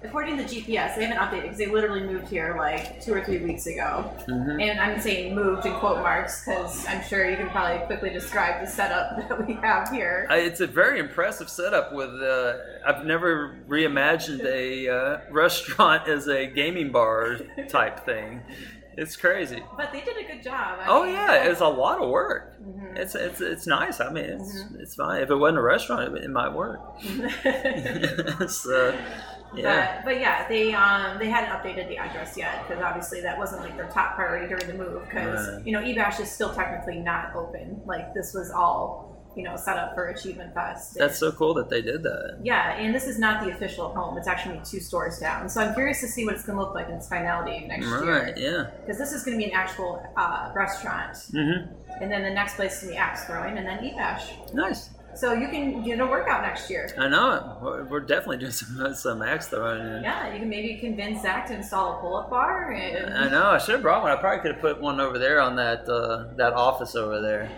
according 0.04 0.38
to 0.38 0.44
the 0.44 0.50
GPS, 0.50 0.96
they 0.96 1.06
haven't 1.06 1.18
updated 1.18 1.44
because 1.44 1.58
they 1.58 1.68
literally 1.68 2.02
moved 2.02 2.28
here 2.30 2.56
like 2.58 3.02
two 3.02 3.14
or 3.14 3.24
three 3.24 3.38
weeks 3.40 3.68
ago. 3.68 4.12
Mhm. 4.28 4.62
And 4.62 4.80
I'm 4.80 5.00
saying 5.00 5.36
moved 5.36 5.66
in 5.66 5.74
quote 5.76 5.98
marks 6.00 6.44
because 6.46 6.86
I'm 6.88 7.02
sure 7.04 7.30
you 7.30 7.38
can 7.38 7.50
probably 7.50 7.86
quickly 7.86 8.10
describe 8.10 8.62
the 8.62 8.68
setup 8.68 9.18
that 9.30 9.48
we 9.48 9.54
have 9.56 9.90
here. 9.90 10.28
I- 10.30 10.38
It's 10.38 10.60
a 10.62 10.68
very 10.68 11.00
impressive 11.00 11.50
setup. 11.50 11.94
With 11.94 12.10
uh, 12.22 12.54
I've 12.86 13.06
never 13.06 13.56
reimagined 13.68 14.44
a 14.46 14.90
uh, 14.90 15.20
restaurant 15.30 16.08
as 16.08 16.28
a 16.28 16.48
gaming 16.48 16.92
bar 16.92 17.38
type 17.70 18.06
thing. 18.06 18.42
It's 18.98 19.16
crazy. 19.16 19.64
But 19.78 19.92
they 19.94 20.02
did 20.02 20.18
a 20.18 20.24
good 20.28 20.44
job. 20.44 20.80
I 20.82 20.86
Oh 20.88 21.04
mean, 21.06 21.14
yeah, 21.14 21.44
it's 21.46 21.62
a 21.62 21.68
lot 21.68 22.02
of 22.02 22.10
work. 22.10 22.62
Mhm. 22.62 22.98
It's 22.98 23.16
it's 23.16 23.40
it's 23.42 23.66
nice. 23.68 24.00
I 24.02 24.12
mean, 24.12 24.26
it's 24.26 24.64
it's 24.80 24.96
fine. 24.96 25.22
If 25.22 25.30
it 25.30 25.36
wasn't 25.36 25.60
a 25.60 25.62
restaurant, 25.62 26.16
it, 26.18 26.24
it 26.26 26.30
might 26.30 26.54
work. 26.54 26.80
so, 28.50 28.98
yeah. 29.56 29.98
But, 29.98 30.06
but 30.06 30.20
yeah, 30.20 30.48
they 30.48 30.74
um 30.74 31.20
they 31.20 31.30
hadn't 31.30 31.50
updated 31.52 31.88
the 31.90 31.98
address 31.98 32.38
yet 32.38 32.68
because 32.68 32.82
obviously 32.84 33.22
that 33.22 33.38
wasn't 33.38 33.62
like 33.62 33.76
their 33.78 33.90
top 33.90 34.16
priority 34.16 34.48
during 34.48 34.68
the 34.68 34.74
move 34.84 35.04
because 35.06 35.48
Right. 35.56 35.66
you 35.66 35.72
know 35.72 35.80
eBash 35.82 36.20
is 36.20 36.32
still 36.32 36.54
technically 36.54 37.00
not 37.00 37.36
open. 37.36 37.82
Like 37.86 38.14
this 38.14 38.34
was 38.34 38.52
all 38.52 39.11
you 39.36 39.44
know 39.44 39.56
set 39.56 39.78
up 39.78 39.94
for 39.96 40.08
Achievement 40.10 40.54
Fest. 40.54 40.96
That's 40.98 41.18
so 41.20 41.32
cool 41.32 41.54
that 41.56 41.70
they 41.70 41.82
did 41.82 42.04
that. 42.04 42.40
yeah, 42.44 42.74
and 42.76 42.94
this 42.94 43.06
is 43.08 43.18
not 43.20 43.44
the 43.44 43.52
official 43.52 43.90
home. 43.94 44.18
It's 44.18 44.28
actually 44.28 44.60
two 44.66 44.80
stores 44.80 45.20
down. 45.20 45.48
So 45.50 45.62
I'm 45.62 45.74
curious 45.74 46.02
to 46.02 46.08
see 46.08 46.26
what 46.26 46.36
it's 46.36 46.44
going 46.46 46.58
to 46.58 46.64
look 46.64 46.74
like 46.76 46.90
in 46.90 46.96
its 46.96 47.08
finality 47.08 47.66
next 47.68 47.86
Right? 47.88 48.04
year. 48.04 48.34
Yeah. 48.38 48.70
Because 48.82 48.98
this 48.98 49.12
is 49.14 49.24
going 49.24 49.38
to 49.38 49.44
be 49.44 49.50
an 49.52 49.56
actual 49.58 50.04
uh, 50.18 50.52
restaurant, 50.56 51.18
hmm 51.32 51.74
and 52.02 52.12
then 52.12 52.24
the 52.24 52.30
next 52.30 52.56
place 52.56 52.74
is 52.78 52.80
going 52.84 52.94
to 52.94 52.96
be 52.96 52.98
axe 52.98 53.26
throwing, 53.26 53.58
and 53.58 53.68
then 53.68 53.80
eBash. 53.80 54.54
Nice. 54.54 54.90
So 55.16 55.34
you 55.34 55.50
can 55.50 55.84
get 55.84 56.00
a 56.00 56.06
workout 56.06 56.42
next 56.42 56.70
year. 56.70 56.94
I 56.98 57.08
know. 57.08 57.58
We're, 57.62 57.84
we're 57.86 58.00
definitely 58.00 58.38
doing 58.38 58.52
some 58.52 58.94
some 58.96 59.20
throwing. 59.20 60.04
Yeah, 60.04 60.34
you 60.34 60.40
can 60.40 60.50
maybe 60.50 60.78
convince 60.78 61.22
Zach 61.22 61.48
to 61.48 61.56
install 61.56 61.98
a 61.98 62.02
pull-up 62.02 62.30
bar. 62.30 62.72
And 62.72 63.14
I 63.14 63.30
know. 63.30 63.50
I 63.52 63.58
should 63.58 63.74
have 63.74 63.82
brought 63.82 64.04
one. 64.04 64.12
I 64.12 64.16
probably 64.16 64.42
could 64.42 64.54
have 64.54 64.62
put 64.62 64.82
one 64.82 65.00
over 65.00 65.18
there 65.20 65.42
on 65.42 65.56
that 65.58 65.88
uh, 65.88 66.34
that 66.38 66.54
office 66.54 66.96
over 66.96 67.22
there. 67.22 67.50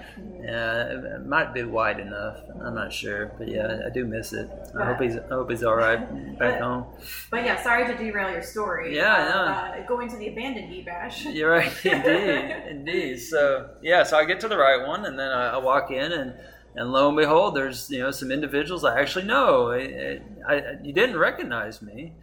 Yeah, 0.43 1.15
it, 1.15 1.25
might 1.25 1.53
be 1.53 1.63
wide 1.63 1.99
enough. 2.01 2.41
I'm 2.61 2.75
not 2.75 2.91
sure, 2.91 3.31
but 3.37 3.47
yeah, 3.47 3.79
I 3.85 3.89
do 3.89 4.05
miss 4.05 4.33
it. 4.33 4.49
I 4.77 4.85
hope 4.85 5.01
he's 5.01 5.15
I 5.15 5.29
hope 5.29 5.49
he's 5.49 5.63
all 5.63 5.75
right 5.75 6.37
back 6.39 6.59
home. 6.59 6.85
But 7.31 7.45
yeah, 7.45 7.61
sorry 7.63 7.85
to 7.87 7.97
derail 7.97 8.29
your 8.31 8.43
story. 8.43 8.95
Yeah, 8.95 9.13
I 9.13 9.21
uh, 9.21 9.29
know. 9.29 9.83
Uh, 9.83 9.87
going 9.87 10.09
to 10.09 10.17
the 10.17 10.27
abandoned 10.27 10.73
e-bash. 10.73 11.25
You're 11.25 11.51
right, 11.51 11.85
indeed, 11.85 12.63
indeed. 12.69 13.17
So 13.19 13.69
yeah, 13.81 14.03
so 14.03 14.17
I 14.17 14.25
get 14.25 14.41
to 14.41 14.49
the 14.49 14.57
right 14.57 14.85
one, 14.85 15.05
and 15.05 15.17
then 15.17 15.31
I, 15.31 15.51
I 15.51 15.57
walk 15.57 15.91
in, 15.91 16.11
and 16.11 16.33
and 16.75 16.91
lo 16.91 17.07
and 17.09 17.17
behold, 17.17 17.55
there's 17.55 17.89
you 17.89 17.99
know 17.99 18.11
some 18.11 18.31
individuals 18.31 18.83
I 18.83 18.99
actually 18.99 19.25
know. 19.25 19.71
I, 19.71 20.19
I, 20.47 20.53
I- 20.55 20.77
you 20.83 20.93
didn't 20.93 21.17
recognize 21.17 21.81
me 21.81 22.13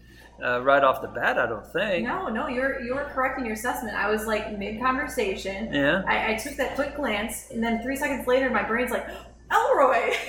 uh, 0.45 0.63
right 0.63 0.83
off 0.83 1.03
the 1.03 1.09
bat, 1.09 1.39
I 1.39 1.47
don't 1.47 1.67
think. 1.67 2.07
No, 2.07 2.29
no, 2.29 2.49
you're 2.49 2.81
you're 2.81 3.05
correct 3.15 3.39
in 3.39 3.45
your 3.45 3.55
assessment. 3.55 3.95
I 3.97 4.11
was 4.11 4.27
like 4.27 4.59
mid 4.59 4.81
conversation. 4.81 5.73
Yeah. 5.73 6.03
I, 6.07 6.33
I 6.33 6.35
took 6.37 6.57
that 6.57 6.75
quick 6.75 6.97
glance, 6.97 7.51
and 7.51 7.63
then 7.63 7.83
three 7.83 7.97
seconds 7.97 8.27
later, 8.27 8.49
my 8.51 8.63
brain's 8.63 8.91
like, 8.91 9.07
Elroy. 9.53 10.15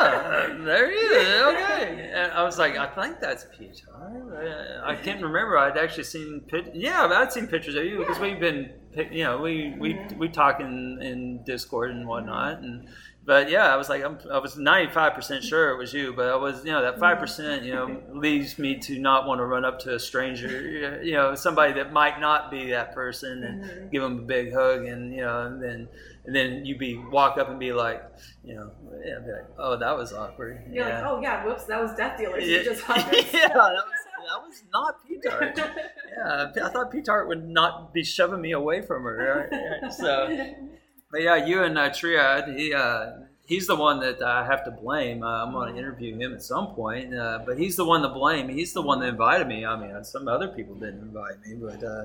Yeah, 0.00 0.56
there 0.60 0.88
he 0.90 0.96
is. 0.96 1.42
Okay. 1.42 2.10
And 2.14 2.32
I 2.32 2.42
was 2.42 2.58
like, 2.58 2.76
I 2.78 2.86
think 2.86 3.20
that's 3.20 3.44
Peter. 3.58 3.84
Uh, 3.92 4.80
I 4.82 4.94
can't 4.94 5.22
remember. 5.22 5.58
I'd 5.58 5.76
actually 5.76 6.04
seen 6.04 6.40
pic- 6.48 6.70
Yeah, 6.72 7.04
I'd 7.06 7.30
seen 7.32 7.46
pictures 7.46 7.74
of 7.74 7.84
you 7.84 7.98
because 7.98 8.18
we've 8.18 8.40
been, 8.40 8.70
you 9.10 9.24
know, 9.24 9.38
we 9.38 9.74
we 9.78 9.98
we 10.16 10.28
talk 10.30 10.60
in, 10.60 10.98
in 11.02 11.42
Discord 11.44 11.90
and 11.90 12.06
whatnot. 12.08 12.60
And 12.60 12.88
but 13.30 13.48
yeah, 13.48 13.72
I 13.72 13.76
was 13.76 13.88
like, 13.88 14.02
I'm, 14.02 14.18
I 14.28 14.38
was 14.38 14.56
95 14.56 15.14
percent 15.14 15.44
sure 15.44 15.70
it 15.70 15.78
was 15.78 15.94
you, 15.94 16.12
but 16.12 16.26
I 16.26 16.34
was, 16.34 16.64
you 16.64 16.72
know, 16.72 16.82
that 16.82 16.98
five 16.98 17.12
mm-hmm. 17.12 17.20
percent, 17.20 17.62
you 17.62 17.72
know, 17.72 18.02
leads 18.12 18.58
me 18.58 18.76
to 18.80 18.98
not 18.98 19.24
want 19.24 19.38
to 19.38 19.44
run 19.44 19.64
up 19.64 19.78
to 19.82 19.94
a 19.94 20.00
stranger, 20.00 21.00
you 21.00 21.12
know, 21.12 21.36
somebody 21.36 21.72
that 21.74 21.92
might 21.92 22.18
not 22.18 22.50
be 22.50 22.70
that 22.70 22.92
person, 22.92 23.44
and 23.44 23.62
mm-hmm. 23.62 23.88
give 23.90 24.02
them 24.02 24.18
a 24.18 24.22
big 24.22 24.52
hug, 24.52 24.84
and 24.84 25.14
you 25.14 25.20
know, 25.20 25.46
and 25.46 25.62
then 25.62 25.88
and 26.24 26.34
then 26.34 26.64
you 26.64 26.76
be 26.76 26.96
walk 26.96 27.38
up 27.38 27.48
and 27.48 27.60
be 27.60 27.72
like, 27.72 28.02
you 28.42 28.56
know, 28.56 28.72
yeah, 29.06 29.20
be 29.24 29.30
like, 29.30 29.46
oh, 29.58 29.78
that 29.78 29.96
was 29.96 30.12
awkward. 30.12 30.64
You're 30.68 30.88
yeah. 30.88 30.96
like, 30.96 31.08
oh 31.08 31.20
yeah, 31.22 31.44
whoops, 31.44 31.66
that 31.66 31.80
was 31.80 31.94
Death 31.94 32.18
Dealers. 32.18 32.44
yeah, 32.44 32.58
You 32.58 32.64
just 32.64 32.82
hugged 32.84 33.14
yeah, 33.32 33.46
that 33.46 33.54
was, 33.54 33.84
that 34.26 34.42
was 34.44 34.62
not 34.72 35.06
P-Tart. 35.06 35.56
yeah, 36.18 36.66
I 36.66 36.68
thought 36.68 36.90
P-Tart 36.90 37.28
would 37.28 37.48
not 37.48 37.94
be 37.94 38.02
shoving 38.02 38.40
me 38.40 38.50
away 38.50 38.82
from 38.82 39.04
her. 39.04 39.48
right? 39.52 39.92
So, 39.92 40.52
but 41.10 41.22
yeah, 41.22 41.44
you 41.44 41.62
and 41.62 41.76
uh, 41.78 41.90
Triad, 41.90 42.56
he 42.56 42.72
uh, 42.72 43.12
he's 43.50 43.66
the 43.66 43.74
one 43.74 43.98
that 43.98 44.22
I 44.22 44.46
have 44.46 44.64
to 44.64 44.70
blame. 44.70 45.24
Uh, 45.24 45.44
I'm 45.44 45.52
going 45.52 45.74
to 45.74 45.78
interview 45.78 46.16
him 46.16 46.32
at 46.32 46.42
some 46.42 46.68
point, 46.68 47.12
uh, 47.12 47.40
but 47.44 47.58
he's 47.58 47.74
the 47.74 47.84
one 47.84 48.00
to 48.02 48.08
blame. 48.08 48.48
He's 48.48 48.72
the 48.72 48.80
one 48.80 49.00
that 49.00 49.08
invited 49.08 49.48
me. 49.48 49.66
I 49.66 49.76
mean, 49.76 50.04
some 50.04 50.28
other 50.28 50.48
people 50.48 50.76
didn't 50.76 51.00
invite 51.00 51.44
me, 51.44 51.54
but 51.56 51.82
uh, 51.82 52.04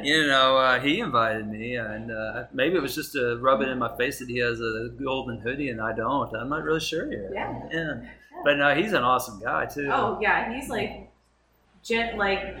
you 0.02 0.26
know, 0.26 0.56
uh, 0.56 0.80
he 0.80 1.00
invited 1.00 1.46
me, 1.46 1.76
and 1.76 2.10
uh, 2.10 2.44
maybe 2.52 2.76
it 2.76 2.82
was 2.82 2.94
just 2.94 3.12
to 3.12 3.36
rub 3.36 3.60
it 3.60 3.68
in 3.68 3.78
my 3.78 3.94
face 3.98 4.18
that 4.18 4.28
he 4.28 4.38
has 4.38 4.60
a 4.60 4.88
golden 4.98 5.38
hoodie 5.38 5.68
and 5.68 5.80
I 5.80 5.92
don't. 5.94 6.34
I'm 6.34 6.48
not 6.48 6.64
really 6.64 6.80
sure 6.80 7.12
yet. 7.12 7.30
Yeah. 7.34 7.68
yeah. 7.70 7.94
But 8.44 8.56
no, 8.56 8.74
he's 8.74 8.94
an 8.94 9.02
awesome 9.02 9.40
guy 9.40 9.66
too. 9.66 9.90
Oh 9.92 10.18
yeah, 10.22 10.52
he's 10.54 10.70
like, 10.70 11.10
gen- 11.82 12.16
like, 12.16 12.56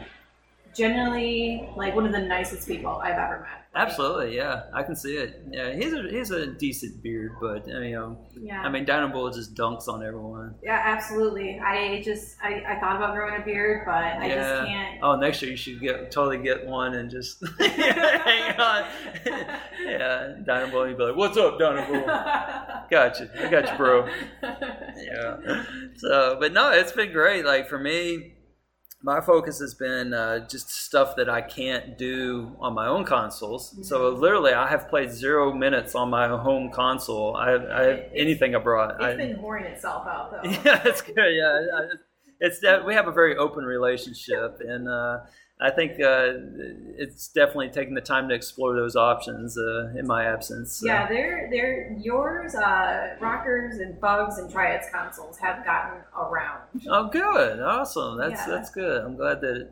generally 0.74 1.68
like 1.76 1.94
one 1.94 2.04
of 2.04 2.12
the 2.12 2.20
nicest 2.20 2.68
people 2.68 2.96
I've 2.96 3.16
ever 3.16 3.40
met. 3.40 3.57
Absolutely, 3.74 4.34
yeah, 4.34 4.62
I 4.72 4.82
can 4.82 4.96
see 4.96 5.16
it. 5.16 5.42
Yeah, 5.50 5.72
he's 5.72 5.92
a 5.92 6.02
he's 6.10 6.30
a 6.32 6.46
decent 6.48 7.00
beard, 7.02 7.32
but 7.40 7.68
I 7.72 7.78
mean, 7.78 7.94
um, 7.94 8.16
Yeah. 8.40 8.62
I 8.62 8.68
mean, 8.70 8.84
Dino 8.84 9.08
Bull 9.08 9.30
just 9.30 9.54
dunks 9.54 9.86
on 9.88 10.02
everyone. 10.04 10.54
yeah, 10.62 10.82
absolutely. 10.84 11.60
I 11.60 12.00
just 12.02 12.36
I, 12.42 12.64
I 12.66 12.80
thought 12.80 12.96
about 12.96 13.14
growing 13.14 13.40
a 13.40 13.44
beard, 13.44 13.82
but 13.84 13.92
I 13.94 14.26
Yeah. 14.26 14.34
just 14.34 14.66
can't. 14.66 14.98
Oh, 15.02 15.14
next 15.16 15.42
year 15.42 15.50
you 15.52 15.56
should 15.56 15.80
get 15.80 16.10
totally 16.10 16.38
get 16.38 16.66
one 16.66 16.94
and 16.94 17.08
just 17.10 17.44
hang 17.58 18.58
on. 18.60 18.84
yeah, 19.84 20.34
Dino 20.44 20.70
Bull, 20.70 20.88
you'd 20.88 20.98
be 20.98 21.04
like, 21.04 21.16
"What's 21.16 21.36
up, 21.36 21.58
Dino 21.58 21.86
Bull? 21.86 22.00
Got 22.90 23.20
you, 23.20 23.28
I 23.38 23.48
got 23.50 23.70
you, 23.70 23.76
bro." 23.76 24.08
yeah. 24.42 25.64
So, 25.96 26.36
but 26.40 26.52
no, 26.52 26.70
it's 26.72 26.92
been 26.92 27.12
great. 27.12 27.44
Like 27.44 27.68
for 27.68 27.78
me, 27.78 28.34
my 29.02 29.20
focus 29.20 29.60
has 29.60 29.74
been 29.74 30.12
uh, 30.12 30.46
just 30.48 30.70
stuff 30.70 31.14
that 31.16 31.28
I 31.28 31.40
can't 31.40 31.96
do 31.96 32.56
on 32.58 32.74
my 32.74 32.88
own 32.88 33.04
consoles. 33.04 33.76
So 33.82 34.08
literally, 34.10 34.52
I 34.52 34.68
have 34.68 34.88
played 34.88 35.10
zero 35.10 35.52
minutes 35.52 35.94
on 35.94 36.10
my 36.10 36.28
home 36.28 36.70
console. 36.72 37.36
I 37.36 37.54
I 37.54 37.82
have 37.84 38.00
anything 38.14 38.56
I 38.56 38.58
brought. 38.58 38.96
It's 38.96 39.04
I, 39.04 39.16
been 39.16 39.36
whoring 39.36 39.64
itself 39.64 40.06
out 40.06 40.30
though. 40.32 40.50
yeah, 40.64 40.82
it's 40.84 41.00
good. 41.00 41.14
Yeah, 41.16 41.60
it's 42.40 42.60
that 42.60 42.84
we 42.84 42.94
have 42.94 43.06
a 43.06 43.12
very 43.12 43.36
open 43.36 43.64
relationship, 43.64 44.60
and 44.60 44.88
uh, 44.88 45.18
I 45.60 45.70
think 45.70 45.94
uh, 46.00 46.34
it's 46.96 47.26
definitely 47.28 47.70
taking 47.70 47.94
the 47.94 48.00
time 48.00 48.28
to 48.28 48.34
explore 48.34 48.76
those 48.76 48.94
options 48.94 49.58
uh, 49.58 49.92
in 49.98 50.06
my 50.06 50.24
absence. 50.24 50.72
So. 50.76 50.86
Yeah, 50.86 51.08
they're 51.08 51.48
they're 51.50 51.96
yours, 51.98 52.54
uh, 52.54 53.16
rockers 53.20 53.78
and 53.78 54.00
bugs 54.00 54.38
and 54.38 54.48
triads 54.48 54.86
consoles 54.92 55.36
have 55.38 55.64
gotten 55.64 56.00
around. 56.16 56.62
Oh, 56.88 57.08
good, 57.08 57.58
awesome. 57.60 58.18
That's 58.18 58.40
Yeah. 58.46 58.54
that's 58.54 58.70
good. 58.70 59.04
I'm 59.04 59.16
glad 59.16 59.40
that 59.40 59.68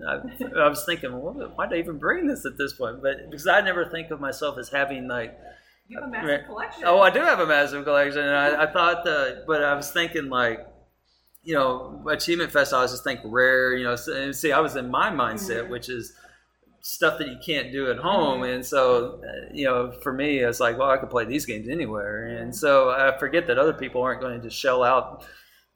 I, 0.56 0.60
I 0.64 0.68
was 0.68 0.84
thinking, 0.84 1.12
well, 1.12 1.52
why 1.54 1.66
did 1.68 1.76
I 1.76 1.78
even 1.78 1.98
bring 1.98 2.26
this 2.26 2.44
at 2.44 2.58
this 2.58 2.72
point? 2.72 3.00
But 3.00 3.30
because 3.30 3.46
I 3.46 3.60
never 3.60 3.84
think 3.84 4.10
of 4.10 4.20
myself 4.20 4.58
as 4.58 4.68
having 4.70 5.06
like, 5.06 5.38
You 5.86 6.00
have 6.00 6.08
a 6.08 6.10
massive 6.10 6.46
collection. 6.46 6.82
oh, 6.84 6.98
I 7.00 7.10
do 7.10 7.20
have 7.20 7.38
a 7.38 7.46
massive 7.46 7.84
collection, 7.84 8.22
and 8.22 8.34
I, 8.34 8.64
I 8.64 8.72
thought, 8.72 9.06
uh, 9.06 9.36
but 9.46 9.62
I 9.62 9.74
was 9.74 9.92
thinking 9.92 10.30
like. 10.30 10.66
You 11.46 11.54
know, 11.54 12.04
Achievement 12.10 12.50
Fest, 12.52 12.72
I 12.74 12.82
was 12.82 12.90
just 12.90 13.04
think 13.04 13.20
rare. 13.24 13.74
You 13.74 13.84
know, 13.84 13.96
and 14.14 14.34
see, 14.34 14.52
I 14.52 14.60
was 14.60 14.76
in 14.76 14.90
my 14.90 15.10
mindset, 15.10 15.64
Mhm. 15.66 15.68
which 15.70 15.88
is 15.88 16.12
stuff 16.82 17.18
that 17.18 17.28
you 17.28 17.36
can't 17.44 17.72
do 17.72 17.90
at 17.90 17.98
home. 17.98 18.42
And 18.44 18.64
so, 18.64 19.20
you 19.52 19.64
know, 19.64 19.92
for 20.02 20.12
me, 20.12 20.38
it's 20.38 20.60
like, 20.60 20.78
well, 20.78 20.90
I 20.90 20.98
could 20.98 21.10
play 21.10 21.24
these 21.24 21.44
games 21.46 21.68
anywhere. 21.68 22.26
And 22.26 22.54
so 22.54 22.90
I 22.90 23.16
forget 23.18 23.46
that 23.48 23.58
other 23.58 23.72
people 23.72 24.02
aren't 24.02 24.20
going 24.20 24.40
to 24.40 24.48
just 24.48 24.56
shell 24.60 24.84
out 24.84 25.24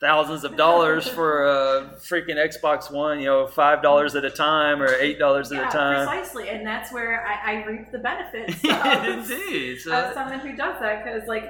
thousands 0.00 0.44
of 0.44 0.56
dollars 0.56 1.06
for 1.16 1.44
a 1.46 1.82
freaking 1.98 2.36
Xbox 2.36 2.90
One, 2.92 3.18
you 3.18 3.26
know, 3.26 3.46
five 3.48 3.82
dollars 3.82 4.14
at 4.14 4.24
a 4.24 4.30
time 4.30 4.80
or 4.80 4.94
eight 4.94 5.18
dollars 5.18 5.50
yeah, 5.52 5.62
at 5.62 5.68
a 5.74 5.76
time. 5.76 6.06
precisely, 6.06 6.48
and 6.48 6.66
that's 6.66 6.92
where 6.92 7.26
I, 7.26 7.52
I 7.52 7.64
reap 7.66 7.90
the 7.92 7.98
benefits 7.98 8.54
of, 8.64 9.30
Indeed. 9.30 9.80
So, 9.80 9.92
of 9.92 10.14
someone 10.14 10.38
who 10.40 10.56
does 10.56 10.80
that. 10.80 11.04
Because 11.04 11.28
like 11.28 11.44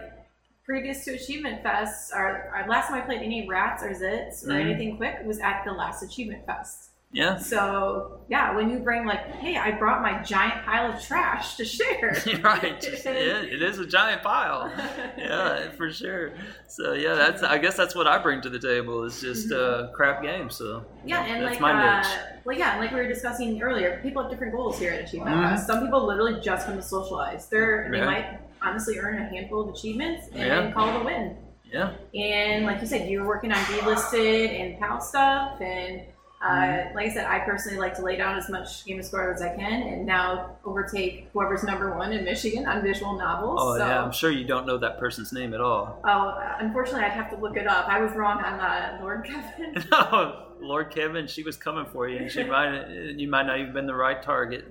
previous 0.70 1.04
to 1.04 1.12
Achievement 1.14 1.62
Fest, 1.64 2.12
our, 2.14 2.52
our 2.54 2.68
last 2.68 2.88
time 2.88 2.98
I 3.02 3.04
played 3.04 3.22
any 3.22 3.48
rats 3.48 3.82
or 3.82 3.90
zits 3.90 4.44
or 4.44 4.50
Mhm. 4.52 4.60
anything 4.60 4.96
quick 4.96 5.16
was 5.24 5.40
at 5.40 5.64
the 5.64 5.72
last 5.72 6.02
Achievement 6.04 6.46
Fest. 6.46 6.86
yeah. 7.12 7.36
So 7.38 8.20
yeah, 8.28 8.54
when 8.54 8.70
you 8.70 8.78
bring 8.78 9.04
like, 9.04 9.24
hey, 9.44 9.56
I 9.56 9.72
brought 9.72 10.00
my 10.00 10.22
giant 10.22 10.64
pile 10.64 10.92
of 10.92 11.02
trash 11.02 11.56
to 11.56 11.64
share. 11.64 12.10
Right. 12.40 12.80
Just- 12.80 13.04
yeah, 13.04 13.42
it 13.56 13.60
is 13.62 13.80
a 13.80 13.86
giant 13.98 14.22
pile. 14.22 14.70
Yeah, 15.18 15.72
for 15.72 15.90
sure. 15.90 16.30
So 16.68 16.92
yeah, 16.92 17.14
that's 17.22 17.42
I 17.42 17.58
guess 17.58 17.76
that's 17.76 17.96
what 17.96 18.06
I 18.06 18.16
bring 18.22 18.40
to 18.42 18.48
the 18.56 18.60
table 18.60 19.02
is 19.02 19.20
just 19.20 19.50
uh, 19.50 19.88
crap 19.96 20.22
games. 20.22 20.54
So 20.54 20.84
Yeah, 21.04 21.24
and 21.24 21.42
that's 21.42 21.54
like, 21.54 21.60
my 21.60 21.72
uh, 21.72 21.96
niche. 22.02 22.12
well, 22.44 22.56
yeah, 22.56 22.70
and 22.74 22.80
like 22.80 22.92
we 22.92 22.98
were 23.02 23.08
discussing 23.16 23.60
earlier, 23.60 23.98
people 24.04 24.22
have 24.22 24.30
different 24.30 24.52
goals 24.54 24.78
here 24.78 24.92
at 24.92 25.00
Achievement 25.06 25.34
Mhm. 25.34 25.58
Some 25.66 25.78
people 25.84 26.06
literally 26.06 26.40
just 26.40 26.62
come 26.66 26.76
to 26.76 26.82
socialize. 26.96 27.48
They're 27.48 27.88
they 27.90 27.98
Yeah. 27.98 28.04
might 28.14 28.28
honestly 28.62 28.98
earn 28.98 29.18
a 29.18 29.24
handful 29.28 29.60
of 29.62 29.74
achievements 29.74 30.28
and 30.32 30.38
Yeah. 30.38 30.70
call 30.72 30.88
it 30.88 31.00
a 31.00 31.04
win. 31.04 31.36
Yeah. 31.72 31.92
And 32.14 32.66
like 32.66 32.80
you 32.80 32.86
said, 32.86 33.08
you 33.08 33.20
were 33.20 33.26
working 33.26 33.52
on 33.52 33.58
delisted 33.64 34.48
and 34.60 34.78
PAL 34.80 35.00
stuff, 35.00 35.60
and 35.60 36.02
Uh, 36.42 36.46
Mm-hmm. 36.46 36.96
Like 36.96 37.06
I 37.10 37.12
said, 37.12 37.26
I 37.26 37.40
personally 37.40 37.78
like 37.78 37.94
to 37.96 38.02
lay 38.02 38.16
down 38.16 38.34
as 38.38 38.48
much 38.48 38.86
game 38.86 38.98
of 38.98 39.04
score 39.04 39.30
as 39.30 39.42
I 39.42 39.54
can, 39.54 39.82
and 39.82 40.06
now 40.06 40.56
overtake 40.64 41.28
whoever's 41.34 41.62
number 41.64 41.94
one 41.94 42.14
in 42.14 42.24
Michigan 42.24 42.64
on 42.64 42.80
visual 42.80 43.12
novels. 43.18 43.60
Oh 43.62 43.76
so, 43.76 43.86
yeah, 43.86 44.02
I'm 44.02 44.10
sure 44.10 44.30
you 44.30 44.46
don't 44.46 44.66
know 44.66 44.78
that 44.78 44.98
person's 44.98 45.34
name 45.34 45.52
at 45.52 45.60
all. 45.60 46.00
Oh, 46.02 46.38
unfortunately, 46.58 47.04
I'd 47.04 47.12
have 47.12 47.28
to 47.28 47.36
look 47.36 47.58
it 47.58 47.66
up. 47.66 47.86
I 47.90 48.00
was 48.00 48.12
wrong 48.12 48.38
on 48.42 48.58
uh, 48.58 48.98
Lord 49.02 49.22
Kevin. 49.24 49.84
No, 49.90 50.46
Lord 50.62 50.90
Kevin, 50.90 51.26
she 51.26 51.42
was 51.42 51.58
coming 51.58 51.84
for 51.92 52.08
you, 52.08 52.16
and 52.20 52.32
she 52.32 52.42
might 52.54 52.86
you 53.18 53.28
might 53.28 53.46
not 53.46 53.60
even 53.60 53.74
been 53.74 53.86
the 53.86 53.94
right 53.94 54.22
target. 54.22 54.64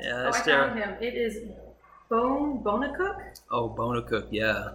Yeah, 0.00 0.12
oh, 0.14 0.18
I 0.20 0.22
that's 0.30 0.38
found 0.42 0.78
him. 0.78 0.94
It 1.00 1.14
is 1.14 1.38
Bone 2.12 2.62
Bonacook. 2.62 3.22
Oh, 3.50 3.68
Bona 3.70 4.02
Cook, 4.02 4.26
yeah. 4.30 4.72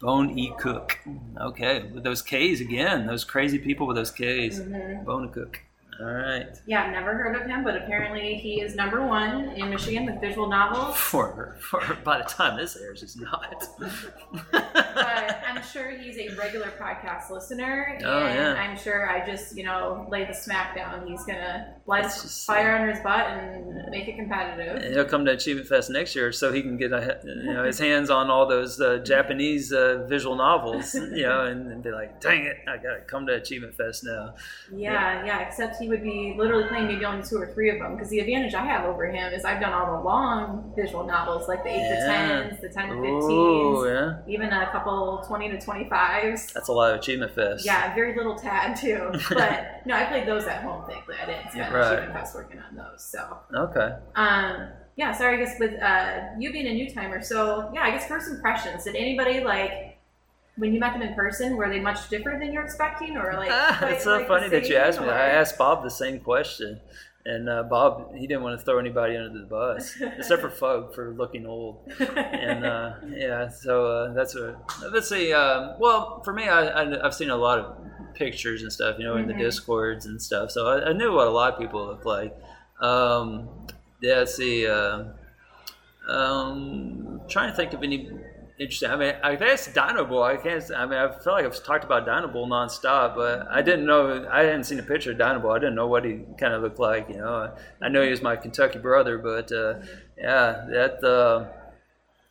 Bone 0.00 0.30
E 0.38 0.50
Cook. 0.58 0.98
Okay, 1.38 1.82
with 1.92 2.04
those 2.04 2.22
K's 2.22 2.62
again, 2.62 3.06
those 3.06 3.22
crazy 3.22 3.58
people 3.58 3.86
with 3.86 3.96
those 3.96 4.10
K's. 4.10 4.60
Mhm. 4.60 5.04
Bona 5.04 5.28
Cook. 5.28 5.60
All 6.00 6.06
right. 6.06 6.46
Yeah, 6.66 6.84
I've 6.84 6.92
never 6.92 7.14
heard 7.14 7.34
of 7.34 7.46
him, 7.46 7.64
but 7.64 7.76
apparently 7.76 8.34
he 8.34 8.60
is 8.60 8.76
number 8.76 9.04
one 9.06 9.50
in 9.50 9.68
Michigan 9.70 10.06
with 10.06 10.20
visual 10.20 10.48
novels. 10.48 10.96
For, 10.96 11.56
for 11.60 11.80
by 12.04 12.18
the 12.18 12.24
time 12.24 12.56
this 12.56 12.76
airs, 12.76 13.02
it's 13.02 13.16
not. 13.16 13.66
but 14.52 15.42
I'm 15.46 15.62
sure 15.62 15.90
he's 15.90 16.16
a 16.18 16.34
regular 16.36 16.72
podcast 16.80 17.30
listener, 17.30 17.94
and 17.96 18.04
Oh, 18.06 18.18
yeah. 18.26 18.52
I'm 18.54 18.76
sure 18.78 19.10
I 19.10 19.26
just, 19.26 19.56
you 19.56 19.64
know, 19.64 20.06
lay 20.10 20.24
the 20.24 20.32
smack 20.34 20.74
down. 20.76 21.06
He's 21.06 21.24
gonna 21.24 21.74
light 21.86 22.04
just- 22.04 22.46
fire 22.46 22.76
under 22.76 22.92
his 22.92 23.00
butt 23.02 23.26
and 23.26 23.90
make 23.90 24.06
it 24.08 24.16
competitive. 24.16 24.76
And 24.82 24.94
he'll 24.94 25.04
come 25.04 25.24
to 25.24 25.32
Achievement 25.32 25.66
Fest 25.68 25.90
next 25.90 26.14
year, 26.14 26.30
so 26.32 26.52
he 26.52 26.62
can 26.62 26.76
get 26.76 26.92
a, 26.92 27.18
you 27.24 27.52
know 27.54 27.64
his 27.64 27.78
hands 27.78 28.10
on 28.10 28.30
all 28.30 28.46
those 28.46 28.80
uh, 28.80 28.98
Japanese 28.98 29.72
uh, 29.72 30.06
visual 30.08 30.36
novels, 30.36 30.94
you 30.94 31.22
know, 31.22 31.44
and, 31.46 31.70
and 31.72 31.82
be 31.82 31.90
like, 31.90 32.20
"Dang 32.20 32.44
it, 32.44 32.56
I 32.68 32.76
gotta 32.76 33.00
come 33.06 33.26
to 33.26 33.34
Achievement 33.34 33.74
Fest 33.74 34.04
now." 34.04 34.34
Yeah, 34.72 35.24
yeah. 35.24 35.40
Except 35.40 35.76
he 35.80 35.87
would 35.88 36.02
be 36.02 36.34
literally 36.36 36.64
playing 36.68 36.86
maybe 36.88 37.04
only 37.04 37.26
two 37.26 37.36
or 37.36 37.46
three 37.54 37.70
of 37.70 37.78
them 37.78 37.94
because 37.96 38.08
the 38.10 38.20
advantage 38.20 38.54
I 38.54 38.64
have 38.64 38.84
over 38.84 39.06
him 39.06 39.32
is 39.32 39.44
I've 39.44 39.60
done 39.60 39.72
all 39.72 39.98
the 39.98 40.04
long 40.04 40.72
visual 40.76 41.04
novels, 41.06 41.48
like 41.48 41.64
the 41.64 41.70
eight 41.70 41.78
Yeah. 41.80 42.00
to 42.00 42.48
tens, 42.48 42.60
the 42.60 42.68
ten 42.68 42.88
to 42.88 42.94
fifteens, 42.94 43.86
yeah, 43.86 44.32
even 44.32 44.52
a 44.52 44.70
couple 44.70 45.24
twenty 45.26 45.48
to 45.50 45.60
twenty 45.60 45.88
fives. 45.88 46.52
that's 46.52 46.68
a 46.68 46.72
lot 46.72 46.92
of 46.92 47.00
Achievement 47.00 47.34
Fest. 47.34 47.64
Yeah, 47.64 47.94
very 47.94 48.14
little 48.16 48.34
tad 48.36 48.76
too. 48.76 49.10
But 49.30 49.82
no, 49.86 49.94
I 49.94 50.04
played 50.04 50.26
those 50.26 50.44
at 50.44 50.62
home. 50.62 50.84
Thankfully, 50.88 51.16
I 51.22 51.26
didn't 51.26 51.50
spend 51.52 51.72
Right. 51.74 51.92
Achievement 51.92 52.12
Fest 52.12 52.34
working 52.34 52.60
on 52.60 52.76
those. 52.76 53.02
So. 53.04 53.38
Okay. 53.54 53.94
Um, 54.16 54.68
yeah, 54.96 55.12
sorry. 55.12 55.36
I 55.36 55.44
guess 55.44 55.56
with 55.60 55.80
uh, 55.80 56.20
you 56.38 56.52
being 56.52 56.66
a 56.66 56.74
new 56.74 56.90
timer, 56.92 57.22
so 57.22 57.70
yeah, 57.72 57.82
I 57.82 57.90
guess 57.92 58.06
first 58.08 58.28
impressions. 58.28 58.84
Did 58.84 58.96
anybody 58.96 59.40
like 59.44 59.87
when 60.58 60.74
you 60.74 60.80
met 60.80 60.92
them 60.92 61.02
in 61.02 61.14
person? 61.14 61.56
Were 61.56 61.68
they 61.68 61.80
much 61.80 62.08
different 62.08 62.40
than 62.40 62.52
you're 62.52 62.64
expecting, 62.64 63.16
or 63.16 63.32
like? 63.34 63.50
Ah, 63.52 63.76
quite 63.78 63.92
it's 63.94 64.04
so 64.04 64.16
like 64.18 64.28
funny 64.28 64.48
that 64.48 64.68
you 64.68 64.76
asked 64.76 64.98
me. 65.00 65.06
or- 65.06 65.10
that. 65.10 65.20
I 65.20 65.28
asked 65.28 65.56
Bob 65.58 65.82
the 65.82 65.90
same 65.90 66.20
question, 66.20 66.80
and 67.26 67.48
uh, 67.48 67.62
Bob 67.64 68.14
he 68.14 68.26
didn't 68.26 68.42
want 68.42 68.58
to 68.58 68.64
throw 68.64 68.78
anybody 68.78 69.16
under 69.16 69.38
the 69.38 69.46
bus, 69.46 69.94
except 70.18 70.40
for 70.42 70.50
Fug 70.50 70.94
for 70.94 71.12
looking 71.14 71.46
old. 71.46 71.90
and 72.00 72.64
uh, 72.64 72.94
yeah, 73.08 73.48
so 73.48 73.86
uh, 73.86 74.12
that's 74.12 74.34
a 74.34 74.56
let's 74.92 75.08
see. 75.08 75.32
Um, 75.32 75.74
well, 75.78 76.22
for 76.24 76.32
me, 76.32 76.48
I, 76.48 77.04
I've 77.04 77.14
seen 77.14 77.30
a 77.30 77.36
lot 77.36 77.58
of 77.58 77.76
pictures 78.14 78.62
and 78.62 78.72
stuff, 78.72 78.96
you 78.98 79.04
know, 79.04 79.16
in 79.16 79.26
the 79.28 79.34
Mhm. 79.34 79.38
discords 79.40 80.06
and 80.06 80.20
stuff. 80.20 80.50
So 80.50 80.66
I, 80.66 80.88
I 80.90 80.92
knew 80.92 81.12
what 81.12 81.28
a 81.28 81.30
lot 81.30 81.52
of 81.54 81.58
people 81.60 81.86
look 81.86 82.04
like. 82.04 82.36
Um, 82.80 83.48
yeah, 84.00 84.18
let's 84.18 84.34
see. 84.34 84.66
Uh, 84.66 85.04
um, 86.08 87.20
trying 87.28 87.50
to 87.50 87.56
think 87.56 87.72
of 87.74 87.82
any 87.82 88.10
interesting. 88.58 88.90
I 88.90 88.96
mean, 88.96 89.14
I 89.22 89.36
guess 89.36 89.66
Dino 89.72 90.04
Boy. 90.04 90.34
I 90.34 90.36
can't. 90.36 90.62
I 90.76 90.86
mean, 90.86 90.98
I 90.98 91.10
feel 91.18 91.32
like 91.32 91.44
I've 91.44 91.62
talked 91.62 91.84
about 91.84 92.04
Dino 92.04 92.28
Boy 92.28 92.46
nonstop, 92.46 93.14
but 93.14 93.46
I 93.50 93.62
didn't 93.62 93.86
know. 93.86 94.28
I 94.30 94.42
hadn't 94.42 94.64
seen 94.64 94.78
a 94.78 94.82
picture 94.82 95.12
of 95.12 95.18
Dino 95.18 95.38
Boy. 95.38 95.52
I 95.52 95.58
didn't 95.58 95.74
know 95.74 95.86
what 95.86 96.04
he 96.04 96.20
kind 96.38 96.54
of 96.54 96.62
looked 96.62 96.78
like. 96.78 97.08
You 97.08 97.18
know, 97.18 97.54
I 97.80 97.88
know 97.88 98.02
he 98.02 98.10
was 98.10 98.22
my 98.22 98.36
Kentucky 98.36 98.78
brother, 98.78 99.18
but 99.18 99.50
uh, 99.52 99.74
yeah, 100.16 100.66
that. 100.70 101.04
Uh, 101.04 101.46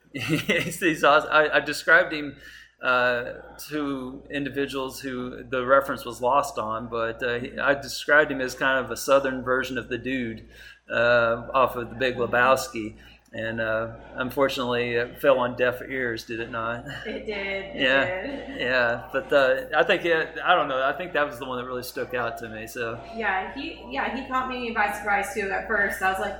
he's, 0.14 0.80
he's 0.80 1.04
awesome. 1.04 1.30
I, 1.32 1.58
I 1.58 1.60
described 1.60 2.14
him 2.14 2.38
uh, 2.82 3.34
to 3.70 4.24
individuals 4.30 4.99
who 4.99 5.44
the 5.44 5.66
reference 5.66 6.06
was 6.06 6.22
lost 6.22 6.58
on, 6.58 6.88
but 6.88 7.22
uh, 7.24 7.40
he, 7.40 7.58
I 7.60 7.74
described 7.74 8.32
him 8.32 8.41
as 8.41 8.56
kind 8.56 8.84
of 8.84 8.91
a 8.91 8.98
southern 8.98 9.44
version 9.44 9.78
of 9.78 9.90
the 9.90 9.98
dude 9.98 10.48
uh, 10.91 11.48
off 11.54 11.76
of 11.76 11.90
the 11.90 11.95
Big 11.95 12.16
Lebowski. 12.16 12.95
And 13.38 13.62
uh, 13.62 13.90
unfortunately, 14.16 14.94
it 14.96 15.22
fell 15.22 15.38
on 15.38 15.56
deaf 15.56 15.80
ears, 15.88 16.24
did 16.26 16.40
it 16.40 16.50
not? 16.50 16.86
It 17.06 17.26
did. 17.28 17.76
It 17.76 17.76
Yeah. 17.88 18.06
did. 18.26 18.62
Yeah, 18.62 19.04
but 19.14 19.32
uh, 19.32 19.66
I 19.78 19.84
think 19.84 20.04
yeah, 20.04 20.26
I 20.44 20.56
don't 20.56 20.68
know. 20.68 20.82
I 20.84 20.94
think 20.94 21.14
that 21.14 21.28
was 21.28 21.38
the 21.38 21.46
one 21.46 21.60
that 21.60 21.66
really 21.68 21.84
stuck 21.84 22.16
out 22.16 22.40
to 22.40 22.50
me. 22.50 22.66
So 22.66 23.00
Yeah, 23.16 23.54
he 23.54 23.80
yeah 23.92 24.16
he 24.16 24.28
caught 24.28 24.50
me 24.50 24.72
by 24.72 24.92
surprise 24.92 25.34
too. 25.36 25.52
At 25.52 25.68
first, 25.68 26.02
I 26.02 26.12
was 26.12 26.20
like, 26.20 26.36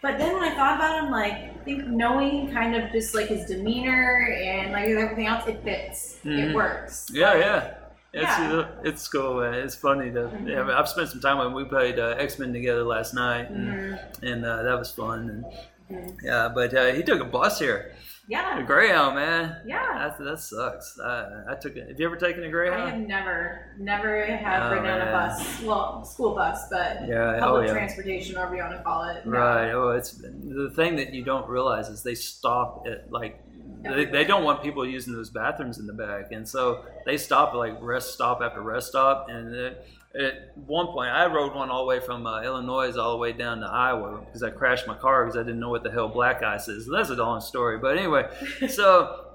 but 0.00 0.16
then 0.18 0.32
when 0.34 0.44
I 0.44 0.54
thought 0.54 0.76
about 0.76 1.04
him, 1.04 1.10
like 1.10 1.32
I 1.34 1.54
think 1.66 1.86
knowing 1.86 2.50
kind 2.50 2.74
of 2.76 2.90
just 2.92 3.14
like 3.14 3.26
his 3.26 3.44
demeanor 3.46 4.34
and 4.42 4.72
like 4.72 4.88
everything 4.88 5.26
else, 5.26 5.46
it 5.46 5.62
fits. 5.64 6.18
Mhm. 6.24 6.50
It 6.50 6.54
works. 6.54 7.08
yeah, 7.12 7.34
yeah. 7.36 7.74
It's, 8.14 8.22
Yeah. 8.38 8.68
it's 8.84 9.06
cool, 9.08 9.40
man. 9.42 9.52
It's 9.52 9.74
funny 9.74 10.10
to. 10.12 10.28
Mhm. 10.28 10.48
Yeah, 10.48 10.78
I've 10.78 10.88
spent 10.88 11.10
some 11.10 11.20
time 11.20 11.36
when 11.36 11.52
we 11.52 11.64
played 11.64 11.98
uh, 11.98 12.14
X 12.18 12.38
Men 12.38 12.54
together 12.54 12.84
last 12.84 13.12
night, 13.12 13.50
and, 13.50 13.68
Mhm. 13.68 14.22
and 14.22 14.46
uh, 14.46 14.62
that 14.62 14.78
was 14.78 14.90
fun. 14.90 15.28
And 15.28 15.44
Mhm. 15.90 16.16
yeah, 16.22 16.48
but 16.54 16.74
uh, 16.74 16.92
he 16.92 17.02
took 17.02 17.20
a 17.20 17.24
bus 17.24 17.58
here, 17.60 17.92
Yeah. 18.28 18.58
a. 18.58 18.62
Greyhound, 18.64 19.14
man. 19.14 19.56
Yeah. 19.66 20.10
That, 20.18 20.18
that 20.24 20.40
sucks. 20.40 20.98
I, 20.98 21.44
I 21.50 21.54
took 21.54 21.76
it. 21.76 21.88
Have 21.88 22.00
you 22.00 22.06
ever 22.06 22.16
taken 22.16 22.42
a 22.42 22.50
Greyhound? 22.50 22.82
I 22.82 22.90
have 22.90 22.98
never, 22.98 23.72
never 23.78 24.24
have 24.26 24.64
Oh, 24.64 24.74
ridden 24.74 24.90
on 24.90 25.00
a 25.08 25.12
bus. 25.12 25.62
Well, 25.62 26.04
school 26.04 26.34
bus, 26.34 26.68
but 26.70 27.06
Yeah. 27.06 27.38
public 27.38 27.62
oh, 27.62 27.66
yeah. 27.66 27.72
transportation, 27.72 28.34
whatever 28.34 28.56
you 28.56 28.62
want 28.62 28.76
to 28.76 28.82
call 28.82 29.04
it. 29.04 29.24
no. 29.26 29.32
Right. 29.32 29.70
Oh, 29.70 29.90
it's 29.90 30.10
the 30.12 30.72
thing 30.74 30.96
that 30.96 31.14
you 31.14 31.22
don't 31.22 31.48
realize 31.48 31.88
is 31.88 32.02
they 32.02 32.14
stop 32.16 32.84
at 32.88 33.12
like 33.12 33.40
they, 33.82 34.06
they 34.06 34.24
don't 34.24 34.42
want 34.42 34.64
people 34.64 34.84
using 34.84 35.12
those 35.12 35.30
bathrooms 35.30 35.78
in 35.78 35.86
the 35.86 35.92
back, 35.92 36.32
and 36.32 36.48
so 36.48 36.84
they 37.04 37.16
stop 37.16 37.54
like 37.54 37.74
rest 37.80 38.12
stop 38.14 38.40
after 38.42 38.60
rest 38.60 38.88
stop. 38.88 39.28
And 39.28 39.54
it, 39.54 39.86
at 40.18 40.56
one 40.56 40.86
point, 40.86 41.10
I 41.10 41.26
rode 41.26 41.54
one 41.54 41.70
all 41.70 41.82
the 41.82 41.88
way 41.88 42.00
from 42.00 42.26
uh, 42.26 42.42
Illinois 42.42 42.96
all 42.96 43.12
the 43.12 43.18
way 43.18 43.32
down 43.32 43.60
to 43.60 43.66
Iowa 43.66 44.20
because 44.24 44.42
I 44.42 44.50
crashed 44.50 44.86
my 44.86 44.96
car 44.96 45.24
because 45.24 45.36
I 45.36 45.42
didn't 45.42 45.60
know 45.60 45.70
what 45.70 45.82
the 45.82 45.90
hell 45.90 46.08
black 46.08 46.42
ice 46.42 46.68
is. 46.68 46.88
That's 46.90 47.10
a 47.10 47.14
long 47.14 47.40
story, 47.40 47.78
but 47.78 47.96
anyway, 47.96 48.28
so 48.68 49.34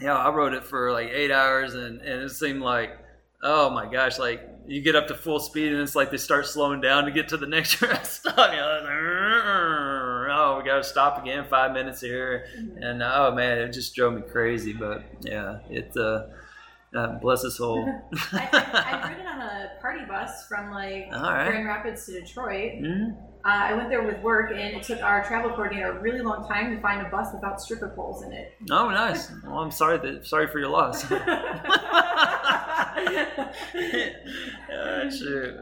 yeah, 0.00 0.16
I 0.16 0.30
rode 0.30 0.54
it 0.54 0.64
for 0.64 0.92
like 0.92 1.08
eight 1.10 1.30
hours, 1.30 1.74
and, 1.74 2.00
and 2.00 2.22
it 2.22 2.30
seemed 2.30 2.62
like, 2.62 2.90
oh 3.42 3.70
my 3.70 3.90
gosh, 3.90 4.18
like 4.18 4.48
you 4.66 4.80
get 4.80 4.96
up 4.96 5.08
to 5.08 5.14
full 5.14 5.40
speed, 5.40 5.72
and 5.72 5.80
it's 5.82 5.94
like 5.94 6.10
they 6.10 6.16
start 6.16 6.46
slowing 6.46 6.80
down 6.80 7.04
to 7.04 7.10
get 7.10 7.28
to 7.28 7.36
the 7.36 7.46
next 7.48 7.80
rest 7.82 8.20
stop. 8.20 8.50
You 8.50 8.56
know, 8.56 8.80
like, 8.82 10.34
oh, 10.36 10.58
we 10.58 10.68
got 10.68 10.76
to 10.78 10.84
stop 10.84 11.22
again, 11.22 11.46
five 11.48 11.72
minutes 11.72 12.00
here, 12.00 12.46
and 12.80 13.02
oh 13.02 13.32
man, 13.34 13.58
it 13.58 13.72
just 13.72 13.94
drove 13.94 14.14
me 14.14 14.22
crazy. 14.22 14.72
But 14.72 15.04
yeah, 15.20 15.58
it 15.68 15.96
uh, 15.96 16.26
uh, 16.94 17.18
bless 17.20 17.42
his 17.42 17.56
soul. 17.56 17.84
I, 18.32 18.48
I've 19.02 19.10
ridden 19.10 19.26
on 19.26 19.40
a 19.40 19.70
party 19.80 20.04
bus 20.06 20.46
from 20.46 20.70
like 20.70 21.08
right. 21.12 21.48
Grand 21.48 21.66
Rapids 21.66 22.06
to 22.06 22.20
Detroit. 22.20 22.72
Mhm. 22.80 23.16
Uh, 23.44 23.48
I 23.48 23.74
went 23.74 23.90
there 23.90 24.02
with 24.02 24.18
work, 24.20 24.52
and 24.52 24.58
it 24.58 24.82
took 24.82 25.02
our 25.02 25.22
travel 25.22 25.50
coordinator 25.50 25.98
a 25.98 26.00
really 26.00 26.22
long 26.22 26.48
time 26.48 26.74
to 26.74 26.80
find 26.80 27.06
a 27.06 27.10
bus 27.10 27.28
without 27.34 27.60
stripper 27.60 27.92
poles 27.94 28.22
in 28.22 28.32
it. 28.32 28.54
Oh, 28.70 28.88
nice. 28.88 29.30
Well, 29.44 29.58
I'm 29.58 29.70
sorry 29.70 29.98
that 29.98 30.26
sorry 30.26 30.46
for 30.46 30.58
your 30.58 30.70
loss. 30.70 31.04
uh. 31.12 31.20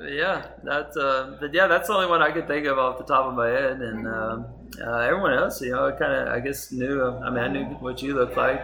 Yeah, 0.08 0.46
that's 0.62 0.96
uh, 0.96 1.36
but 1.40 1.52
yeah, 1.52 1.66
that's 1.66 1.88
the 1.88 1.94
only 1.94 2.06
one 2.06 2.22
I 2.22 2.30
could 2.30 2.46
think 2.46 2.66
of 2.66 2.78
off 2.78 2.98
the 2.98 3.04
top 3.04 3.26
of 3.26 3.34
my 3.34 3.48
head, 3.48 3.80
and 3.80 4.06
um, 4.06 4.46
uh, 4.80 4.98
everyone 4.98 5.34
else, 5.34 5.60
you 5.60 5.72
know, 5.72 5.90
kind 5.98 6.12
of, 6.12 6.28
I 6.28 6.38
guess, 6.38 6.70
knew. 6.70 7.02
I 7.04 7.30
mean, 7.30 7.38
I 7.38 7.48
knew 7.48 7.64
what 7.80 8.00
you 8.00 8.14
looked 8.14 8.36
like, 8.36 8.62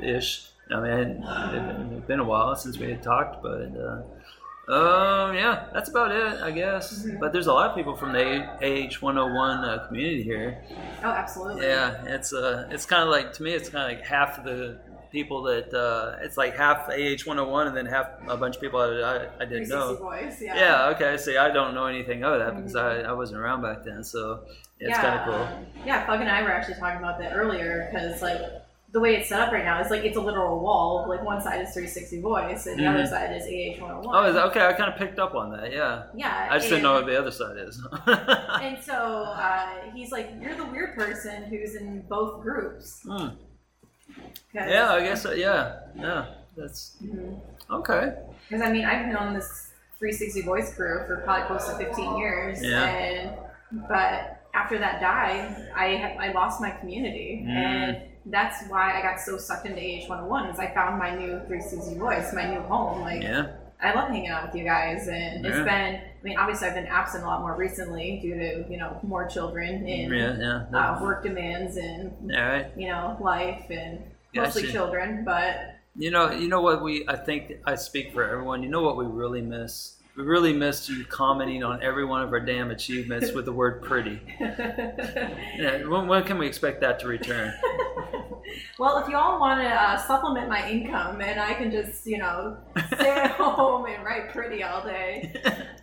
ish. 0.00 0.48
I 0.70 0.80
mean, 0.80 0.92
it, 0.92 1.20
has 1.22 2.02
been 2.06 2.20
a 2.20 2.24
while 2.24 2.54
since 2.56 2.78
we 2.78 2.90
had 2.90 3.02
talked, 3.02 3.42
but. 3.42 3.76
Uh, 3.76 4.02
um, 4.66 5.34
yeah, 5.34 5.66
that's 5.74 5.90
about 5.90 6.10
it, 6.10 6.40
I 6.42 6.50
guess. 6.50 7.06
But 7.20 7.34
there's 7.34 7.48
a 7.48 7.52
lot 7.52 7.68
of 7.68 7.76
people 7.76 7.96
from 7.96 8.14
the 8.14 8.44
AH 8.62 8.94
101 8.98 9.58
uh, 9.58 9.86
community 9.86 10.22
here. 10.22 10.64
oh, 11.02 11.10
absolutely. 11.10 11.66
Yeah, 11.66 12.02
it's 12.06 12.32
uh, 12.32 12.66
it's 12.70 12.86
kind 12.86 13.02
of 13.02 13.10
like 13.10 13.34
to 13.34 13.42
me, 13.42 13.52
it's 13.52 13.68
kind 13.68 13.92
of 13.92 13.98
like 13.98 14.06
half 14.06 14.42
the 14.42 14.78
people 15.14 15.42
that 15.42 15.72
uh, 15.72 16.16
it's 16.22 16.38
like 16.38 16.56
half 16.56 16.88
AH 16.88 17.22
101 17.24 17.68
and 17.68 17.76
then 17.76 17.84
half 17.84 18.06
a 18.26 18.36
bunch 18.38 18.56
of 18.56 18.62
people 18.62 18.80
that 18.80 19.04
I, 19.04 19.42
I 19.42 19.46
didn't 19.46 19.66
360 19.66 19.70
know. 19.70 19.96
boys. 19.96 20.38
Yeah. 20.40 20.56
Yeah, 20.56 20.88
okay. 20.94 21.16
See, 21.18 21.36
I 21.36 21.50
don't 21.50 21.74
know 21.74 21.84
anything 21.84 22.24
of 22.24 22.38
that 22.38 22.56
because 22.56 22.74
I, 22.74 23.02
I 23.02 23.12
wasn't 23.12 23.40
around 23.40 23.60
back 23.60 23.84
then, 23.84 24.02
so 24.02 24.44
it's 24.80 24.90
yeah, 24.90 25.02
kind 25.02 25.20
of 25.20 25.26
cool. 25.26 25.58
um, 25.58 25.66
yeah, 25.86 26.06
Fug 26.06 26.20
and 26.20 26.30
I 26.30 26.42
were 26.42 26.50
actually 26.50 26.76
talking 26.76 26.98
about 26.98 27.18
that 27.18 27.32
earlier 27.34 27.90
because 27.92 28.22
like 28.22 28.40
the 28.94 29.00
way 29.00 29.16
it's 29.16 29.28
set 29.28 29.40
up 29.40 29.52
right 29.52 29.64
now 29.64 29.80
is 29.80 29.90
like 29.90 30.04
it's 30.04 30.16
a 30.16 30.20
literal 30.20 30.60
wall. 30.60 31.04
Like 31.08 31.22
one 31.24 31.42
side 31.42 31.60
is 31.60 31.70
360 31.74 32.20
voice 32.22 32.66
and 32.66 32.78
the 32.78 32.86
other 32.86 33.02
Mhm. 33.02 33.08
side 33.08 33.36
is 33.36 33.42
AH 33.44 33.82
101. 33.82 34.16
Oh, 34.16 34.28
is 34.28 34.34
that, 34.36 34.44
okay. 34.46 34.64
I 34.64 34.72
kind 34.72 34.90
of 34.92 34.96
picked 34.96 35.18
up 35.18 35.34
on 35.34 35.50
that. 35.50 35.72
Yeah, 35.72 36.04
Yeah. 36.14 36.48
I 36.48 36.56
just 36.58 36.68
didn't 36.70 36.84
know 36.84 36.94
what 36.94 37.06
the 37.06 37.18
other 37.18 37.32
side 37.32 37.56
is. 37.58 37.74
And 38.62 38.80
so 38.82 38.94
uh, 38.94 39.66
he's 39.92 40.10
like, 40.12 40.30
"You're 40.40 40.54
the 40.54 40.64
weird 40.64 40.94
person 40.94 41.42
who's 41.44 41.74
in 41.74 42.02
both 42.08 42.40
groups." 42.40 43.04
'Cause- 43.06 43.32
Yeah, 44.54 44.92
I 44.92 45.02
guess. 45.02 45.26
uh, 45.26 45.32
Yeah, 45.32 45.80
yeah. 45.96 46.26
That's 46.56 46.96
Mhm. 47.02 47.40
okay. 47.70 48.14
Because 48.48 48.62
I 48.62 48.70
mean, 48.70 48.84
I've 48.84 49.06
known 49.12 49.34
this 49.34 49.72
360 49.98 50.42
voice 50.42 50.72
crew 50.74 51.04
for 51.06 51.16
probably 51.24 51.46
close 51.48 51.66
to 51.68 51.74
15 51.76 52.16
years. 52.16 52.62
Yeah. 52.62 52.84
And 52.84 53.30
but 53.88 54.38
after 54.54 54.78
that 54.78 55.00
died, 55.00 55.68
I 55.74 56.16
I 56.20 56.32
lost 56.32 56.60
my 56.60 56.70
community, 56.70 57.42
Mm. 57.44 57.50
and 57.50 57.96
that's 58.26 58.66
why 58.68 58.98
I 58.98 59.02
got 59.02 59.20
so 59.20 59.36
sucked 59.38 59.66
into 59.66 59.80
AH101 59.80 60.52
is 60.52 60.58
I 60.58 60.72
found 60.72 60.98
my 60.98 61.14
new 61.14 61.38
360 61.46 61.98
voice, 61.98 62.32
my 62.32 62.48
new 62.50 62.60
home. 62.60 63.00
Like 63.02 63.22
Yeah. 63.22 63.48
I 63.82 63.92
love 63.92 64.08
hanging 64.08 64.28
out 64.28 64.46
with 64.46 64.54
you 64.54 64.64
guys, 64.64 65.08
and 65.08 65.44
it's 65.44 65.58
been. 65.58 65.96
I 65.96 66.02
mean, 66.22 66.38
obviously, 66.38 66.68
I've 66.68 66.74
been 66.74 66.86
absent 66.86 67.22
a 67.22 67.26
lot 67.26 67.40
more 67.40 67.54
recently 67.54 68.18
due 68.22 68.34
to 68.34 68.64
you 68.70 68.78
know 68.78 68.98
more 69.02 69.26
children 69.26 69.86
and 69.86 70.14
Yeah. 70.14 70.64
Yeah. 70.72 70.78
uh, 70.96 71.02
work 71.02 71.22
demands 71.22 71.76
and 71.76 72.12
right. 72.34 72.70
you 72.78 72.88
know 72.88 73.18
life 73.20 73.66
and 73.70 73.98
mostly 74.34 74.62
Gotcha. 74.62 74.72
children. 74.72 75.24
But 75.24 75.56
You 75.96 76.10
know, 76.10 76.30
you 76.30 76.48
know 76.48 76.62
what 76.62 76.82
we. 76.82 77.04
I 77.08 77.16
think 77.16 77.52
I 77.66 77.74
speak 77.74 78.14
for 78.14 78.24
everyone. 78.26 78.62
You 78.62 78.70
know 78.70 78.82
what 78.82 78.96
we 78.96 79.04
really 79.04 79.42
miss. 79.42 79.96
We 80.16 80.22
really 80.22 80.52
missed 80.52 80.88
you 80.88 81.04
commenting 81.04 81.64
on 81.64 81.82
every 81.82 82.04
one 82.04 82.22
of 82.22 82.32
our 82.32 82.38
damn 82.38 82.70
achievements 82.70 83.32
with 83.32 83.46
the 83.46 83.52
word 83.52 83.82
"pretty." 83.82 84.20
Yeah, 84.40 85.84
when, 85.86 86.06
when 86.06 86.22
can 86.24 86.38
we 86.38 86.46
expect 86.46 86.80
that 86.82 87.00
to 87.00 87.08
return? 87.08 87.52
well, 88.78 88.98
if 88.98 89.08
you 89.08 89.16
all 89.16 89.40
want 89.40 89.60
to 89.60 89.68
uh, 89.68 89.96
supplement 89.96 90.48
my 90.48 90.68
income 90.70 91.20
and 91.20 91.40
I 91.40 91.54
can 91.54 91.70
just 91.72 92.06
you 92.06 92.18
know 92.18 92.56
stay 92.94 93.10
at 93.10 93.30
home 93.40 93.86
and 93.86 94.04
write 94.04 94.30
pretty 94.30 94.62
all 94.62 94.84
day. 94.84 95.32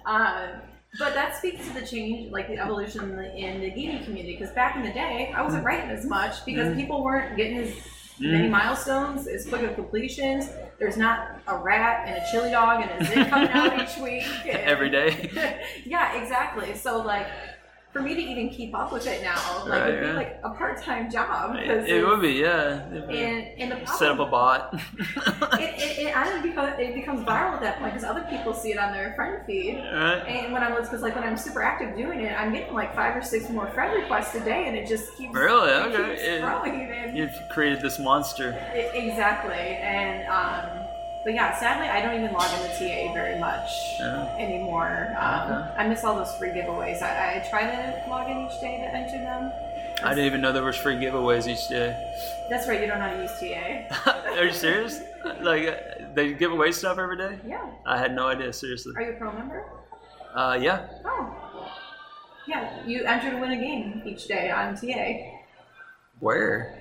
Um, 0.05 0.61
but 0.99 1.13
that 1.13 1.35
speaks 1.37 1.67
to 1.67 1.73
the 1.73 1.85
change, 1.85 2.31
like 2.31 2.47
the 2.49 2.57
evolution 2.57 3.09
in 3.11 3.15
the, 3.15 3.35
in 3.35 3.61
the 3.61 3.69
gaming 3.71 4.03
community. 4.03 4.35
Because 4.37 4.53
back 4.53 4.75
in 4.75 4.83
the 4.83 4.91
day, 4.91 5.33
I 5.35 5.41
wasn't 5.41 5.63
writing 5.65 5.89
as 5.89 6.05
much 6.05 6.43
because 6.45 6.67
Mm. 6.67 6.75
people 6.75 7.01
weren't 7.03 7.37
getting 7.37 7.57
as 7.59 7.73
many 8.21 8.47
Mm. 8.47 8.51
milestones, 8.51 9.27
as 9.27 9.47
quick 9.47 9.63
of 9.63 9.75
completions. 9.75 10.49
There's 10.79 10.97
not 10.97 11.39
a 11.47 11.57
rat 11.57 12.07
and 12.07 12.17
a 12.17 12.31
chili 12.31 12.51
dog 12.51 12.83
and 12.83 13.01
a 13.01 13.05
zit 13.05 13.27
coming 13.29 13.49
out 13.49 13.79
each 13.81 13.97
week. 14.01 14.23
and- 14.45 14.57
Every 14.63 14.89
day. 14.89 15.29
yeah, 15.85 16.21
exactly. 16.21 16.73
So 16.75 17.01
like, 17.01 17.27
for 17.91 18.01
me 18.01 18.13
to 18.15 18.21
even 18.21 18.49
keep 18.49 18.73
up 18.73 18.93
with 18.93 19.05
it 19.05 19.21
now, 19.21 19.35
like, 19.67 19.81
Right, 19.81 19.89
it'd 19.93 20.01
be 20.11 20.13
like 20.13 20.39
a 20.43 20.49
part-time 20.51 21.11
job. 21.11 21.55
It, 21.57 21.89
it 21.89 22.05
would 22.07 22.21
be, 22.21 22.29
yeah. 22.33 22.85
Be- 22.89 22.97
And 23.19 23.47
and 23.59 23.71
the 23.71 23.75
problem, 23.77 23.97
Set 23.97 24.11
up 24.11 24.19
a 24.19 24.25
bot. 24.25 24.73
it, 25.59 25.79
it, 25.81 25.99
it 26.07 26.15
honestly 26.15 26.49
becomes 26.49 26.79
it 26.79 26.95
becomes 26.95 27.21
viral 27.21 27.53
at 27.53 27.61
that 27.61 27.79
point 27.79 27.93
because 27.93 28.05
other 28.07 28.25
people 28.29 28.53
see 28.53 28.71
it 28.71 28.77
on 28.77 28.93
their 28.93 29.13
friend 29.15 29.45
feed. 29.45 29.75
right? 29.75 30.23
And 30.27 30.53
when 30.53 30.63
I 30.63 30.71
was, 30.71 30.87
because 30.87 31.01
like 31.01 31.15
when 31.15 31.25
I'm 31.25 31.35
super 31.37 31.61
active 31.61 31.95
doing 31.97 32.21
it, 32.21 32.31
I'm 32.39 32.53
getting 32.53 32.73
like 32.73 32.95
five 32.95 33.15
or 33.15 33.21
six 33.21 33.49
more 33.49 33.67
friend 33.71 33.93
requests 33.93 34.35
a 34.35 34.39
day, 34.45 34.67
and 34.67 34.77
it 34.77 34.87
just 34.87 35.15
keeps 35.17 35.33
Really? 35.33 35.69
Okay. 35.71 36.15
keeps 36.15 36.39
growing. 36.39 36.81
And 36.91 37.17
You've 37.17 37.33
created 37.51 37.81
this 37.81 37.99
monster. 37.99 38.51
Exactly. 38.93 39.53
And 39.53 40.27
um, 40.29 40.80
but 41.23 41.33
yeah, 41.33 41.57
sadly, 41.59 41.87
I 41.87 42.01
don't 42.01 42.15
even 42.21 42.33
log 42.33 42.51
into 42.53 42.67
TA 42.77 43.13
very 43.13 43.39
much 43.39 43.69
Yeah. 43.99 44.35
anymore. 44.39 45.15
Um, 45.19 45.51
Okay. 45.51 45.73
I 45.77 45.87
miss 45.87 46.03
all 46.03 46.15
those 46.15 46.33
free 46.37 46.49
giveaways. 46.49 47.01
I, 47.01 47.35
I 47.43 47.47
try 47.49 47.63
to 47.63 48.09
log 48.09 48.29
in 48.29 48.37
each 48.45 48.59
day 48.61 48.77
to 48.77 48.95
enter 48.95 49.17
them. 49.19 49.51
I 50.03 50.09
didn't 50.15 50.25
even 50.25 50.41
know 50.41 50.51
there 50.51 50.63
was 50.63 50.77
free 50.77 50.95
giveaways 50.95 51.47
each 51.47 51.67
day. 51.69 51.89
That's 52.49 52.67
right. 52.67 52.81
You 52.81 52.87
don't 52.87 52.97
know 52.99 53.07
how 53.09 53.15
to 53.15 53.21
use 53.21 53.31
TA. 53.39 54.31
Are 54.39 54.45
you 54.45 54.51
serious? 54.51 54.99
Like 55.41 55.67
uh, 55.67 55.75
they 56.15 56.33
give 56.33 56.51
away 56.51 56.71
stuff 56.71 56.97
every 56.97 57.17
day? 57.17 57.37
Yeah. 57.45 57.63
I 57.85 57.97
had 57.99 58.15
no 58.15 58.27
idea. 58.27 58.51
Seriously. 58.51 58.93
Are 58.95 59.01
you 59.03 59.11
a 59.11 59.13
pro 59.13 59.31
member? 59.31 59.63
Uh, 60.33 60.57
yeah. 60.59 60.87
Oh. 61.05 61.71
Yeah. 62.47 62.83
You 62.87 63.03
enter 63.05 63.29
to 63.29 63.37
win 63.37 63.51
a 63.51 63.57
game 63.57 64.01
each 64.03 64.27
day 64.27 64.49
on 64.49 64.75
TA. 64.75 65.37
Where? 66.19 66.80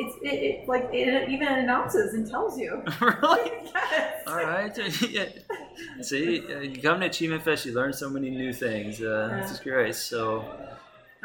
It's 0.00 0.16
it, 0.22 0.28
it 0.42 0.68
like 0.68 0.88
it 0.92 1.28
even 1.28 1.48
announces 1.48 2.14
and 2.14 2.28
tells 2.30 2.58
you. 2.58 2.82
really? 3.00 3.50
yes. 3.74 4.22
All 4.26 4.36
right. 4.36 4.74
See, 6.02 6.42
uh, 6.54 6.60
you 6.60 6.80
come 6.80 7.00
to 7.00 7.06
Achievement 7.06 7.42
Fest, 7.42 7.66
you 7.66 7.72
learn 7.72 7.92
so 7.92 8.08
many 8.08 8.30
new 8.30 8.52
things. 8.52 9.00
Uh, 9.02 9.38
This 9.42 9.52
is 9.52 9.60
great. 9.60 9.94
So, 9.94 10.44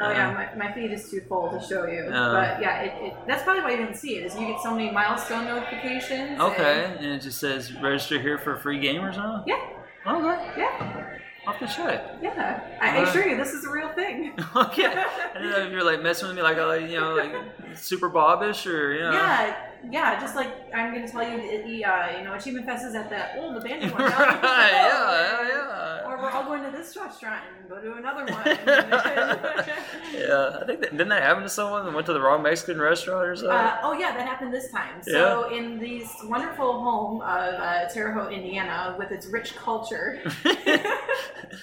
Oh 0.00 0.10
yeah, 0.10 0.32
my, 0.56 0.66
my 0.66 0.72
feed 0.74 0.90
is 0.90 1.08
too 1.08 1.20
full 1.28 1.50
to 1.52 1.64
show 1.64 1.86
you. 1.86 2.00
Uh. 2.06 2.32
but 2.34 2.60
yeah, 2.60 2.80
it, 2.82 3.04
it, 3.06 3.14
that's 3.28 3.44
probably 3.44 3.62
why 3.62 3.70
you 3.70 3.76
didn't 3.76 3.94
see 3.96 4.16
it. 4.16 4.24
Is 4.26 4.34
you 4.34 4.48
get 4.48 4.60
so 4.60 4.72
many 4.72 4.90
milestone 4.90 5.44
notifications. 5.44 6.40
okay. 6.40 6.84
and- 6.86 6.96
And 7.04 7.12
it 7.14 7.22
just 7.22 7.38
says 7.38 7.72
register 7.80 8.20
here 8.20 8.36
for 8.38 8.54
a 8.56 8.60
free 8.60 8.80
game 8.80 9.04
or 9.04 9.12
something? 9.12 9.44
yeah, 9.46 9.62
Okay. 10.04 10.52
yeah, 10.58 11.18
Have 11.46 11.58
to 11.58 11.66
check. 11.66 12.16
yeah. 12.22 12.60
I, 12.80 12.98
I 12.98 13.00
Uh. 13.00 13.08
assure 13.08 13.26
you, 13.28 13.36
this 13.36 13.52
is 13.52 13.64
a 13.64 13.70
real 13.70 13.90
thing. 13.94 14.32
okay. 14.56 14.86
I 14.86 15.34
don't 15.34 15.50
know 15.50 15.58
if 15.66 15.72
you're 15.72 15.84
like 15.84 16.02
messing 16.02 16.28
with 16.28 16.36
me 16.36 16.42
like, 16.42 16.56
uh, 16.58 16.72
you 16.72 16.98
know, 17.00 17.14
like 17.14 17.34
super 17.74 18.08
bobbish 18.10 18.66
or, 18.66 18.94
you 18.94 19.00
know. 19.02 19.12
Yeah, 19.12 19.54
yeah. 19.90 20.20
Just 20.20 20.34
like 20.36 20.50
I'm 20.74 20.92
going 20.92 21.06
to 21.06 21.10
tell 21.12 21.28
you, 21.28 21.36
the 21.64 21.84
uh, 21.84 22.18
you 22.18 22.24
know, 22.24 22.34
Achievement 22.34 22.66
Fest 22.66 22.84
is 22.86 22.94
at 22.94 23.08
the 23.10 23.40
old 23.40 23.56
abandoned 23.56 23.92
one. 23.96 24.02
right. 24.02 24.10
down 24.10 24.20
the 24.28 24.34
road. 24.34 24.42
Yeah, 24.42 25.42
yeah, 25.42 25.48
yeah. 25.48 26.08
Or 26.10 26.18
we're 26.22 26.30
all 26.30 26.44
going 26.44 26.62
to 26.64 26.70
this 26.76 26.96
restaurant 26.96 27.42
and 27.60 27.68
go 27.68 27.80
to 27.80 27.94
another 27.94 28.24
one. 28.32 28.44
Yeah, 30.14 30.58
I 30.60 30.64
think 30.64 30.80
that, 30.80 30.92
didn't 30.92 31.08
that 31.08 31.22
happen 31.22 31.42
to 31.42 31.48
someone 31.48 31.84
that 31.84 31.92
went 31.92 32.06
to 32.06 32.12
the 32.12 32.20
wrong 32.20 32.42
Mexican 32.42 32.80
restaurant 32.80 33.26
or 33.26 33.34
something? 33.34 33.50
Uh, 33.50 33.78
oh 33.82 33.92
yeah, 33.94 34.16
that 34.16 34.26
happened 34.26 34.54
this 34.54 34.70
time. 34.70 35.02
So 35.02 35.52
in 35.52 35.78
this 35.80 36.08
wonderful 36.24 36.80
home 36.80 37.20
of 37.20 37.54
uh, 37.54 37.88
Terre 37.88 38.12
Haute, 38.12 38.32
Indiana, 38.32 38.94
with 38.96 39.10
its 39.10 39.26
rich 39.26 39.56
culture, 39.56 40.22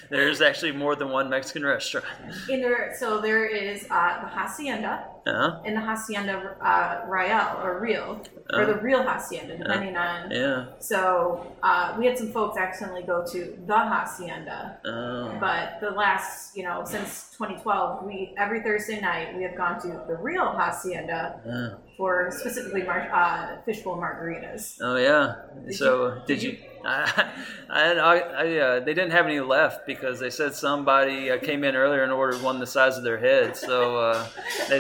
There's 0.10 0.42
actually 0.42 0.72
more 0.74 0.96
than 0.96 1.10
one 1.10 1.30
Mexican 1.30 1.66
restaurant. 1.66 2.06
in 2.50 2.62
there, 2.62 2.94
so 2.98 3.20
there 3.22 3.46
is 3.46 3.86
uh, 3.90 4.22
the 4.22 4.28
hacienda 4.28 5.06
Uh-huh. 5.28 5.62
and 5.66 5.76
the 5.78 5.82
hacienda 5.82 6.56
uh, 6.62 7.06
Real 7.08 7.60
or 7.64 7.80
Real, 7.80 8.20
or 8.54 8.66
the 8.66 8.76
real 8.76 9.04
hacienda, 9.04 9.58
depending 9.58 9.96
on. 9.96 10.32
Yeah. 10.32 10.66
So 10.80 11.54
uh, 11.62 11.96
we 11.98 12.06
had 12.08 12.18
some 12.18 12.32
folks 12.32 12.58
accidentally 12.58 13.04
go 13.04 13.24
to 13.32 13.58
the 13.68 13.78
hacienda, 13.78 14.80
Oh. 14.86 15.38
but 15.40 15.80
the 15.80 15.92
last, 15.92 16.58
you 16.58 16.64
know, 16.64 16.84
since 16.86 17.30
2012, 17.38 18.04
we 18.04 18.34
every 18.38 18.62
Thursday 18.64 19.00
night 19.00 19.36
we 19.38 19.44
have 19.44 19.56
gone 19.56 19.80
to 19.82 19.88
the 20.08 20.16
real 20.16 20.52
hacienda. 20.52 21.78
For 22.02 22.32
specifically 22.32 22.82
mar- 22.82 23.12
uh, 23.14 23.62
fishbowl 23.62 23.96
margaritas. 23.96 24.80
Oh 24.82 24.96
yeah. 24.96 25.36
Did 25.68 25.76
so 25.76 26.16
you- 26.16 26.22
did 26.26 26.42
you? 26.42 26.58
I, 26.84 27.30
I, 27.70 27.92
I, 27.94 28.58
uh, 28.58 28.80
they 28.80 28.96
didn't 28.96 29.12
have 29.12 29.28
any 29.28 29.40
left 29.40 29.86
because 29.86 30.20
they 30.20 30.32
said 30.32 30.56
somebody 30.56 31.30
uh, 31.30 31.38
came 31.38 31.64
in 31.64 31.76
earlier 31.76 32.02
and 32.02 32.12
ordered 32.12 32.42
one 32.42 32.58
the 32.60 32.66
size 32.66 32.98
of 32.98 33.04
their 33.04 33.20
head. 33.20 33.56
So 33.56 33.98
uh, 33.98 34.28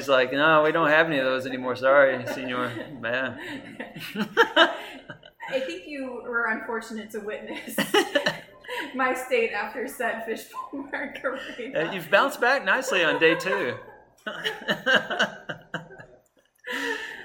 like, 0.07 0.34
no, 0.34 0.64
we 0.64 0.72
don't 0.72 0.89
have 0.89 1.06
any 1.06 1.19
of 1.19 1.26
those 1.26 1.45
anymore. 1.45 1.76
Sorry, 1.76 2.26
Senor. 2.26 2.72
Man. 2.99 3.39
I 4.15 5.60
think 5.60 5.84
you 5.85 6.23
were 6.23 6.45
unfortunate 6.45 7.11
to 7.11 7.19
witness 7.19 7.76
my 8.95 9.14
state 9.14 9.52
after 9.52 9.88
said 9.88 10.26
fishbowl 10.26 10.88
margarita. 10.91 11.89
Uh, 11.89 11.91
You've 11.91 12.10
bounced 12.10 12.41
back 12.41 12.65
nicely 12.65 13.03
on 13.03 13.19
day 13.19 13.35
two. 13.35 13.76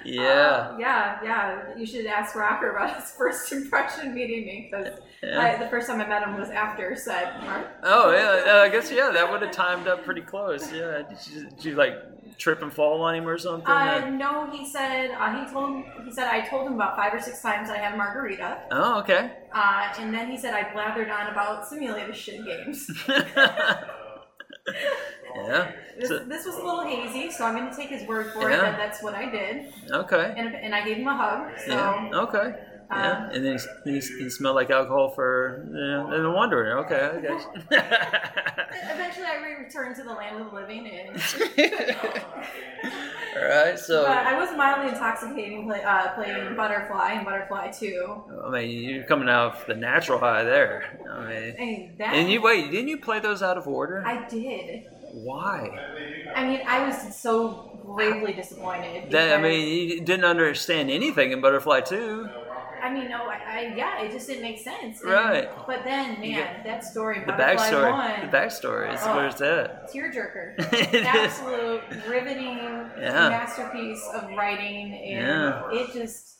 Yeah. 0.07 0.21
Uh, 0.71 0.77
yeah, 0.79 1.19
yeah. 1.23 1.77
You 1.77 1.85
should 1.85 2.05
ask 2.05 2.35
Rocker 2.35 2.71
about 2.71 2.95
his 3.01 3.11
first 3.11 3.51
impression 3.51 4.13
meeting 4.13 4.45
me 4.45 4.69
because 4.71 4.99
Yeah. 5.21 5.57
the 5.57 5.69
first 5.69 5.87
time 5.87 5.99
I 6.01 6.07
met 6.07 6.23
him 6.23 6.39
was 6.39 6.49
after 6.49 6.95
said 6.95 7.39
Mar- 7.43 7.71
Oh 7.83 8.11
yeah, 8.11 8.51
uh, 8.53 8.57
I 8.63 8.69
guess 8.69 8.91
yeah, 8.91 9.11
that 9.11 9.29
would 9.31 9.41
have 9.41 9.51
timed 9.51 9.87
up 9.87 10.03
pretty 10.05 10.21
close. 10.21 10.71
Yeah, 10.71 11.03
did 11.09 11.17
you, 11.29 11.49
did 11.49 11.65
you 11.65 11.75
like 11.75 11.95
trip 12.37 12.61
and 12.61 12.71
fall 12.71 13.01
on 13.01 13.15
him 13.15 13.27
or 13.27 13.37
something? 13.37 13.67
Uh, 13.67 14.09
no, 14.11 14.49
he 14.51 14.65
said 14.65 15.11
uh, 15.11 15.43
he 15.45 15.51
told 15.51 15.83
he 16.05 16.11
said 16.11 16.27
I 16.27 16.41
told 16.47 16.67
him 16.67 16.73
about 16.73 16.95
five 16.95 17.13
or 17.13 17.19
six 17.19 17.41
times 17.41 17.69
I 17.69 17.77
had 17.77 17.95
a 17.95 17.97
margarita, 17.97 18.61
oh, 18.71 18.99
okay. 18.99 19.31
uh, 19.53 19.93
and 19.99 20.13
then 20.13 20.29
he 20.29 20.37
said 20.37 20.53
I 20.53 20.63
blathered 20.65 21.11
on 21.11 21.31
about 21.31 21.67
simulator 21.67 22.13
shit 22.13 22.45
games. 22.45 22.89
yeah. 25.35 25.71
This, 25.97 26.09
So- 26.09 26.19
this 26.19 26.45
was 26.45 26.53
a 26.55 26.59
little 26.63 26.83
hazy, 26.83 27.31
so 27.31 27.43
I'm 27.43 27.55
going 27.55 27.71
to 27.71 27.75
take 27.75 27.89
his 27.89 28.07
word 28.07 28.31
for 28.31 28.47
it 28.49 28.53
Yeah. 28.53 28.61
that 28.61 28.77
that's 28.77 29.01
what 29.01 29.15
I 29.15 29.25
did, 29.31 29.73
Okay. 29.89 30.31
and, 30.37 30.53
and 30.53 30.75
I 30.75 30.85
gave 30.85 30.97
him 30.97 31.07
a 31.07 31.17
hug. 31.17 31.57
So 31.65 31.71
Yeah. 31.73 32.09
Okay. 32.13 32.53
Yeah. 32.89 33.11
um, 33.11 33.29
And 33.31 33.45
then 33.45 33.59
he, 33.83 33.91
he, 33.91 33.99
he 33.99 34.29
smelled 34.29 34.55
like 34.55 34.69
alcohol 34.69 35.09
for 35.09 35.65
yeah, 35.73 36.13
and 36.13 36.23
no 36.23 36.31
wonder. 36.31 36.77
Okay, 36.79 36.95
I 36.95 37.19
you. 37.19 37.39
eventually 38.91 39.25
I 39.25 39.55
returned 39.59 39.95
to 39.97 40.03
the 40.03 40.13
land 40.13 40.39
of 40.39 40.49
the 40.51 40.55
living, 40.55 40.87
and 40.87 41.17
All 43.37 43.47
right. 43.47 43.77
So 43.77 44.03
but 44.05 44.17
I 44.17 44.39
was 44.39 44.55
mildly 44.55 44.93
intoxicating 44.93 45.65
play, 45.67 45.83
uh, 45.83 46.13
playing 46.15 46.55
Butterfly 46.55 47.13
and 47.13 47.25
Butterfly 47.25 47.71
Two. 47.71 48.23
I 48.45 48.49
mean, 48.49 48.89
you're 48.89 49.03
coming 49.03 49.29
out 49.29 49.55
of 49.55 49.65
the 49.67 49.75
natural 49.75 50.19
high 50.19 50.43
there. 50.43 50.99
I 51.09 51.27
mean, 51.27 51.55
And 51.57 51.97
that 51.99 52.13
and 52.13 52.31
you 52.31 52.41
wait, 52.41 52.71
didn't 52.71 52.87
you 52.87 52.97
play 52.99 53.19
those 53.19 53.43
out 53.43 53.57
of 53.57 53.67
order? 53.67 54.03
I 54.05 54.27
did. 54.27 54.85
Why? 55.13 55.69
I 56.35 56.47
mean, 56.47 56.61
I 56.67 56.85
was 56.85 57.15
so 57.15 57.79
gravely 57.85 58.33
disappointed. 58.33 59.11
That 59.11 59.37
I 59.37 59.41
mean, 59.41 59.89
you 59.89 60.01
didn't 60.01 60.25
understand 60.25 60.89
anything 60.91 61.31
in 61.31 61.41
Butterfly 61.41 61.81
Two. 61.81 62.29
I 62.81 62.93
mean, 62.93 63.09
no, 63.09 63.23
I, 63.27 63.35
I 63.47 63.73
yeah, 63.75 64.01
it 64.01 64.11
just 64.11 64.27
didn't 64.27 64.43
make 64.43 64.59
sense. 64.59 65.01
And- 65.01 65.11
Right. 65.11 65.49
But 65.65 65.83
then, 65.83 66.19
man, 66.19 66.63
that 66.63 66.83
story, 66.83 67.23
The 67.25 67.33
backstory. 67.33 67.91
One, 67.91 68.29
The 68.29 68.37
backstory. 68.37 68.93
Is 68.93 69.01
Oh. 69.03 69.15
where's 69.15 69.35
that? 69.35 69.91
tearjerker, 69.91 70.55
It 70.73 70.93
is. 70.93 71.05
absolute 71.05 71.81
riveting 72.07 72.57
Yeah. 72.99 73.29
masterpiece 73.29 74.03
of 74.13 74.29
writing, 74.37 74.93
and 74.93 75.27
Yeah. 75.27 75.71
it 75.71 75.93
just 75.93 76.37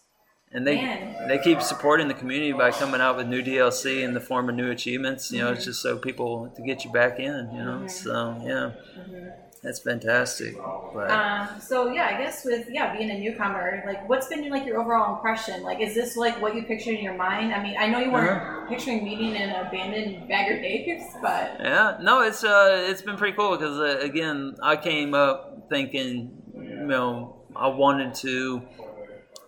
and 0.52 0.66
they 0.66 0.76
Man. 0.76 1.28
they 1.28 1.40
keep 1.40 1.62
supporting 1.62 2.08
the 2.08 2.14
community 2.14 2.54
by 2.54 2.72
coming 2.72 3.02
out 3.02 3.18
with 3.18 3.28
new 3.28 3.42
DLC 3.44 4.02
in 4.04 4.14
the 4.14 4.22
form 4.22 4.48
of 4.50 4.56
new 4.56 4.72
achievements. 4.72 5.32
You 5.32 5.40
know, 5.42 5.52
it's 5.52 5.62
mm-hmm. 5.62 5.70
just 5.72 5.82
so 5.82 5.98
people 5.98 6.50
to 6.56 6.62
get 6.62 6.86
you 6.86 6.92
back 6.92 7.20
in. 7.20 7.50
You 7.54 7.64
know, 7.66 7.78
mm-hmm. 7.80 7.88
so 7.88 8.42
yeah, 8.42 8.72
mm-hmm. 8.98 9.30
That's 9.62 9.80
fantastic. 9.80 10.64
But 10.94 11.10
Um, 11.12 11.62
so 11.62 11.90
yeah, 11.90 12.08
I 12.14 12.18
guess 12.22 12.44
with 12.44 12.68
yeah 12.70 12.96
being 12.96 13.10
a 13.10 13.18
newcomer, 13.18 13.82
like 13.86 14.08
what's 14.10 14.28
been 14.28 14.50
like 14.50 14.66
your 14.66 14.80
overall 14.82 15.16
impression? 15.16 15.64
Like, 15.64 15.80
is 15.80 15.96
this 15.96 16.18
like 16.18 16.42
what 16.42 16.54
you 16.56 16.64
pictured 16.64 16.96
in 16.96 17.02
your 17.04 17.16
mind? 17.16 17.54
I 17.54 17.64
mean, 17.64 17.76
I 17.80 17.88
know 17.88 18.00
you 18.00 18.12
weren't 18.12 18.42
Uh-huh. 18.42 18.66
picturing 18.68 19.04
meeting 19.06 19.36
an 19.38 19.66
abandoned 19.68 20.28
Bagger 20.28 20.56
Daves, 20.60 21.20
but 21.22 21.52
Yeah, 21.60 21.98
no, 22.02 22.22
it's 22.22 22.44
uh, 22.44 22.86
it's 22.90 23.02
been 23.02 23.16
pretty 23.18 23.36
cool 23.38 23.58
because 23.58 23.80
uh, 23.80 24.00
again, 24.06 24.56
I 24.62 24.76
came 24.76 25.14
up 25.14 25.68
thinking, 25.70 26.42
you 26.54 26.88
know, 26.88 27.46
I 27.56 27.68
wanted 27.70 28.14
to 28.16 28.68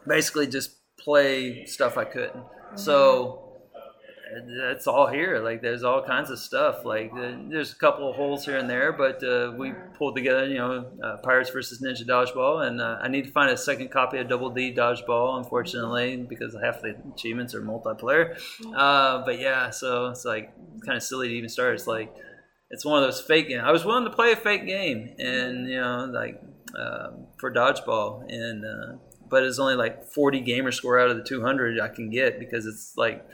basically 0.08 0.48
just 0.48 0.78
play 0.98 1.66
stuff 1.66 1.98
I 1.98 2.06
couldn't. 2.06 2.46
So 2.76 3.49
that's 4.62 4.88
all 4.88 5.08
here. 5.08 5.40
Like, 5.40 5.62
there's 5.62 5.84
all 5.84 6.04
kinds 6.04 6.30
of 6.30 6.40
stuff. 6.40 6.86
Like, 6.86 7.12
there's 7.14 7.72
a 7.72 7.76
couple 7.76 8.10
of 8.10 8.16
holes 8.16 8.46
here 8.46 8.58
and 8.58 8.70
there, 8.70 8.94
but 8.94 9.24
uh, 9.24 9.54
we 9.58 9.74
pulled 9.98 10.16
together, 10.16 10.46
you 10.48 10.58
know, 10.58 10.92
uh, 11.04 11.18
Pirates 11.18 11.50
versus 11.50 11.82
Ninja 11.82 12.08
Dodgeball, 12.08 12.68
and 12.68 12.82
uh, 12.82 12.98
I 13.02 13.08
need 13.08 13.26
to 13.26 13.32
find 13.32 13.52
a 13.52 13.58
second 13.58 13.92
copy 13.92 14.18
of 14.18 14.28
Double 14.28 14.50
D 14.50 14.74
Dodgeball, 14.74 15.38
unfortunately, 15.38 16.18
because 16.18 16.56
half 16.62 16.82
the 16.82 16.96
achievements 17.14 17.54
are 17.56 17.62
multiplayer. 17.62 18.40
Uh, 18.76 19.24
but 19.26 19.40
yeah, 19.40 19.70
so 19.70 20.08
it's 20.08 20.26
like 20.26 20.54
kind 20.86 20.98
of 20.98 21.04
silly 21.04 21.30
to 21.30 21.34
even 21.34 21.50
start. 21.50 21.76
It's 21.76 21.88
like 21.88 22.16
it's 22.70 22.86
one 22.86 23.02
of 23.02 23.08
those 23.08 23.22
fake 23.22 23.50
games. 23.50 23.64
I 23.66 23.72
was 23.72 23.86
willing 23.86 24.06
to 24.06 24.12
play 24.12 24.32
a 24.32 24.36
fake 24.36 24.66
game, 24.66 25.16
and 25.18 25.68
you 25.68 25.80
know, 25.80 26.10
like 26.12 26.42
um, 26.78 27.28
for 27.40 27.52
dodgeball, 27.52 28.26
and 28.30 28.64
uh, 28.66 28.98
but 29.30 29.44
it's 29.44 29.60
only 29.60 29.76
like 29.76 30.06
40 30.12 30.42
gamer 30.42 30.72
score 30.72 31.00
out 31.00 31.10
of 31.10 31.18
the 31.18 31.24
200 31.24 31.80
I 31.80 31.88
can 31.90 32.10
get 32.10 32.40
because 32.40 32.66
it's 32.66 32.94
like 32.98 33.26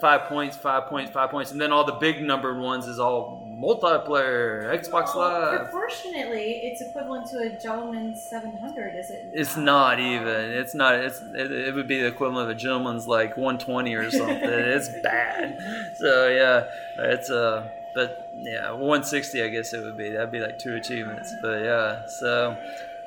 five 0.00 0.22
points, 0.28 0.56
five 0.56 0.88
points, 0.88 1.10
five 1.10 1.30
points, 1.30 1.50
and 1.52 1.60
then 1.60 1.72
all 1.72 1.84
the 1.84 1.92
big 1.92 2.22
numbered 2.22 2.58
ones 2.58 2.86
is 2.86 2.98
all 2.98 3.44
multiplayer, 3.62 4.64
Xbox 4.64 5.14
Live. 5.14 5.70
proportionately, 5.70 6.60
it's 6.62 6.82
equivalent 6.82 7.26
to 7.30 7.38
a 7.38 7.58
gentleman's 7.62 8.20
seven 8.28 8.56
hundred, 8.56 8.98
is 8.98 9.10
it? 9.10 9.30
It's 9.32 9.56
not 9.56 10.00
even. 10.00 10.26
It's 10.26 10.74
not. 10.74 10.94
It's. 10.96 11.20
It, 11.34 11.52
it 11.52 11.74
would 11.74 11.88
be 11.88 12.00
the 12.00 12.08
equivalent 12.08 12.50
of 12.50 12.56
a 12.56 12.58
gentleman's 12.58 13.06
like 13.06 13.36
120 13.36 13.94
or 13.94 14.10
something. 14.10 14.36
it's 14.42 14.88
bad. 15.02 15.94
So 15.98 16.28
yeah, 16.28 16.68
it's 17.12 17.30
uh. 17.30 17.68
But 17.94 18.18
yeah, 18.42 18.72
160 18.72 19.40
I 19.40 19.48
guess 19.48 19.72
it 19.72 19.84
would 19.84 19.96
be. 19.96 20.10
That'd 20.10 20.32
be 20.32 20.40
like 20.40 20.58
two 20.58 20.74
achievements. 20.74 21.32
But 21.40 21.62
yeah, 21.62 22.02
so 22.20 22.56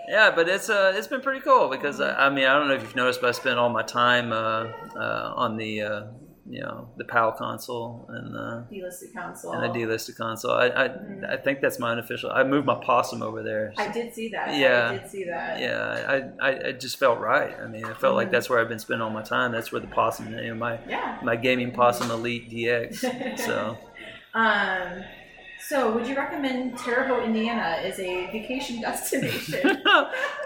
yeah, 0.07 0.31
but 0.33 0.47
it's 0.47 0.69
uh 0.69 0.93
it's 0.95 1.07
been 1.07 1.19
pretty 1.19 1.41
cool 1.41 1.67
because 1.67 1.99
I, 1.99 2.27
I 2.27 2.29
mean 2.29 2.45
I 2.45 2.53
don't 2.53 2.69
know 2.69 2.75
if 2.75 2.83
you've 2.83 2.95
noticed, 2.95 3.19
but 3.19 3.27
I 3.27 3.31
spent 3.31 3.59
all 3.59 3.67
my 3.67 3.83
time 3.83 4.31
uh, 4.31 4.67
uh 4.95 5.33
on 5.35 5.57
the 5.57 5.81
uh 5.81 6.01
you 6.49 6.61
know 6.61 6.87
the 6.97 7.03
PAL 7.03 7.33
console 7.33 8.05
and 8.09 8.33
the 8.33 8.65
delisted 8.71 9.13
console. 9.13 9.51
and 9.53 9.63
the 9.63 9.79
delisted 9.79 10.15
console. 10.15 10.51
I, 10.51 10.67
I 10.67 11.33
I 11.33 11.37
think 11.37 11.59
that's 11.61 11.77
my 11.79 11.91
unofficial. 11.91 12.31
I 12.31 12.43
moved 12.43 12.65
my 12.65 12.75
possum 12.75 13.21
over 13.21 13.43
there. 13.43 13.73
I 13.77 13.91
did 13.91 14.13
see 14.13 14.29
that. 14.29 14.55
Yeah. 14.55 14.89
I 14.89 14.97
did 14.97 15.09
see 15.09 15.23
that. 15.25 15.59
Yeah, 15.59 16.29
I, 16.41 16.67
I, 16.69 16.71
just 16.71 16.97
felt 16.97 17.19
right. 17.19 17.53
I 17.59 17.67
mean, 17.67 17.83
I 17.85 17.93
felt 17.93 18.15
like 18.15 18.31
that's 18.31 18.49
where 18.49 18.59
I've 18.59 18.69
been 18.69 18.79
spending 18.79 19.01
all 19.01 19.09
my 19.09 19.23
time. 19.23 19.51
That's 19.51 19.71
where 19.71 19.81
the 19.81 19.87
possum, 19.87 20.33
you 20.33 20.47
know, 20.47 20.55
my 20.55 20.79
Yeah. 20.87 21.19
my 21.21 21.35
gaming 21.35 21.71
possum 21.71 22.11
elite 22.11 22.49
DX. 22.49 23.37
So 23.47 23.77
Um, 24.33 25.03
so, 25.59 25.91
would 25.93 26.07
you 26.07 26.15
recommend 26.15 26.77
Terre 26.77 27.05
Haute, 27.07 27.23
Indiana, 27.23 27.79
as 27.81 27.99
a 27.99 28.27
vacation 28.27 28.79
destination? 28.87 29.81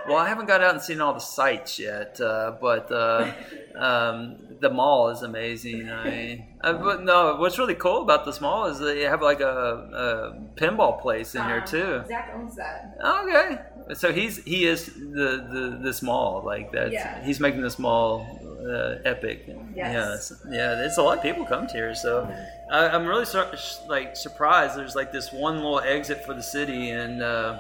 well, 0.08 0.18
I 0.18 0.28
haven't 0.28 0.48
got 0.48 0.64
out 0.64 0.74
and 0.74 0.82
seen 0.82 1.00
all 1.02 1.14
the 1.14 1.20
sights 1.20 1.78
yet, 1.78 2.20
uh, 2.22 2.56
but 2.60 2.92
uh, 2.92 3.32
um, 3.76 4.38
the 4.62 4.70
mall 4.70 5.10
is 5.10 5.22
amazing. 5.24 5.90
I, 5.90 6.48
I, 6.62 6.72
but 6.74 7.04
no, 7.04 7.36
what's 7.38 7.58
really 7.60 7.76
cool 7.76 8.02
about 8.04 8.26
this 8.26 8.40
mall 8.40 8.68
is 8.68 8.80
they 8.80 9.02
have 9.02 9.22
like 9.22 9.42
a, 9.42 9.46
a 9.46 10.60
pinball 10.62 11.02
place 11.02 11.36
in 11.36 11.44
here 11.44 11.62
Um, 11.62 11.68
too. 11.68 12.04
Zach 12.08 12.32
owns 12.36 12.56
that. 12.56 12.96
Okay, 13.04 13.58
so 13.96 14.14
he's 14.14 14.44
he 14.44 14.66
is 14.68 14.86
the, 14.86 15.30
the 15.54 15.78
this 15.82 16.02
mall 16.02 16.44
like 16.46 16.72
that. 16.72 16.92
Yeah. 16.92 17.24
He's 17.24 17.40
making 17.40 17.62
this 17.62 17.78
mall 17.80 18.26
uh, 18.64 19.00
epic. 19.04 19.46
Yes. 19.76 20.32
Yeah, 20.48 20.54
yeah. 20.78 20.86
It's 20.86 20.98
a 20.98 21.02
lot 21.04 21.18
of 21.18 21.24
people 21.24 21.46
come 21.46 21.66
to 21.68 21.74
here, 21.74 21.96
so 21.96 22.30
I, 22.72 22.88
I'm 22.90 23.06
really 23.08 23.26
sur- 23.26 23.52
like 23.90 24.16
surprised. 24.16 24.78
There's 24.78 24.96
like 24.96 25.12
this 25.12 25.32
one 25.34 25.56
little 25.58 25.80
exit 25.82 26.24
for 26.26 26.34
the 26.36 26.44
city, 26.44 26.92
and 26.92 27.22
uh, 27.24 27.60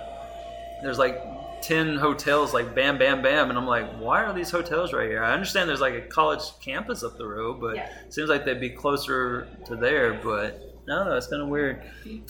there's 0.83 0.99
like. 0.99 1.17
10 1.61 1.97
hotels 1.97 2.53
like 2.53 2.73
bam 2.75 2.97
bam 2.97 3.21
bam 3.21 3.49
and 3.49 3.57
i'm 3.57 3.67
like 3.67 3.89
why 3.99 4.23
are 4.23 4.33
these 4.33 4.49
hotels 4.51 4.93
right 4.93 5.09
here 5.09 5.23
i 5.23 5.33
understand 5.33 5.67
there's 5.69 5.81
like 5.81 5.93
a 5.93 6.01
college 6.01 6.41
campus 6.61 7.03
up 7.03 7.17
the 7.17 7.25
road 7.27 7.59
but 7.61 7.75
Yeah. 7.75 7.89
it 8.05 8.13
seems 8.13 8.29
like 8.29 8.45
they'd 8.45 8.59
be 8.59 8.69
closer 8.69 9.47
to 9.65 9.75
there 9.75 10.13
but 10.15 10.55
i 10.87 10.87
don't 10.87 11.05
know 11.05 11.15
it's 11.15 11.27
kind 11.27 11.41
of 11.41 11.47
weird 11.49 11.81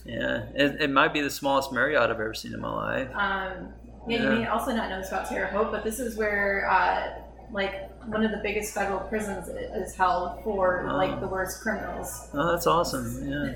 yeah 0.06 0.44
it, 0.56 0.82
it 0.82 0.90
might 0.90 1.14
be 1.14 1.22
the 1.22 1.30
smallest 1.30 1.72
marriott 1.72 2.04
i've 2.04 2.10
ever 2.12 2.34
seen 2.34 2.54
in 2.54 2.60
my 2.62 2.74
life 2.74 3.08
Um, 3.16 3.74
yeah, 4.08 4.24
you 4.24 4.30
may 4.40 4.48
also 4.48 4.72
not 4.76 4.90
know 4.90 4.98
this 5.00 5.10
about 5.10 5.30
Terre 5.30 5.46
Haute, 5.46 5.72
but 5.72 5.84
this 5.84 6.00
is 6.00 6.18
where, 6.18 6.68
uh, 6.68 7.22
like, 7.54 7.88
one 8.08 8.26
of 8.26 8.32
the 8.32 8.40
biggest 8.42 8.74
federal 8.74 9.00
prisons 9.02 9.48
is 9.48 9.94
held 9.94 10.44
for, 10.44 10.88
Oh. 10.90 10.96
like, 10.98 11.20
the 11.20 11.28
worst 11.28 11.62
criminals. 11.62 12.28
Oh, 12.34 12.52
that's 12.52 12.66
awesome. 12.66 13.30
Yeah. 13.30 13.54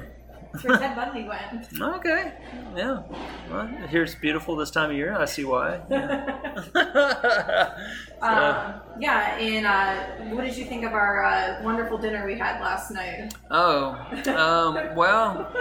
That's 0.56 0.64
where 0.64 0.77
Ted 0.77 0.95
Bundy 0.95 1.27
went. 1.27 1.67
Okay. 1.82 2.34
Yeah. 2.75 3.03
Well, 3.50 3.67
here 3.90 4.03
it's 4.03 4.16
beautiful 4.16 4.56
this 4.56 4.72
time 4.72 4.92
of 4.92 4.95
year. 4.95 5.14
I 5.17 5.25
see 5.25 5.43
why. 5.45 5.82
Yeah. 5.90 7.77
Um, 8.22 8.82
yeah, 8.98 9.38
and 9.38 9.67
uh, 9.67 10.35
what 10.35 10.45
did 10.45 10.58
you 10.58 10.66
think 10.66 10.84
of 10.84 10.93
our 10.93 11.24
uh, 11.24 11.61
wonderful 11.61 11.98
dinner 11.98 12.25
we 12.25 12.40
had 12.40 12.59
last 12.59 12.90
night? 12.90 13.35
oh, 13.51 13.90
um, 14.35 14.95
well, 14.95 15.53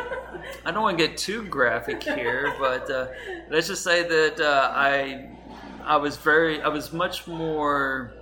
I 0.65 0.71
don't 0.71 0.83
want 0.83 0.97
to 0.97 1.07
get 1.07 1.19
too 1.19 1.45
graphic 1.49 2.03
here, 2.03 2.55
but 2.59 2.89
uh, 2.91 3.09
let's 3.51 3.67
just 3.67 3.83
say 3.83 4.07
that 4.09 4.41
uh, 4.41 4.73
I, 4.73 5.29
I 5.85 5.97
was 5.97 6.17
very, 6.17 6.63
I 6.63 6.69
was 6.69 6.93
much 6.93 7.27
more. 7.27 8.15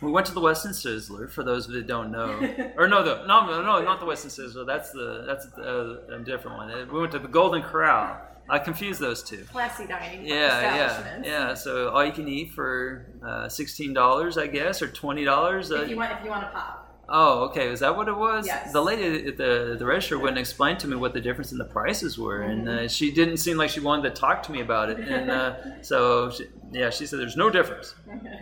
We 0.00 0.10
went 0.10 0.26
to 0.26 0.34
the 0.34 0.40
Western 0.40 0.72
Sizzlin. 0.72 1.30
For 1.30 1.44
those 1.44 1.66
that 1.66 1.86
don't 1.86 2.10
know, 2.10 2.30
or 2.76 2.88
no, 2.88 3.02
the 3.02 3.26
no, 3.26 3.46
no, 3.46 3.62
no, 3.62 3.82
not 3.82 4.00
the 4.00 4.06
Western 4.06 4.30
Sizzlin. 4.30 4.66
That's 4.66 4.90
the 4.92 5.24
that's 5.26 5.46
uh, 5.58 6.14
a 6.14 6.18
different 6.20 6.56
one. 6.56 6.88
We 6.92 7.00
went 7.00 7.12
to 7.12 7.18
the 7.18 7.28
Golden 7.28 7.62
Corral. 7.62 8.20
I 8.48 8.58
confused 8.58 9.00
those 9.00 9.22
two. 9.22 9.44
Classy 9.52 9.86
dining 9.86 10.26
Yeah, 10.26 10.74
yeah, 10.74 11.22
yeah. 11.22 11.54
So 11.54 11.90
all 11.90 12.04
you 12.04 12.12
can 12.12 12.26
eat 12.26 12.52
for 12.52 13.06
uh, 13.24 13.48
sixteen 13.48 13.92
dollars, 13.94 14.36
I 14.38 14.48
guess, 14.48 14.82
or 14.82 14.88
twenty 14.88 15.24
dollars. 15.24 15.70
If 15.70 15.88
you 15.88 15.96
want, 15.96 16.12
if 16.12 16.24
you 16.24 16.30
want 16.30 16.42
to 16.42 16.50
pop. 16.50 16.79
Oh, 17.10 17.40
okay. 17.44 17.68
Is 17.68 17.80
that 17.80 17.96
what 17.96 18.08
it 18.08 18.16
was? 18.16 18.46
Yes. 18.46 18.72
The 18.72 18.80
lady 18.80 19.28
at 19.28 19.36
the 19.36 19.76
the 19.78 19.84
register 19.84 20.18
wouldn't 20.18 20.38
explain 20.38 20.76
to 20.78 20.88
me 20.88 20.96
what 20.96 21.12
the 21.12 21.20
difference 21.20 21.52
in 21.52 21.58
the 21.58 21.64
prices 21.64 22.18
were, 22.18 22.42
and 22.42 22.68
uh, 22.68 22.88
she 22.88 23.10
didn't 23.10 23.38
seem 23.38 23.56
like 23.56 23.70
she 23.70 23.80
wanted 23.80 24.14
to 24.14 24.20
talk 24.20 24.42
to 24.44 24.52
me 24.52 24.60
about 24.60 24.90
it. 24.90 25.00
And 25.00 25.30
uh, 25.30 25.54
so, 25.82 26.30
she, 26.30 26.46
yeah, 26.72 26.90
she 26.90 27.06
said, 27.06 27.18
"There's 27.18 27.36
no 27.36 27.50
difference." 27.50 27.94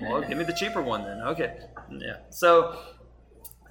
well, 0.03 0.21
give 0.21 0.39
me 0.39 0.45
the 0.45 0.53
cheaper 0.53 0.83
one 0.83 1.05
then. 1.05 1.21
Okay. 1.23 1.59
Yeah. 1.91 2.17
So. 2.31 2.79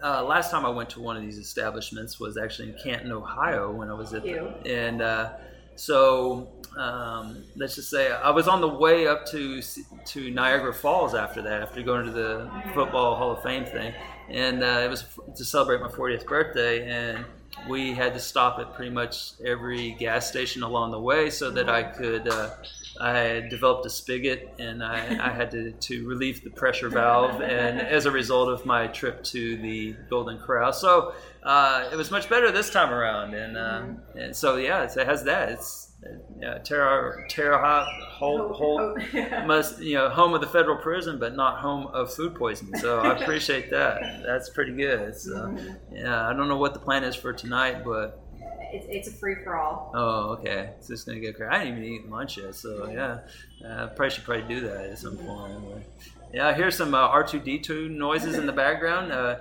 Uh, 0.03 0.23
last 0.23 0.51
time 0.51 0.63
I 0.63 0.69
went 0.69 0.91
to 0.91 0.99
one 1.01 1.17
of 1.17 1.23
these 1.23 1.39
establishments 1.39 2.19
was 2.19 2.37
actually 2.37 2.69
in 2.69 2.75
Canton, 2.77 3.11
Ohio, 3.11 3.71
when 3.71 3.89
I 3.89 3.95
was 3.95 4.13
at, 4.13 4.23
Ew. 4.23 4.53
and 4.63 5.01
uh, 5.01 5.31
so 5.77 6.49
um, 6.77 7.43
let's 7.55 7.75
just 7.75 7.89
say 7.89 8.11
I 8.11 8.29
was 8.31 8.47
on 8.47 8.61
the 8.61 8.67
way 8.67 9.07
up 9.07 9.25
to 9.27 9.61
to 9.61 10.31
Niagara 10.31 10.73
Falls 10.73 11.15
after 11.15 11.41
that, 11.41 11.61
after 11.61 11.81
going 11.81 12.05
to 12.05 12.11
the 12.11 12.49
Football 12.73 13.15
Hall 13.15 13.31
of 13.31 13.43
Fame 13.43 13.65
thing, 13.65 13.93
and 14.29 14.63
uh, 14.63 14.81
it 14.83 14.89
was 14.89 15.05
to 15.35 15.45
celebrate 15.45 15.81
my 15.81 15.87
40th 15.87 16.25
birthday, 16.25 16.89
and 16.89 17.25
we 17.69 17.93
had 17.93 18.13
to 18.13 18.19
stop 18.19 18.59
at 18.59 18.73
pretty 18.73 18.91
much 18.91 19.31
every 19.43 19.91
gas 19.91 20.27
station 20.27 20.63
along 20.63 20.91
the 20.91 20.99
way 20.99 21.29
so 21.29 21.49
that 21.51 21.69
I 21.69 21.83
could. 21.83 22.27
Uh, 22.27 22.51
I 22.99 23.11
had 23.11 23.49
developed 23.49 23.85
a 23.85 23.89
spigot, 23.89 24.55
and 24.57 24.83
I, 24.83 24.95
I 25.21 25.29
had 25.29 25.51
to, 25.51 25.71
to 25.71 26.07
relieve 26.07 26.43
the 26.43 26.49
pressure 26.49 26.89
valve, 26.89 27.41
and 27.41 27.79
as 27.79 28.05
a 28.07 28.11
result 28.11 28.49
of 28.49 28.65
my 28.65 28.87
trip 28.87 29.23
to 29.25 29.57
the 29.57 29.95
Golden 30.09 30.39
Corral, 30.39 30.73
so 30.73 31.13
uh, 31.43 31.89
it 31.91 31.95
was 31.95 32.09
much 32.09 32.27
better 32.27 32.51
this 32.51 32.71
time 32.71 32.91
around, 32.91 33.35
and, 33.35 33.55
uh, 33.55 33.83
and 34.15 34.35
so 34.35 34.55
yeah, 34.55 34.83
it 34.83 35.05
has 35.05 35.23
that. 35.25 35.49
It's 35.49 35.86
uh, 36.05 36.59
Terre 36.59 37.25
Terre 37.29 37.57
Haute, 37.57 37.87
Holt, 38.11 38.51
Holt 38.55 38.99
must 39.45 39.79
you 39.79 39.95
know 39.95 40.09
home 40.09 40.33
of 40.33 40.41
the 40.41 40.47
federal 40.47 40.77
prison, 40.77 41.17
but 41.19 41.35
not 41.35 41.59
home 41.59 41.87
of 41.87 42.13
food 42.13 42.35
poisoning. 42.35 42.79
So 42.79 42.99
I 42.99 43.17
appreciate 43.21 43.69
that. 43.71 44.23
That's 44.25 44.49
pretty 44.49 44.73
good. 44.73 45.15
So 45.15 45.55
yeah, 45.91 46.27
I 46.27 46.33
don't 46.33 46.47
know 46.47 46.57
what 46.57 46.73
the 46.73 46.79
plan 46.79 47.03
is 47.03 47.15
for 47.15 47.33
tonight, 47.33 47.83
but 47.83 48.21
It's, 48.71 48.85
it's 48.89 49.07
a 49.07 49.11
free 49.19 49.35
for 49.43 49.55
all. 49.57 49.91
oh 49.95 50.29
okay, 50.39 50.71
it's 50.77 50.87
just 50.87 51.07
gonna 51.07 51.19
get 51.19 51.35
crazy. 51.35 51.49
I 51.51 51.63
didn't 51.63 51.79
even 51.79 51.89
eat 51.93 52.09
lunch 52.09 52.37
yet, 52.37 52.53
so 52.53 52.89
yeah, 52.91 53.19
uh, 53.67 53.87
probably 53.87 54.11
should 54.11 54.23
probably 54.23 54.47
do 54.47 54.61
that 54.67 54.85
at 54.91 54.99
some 54.99 55.17
point. 55.17 55.53
Anyway. 55.53 55.85
Yeah, 56.33 56.49
I 56.49 56.53
hear 56.53 56.69
some 56.71 56.93
uh, 56.93 57.07
R2D2 57.09 57.89
noises 57.89 58.35
in 58.35 58.45
the 58.45 58.51
background. 58.51 59.13
Uh, 59.13 59.37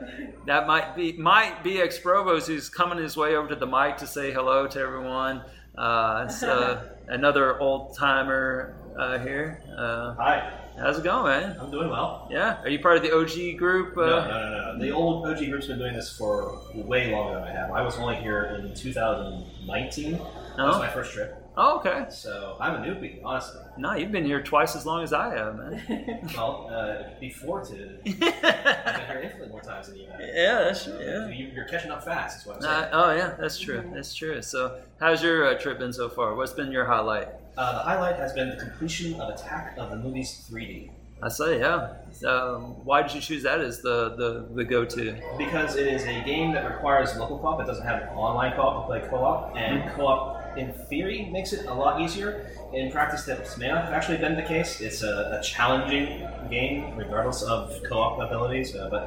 that 0.47 0.69
might 0.69 0.95
be 0.95 1.13
might 1.15 1.65
be 1.65 1.81
Ex 1.81 1.99
Provos 1.99 2.47
who's 2.47 2.69
coming 2.69 2.97
his 2.99 3.17
way 3.17 3.35
over 3.35 3.49
to 3.49 3.57
the 3.57 3.67
mic 3.67 3.97
to 3.99 4.07
say 4.07 4.33
hello 4.33 4.69
to 4.69 4.79
everyone. 4.79 5.43
Uh, 5.77 6.25
it's 6.29 6.43
uh, 6.43 6.89
another 7.09 7.61
old 7.61 7.95
timer 7.95 8.75
uh, 8.99 9.19
here. 9.19 9.63
Uh, 9.77 10.15
Hi, 10.15 10.53
how's 10.79 10.99
it 10.99 11.05
going, 11.05 11.27
man? 11.27 11.57
I'm 11.61 11.71
doing 11.71 11.91
well. 11.91 12.27
Yeah, 12.31 12.63
are 12.63 12.69
you 12.69 12.79
part 12.79 12.97
of 12.97 13.03
the 13.03 13.15
OG 13.15 13.59
group? 13.59 13.97
Uh, 13.97 14.07
No, 14.07 14.09
no, 14.09 14.29
no, 14.29 14.51
no, 14.51 14.73
no. 14.73 14.79
The 14.79 14.91
old 14.91 15.27
OG 15.27 15.51
group's 15.51 15.67
been 15.67 15.79
doing 15.79 15.95
this 15.95 16.17
for 16.17 16.59
way 16.75 17.13
longer 17.13 17.35
than 17.35 17.45
I 17.45 17.53
have. 17.53 17.71
I 17.73 17.83
was 17.83 17.99
only 17.99 18.17
here 18.17 18.45
in 18.59 18.75
2019. 18.75 20.13
That 20.13 20.23
was 20.59 20.79
my 20.79 20.89
first 20.89 21.13
trip. 21.13 21.43
Oh, 21.59 21.79
okay. 21.79 22.05
So 22.11 22.57
I'm 22.61 22.83
a 22.83 22.87
newbie, 22.87 23.21
honestly. 23.25 23.63
No, 23.79 23.95
you've 23.95 24.13
been 24.13 24.27
here 24.27 24.43
twice 24.43 24.77
as 24.77 24.85
long 24.85 25.03
as 25.03 25.13
I 25.15 25.35
have, 25.35 25.57
man. 25.57 26.29
Well, 26.37 26.69
uh, 26.71 27.19
before 27.19 27.65
to, 27.65 27.99
I've 28.07 28.21
been 28.21 29.07
here 29.07 29.21
infinitely 29.23 29.49
more 29.49 29.63
times 29.63 29.89
than 29.89 29.97
you 29.97 30.07
have. 30.07 30.21
yeah, 30.21 30.59
that's 30.65 30.83
So 30.83 31.01
yeah. 31.01 31.29
you, 31.29 31.47
you're 31.55 31.65
catching 31.65 31.91
up 31.91 32.05
fast, 32.05 32.41
is 32.41 32.47
what 32.47 32.57
I'm 32.57 32.63
saying. 32.63 32.75
Uh, 32.75 32.91
oh 32.93 33.15
yeah, 33.17 33.35
that's 33.39 33.59
true. 33.59 33.83
That's 33.95 34.15
true. 34.15 34.43
So, 34.43 34.79
how's 35.01 35.23
your 35.23 35.47
uh, 35.47 35.59
trip 35.59 35.79
been 35.79 35.95
so 35.95 36.11
far? 36.11 36.35
What's 36.35 36.53
been 36.53 36.71
your 36.71 36.85
highlight? 36.85 37.29
Uh, 37.57 37.73
the 37.73 37.79
highlight 37.79 38.17
has 38.17 38.35
been 38.35 38.51
the 38.51 38.57
completion 38.57 39.19
of 39.19 39.31
Attack 39.35 39.77
of 39.79 39.89
the 39.91 39.97
Movies 39.97 40.47
3D. 40.51 40.91
I 41.23 41.31
say, 41.31 41.61
yeah. 41.61 41.95
Um, 42.29 42.85
why 42.85 43.01
did 43.01 43.15
you 43.15 43.23
choose 43.23 43.43
that 43.45 43.63
as 43.63 43.81
the 43.81 44.11
the, 44.17 44.47
the 44.55 44.65
go 44.65 44.85
to? 44.85 45.19
because 45.39 45.77
it 45.77 45.87
is 45.87 46.03
a 46.05 46.23
game 46.25 46.53
that 46.53 46.71
requires 46.71 47.17
local 47.17 47.39
co-op. 47.39 47.61
It 47.63 47.67
doesn't 47.67 47.87
have 47.87 48.11
online 48.15 48.53
co-op 48.55 48.91
like 48.91 49.09
co-op, 49.09 49.57
and 49.57 49.91
co-op 49.95 50.36
in 50.57 50.73
theory 50.73 51.29
makes 51.33 51.53
it 51.53 51.67
a 51.67 51.75
lot 51.75 52.01
easier. 52.01 52.51
In 52.73 52.91
practice, 52.91 53.25
that 53.25 53.57
may 53.59 53.69
not 53.69 53.85
have 53.85 53.93
actually 53.93 54.19
been 54.19 54.35
the 54.37 54.43
case. 54.43 54.81
It's 54.81 55.03
a, 55.03 55.39
a 55.41 55.43
challenging 55.43 56.27
game, 56.51 56.97
regardless 56.97 57.43
of 57.43 57.81
co-op 57.89 58.21
abilities. 58.21 58.75
Uh, 58.75 58.89
but 58.91 59.03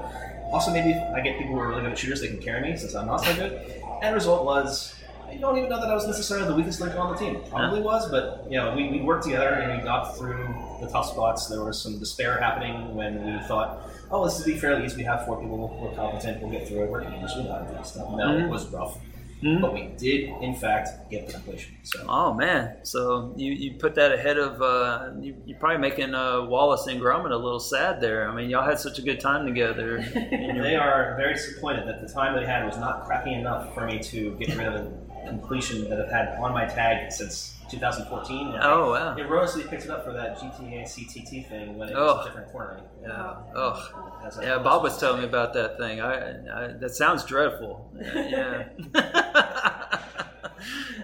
also, 0.51 0.71
maybe 0.71 0.91
if 0.91 1.13
I 1.15 1.21
get 1.21 1.37
people 1.37 1.53
who 1.55 1.59
are 1.59 1.67
really 1.69 1.81
good 1.81 1.91
at 1.91 1.97
shooters, 1.97 2.21
they 2.21 2.27
can 2.29 2.39
carry 2.41 2.61
me 2.61 2.77
since 2.77 2.95
I'm 2.95 3.05
not 3.07 3.17
so 3.17 3.35
good. 3.35 3.61
End 4.01 4.15
result 4.15 4.45
was. 4.45 4.95
I 5.27 5.35
don't 5.35 5.57
even 5.57 5.69
know 5.69 5.79
that 5.79 5.91
I 5.91 5.93
was 5.93 6.07
necessarily 6.07 6.47
the 6.47 6.55
weakest 6.55 6.81
link 6.81 6.95
on 6.95 7.11
the 7.13 7.17
team. 7.19 7.39
Probably 7.51 7.81
was, 7.81 8.09
but 8.09 8.45
you 8.49 8.57
know, 8.57 8.73
we, 8.75 8.89
we 8.89 9.01
worked 9.01 9.25
together 9.25 9.49
and 9.49 9.77
we 9.77 9.83
got 9.83 10.17
through 10.17 10.43
the 10.81 10.87
tough 10.87 11.05
spots. 11.05 11.45
There 11.45 11.63
was 11.63 11.79
some 11.79 11.99
despair 11.99 12.39
happening 12.39 12.95
when 12.95 13.23
we 13.23 13.39
thought, 13.47 13.87
oh, 14.09 14.25
this 14.25 14.39
will 14.39 14.45
be 14.47 14.57
fairly 14.57 14.85
easy. 14.85 14.97
We 14.97 15.03
have 15.03 15.27
four 15.27 15.39
people, 15.39 15.77
we're 15.79 15.95
competent, 15.95 16.41
we'll 16.41 16.49
get 16.51 16.67
through 16.67 16.85
it. 16.85 16.89
We're 16.89 17.03
gamers, 17.03 17.37
we 17.37 17.43
know 17.43 17.51
how 17.53 17.59
to 17.59 17.71
do 17.71 17.77
this 17.77 17.89
stuff. 17.91 18.09
No, 18.09 18.35
it 18.35 18.41
Mhm. 18.41 18.49
was 18.49 18.65
rough. 18.69 18.97
Mhm. 19.41 19.61
But 19.61 19.73
we 19.73 19.87
did, 19.97 20.29
in 20.41 20.53
fact, 20.53 21.09
get 21.09 21.27
the 21.27 21.33
completion. 21.33 21.77
So 21.83 22.05
Oh 22.09 22.33
man, 22.33 22.77
so 22.83 23.33
you, 23.37 23.53
you 23.53 23.73
put 23.75 23.95
that 23.95 24.11
ahead 24.11 24.37
of 24.37 24.61
uh, 24.61 25.11
you, 25.19 25.35
you're 25.45 25.57
probably 25.57 25.77
making 25.77 26.13
uh, 26.13 26.43
Wallace 26.43 26.87
and 26.87 26.99
Gromit 26.99 27.31
a 27.31 27.35
little 27.37 27.59
sad 27.59 28.01
there. 28.01 28.29
I 28.29 28.35
mean, 28.35 28.49
y'all 28.49 28.65
had 28.65 28.79
such 28.79 28.99
a 28.99 29.01
good 29.01 29.19
time 29.19 29.45
together. 29.45 29.97
And 30.49 30.63
they 30.63 30.75
are 30.75 31.15
very 31.17 31.33
disappointed 31.33 31.87
that 31.87 32.01
the 32.05 32.11
time 32.13 32.35
they 32.35 32.45
had 32.45 32.65
was 32.65 32.77
not 32.77 33.05
crappy 33.05 33.33
enough 33.33 33.73
for 33.73 33.85
me 33.85 33.99
to 33.99 34.35
get 34.35 34.55
rid 34.55 34.67
of 34.67 34.75
a 34.75 35.27
completion 35.27 35.89
that 35.89 36.01
I've 36.01 36.11
had 36.11 36.37
on 36.39 36.53
my 36.53 36.65
tag 36.65 37.11
since 37.11 37.55
2014. 37.69 38.51
when 38.53 38.61
I 38.61 38.71
oh 38.71 38.91
wow, 38.91 39.15
Erroneously 39.17 39.63
picked 39.63 39.83
it 39.85 39.89
up 39.91 40.03
for 40.03 40.13
that 40.13 40.37
GTA 40.39 40.83
CTT 40.83 41.47
thing 41.47 41.77
when 41.77 41.89
it 41.89 41.95
Oh. 41.95 42.15
was 42.17 42.25
a 42.25 42.29
different 42.29 42.51
corner. 42.51 42.81
yeah, 43.01 43.35
oh 43.55 44.29
I- 44.39 44.43
yeah. 44.43 44.57
Bob 44.59 44.83
was 44.83 44.97
telling 44.99 45.21
me 45.21 45.27
about 45.27 45.53
that 45.53 45.77
thing. 45.77 46.01
I, 46.01 46.65
I 46.65 46.67
that 46.73 46.91
sounds 46.95 47.23
dreadful. 47.25 47.89
Yeah. 48.15 48.65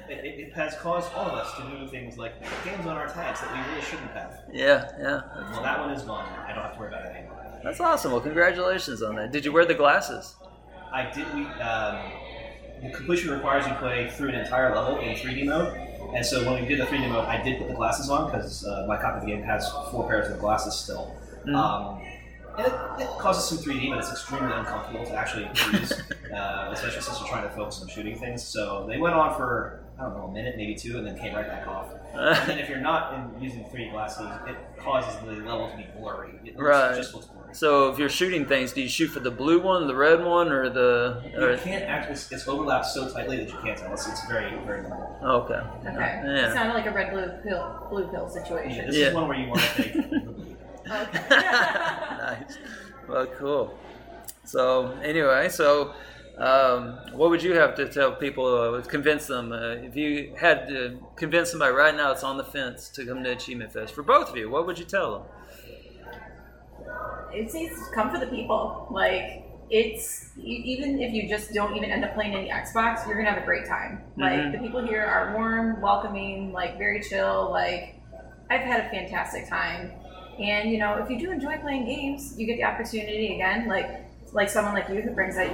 It, 0.10 0.18
it, 0.24 0.40
it 0.48 0.54
has 0.54 0.76
caused 0.78 1.12
all 1.14 1.28
of 1.28 1.34
us 1.34 1.56
to 1.56 1.64
do 1.64 1.88
things 1.88 2.18
like 2.18 2.34
games 2.64 2.86
on 2.86 2.96
our 2.98 3.08
tags 3.08 3.40
that 3.42 3.52
we 3.52 3.72
really 3.72 3.82
shouldn't 3.82 4.12
have. 4.12 4.34
yeah, 4.54 4.92
yeah. 5.00 5.22
Well, 5.52 5.64
that 5.64 5.80
one 5.80 5.92
is 5.92 6.04
gone. 6.04 6.28
I 6.46 6.54
don't 6.54 6.62
have 6.64 6.74
to 6.74 6.80
worry 6.80 6.90
about 6.90 7.06
it 7.06 7.16
anymore. 7.16 7.60
That's 7.64 7.80
awesome. 7.80 8.12
Well, 8.12 8.22
congratulations 8.22 9.02
on 9.02 9.16
that. 9.16 9.32
Did 9.32 9.46
you 9.46 9.52
wear 9.54 9.66
the 9.66 9.74
glasses? 9.74 10.36
I 10.94 11.10
did. 11.10 11.26
We 11.34 11.46
um, 11.62 12.12
the 12.84 12.90
completion 12.96 13.32
requires 13.32 13.66
you 13.66 13.74
play 13.76 14.10
through 14.10 14.30
an 14.30 14.36
entire 14.36 14.76
level 14.76 15.00
in 15.00 15.16
3D 15.16 15.46
mode, 15.46 15.74
and 16.14 16.26
so 16.26 16.50
when 16.50 16.62
we 16.62 16.68
did 16.68 16.80
the 16.80 16.86
3D 16.86 17.10
mode, 17.10 17.26
I 17.26 17.42
did 17.42 17.60
put 17.60 17.68
the 17.68 17.74
glasses 17.74 18.10
on 18.10 18.32
because 18.32 18.66
uh, 18.66 18.86
my 18.88 18.98
copy 18.98 19.18
of 19.18 19.26
the 19.26 19.28
game 19.28 19.44
has 19.44 19.72
four 19.92 20.08
pairs 20.08 20.32
of 20.32 20.40
glasses 20.40 20.76
still. 20.76 21.16
Mm. 21.46 21.56
Um, 21.56 22.02
and 22.58 22.68
it, 22.68 22.74
it 23.00 23.10
causes 23.20 23.44
some 23.46 23.58
3D, 23.58 23.90
but 23.90 24.00
it's 24.00 24.12
extremely 24.12 24.52
uncomfortable 24.54 25.06
to 25.06 25.14
actually 25.14 25.50
use, 25.74 25.92
uh, 26.34 26.70
especially 26.72 27.02
since 27.02 27.20
you're 27.20 27.28
trying 27.28 27.44
to 27.44 27.50
focus 27.50 27.82
on 27.82 27.88
shooting 27.88 28.18
things. 28.18 28.44
So 28.44 28.86
they 28.88 28.98
went 28.98 29.16
on 29.16 29.36
for 29.36 29.86
I 29.98 30.04
don't 30.04 30.18
know 30.18 30.26
a 30.26 30.32
minute, 30.32 30.56
maybe 30.58 30.76
two, 30.76 30.98
and 30.98 31.08
then 31.08 31.18
came 31.18 31.34
right 31.34 31.48
back 31.48 31.68
off. 31.68 31.92
and 32.14 32.50
then 32.50 32.60
if 32.60 32.70
you're 32.70 32.80
not 32.80 33.14
in, 33.14 33.42
using 33.42 33.64
3D 33.64 33.92
glasses, 33.92 34.28
it 34.48 34.58
causes 34.78 35.18
the 35.22 35.32
level 35.32 35.70
to 35.70 35.78
be 35.78 35.86
blurry. 35.98 36.32
It 36.44 36.56
looks, 36.56 36.60
Right. 36.60 36.96
Just 36.96 37.14
looks 37.14 37.28
blurry. 37.28 37.45
So 37.56 37.90
if 37.90 37.98
you're 37.98 38.10
shooting 38.10 38.46
things, 38.46 38.74
do 38.74 38.82
you 38.82 38.90
shoot 38.90 39.08
for 39.08 39.22
the 39.22 39.32
blue 39.32 39.62
one, 39.62 39.88
the 39.88 39.96
red 39.96 40.22
one, 40.24 40.52
or 40.52 40.70
the? 40.70 41.24
You 41.34 41.42
Or, 41.42 41.58
can't 41.58 41.86
actually. 41.86 42.14
It's, 42.14 42.30
it's 42.32 42.48
overlapped 42.50 42.86
so 42.88 43.10
tightly 43.10 43.38
that 43.38 43.50
you 43.50 43.58
can't 43.64 43.78
tell. 43.78 43.94
It's, 43.94 44.08
it's 44.08 44.26
very, 44.28 44.50
very 44.66 44.82
minimal. 44.84 45.18
okay. 45.24 45.62
Okay. 45.88 46.22
It 46.24 46.36
Yeah. 46.38 46.54
sounded 46.54 46.74
like 46.74 46.86
a 46.86 46.92
red 46.92 47.12
blue 47.12 47.28
pill 47.44 47.88
blue 47.90 48.08
pill 48.10 48.28
situation. 48.28 48.72
Yeah, 48.76 48.86
This 48.88 48.96
Yeah. 48.98 49.08
is 49.08 49.14
one 49.14 49.28
where 49.30 49.38
you 49.38 49.48
want 49.48 49.62
to 49.62 49.84
take 49.84 49.94
the 50.26 50.32
lead. 50.32 50.58
Nice. 50.86 52.58
Well, 53.08 53.28
cool. 53.28 53.80
So 54.44 54.92
anyway, 55.04 55.48
so 55.50 55.94
um, 56.38 57.00
what 57.14 57.30
would 57.30 57.42
you 57.42 57.54
have 57.54 57.76
to 57.76 57.88
tell 57.88 58.12
people, 58.12 58.46
uh, 58.76 58.82
convince 58.82 59.28
them, 59.28 59.54
uh, 59.54 59.76
if 59.88 59.96
you 59.96 60.36
had 60.38 60.68
to 60.68 61.00
convince 61.16 61.52
somebody 61.52 61.74
right 61.74 61.96
now 61.96 62.10
that's 62.10 62.24
on 62.24 62.38
the 62.38 62.44
fence 62.44 62.90
to 62.90 63.06
come 63.06 63.24
to 63.24 63.32
Achievement 63.32 63.72
Fest, 63.72 63.94
for 63.96 64.04
both 64.04 64.30
of 64.30 64.36
you, 64.36 64.50
what 64.50 64.68
would 64.68 64.78
you 64.78 64.86
tell 64.86 65.14
them? 65.14 65.24
It's, 67.34 67.54
it's 67.56 67.90
come 67.90 68.12
for 68.12 68.20
the 68.20 68.28
people. 68.28 68.88
Like 68.92 69.44
it's 69.70 70.32
even 70.38 71.00
if 71.02 71.12
you 71.14 71.28
just 71.28 71.54
don't 71.54 71.76
even 71.76 71.90
end 71.92 72.04
up 72.06 72.14
playing 72.14 72.36
any 72.36 72.50
Xbox, 72.50 73.06
you're 73.08 73.16
gonna 73.18 73.30
have 73.30 73.42
a 73.42 73.46
great 73.46 73.66
time. 73.66 74.04
Like 74.18 74.34
Mhm. 74.34 74.52
the 74.54 74.60
people 74.60 74.82
here 74.86 75.04
are 75.04 75.34
warm, 75.34 75.82
welcoming, 75.82 76.52
like 76.52 76.78
very 76.78 77.02
chill. 77.02 77.50
Like 77.52 77.96
I've 78.50 78.62
had 78.62 78.86
a 78.86 78.90
fantastic 78.90 79.50
time. 79.50 79.92
And 80.40 80.70
you 80.70 80.78
know, 80.78 80.96
if 80.98 81.10
you 81.10 81.18
do 81.20 81.32
enjoy 81.32 81.58
playing 81.58 81.86
games, 81.86 82.36
you 82.38 82.46
get 82.46 82.58
the 82.58 82.64
opportunity 82.66 83.34
again. 83.36 83.68
Like 83.68 84.05
like 84.36 84.50
someone 84.50 84.74
like 84.74 84.90
you 84.90 85.02
who 85.02 85.12
brings 85.12 85.38
a 85.38 85.50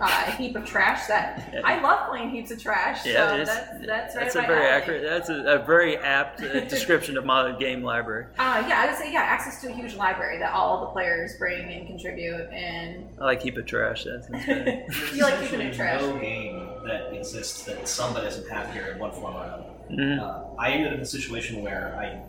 uh, 0.00 0.08
heap 0.32 0.56
of 0.56 0.64
trash. 0.64 1.06
That 1.06 1.54
I 1.62 1.80
love 1.82 2.08
playing 2.08 2.30
heaps 2.30 2.50
of 2.50 2.60
trash. 2.60 3.04
Yeah, 3.04 3.28
so 3.28 3.34
it's- 3.36 3.46
that's 3.48 3.86
that's 3.86 4.16
right. 4.16 4.24
That's 4.24 4.36
a 4.36 4.40
very 4.42 4.58
alley. 4.66 4.68
accurate. 4.70 5.02
That's 5.02 5.28
a, 5.28 5.34
a 5.34 5.58
very 5.64 5.96
apt 5.98 6.42
uh, 6.42 6.60
description 6.68 7.16
of 7.18 7.24
my 7.26 7.52
game 7.58 7.82
library. 7.82 8.24
Uh, 8.38 8.64
yeah, 8.66 8.80
I 8.82 8.86
would 8.86 8.96
say 8.96 9.12
yeah, 9.12 9.20
access 9.20 9.60
to 9.60 9.68
a 9.68 9.72
huge 9.72 9.94
library 9.94 10.38
that 10.38 10.52
all 10.52 10.80
the 10.80 10.86
players 10.86 11.36
bring 11.38 11.70
and 11.72 11.86
contribute, 11.86 12.48
and 12.50 13.06
I 13.20 13.24
like 13.26 13.42
keep 13.42 13.58
it 13.58 13.66
trash. 13.66 14.04
That's, 14.04 14.26
that's 14.28 14.46
good. 14.46 14.84
you 15.14 15.22
like 15.22 15.38
keeping 15.42 15.60
Essentially 15.60 15.66
it 15.66 15.74
trash. 15.74 16.00
no 16.00 16.18
game 16.18 16.68
that 16.86 17.12
exists 17.14 17.64
that 17.64 17.86
somebody 17.86 18.24
doesn't 18.26 18.48
have 18.48 18.72
here 18.72 18.86
in 18.92 18.98
one 18.98 19.12
form 19.12 19.36
or 19.36 19.44
another. 19.44 19.64
Mhm. 19.90 20.20
Uh, 20.20 20.58
I 20.58 20.70
ended 20.70 20.88
up 20.88 20.94
in 20.94 21.00
a 21.00 21.04
situation 21.04 21.62
where 21.62 21.94
I, 21.98 22.20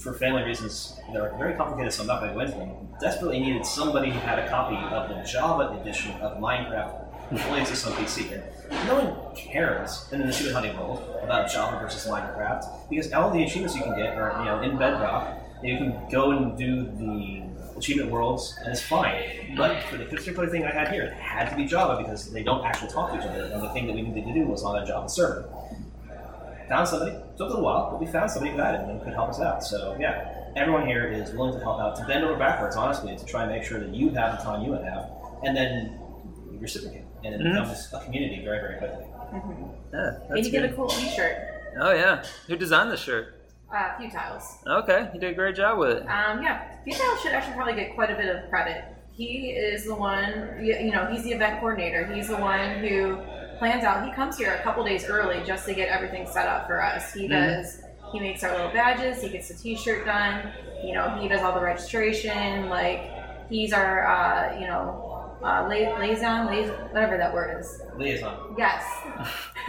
for 0.00 0.14
family 0.14 0.42
reasons 0.42 0.98
that 1.12 1.20
are 1.20 1.36
very 1.36 1.54
complicated, 1.54 1.92
so 1.92 2.02
I'm 2.02 2.08
not 2.08 2.20
going 2.20 2.32
to 2.32 2.34
go 2.34 2.40
into 2.40 2.56
them, 2.56 2.70
desperately 3.00 3.38
needed 3.38 3.66
somebody 3.66 4.10
who 4.10 4.18
had 4.20 4.38
a 4.38 4.48
copy 4.48 4.76
of 4.76 5.08
the 5.08 5.22
Java 5.30 5.78
edition 5.80 6.12
of 6.22 6.38
Minecraft, 6.38 7.06
only 7.46 7.60
exists 7.60 7.86
on 7.86 7.92
PC. 7.92 8.32
And 8.32 8.88
no 8.88 8.94
one 8.94 9.36
cares 9.36 10.08
in 10.10 10.20
the 10.20 10.28
achievement 10.28 10.54
hunting 10.54 10.76
world 10.78 11.02
about 11.22 11.50
Java 11.50 11.78
versus 11.78 12.10
Minecraft 12.10 12.88
because 12.88 13.12
all 13.12 13.30
the 13.30 13.44
achievements 13.44 13.76
you 13.76 13.82
can 13.82 13.96
get 13.96 14.16
are 14.16 14.38
you 14.40 14.46
know 14.46 14.62
in 14.62 14.78
Bedrock. 14.78 15.36
You 15.62 15.76
can 15.76 16.08
go 16.10 16.30
and 16.30 16.56
do 16.56 16.84
the 16.84 17.42
achievement 17.76 18.10
worlds, 18.10 18.56
and 18.60 18.72
it's 18.72 18.82
fine. 18.82 19.54
But 19.56 19.82
for 19.84 19.98
the 19.98 20.06
particular 20.06 20.48
thing 20.48 20.64
I 20.64 20.70
had 20.70 20.88
here, 20.88 21.04
it 21.04 21.12
had 21.12 21.50
to 21.50 21.56
be 21.56 21.66
Java 21.66 22.02
because 22.02 22.30
they 22.32 22.42
don't 22.42 22.64
actually 22.64 22.90
talk 22.90 23.12
to 23.12 23.18
each 23.18 23.24
other, 23.24 23.44
and 23.44 23.62
the 23.62 23.68
thing 23.70 23.86
that 23.86 23.94
we 23.94 24.02
needed 24.02 24.24
to 24.24 24.32
do 24.32 24.46
was 24.46 24.62
on 24.62 24.82
a 24.82 24.86
Java 24.86 25.08
server 25.08 25.48
found 26.70 26.88
somebody. 26.88 27.12
Took 27.36 27.40
a 27.40 27.44
little 27.44 27.62
while, 27.62 27.90
but 27.90 28.00
we 28.00 28.06
found 28.06 28.30
somebody 28.30 28.52
who 28.54 28.58
had 28.62 28.76
it 28.76 28.80
and 28.88 29.02
could 29.02 29.12
help 29.12 29.28
us 29.30 29.40
out. 29.40 29.62
So 29.62 29.96
yeah, 30.00 30.50
everyone 30.56 30.86
here 30.86 31.06
is 31.08 31.32
willing 31.32 31.52
to 31.54 31.60
help 31.60 31.80
out, 31.80 31.96
to 31.96 32.04
bend 32.06 32.24
over 32.24 32.38
backwards, 32.38 32.76
honestly, 32.76 33.16
to 33.16 33.24
try 33.26 33.42
and 33.42 33.50
make 33.52 33.64
sure 33.64 33.78
that 33.80 33.90
you 33.94 34.08
have 34.10 34.38
the 34.38 34.42
time 34.44 34.64
you 34.64 34.70
would 34.70 34.84
have, 34.84 35.10
and 35.44 35.54
then 35.56 35.98
reciprocate, 36.58 37.04
and 37.24 37.34
it 37.34 37.40
Mhm. 37.40 37.52
becomes 37.52 37.92
a 37.92 38.00
community 38.04 38.44
very, 38.44 38.60
very 38.60 38.76
quickly. 38.78 39.04
Yeah, 39.92 39.98
and 39.98 40.36
that's 40.36 40.46
you 40.46 40.52
get 40.52 40.64
a 40.64 40.72
cool 40.74 40.88
T-shirt. 40.88 41.36
Oh 41.80 41.92
yeah, 41.92 42.22
who 42.46 42.56
designed 42.56 42.90
the 42.90 42.96
shirt? 42.96 43.34
Uh, 43.74 43.96
few 43.98 44.10
tiles. 44.10 44.58
Okay, 44.66 45.08
you 45.14 45.20
did 45.20 45.30
a 45.30 45.34
great 45.34 45.54
job 45.54 45.78
with 45.78 45.98
it. 45.98 46.02
Um, 46.02 46.42
yeah, 46.42 46.62
few 46.84 46.92
tiles 46.92 47.20
should 47.20 47.32
actually 47.32 47.54
probably 47.54 47.74
get 47.74 47.94
quite 47.94 48.10
a 48.10 48.16
bit 48.16 48.28
of 48.34 48.50
credit. 48.50 48.84
He 49.12 49.50
is 49.50 49.84
the 49.86 49.94
one, 49.94 50.58
you 50.60 50.74
you 50.76 50.90
know, 50.92 51.06
he's 51.06 51.22
the 51.22 51.32
event 51.32 51.60
coordinator. 51.60 52.04
He's 52.06 52.28
the 52.28 52.36
one 52.36 52.78
who 52.78 53.18
plans 53.60 53.84
out. 53.84 54.04
He 54.04 54.12
comes 54.12 54.36
here 54.38 54.54
a 54.54 54.62
couple 54.62 54.82
days 54.82 55.04
early 55.04 55.42
just 55.46 55.66
to 55.66 55.74
get 55.74 55.88
everything 55.90 56.26
set 56.26 56.48
up 56.48 56.66
for 56.66 56.82
us. 56.82 57.12
He 57.12 57.28
Mhm. 57.28 57.30
does. 57.30 57.82
He 58.10 58.18
makes 58.18 58.42
our 58.42 58.50
little 58.52 58.72
badges. 58.72 59.22
He 59.22 59.28
gets 59.28 59.48
the 59.48 59.54
T-shirt 59.54 60.04
done. 60.04 60.50
You 60.82 60.94
know, 60.94 61.10
he 61.20 61.28
does 61.28 61.42
all 61.42 61.52
the 61.52 61.60
registration. 61.60 62.68
Like, 62.70 63.02
he's 63.50 63.72
our, 63.72 64.06
uh, 64.06 64.58
you 64.58 64.66
know, 64.66 65.36
uh, 65.42 65.62
la- 65.68 65.98
liaison, 65.98 66.46
liaison, 66.46 66.74
whatever 66.92 67.16
that 67.18 67.32
word 67.32 67.60
is. 67.60 67.80
Liaison. 67.96 68.54
Yes. 68.58 68.82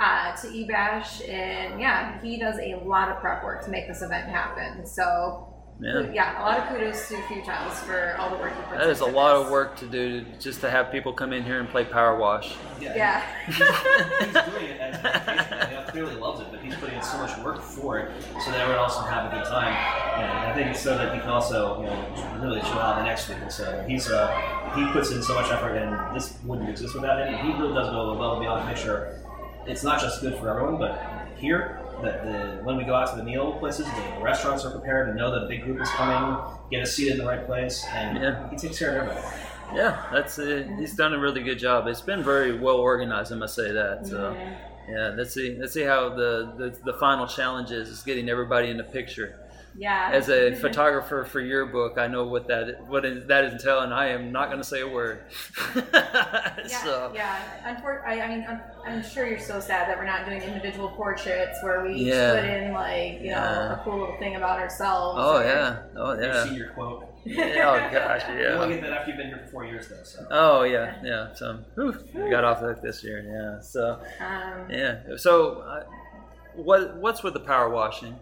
uh, 0.00 0.36
to 0.36 0.46
eBash, 0.48 1.26
and 1.28 1.80
yeah, 1.80 2.20
he 2.22 2.38
does 2.38 2.58
a 2.58 2.74
lot 2.84 3.08
of 3.10 3.18
prep 3.20 3.44
work 3.44 3.62
to 3.64 3.70
make 3.70 3.86
this 3.88 4.02
event 4.02 4.28
happen. 4.28 4.84
So, 4.86 5.54
Yeah. 5.78 6.10
yeah, 6.10 6.40
a 6.40 6.42
lot 6.42 6.58
of 6.58 6.68
kudos 6.68 7.06
to 7.08 7.20
Futile 7.28 7.68
for 7.70 8.16
all 8.18 8.30
the 8.30 8.36
work 8.36 8.56
he 8.56 8.62
puts 8.62 8.78
That 8.78 8.88
is 8.88 9.00
a 9.02 9.04
into 9.04 9.16
lot 9.18 9.36
this. 9.36 9.44
of 9.46 9.52
work 9.52 9.76
to 9.76 9.86
do 9.86 10.24
to, 10.24 10.26
just 10.40 10.60
to 10.62 10.70
have 10.70 10.90
people 10.90 11.12
come 11.12 11.34
in 11.34 11.44
here 11.44 11.60
and 11.60 11.68
play 11.68 11.84
Power 11.84 12.16
Wash. 12.16 12.56
Yeah. 12.80 13.22
He's 13.46 13.58
doing 13.58 14.64
it 14.70 14.80
as 14.80 14.98
a 14.98 15.02
vacation. 15.02 15.84
Clearly 15.88 16.14
loves 16.14 16.40
it, 16.40 16.46
but 16.50 16.60
he's 16.60 16.74
putting 16.76 16.96
in 16.96 17.02
so 17.02 17.18
much 17.18 17.38
work 17.38 17.60
for 17.62 17.98
it 17.98 18.10
so 18.44 18.50
that 18.50 18.60
everyone 18.60 18.82
else 18.84 18.96
can 18.98 19.08
have 19.08 19.32
a 19.32 19.36
good 19.36 19.44
time. 19.46 19.72
And 19.72 20.50
I 20.50 20.54
think 20.54 20.68
it's 20.70 20.80
so 20.80 20.96
that 20.96 21.14
he 21.14 21.20
can 21.20 21.28
also, 21.30 21.80
you 21.80 21.86
know, 21.86 22.38
really 22.42 22.60
chill 22.60 22.78
out 22.78 22.96
the 22.96 23.04
next 23.04 23.28
week. 23.28 23.38
And 23.40 23.52
so 23.52 23.84
he's 23.88 24.10
uh, 24.10 24.28
he 24.74 24.84
puts 24.92 25.10
in 25.10 25.22
so 25.22 25.34
much 25.34 25.50
effort, 25.50 25.76
and 25.76 26.14
this 26.16 26.36
wouldn't 26.44 26.68
exist 26.68 26.94
without 26.94 27.18
him. 27.26 27.34
And 27.34 27.46
he 27.46 27.52
really 27.58 27.74
does 27.74 27.88
go 27.90 28.10
above 28.10 28.38
and 28.38 28.42
beyond 28.42 28.62
to 28.62 28.66
make 28.68 28.76
sure 28.76 29.18
it's 29.66 29.82
not 29.82 30.00
just 30.00 30.20
good 30.22 30.36
for 30.38 30.48
everyone, 30.50 30.78
but 30.78 31.00
here 31.36 31.80
that 32.02 32.24
the 32.24 32.62
when 32.64 32.76
we 32.76 32.84
go 32.84 32.94
out 32.94 33.10
to 33.10 33.16
the 33.16 33.24
meal 33.24 33.52
places, 33.54 33.86
the 33.86 34.22
restaurants 34.22 34.64
are 34.64 34.70
prepared 34.70 35.08
and 35.08 35.16
know 35.16 35.30
that 35.30 35.44
a 35.44 35.48
big 35.48 35.62
group 35.62 35.80
is 35.80 35.88
coming, 35.90 36.36
get 36.70 36.82
us 36.82 36.92
seated 36.94 37.12
in 37.12 37.18
the 37.18 37.26
right 37.26 37.44
place, 37.46 37.84
and 37.92 38.18
Yeah. 38.18 38.50
he 38.50 38.56
takes 38.56 38.78
care 38.78 38.90
of 39.00 39.08
everybody. 39.08 39.26
Yeah, 39.74 40.00
that's 40.12 40.38
uh, 40.38 40.68
he's 40.78 40.94
done 40.94 41.12
a 41.12 41.18
really 41.18 41.42
good 41.42 41.58
job. 41.58 41.86
It's 41.88 42.00
been 42.00 42.22
very 42.22 42.56
well 42.58 42.76
organized, 42.76 43.32
I 43.32 43.36
must 43.36 43.54
say 43.54 43.72
that. 43.72 44.06
So 44.06 44.36
yeah, 44.88 45.14
let's 45.16 45.34
see 45.34 45.56
let's 45.58 45.72
see 45.72 45.82
how 45.82 46.10
the, 46.10 46.52
the, 46.56 46.92
the 46.92 46.98
final 46.98 47.26
challenge 47.26 47.72
is, 47.72 47.88
is 47.88 48.02
getting 48.02 48.28
everybody 48.28 48.70
in 48.70 48.76
the 48.76 48.84
picture. 48.84 49.40
Yeah. 49.78 50.10
As 50.12 50.28
a 50.30 50.54
photographer 50.54 51.24
for 51.24 51.40
your 51.40 51.66
book, 51.66 51.98
I 51.98 52.06
know 52.06 52.24
what 52.24 52.48
that 52.48 52.86
what 52.88 53.04
is, 53.04 53.26
that 53.26 53.44
is 53.44 53.52
entailing. 53.52 53.92
I 53.92 54.08
am 54.08 54.32
not 54.32 54.46
going 54.48 54.58
to 54.60 54.64
say 54.66 54.80
a 54.80 54.88
word. 54.88 55.20
Yeah, 56.68 56.82
so 56.82 57.12
yeah. 57.14 57.38
Unfor- 57.64 58.04
I, 58.04 58.20
I 58.22 58.28
mean, 58.28 58.46
I'm, 58.48 58.60
I'm 58.86 59.02
sure 59.04 59.26
you're 59.28 59.38
so 59.38 59.60
sad 59.60 59.88
that 59.88 59.96
we're 59.96 60.04
not 60.04 60.26
doing 60.26 60.42
individual 60.42 60.88
portraits 60.88 61.58
where 61.62 61.84
we 61.84 61.94
Yeah. 61.94 62.34
put 62.40 62.44
in 62.44 62.72
like 62.72 63.20
you 63.20 63.30
know 63.30 63.36
a 63.38 63.80
cool 63.84 63.98
little 64.00 64.16
thing 64.18 64.34
about 64.36 64.58
ourselves. 64.58 65.18
oh 65.20 65.38
or- 65.38 65.44
yeah, 65.44 65.82
oh 65.96 66.12
Your 66.14 66.22
yeah, 66.24 66.44
your 66.52 66.68
quote. 66.70 67.04
oh 67.28 67.32
gosh, 67.32 68.22
You 68.28 68.46
only 68.46 68.76
yeah. 68.76 68.80
get 68.80 68.80
that 68.82 68.92
after 68.92 69.10
you've 69.10 69.18
been 69.18 69.28
here 69.28 69.40
for 69.44 69.50
four 69.50 69.64
years, 69.64 69.88
though. 69.88 70.02
So. 70.04 70.26
Oh 70.30 70.62
yeah, 70.64 70.96
yeah. 71.04 71.34
So 71.34 71.58
whew, 71.74 71.96
we 72.14 72.30
got 72.30 72.44
off 72.44 72.60
the 72.60 72.66
hook 72.68 72.82
this 72.82 73.04
year. 73.04 73.20
Yeah. 73.22 73.60
So 73.60 74.00
Um, 74.20 74.70
yeah. 74.70 75.00
So 75.16 75.58
uh, 75.60 75.84
what 76.54 76.96
what's 76.96 77.22
with 77.22 77.34
the 77.34 77.40
power 77.40 77.68
washing? 77.68 78.18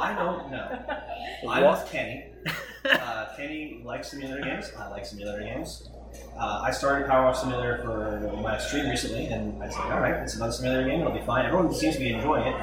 I 0.00 0.14
don't 0.14 0.50
know. 0.50 0.78
What? 1.42 1.62
with 1.62 1.90
Kenny. 1.90 2.26
Uh, 2.88 3.26
Kenny 3.36 3.82
likes 3.84 4.08
simulator 4.10 4.40
games. 4.40 4.70
I 4.78 4.88
like 4.88 5.04
simulator 5.04 5.42
games. 5.42 5.90
Uh, 6.38 6.60
I 6.62 6.70
started 6.70 7.06
Power 7.06 7.24
Wash 7.26 7.40
Simulator 7.40 7.82
for 7.82 8.40
my 8.40 8.56
stream 8.56 8.88
recently, 8.88 9.26
and 9.26 9.62
I 9.62 9.68
said, 9.68 9.80
all 9.92 10.00
right, 10.00 10.14
it's 10.22 10.36
another 10.36 10.52
simulator 10.52 10.88
game. 10.88 11.00
It'll 11.00 11.12
be 11.12 11.20
fine. 11.26 11.44
Everyone 11.44 11.74
seems 11.74 11.96
to 11.96 12.00
be 12.00 12.12
enjoying 12.12 12.46
it. 12.46 12.54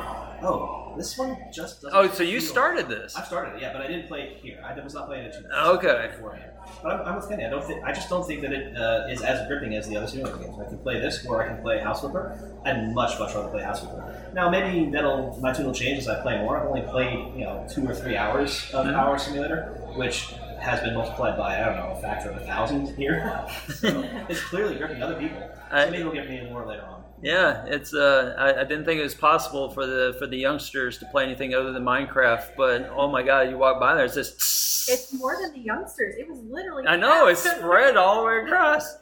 Oh, 0.42 0.85
this 0.98 1.18
one 1.18 1.38
just 1.54 1.82
doesn't. 1.82 1.98
Oh, 1.98 2.08
so 2.10 2.24
you 2.24 2.40
started 2.40 2.88
this? 2.88 3.16
I 3.16 3.24
started 3.24 3.56
it, 3.56 3.62
yeah, 3.62 3.74
but 3.74 3.82
I 3.82 3.88
didn't 3.88 4.08
play 4.08 4.22
it 4.24 4.38
here. 4.38 4.64
I 4.66 4.80
was 4.82 4.94
not 4.94 5.08
playing 5.08 5.26
it 5.26 5.34
too 5.34 5.46
Okay. 5.54 6.10
beforehand. 6.12 6.52
But 6.82 6.94
I'm, 6.94 7.08
I'm 7.08 7.16
with 7.16 7.30
Kenny. 7.30 7.46
I 7.46 7.50
don't 7.50 7.64
think 7.64 7.84
I 7.84 7.92
just 7.94 8.10
don't 8.10 8.26
think 8.26 8.42
that 8.42 8.52
it 8.52 8.76
uh, 8.76 9.08
is 9.10 9.22
as 9.22 9.48
gripping 9.48 9.76
as 9.76 9.88
the 9.88 9.98
other 9.98 10.08
simulator 10.08 10.38
games. 10.40 10.58
I 10.60 10.66
can 10.66 10.80
play 10.80 11.00
this, 11.00 11.26
or 11.26 11.44
I 11.44 11.48
can 11.48 11.62
play 11.62 11.80
House 11.80 12.02
Flipper. 12.02 12.38
I'd 12.66 12.92
much 12.94 13.20
much 13.20 13.36
rather 13.36 13.50
play 13.50 13.62
House 13.64 13.82
Flipper. 13.82 14.32
Now 14.34 14.50
maybe 14.50 14.90
that'll 14.92 15.38
my 15.42 15.54
tune 15.54 15.68
will 15.68 15.74
change 15.74 16.00
as 16.00 16.08
I 16.08 16.22
play 16.22 16.38
more. 16.40 16.58
I've 16.60 16.68
only 16.68 16.82
played 16.82 17.36
you 17.38 17.44
know 17.46 17.68
two 17.72 17.88
or 17.88 17.94
three 17.94 18.18
hours 18.18 18.70
of 18.74 18.86
Mhm. 18.86 18.94
Power 18.96 19.18
Simulator, 19.20 19.74
which 19.96 20.34
has 20.60 20.80
been 20.82 20.96
multiplied 20.96 21.38
by 21.38 21.62
I 21.62 21.66
don't 21.66 21.76
know 21.76 21.94
a 21.96 22.02
factor 22.02 22.32
of 22.32 22.38
a 22.38 22.46
thousand 22.46 22.96
here. 22.98 23.46
so 23.76 24.04
it's 24.28 24.42
clearly 24.46 24.76
gripping 24.76 25.04
other 25.04 25.16
people. 25.20 25.38
So 25.70 25.76
maybe 25.92 25.98
it'll 25.98 26.12
get 26.14 26.28
me 26.28 26.42
more 26.50 26.66
later 26.66 26.84
on. 26.84 27.04
Yeah, 27.26 27.66
it's. 27.66 27.94
Uh, 27.94 28.36
I, 28.38 28.62
I 28.62 28.64
didn't 28.64 28.86
think 28.86 29.00
it 29.00 29.04
was 29.04 29.16
possible 29.16 29.70
for 29.72 29.86
the 29.88 30.16
for 30.20 30.28
the 30.28 30.38
youngsters 30.38 30.98
to 31.00 31.06
play 31.08 31.24
anything 31.24 31.56
other 31.56 31.72
than 31.74 31.84
Minecraft. 31.84 32.56
But 32.56 32.90
oh 32.95 33.10
my 33.10 33.24
God, 33.24 33.50
you 33.50 33.58
walk 33.58 33.80
by 33.80 33.95
there, 33.95 34.06
it's 34.06 34.14
just. 34.16 34.90
it's 34.90 35.12
more 35.14 35.36
than 35.42 35.52
the 35.54 35.60
youngsters. 35.60 36.16
It 36.18 36.30
was 36.30 36.40
literally. 36.44 36.86
I 36.88 36.95
know 36.95 37.28
it's 37.28 37.42
spread 37.58 37.98
all 37.98 38.22
the 38.22 38.28
way 38.28 38.38
across. 38.45 38.98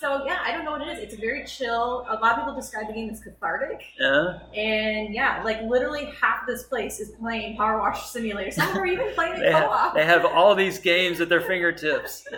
So 0.00 0.24
yeah, 0.24 0.38
I 0.44 0.52
don't 0.52 0.64
know 0.64 0.70
what 0.72 0.82
it 0.82 0.88
is. 0.96 0.98
It's 1.00 1.14
very 1.20 1.44
chill. 1.44 2.06
A 2.08 2.14
lot 2.14 2.32
of 2.32 2.38
people 2.38 2.54
describe 2.54 2.86
the 2.86 2.92
game 2.92 3.10
as 3.10 3.20
cathartic, 3.20 3.80
Yeah. 3.98 4.38
and 4.54 5.12
yeah, 5.12 5.42
like 5.44 5.60
literally 5.62 6.06
half 6.20 6.46
this 6.46 6.62
place 6.64 7.00
is 7.00 7.10
playing 7.20 7.56
Power 7.56 7.78
Wash 7.78 8.06
Simulator. 8.08 8.50
Some 8.52 8.76
are 8.78 8.86
even 8.86 9.12
playing 9.14 9.40
They 9.40 9.50
have, 9.52 9.64
co-op. 9.64 9.94
they 9.94 10.04
have 10.04 10.24
all 10.24 10.54
these 10.54 10.78
games 10.78 11.20
at 11.20 11.28
their 11.28 11.40
fingertips. 11.40 12.26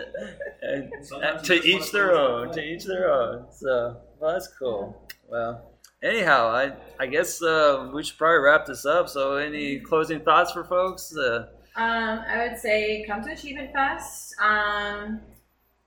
And, 0.62 0.91
Sometimes 1.02 1.43
to 1.49 1.55
you 1.57 1.60
just 1.62 1.73
wanna 1.73 1.85
each 1.86 1.93
their 1.93 2.15
own. 2.15 2.52
To 2.52 2.60
each 2.62 2.85
their 2.85 3.10
own. 3.10 3.47
So, 3.51 3.97
well, 4.19 4.33
that's 4.35 4.49
cool. 4.59 4.94
Well, 5.31 5.70
anyhow, 6.02 6.49
I 6.49 6.73
I 6.99 7.07
guess 7.07 7.42
uh, 7.42 7.91
we 7.94 8.02
should 8.02 8.18
probably 8.18 8.39
wrap 8.41 8.67
this 8.67 8.84
up. 8.84 9.09
So, 9.09 9.36
any 9.36 9.78
closing 9.81 10.20
thoughts 10.20 10.52
for 10.52 10.65
folks? 10.65 11.17
Uh, 11.17 11.47
Um, 11.76 12.20
I 12.28 12.47
would 12.49 12.59
say 12.59 13.05
come 13.07 13.23
to 13.23 13.31
Achievement 13.33 13.73
Fest. 13.73 14.34
Um, 14.42 15.20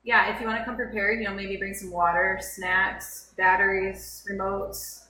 yeah, 0.02 0.34
if 0.34 0.40
you 0.40 0.46
want 0.46 0.58
to 0.58 0.64
come 0.64 0.76
prepared, 0.76 1.18
you 1.20 1.24
know, 1.28 1.34
maybe 1.34 1.56
bring 1.56 1.74
some 1.74 1.90
water, 1.90 2.38
snacks, 2.42 3.32
batteries, 3.36 4.24
remotes, 4.30 5.00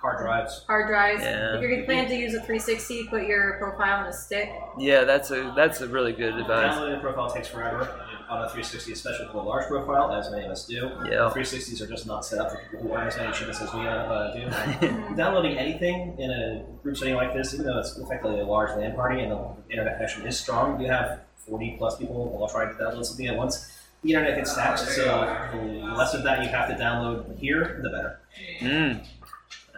Hard 0.00 0.18
drives. 0.18 0.64
hard 0.66 0.88
drives. 0.88 1.22
Yeah. 1.22 1.54
If 1.54 1.60
you're 1.62 1.70
gonna 1.70 1.84
plan 1.86 2.06
to 2.08 2.14
use 2.14 2.34
a 2.34 2.38
360, 2.40 3.08
put 3.08 3.26
your 3.26 3.58
profile 3.58 4.00
on 4.00 4.06
a 4.06 4.12
stick. 4.12 4.50
yeah, 4.78 5.04
that's 5.04 5.30
a 5.30 5.52
that's 5.56 5.80
a 5.80 5.88
really 5.88 6.12
good 6.12 6.34
advice. 6.34 6.74
Downloading 6.74 6.96
the 6.96 7.00
profile 7.00 7.30
takes 7.30 7.48
forever 7.48 7.88
on 8.28 8.42
a 8.42 8.48
360, 8.48 8.92
especially 8.92 9.26
for 9.26 9.38
a 9.38 9.42
large 9.42 9.66
profile, 9.66 10.12
as 10.14 10.30
many 10.30 10.44
of 10.44 10.50
us 10.50 10.66
do. 10.66 10.90
Yeah. 11.04 11.30
360s 11.32 11.80
are 11.80 11.86
just 11.86 12.06
not 12.06 12.24
set 12.24 12.38
up 12.38 12.50
for 12.50 12.58
people 12.58 12.80
who 12.80 12.92
aren't 12.92 13.08
as 13.08 13.16
many 13.16 13.30
achievements 13.30 13.60
as 13.60 13.72
we 13.72 13.80
uh, 13.86 14.32
do. 14.34 15.14
Downloading 15.16 15.58
anything 15.58 16.16
in 16.18 16.30
a 16.30 16.64
group 16.82 16.96
setting 16.96 17.14
like 17.14 17.34
this, 17.34 17.54
even 17.54 17.66
though 17.66 17.78
it's 17.78 17.96
effectively 17.98 18.40
a 18.40 18.44
large 18.44 18.76
LAN 18.76 18.94
party 18.94 19.20
and 19.22 19.32
the 19.32 19.48
internet 19.70 19.96
connection 19.96 20.26
is 20.26 20.38
strong, 20.38 20.80
you 20.80 20.88
have 20.88 21.20
40 21.36 21.76
plus 21.78 21.96
people 21.96 22.16
all 22.16 22.48
trying 22.48 22.76
to 22.76 22.82
download 22.82 23.04
something 23.04 23.26
at 23.26 23.36
once. 23.36 23.72
The 24.02 24.12
internet 24.12 24.36
gets 24.36 24.54
taxed, 24.54 24.88
so 24.88 25.04
the 25.52 25.94
less 25.96 26.14
of 26.14 26.22
that 26.24 26.42
you 26.42 26.48
have 26.48 26.68
to 26.68 26.74
download 26.74 27.38
here, 27.38 27.80
the 27.82 27.90
better. 27.90 28.20
Mm. 28.60 29.06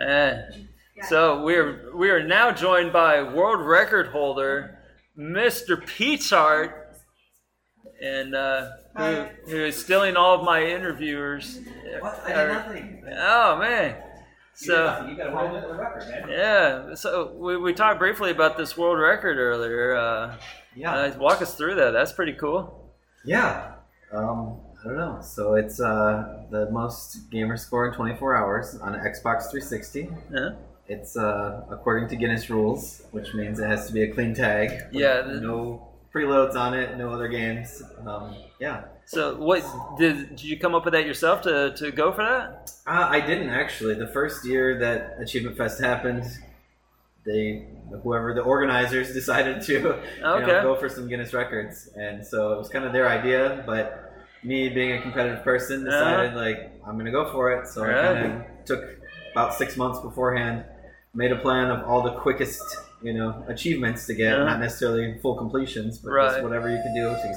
Eh. 0.00 0.42
So 1.08 1.42
we're 1.42 1.94
we 1.94 2.10
are 2.10 2.22
now 2.22 2.50
joined 2.50 2.92
by 2.92 3.22
world 3.22 3.64
record 3.64 4.08
holder 4.08 4.78
Mr. 5.18 5.84
P-Tart, 5.84 6.87
and 8.02 8.34
uh, 8.34 8.70
who, 8.96 9.24
who 9.50 9.64
is 9.64 9.76
stealing 9.76 10.16
all 10.16 10.34
of 10.38 10.44
my 10.44 10.62
interviewers. 10.64 11.60
What? 12.00 12.22
I 12.26 12.32
did 12.44 12.48
nothing. 12.52 13.04
Oh 13.16 13.58
man! 13.58 13.96
So 14.54 15.06
you 15.08 15.16
got 15.16 15.28
a 15.28 15.32
world 15.32 15.78
record, 15.78 16.08
man. 16.10 16.28
yeah, 16.28 16.94
so 16.94 17.32
we, 17.36 17.56
we 17.56 17.72
talked 17.72 17.98
briefly 17.98 18.30
about 18.30 18.56
this 18.56 18.76
world 18.76 18.98
record 18.98 19.38
earlier. 19.38 19.94
Uh, 19.96 20.36
Yeah. 20.74 20.94
uh, 20.94 21.18
walk 21.18 21.42
us 21.42 21.54
through 21.54 21.76
that. 21.76 21.90
That's 21.92 22.12
pretty 22.12 22.32
cool. 22.34 22.92
Yeah. 23.24 23.72
Um, 24.12 24.56
I 24.80 24.84
don't 24.88 24.96
know. 24.96 25.18
So 25.22 25.54
it's 25.54 25.80
uh, 25.80 26.44
the 26.50 26.70
most 26.70 27.30
gamer 27.30 27.56
score 27.56 27.86
in 27.88 27.94
24 27.94 28.36
hours 28.36 28.76
on 28.80 28.94
an 28.94 29.00
Xbox 29.00 29.50
360. 29.50 30.08
Yeah. 30.32 30.50
It's 30.88 31.16
uh, 31.16 31.64
according 31.70 32.08
to 32.10 32.16
Guinness 32.16 32.48
rules, 32.48 33.02
which 33.10 33.34
means 33.34 33.58
it 33.58 33.66
has 33.66 33.86
to 33.88 33.92
be 33.92 34.02
a 34.04 34.12
clean 34.12 34.34
tag. 34.34 34.70
with 34.70 34.94
Yeah, 35.02 35.20
the- 35.22 35.40
No 35.40 35.87
preloads 36.14 36.54
on 36.54 36.74
it. 36.74 36.96
No 36.96 37.12
other 37.12 37.28
games. 37.28 37.82
Um, 38.06 38.34
yeah. 38.60 38.84
So 39.06 39.36
what 39.36 39.64
did, 39.98 40.30
did 40.30 40.42
you 40.42 40.58
come 40.58 40.74
up 40.74 40.84
with 40.84 40.92
that 40.92 41.06
yourself 41.06 41.42
to, 41.42 41.74
to 41.76 41.90
go 41.90 42.12
for 42.12 42.24
that? 42.24 42.70
Uh, 42.86 43.06
I 43.10 43.20
didn't 43.20 43.50
actually. 43.50 43.94
The 43.94 44.08
first 44.08 44.44
year 44.46 44.78
that 44.80 45.16
Achievement 45.20 45.56
Fest 45.56 45.80
happened, 45.80 46.24
they 47.24 47.66
whoever 48.02 48.34
the 48.34 48.42
organizers 48.42 49.12
decided 49.20 49.62
to 49.62 49.72
you 49.72 50.22
know, 50.22 50.62
go 50.62 50.76
for 50.76 50.88
some 50.88 51.08
Guinness 51.08 51.32
records, 51.32 51.88
and 51.96 52.26
so 52.26 52.52
it 52.52 52.58
was 52.58 52.68
kind 52.68 52.84
of 52.84 52.92
their 52.92 53.08
idea. 53.08 53.62
But 53.66 54.12
me 54.44 54.68
being 54.68 54.92
a 54.92 55.02
competitive 55.02 55.42
person, 55.42 55.84
decided 55.84 56.34
like 56.34 56.72
I'm 56.86 56.96
gonna 56.98 57.10
go 57.10 57.30
for 57.32 57.52
it. 57.52 57.66
So 57.68 57.84
I 57.84 57.92
Uh-huh. 57.92 58.14
Kind 58.14 58.32
of 58.32 58.64
took 58.64 58.84
about 59.32 59.54
six 59.54 59.76
months 59.76 60.00
beforehand, 60.00 60.64
made 61.14 61.32
a 61.32 61.36
plan 61.36 61.70
of 61.70 61.86
all 61.88 62.02
the 62.02 62.12
quickest 62.12 62.62
you 63.02 63.12
know 63.12 63.44
achievements 63.48 64.06
to 64.06 64.14
get, 64.14 64.36
Yeah. 64.36 64.44
not 64.44 64.60
necessarily 64.60 65.18
full 65.22 65.36
completions, 65.36 65.98
but 65.98 66.10
Right. 66.10 66.30
just 66.30 66.42
whatever 66.42 66.68
you 66.70 66.80
can 66.82 66.94
do 66.94 67.08
to 67.10 67.34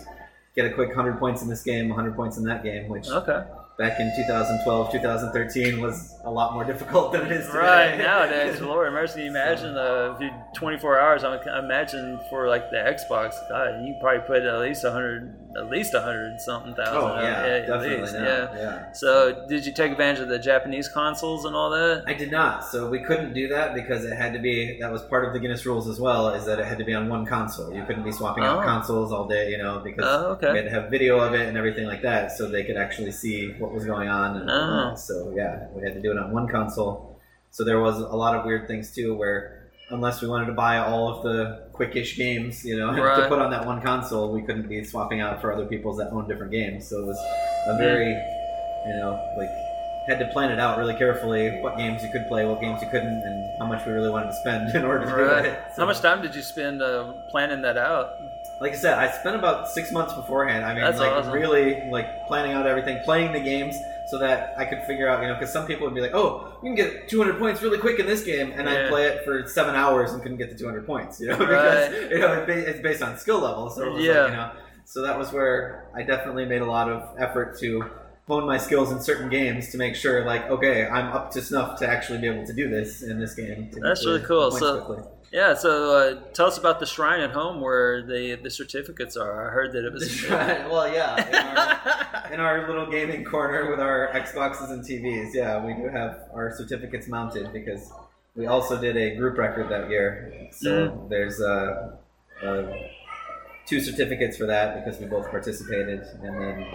get 0.56 0.66
a 0.66 0.70
quick 0.74 0.90
100 0.90 1.18
points 1.20 1.42
in 1.42 1.48
this 1.50 1.64
game, 1.64 1.90
100 1.90 2.16
points 2.16 2.38
in 2.38 2.44
that 2.46 2.64
game, 2.64 2.90
which 2.90 3.10
Okay. 3.10 3.44
back 3.78 4.00
in 4.00 4.12
2012, 4.16 4.92
2013 4.92 5.80
was 5.82 6.14
a 6.26 6.30
lot 6.32 6.54
more 6.54 6.64
difficult 6.72 7.14
than 7.14 7.22
it 7.26 7.32
is 7.32 7.46
today. 7.48 7.58
Right 7.60 7.98
nowadays, 7.98 8.60
Lord 8.72 8.92
mercy, 8.92 9.26
imagine 9.28 9.78
uh, 9.78 10.18
24 10.56 11.00
hours. 11.00 11.24
I 11.24 11.36
I 11.38 11.60
imagine 11.60 12.20
for 12.30 12.48
like 12.50 12.70
the 12.70 12.78
Xbox, 12.78 13.34
God, 13.50 13.86
you 13.86 13.96
probably 14.02 14.22
put 14.28 14.44
at 14.44 14.60
least 14.60 14.84
100, 14.84 15.51
at 15.58 15.70
least 15.70 15.94
a 15.94 15.98
100 15.98 16.40
something 16.40 16.74
thousand. 16.76 17.20
Oh 17.20 17.22
yeah, 17.22 17.46
at 17.46 17.68
definitely. 17.68 17.98
least, 18.02 18.14
yeah. 18.14 18.56
yeah. 18.56 18.92
So, 18.94 19.46
did 19.48 19.66
you 19.66 19.74
take 19.74 19.92
advantage 19.92 20.22
of 20.22 20.30
the 20.30 20.40
Japanese 20.40 20.88
consoles 20.88 21.46
and 21.46 21.56
all 21.56 21.70
that? 21.72 22.04
I 22.08 22.14
did 22.14 22.32
not. 22.32 22.66
So 22.66 22.90
we 22.90 23.00
couldn't 23.04 23.34
do 23.34 23.48
that 23.50 23.74
because 23.76 24.06
it 24.06 24.16
had 24.16 24.34
to 24.34 24.40
be. 24.40 24.78
That 24.80 24.92
was 24.92 25.02
part 25.04 25.26
of 25.26 25.34
the 25.34 25.40
Guinness 25.40 25.66
rules 25.66 25.88
as 25.88 26.00
well. 26.00 26.30
Is 26.30 26.46
that 26.46 26.60
it 26.60 26.66
had 26.66 26.78
to 26.78 26.86
be 26.86 26.94
on 26.94 27.10
one 27.10 27.26
console. 27.26 27.74
You 27.74 27.84
couldn't 27.86 28.04
be 28.04 28.12
swapping 28.12 28.44
out 28.44 28.60
Oh. 28.60 28.66
consoles 28.66 29.12
all 29.12 29.28
day. 29.28 29.50
You 29.52 29.58
know, 29.58 29.80
because 29.84 30.06
Oh, 30.08 30.32
okay. 30.34 30.52
we 30.52 30.58
had 30.58 30.66
to 30.66 30.72
have 30.72 30.90
video 30.90 31.20
of 31.20 31.34
it 31.34 31.48
and 31.48 31.58
everything 31.58 31.86
like 31.86 32.02
that, 32.04 32.32
so 32.32 32.48
they 32.48 32.64
could 32.64 32.78
actually 32.78 33.12
see 33.12 33.52
what 33.60 33.72
was 33.74 33.86
going 33.86 34.08
on. 34.10 34.38
And, 34.38 34.50
Oh. 34.50 34.96
So 34.96 35.34
yeah, 35.36 35.68
we 35.74 35.84
had 35.84 35.94
to 35.94 36.02
do 36.02 36.12
it 36.12 36.18
on 36.18 36.32
one 36.32 36.48
console. 36.48 37.20
So 37.50 37.64
there 37.66 37.82
was 37.82 37.98
a 38.00 38.16
lot 38.16 38.36
of 38.36 38.46
weird 38.46 38.68
things 38.68 38.94
too, 38.96 39.14
where 39.16 39.58
unless 39.90 40.22
we 40.22 40.28
wanted 40.30 40.46
to 40.46 40.54
buy 40.54 40.78
all 40.78 41.10
of 41.18 41.24
the 41.24 41.70
quickish 41.82 42.18
games, 42.18 42.64
you 42.64 42.78
know, 42.78 42.94
to 42.96 43.26
put 43.28 43.40
on 43.40 43.50
that 43.52 43.66
one 43.66 43.82
console, 43.82 44.32
we 44.32 44.42
couldn't 44.42 44.68
be 44.68 44.84
swapping 44.84 45.22
out 45.22 45.42
for 45.42 45.52
other 45.52 45.66
people's 45.66 45.98
that 45.98 46.12
own 46.12 46.28
different 46.28 46.52
games. 46.52 46.88
So 46.88 47.00
it 47.00 47.06
was 47.06 47.18
a 47.68 47.78
very, 47.78 48.10
you 48.10 48.94
know, 49.00 49.20
like 49.38 49.50
had 50.08 50.20
to 50.20 50.28
plan 50.34 50.52
it 50.52 50.60
out 50.60 50.78
really 50.80 50.96
carefully, 50.96 51.50
what 51.62 51.78
games 51.78 52.04
you 52.04 52.10
could 52.12 52.28
play, 52.28 52.46
what 52.46 52.60
games 52.60 52.82
you 52.82 52.90
couldn't, 52.90 53.08
and 53.24 53.60
how 53.60 53.66
much 53.68 53.86
we 53.86 53.94
really 53.94 54.10
wanted 54.10 54.28
to 54.28 54.36
spend 54.42 54.76
in 54.76 54.84
order 54.84 55.06
to 55.06 55.12
do 55.12 55.18
Right. 55.18 55.46
it. 55.46 55.60
How 55.78 55.86
much 55.86 56.00
time 56.02 56.22
did 56.22 56.34
you 56.36 56.42
spend 56.42 56.82
uh, 56.82 57.14
planning 57.30 57.62
that 57.62 57.78
out? 57.78 58.16
Like 58.62 58.74
I 58.74 58.76
said, 58.76 58.94
I 59.00 59.12
spent 59.12 59.36
about 59.36 59.68
six 59.70 59.92
months 59.92 60.14
beforehand. 60.14 60.64
I 60.64 60.74
mean, 60.76 60.84
That's 60.84 61.00
like 61.00 61.12
awesome. 61.12 61.34
really 61.34 61.82
like 61.90 62.28
planning 62.28 62.54
out 62.54 62.68
everything, 62.68 63.00
playing 63.04 63.34
the 63.34 63.40
games 63.40 63.76
so 64.12 64.20
that 64.20 64.54
I 64.58 64.66
could 64.66 64.84
figure 64.84 65.10
out, 65.10 65.22
you 65.24 65.28
know, 65.30 65.34
because 65.34 65.52
some 65.52 65.66
people 65.66 65.86
would 65.88 65.96
be 65.96 66.02
like, 66.02 66.14
"Oh, 66.14 66.54
you 66.62 66.70
can 66.70 66.76
get 66.76 67.08
200 67.10 67.40
points 67.40 67.62
really 67.64 67.80
quick 67.80 68.00
in 68.00 68.06
this 68.06 68.24
game," 68.24 68.52
and 68.56 68.68
Yeah. 68.68 68.84
I'd 68.86 68.90
play 68.90 69.06
it 69.08 69.26
for 69.26 69.48
seven 69.48 69.74
hours 69.74 70.12
and 70.12 70.22
couldn't 70.22 70.38
get 70.38 70.50
the 70.52 70.56
200 70.58 70.86
points, 70.86 71.20
you 71.20 71.30
know, 71.30 71.38
Right. 71.40 71.90
because 71.92 72.12
you 72.12 72.20
know 72.20 72.46
it's 72.48 72.80
based 72.82 73.02
on 73.02 73.18
skill 73.18 73.40
level. 73.40 73.70
So 73.72 73.84
it 73.84 73.94
was 73.94 74.04
Yeah. 74.06 74.20
like, 74.22 74.30
you 74.32 74.38
know, 74.38 74.52
so 74.86 75.02
that 75.02 75.18
was 75.18 75.34
where 75.34 75.86
I 75.96 76.04
definitely 76.04 76.46
made 76.46 76.62
a 76.62 76.66
lot 76.66 76.88
of 76.88 77.02
effort 77.18 77.58
to 77.62 77.84
hone 78.28 78.46
my 78.46 78.58
skills 78.58 78.92
in 78.92 79.00
certain 79.02 79.30
games 79.30 79.72
to 79.72 79.78
make 79.78 79.96
sure, 79.96 80.24
like, 80.24 80.50
okay, 80.52 80.86
I'm 80.88 81.08
up 81.14 81.32
to 81.32 81.42
snuff 81.42 81.80
to 81.80 81.88
actually 81.88 82.20
be 82.20 82.28
able 82.28 82.46
to 82.46 82.54
do 82.54 82.70
this 82.70 83.02
in 83.02 83.20
this 83.20 83.34
game. 83.34 83.72
That's 83.82 84.06
really 84.06 84.22
cool. 84.22 84.52
So- 84.52 84.82
quickly. 84.82 85.04
Yeah, 85.32 85.54
so 85.54 85.96
uh, 85.96 86.16
tell 86.34 86.48
us 86.48 86.58
about 86.58 86.82
the 86.82 86.86
shrine 86.86 87.22
at 87.22 87.32
home 87.32 87.62
where 87.62 88.06
the 88.06 88.36
the 88.36 88.50
certificates 88.50 89.16
are. 89.16 89.48
I 89.48 89.54
heard 89.54 89.72
that 89.72 89.86
it 89.86 89.94
was. 89.94 90.26
well, 90.30 90.92
yeah. 90.92 91.16
In 91.26 91.36
our, 91.58 92.32
in 92.34 92.40
our 92.42 92.68
little 92.68 92.92
gaming 92.92 93.24
corner 93.24 93.72
with 93.72 93.80
our 93.80 94.10
Xboxes 94.14 94.72
and 94.72 94.84
TVs, 94.84 95.34
yeah, 95.34 95.64
we 95.64 95.74
do 95.74 95.88
have 95.88 96.28
our 96.34 96.54
certificates 96.54 97.08
mounted 97.08 97.54
because 97.54 97.94
we 98.36 98.48
also 98.48 98.80
did 98.80 98.98
a 98.98 99.16
group 99.16 99.38
record 99.38 99.70
that 99.70 99.90
year. 99.90 100.50
So 100.52 101.08
there's 101.10 101.40
uh, 101.40 101.96
uh, 102.44 102.64
two 103.66 103.80
certificates 103.80 104.36
for 104.36 104.48
that 104.48 104.84
because 104.84 105.00
we 105.00 105.06
both 105.06 105.30
participated, 105.30 106.02
and 106.02 106.24
then 106.24 106.66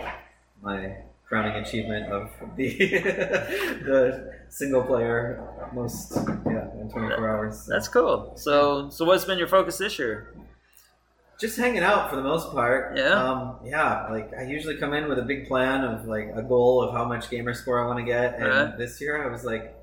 my 0.62 0.96
crowning 1.28 1.56
achievement 1.56 2.12
of 2.12 2.30
the 2.56 2.68
the 2.78 4.32
single 4.48 4.82
player 4.82 5.42
most 5.74 6.16
yeah 6.46 6.70
in 6.80 6.88
24 6.90 7.28
hours. 7.28 7.60
So. 7.62 7.72
That's 7.72 7.88
cool. 7.88 8.32
So, 8.36 8.88
so 8.90 9.04
what's 9.04 9.24
been 9.24 9.38
your 9.38 9.48
focus 9.48 9.78
this 9.78 9.98
year? 9.98 10.32
just 11.38 11.58
hanging 11.58 11.82
out 11.82 12.08
for 12.08 12.16
the 12.16 12.22
most 12.22 12.50
part. 12.52 12.96
Yeah? 12.96 13.10
Um, 13.10 13.56
yeah. 13.64 14.08
Like 14.10 14.32
I 14.32 14.44
usually 14.44 14.76
come 14.78 14.94
in 14.94 15.08
with 15.08 15.18
a 15.18 15.22
big 15.22 15.46
plan 15.46 15.84
of 15.84 16.06
like 16.06 16.30
a 16.34 16.42
goal 16.42 16.82
of 16.82 16.94
how 16.94 17.04
much 17.04 17.28
gamer 17.30 17.52
score 17.54 17.82
I 17.82 17.86
want 17.86 17.98
to 17.98 18.04
get, 18.04 18.36
and 18.36 18.46
Right. 18.48 18.78
this 18.78 19.00
year 19.00 19.22
I 19.22 19.30
was 19.30 19.44
like, 19.44 19.74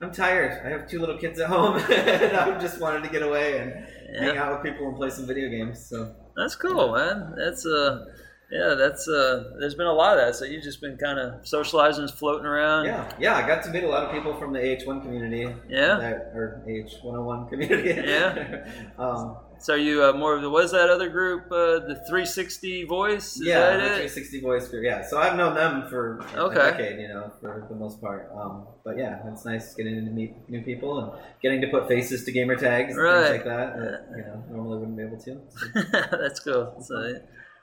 I'm 0.00 0.10
tired. 0.12 0.60
I 0.66 0.68
have 0.68 0.88
two 0.88 0.98
little 0.98 1.16
kids 1.16 1.38
at 1.40 1.48
home, 1.48 1.76
and 1.90 2.36
I 2.36 2.58
just 2.58 2.80
wanted 2.80 3.04
to 3.04 3.08
get 3.08 3.22
away 3.22 3.58
and 3.58 3.72
hang 4.18 4.36
out 4.36 4.52
with 4.52 4.62
people 4.72 4.88
and 4.88 4.96
play 4.96 5.10
some 5.10 5.26
video 5.26 5.48
games. 5.48 5.86
So 5.88 6.12
that's 6.36 6.56
cool, 6.56 6.92
man. 6.92 7.34
That's 7.36 7.64
uh, 7.64 8.04
yeah, 8.50 8.74
that's 8.78 9.08
uh, 9.08 9.54
there's 9.58 9.74
been 9.74 9.86
a 9.86 9.92
lot 9.92 10.18
of 10.18 10.24
that. 10.24 10.36
So 10.36 10.44
you've 10.44 10.62
just 10.62 10.80
been 10.80 10.96
kind 10.96 11.18
of 11.18 11.46
socializing, 11.46 12.06
floating 12.08 12.46
around. 12.46 12.86
yeah, 12.86 13.10
yeah. 13.18 13.34
I 13.36 13.46
got 13.46 13.62
to 13.64 13.70
meet 13.70 13.82
a 13.84 13.88
lot 13.88 14.04
of 14.04 14.12
people 14.12 14.34
from 14.38 14.52
the 14.52 14.60
AH1 14.60 15.02
community. 15.02 15.52
Yeah? 15.68 15.96
That, 15.98 16.32
or 16.34 16.62
AH101 16.68 17.48
community. 17.50 18.02
Yeah. 18.10 18.68
um, 18.98 19.36
So 19.58 19.74
you 19.74 20.04
uh, 20.04 20.12
more 20.12 20.36
of 20.36 20.42
the 20.42 20.50
was 20.50 20.70
that 20.72 20.90
other 20.90 21.08
group, 21.08 21.46
uh, 21.50 21.80
the 21.90 21.96
360 22.08 22.84
voice? 22.84 23.36
Is 23.36 23.46
yeah, 23.46 23.60
that 23.60 23.76
the 23.78 23.84
it? 23.84 24.10
360 24.12 24.40
voice 24.42 24.68
group. 24.68 24.84
Yeah, 24.84 25.02
so 25.02 25.18
I've 25.18 25.34
known 25.36 25.54
them 25.54 25.88
for 25.88 26.20
Okay. 26.36 26.60
a 26.60 26.70
decade, 26.70 27.00
you 27.00 27.08
know, 27.08 27.32
for 27.40 27.66
the 27.68 27.74
most 27.74 28.00
part. 28.00 28.30
Um, 28.38 28.66
but 28.84 28.96
yeah, 28.98 29.26
it's 29.32 29.44
nice 29.44 29.74
getting 29.74 29.94
to 30.04 30.10
meet 30.10 30.34
new 30.48 30.62
people 30.62 30.98
and 31.00 31.10
getting 31.42 31.60
to 31.62 31.68
put 31.68 31.88
faces 31.88 32.24
to 32.24 32.32
gamer 32.32 32.54
tags 32.54 32.94
Right. 32.96 33.28
things 33.28 33.30
like 33.38 33.44
that. 33.46 33.76
That 33.78 34.06
you 34.16 34.22
know 34.24 34.44
normally 34.52 34.78
wouldn't 34.78 34.96
be 34.98 35.04
able 35.04 35.18
to. 35.18 35.40
So, 35.50 36.16
That's 36.22 36.38
cool. 36.40 36.76
So, 36.82 36.94
yeah. 37.06 37.18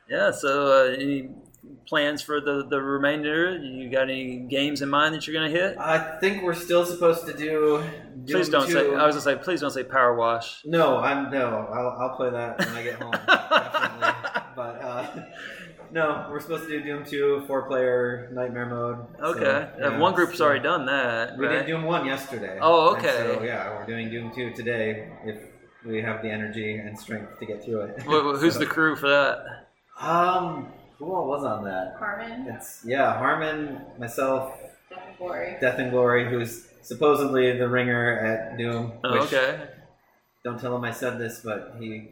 So, 0.09 0.87
uh, 0.89 0.95
any 0.95 1.29
plans 1.87 2.21
for 2.21 2.39
the 2.41 2.65
the 2.69 2.81
remainder? 2.81 3.57
You 3.57 3.89
got 3.89 4.03
any 4.03 4.39
games 4.39 4.81
in 4.81 4.89
mind 4.89 5.15
that 5.15 5.27
you're 5.27 5.33
gonna 5.33 5.49
hit? 5.49 5.77
I 5.77 6.17
think 6.19 6.43
we're 6.43 6.53
still 6.53 6.85
supposed 6.85 7.25
to 7.27 7.33
do. 7.35 7.83
Doom 8.25 8.25
Please 8.27 8.49
don't 8.49 8.67
2. 8.67 8.71
say. 8.73 8.93
I 8.95 9.05
was 9.05 9.15
gonna 9.15 9.37
say. 9.37 9.43
Please 9.43 9.61
don't 9.61 9.71
say 9.71 9.83
Power 9.83 10.15
Wash. 10.15 10.61
No, 10.65 10.97
I'm 10.97 11.31
no. 11.31 11.67
I'll, 11.71 11.97
I'll 12.09 12.15
play 12.15 12.29
that 12.29 12.59
when 12.59 12.69
I 12.69 12.83
get 12.83 12.95
home, 12.95 13.11
definitely. 13.27 14.41
But 14.55 14.81
uh, 14.81 15.23
no, 15.91 16.27
we're 16.31 16.39
supposed 16.39 16.63
to 16.63 16.69
do 16.69 16.83
Doom 16.83 17.05
2, 17.05 17.43
four 17.47 17.63
player 17.67 18.29
nightmare 18.33 18.65
mode. 18.67 18.97
Okay. 19.21 19.45
Uh, 19.45 19.67
yeah, 19.91 19.97
one 19.99 20.13
group's 20.13 20.37
so- 20.37 20.45
already 20.45 20.61
done 20.63 20.85
that. 20.87 21.37
We 21.37 21.45
right? 21.47 21.59
did 21.59 21.67
Doom 21.67 21.83
1 21.83 22.05
yesterday. 22.05 22.57
Oh, 22.61 22.95
okay. 22.95 23.35
so, 23.37 23.43
yeah, 23.43 23.69
we're 23.77 23.85
doing 23.85 24.09
Doom 24.09 24.31
2 24.33 24.53
today 24.53 25.11
if 25.25 25.39
we 25.85 26.01
have 26.01 26.21
the 26.23 26.29
energy 26.29 26.75
and 26.75 26.97
strength 26.97 27.37
to 27.39 27.45
get 27.45 27.63
through 27.63 27.81
it. 27.81 28.01
Wh- 28.03 28.39
Who's 28.39 28.53
So- 28.53 28.59
the 28.59 28.65
crew 28.65 28.95
for 28.95 29.09
that? 29.09 29.69
Um, 29.99 30.67
who 30.97 31.13
all 31.13 31.27
was 31.27 31.43
on 31.43 31.63
that? 31.65 31.95
Carmen, 31.99 32.47
It's, 32.49 32.81
yeah, 32.85 33.17
Harmon, 33.17 33.81
myself, 33.99 34.53
Death 34.89 34.99
and 35.07 35.17
Glory. 35.17 35.57
Death 35.61 35.79
and 35.79 35.91
Glory, 35.91 36.29
who's 36.29 36.67
supposedly 36.81 37.57
the 37.57 37.67
ringer 37.67 38.19
at 38.19 38.57
Doom. 38.57 38.93
Oh, 39.03 39.13
which, 39.13 39.33
okay. 39.33 39.67
Don't 40.43 40.59
tell 40.59 40.75
him 40.75 40.83
I 40.83 40.91
said 40.91 41.19
this, 41.19 41.41
but 41.43 41.75
he 41.79 42.09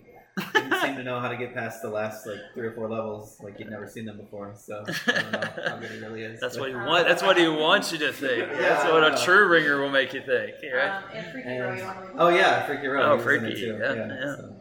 didn't 0.53 0.81
seem 0.81 0.95
to 0.95 1.03
know 1.03 1.19
how 1.19 1.27
to 1.27 1.35
get 1.35 1.53
past 1.53 1.81
the 1.81 1.89
last 1.89 2.25
like 2.25 2.39
three 2.53 2.67
or 2.67 2.71
four 2.71 2.89
levels, 2.89 3.37
like 3.43 3.57
he'd 3.57 3.69
never 3.69 3.85
seen 3.87 4.05
them 4.05 4.17
before. 4.17 4.53
So 4.57 4.85
I 5.07 5.11
don't 5.11 5.31
know 5.33 5.41
how 5.67 5.75
good 5.77 5.91
he 5.91 5.99
really 5.99 6.21
is. 6.23 6.39
That's 6.39 6.55
but- 6.55 6.61
what 6.61 6.69
he 6.69 6.75
want. 6.75 7.07
That's 7.07 7.21
what 7.23 7.37
he 7.37 7.47
wants 7.49 7.91
you 7.91 7.97
to 7.99 8.13
think. 8.13 8.49
That's 8.53 8.85
what 8.85 9.03
I 9.03 9.07
a 9.07 9.11
know. 9.11 9.17
true 9.23 9.47
ringer 9.49 9.81
will 9.81 9.89
make 9.91 10.13
you 10.13 10.21
think. 10.21 10.53
Right? 10.73 10.87
Um, 10.89 11.03
and 11.13 11.31
Freaky 11.33 11.49
And- 11.49 11.61
Row, 11.63 11.73
you 11.75 11.83
want 11.83 11.99
to 12.05 12.13
Oh 12.17 12.29
yeah, 12.29 12.65
Freaky 12.65 12.87
Row. 12.87 13.01
Oh, 13.03 13.17
he 13.17 13.25
was 13.25 13.25
in 13.27 13.33
it 13.33 13.39
Freaky, 13.49 13.61
too. 13.61 13.77
yeah, 13.81 13.93
yeah. 13.93 14.35
so, 14.35 14.55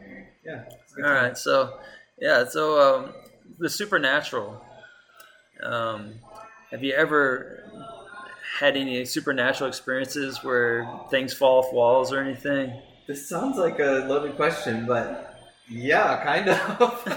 yeah. 0.45 0.63
it's 0.83 0.93
All 0.97 1.03
time. 1.03 1.23
right. 1.23 1.37
So, 1.37 1.79
yeah. 2.21 2.45
So, 2.45 2.79
um, 2.79 3.13
the 3.59 3.69
supernatural. 3.69 4.63
Um, 5.61 6.13
have 6.71 6.83
you 6.83 6.93
ever 6.93 7.63
had 8.59 8.77
any 8.77 9.03
supernatural 9.05 9.67
experiences 9.67 10.43
where 10.43 10.87
things 11.09 11.33
fall 11.33 11.63
off 11.63 11.73
walls 11.73 12.13
or 12.13 12.21
anything? 12.21 12.79
This 13.07 13.27
sounds 13.27 13.57
like 13.57 13.79
a 13.79 14.05
loaded 14.07 14.35
question, 14.35 14.85
but 14.85 15.37
yeah, 15.67 16.23
kind 16.23 16.47
of. 16.49 17.03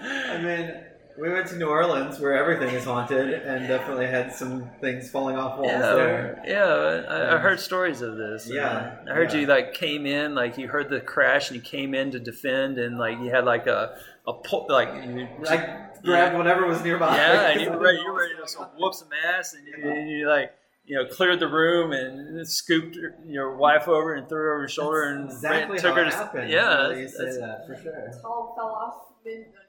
I 0.00 0.38
mean, 0.42 0.74
we 1.18 1.30
went 1.30 1.46
to 1.48 1.56
New 1.56 1.68
Orleans 1.68 2.18
where 2.18 2.34
everything 2.36 2.74
is 2.74 2.84
haunted, 2.84 3.32
and 3.32 3.68
definitely 3.68 4.06
had 4.06 4.32
some 4.34 4.68
things 4.80 5.10
falling 5.10 5.36
off 5.36 5.56
walls 5.58 5.70
yeah, 5.70 5.80
there. 5.94 6.42
yeah. 6.46 7.12
I, 7.14 7.34
I 7.36 7.38
heard 7.38 7.60
stories 7.60 8.00
of 8.00 8.16
this. 8.16 8.48
Yeah, 8.48 8.96
I 9.08 9.12
heard 9.14 9.32
yeah. 9.32 9.40
you 9.40 9.46
like 9.46 9.74
came 9.74 10.06
in, 10.06 10.34
like 10.34 10.58
you 10.58 10.68
heard 10.68 10.88
the 10.90 11.00
crash, 11.00 11.50
and 11.50 11.56
you 11.56 11.62
came 11.62 11.94
in 11.94 12.10
to 12.12 12.18
defend, 12.18 12.78
and 12.78 12.98
like 12.98 13.18
you 13.20 13.30
had 13.30 13.44
like 13.44 13.66
a 13.66 13.96
a 14.26 14.32
po- 14.32 14.66
like 14.68 14.88
you, 15.04 15.28
I 15.48 15.86
grabbed 16.02 16.36
whatever 16.36 16.66
was 16.66 16.82
nearby. 16.82 17.16
yeah, 17.16 17.48
and 17.50 17.60
you 17.60 17.70
were 17.70 17.78
ready, 17.78 17.98
you 17.98 18.12
were 18.12 18.18
ready 18.18 18.34
to 18.34 18.40
just 18.42 18.58
whoop 18.78 18.94
some 18.94 19.08
ass, 19.26 19.54
and 19.54 19.66
you, 19.66 19.90
and 19.90 20.10
you 20.10 20.28
like 20.28 20.52
you 20.86 20.96
know 20.96 21.06
cleared 21.06 21.38
the 21.40 21.48
room 21.48 21.92
and 21.92 22.46
scooped 22.46 22.94
your- 22.96 23.14
your 23.24 23.56
wife 23.56 23.86
over 23.88 24.14
and 24.14 24.28
threw 24.28 24.38
her 24.38 24.52
over 24.54 24.60
your 24.62 24.68
shoulder 24.68 25.04
and 25.04 25.26
exactly 25.30 25.74
ran, 25.74 25.82
took 25.82 25.96
how 25.96 26.04
her 26.04 26.10
to 26.10 26.16
happened. 26.16 26.50
yeah. 26.50 26.88
you 26.88 26.94
that's- 27.08 27.12
say 27.16 27.24
that's- 27.24 27.38
that 27.38 27.66
for 27.66 27.82
sure. 27.82 28.10
Tall 28.20 28.52
fell 28.56 28.66
off. 28.66 28.94
Mid- 29.24 29.38
no, 29.38 29.42
just 29.42 29.52
kidding. 29.54 29.63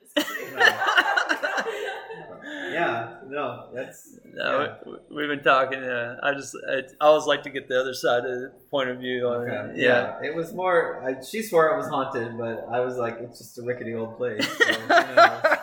Yeah, 2.72 3.16
no, 3.27 3.69
that's 3.74 4.19
No, 4.34 4.76
we- 4.85 5.16
we've 5.16 5.30
been 5.30 5.44
talking. 5.44 5.80
Uh, 5.84 6.19
I 6.22 6.34
just 6.34 6.56
I, 6.69 6.80
I 7.02 7.08
always 7.08 7.26
like 7.26 7.44
to 7.44 7.50
get 7.50 7.68
the 7.68 7.80
other 7.80 7.94
side 7.94 8.26
of 8.26 8.40
the 8.42 8.52
point 8.69 8.90
of 8.90 9.00
view 9.00 9.27
on 9.27 9.48
Okay. 9.50 9.72
it. 9.74 9.84
Yeah. 9.84 10.19
it 10.22 10.35
was 10.35 10.53
more. 10.53 11.02
I, 11.03 11.24
she 11.24 11.42
swore 11.42 11.74
it 11.74 11.77
was 11.77 11.88
haunted, 11.88 12.38
but 12.38 12.68
I 12.72 12.82
was 12.82 12.98
like, 12.98 13.18
it's 13.22 13.40
just 13.40 13.58
a 13.60 13.64
rickety 13.64 13.94
old 13.94 14.18
place. 14.18 14.45
So, 14.58 14.66
who 14.74 14.88
knows? 15.16 15.42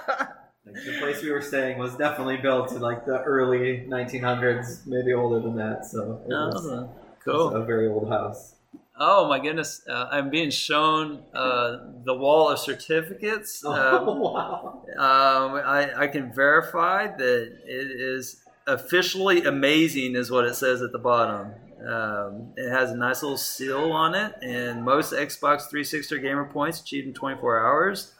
Like, 0.64 0.84
the 0.86 0.98
place 1.00 1.22
we 1.22 1.30
were 1.30 1.42
staying 1.42 1.76
was 1.78 1.96
definitely 1.96 2.36
built 2.38 2.72
in 2.72 2.80
like 2.80 3.04
the 3.04 3.20
early 3.22 3.84
1900s, 3.88 4.86
maybe 4.86 5.12
older 5.12 5.40
than 5.40 5.56
that. 5.56 5.84
So 5.84 6.22
it 6.24 6.28
was, 6.30 6.66
Oh, 6.66 6.84
it 6.84 6.88
cool. 7.24 7.50
was 7.50 7.54
a 7.62 7.64
very 7.66 7.88
old 7.88 8.08
house. 8.08 8.54
Oh 8.98 9.28
my 9.28 9.38
goodness! 9.40 9.82
Uh, 9.88 10.08
I'm 10.10 10.30
being 10.30 10.50
shown 10.50 11.24
uh, 11.34 11.78
the 12.04 12.14
wall 12.14 12.50
of 12.50 12.58
certificates. 12.58 13.62
Oh 13.64 13.72
Um, 13.72 14.18
wow! 14.20 14.84
Um, 14.98 15.54
I, 15.64 15.92
I 15.96 16.06
can 16.08 16.32
verify 16.32 17.06
that 17.06 17.58
it 17.66 17.90
is 17.90 18.42
officially 18.66 19.44
amazing, 19.44 20.14
is 20.14 20.30
what 20.30 20.44
it 20.44 20.54
says 20.54 20.82
at 20.82 20.92
the 20.92 20.98
bottom. 20.98 21.52
Um, 21.86 22.52
it 22.56 22.70
has 22.70 22.90
a 22.92 22.96
nice 22.96 23.22
little 23.22 23.38
seal 23.38 23.90
on 23.90 24.14
it, 24.14 24.34
and 24.42 24.84
most 24.84 25.12
Xbox 25.12 25.62
360 25.68 26.20
gamer 26.20 26.44
points 26.44 26.80
achieved 26.80 27.08
in 27.08 27.14
24 27.14 27.58
hours, 27.58 28.12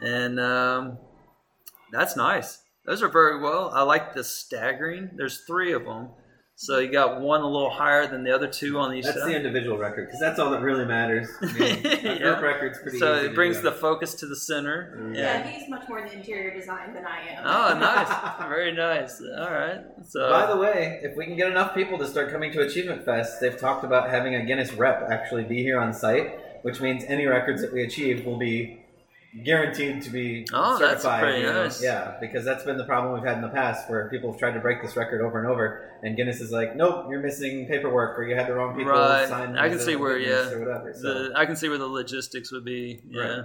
and 0.00 0.38
um, 0.38 0.98
that's 1.90 2.16
nice. 2.16 2.62
Those 2.84 3.02
are 3.02 3.08
very 3.08 3.40
well. 3.40 3.70
I 3.74 3.82
like 3.82 4.14
the 4.14 4.22
staggering. 4.22 5.10
There's 5.16 5.40
three 5.40 5.72
of 5.72 5.84
them, 5.84 6.10
so 6.60 6.80
you 6.80 6.90
got 6.90 7.20
one 7.20 7.40
a 7.42 7.46
little 7.46 7.70
higher 7.70 8.08
than 8.08 8.24
the 8.24 8.34
other 8.34 8.48
two 8.48 8.80
on 8.80 8.92
each 8.92 9.04
That's 9.04 9.20
side. 9.20 9.30
the 9.30 9.36
individual 9.36 9.78
record 9.78 10.06
because 10.06 10.18
that's 10.18 10.40
all 10.40 10.50
that 10.50 10.60
really 10.60 10.84
matters. 10.84 11.28
I 11.40 11.52
mean, 11.52 11.86
a 11.86 12.18
group 12.18 12.42
record's 12.42 12.80
pretty 12.80 12.98
so 12.98 13.14
easy 13.14 13.26
it 13.26 13.28
to 13.28 13.34
brings 13.36 13.58
do. 13.58 13.62
the 13.62 13.72
focus 13.72 14.14
to 14.16 14.26
the 14.26 14.34
center. 14.34 14.92
Mm. 14.98 15.16
yeah, 15.16 15.46
he's 15.46 15.68
much 15.68 15.88
more 15.88 16.02
the 16.02 16.12
interior 16.12 16.52
design 16.52 16.94
than 16.94 17.06
I 17.06 17.28
am. 17.28 17.44
Oh, 17.46 17.78
nice. 17.78 18.38
Very 18.48 18.72
nice. 18.72 19.20
All 19.20 19.52
right. 19.52 19.82
So, 20.04 20.30
By 20.30 20.46
the 20.46 20.56
way, 20.56 20.98
if 21.04 21.16
we 21.16 21.26
can 21.26 21.36
get 21.36 21.48
enough 21.48 21.76
people 21.76 21.96
to 21.98 22.08
start 22.08 22.28
coming 22.32 22.50
to 22.54 22.62
Achievement 22.62 23.04
Fest, 23.04 23.40
they've 23.40 23.56
talked 23.56 23.84
about 23.84 24.10
having 24.10 24.34
a 24.34 24.44
Guinness 24.44 24.72
rep 24.72 25.08
actually 25.12 25.44
be 25.44 25.62
here 25.62 25.78
on 25.78 25.94
site, 25.94 26.40
which 26.64 26.80
means 26.80 27.04
any 27.06 27.26
records 27.26 27.62
that 27.62 27.72
we 27.72 27.84
achieve 27.84 28.26
will 28.26 28.36
be 28.36 28.80
guaranteed 29.44 30.02
to 30.02 30.10
be 30.10 30.46
Oh, 30.52 30.78
that's 30.78 31.02
certified. 31.02 31.22
pretty 31.22 31.38
you 31.40 31.46
know? 31.46 31.64
nice. 31.64 31.82
Yeah, 31.82 32.16
because 32.20 32.44
that's 32.44 32.64
been 32.64 32.78
the 32.78 32.84
problem 32.84 33.14
we've 33.14 33.26
had 33.26 33.36
in 33.36 33.42
the 33.42 33.48
past 33.48 33.88
where 33.90 34.08
people 34.08 34.30
have 34.32 34.38
tried 34.38 34.52
to 34.54 34.60
break 34.60 34.82
this 34.82 34.96
record 34.96 35.20
over 35.20 35.38
and 35.38 35.48
over, 35.48 35.90
and 36.02 36.16
Guinness 36.16 36.40
is 36.40 36.50
like, 36.50 36.76
nope, 36.76 37.06
you're 37.10 37.20
missing 37.20 37.66
paperwork, 37.66 38.18
or 38.18 38.24
you 38.24 38.34
had 38.34 38.46
the 38.48 38.54
wrong 38.54 38.76
people 38.76 38.92
Right. 38.92 39.28
sign. 39.28 39.56
I 39.58 39.68
can 39.68 39.78
see 39.78 39.96
where, 39.96 40.18
yeah, 40.18 40.44
whatever. 40.58 40.92
So. 40.94 41.28
The, 41.28 41.32
I 41.36 41.44
can 41.46 41.56
see 41.56 41.68
where 41.68 41.78
the 41.78 41.86
logistics 41.86 42.50
would 42.52 42.64
be. 42.64 43.00
Yeah. 43.08 43.20
Right. 43.22 43.44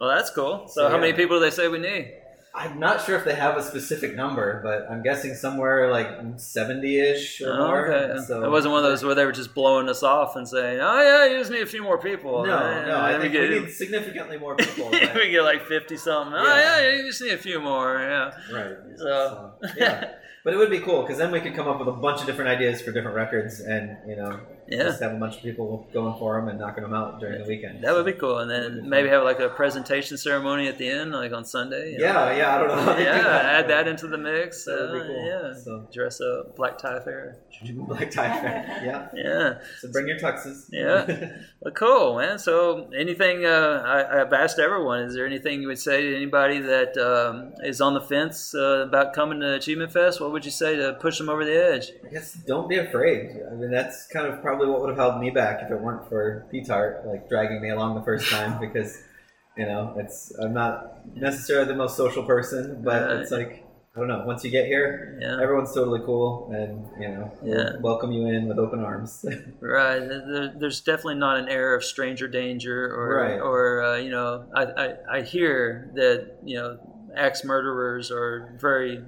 Well, 0.00 0.10
that's 0.10 0.30
cool. 0.30 0.66
So, 0.68 0.82
So, 0.82 0.88
how 0.90 0.98
many 0.98 1.12
people 1.12 1.38
do 1.38 1.44
they 1.44 1.50
say 1.50 1.68
we 1.68 1.78
need? 1.78 2.12
I'm 2.54 2.78
not 2.78 3.04
sure 3.04 3.16
if 3.16 3.24
they 3.24 3.34
have 3.34 3.56
a 3.56 3.62
specific 3.62 4.14
number, 4.14 4.60
but 4.62 4.86
I'm 4.90 5.02
guessing 5.02 5.34
somewhere 5.34 5.90
like 5.90 6.08
70-ish 6.36 7.40
or 7.40 7.52
Oh, 7.52 7.66
more. 7.66 7.92
okay. 7.92 8.22
So 8.26 8.44
it 8.44 8.50
wasn't 8.50 8.72
one 8.72 8.84
of 8.84 8.90
those 8.90 9.02
where 9.02 9.14
they 9.14 9.24
were 9.24 9.32
just 9.32 9.54
blowing 9.54 9.88
us 9.88 10.02
off 10.02 10.36
and 10.36 10.46
saying, 10.46 10.78
"Oh 10.80 11.00
yeah, 11.00 11.32
you 11.32 11.38
just 11.38 11.50
need 11.50 11.62
a 11.62 11.66
few 11.66 11.82
more 11.82 11.98
people." 11.98 12.44
No, 12.44 12.86
no, 12.86 13.00
I 13.00 13.18
think 13.18 13.32
we 13.34 13.40
we 13.40 13.48
get, 13.48 13.62
need 13.62 13.70
significantly 13.72 14.38
more 14.38 14.54
people. 14.64 14.90
we 14.90 15.30
get 15.30 15.42
like 15.42 15.66
fifty 15.66 15.96
something. 15.96 16.34
Oh 16.36 16.44
Yeah. 16.44 16.80
yeah, 16.80 16.96
you 16.96 17.02
just 17.06 17.22
need 17.22 17.32
a 17.32 17.38
few 17.38 17.60
more. 17.60 17.98
Yeah. 18.00 18.30
right. 18.52 18.76
So, 18.96 19.04
So, 19.04 19.52
yeah. 19.76 20.12
But 20.44 20.54
it 20.54 20.56
would 20.56 20.70
be 20.70 20.80
cool 20.80 21.02
because 21.02 21.18
then 21.18 21.30
we 21.30 21.38
could 21.38 21.54
come 21.54 21.68
up 21.68 21.78
with 21.78 21.86
a 21.86 21.92
bunch 21.92 22.18
of 22.20 22.26
different 22.26 22.50
ideas 22.50 22.82
for 22.82 22.90
different 22.90 23.14
records, 23.16 23.60
and 23.60 23.96
you 24.08 24.16
know, 24.16 24.40
Yeah. 24.72 24.84
just 24.84 25.02
have 25.02 25.12
a 25.12 25.18
bunch 25.18 25.36
of 25.36 25.42
people 25.42 25.86
going 25.92 26.18
for 26.18 26.36
them 26.36 26.48
and 26.48 26.58
knocking 26.58 26.82
them 26.82 26.94
out 26.94 27.20
during 27.20 27.40
the 27.42 27.46
weekend. 27.46 27.82
That 27.84 27.94
would 27.94 28.06
be 28.06 28.12
cool, 28.12 28.38
and 28.38 28.50
then 28.50 28.88
maybe 28.88 29.08
have 29.08 29.22
like 29.24 29.40
a 29.40 29.48
presentation 29.48 30.16
ceremony 30.16 30.68
at 30.68 30.78
the 30.78 30.88
end, 30.88 31.12
like 31.12 31.32
on 31.32 31.44
Sunday. 31.44 31.92
you 31.92 31.98
know? 31.98 32.06
Yeah, 32.06 32.36
yeah. 32.36 32.54
I 32.54 32.58
don't 32.58 32.68
know. 32.68 32.82
How 32.82 32.92
they 32.94 33.04
do 33.04 33.10
yeah, 33.10 33.58
add 33.58 33.68
that 33.68 33.88
into 33.88 34.06
the 34.06 34.18
mix. 34.18 34.66
That 34.72 34.90
would 34.90 34.92
be 34.94 35.00
uh, 35.00 35.06
cool. 35.06 35.26
Yeah, 35.26 35.54
So- 35.62 35.88
dress 35.92 36.20
up, 36.20 36.56
black 36.56 36.78
tie 36.78 37.00
fair. 37.00 37.36
Black 37.86 38.10
tie 38.10 38.40
fair. 38.40 38.82
Yeah. 38.84 39.08
Yeah, 39.14 39.54
So 39.78 39.90
bring 39.92 40.08
your 40.08 40.18
tuxes. 40.18 40.66
Yeah. 40.72 41.32
well, 41.60 41.72
cool, 41.74 42.16
man. 42.18 42.38
So, 42.38 42.90
anything 42.98 43.44
uh, 43.44 43.82
I, 43.86 44.20
I've 44.20 44.32
asked 44.32 44.58
everyone? 44.58 45.00
Is 45.04 45.14
there 45.14 45.26
anything 45.26 45.62
you 45.62 45.68
would 45.68 45.78
say 45.78 46.02
to 46.02 46.16
anybody 46.16 46.58
that 46.58 46.96
um, 46.96 47.52
is 47.62 47.80
on 47.80 47.94
the 47.94 48.00
fence 48.00 48.54
uh, 48.54 48.86
about 48.88 49.12
coming 49.12 49.38
to 49.40 49.54
Achievement 49.54 49.92
Fest? 49.92 50.20
What 50.20 50.32
would 50.32 50.44
you 50.44 50.50
say 50.50 50.76
to 50.76 50.94
push 50.94 51.18
them 51.18 51.28
over 51.28 51.44
the 51.44 51.54
edge? 51.72 51.92
I 52.04 52.08
guess 52.12 52.34
don't 52.34 52.68
be 52.68 52.78
afraid. 52.78 53.30
I 53.50 53.54
mean, 53.54 53.70
that's 53.70 54.06
kind 54.08 54.26
of 54.26 54.42
probably 54.42 54.61
what 54.68 54.80
would 54.80 54.90
have 54.90 54.98
held 54.98 55.20
me 55.20 55.30
back 55.30 55.62
if 55.62 55.70
it 55.70 55.80
weren't 55.80 56.08
for 56.08 56.46
P-Tart, 56.50 57.06
like 57.06 57.28
dragging 57.28 57.60
me 57.60 57.70
along 57.70 57.94
the 57.94 58.02
first 58.02 58.30
time 58.30 58.58
because, 58.60 59.02
you 59.56 59.66
know, 59.66 59.94
it's 59.98 60.32
I'm 60.38 60.52
not 60.54 61.06
necessarily 61.16 61.66
the 61.68 61.74
most 61.76 61.96
social 61.96 62.24
person, 62.24 62.82
but 62.82 63.02
Right. 63.02 63.16
it's 63.20 63.30
like 63.30 63.64
I 63.94 63.98
don't 63.98 64.08
know. 64.08 64.24
Once 64.24 64.42
you 64.42 64.50
get 64.50 64.64
here, 64.64 65.18
Yeah. 65.20 65.38
everyone's 65.38 65.74
totally 65.74 66.00
cool, 66.00 66.50
and 66.50 66.88
you 66.98 67.08
know, 67.08 67.30
Yeah. 67.44 67.76
welcome 67.80 68.10
you 68.10 68.26
in 68.26 68.48
with 68.48 68.58
open 68.58 68.80
arms. 68.80 69.22
Right. 69.60 70.00
There's 70.58 70.80
definitely 70.80 71.16
not 71.16 71.36
an 71.36 71.48
air 71.50 71.74
of 71.74 71.84
stranger 71.84 72.26
danger, 72.26 72.86
or 72.86 73.16
Right. 73.16 73.38
or 73.38 73.82
uh, 73.82 73.96
you 73.96 74.10
know, 74.10 74.44
I, 74.54 74.62
I 74.64 74.96
I 75.18 75.20
hear 75.20 75.90
that 75.94 76.38
you 76.42 76.56
know, 76.56 76.78
ex 77.14 77.44
murderers 77.44 78.10
are 78.10 78.54
very 78.58 79.04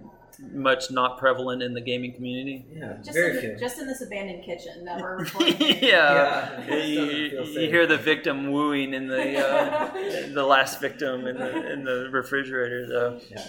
much 0.53 0.91
not 0.91 1.19
prevalent 1.19 1.63
in 1.63 1.75
the 1.75 1.81
gaming 1.81 2.13
community. 2.15 2.67
yeah, 2.73 2.95
Just 3.05 3.13
very 3.13 3.35
in, 3.37 3.41
few. 3.41 3.57
just 3.59 3.79
in 3.79 3.87
this 3.87 4.03
abandoned 4.03 4.45
kitchen 4.45 4.85
that 4.85 5.01
we're 5.01 5.19
recording. 5.25 5.57
yeah, 5.61 6.63
Yeah. 6.67 6.75
You, 6.85 7.05
you- 7.05 7.31
feel 7.31 7.45
you 7.47 7.55
safe. 7.55 7.71
hear 7.71 7.87
the 7.87 7.97
victim 7.99 8.51
wooing 8.53 8.95
in 8.95 9.07
the 9.09 9.39
uh, 9.47 9.91
the 10.35 10.45
last 10.45 10.81
victim 10.81 11.27
in 11.27 11.37
the 11.39 11.73
in 11.73 11.85
the 11.85 12.09
refrigerator 12.13 12.87
though. 12.89 13.21
Yeah. 13.31 13.47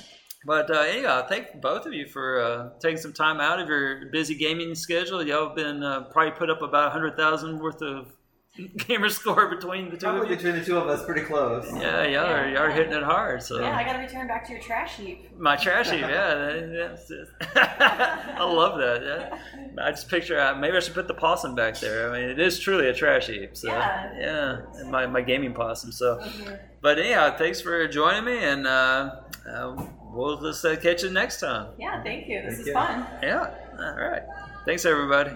But 0.48 0.70
uh, 0.70 0.84
yeah, 0.84 1.26
thank 1.26 1.60
both 1.60 1.88
of 1.88 1.94
you 1.94 2.06
for 2.08 2.40
uh, 2.40 2.70
taking 2.80 2.98
some 2.98 3.14
time 3.14 3.42
out 3.42 3.60
of 3.60 3.68
your 3.68 4.06
busy 4.12 4.36
gaming 4.36 4.76
schedule. 4.76 5.26
Y'all 5.26 5.48
have 5.48 5.56
been 5.56 5.82
uh, 5.82 6.02
probably 6.12 6.32
put 6.34 6.50
up 6.52 6.62
about 6.62 6.92
hundred 6.92 7.18
thousand 7.18 7.60
worth 7.60 7.82
of 7.82 8.12
gamer 8.77 9.09
score 9.09 9.48
between 9.53 9.90
the 9.90 9.98
two 9.98 10.06
Probably 10.06 10.22
of 10.22 10.30
you. 10.30 10.35
between 10.38 10.56
the 10.56 10.64
two 10.66 10.77
of 10.77 10.88
us, 10.88 11.06
pretty 11.06 11.22
close. 11.22 11.66
Yeah, 11.75 12.06
y'all 12.06 12.25
are, 12.25 12.48
y'all 12.48 12.64
are 12.64 12.72
hitting 12.72 12.93
it 12.93 13.03
hard. 13.03 13.43
So 13.43 13.59
yeah, 13.59 13.75
I 13.75 13.84
got 13.84 13.93
to 13.93 14.00
return 14.00 14.27
back 14.27 14.45
to 14.48 14.53
your 14.53 14.61
trash 14.61 14.95
heap. 14.95 15.38
my 15.38 15.56
trash 15.56 15.90
heap, 15.92 16.01
yeah. 16.01 16.08
that- 16.35 17.08
that's- 17.09 17.11
I 18.38 18.43
love 18.43 18.77
that. 18.80 19.01
Yeah. 19.03 19.38
I 19.84 19.92
just 19.92 20.09
picture 20.09 20.40
uh, 20.40 20.56
maybe 20.56 20.77
I 20.77 20.80
should 20.80 20.93
put 20.93 21.08
the 21.08 21.14
possum 21.14 21.53
back 21.56 21.80
there. 21.80 22.09
I 22.09 22.19
mean, 22.19 22.30
it 22.30 22.40
is 22.40 22.59
truly 22.59 22.88
a 22.88 22.93
trash 22.93 23.27
heap. 23.27 23.58
So 23.58 23.67
Yeah. 23.67 24.11
yeah, 24.19 24.61
and 24.80 24.90
my 24.92 25.06
my 25.06 25.22
gaming 25.22 25.53
possum. 25.53 25.92
So, 25.92 26.17
Mhm. 26.19 26.58
but 26.82 26.98
anyhow, 27.00 27.35
thanks 27.38 27.59
for 27.61 27.85
joining 27.88 28.24
me, 28.25 28.38
and 28.43 28.66
uh, 28.67 29.16
uh, 29.50 29.85
we'll 30.14 30.40
just 30.42 30.64
uh, 30.64 30.75
catch 30.77 31.03
you 31.03 31.09
next 31.11 31.40
time. 31.42 31.74
Yeah, 31.77 32.01
thank 32.03 32.27
you. 32.27 32.42
This 32.42 32.51
Thank 32.56 32.61
is 32.61 32.67
you. 32.67 32.74
fun. 32.74 33.06
Yeah. 33.22 33.53
All 33.77 33.95
right. 33.98 34.24
Thanks, 34.66 34.85
everybody. 34.85 35.32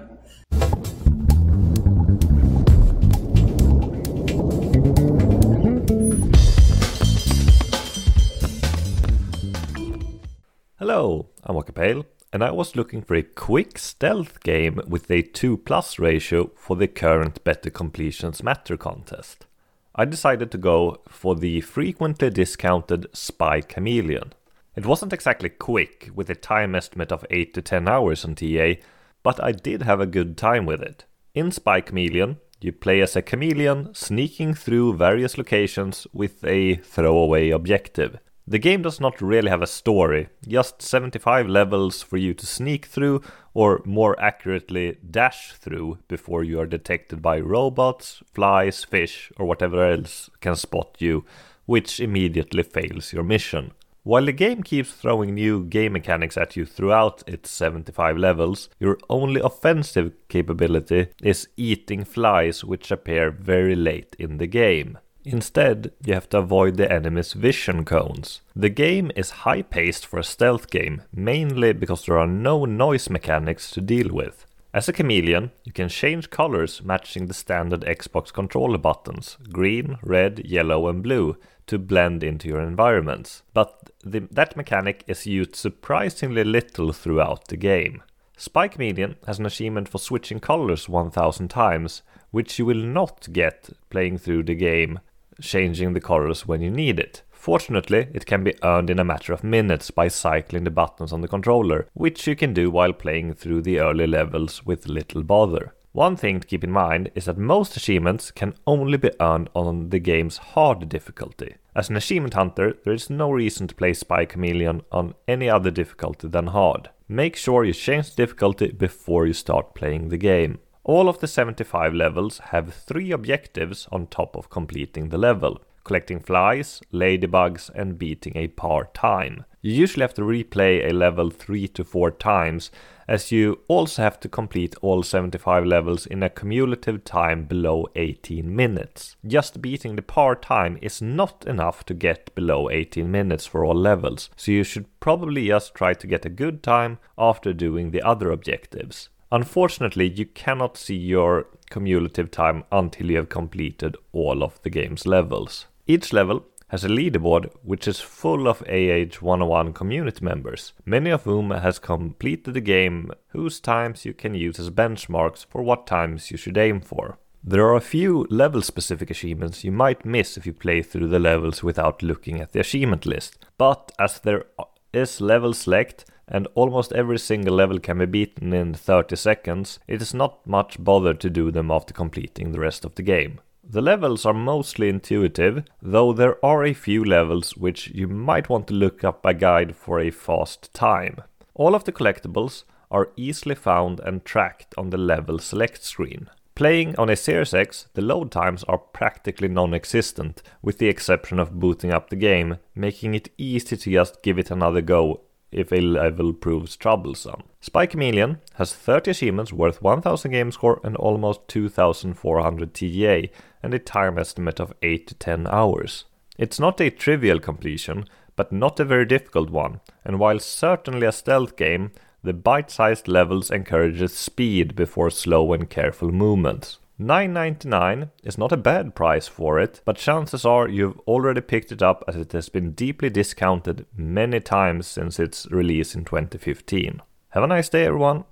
Hello, 10.91 11.27
I'm 11.43 11.55
Wakapale, 11.55 12.05
and 12.33 12.43
I 12.43 12.49
was 12.49 12.75
looking 12.75 13.03
for 13.03 13.13
a 13.13 13.21
quick 13.21 13.77
stealth 13.77 14.39
game 14.39 14.81
with 14.87 15.11
a 15.11 15.21
2 15.21 15.57
plus 15.57 15.99
ratio 15.99 16.49
for 16.55 16.75
the 16.75 16.87
current 16.87 17.43
Better 17.43 17.69
Completions 17.69 18.41
Matter 18.41 18.75
contest. 18.75 19.45
I 19.93 20.05
decided 20.05 20.49
to 20.49 20.57
go 20.57 21.03
for 21.07 21.35
the 21.35 21.61
frequently 21.61 22.31
discounted 22.31 23.05
Spy 23.13 23.61
Chameleon. 23.61 24.33
It 24.75 24.87
wasn't 24.87 25.13
exactly 25.13 25.49
quick, 25.49 26.09
with 26.15 26.27
a 26.31 26.33
time 26.33 26.73
estimate 26.73 27.11
of 27.11 27.23
8 27.29 27.53
to 27.53 27.61
10 27.61 27.87
hours 27.87 28.25
on 28.25 28.33
TA, 28.33 28.81
but 29.21 29.43
I 29.43 29.51
did 29.51 29.83
have 29.83 30.01
a 30.01 30.07
good 30.07 30.37
time 30.37 30.65
with 30.65 30.81
it. 30.81 31.05
In 31.35 31.51
Spy 31.51 31.81
Chameleon, 31.81 32.37
you 32.61 32.71
play 32.71 33.01
as 33.01 33.15
a 33.15 33.21
chameleon 33.21 33.93
sneaking 33.93 34.55
through 34.55 34.97
various 34.97 35.37
locations 35.37 36.07
with 36.13 36.43
a 36.43 36.77
throwaway 36.77 37.51
objective. 37.51 38.17
The 38.49 38.57
game 38.57 38.81
does 38.81 38.99
not 38.99 39.21
really 39.21 39.51
have 39.51 39.61
a 39.61 39.67
story, 39.67 40.29
just 40.47 40.81
75 40.81 41.47
levels 41.47 42.01
for 42.01 42.17
you 42.17 42.33
to 42.33 42.47
sneak 42.47 42.87
through, 42.87 43.21
or 43.53 43.83
more 43.85 44.19
accurately, 44.19 44.97
dash 45.07 45.51
through 45.51 45.99
before 46.07 46.43
you 46.43 46.59
are 46.59 46.65
detected 46.65 47.21
by 47.21 47.41
robots, 47.41 48.23
flies, 48.33 48.83
fish, 48.83 49.31
or 49.37 49.45
whatever 49.45 49.85
else 49.85 50.31
can 50.41 50.55
spot 50.55 50.95
you, 50.97 51.25
which 51.67 51.99
immediately 51.99 52.63
fails 52.63 53.13
your 53.13 53.23
mission. 53.23 53.71
While 54.01 54.25
the 54.25 54.31
game 54.31 54.63
keeps 54.63 54.93
throwing 54.93 55.35
new 55.35 55.63
game 55.65 55.93
mechanics 55.93 56.35
at 56.35 56.55
you 56.55 56.65
throughout 56.65 57.21
its 57.27 57.51
75 57.51 58.17
levels, 58.17 58.67
your 58.79 58.97
only 59.11 59.41
offensive 59.41 60.11
capability 60.27 61.09
is 61.21 61.49
eating 61.55 62.03
flies 62.03 62.63
which 62.63 62.89
appear 62.89 63.29
very 63.29 63.75
late 63.75 64.15
in 64.17 64.39
the 64.39 64.47
game. 64.47 64.97
Instead, 65.31 65.91
you 66.03 66.15
have 66.15 66.27
to 66.27 66.39
avoid 66.39 66.75
the 66.75 66.91
enemy's 66.91 67.33
vision 67.33 67.85
cones. 67.85 68.41
The 68.55 68.69
game 68.69 69.11
is 69.15 69.45
high 69.45 69.61
paced 69.61 70.07
for 70.07 70.17
a 70.17 70.23
stealth 70.23 70.71
game, 70.71 71.03
mainly 71.13 71.71
because 71.73 72.05
there 72.05 72.17
are 72.17 72.25
no 72.25 72.65
noise 72.65 73.11
mechanics 73.11 73.69
to 73.71 73.81
deal 73.81 74.11
with. 74.11 74.47
As 74.73 74.89
a 74.89 74.93
chameleon, 74.93 75.51
you 75.63 75.71
can 75.71 75.87
change 75.87 76.31
colors 76.31 76.81
matching 76.83 77.27
the 77.27 77.35
standard 77.35 77.81
Xbox 77.81 78.33
controller 78.33 78.79
buttons 78.79 79.37
green, 79.51 79.99
red, 80.01 80.45
yellow, 80.45 80.87
and 80.87 81.03
blue 81.03 81.37
to 81.67 81.77
blend 81.77 82.23
into 82.23 82.47
your 82.47 82.61
environments. 82.61 83.43
But 83.53 83.91
the, 84.03 84.27
that 84.31 84.57
mechanic 84.57 85.03
is 85.05 85.27
used 85.27 85.55
surprisingly 85.55 86.43
little 86.43 86.91
throughout 86.91 87.49
the 87.49 87.57
game. 87.57 88.01
Spy 88.35 88.67
Chameleon 88.67 89.17
has 89.27 89.37
an 89.37 89.45
achievement 89.45 89.89
for 89.89 89.99
switching 89.99 90.39
colors 90.39 90.89
1000 90.89 91.49
times, 91.49 92.01
which 92.31 92.57
you 92.57 92.65
will 92.65 92.83
not 92.83 93.27
get 93.31 93.69
playing 93.91 94.17
through 94.17 94.43
the 94.43 94.55
game, 94.55 94.99
changing 95.41 95.93
the 95.93 96.01
colors 96.01 96.47
when 96.47 96.61
you 96.61 96.69
need 96.69 96.99
it. 96.99 97.23
Fortunately, 97.31 98.07
it 98.13 98.25
can 98.25 98.43
be 98.43 98.53
earned 98.63 98.89
in 98.89 98.99
a 98.99 99.05
matter 99.05 99.31
of 99.31 99.43
minutes 99.43 99.91
by 99.91 100.09
cycling 100.09 100.65
the 100.65 100.71
buttons 100.71 101.13
on 101.13 101.21
the 101.21 101.27
controller, 101.27 101.87
which 101.93 102.27
you 102.27 102.35
can 102.35 102.53
do 102.53 102.69
while 102.69 102.93
playing 102.93 103.33
through 103.33 103.61
the 103.61 103.79
early 103.79 104.05
levels 104.05 104.65
with 104.65 104.87
little 104.87 105.23
bother. 105.23 105.73
One 105.93 106.15
thing 106.15 106.39
to 106.39 106.47
keep 106.47 106.63
in 106.63 106.71
mind 106.71 107.09
is 107.15 107.25
that 107.25 107.37
most 107.37 107.75
achievements 107.75 108.29
can 108.29 108.53
only 108.67 108.97
be 108.97 109.11
earned 109.19 109.49
on 109.55 109.89
the 109.89 109.99
game's 109.99 110.37
hard 110.37 110.87
difficulty. 110.87 111.55
As 111.75 111.89
an 111.89 111.95
achievement 111.95 112.35
hunter, 112.35 112.75
there 112.83 112.93
is 112.93 113.09
no 113.09 113.31
reason 113.31 113.67
to 113.67 113.75
play 113.75 113.93
Spy 113.93 114.25
Chameleon 114.25 114.81
on 114.91 115.15
any 115.27 115.49
other 115.49 115.71
difficulty 115.71 116.27
than 116.27 116.47
hard. 116.47 116.89
Make 117.07 117.35
sure 117.35 117.63
you 117.63 117.73
change 117.73 118.09
the 118.11 118.17
difficulty 118.17 118.71
before 118.71 119.25
you 119.25 119.33
start 119.33 119.73
playing 119.73 120.09
the 120.09 120.17
game. 120.17 120.59
All 120.89 121.07
of 121.07 121.19
the 121.19 121.27
75 121.27 121.93
levels 121.93 122.39
have 122.45 122.73
three 122.73 123.11
objectives 123.11 123.87
on 123.91 124.07
top 124.07 124.35
of 124.35 124.49
completing 124.49 125.09
the 125.09 125.19
level 125.19 125.61
collecting 125.83 126.19
flies, 126.19 126.81
ladybugs, 126.91 127.69
and 127.75 127.99
beating 127.99 128.35
a 128.35 128.47
par 128.47 128.89
time. 128.95 129.45
You 129.61 129.73
usually 129.73 130.01
have 130.01 130.15
to 130.15 130.23
replay 130.23 130.89
a 130.89 130.93
level 130.93 131.29
3 131.29 131.67
to 131.67 131.83
4 131.83 132.09
times, 132.09 132.71
as 133.07 133.31
you 133.31 133.59
also 133.67 134.01
have 134.01 134.19
to 134.21 134.29
complete 134.29 134.75
all 134.81 135.03
75 135.03 135.63
levels 135.63 136.07
in 136.07 136.23
a 136.23 136.29
cumulative 136.29 137.03
time 137.03 137.43
below 137.43 137.85
18 137.95 138.55
minutes. 138.55 139.15
Just 139.27 139.61
beating 139.61 139.95
the 139.95 140.01
par 140.01 140.35
time 140.35 140.79
is 140.81 141.03
not 141.03 141.45
enough 141.45 141.85
to 141.85 141.93
get 141.93 142.33
below 142.33 142.67
18 142.71 143.11
minutes 143.11 143.45
for 143.45 143.63
all 143.63 143.75
levels, 143.75 144.31
so 144.35 144.51
you 144.51 144.63
should 144.63 144.87
probably 144.99 145.47
just 145.47 145.75
try 145.75 145.93
to 145.93 146.07
get 146.07 146.25
a 146.25 146.29
good 146.29 146.63
time 146.63 146.97
after 147.15 147.53
doing 147.53 147.91
the 147.91 148.01
other 148.01 148.31
objectives. 148.31 149.09
Unfortunately, 149.31 150.09
you 150.09 150.25
cannot 150.25 150.77
see 150.77 150.95
your 150.95 151.47
cumulative 151.69 152.31
time 152.31 152.63
until 152.71 153.11
you 153.11 153.17
have 153.17 153.29
completed 153.29 153.95
all 154.11 154.43
of 154.43 154.61
the 154.63 154.69
game's 154.69 155.05
levels. 155.05 155.67
Each 155.85 156.11
level 156.11 156.45
has 156.69 156.83
a 156.83 156.89
leaderboard 156.89 157.49
which 157.63 157.87
is 157.87 157.99
full 157.99 158.47
of 158.47 158.63
AH101 158.65 159.73
community 159.73 160.23
members, 160.23 160.73
many 160.85 161.09
of 161.09 161.23
whom 161.23 161.51
has 161.51 161.79
completed 161.79 162.53
the 162.53 162.61
game 162.61 163.11
whose 163.29 163.59
times 163.59 164.05
you 164.05 164.13
can 164.13 164.33
use 164.35 164.59
as 164.59 164.69
benchmarks 164.69 165.45
for 165.45 165.61
what 165.61 165.87
times 165.87 166.31
you 166.31 166.37
should 166.37 166.57
aim 166.57 166.79
for. 166.79 167.17
There 167.43 167.65
are 167.65 167.75
a 167.75 167.81
few 167.81 168.27
level 168.29 168.61
specific 168.61 169.09
achievements 169.09 169.63
you 169.63 169.71
might 169.71 170.05
miss 170.05 170.37
if 170.37 170.45
you 170.45 170.53
play 170.53 170.81
through 170.81 171.07
the 171.07 171.19
levels 171.19 171.63
without 171.63 172.03
looking 172.03 172.41
at 172.41 172.51
the 172.51 172.59
achievement 172.59 173.05
list, 173.05 173.45
but 173.57 173.91
as 173.97 174.19
there 174.19 174.45
is 174.91 175.21
level 175.21 175.53
select 175.53 176.05
and 176.29 176.47
almost 176.55 176.93
every 176.93 177.19
single 177.19 177.55
level 177.55 177.79
can 177.79 177.97
be 177.97 178.05
beaten 178.05 178.53
in 178.53 178.73
30 178.73 179.15
seconds, 179.15 179.79
it 179.87 180.01
is 180.01 180.13
not 180.13 180.45
much 180.47 180.81
bother 180.81 181.13
to 181.15 181.29
do 181.29 181.51
them 181.51 181.71
after 181.71 181.93
completing 181.93 182.51
the 182.51 182.59
rest 182.59 182.85
of 182.85 182.95
the 182.95 183.01
game. 183.01 183.41
The 183.71 183.81
levels 183.81 184.25
are 184.25 184.33
mostly 184.33 184.89
intuitive, 184.89 185.63
though 185.81 186.13
there 186.13 186.43
are 186.43 186.63
a 186.63 186.73
few 186.73 187.03
levels 187.03 187.57
which 187.57 187.89
you 187.89 188.07
might 188.07 188.49
want 188.49 188.67
to 188.67 188.73
look 188.73 189.03
up 189.03 189.25
a 189.25 189.33
guide 189.33 189.75
for 189.75 189.99
a 189.99 190.11
fast 190.11 190.73
time. 190.73 191.17
All 191.53 191.75
of 191.75 191.83
the 191.83 191.91
collectibles 191.91 192.63
are 192.89 193.11
easily 193.15 193.55
found 193.55 193.99
and 193.99 194.25
tracked 194.25 194.73
on 194.77 194.89
the 194.89 194.97
level 194.97 195.37
select 195.39 195.83
screen. 195.83 196.29
Playing 196.55 196.95
on 196.97 197.09
a 197.09 197.15
Series 197.15 197.53
X, 197.53 197.87
the 197.93 198.01
load 198.01 198.31
times 198.31 198.63
are 198.65 198.77
practically 198.77 199.47
non 199.47 199.73
existent, 199.73 200.41
with 200.61 200.77
the 200.77 200.89
exception 200.89 201.39
of 201.39 201.59
booting 201.59 201.91
up 201.91 202.09
the 202.09 202.15
game, 202.15 202.57
making 202.75 203.13
it 203.13 203.29
easy 203.37 203.77
to 203.77 203.91
just 203.91 204.21
give 204.23 204.37
it 204.37 204.51
another 204.51 204.81
go 204.81 205.21
if 205.51 205.71
a 205.71 205.81
level 205.81 206.33
proves 206.33 206.75
troublesome. 206.75 207.43
Spy 207.61 207.85
Chameleon 207.85 208.39
has 208.55 208.73
30 208.73 209.11
achievements 209.11 209.53
worth 209.53 209.81
1000 209.81 210.31
game 210.31 210.51
score 210.51 210.79
and 210.83 210.95
almost 210.95 211.47
2400 211.47 212.73
TGA, 212.73 213.29
and 213.61 213.73
a 213.73 213.79
time 213.79 214.17
estimate 214.17 214.59
of 214.59 214.73
8 214.81 215.07
to 215.07 215.15
10 215.15 215.47
hours. 215.47 216.05
It's 216.37 216.59
not 216.59 216.79
a 216.79 216.89
trivial 216.89 217.39
completion, 217.39 218.05
but 218.35 218.51
not 218.51 218.79
a 218.79 218.85
very 218.85 219.05
difficult 219.05 219.49
one, 219.49 219.81
and 220.05 220.19
while 220.19 220.39
certainly 220.39 221.05
a 221.05 221.11
stealth 221.11 221.57
game, 221.57 221.91
the 222.23 222.33
bite-sized 222.33 223.07
levels 223.07 223.51
encourages 223.51 224.13
speed 224.13 224.75
before 224.75 225.09
slow 225.09 225.53
and 225.53 225.69
careful 225.69 226.11
movements. 226.11 226.78
9.99 226.99 228.09
is 228.23 228.37
not 228.37 228.51
a 228.51 228.57
bad 228.57 228.93
price 228.93 229.25
for 229.25 229.57
it, 229.57 229.79
but 229.85 229.95
chances 229.95 230.43
are 230.43 230.67
you've 230.67 230.99
already 231.07 231.39
picked 231.39 231.71
it 231.71 231.81
up 231.81 232.03
as 232.09 232.17
it 232.17 232.33
has 232.33 232.49
been 232.49 232.73
deeply 232.73 233.09
discounted 233.09 233.85
many 233.95 234.41
times 234.41 234.85
since 234.85 235.17
its 235.17 235.47
release 235.49 235.95
in 235.95 236.03
2015. 236.03 237.01
Have 237.29 237.43
a 237.43 237.47
nice 237.47 237.69
day 237.69 237.85
everyone! 237.85 238.25